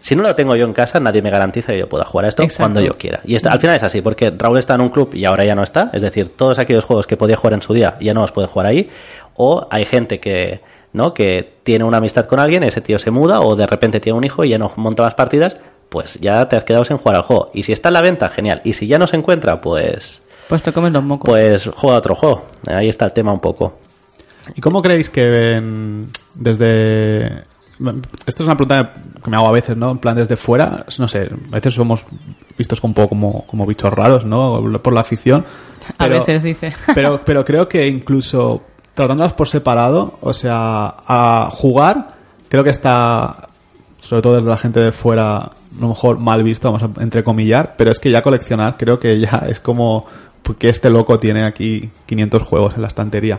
si 0.00 0.14
no 0.14 0.22
lo 0.22 0.34
tengo 0.34 0.54
yo 0.54 0.64
en 0.64 0.72
casa, 0.72 1.00
nadie 1.00 1.22
me 1.22 1.30
garantiza 1.30 1.72
que 1.72 1.78
yo 1.80 1.88
pueda 1.88 2.04
jugar 2.04 2.26
a 2.26 2.28
esto 2.28 2.42
Exacto. 2.42 2.62
cuando 2.62 2.80
yo 2.80 2.92
quiera. 2.96 3.20
Y 3.24 3.34
esto, 3.34 3.50
al 3.50 3.58
final 3.58 3.76
es 3.76 3.82
así, 3.82 4.00
porque 4.00 4.30
Raúl 4.30 4.58
está 4.58 4.74
en 4.74 4.80
un 4.82 4.90
club 4.90 5.10
y 5.12 5.24
ahora 5.24 5.44
ya 5.44 5.56
no 5.56 5.62
está. 5.64 5.90
Es 5.92 6.02
decir, 6.02 6.36
todos 6.36 6.58
aquellos 6.60 6.84
juegos 6.84 7.06
que 7.06 7.16
podía 7.16 7.36
jugar 7.36 7.54
en 7.54 7.62
su 7.62 7.74
día 7.74 7.96
ya 8.00 8.14
no 8.14 8.20
los 8.22 8.30
puede 8.30 8.46
jugar 8.46 8.66
ahí. 8.68 8.88
O 9.34 9.66
hay 9.70 9.84
gente 9.84 10.20
que, 10.20 10.60
¿no? 10.92 11.12
que 11.14 11.54
tiene 11.64 11.84
una 11.84 11.98
amistad 11.98 12.26
con 12.26 12.38
alguien, 12.38 12.62
ese 12.62 12.80
tío 12.80 12.98
se 13.00 13.10
muda, 13.10 13.40
o 13.40 13.56
de 13.56 13.66
repente 13.66 13.98
tiene 13.98 14.16
un 14.16 14.24
hijo 14.24 14.44
y 14.44 14.50
ya 14.50 14.58
no 14.58 14.70
monta 14.76 15.02
más 15.02 15.14
partidas, 15.14 15.58
pues 15.88 16.14
ya 16.20 16.48
te 16.48 16.56
has 16.56 16.62
quedado 16.64 16.84
sin 16.84 16.98
jugar 16.98 17.16
al 17.16 17.22
juego. 17.22 17.50
Y 17.52 17.64
si 17.64 17.72
está 17.72 17.88
en 17.88 17.94
la 17.94 18.00
venta, 18.00 18.28
genial. 18.28 18.60
Y 18.64 18.74
si 18.74 18.86
ya 18.86 18.98
no 18.98 19.08
se 19.08 19.16
encuentra, 19.16 19.60
pues, 19.60 20.22
Pues 20.48 20.62
te 20.62 20.72
comes 20.72 20.92
los 20.92 21.02
mocos. 21.02 21.28
pues 21.28 21.68
juega 21.74 21.98
otro 21.98 22.14
juego. 22.14 22.44
Ahí 22.68 22.88
está 22.88 23.04
el 23.04 23.12
tema 23.12 23.32
un 23.32 23.40
poco. 23.40 23.74
¿Y 24.54 24.60
cómo 24.60 24.82
creéis 24.82 25.10
que 25.10 25.26
ven 25.28 26.06
desde... 26.34 27.44
Esto 28.26 28.42
es 28.42 28.46
una 28.46 28.56
pregunta 28.56 28.92
que 29.22 29.30
me 29.30 29.36
hago 29.36 29.46
a 29.46 29.52
veces, 29.52 29.76
¿no? 29.76 29.92
En 29.92 29.98
plan, 29.98 30.16
desde 30.16 30.36
fuera, 30.36 30.84
no 30.98 31.06
sé, 31.06 31.30
a 31.52 31.54
veces 31.54 31.74
somos 31.74 32.04
vistos 32.56 32.82
un 32.82 32.92
poco 32.92 33.10
como, 33.10 33.46
como 33.46 33.66
bichos 33.66 33.92
raros, 33.92 34.24
¿no? 34.24 34.60
Por 34.82 34.92
la 34.92 35.00
afición. 35.02 35.44
a 35.96 36.04
Pero- 36.04 36.18
veces 36.20 36.42
dice. 36.42 36.72
Pero, 36.94 37.20
pero 37.24 37.44
creo 37.44 37.68
que 37.68 37.86
incluso 37.86 38.62
tratándolas 38.94 39.32
por 39.32 39.46
separado, 39.46 40.18
o 40.22 40.34
sea, 40.34 40.92
a 41.06 41.50
jugar, 41.52 42.08
creo 42.48 42.64
que 42.64 42.70
está, 42.70 43.46
sobre 44.00 44.22
todo 44.22 44.34
desde 44.34 44.48
la 44.48 44.56
gente 44.56 44.80
de 44.80 44.90
fuera, 44.90 45.36
a 45.36 45.52
lo 45.78 45.88
mejor 45.90 46.18
mal 46.18 46.42
visto, 46.42 46.72
vamos 46.72 46.90
a 46.98 47.00
entrecomillar, 47.02 47.74
pero 47.78 47.92
es 47.92 48.00
que 48.00 48.10
ya 48.10 48.22
coleccionar, 48.22 48.76
creo 48.76 48.98
que 48.98 49.20
ya 49.20 49.44
es 49.48 49.60
como 49.60 50.04
que 50.58 50.68
este 50.68 50.90
loco 50.90 51.20
tiene 51.20 51.44
aquí 51.44 51.90
500 52.06 52.42
juegos 52.42 52.74
en 52.74 52.82
la 52.82 52.88
estantería. 52.88 53.38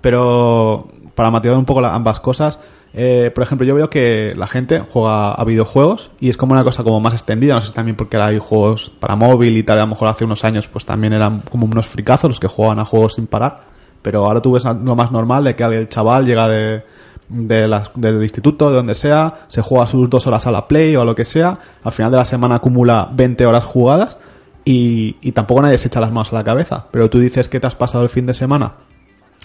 Pero 0.00 0.88
para 1.14 1.30
matizar 1.30 1.56
un 1.58 1.64
poco 1.64 1.80
la- 1.80 1.94
ambas 1.94 2.20
cosas, 2.20 2.58
eh, 2.92 3.30
por 3.34 3.44
ejemplo, 3.44 3.66
yo 3.66 3.74
veo 3.74 3.90
que 3.90 4.32
la 4.36 4.46
gente 4.46 4.80
juega 4.80 5.32
a 5.32 5.44
videojuegos 5.44 6.10
y 6.18 6.28
es 6.28 6.36
como 6.36 6.52
una 6.54 6.64
cosa 6.64 6.82
como 6.82 7.00
más 7.00 7.12
extendida, 7.12 7.54
no 7.54 7.60
sé 7.60 7.68
si 7.68 7.72
también 7.72 7.96
porque 7.96 8.16
hay 8.16 8.38
juegos 8.38 8.90
para 8.98 9.14
móvil 9.16 9.56
y 9.56 9.62
tal, 9.62 9.78
a 9.78 9.82
lo 9.82 9.88
mejor 9.88 10.08
hace 10.08 10.24
unos 10.24 10.44
años 10.44 10.66
pues 10.68 10.84
también 10.86 11.12
eran 11.12 11.40
como 11.50 11.66
unos 11.66 11.86
fricazos 11.86 12.30
los 12.30 12.40
que 12.40 12.48
jugaban 12.48 12.78
a 12.80 12.84
juegos 12.84 13.14
sin 13.14 13.26
parar, 13.26 13.60
pero 14.02 14.24
ahora 14.26 14.40
tú 14.42 14.52
ves 14.52 14.64
lo 14.64 14.96
más 14.96 15.12
normal 15.12 15.44
de 15.44 15.54
que 15.54 15.62
el 15.64 15.88
chaval 15.88 16.24
llega 16.26 16.48
de, 16.48 16.82
de 17.28 17.68
las- 17.68 17.92
del 17.94 18.20
instituto, 18.22 18.70
de 18.70 18.76
donde 18.76 18.94
sea, 18.96 19.42
se 19.48 19.62
juega 19.62 19.86
sus 19.86 20.10
dos 20.10 20.26
horas 20.26 20.46
a 20.48 20.50
la 20.50 20.66
play 20.66 20.96
o 20.96 21.02
a 21.02 21.04
lo 21.04 21.14
que 21.14 21.24
sea, 21.24 21.58
al 21.84 21.92
final 21.92 22.10
de 22.10 22.16
la 22.16 22.24
semana 22.24 22.56
acumula 22.56 23.08
20 23.12 23.46
horas 23.46 23.62
jugadas 23.64 24.18
y, 24.64 25.16
y 25.20 25.30
tampoco 25.32 25.62
nadie 25.62 25.78
se 25.78 25.86
echa 25.88 26.00
las 26.00 26.10
manos 26.10 26.32
a 26.32 26.36
la 26.36 26.44
cabeza, 26.44 26.86
pero 26.90 27.08
tú 27.08 27.20
dices 27.20 27.48
que 27.48 27.60
te 27.60 27.66
has 27.68 27.76
pasado 27.76 28.02
el 28.02 28.10
fin 28.10 28.26
de 28.26 28.34
semana 28.34 28.72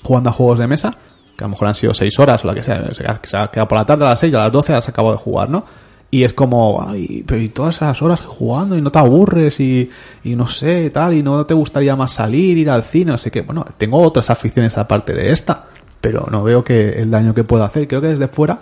jugando 0.03 0.29
a 0.29 0.33
juegos 0.33 0.59
de 0.59 0.67
mesa, 0.67 0.95
que 1.37 1.43
a 1.43 1.47
lo 1.47 1.51
mejor 1.51 1.67
han 1.67 1.75
sido 1.75 1.93
6 1.93 2.17
horas 2.19 2.43
o 2.43 2.47
lo 2.47 2.53
que 2.55 2.63
sea, 2.63 2.93
se 2.93 3.05
ha- 3.05 3.19
se 3.23 3.37
ha 3.37 3.47
quedado 3.49 3.67
por 3.67 3.77
la 3.77 3.85
tarde 3.85 4.05
a 4.05 4.09
las 4.09 4.19
6 4.19 4.33
a 4.35 4.39
las 4.43 4.51
12 4.51 4.73
has 4.73 4.87
acabado 4.87 5.15
de 5.15 5.21
jugar, 5.21 5.49
¿no? 5.49 5.65
Y 6.11 6.23
es 6.23 6.33
como, 6.33 6.85
ay, 6.87 7.23
pero 7.27 7.41
y 7.41 7.49
todas 7.49 7.75
esas 7.75 8.01
horas 8.01 8.21
jugando 8.21 8.77
y 8.77 8.81
no 8.81 8.89
te 8.89 8.99
aburres 8.99 9.59
y, 9.59 9.89
y 10.23 10.35
no 10.35 10.47
sé, 10.47 10.89
tal, 10.91 11.13
y 11.13 11.23
no 11.23 11.45
te 11.45 11.53
gustaría 11.53 11.95
más 11.95 12.13
salir, 12.13 12.57
ir 12.57 12.69
al 12.69 12.83
cine, 12.83 13.11
no 13.11 13.17
sé 13.17 13.31
qué. 13.31 13.41
Bueno, 13.41 13.65
tengo 13.77 14.01
otras 14.01 14.29
aficiones 14.29 14.77
aparte 14.77 15.13
de 15.13 15.31
esta, 15.31 15.65
pero 15.99 16.27
no 16.31 16.43
veo 16.43 16.63
que 16.63 17.01
el 17.01 17.11
daño 17.11 17.33
que 17.33 17.43
pueda 17.43 17.65
hacer. 17.65 17.87
Creo 17.87 17.99
que 17.99 18.07
desde 18.09 18.27
fuera 18.29 18.59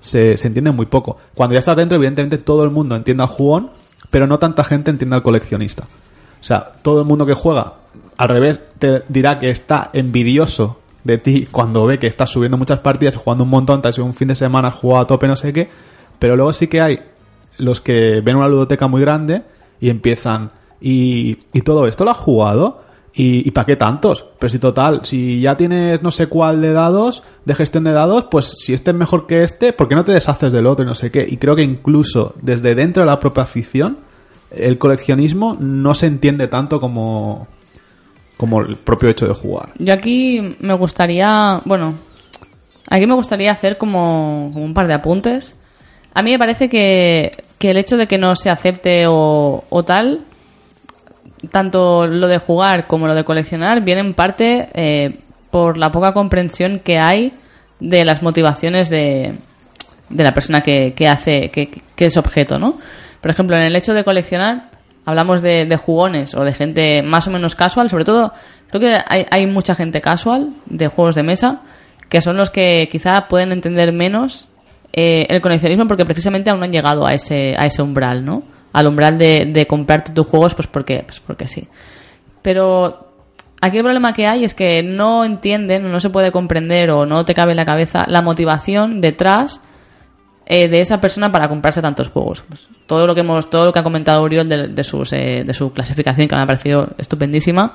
se, 0.00 0.36
se 0.38 0.46
entiende 0.46 0.70
muy 0.70 0.86
poco. 0.86 1.18
Cuando 1.34 1.52
ya 1.54 1.58
estás 1.58 1.76
dentro, 1.76 1.96
evidentemente 1.96 2.38
todo 2.38 2.62
el 2.64 2.70
mundo 2.70 2.96
entiende 2.96 3.24
al 3.24 3.28
jugón, 3.28 3.70
pero 4.08 4.26
no 4.26 4.38
tanta 4.38 4.64
gente 4.64 4.90
entiende 4.90 5.16
al 5.16 5.22
coleccionista. 5.22 5.82
O 6.40 6.44
sea, 6.44 6.72
todo 6.80 7.00
el 7.00 7.06
mundo 7.06 7.26
que 7.26 7.34
juega, 7.34 7.74
al 8.16 8.28
revés, 8.28 8.60
te 8.78 9.02
dirá 9.08 9.40
que 9.40 9.50
está 9.50 9.90
envidioso 9.92 10.78
de 11.04 11.18
ti 11.18 11.46
cuando 11.50 11.86
ve 11.86 11.98
que 11.98 12.06
estás 12.06 12.30
subiendo 12.30 12.56
muchas 12.56 12.80
partidas 12.80 13.16
jugando 13.16 13.44
un 13.44 13.50
montón, 13.50 13.82
te 13.82 13.88
has 13.88 13.98
un 13.98 14.14
fin 14.14 14.28
de 14.28 14.34
semana, 14.34 14.68
has 14.68 14.74
jugado 14.74 15.04
a 15.04 15.06
tope, 15.06 15.28
no 15.28 15.36
sé 15.36 15.52
qué. 15.52 15.68
Pero 16.18 16.36
luego 16.36 16.52
sí 16.52 16.68
que 16.68 16.80
hay 16.80 17.00
los 17.58 17.80
que 17.80 18.20
ven 18.20 18.36
una 18.36 18.48
ludoteca 18.48 18.88
muy 18.88 19.00
grande 19.00 19.42
y 19.80 19.90
empiezan. 19.90 20.50
Y, 20.80 21.38
y 21.52 21.60
todo 21.62 21.86
esto 21.86 22.04
lo 22.04 22.10
has 22.10 22.18
jugado. 22.18 22.82
¿Y, 23.16 23.46
y 23.46 23.52
para 23.52 23.66
qué 23.66 23.76
tantos? 23.76 24.24
Pero 24.40 24.50
si 24.50 24.58
total, 24.58 25.04
si 25.04 25.40
ya 25.40 25.56
tienes 25.56 26.02
no 26.02 26.10
sé 26.10 26.26
cuál 26.26 26.60
de 26.60 26.72
dados, 26.72 27.22
de 27.44 27.54
gestión 27.54 27.84
de 27.84 27.92
dados, 27.92 28.24
pues 28.28 28.54
si 28.58 28.74
este 28.74 28.90
es 28.90 28.96
mejor 28.96 29.28
que 29.28 29.44
este, 29.44 29.72
¿por 29.72 29.88
qué 29.88 29.94
no 29.94 30.04
te 30.04 30.10
deshaces 30.10 30.52
del 30.52 30.66
otro 30.66 30.84
y 30.84 30.88
no 30.88 30.96
sé 30.96 31.12
qué? 31.12 31.24
Y 31.28 31.36
creo 31.36 31.54
que 31.54 31.62
incluso 31.62 32.34
desde 32.42 32.74
dentro 32.74 33.04
de 33.04 33.06
la 33.06 33.20
propia 33.20 33.44
afición, 33.44 33.98
el 34.50 34.78
coleccionismo 34.78 35.56
no 35.60 35.94
se 35.94 36.06
entiende 36.06 36.48
tanto 36.48 36.80
como, 36.80 37.46
como 38.36 38.60
el 38.60 38.76
propio 38.76 39.08
hecho 39.08 39.26
de 39.26 39.34
jugar. 39.34 39.70
Yo 39.78 39.92
aquí 39.94 40.56
me 40.60 40.74
gustaría, 40.74 41.60
bueno, 41.64 41.94
aquí 42.88 43.06
me 43.06 43.14
gustaría 43.14 43.52
hacer 43.52 43.78
como, 43.78 44.50
como 44.52 44.64
un 44.64 44.74
par 44.74 44.86
de 44.86 44.94
apuntes. 44.94 45.54
A 46.14 46.22
mí 46.22 46.32
me 46.32 46.38
parece 46.38 46.68
que, 46.68 47.32
que 47.58 47.70
el 47.70 47.76
hecho 47.76 47.96
de 47.96 48.06
que 48.06 48.18
no 48.18 48.36
se 48.36 48.50
acepte 48.50 49.06
o, 49.08 49.64
o 49.68 49.84
tal, 49.84 50.20
tanto 51.50 52.06
lo 52.06 52.28
de 52.28 52.38
jugar 52.38 52.86
como 52.86 53.06
lo 53.06 53.14
de 53.14 53.24
coleccionar, 53.24 53.82
viene 53.82 54.00
en 54.00 54.14
parte 54.14 54.68
eh, 54.74 55.18
por 55.50 55.76
la 55.76 55.90
poca 55.92 56.12
comprensión 56.12 56.80
que 56.80 56.98
hay 56.98 57.32
de 57.80 58.04
las 58.04 58.22
motivaciones 58.22 58.88
de, 58.88 59.38
de 60.08 60.24
la 60.24 60.32
persona 60.32 60.60
que, 60.60 60.94
que 60.94 61.08
hace, 61.08 61.50
que, 61.50 61.82
que 61.94 62.06
es 62.06 62.16
objeto, 62.16 62.58
¿no? 62.58 62.78
Por 63.20 63.30
ejemplo, 63.30 63.56
en 63.56 63.62
el 63.62 63.76
hecho 63.76 63.94
de 63.94 64.04
coleccionar, 64.04 64.70
hablamos 65.04 65.42
de, 65.42 65.66
de 65.66 65.76
jugones 65.76 66.34
o 66.34 66.44
de 66.44 66.52
gente 66.52 67.02
más 67.02 67.26
o 67.26 67.30
menos 67.30 67.54
casual, 67.54 67.90
sobre 67.90 68.04
todo, 68.04 68.32
creo 68.70 68.80
que 68.80 68.98
hay, 69.06 69.26
hay 69.30 69.46
mucha 69.46 69.74
gente 69.74 70.00
casual 70.00 70.50
de 70.66 70.88
juegos 70.88 71.14
de 71.14 71.22
mesa, 71.22 71.62
que 72.08 72.20
son 72.20 72.36
los 72.36 72.50
que 72.50 72.88
quizá 72.90 73.28
pueden 73.28 73.52
entender 73.52 73.92
menos 73.92 74.48
eh, 74.92 75.26
el 75.28 75.40
coleccionismo 75.40 75.86
porque 75.86 76.04
precisamente 76.04 76.50
aún 76.50 76.60
no 76.60 76.66
han 76.66 76.72
llegado 76.72 77.06
a 77.06 77.14
ese, 77.14 77.56
a 77.58 77.66
ese 77.66 77.82
umbral, 77.82 78.24
¿no? 78.24 78.44
Al 78.72 78.86
umbral 78.86 79.18
de, 79.18 79.46
de 79.46 79.66
comprarte 79.66 80.12
tus 80.12 80.26
juegos, 80.26 80.54
pues 80.54 80.68
porque, 80.68 81.02
pues 81.06 81.20
porque 81.20 81.46
sí. 81.46 81.68
Pero 82.42 83.12
aquí 83.60 83.78
el 83.78 83.82
problema 83.82 84.12
que 84.12 84.26
hay 84.26 84.44
es 84.44 84.54
que 84.54 84.82
no 84.82 85.24
entienden, 85.24 85.90
no 85.90 86.00
se 86.00 86.10
puede 86.10 86.30
comprender 86.32 86.90
o 86.90 87.06
no 87.06 87.24
te 87.24 87.34
cabe 87.34 87.52
en 87.52 87.56
la 87.56 87.64
cabeza 87.64 88.04
la 88.06 88.22
motivación 88.22 89.00
detrás 89.00 89.60
eh, 90.46 90.68
de 90.68 90.80
esa 90.80 91.00
persona 91.00 91.32
para 91.32 91.48
comprarse 91.48 91.80
tantos 91.80 92.08
juegos. 92.08 92.44
Pues 92.46 92.68
todo 92.86 93.06
lo 93.06 93.14
que 93.14 93.22
hemos, 93.22 93.48
todo 93.48 93.66
lo 93.66 93.72
que 93.72 93.80
ha 93.80 93.82
comentado 93.82 94.22
Uriol 94.22 94.48
de, 94.48 94.68
de 94.68 94.84
sus, 94.84 95.12
eh, 95.12 95.42
de 95.44 95.54
su 95.54 95.72
clasificación 95.72 96.28
que 96.28 96.36
me 96.36 96.42
ha 96.42 96.46
parecido 96.46 96.88
estupendísima, 96.98 97.72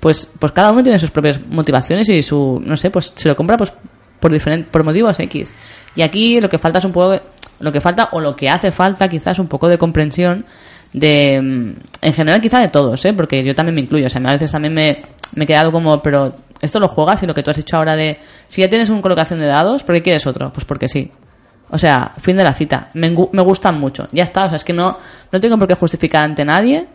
pues, 0.00 0.30
pues 0.38 0.52
cada 0.52 0.72
uno 0.72 0.82
tiene 0.82 0.98
sus 0.98 1.10
propias 1.10 1.40
motivaciones 1.46 2.08
y 2.08 2.22
su, 2.22 2.60
no 2.64 2.76
sé, 2.76 2.90
pues 2.90 3.12
si 3.14 3.28
lo 3.28 3.36
compra, 3.36 3.56
pues 3.56 3.72
por 4.18 4.32
diferentes, 4.32 4.68
por 4.70 4.84
motivos 4.84 5.18
X. 5.18 5.54
Y 5.94 6.02
aquí 6.02 6.40
lo 6.40 6.48
que 6.48 6.58
falta 6.58 6.78
es 6.78 6.84
un 6.84 6.92
poco, 6.92 7.20
lo 7.58 7.72
que 7.72 7.80
falta 7.80 8.08
o 8.12 8.20
lo 8.20 8.36
que 8.36 8.48
hace 8.48 8.70
falta 8.70 9.08
quizás 9.08 9.38
un 9.38 9.48
poco 9.48 9.68
de 9.68 9.78
comprensión 9.78 10.46
de, 10.92 11.40
mm, 11.40 11.72
en 12.02 12.12
general 12.12 12.40
quizá 12.40 12.60
de 12.60 12.68
todos, 12.68 13.04
¿eh? 13.04 13.12
Porque 13.12 13.42
yo 13.44 13.54
también 13.54 13.74
me 13.74 13.80
incluyo, 13.80 14.06
o 14.06 14.10
sea, 14.10 14.20
a 14.22 14.32
veces 14.32 14.52
también 14.52 14.74
me, 14.74 15.02
me 15.34 15.44
he 15.44 15.46
quedado 15.46 15.70
como, 15.72 16.02
pero 16.02 16.34
esto 16.60 16.80
lo 16.80 16.88
juegas 16.88 17.22
y 17.22 17.26
lo 17.26 17.34
que 17.34 17.42
tú 17.42 17.50
has 17.50 17.56
dicho 17.56 17.76
ahora 17.76 17.96
de, 17.96 18.18
si 18.48 18.60
ya 18.60 18.68
tienes 18.68 18.90
una 18.90 19.00
colocación 19.00 19.40
de 19.40 19.46
dados, 19.46 19.82
¿por 19.84 19.94
qué 19.94 20.02
quieres 20.02 20.26
otro? 20.26 20.52
Pues 20.52 20.64
porque 20.64 20.88
sí. 20.88 21.10
O 21.70 21.78
sea, 21.78 22.12
fin 22.18 22.36
de 22.36 22.44
la 22.44 22.52
cita. 22.54 22.88
Me, 22.94 23.10
me 23.10 23.42
gustan 23.42 23.78
mucho. 23.78 24.08
Ya 24.12 24.24
está, 24.24 24.44
o 24.44 24.48
sea, 24.48 24.56
es 24.56 24.64
que 24.64 24.72
no, 24.72 24.98
no 25.30 25.40
tengo 25.40 25.56
por 25.58 25.68
qué 25.68 25.74
justificar 25.74 26.22
ante 26.24 26.44
nadie 26.44 26.88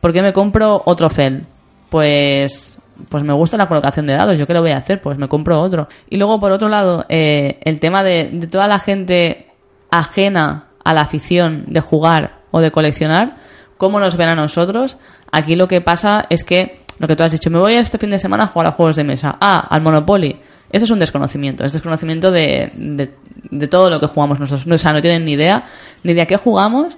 por 0.00 0.12
qué 0.12 0.22
me 0.22 0.32
compro 0.32 0.82
otro 0.84 1.10
FEL. 1.10 1.44
Pues, 1.90 2.78
pues 3.08 3.24
me 3.24 3.32
gusta 3.32 3.56
la 3.56 3.68
colocación 3.68 4.06
de 4.06 4.14
dados. 4.14 4.38
¿Yo 4.38 4.46
qué 4.46 4.54
lo 4.54 4.60
voy 4.60 4.70
a 4.70 4.78
hacer? 4.78 5.00
Pues 5.00 5.18
me 5.18 5.28
compro 5.28 5.60
otro. 5.60 5.88
Y 6.08 6.16
luego, 6.16 6.40
por 6.40 6.52
otro 6.52 6.68
lado, 6.68 7.04
eh, 7.08 7.58
el 7.62 7.80
tema 7.80 8.02
de, 8.02 8.30
de 8.32 8.46
toda 8.46 8.68
la 8.68 8.78
gente 8.78 9.48
ajena 9.90 10.66
a 10.84 10.94
la 10.94 11.02
afición 11.02 11.64
de 11.66 11.80
jugar 11.80 12.38
o 12.50 12.60
de 12.60 12.70
coleccionar, 12.70 13.36
cómo 13.76 14.00
nos 14.00 14.16
ven 14.16 14.28
a 14.28 14.34
nosotros. 14.34 14.98
Aquí 15.32 15.56
lo 15.56 15.68
que 15.68 15.80
pasa 15.80 16.26
es 16.28 16.44
que, 16.44 16.80
lo 16.98 17.06
que 17.06 17.16
tú 17.16 17.22
has 17.22 17.32
dicho, 17.32 17.50
me 17.50 17.58
voy 17.58 17.74
este 17.74 17.98
fin 17.98 18.10
de 18.10 18.18
semana 18.18 18.44
a 18.44 18.48
jugar 18.48 18.68
a 18.68 18.72
juegos 18.72 18.96
de 18.96 19.04
mesa. 19.04 19.36
Ah, 19.40 19.66
al 19.70 19.80
Monopoly. 19.80 20.40
Eso 20.70 20.84
es 20.84 20.90
un 20.90 20.98
desconocimiento, 20.98 21.64
es 21.64 21.72
desconocimiento 21.72 22.30
de, 22.30 22.70
de, 22.74 23.66
todo 23.68 23.88
lo 23.88 24.00
que 24.00 24.06
jugamos 24.06 24.38
nosotros. 24.38 24.66
No, 24.66 24.74
o 24.74 24.78
sea, 24.78 24.92
no 24.92 25.00
tienen 25.00 25.24
ni 25.24 25.32
idea 25.32 25.64
ni 26.02 26.12
de 26.12 26.22
a 26.22 26.26
qué 26.26 26.36
jugamos, 26.36 26.96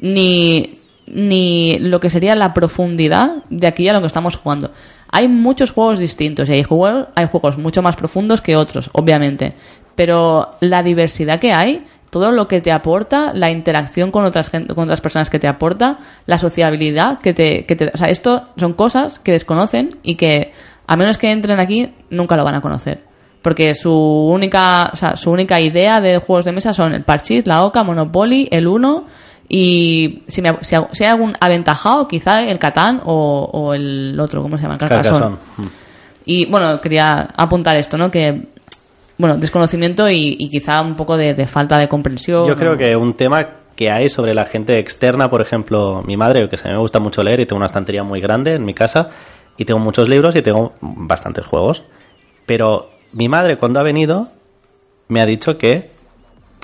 ni, 0.00 0.78
ni 1.06 1.78
lo 1.78 2.00
que 2.00 2.10
sería 2.10 2.34
la 2.34 2.52
profundidad 2.52 3.44
de 3.48 3.66
aquí 3.66 3.88
a 3.88 3.92
lo 3.92 4.00
que 4.00 4.08
estamos 4.08 4.36
jugando. 4.36 4.72
Hay 5.10 5.28
muchos 5.28 5.70
juegos 5.70 5.98
distintos 5.98 6.48
y 6.48 6.52
hay 6.52 6.62
juegos, 6.62 7.08
hay 7.14 7.28
juegos 7.28 7.58
mucho 7.58 7.82
más 7.82 7.96
profundos 7.96 8.40
que 8.40 8.56
otros, 8.56 8.90
obviamente. 8.92 9.52
Pero 9.94 10.52
la 10.60 10.82
diversidad 10.82 11.38
que 11.38 11.52
hay, 11.52 11.84
todo 12.10 12.32
lo 12.32 12.48
que 12.48 12.60
te 12.60 12.72
aporta, 12.72 13.32
la 13.34 13.50
interacción 13.50 14.10
con 14.10 14.24
otras, 14.24 14.50
con 14.50 14.66
otras 14.68 15.00
personas 15.00 15.30
que 15.30 15.38
te 15.38 15.48
aporta, 15.48 15.98
la 16.26 16.38
sociabilidad 16.38 17.20
que 17.20 17.34
te, 17.34 17.66
que 17.66 17.76
te... 17.76 17.90
O 17.92 17.96
sea, 17.96 18.08
esto 18.08 18.48
son 18.56 18.72
cosas 18.72 19.18
que 19.18 19.32
desconocen 19.32 19.98
y 20.02 20.16
que, 20.16 20.52
a 20.86 20.96
menos 20.96 21.18
que 21.18 21.30
entren 21.30 21.60
aquí, 21.60 21.92
nunca 22.10 22.36
lo 22.36 22.44
van 22.44 22.54
a 22.54 22.60
conocer. 22.60 23.11
Porque 23.42 23.74
su 23.74 23.92
única, 23.92 24.90
o 24.92 24.96
sea, 24.96 25.16
su 25.16 25.30
única 25.30 25.60
idea 25.60 26.00
de 26.00 26.18
juegos 26.18 26.44
de 26.44 26.52
mesa 26.52 26.72
son 26.72 26.94
el 26.94 27.04
Parchís, 27.04 27.46
la 27.46 27.64
Oca, 27.64 27.82
Monopoly, 27.82 28.48
el 28.50 28.68
Uno 28.68 29.06
y 29.48 30.22
si, 30.28 30.40
me, 30.40 30.56
si, 30.62 30.76
si 30.92 31.04
hay 31.04 31.10
algún 31.10 31.34
aventajado, 31.40 32.08
quizá 32.08 32.42
el 32.42 32.58
Catán 32.58 33.02
o, 33.04 33.50
o 33.52 33.74
el 33.74 34.18
otro, 34.18 34.42
¿cómo 34.42 34.56
se 34.56 34.62
llama? 34.62 34.78
Carcassonne. 34.78 35.20
Carcassonne. 35.20 35.68
Y 36.24 36.46
bueno, 36.46 36.80
quería 36.80 37.28
apuntar 37.36 37.76
esto, 37.76 37.98
¿no? 37.98 38.10
Que, 38.10 38.48
bueno, 39.18 39.36
desconocimiento 39.36 40.08
y, 40.08 40.36
y 40.38 40.48
quizá 40.48 40.80
un 40.80 40.94
poco 40.94 41.16
de, 41.16 41.34
de 41.34 41.46
falta 41.46 41.76
de 41.78 41.88
comprensión. 41.88 42.46
Yo 42.46 42.56
creo 42.56 42.76
que 42.76 42.96
un 42.96 43.14
tema 43.14 43.44
que 43.76 43.92
hay 43.92 44.08
sobre 44.08 44.34
la 44.34 44.46
gente 44.46 44.78
externa, 44.78 45.28
por 45.28 45.42
ejemplo, 45.42 46.02
mi 46.06 46.16
madre, 46.16 46.48
que 46.48 46.56
se 46.56 46.68
me 46.68 46.78
gusta 46.78 47.00
mucho 47.00 47.22
leer 47.22 47.40
y 47.40 47.46
tengo 47.46 47.58
una 47.58 47.66
estantería 47.66 48.04
muy 48.04 48.20
grande 48.20 48.54
en 48.54 48.64
mi 48.64 48.72
casa 48.72 49.10
y 49.56 49.64
tengo 49.64 49.80
muchos 49.80 50.08
libros 50.08 50.36
y 50.36 50.42
tengo 50.42 50.74
bastantes 50.80 51.44
juegos. 51.44 51.82
Pero 52.46 52.88
mi 53.12 53.28
madre 53.28 53.58
cuando 53.58 53.80
ha 53.80 53.82
venido 53.82 54.28
me 55.08 55.20
ha 55.20 55.26
dicho 55.26 55.58
que, 55.58 55.90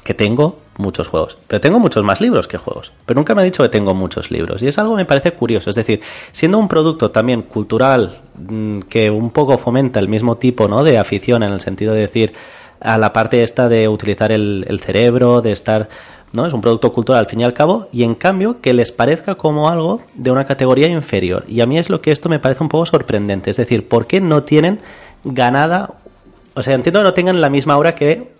que 0.04 0.14
tengo 0.14 0.58
muchos 0.78 1.08
juegos. 1.08 1.36
Pero 1.46 1.60
tengo 1.60 1.78
muchos 1.78 2.04
más 2.04 2.20
libros 2.20 2.48
que 2.48 2.56
juegos. 2.56 2.92
Pero 3.04 3.18
nunca 3.18 3.34
me 3.34 3.42
ha 3.42 3.44
dicho 3.44 3.62
que 3.62 3.68
tengo 3.68 3.94
muchos 3.94 4.30
libros. 4.30 4.62
Y 4.62 4.68
es 4.68 4.78
algo 4.78 4.94
que 4.94 5.02
me 5.02 5.04
parece 5.04 5.32
curioso. 5.32 5.68
Es 5.68 5.76
decir, 5.76 6.00
siendo 6.32 6.58
un 6.58 6.68
producto 6.68 7.10
también 7.10 7.42
cultural 7.42 8.18
mm, 8.36 8.80
que 8.82 9.10
un 9.10 9.30
poco 9.30 9.58
fomenta 9.58 10.00
el 10.00 10.08
mismo 10.08 10.36
tipo 10.36 10.66
¿no? 10.68 10.82
de 10.82 10.98
afición 10.98 11.42
en 11.42 11.52
el 11.52 11.60
sentido 11.60 11.92
de 11.92 12.00
decir 12.00 12.32
a 12.80 12.96
la 12.96 13.12
parte 13.12 13.42
esta 13.42 13.68
de 13.68 13.88
utilizar 13.88 14.32
el, 14.32 14.64
el 14.68 14.80
cerebro, 14.80 15.42
de 15.42 15.52
estar... 15.52 15.88
¿no? 16.30 16.46
Es 16.46 16.52
un 16.52 16.60
producto 16.60 16.92
cultural 16.92 17.20
al 17.20 17.26
fin 17.26 17.40
y 17.40 17.44
al 17.44 17.54
cabo, 17.54 17.88
y 17.90 18.02
en 18.02 18.14
cambio 18.14 18.60
que 18.60 18.74
les 18.74 18.92
parezca 18.92 19.36
como 19.36 19.70
algo 19.70 20.02
de 20.14 20.30
una 20.30 20.44
categoría 20.44 20.86
inferior. 20.86 21.44
Y 21.48 21.62
a 21.62 21.66
mí 21.66 21.78
es 21.78 21.88
lo 21.88 22.02
que 22.02 22.12
esto 22.12 22.28
me 22.28 22.38
parece 22.38 22.62
un 22.62 22.68
poco 22.68 22.84
sorprendente. 22.84 23.50
Es 23.50 23.56
decir, 23.56 23.88
¿por 23.88 24.06
qué 24.06 24.20
no 24.20 24.42
tienen 24.42 24.78
ganada 25.24 25.94
o 26.58 26.62
sea, 26.62 26.74
entiendo 26.74 27.00
que 27.00 27.04
no 27.04 27.12
tengan 27.12 27.40
la 27.40 27.50
misma 27.50 27.74
aura 27.74 27.94
que 27.94 28.32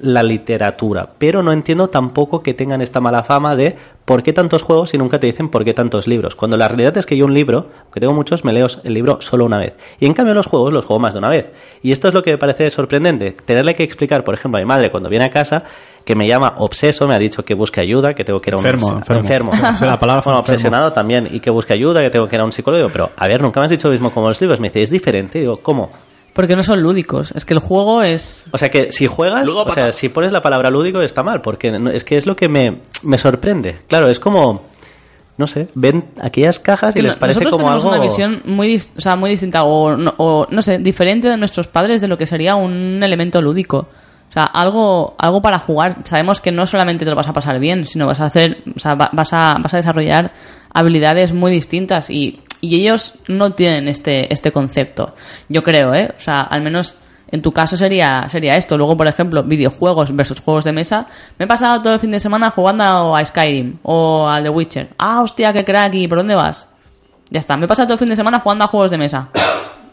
la 0.00 0.22
literatura, 0.22 1.08
pero 1.18 1.42
no 1.42 1.52
entiendo 1.52 1.88
tampoco 1.88 2.42
que 2.42 2.54
tengan 2.54 2.80
esta 2.80 3.00
mala 3.00 3.24
fama 3.24 3.56
de 3.56 3.76
por 4.04 4.22
qué 4.22 4.32
tantos 4.32 4.62
juegos 4.62 4.94
y 4.94 4.98
nunca 4.98 5.18
te 5.18 5.26
dicen 5.26 5.48
por 5.48 5.64
qué 5.64 5.74
tantos 5.74 6.06
libros. 6.06 6.34
Cuando 6.34 6.56
la 6.56 6.68
realidad 6.68 6.96
es 6.96 7.04
que 7.04 7.16
yo 7.16 7.26
un 7.26 7.34
libro, 7.34 7.66
que 7.92 8.00
tengo 8.00 8.14
muchos, 8.14 8.44
me 8.44 8.52
leo 8.52 8.68
el 8.84 8.94
libro 8.94 9.20
solo 9.20 9.44
una 9.44 9.58
vez. 9.58 9.76
Y 9.98 10.06
en 10.06 10.14
cambio 10.14 10.34
los 10.34 10.46
juegos 10.46 10.72
los 10.72 10.84
juego 10.84 11.00
más 11.00 11.14
de 11.14 11.18
una 11.18 11.28
vez. 11.30 11.50
Y 11.82 11.92
esto 11.92 12.08
es 12.08 12.14
lo 12.14 12.22
que 12.22 12.30
me 12.30 12.38
parece 12.38 12.70
sorprendente. 12.70 13.32
Tenerle 13.44 13.74
que 13.74 13.82
explicar, 13.82 14.24
por 14.24 14.34
ejemplo, 14.34 14.58
a 14.58 14.62
mi 14.62 14.66
madre 14.66 14.90
cuando 14.90 15.08
viene 15.08 15.26
a 15.26 15.30
casa, 15.30 15.64
que 16.04 16.14
me 16.14 16.26
llama 16.26 16.54
obseso, 16.58 17.06
me 17.06 17.14
ha 17.14 17.18
dicho 17.18 17.44
que 17.44 17.54
busque 17.54 17.80
ayuda, 17.80 18.14
que 18.14 18.24
tengo 18.24 18.40
que 18.40 18.50
ir 18.50 18.54
a 18.54 18.58
un 18.58 18.64
Enfermo, 18.64 19.02
enfermo. 19.10 19.50
la 19.80 19.98
palabra 19.98 20.22
fue 20.22 20.30
bueno, 20.30 20.40
enfermo. 20.40 20.40
obsesionado 20.40 20.92
también 20.92 21.28
y 21.30 21.40
que 21.40 21.50
busque 21.50 21.74
ayuda, 21.74 22.00
que 22.02 22.10
tengo 22.10 22.28
que 22.28 22.36
ir 22.36 22.40
a 22.40 22.44
un 22.44 22.52
psicólogo. 22.52 22.88
Pero, 22.90 23.10
a 23.16 23.26
ver, 23.26 23.42
nunca 23.42 23.60
me 23.60 23.66
has 23.66 23.70
dicho 23.70 23.88
lo 23.88 23.92
mismo 23.92 24.10
como 24.10 24.28
los 24.28 24.40
libros. 24.40 24.60
Me 24.60 24.68
dice, 24.68 24.82
es 24.82 24.90
diferente. 24.90 25.40
Digo, 25.40 25.58
¿cómo? 25.58 25.90
Porque 26.32 26.54
no 26.54 26.62
son 26.62 26.80
lúdicos. 26.82 27.32
Es 27.34 27.44
que 27.44 27.54
el 27.54 27.60
juego 27.60 28.02
es. 28.02 28.44
O 28.52 28.58
sea 28.58 28.68
que 28.70 28.92
si 28.92 29.06
juegas, 29.06 29.48
o 29.48 29.72
sea, 29.72 29.92
si 29.92 30.08
pones 30.08 30.30
la 30.32 30.40
palabra 30.42 30.70
lúdico 30.70 31.00
está 31.00 31.22
mal, 31.22 31.40
porque 31.42 31.70
no- 31.72 31.90
es 31.90 32.04
que 32.04 32.16
es 32.16 32.26
lo 32.26 32.36
que 32.36 32.48
me, 32.48 32.78
me 33.02 33.18
sorprende. 33.18 33.78
Claro, 33.88 34.08
es 34.08 34.20
como, 34.20 34.62
no 35.36 35.46
sé, 35.48 35.68
ven 35.74 36.04
aquellas 36.20 36.60
cajas 36.60 36.94
y 36.94 37.02
les 37.02 37.16
parece 37.16 37.40
Nosotros 37.40 37.60
como 37.60 37.64
tenemos 37.70 37.84
algo... 37.84 37.96
una 37.96 38.04
visión 38.04 38.42
muy, 38.44 38.80
o 38.96 39.00
sea, 39.00 39.16
muy 39.16 39.30
distinta 39.30 39.64
o 39.64 39.96
no, 39.96 40.14
o, 40.18 40.46
no 40.50 40.62
sé, 40.62 40.78
diferente 40.78 41.28
de 41.28 41.36
nuestros 41.36 41.66
padres 41.66 42.00
de 42.00 42.06
lo 42.08 42.16
que 42.16 42.26
sería 42.26 42.54
un 42.54 43.02
elemento 43.02 43.42
lúdico. 43.42 43.88
O 44.28 44.32
sea, 44.32 44.42
algo, 44.44 45.14
algo 45.18 45.40
para 45.40 45.58
jugar. 45.58 46.04
Sabemos 46.04 46.40
que 46.40 46.52
no 46.52 46.66
solamente 46.66 47.04
te 47.04 47.10
lo 47.10 47.16
vas 47.16 47.28
a 47.28 47.32
pasar 47.32 47.58
bien, 47.58 47.86
sino 47.86 48.06
vas 48.06 48.20
a 48.20 48.24
hacer, 48.24 48.58
o 48.76 48.78
sea, 48.78 48.94
va- 48.94 49.10
vas 49.12 49.32
a, 49.32 49.56
vas 49.60 49.72
a 49.74 49.78
desarrollar 49.78 50.32
habilidades 50.72 51.32
muy 51.32 51.50
distintas 51.50 52.10
y, 52.10 52.40
y 52.60 52.80
ellos 52.80 53.14
no 53.28 53.52
tienen 53.52 53.88
este, 53.88 54.32
este 54.32 54.52
concepto. 54.52 55.14
Yo 55.48 55.62
creo, 55.62 55.94
¿eh? 55.94 56.12
O 56.16 56.20
sea, 56.20 56.40
al 56.40 56.62
menos 56.62 56.96
en 57.30 57.42
tu 57.42 57.52
caso 57.52 57.76
sería, 57.76 58.28
sería 58.28 58.56
esto. 58.56 58.76
Luego, 58.76 58.96
por 58.96 59.06
ejemplo, 59.06 59.42
videojuegos 59.42 60.14
versus 60.16 60.40
juegos 60.40 60.64
de 60.64 60.72
mesa. 60.72 61.06
Me 61.38 61.44
he 61.44 61.48
pasado 61.48 61.82
todo 61.82 61.92
el 61.92 62.00
fin 62.00 62.10
de 62.10 62.20
semana 62.20 62.50
jugando 62.50 63.14
a 63.14 63.24
Skyrim 63.24 63.78
o 63.82 64.28
a 64.28 64.42
The 64.42 64.48
Witcher. 64.48 64.90
Ah, 64.98 65.20
hostia, 65.20 65.52
qué 65.52 65.64
crack, 65.64 65.94
¿y 65.94 66.08
por 66.08 66.18
dónde 66.18 66.34
vas? 66.34 66.68
Ya 67.30 67.40
está, 67.40 67.56
me 67.58 67.66
he 67.66 67.68
pasado 67.68 67.88
todo 67.88 67.94
el 67.94 67.98
fin 67.98 68.08
de 68.08 68.16
semana 68.16 68.40
jugando 68.40 68.64
a 68.64 68.68
juegos 68.68 68.90
de 68.90 68.98
mesa. 68.98 69.28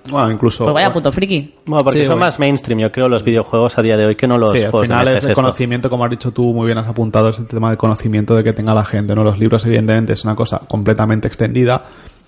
Bueno, 0.07 0.29
incluso. 0.29 0.65
Pues 0.65 0.73
vaya 0.75 0.93
puto 0.93 1.11
friki. 1.11 1.55
Bueno, 1.65 1.83
porque 1.83 2.01
Sí, 2.01 2.05
son 2.05 2.13
bueno. 2.13 2.27
más 2.27 2.37
mainstream, 2.39 2.79
yo 2.79 2.91
creo, 2.91 3.09
los 3.09 3.23
videojuegos 3.23 3.75
a 3.79 3.81
día 3.81 3.97
de 3.97 4.05
hoy 4.05 4.15
que 4.15 4.27
no 4.27 4.37
los 4.37 4.51
sí, 4.51 4.63
al 4.63 4.69
juegos 4.69 4.87
de 4.87 4.93
final 4.93 5.05
mesa, 5.05 5.17
es 5.17 5.23
es 5.23 5.29
el 5.29 5.35
conocimiento, 5.35 5.89
como 5.89 6.05
has 6.05 6.11
dicho 6.11 6.31
tú, 6.31 6.43
muy 6.53 6.67
bien 6.67 6.77
has 6.77 6.87
apuntado, 6.87 7.29
es 7.29 7.39
el 7.39 7.47
tema 7.47 7.71
de 7.71 7.77
conocimiento 7.77 8.35
de 8.35 8.43
que 8.43 8.53
tenga 8.53 8.75
la 8.75 8.85
gente, 8.85 9.15
¿no? 9.15 9.23
Los 9.23 9.39
libros, 9.39 9.65
evidentemente, 9.65 10.13
es 10.13 10.23
una 10.23 10.35
cosa 10.35 10.61
completamente 10.67 11.27
extendida. 11.27 11.85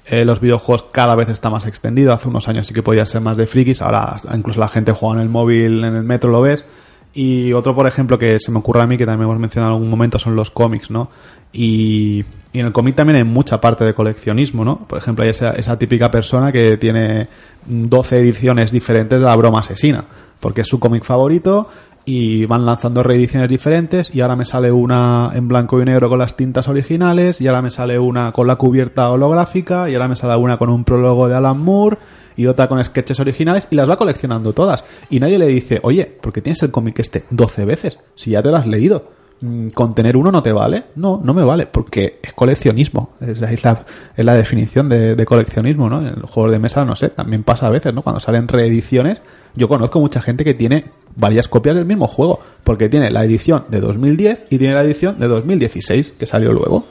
Eh, 0.10 0.24
los 0.24 0.40
videojuegos 0.40 0.86
cada 0.92 1.16
vez 1.16 1.30
está 1.30 1.50
más 1.50 1.66
extendido. 1.66 2.14
Hace 2.14 2.30
unos 2.30 2.48
años 2.48 2.68
sí 2.68 2.74
que 2.74 2.82
podía 2.82 3.06
ser 3.06 3.22
más 3.22 3.36
de 3.36 3.46
frikis, 3.46 3.82
ahora 3.82 4.16
incluso 4.34 4.60
la 4.60 4.70
gente 4.70 4.94
juega 4.94 5.16
en 5.16 5.22
el 5.22 5.30
móvil, 5.30 5.84
en 5.84 5.96
el 5.96 6.04
metro, 6.04 6.32
lo 6.32 6.42
ves. 6.42 6.66
Y 7.14 7.52
otro, 7.54 7.76
por 7.76 7.88
ejemplo, 7.88 8.18
que 8.18 8.40
se 8.40 8.52
me 8.52 8.60
ocurre 8.60 8.82
a 8.82 8.88
mí, 8.88 8.98
que 8.98 9.06
también 9.06 9.28
hemos 9.28 9.40
mencionado 9.40 9.74
en 9.74 9.76
algún 9.78 9.90
momento, 9.90 10.20
son 10.20 10.36
los 10.36 10.52
cómics, 10.52 10.92
¿no? 10.92 11.10
Y, 11.52 12.24
y 12.54 12.60
en 12.60 12.68
el 12.68 12.72
cómic 12.72 12.96
también 12.96 13.18
hay 13.18 13.24
mucha 13.24 13.60
parte 13.60 13.84
de 13.84 13.94
coleccionismo, 13.94 14.64
¿no? 14.64 14.88
Por 14.88 14.98
ejemplo, 14.98 15.24
hay 15.24 15.32
esa, 15.32 15.52
esa 15.52 15.78
típica 15.78 16.10
persona 16.12 16.52
que 16.52 16.78
tiene 16.78 17.28
12 17.66 18.20
ediciones 18.20 18.72
diferentes 18.72 19.20
de 19.20 19.26
la 19.26 19.36
broma 19.36 19.60
asesina, 19.60 20.06
porque 20.40 20.62
es 20.62 20.68
su 20.68 20.80
cómic 20.80 21.04
favorito 21.04 21.70
y 22.08 22.46
van 22.46 22.66
lanzando 22.66 23.04
reediciones 23.04 23.50
diferentes 23.50 24.16
y 24.16 24.22
ahora 24.22 24.38
me 24.38 24.46
sale 24.46 24.72
una 24.72 25.30
en 25.36 25.50
blanco 25.50 25.82
y 25.82 25.84
negro 25.84 26.08
con 26.08 26.20
las 26.20 26.38
tintas 26.38 26.70
originales 26.70 27.42
y 27.42 27.48
ahora 27.48 27.62
me 27.62 27.70
sale 27.70 28.00
una 28.00 28.32
con 28.32 28.48
la 28.48 28.56
cubierta 28.56 29.10
holográfica 29.10 29.90
y 29.90 29.94
ahora 29.94 30.08
me 30.08 30.16
sale 30.16 30.38
una 30.38 30.58
con 30.58 30.70
un 30.70 30.86
prólogo 30.86 31.28
de 31.28 31.36
Alan 31.36 31.60
Moore 31.60 31.98
y 32.38 32.46
otra 32.46 32.70
con 32.70 32.82
sketches 32.82 33.20
originales 33.20 33.68
y 33.72 33.76
las 33.76 33.90
va 33.90 33.98
coleccionando 33.98 34.54
todas. 34.54 34.86
Y 35.10 35.20
nadie 35.20 35.38
le 35.38 35.48
dice, 35.48 35.82
oye, 35.84 36.06
¿por 36.06 36.32
qué 36.32 36.42
tienes 36.42 36.64
el 36.64 36.72
cómic 36.72 36.98
este 37.00 37.26
12 37.30 37.66
veces? 37.66 38.00
Si 38.16 38.32
ya 38.32 38.42
te 38.42 38.52
lo 38.52 38.56
has 38.56 38.68
leído. 38.68 39.17
Mm, 39.42 39.70
¿Con 39.70 39.94
tener 39.94 40.18
uno 40.18 40.32
no 40.32 40.42
te 40.42 40.52
vale? 40.52 40.86
No, 40.96 41.22
no 41.24 41.34
me 41.34 41.44
vale, 41.44 41.68
porque 41.68 42.20
es 42.24 42.34
coleccionismo. 42.34 43.12
Es, 43.22 43.42
es 43.42 43.64
la, 43.64 43.84
es 44.16 44.26
la 44.26 44.34
definición 44.36 44.90
de, 44.90 45.16
de 45.16 45.26
coleccionismo, 45.26 45.90
¿no? 45.90 46.00
En 46.02 46.20
los 46.22 46.30
juegos 46.32 46.52
de 46.52 46.60
mesa, 46.60 46.84
no 46.86 46.96
sé, 46.96 47.10
también 47.10 47.44
pasa 47.44 47.68
a 47.68 47.70
veces, 47.70 47.94
¿no? 47.94 48.02
Cuando 48.02 48.20
salen 48.20 48.48
reediciones, 48.48 49.22
yo 49.56 49.68
conozco 49.68 50.00
mucha 50.00 50.22
gente 50.22 50.44
que 50.44 50.54
tiene 50.56 50.86
varias 51.16 51.48
copias 51.48 51.76
del 51.76 51.86
mismo 51.86 52.08
juego, 52.08 52.40
porque 52.64 52.90
tiene 52.90 53.12
la 53.12 53.24
edición 53.26 53.66
de 53.70 53.80
2010 53.80 54.46
y 54.50 54.58
tiene 54.58 54.74
la 54.74 54.84
edición 54.84 55.20
de 55.20 55.28
2016, 55.28 56.12
que 56.20 56.26
salió 56.26 56.52
luego. 56.52 56.86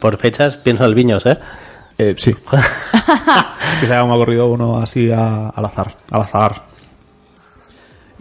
Por 0.00 0.16
fechas 0.18 0.56
pienso 0.56 0.84
al 0.84 0.94
Viños, 0.94 1.24
¿eh? 1.26 1.38
Eh, 1.98 2.14
sí. 2.18 2.30
es 2.52 3.80
que 3.80 3.86
se 3.86 3.94
ha 3.94 4.04
ocurrido 4.04 4.46
uno 4.48 4.78
así 4.78 5.10
a- 5.10 5.48
al 5.50 5.64
azar, 5.64 5.96
al 6.10 6.22
azar. 6.22 6.62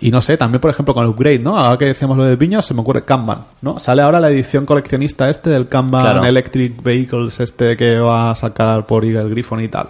Y 0.05 0.11
no 0.11 0.21
sé, 0.21 0.37
también 0.37 0.61
por 0.61 0.69
ejemplo 0.71 0.93
con 0.93 1.03
el 1.03 1.09
upgrade, 1.09 1.39
¿no? 1.39 1.57
Ahora 1.57 1.77
que 1.77 1.85
decíamos 1.85 2.17
lo 2.17 2.25
de 2.25 2.37
piños, 2.37 2.65
se 2.65 2.73
me 2.73 2.81
ocurre 2.81 3.03
Kanban, 3.05 3.45
¿no? 3.61 3.79
Sale 3.79 4.01
ahora 4.03 4.19
la 4.19 4.29
edición 4.29 4.65
coleccionista 4.65 5.29
este 5.29 5.49
del 5.49 5.67
Kanban 5.67 6.03
Claro. 6.03 6.23
Electric 6.25 6.83
Vehicles 6.83 7.39
este 7.39 7.75
que 7.75 7.99
va 7.99 8.31
a 8.31 8.35
sacar 8.35 8.85
por 8.85 9.03
Eagle 9.03 9.29
Griffon 9.29 9.61
y 9.61 9.67
tal. 9.67 9.89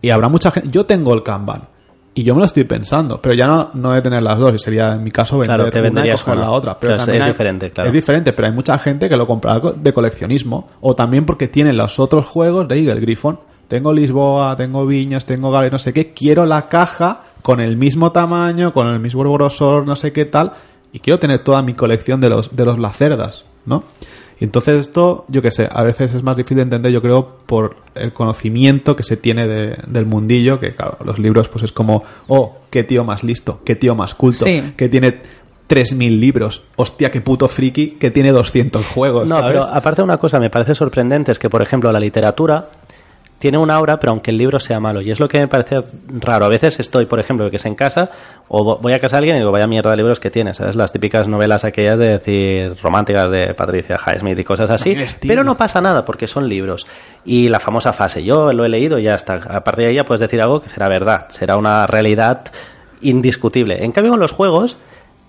Y 0.00 0.10
habrá 0.10 0.28
mucha 0.28 0.50
gente... 0.50 0.68
Yo 0.70 0.86
tengo 0.86 1.12
el 1.14 1.22
Kanban. 1.22 1.62
Y 2.14 2.24
yo 2.24 2.34
me 2.34 2.40
lo 2.40 2.44
estoy 2.44 2.64
pensando, 2.64 3.22
pero 3.22 3.34
ya 3.34 3.46
no, 3.46 3.70
no 3.72 3.92
de 3.92 4.02
tener 4.02 4.22
las 4.22 4.38
dos, 4.38 4.52
y 4.54 4.58
sería 4.58 4.92
en 4.94 5.02
mi 5.02 5.10
caso 5.10 5.38
vender 5.38 5.56
Claro, 5.56 5.70
te 5.70 5.80
una 5.80 6.06
y 6.06 6.10
coger 6.10 6.34
una. 6.34 6.42
la 6.42 6.50
otra. 6.50 6.76
Pero 6.78 6.94
Claro, 6.96 7.12
es- 7.14 7.22
hay- 7.22 7.28
diferente, 7.30 7.70
claro. 7.70 7.88
Es 7.88 7.94
diferente, 7.94 8.32
pero 8.34 8.48
hay 8.48 8.54
mucha 8.54 8.78
gente 8.78 9.08
que 9.08 9.16
lo 9.16 9.26
compra 9.26 9.58
co- 9.60 9.72
de 9.72 9.92
coleccionismo, 9.94 10.68
o 10.82 10.94
también 10.94 11.24
porque 11.24 11.48
tienen 11.48 11.76
los 11.78 11.98
otros 11.98 12.26
juegos 12.26 12.68
de 12.68 12.78
Eagle 12.78 13.00
Griffon. 13.00 13.40
Tengo 13.66 13.94
Lisboa, 13.94 14.54
tengo 14.56 14.84
Viñas, 14.84 15.24
tengo 15.24 15.50
Gales, 15.50 15.72
no 15.72 15.78
sé 15.78 15.94
qué, 15.94 16.12
quiero 16.12 16.44
la 16.44 16.68
caja 16.68 17.20
con 17.42 17.60
el 17.60 17.76
mismo 17.76 18.12
tamaño, 18.12 18.72
con 18.72 18.86
el 18.88 19.00
mismo 19.00 19.30
grosor, 19.32 19.86
no 19.86 19.96
sé 19.96 20.12
qué 20.12 20.24
tal, 20.24 20.52
y 20.92 21.00
quiero 21.00 21.18
tener 21.18 21.40
toda 21.44 21.62
mi 21.62 21.74
colección 21.74 22.20
de 22.20 22.28
los, 22.28 22.54
de 22.54 22.64
los 22.64 22.78
lacerdas, 22.78 23.44
¿no? 23.66 23.84
Y 24.40 24.44
entonces 24.44 24.76
esto, 24.80 25.24
yo 25.28 25.40
qué 25.42 25.50
sé, 25.52 25.68
a 25.70 25.82
veces 25.84 26.14
es 26.14 26.22
más 26.24 26.36
difícil 26.36 26.56
de 26.56 26.62
entender, 26.64 26.90
yo 26.90 27.00
creo, 27.00 27.38
por 27.46 27.76
el 27.94 28.12
conocimiento 28.12 28.96
que 28.96 29.02
se 29.04 29.16
tiene 29.16 29.46
de- 29.46 29.76
del 29.86 30.04
mundillo, 30.06 30.58
que 30.58 30.74
claro, 30.74 30.98
los 31.04 31.18
libros 31.20 31.48
pues 31.48 31.64
es 31.64 31.72
como, 31.72 32.02
oh, 32.28 32.58
qué 32.70 32.82
tío 32.82 33.04
más 33.04 33.22
listo, 33.22 33.60
qué 33.64 33.76
tío 33.76 33.94
más 33.94 34.14
culto, 34.14 34.44
Sí. 34.44 34.74
que 34.76 34.88
tiene 34.88 35.18
3.000 35.68 36.18
libros, 36.20 36.62
hostia, 36.76 37.10
qué 37.10 37.20
puto 37.20 37.46
friki, 37.48 37.92
que 37.92 38.10
tiene 38.10 38.32
200 38.32 38.84
juegos, 38.84 39.28
No, 39.28 39.36
¿sabes? 39.38 39.52
pero 39.60 39.64
aparte 39.64 40.02
una 40.02 40.18
cosa 40.18 40.38
me 40.40 40.50
parece 40.50 40.74
sorprendente 40.74 41.30
es 41.32 41.38
que, 41.38 41.48
por 41.48 41.62
ejemplo, 41.62 41.90
la 41.92 42.00
literatura 42.00 42.66
tiene 43.42 43.58
una 43.58 43.74
aura, 43.74 43.98
pero 43.98 44.12
aunque 44.12 44.30
el 44.30 44.38
libro 44.38 44.60
sea 44.60 44.78
malo. 44.78 45.02
Y 45.02 45.10
es 45.10 45.18
lo 45.18 45.28
que 45.28 45.40
me 45.40 45.48
parece 45.48 45.80
raro. 46.20 46.46
A 46.46 46.48
veces 46.48 46.78
estoy, 46.78 47.06
por 47.06 47.18
ejemplo, 47.18 47.50
que 47.50 47.56
es 47.56 47.66
en 47.66 47.74
casa, 47.74 48.08
o 48.46 48.64
vo- 48.64 48.78
voy 48.80 48.92
a 48.92 49.00
casa 49.00 49.16
de 49.16 49.18
alguien 49.18 49.36
y 49.36 49.38
digo, 49.40 49.50
vaya 49.50 49.66
mierda 49.66 49.90
de 49.90 49.96
libros 49.96 50.20
que 50.20 50.30
tienes, 50.30 50.58
¿sabes? 50.58 50.76
Las 50.76 50.92
típicas 50.92 51.26
novelas 51.26 51.64
aquellas 51.64 51.98
de 51.98 52.06
decir, 52.06 52.76
románticas 52.80 53.28
de 53.32 53.52
Patricia 53.54 53.96
Highsmith 54.06 54.38
y 54.38 54.44
cosas 54.44 54.70
así. 54.70 54.94
Pero 55.28 55.42
no 55.42 55.56
pasa 55.56 55.80
nada 55.80 56.04
porque 56.04 56.28
son 56.28 56.48
libros. 56.48 56.86
Y 57.24 57.48
la 57.48 57.58
famosa 57.58 57.92
fase, 57.92 58.22
yo 58.22 58.52
lo 58.52 58.64
he 58.64 58.68
leído 58.68 59.00
y 59.00 59.02
ya 59.02 59.16
está. 59.16 59.34
A 59.34 59.64
partir 59.64 59.86
de 59.86 59.88
ahí 59.90 59.96
ya 59.96 60.04
puedes 60.04 60.20
decir 60.20 60.40
algo 60.40 60.62
que 60.62 60.68
será 60.68 60.86
verdad, 60.88 61.26
será 61.30 61.56
una 61.56 61.86
realidad 61.88 62.44
indiscutible. 63.00 63.84
En 63.84 63.92
cambio, 63.92 64.12
con 64.12 64.20
los 64.20 64.32
juegos, 64.32 64.76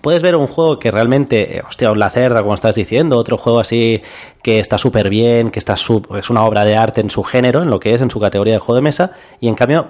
puedes 0.04 0.22
ver 0.22 0.36
un 0.36 0.46
juego 0.46 0.78
que 0.78 0.90
realmente, 0.90 1.56
eh, 1.56 1.62
hostia, 1.66 1.90
un 1.90 1.98
Lacerda, 1.98 2.42
como 2.42 2.54
estás 2.54 2.74
diciendo, 2.74 3.16
otro 3.16 3.38
juego 3.38 3.58
así 3.58 4.02
que 4.42 4.60
está 4.60 4.76
súper 4.76 5.08
bien, 5.08 5.50
que 5.50 5.58
está 5.58 5.78
sub- 5.78 6.14
es 6.16 6.28
una 6.28 6.44
obra 6.44 6.62
de 6.66 6.76
arte 6.76 7.00
en 7.00 7.08
su 7.08 7.22
género, 7.22 7.62
en 7.62 7.70
lo 7.70 7.80
que 7.80 7.94
es, 7.94 8.02
en 8.02 8.10
su 8.10 8.20
categoría 8.20 8.52
de 8.52 8.58
juego 8.60 8.76
de 8.76 8.82
mesa, 8.82 9.12
y 9.40 9.48
en 9.48 9.54
cambio 9.54 9.86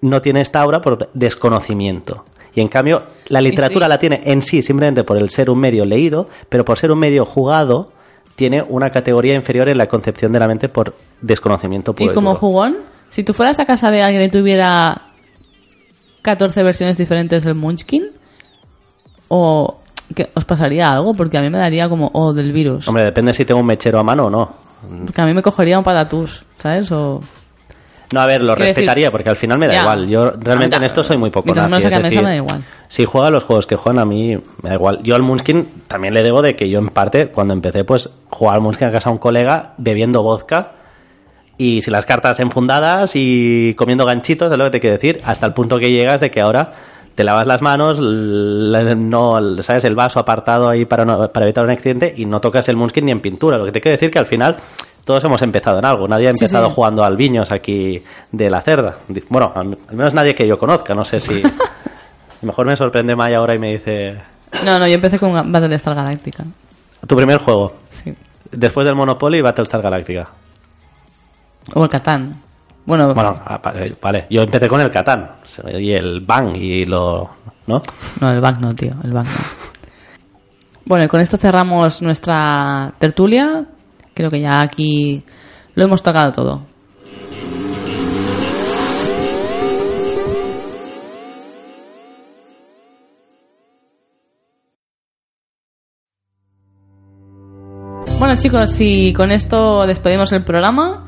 no 0.00 0.22
tiene 0.22 0.42
esta 0.42 0.60
aura 0.62 0.80
por 0.80 1.10
desconocimiento. 1.12 2.24
Y 2.54 2.60
en 2.60 2.68
cambio, 2.68 3.02
la 3.26 3.40
literatura 3.40 3.86
sí. 3.86 3.90
la 3.90 3.98
tiene 3.98 4.20
en 4.24 4.42
sí 4.42 4.62
simplemente 4.62 5.02
por 5.02 5.18
el 5.18 5.28
ser 5.28 5.50
un 5.50 5.58
medio 5.58 5.84
leído, 5.84 6.28
pero 6.48 6.64
por 6.64 6.78
ser 6.78 6.92
un 6.92 7.00
medio 7.00 7.24
jugado, 7.24 7.90
tiene 8.36 8.64
una 8.68 8.90
categoría 8.90 9.34
inferior 9.34 9.68
en 9.68 9.76
la 9.78 9.88
concepción 9.88 10.30
de 10.30 10.38
la 10.38 10.46
mente 10.46 10.68
por 10.68 10.94
desconocimiento 11.20 11.94
puro 11.94 12.12
Y 12.12 12.14
como 12.14 12.36
jugón, 12.36 12.76
si 13.10 13.24
tú 13.24 13.34
fueras 13.34 13.58
a 13.58 13.66
casa 13.66 13.90
de 13.90 14.02
alguien 14.02 14.22
y 14.22 14.28
tuviera 14.30 15.02
14 16.22 16.62
versiones 16.62 16.96
diferentes 16.96 17.42
del 17.42 17.56
Munchkin, 17.56 18.06
o 19.28 19.78
que 20.14 20.28
os 20.34 20.44
pasaría 20.44 20.90
algo, 20.90 21.14
porque 21.14 21.36
a 21.38 21.42
mí 21.42 21.50
me 21.50 21.58
daría 21.58 21.88
como, 21.88 22.10
oh, 22.14 22.32
del 22.32 22.52
virus. 22.52 22.88
Hombre, 22.88 23.04
depende 23.04 23.32
si 23.34 23.44
tengo 23.44 23.60
un 23.60 23.66
mechero 23.66 23.98
a 23.98 24.02
mano 24.02 24.26
o 24.26 24.30
no. 24.30 24.52
Porque 25.04 25.20
a 25.20 25.26
mí 25.26 25.34
me 25.34 25.42
cogería 25.42 25.76
un 25.78 25.84
patatús, 25.84 26.44
¿sabes? 26.58 26.90
O... 26.92 27.20
No, 28.14 28.20
a 28.20 28.26
ver, 28.26 28.42
lo 28.42 28.54
decir- 28.54 28.68
respetaría 28.74 29.10
porque 29.10 29.28
al 29.28 29.36
final 29.36 29.58
me 29.58 29.66
da 29.66 29.74
Ya. 29.74 29.80
igual. 29.82 30.08
Yo 30.08 30.30
realmente 30.30 30.76
en 30.76 30.84
esto 30.84 31.04
soy 31.04 31.18
muy 31.18 31.28
poco 31.28 31.52
nazi, 31.52 31.88
es 31.88 32.02
decir, 32.02 32.22
me 32.22 32.28
da 32.30 32.36
igual. 32.36 32.64
Si 32.88 33.04
juega 33.04 33.28
los 33.28 33.44
juegos 33.44 33.66
que 33.66 33.76
juegan 33.76 34.00
a 34.00 34.06
mí, 34.06 34.34
me 34.62 34.70
da 34.70 34.76
igual. 34.76 35.00
Yo 35.02 35.14
al 35.14 35.22
Munchkin 35.22 35.66
también 35.88 36.14
le 36.14 36.22
debo 36.22 36.40
de 36.40 36.56
que 36.56 36.70
yo 36.70 36.78
en 36.78 36.88
parte, 36.88 37.28
cuando 37.28 37.52
empecé, 37.52 37.84
pues 37.84 38.08
jugar 38.30 38.54
al 38.54 38.62
Munchkin 38.62 38.88
a 38.88 38.92
casa 38.92 39.10
de 39.10 39.14
un 39.14 39.18
colega 39.18 39.74
bebiendo 39.76 40.22
vodka 40.22 40.72
y 41.58 41.82
si 41.82 41.90
las 41.90 42.06
cartas 42.06 42.40
enfundadas 42.40 43.12
y 43.14 43.74
comiendo 43.74 44.06
ganchitos, 44.06 44.50
es 44.50 44.56
lo 44.56 44.64
que 44.64 44.70
te 44.70 44.80
quiero 44.80 44.94
decir, 44.94 45.20
hasta 45.26 45.44
el 45.44 45.52
punto 45.52 45.76
que 45.76 45.88
llegas 45.88 46.22
de 46.22 46.30
que 46.30 46.40
ahora 46.40 46.72
te 47.18 47.24
lavas 47.24 47.48
las 47.48 47.60
manos, 47.62 47.98
no, 47.98 49.36
sabes, 49.62 49.82
el 49.82 49.96
vaso 49.96 50.20
apartado 50.20 50.68
ahí 50.68 50.84
para, 50.84 51.04
no- 51.04 51.32
para 51.32 51.46
evitar 51.46 51.64
un 51.64 51.70
accidente 51.72 52.14
y 52.16 52.26
no 52.26 52.38
tocas 52.40 52.68
el 52.68 52.76
Munchkin 52.76 53.06
ni 53.06 53.10
en 53.10 53.18
pintura. 53.18 53.58
Lo 53.58 53.64
que 53.64 53.72
te 53.72 53.80
quiero 53.80 53.96
decir 53.96 54.08
que 54.08 54.20
al 54.20 54.26
final 54.26 54.56
todos 55.04 55.24
hemos 55.24 55.42
empezado 55.42 55.80
en 55.80 55.84
algo. 55.84 56.06
Nadie 56.06 56.28
ha 56.28 56.30
empezado 56.30 56.68
sí. 56.68 56.72
jugando 56.76 57.02
al 57.02 57.16
viños 57.16 57.50
aquí 57.50 58.00
de 58.30 58.48
la 58.48 58.60
cerda. 58.60 58.98
Bueno, 59.30 59.50
al 59.52 59.76
al 59.88 59.96
menos 59.96 60.14
nadie 60.14 60.32
que 60.36 60.46
yo 60.46 60.56
conozca. 60.58 60.94
No 60.94 61.04
sé 61.04 61.18
si. 61.18 61.42
a 61.42 61.48
lo 62.42 62.46
mejor 62.46 62.66
me 62.66 62.76
sorprende 62.76 63.16
Maya 63.16 63.38
ahora 63.38 63.56
y 63.56 63.58
me 63.58 63.72
dice. 63.72 64.16
No, 64.64 64.78
no, 64.78 64.86
yo 64.86 64.94
empecé 64.94 65.18
con 65.18 65.32
Battlestar 65.50 65.96
Galactica. 65.96 66.44
Tu 67.04 67.16
primer 67.16 67.38
juego. 67.38 67.72
Sí. 67.90 68.14
Después 68.52 68.86
del 68.86 68.94
Monopoly 68.94 69.38
y 69.38 69.42
Battlestar 69.42 69.82
Galactica. 69.82 70.28
O 71.74 71.82
el 71.82 71.90
Catán. 71.90 72.32
Bueno, 72.88 73.12
Bueno, 73.12 73.38
ah, 73.44 73.60
vale, 73.62 73.94
vale. 74.00 74.26
Yo 74.30 74.40
empecé 74.40 74.66
con 74.66 74.80
el 74.80 74.90
Catán. 74.90 75.32
Y 75.78 75.92
el 75.92 76.22
Bang 76.22 76.56
y 76.56 76.86
lo. 76.86 77.28
¿No? 77.66 77.82
no, 78.18 78.30
el 78.30 78.40
Bank 78.40 78.60
no, 78.60 78.74
tío, 78.74 78.94
el 79.04 79.12
Bank 79.12 79.26
no. 79.26 79.44
Bueno, 80.86 81.04
y 81.04 81.08
con 81.08 81.20
esto 81.20 81.36
cerramos 81.36 82.00
nuestra 82.00 82.94
tertulia. 82.98 83.66
Creo 84.14 84.30
que 84.30 84.40
ya 84.40 84.62
aquí 84.62 85.22
lo 85.74 85.84
hemos 85.84 86.02
tocado 86.02 86.32
todo. 86.32 86.62
Bueno 98.18 98.34
chicos, 98.40 98.80
y 98.80 99.12
con 99.12 99.30
esto 99.30 99.86
despedimos 99.86 100.32
el 100.32 100.42
programa. 100.42 101.07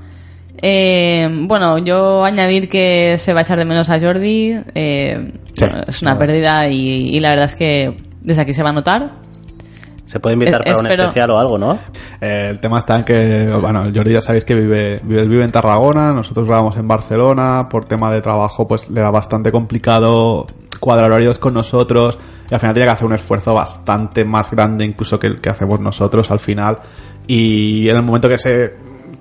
Eh, 0.62 1.28
bueno, 1.46 1.78
yo 1.78 2.24
añadir 2.24 2.68
que 2.68 3.16
se 3.18 3.32
va 3.32 3.40
a 3.40 3.42
echar 3.42 3.58
de 3.58 3.64
menos 3.64 3.88
a 3.90 3.98
Jordi. 3.98 4.58
eh, 4.74 5.32
Sí. 5.54 5.64
bueno, 5.66 5.82
es 5.88 6.00
una 6.02 6.16
pérdida 6.18 6.68
y, 6.68 7.16
y 7.16 7.20
la 7.20 7.30
verdad 7.30 7.46
es 7.46 7.54
que 7.54 7.94
desde 8.22 8.42
aquí 8.42 8.54
se 8.54 8.62
va 8.62 8.70
a 8.70 8.72
notar. 8.72 9.10
Se 10.06 10.18
puede 10.18 10.34
invitar 10.34 10.60
Eh, 10.62 10.72
para 10.72 10.78
un 10.78 10.86
especial 10.90 11.30
o 11.30 11.38
algo, 11.38 11.56
¿no? 11.58 11.78
Eh, 12.20 12.48
el 12.50 12.58
tema 12.60 12.78
está 12.78 12.96
en 12.96 13.04
que, 13.04 13.48
bueno, 13.60 13.84
Jordi 13.94 14.12
ya 14.12 14.20
sabéis 14.20 14.44
que 14.44 14.54
vive, 14.54 15.00
vive, 15.04 15.26
vive 15.28 15.44
en 15.44 15.52
Tarragona, 15.52 16.12
nosotros 16.12 16.48
grabamos 16.48 16.76
en 16.78 16.88
Barcelona, 16.88 17.68
por 17.70 17.84
tema 17.84 18.10
de 18.10 18.20
trabajo 18.20 18.66
pues 18.66 18.90
le 18.90 19.00
era 19.00 19.10
bastante 19.10 19.52
complicado 19.52 20.46
cuadrar 20.80 21.10
horarios 21.10 21.38
con 21.38 21.54
nosotros 21.54 22.18
y 22.50 22.54
al 22.54 22.58
final 22.60 22.74
tiene 22.74 22.86
que 22.86 22.92
hacer 22.92 23.06
un 23.06 23.12
esfuerzo 23.14 23.54
bastante 23.54 24.24
más 24.24 24.50
grande 24.50 24.84
incluso 24.84 25.18
que 25.18 25.26
el 25.28 25.40
que 25.40 25.50
hacemos 25.50 25.78
nosotros 25.78 26.30
al 26.30 26.40
final 26.40 26.78
y 27.26 27.88
en 27.88 27.96
el 27.96 28.02
momento 28.02 28.28
que 28.28 28.38
se 28.38 28.72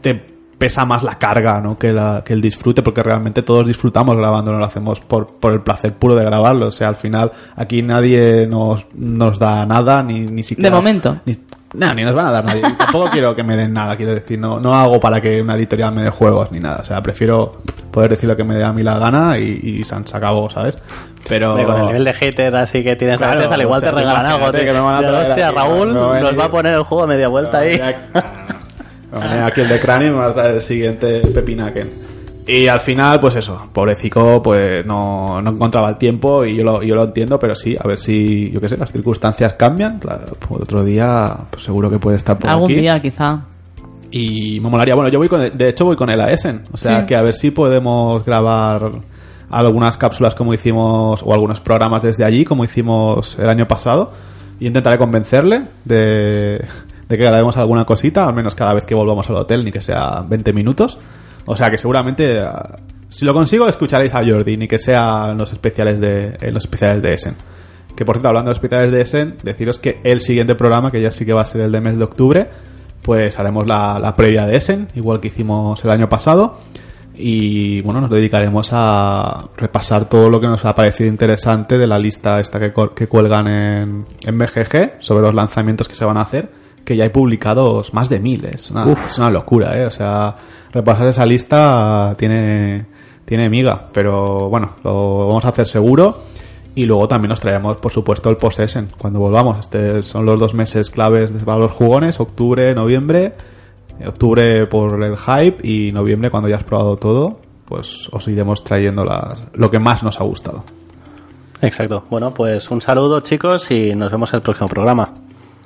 te 0.01 0.28
pesa 0.60 0.86
más 0.86 1.02
la 1.02 1.18
carga 1.18 1.60
¿no? 1.61 1.80
que, 1.80 1.91
la, 1.91 2.22
que 2.23 2.34
el 2.34 2.41
disfrute 2.41 2.84
porque 2.84 3.02
realmente 3.02 3.41
todos 3.41 3.65
disfrutamos 3.65 4.15
grabando, 4.15 4.52
no 4.52 4.60
lo 4.60 4.65
hacemos 4.65 4.99
por, 4.99 5.27
por 5.40 5.53
el 5.53 5.61
placer 5.61 5.94
puro 5.94 6.15
de 6.15 6.23
grabarlo, 6.23 6.68
o 6.68 6.72
sea, 6.72 6.90
al 6.90 6.98
final 6.98 7.31
aquí 7.56 7.81
nadie 7.81 8.45
nos, 8.45 8.86
nos 8.94 9.40
da 9.40 9.65
nada 9.65 10.03
ni, 10.03 10.19
ni 10.19 10.44
siquiera... 10.44 10.69
De 10.69 10.76
momento. 10.76 11.18
Ni, 11.26 11.36
no, 11.73 11.94
ni 11.94 12.03
nos 12.03 12.15
van 12.15 12.26
a 12.26 12.31
dar 12.31 12.45
nadie. 12.45 12.61
Tampoco 12.77 13.10
quiero 13.11 13.36
que 13.36 13.44
me 13.44 13.56
den 13.56 13.73
nada, 13.73 13.95
quiero 13.95 14.14
decir, 14.14 14.40
no, 14.40 14.60
no 14.60 14.73
hago 14.73 14.99
para 14.99 15.22
que 15.22 15.41
una 15.41 15.56
editorial 15.56 15.94
me 15.94 16.03
dé 16.03 16.10
juegos 16.10 16.52
ni 16.52 16.60
nada. 16.60 16.80
O 16.81 16.84
sea, 16.84 17.02
prefiero 17.02 17.61
poder 17.91 18.11
decir 18.11 18.27
lo 18.27 18.36
que 18.36 18.44
me 18.44 18.56
dé 18.56 18.64
a 18.64 18.73
mí 18.73 18.81
la 18.81 18.98
gana 18.98 19.38
y, 19.38 19.77
y 19.80 19.84
se, 19.84 19.95
acabó, 19.95 20.49
¿sabes? 20.49 20.77
Pero... 21.27 21.53
Con 21.53 21.80
el 21.80 21.86
nivel 21.86 22.03
de 22.06 22.14
hater 22.14 22.56
así 22.56 22.84
que 22.84 22.95
tienes 22.95 23.18
Claro, 23.18 23.34
a 23.34 23.36
veces, 23.38 23.52
al 23.52 23.61
igual 23.61 23.77
o 23.77 23.81
sea, 23.81 23.91
te 23.91 23.95
regalan 23.95 24.26
algo. 24.26 24.52
Te, 24.52 24.65
que 24.65 24.73
me 24.73 24.80
van 24.80 24.95
a 24.95 25.07
traer 25.07 25.30
hostia, 25.30 25.48
aquí, 25.48 25.57
Raúl 25.57 25.90
a 25.90 26.19
nos 26.19 26.40
va 26.40 26.45
a 26.45 26.49
poner 26.49 26.73
el 26.73 26.84
juego 26.84 27.03
a 27.03 27.07
media 27.07 27.27
vuelta 27.27 27.60
ahí. 27.60 27.77
Me 27.77 27.77
venía 27.77 27.95
aquí 29.11 29.61
el 29.61 29.69
de 29.69 29.80
cráneo 29.80 30.07
y 30.10 30.11
me 30.11 30.18
va 30.18 30.27
a 30.27 30.34
traer 30.34 30.56
el 30.56 30.61
siguiente 30.61 31.22
pepinaken. 31.34 31.90
Y 32.48 32.68
al 32.68 32.80
final, 32.80 33.19
pues 33.19 33.36
eso, 33.36 33.68
pobrecico, 33.72 34.41
pues 34.41 34.84
no, 34.84 35.40
no 35.40 35.52
encontraba 35.52 35.90
el 35.90 35.98
tiempo 35.98 36.44
y 36.44 36.57
yo 36.57 36.64
lo, 36.64 36.81
yo 36.81 36.95
lo 36.95 37.03
entiendo, 37.03 37.38
pero 37.38 37.53
sí, 37.53 37.77
a 37.80 37.88
ver 37.88 37.99
si, 37.99 38.49
yo 38.52 38.60
qué 38.60 38.68
sé, 38.69 38.76
las 38.77 38.91
circunstancias 38.91 39.53
cambian. 39.53 39.99
Claro, 39.99 40.34
pues 40.40 40.61
otro 40.64 40.84
día, 40.84 41.38
pues 41.52 41.64
seguro 41.64 41.91
que 41.91 41.99
puede 41.99 42.18
estar 42.18 42.40
por 42.40 42.49
Algún 42.49 42.72
aquí. 42.72 42.80
día 42.81 42.99
quizá. 42.99 43.41
Y 44.10 44.60
me 44.61 44.69
molaría, 44.69 44.95
bueno, 44.95 45.11
yo 45.11 45.19
voy 45.19 45.27
con, 45.27 45.56
de 45.56 45.69
hecho 45.69 45.86
voy 45.86 45.95
con 45.95 46.10
él 46.10 46.19
a 46.22 46.31
Essen, 46.31 46.64
o 46.72 46.77
sea 46.77 47.02
Sí. 47.02 47.06
que 47.06 47.15
a 47.15 47.22
ver 47.22 47.36
si 47.36 47.52
podemos 47.52 48.26
grabar 48.26 48.94
algunas 49.52 49.98
cápsulas 49.98 50.34
como 50.34 50.52
hicimos, 50.52 51.22
o 51.23 51.31
algunos 51.31 51.61
programas 51.61 52.02
desde 52.02 52.26
allí, 52.26 52.45
como 52.45 52.64
hicimos 52.64 53.38
el 53.38 53.48
año 53.48 53.68
pasado, 53.68 54.11
y 54.60 54.65
intentaré 54.65 54.98
convencerle 54.98 55.65
de, 55.86 56.65
de 57.10 57.18
que 57.18 57.23
grabemos 57.23 57.57
alguna 57.57 57.86
cosita, 57.86 58.26
al 58.26 58.36
menos 58.36 58.53
cada 58.53 58.76
vez 58.76 58.86
que 58.86 58.94
volvamos 58.94 59.27
al 59.30 59.36
hotel, 59.38 59.65
ni 59.65 59.72
que 59.72 59.81
sea 59.81 60.23
20 60.27 60.53
minutos. 60.53 60.99
O 61.45 61.57
sea 61.57 61.72
que 61.72 61.80
seguramente, 61.80 62.40
ah, 62.40 62.77
si 63.10 63.26
lo 63.26 63.34
consigo, 63.34 63.68
escucharéis 63.68 64.14
a 64.14 64.23
Jordi, 64.23 64.57
ni 64.57 64.68
que 64.68 64.77
sea 64.77 65.30
en 65.31 65.40
los 65.40 65.52
especiales 65.52 65.99
de, 65.99 66.38
en 66.40 66.53
los 66.53 66.64
especiales 66.64 67.02
de 67.02 67.14
Essen. 67.14 67.36
Que 67.95 68.06
por 68.06 68.15
cierto, 68.15 68.27
hablando 68.27 68.49
de 68.49 68.52
los 68.52 68.57
especiales 68.57 68.91
de 68.91 69.02
Essen, 69.02 69.38
deciros 69.41 69.80
que 69.80 69.99
el 70.03 70.22
siguiente 70.22 70.53
programa, 70.53 70.91
que 70.91 71.02
ya 71.02 71.10
sí 71.10 71.26
que 71.26 71.34
va 71.34 71.41
a 71.41 71.45
ser 71.45 71.61
el 71.61 71.72
de 71.72 71.81
mes 71.81 71.98
de 71.98 72.03
octubre, 72.03 72.48
pues 73.02 73.40
haremos 73.40 73.65
la, 73.65 73.98
la 73.98 74.15
previa 74.15 74.45
de 74.45 74.56
Essen, 74.56 74.88
igual 74.94 75.19
que 75.19 75.30
hicimos 75.30 75.84
el 75.84 75.90
año 75.90 76.07
pasado. 76.07 76.53
Y 77.15 77.81
bueno, 77.81 78.02
nos 78.02 78.11
dedicaremos 78.11 78.69
a 78.72 79.49
repasar 79.57 80.07
todo 80.07 80.30
lo 80.30 80.40
que 80.40 80.48
nos 80.48 80.64
ha 80.64 80.76
parecido 80.76 81.10
interesante 81.10 81.80
de 81.80 81.88
la 81.88 81.98
lista 81.98 82.40
esta 82.40 82.60
que, 82.60 82.72
que 82.95 83.07
cuelgan 83.07 83.48
en, 83.48 84.06
en 84.22 84.38
BGG 84.38 84.98
sobre 84.99 85.23
los 85.23 85.34
lanzamientos 85.34 85.88
que 85.88 85.95
se 85.95 86.06
van 86.06 86.15
a 86.15 86.22
hacer, 86.22 86.59
que 86.89 86.95
ya 86.95 87.03
hay 87.03 87.11
publicados 87.11 87.93
más 87.93 88.09
de 88.09 88.19
mil. 88.19 88.43
Es 88.45 88.71
una, 88.71 88.91
es 88.91 89.15
una 89.19 89.29
locura, 89.29 89.77
¿eh? 89.77 89.85
O 89.85 89.91
sea, 89.91 90.35
repasar 90.73 91.05
esa 91.07 91.23
lista 91.23 92.15
tiene, 92.17 92.87
tiene 93.25 93.47
miga, 93.47 93.89
pero 93.93 94.49
bueno, 94.49 94.71
lo 94.83 95.27
vamos 95.27 95.45
a 95.45 95.49
hacer 95.49 95.67
seguro. 95.67 96.17
Y 96.73 96.87
luego 96.87 97.07
también 97.07 97.29
nos 97.29 97.39
traemos, 97.39 97.77
por 97.77 97.91
supuesto, 97.91 98.31
el 98.31 98.37
post-Essen 98.37 98.87
cuando 98.97 99.19
volvamos. 99.19 99.59
Este 99.59 100.01
son 100.01 100.25
los 100.25 100.39
dos 100.39 100.55
meses 100.55 100.89
claves 100.89 101.31
para 101.45 101.59
los 101.59 101.71
jugones, 101.73 102.19
octubre, 102.19 102.73
noviembre. 102.73 103.33
Octubre 104.03 104.65
por 104.65 105.03
el 105.03 105.15
hype 105.15 105.67
y 105.67 105.91
noviembre 105.91 106.31
cuando 106.31 106.49
ya 106.49 106.55
has 106.55 106.63
probado 106.63 106.97
todo, 106.97 107.39
pues 107.65 108.09
os 108.11 108.27
iremos 108.27 108.63
trayendo 108.63 109.05
las, 109.05 109.43
lo 109.53 109.69
que 109.69 109.77
más 109.77 110.01
nos 110.01 110.19
ha 110.19 110.23
gustado. 110.23 110.63
Exacto. 111.61 112.05
Bueno, 112.09 112.33
pues 112.33 112.71
un 112.71 112.81
saludo 112.81 113.19
chicos 113.19 113.69
y 113.69 113.93
nos 113.93 114.11
vemos 114.11 114.33
en 114.33 114.37
el 114.37 114.41
próximo 114.41 114.69
programa. 114.69 115.13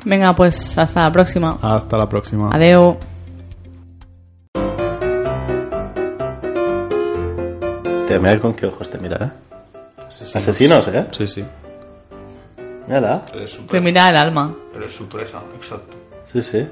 Venga, 0.05 0.35
pues 0.35 0.77
hasta 0.77 1.03
la 1.03 1.11
próxima. 1.11 1.57
Hasta 1.61 1.97
la 1.97 2.07
próxima. 2.07 2.49
Adeu. 2.51 2.97
Te 8.07 8.19
mira 8.19 8.39
con 8.39 8.53
qué 8.53 8.65
ojos 8.67 8.89
te 8.89 8.97
mira, 8.97 9.25
¿eh? 9.25 9.31
Asesinos, 10.35 10.88
¿eh? 10.89 11.07
Sí, 11.11 11.27
sí. 11.27 11.45
Mírala. 12.88 13.23
Te 13.69 13.80
mira 13.81 14.09
el 14.09 14.17
alma. 14.17 14.53
Eres 14.75 14.91
su 14.93 15.07
presa, 15.07 15.41
exacto. 15.55 15.97
Sí, 16.31 16.41
sí. 16.41 16.67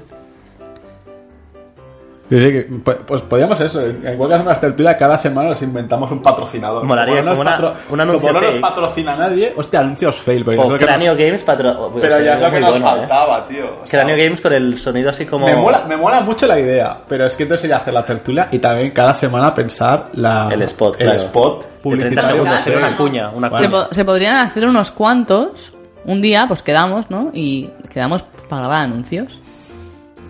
Sí, 2.32 2.38
sí, 2.46 2.52
que, 2.52 2.62
pues, 2.82 2.96
pues 3.06 3.20
podríamos 3.22 3.60
eso, 3.60 3.84
en 3.86 4.16
cualquier 4.16 4.40
una 4.40 4.54
tertulia 4.54 4.96
cada 4.96 5.18
semana 5.18 5.50
nos 5.50 5.60
inventamos 5.62 6.10
un 6.10 6.22
patrocinador. 6.22 6.84
Molaría 6.84 7.16
Como 7.16 7.26
no 7.26 7.36
como 7.36 7.44
nos 7.44 7.58
una- 7.60 7.74
un 7.90 8.00
anuncio 8.00 8.28
como 8.28 8.40
no 8.40 8.50
nos 8.52 8.60
patrocina 8.60 9.16
nadie, 9.16 9.52
hostia, 9.56 9.80
anuncios 9.80 10.16
fail. 10.16 10.44
Porque 10.44 10.58
es 10.60 10.66
O 10.66 10.78
que 10.78 10.86
nos- 10.86 11.16
Games 11.18 11.42
patro... 11.42 11.90
pues 11.92 12.02
Pero 12.04 12.24
ya 12.24 12.34
es 12.34 12.40
lo 12.40 12.50
que 12.50 12.60
nos 12.60 12.70
bueno, 12.70 12.86
¿eh? 12.86 12.90
faltaba, 12.90 13.46
tío. 13.46 13.64
O 13.82 13.86
sea, 13.86 14.00
Cranio 14.00 14.16
Games 14.24 14.40
con 14.40 14.52
el 14.54 14.78
sonido 14.78 15.10
así 15.10 15.26
como... 15.26 15.46
me, 15.46 15.54
mola, 15.56 15.82
me 15.86 15.96
mola 15.96 16.20
mucho 16.22 16.46
la 16.46 16.58
idea, 16.58 16.96
pero 17.08 17.26
es 17.26 17.36
que 17.36 17.42
entonces 17.42 17.60
sería 17.62 17.76
hacer 17.76 17.92
la 17.92 18.04
tertulia 18.04 18.48
y 18.50 18.58
también 18.58 18.90
cada 18.92 19.12
semana 19.12 19.54
pensar 19.54 20.06
la, 20.14 20.48
El 20.50 20.62
spot, 20.62 20.94
el 21.00 21.06
claro. 21.08 21.20
spot 21.22 21.58
De 21.60 21.62
30 21.62 21.82
publicitario. 21.82 22.30
segundos, 22.30 22.64
que 22.64 22.76
una 22.76 22.96
cuña, 22.96 23.30
una 23.30 23.48
Se, 23.50 23.54
cuña. 23.56 23.70
po- 23.70 23.94
se 23.94 24.04
podrían 24.04 24.36
hacer 24.36 24.64
unos 24.66 24.90
cuantos. 24.90 25.72
Un 26.04 26.20
día, 26.20 26.46
pues 26.48 26.62
quedamos, 26.62 27.10
¿no? 27.10 27.30
Y 27.32 27.68
quedamos 27.92 28.22
para 28.48 28.62
grabar 28.62 28.80
anuncios. 28.84 29.38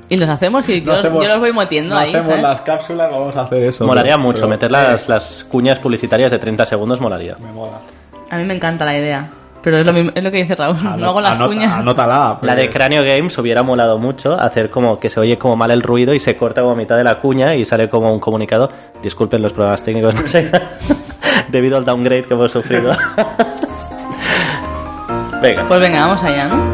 Y 0.08 0.16
los 0.16 0.28
hacemos 0.28 0.68
y 0.68 0.82
yo, 0.82 0.92
No 0.92 0.98
hacemos- 0.98 1.22
yo 1.24 1.28
los 1.30 1.40
voy 1.40 1.52
metiendo 1.52 1.94
no 1.94 2.00
ahí, 2.00 2.10
hacemos 2.10 2.26
¿sabes? 2.26 2.42
las 2.42 2.60
cápsulas, 2.62 3.10
vamos 3.10 3.36
a 3.36 3.42
hacer 3.42 3.62
eso. 3.62 3.86
Molaría 3.86 4.14
pero- 4.16 4.24
mucho, 4.26 4.38
pero- 4.40 4.48
meter 4.48 4.70
las, 4.70 5.08
las 5.08 5.44
cuñas 5.44 5.78
publicitarias 5.78 6.30
de 6.30 6.38
30 6.38 6.66
segundos 6.66 7.00
molaría. 7.00 7.36
Me 7.40 7.50
mola. 7.52 7.78
A 8.30 8.36
mí 8.38 8.44
me 8.44 8.54
encanta 8.54 8.84
la 8.84 8.96
idea. 8.96 9.30
Pero 9.62 9.78
es 9.78 9.86
lo, 9.86 9.92
mismo- 9.92 10.10
es 10.14 10.22
lo 10.24 10.30
que 10.32 10.38
dice 10.38 10.54
Raúl. 10.56 10.76
no 10.98 11.06
hago 11.06 11.20
las 11.20 11.32
Anota- 11.36 11.46
cuñas. 11.54 11.72
Anótala. 11.72 12.38
La 12.42 12.54
de 12.56 12.68
Cranio 12.68 13.02
Games 13.04 13.38
hubiera 13.38 13.62
molado 13.62 13.96
mucho 13.96 14.34
hacer 14.38 14.70
como 14.70 14.98
que 14.98 15.08
se 15.08 15.20
oye 15.20 15.38
como 15.38 15.54
mal 15.56 15.70
el 15.70 15.80
ruido 15.82 16.12
y 16.12 16.20
se 16.20 16.36
corta 16.36 16.60
como 16.62 16.72
a 16.74 16.76
mitad 16.76 16.96
de 16.96 17.04
la 17.04 17.20
cuña 17.20 17.54
y 17.54 17.64
sale 17.64 17.88
como 17.88 18.12
un 18.12 18.18
comunicado. 18.20 18.70
Disculpen 19.02 19.40
los 19.40 19.52
problemas 19.52 19.82
técnicos, 19.82 20.14
no 20.20 20.26
sé, 20.26 20.50
debido 21.48 21.76
al 21.78 21.84
downgrade 21.84 22.24
que 22.24 22.34
hemos 22.34 22.50
sufrido. 22.50 22.90
Venga. 25.40 25.66
Pues 25.66 25.80
venga, 25.80 26.06
vamos 26.06 26.22
allá, 26.22 26.46
¿no? 26.48 26.71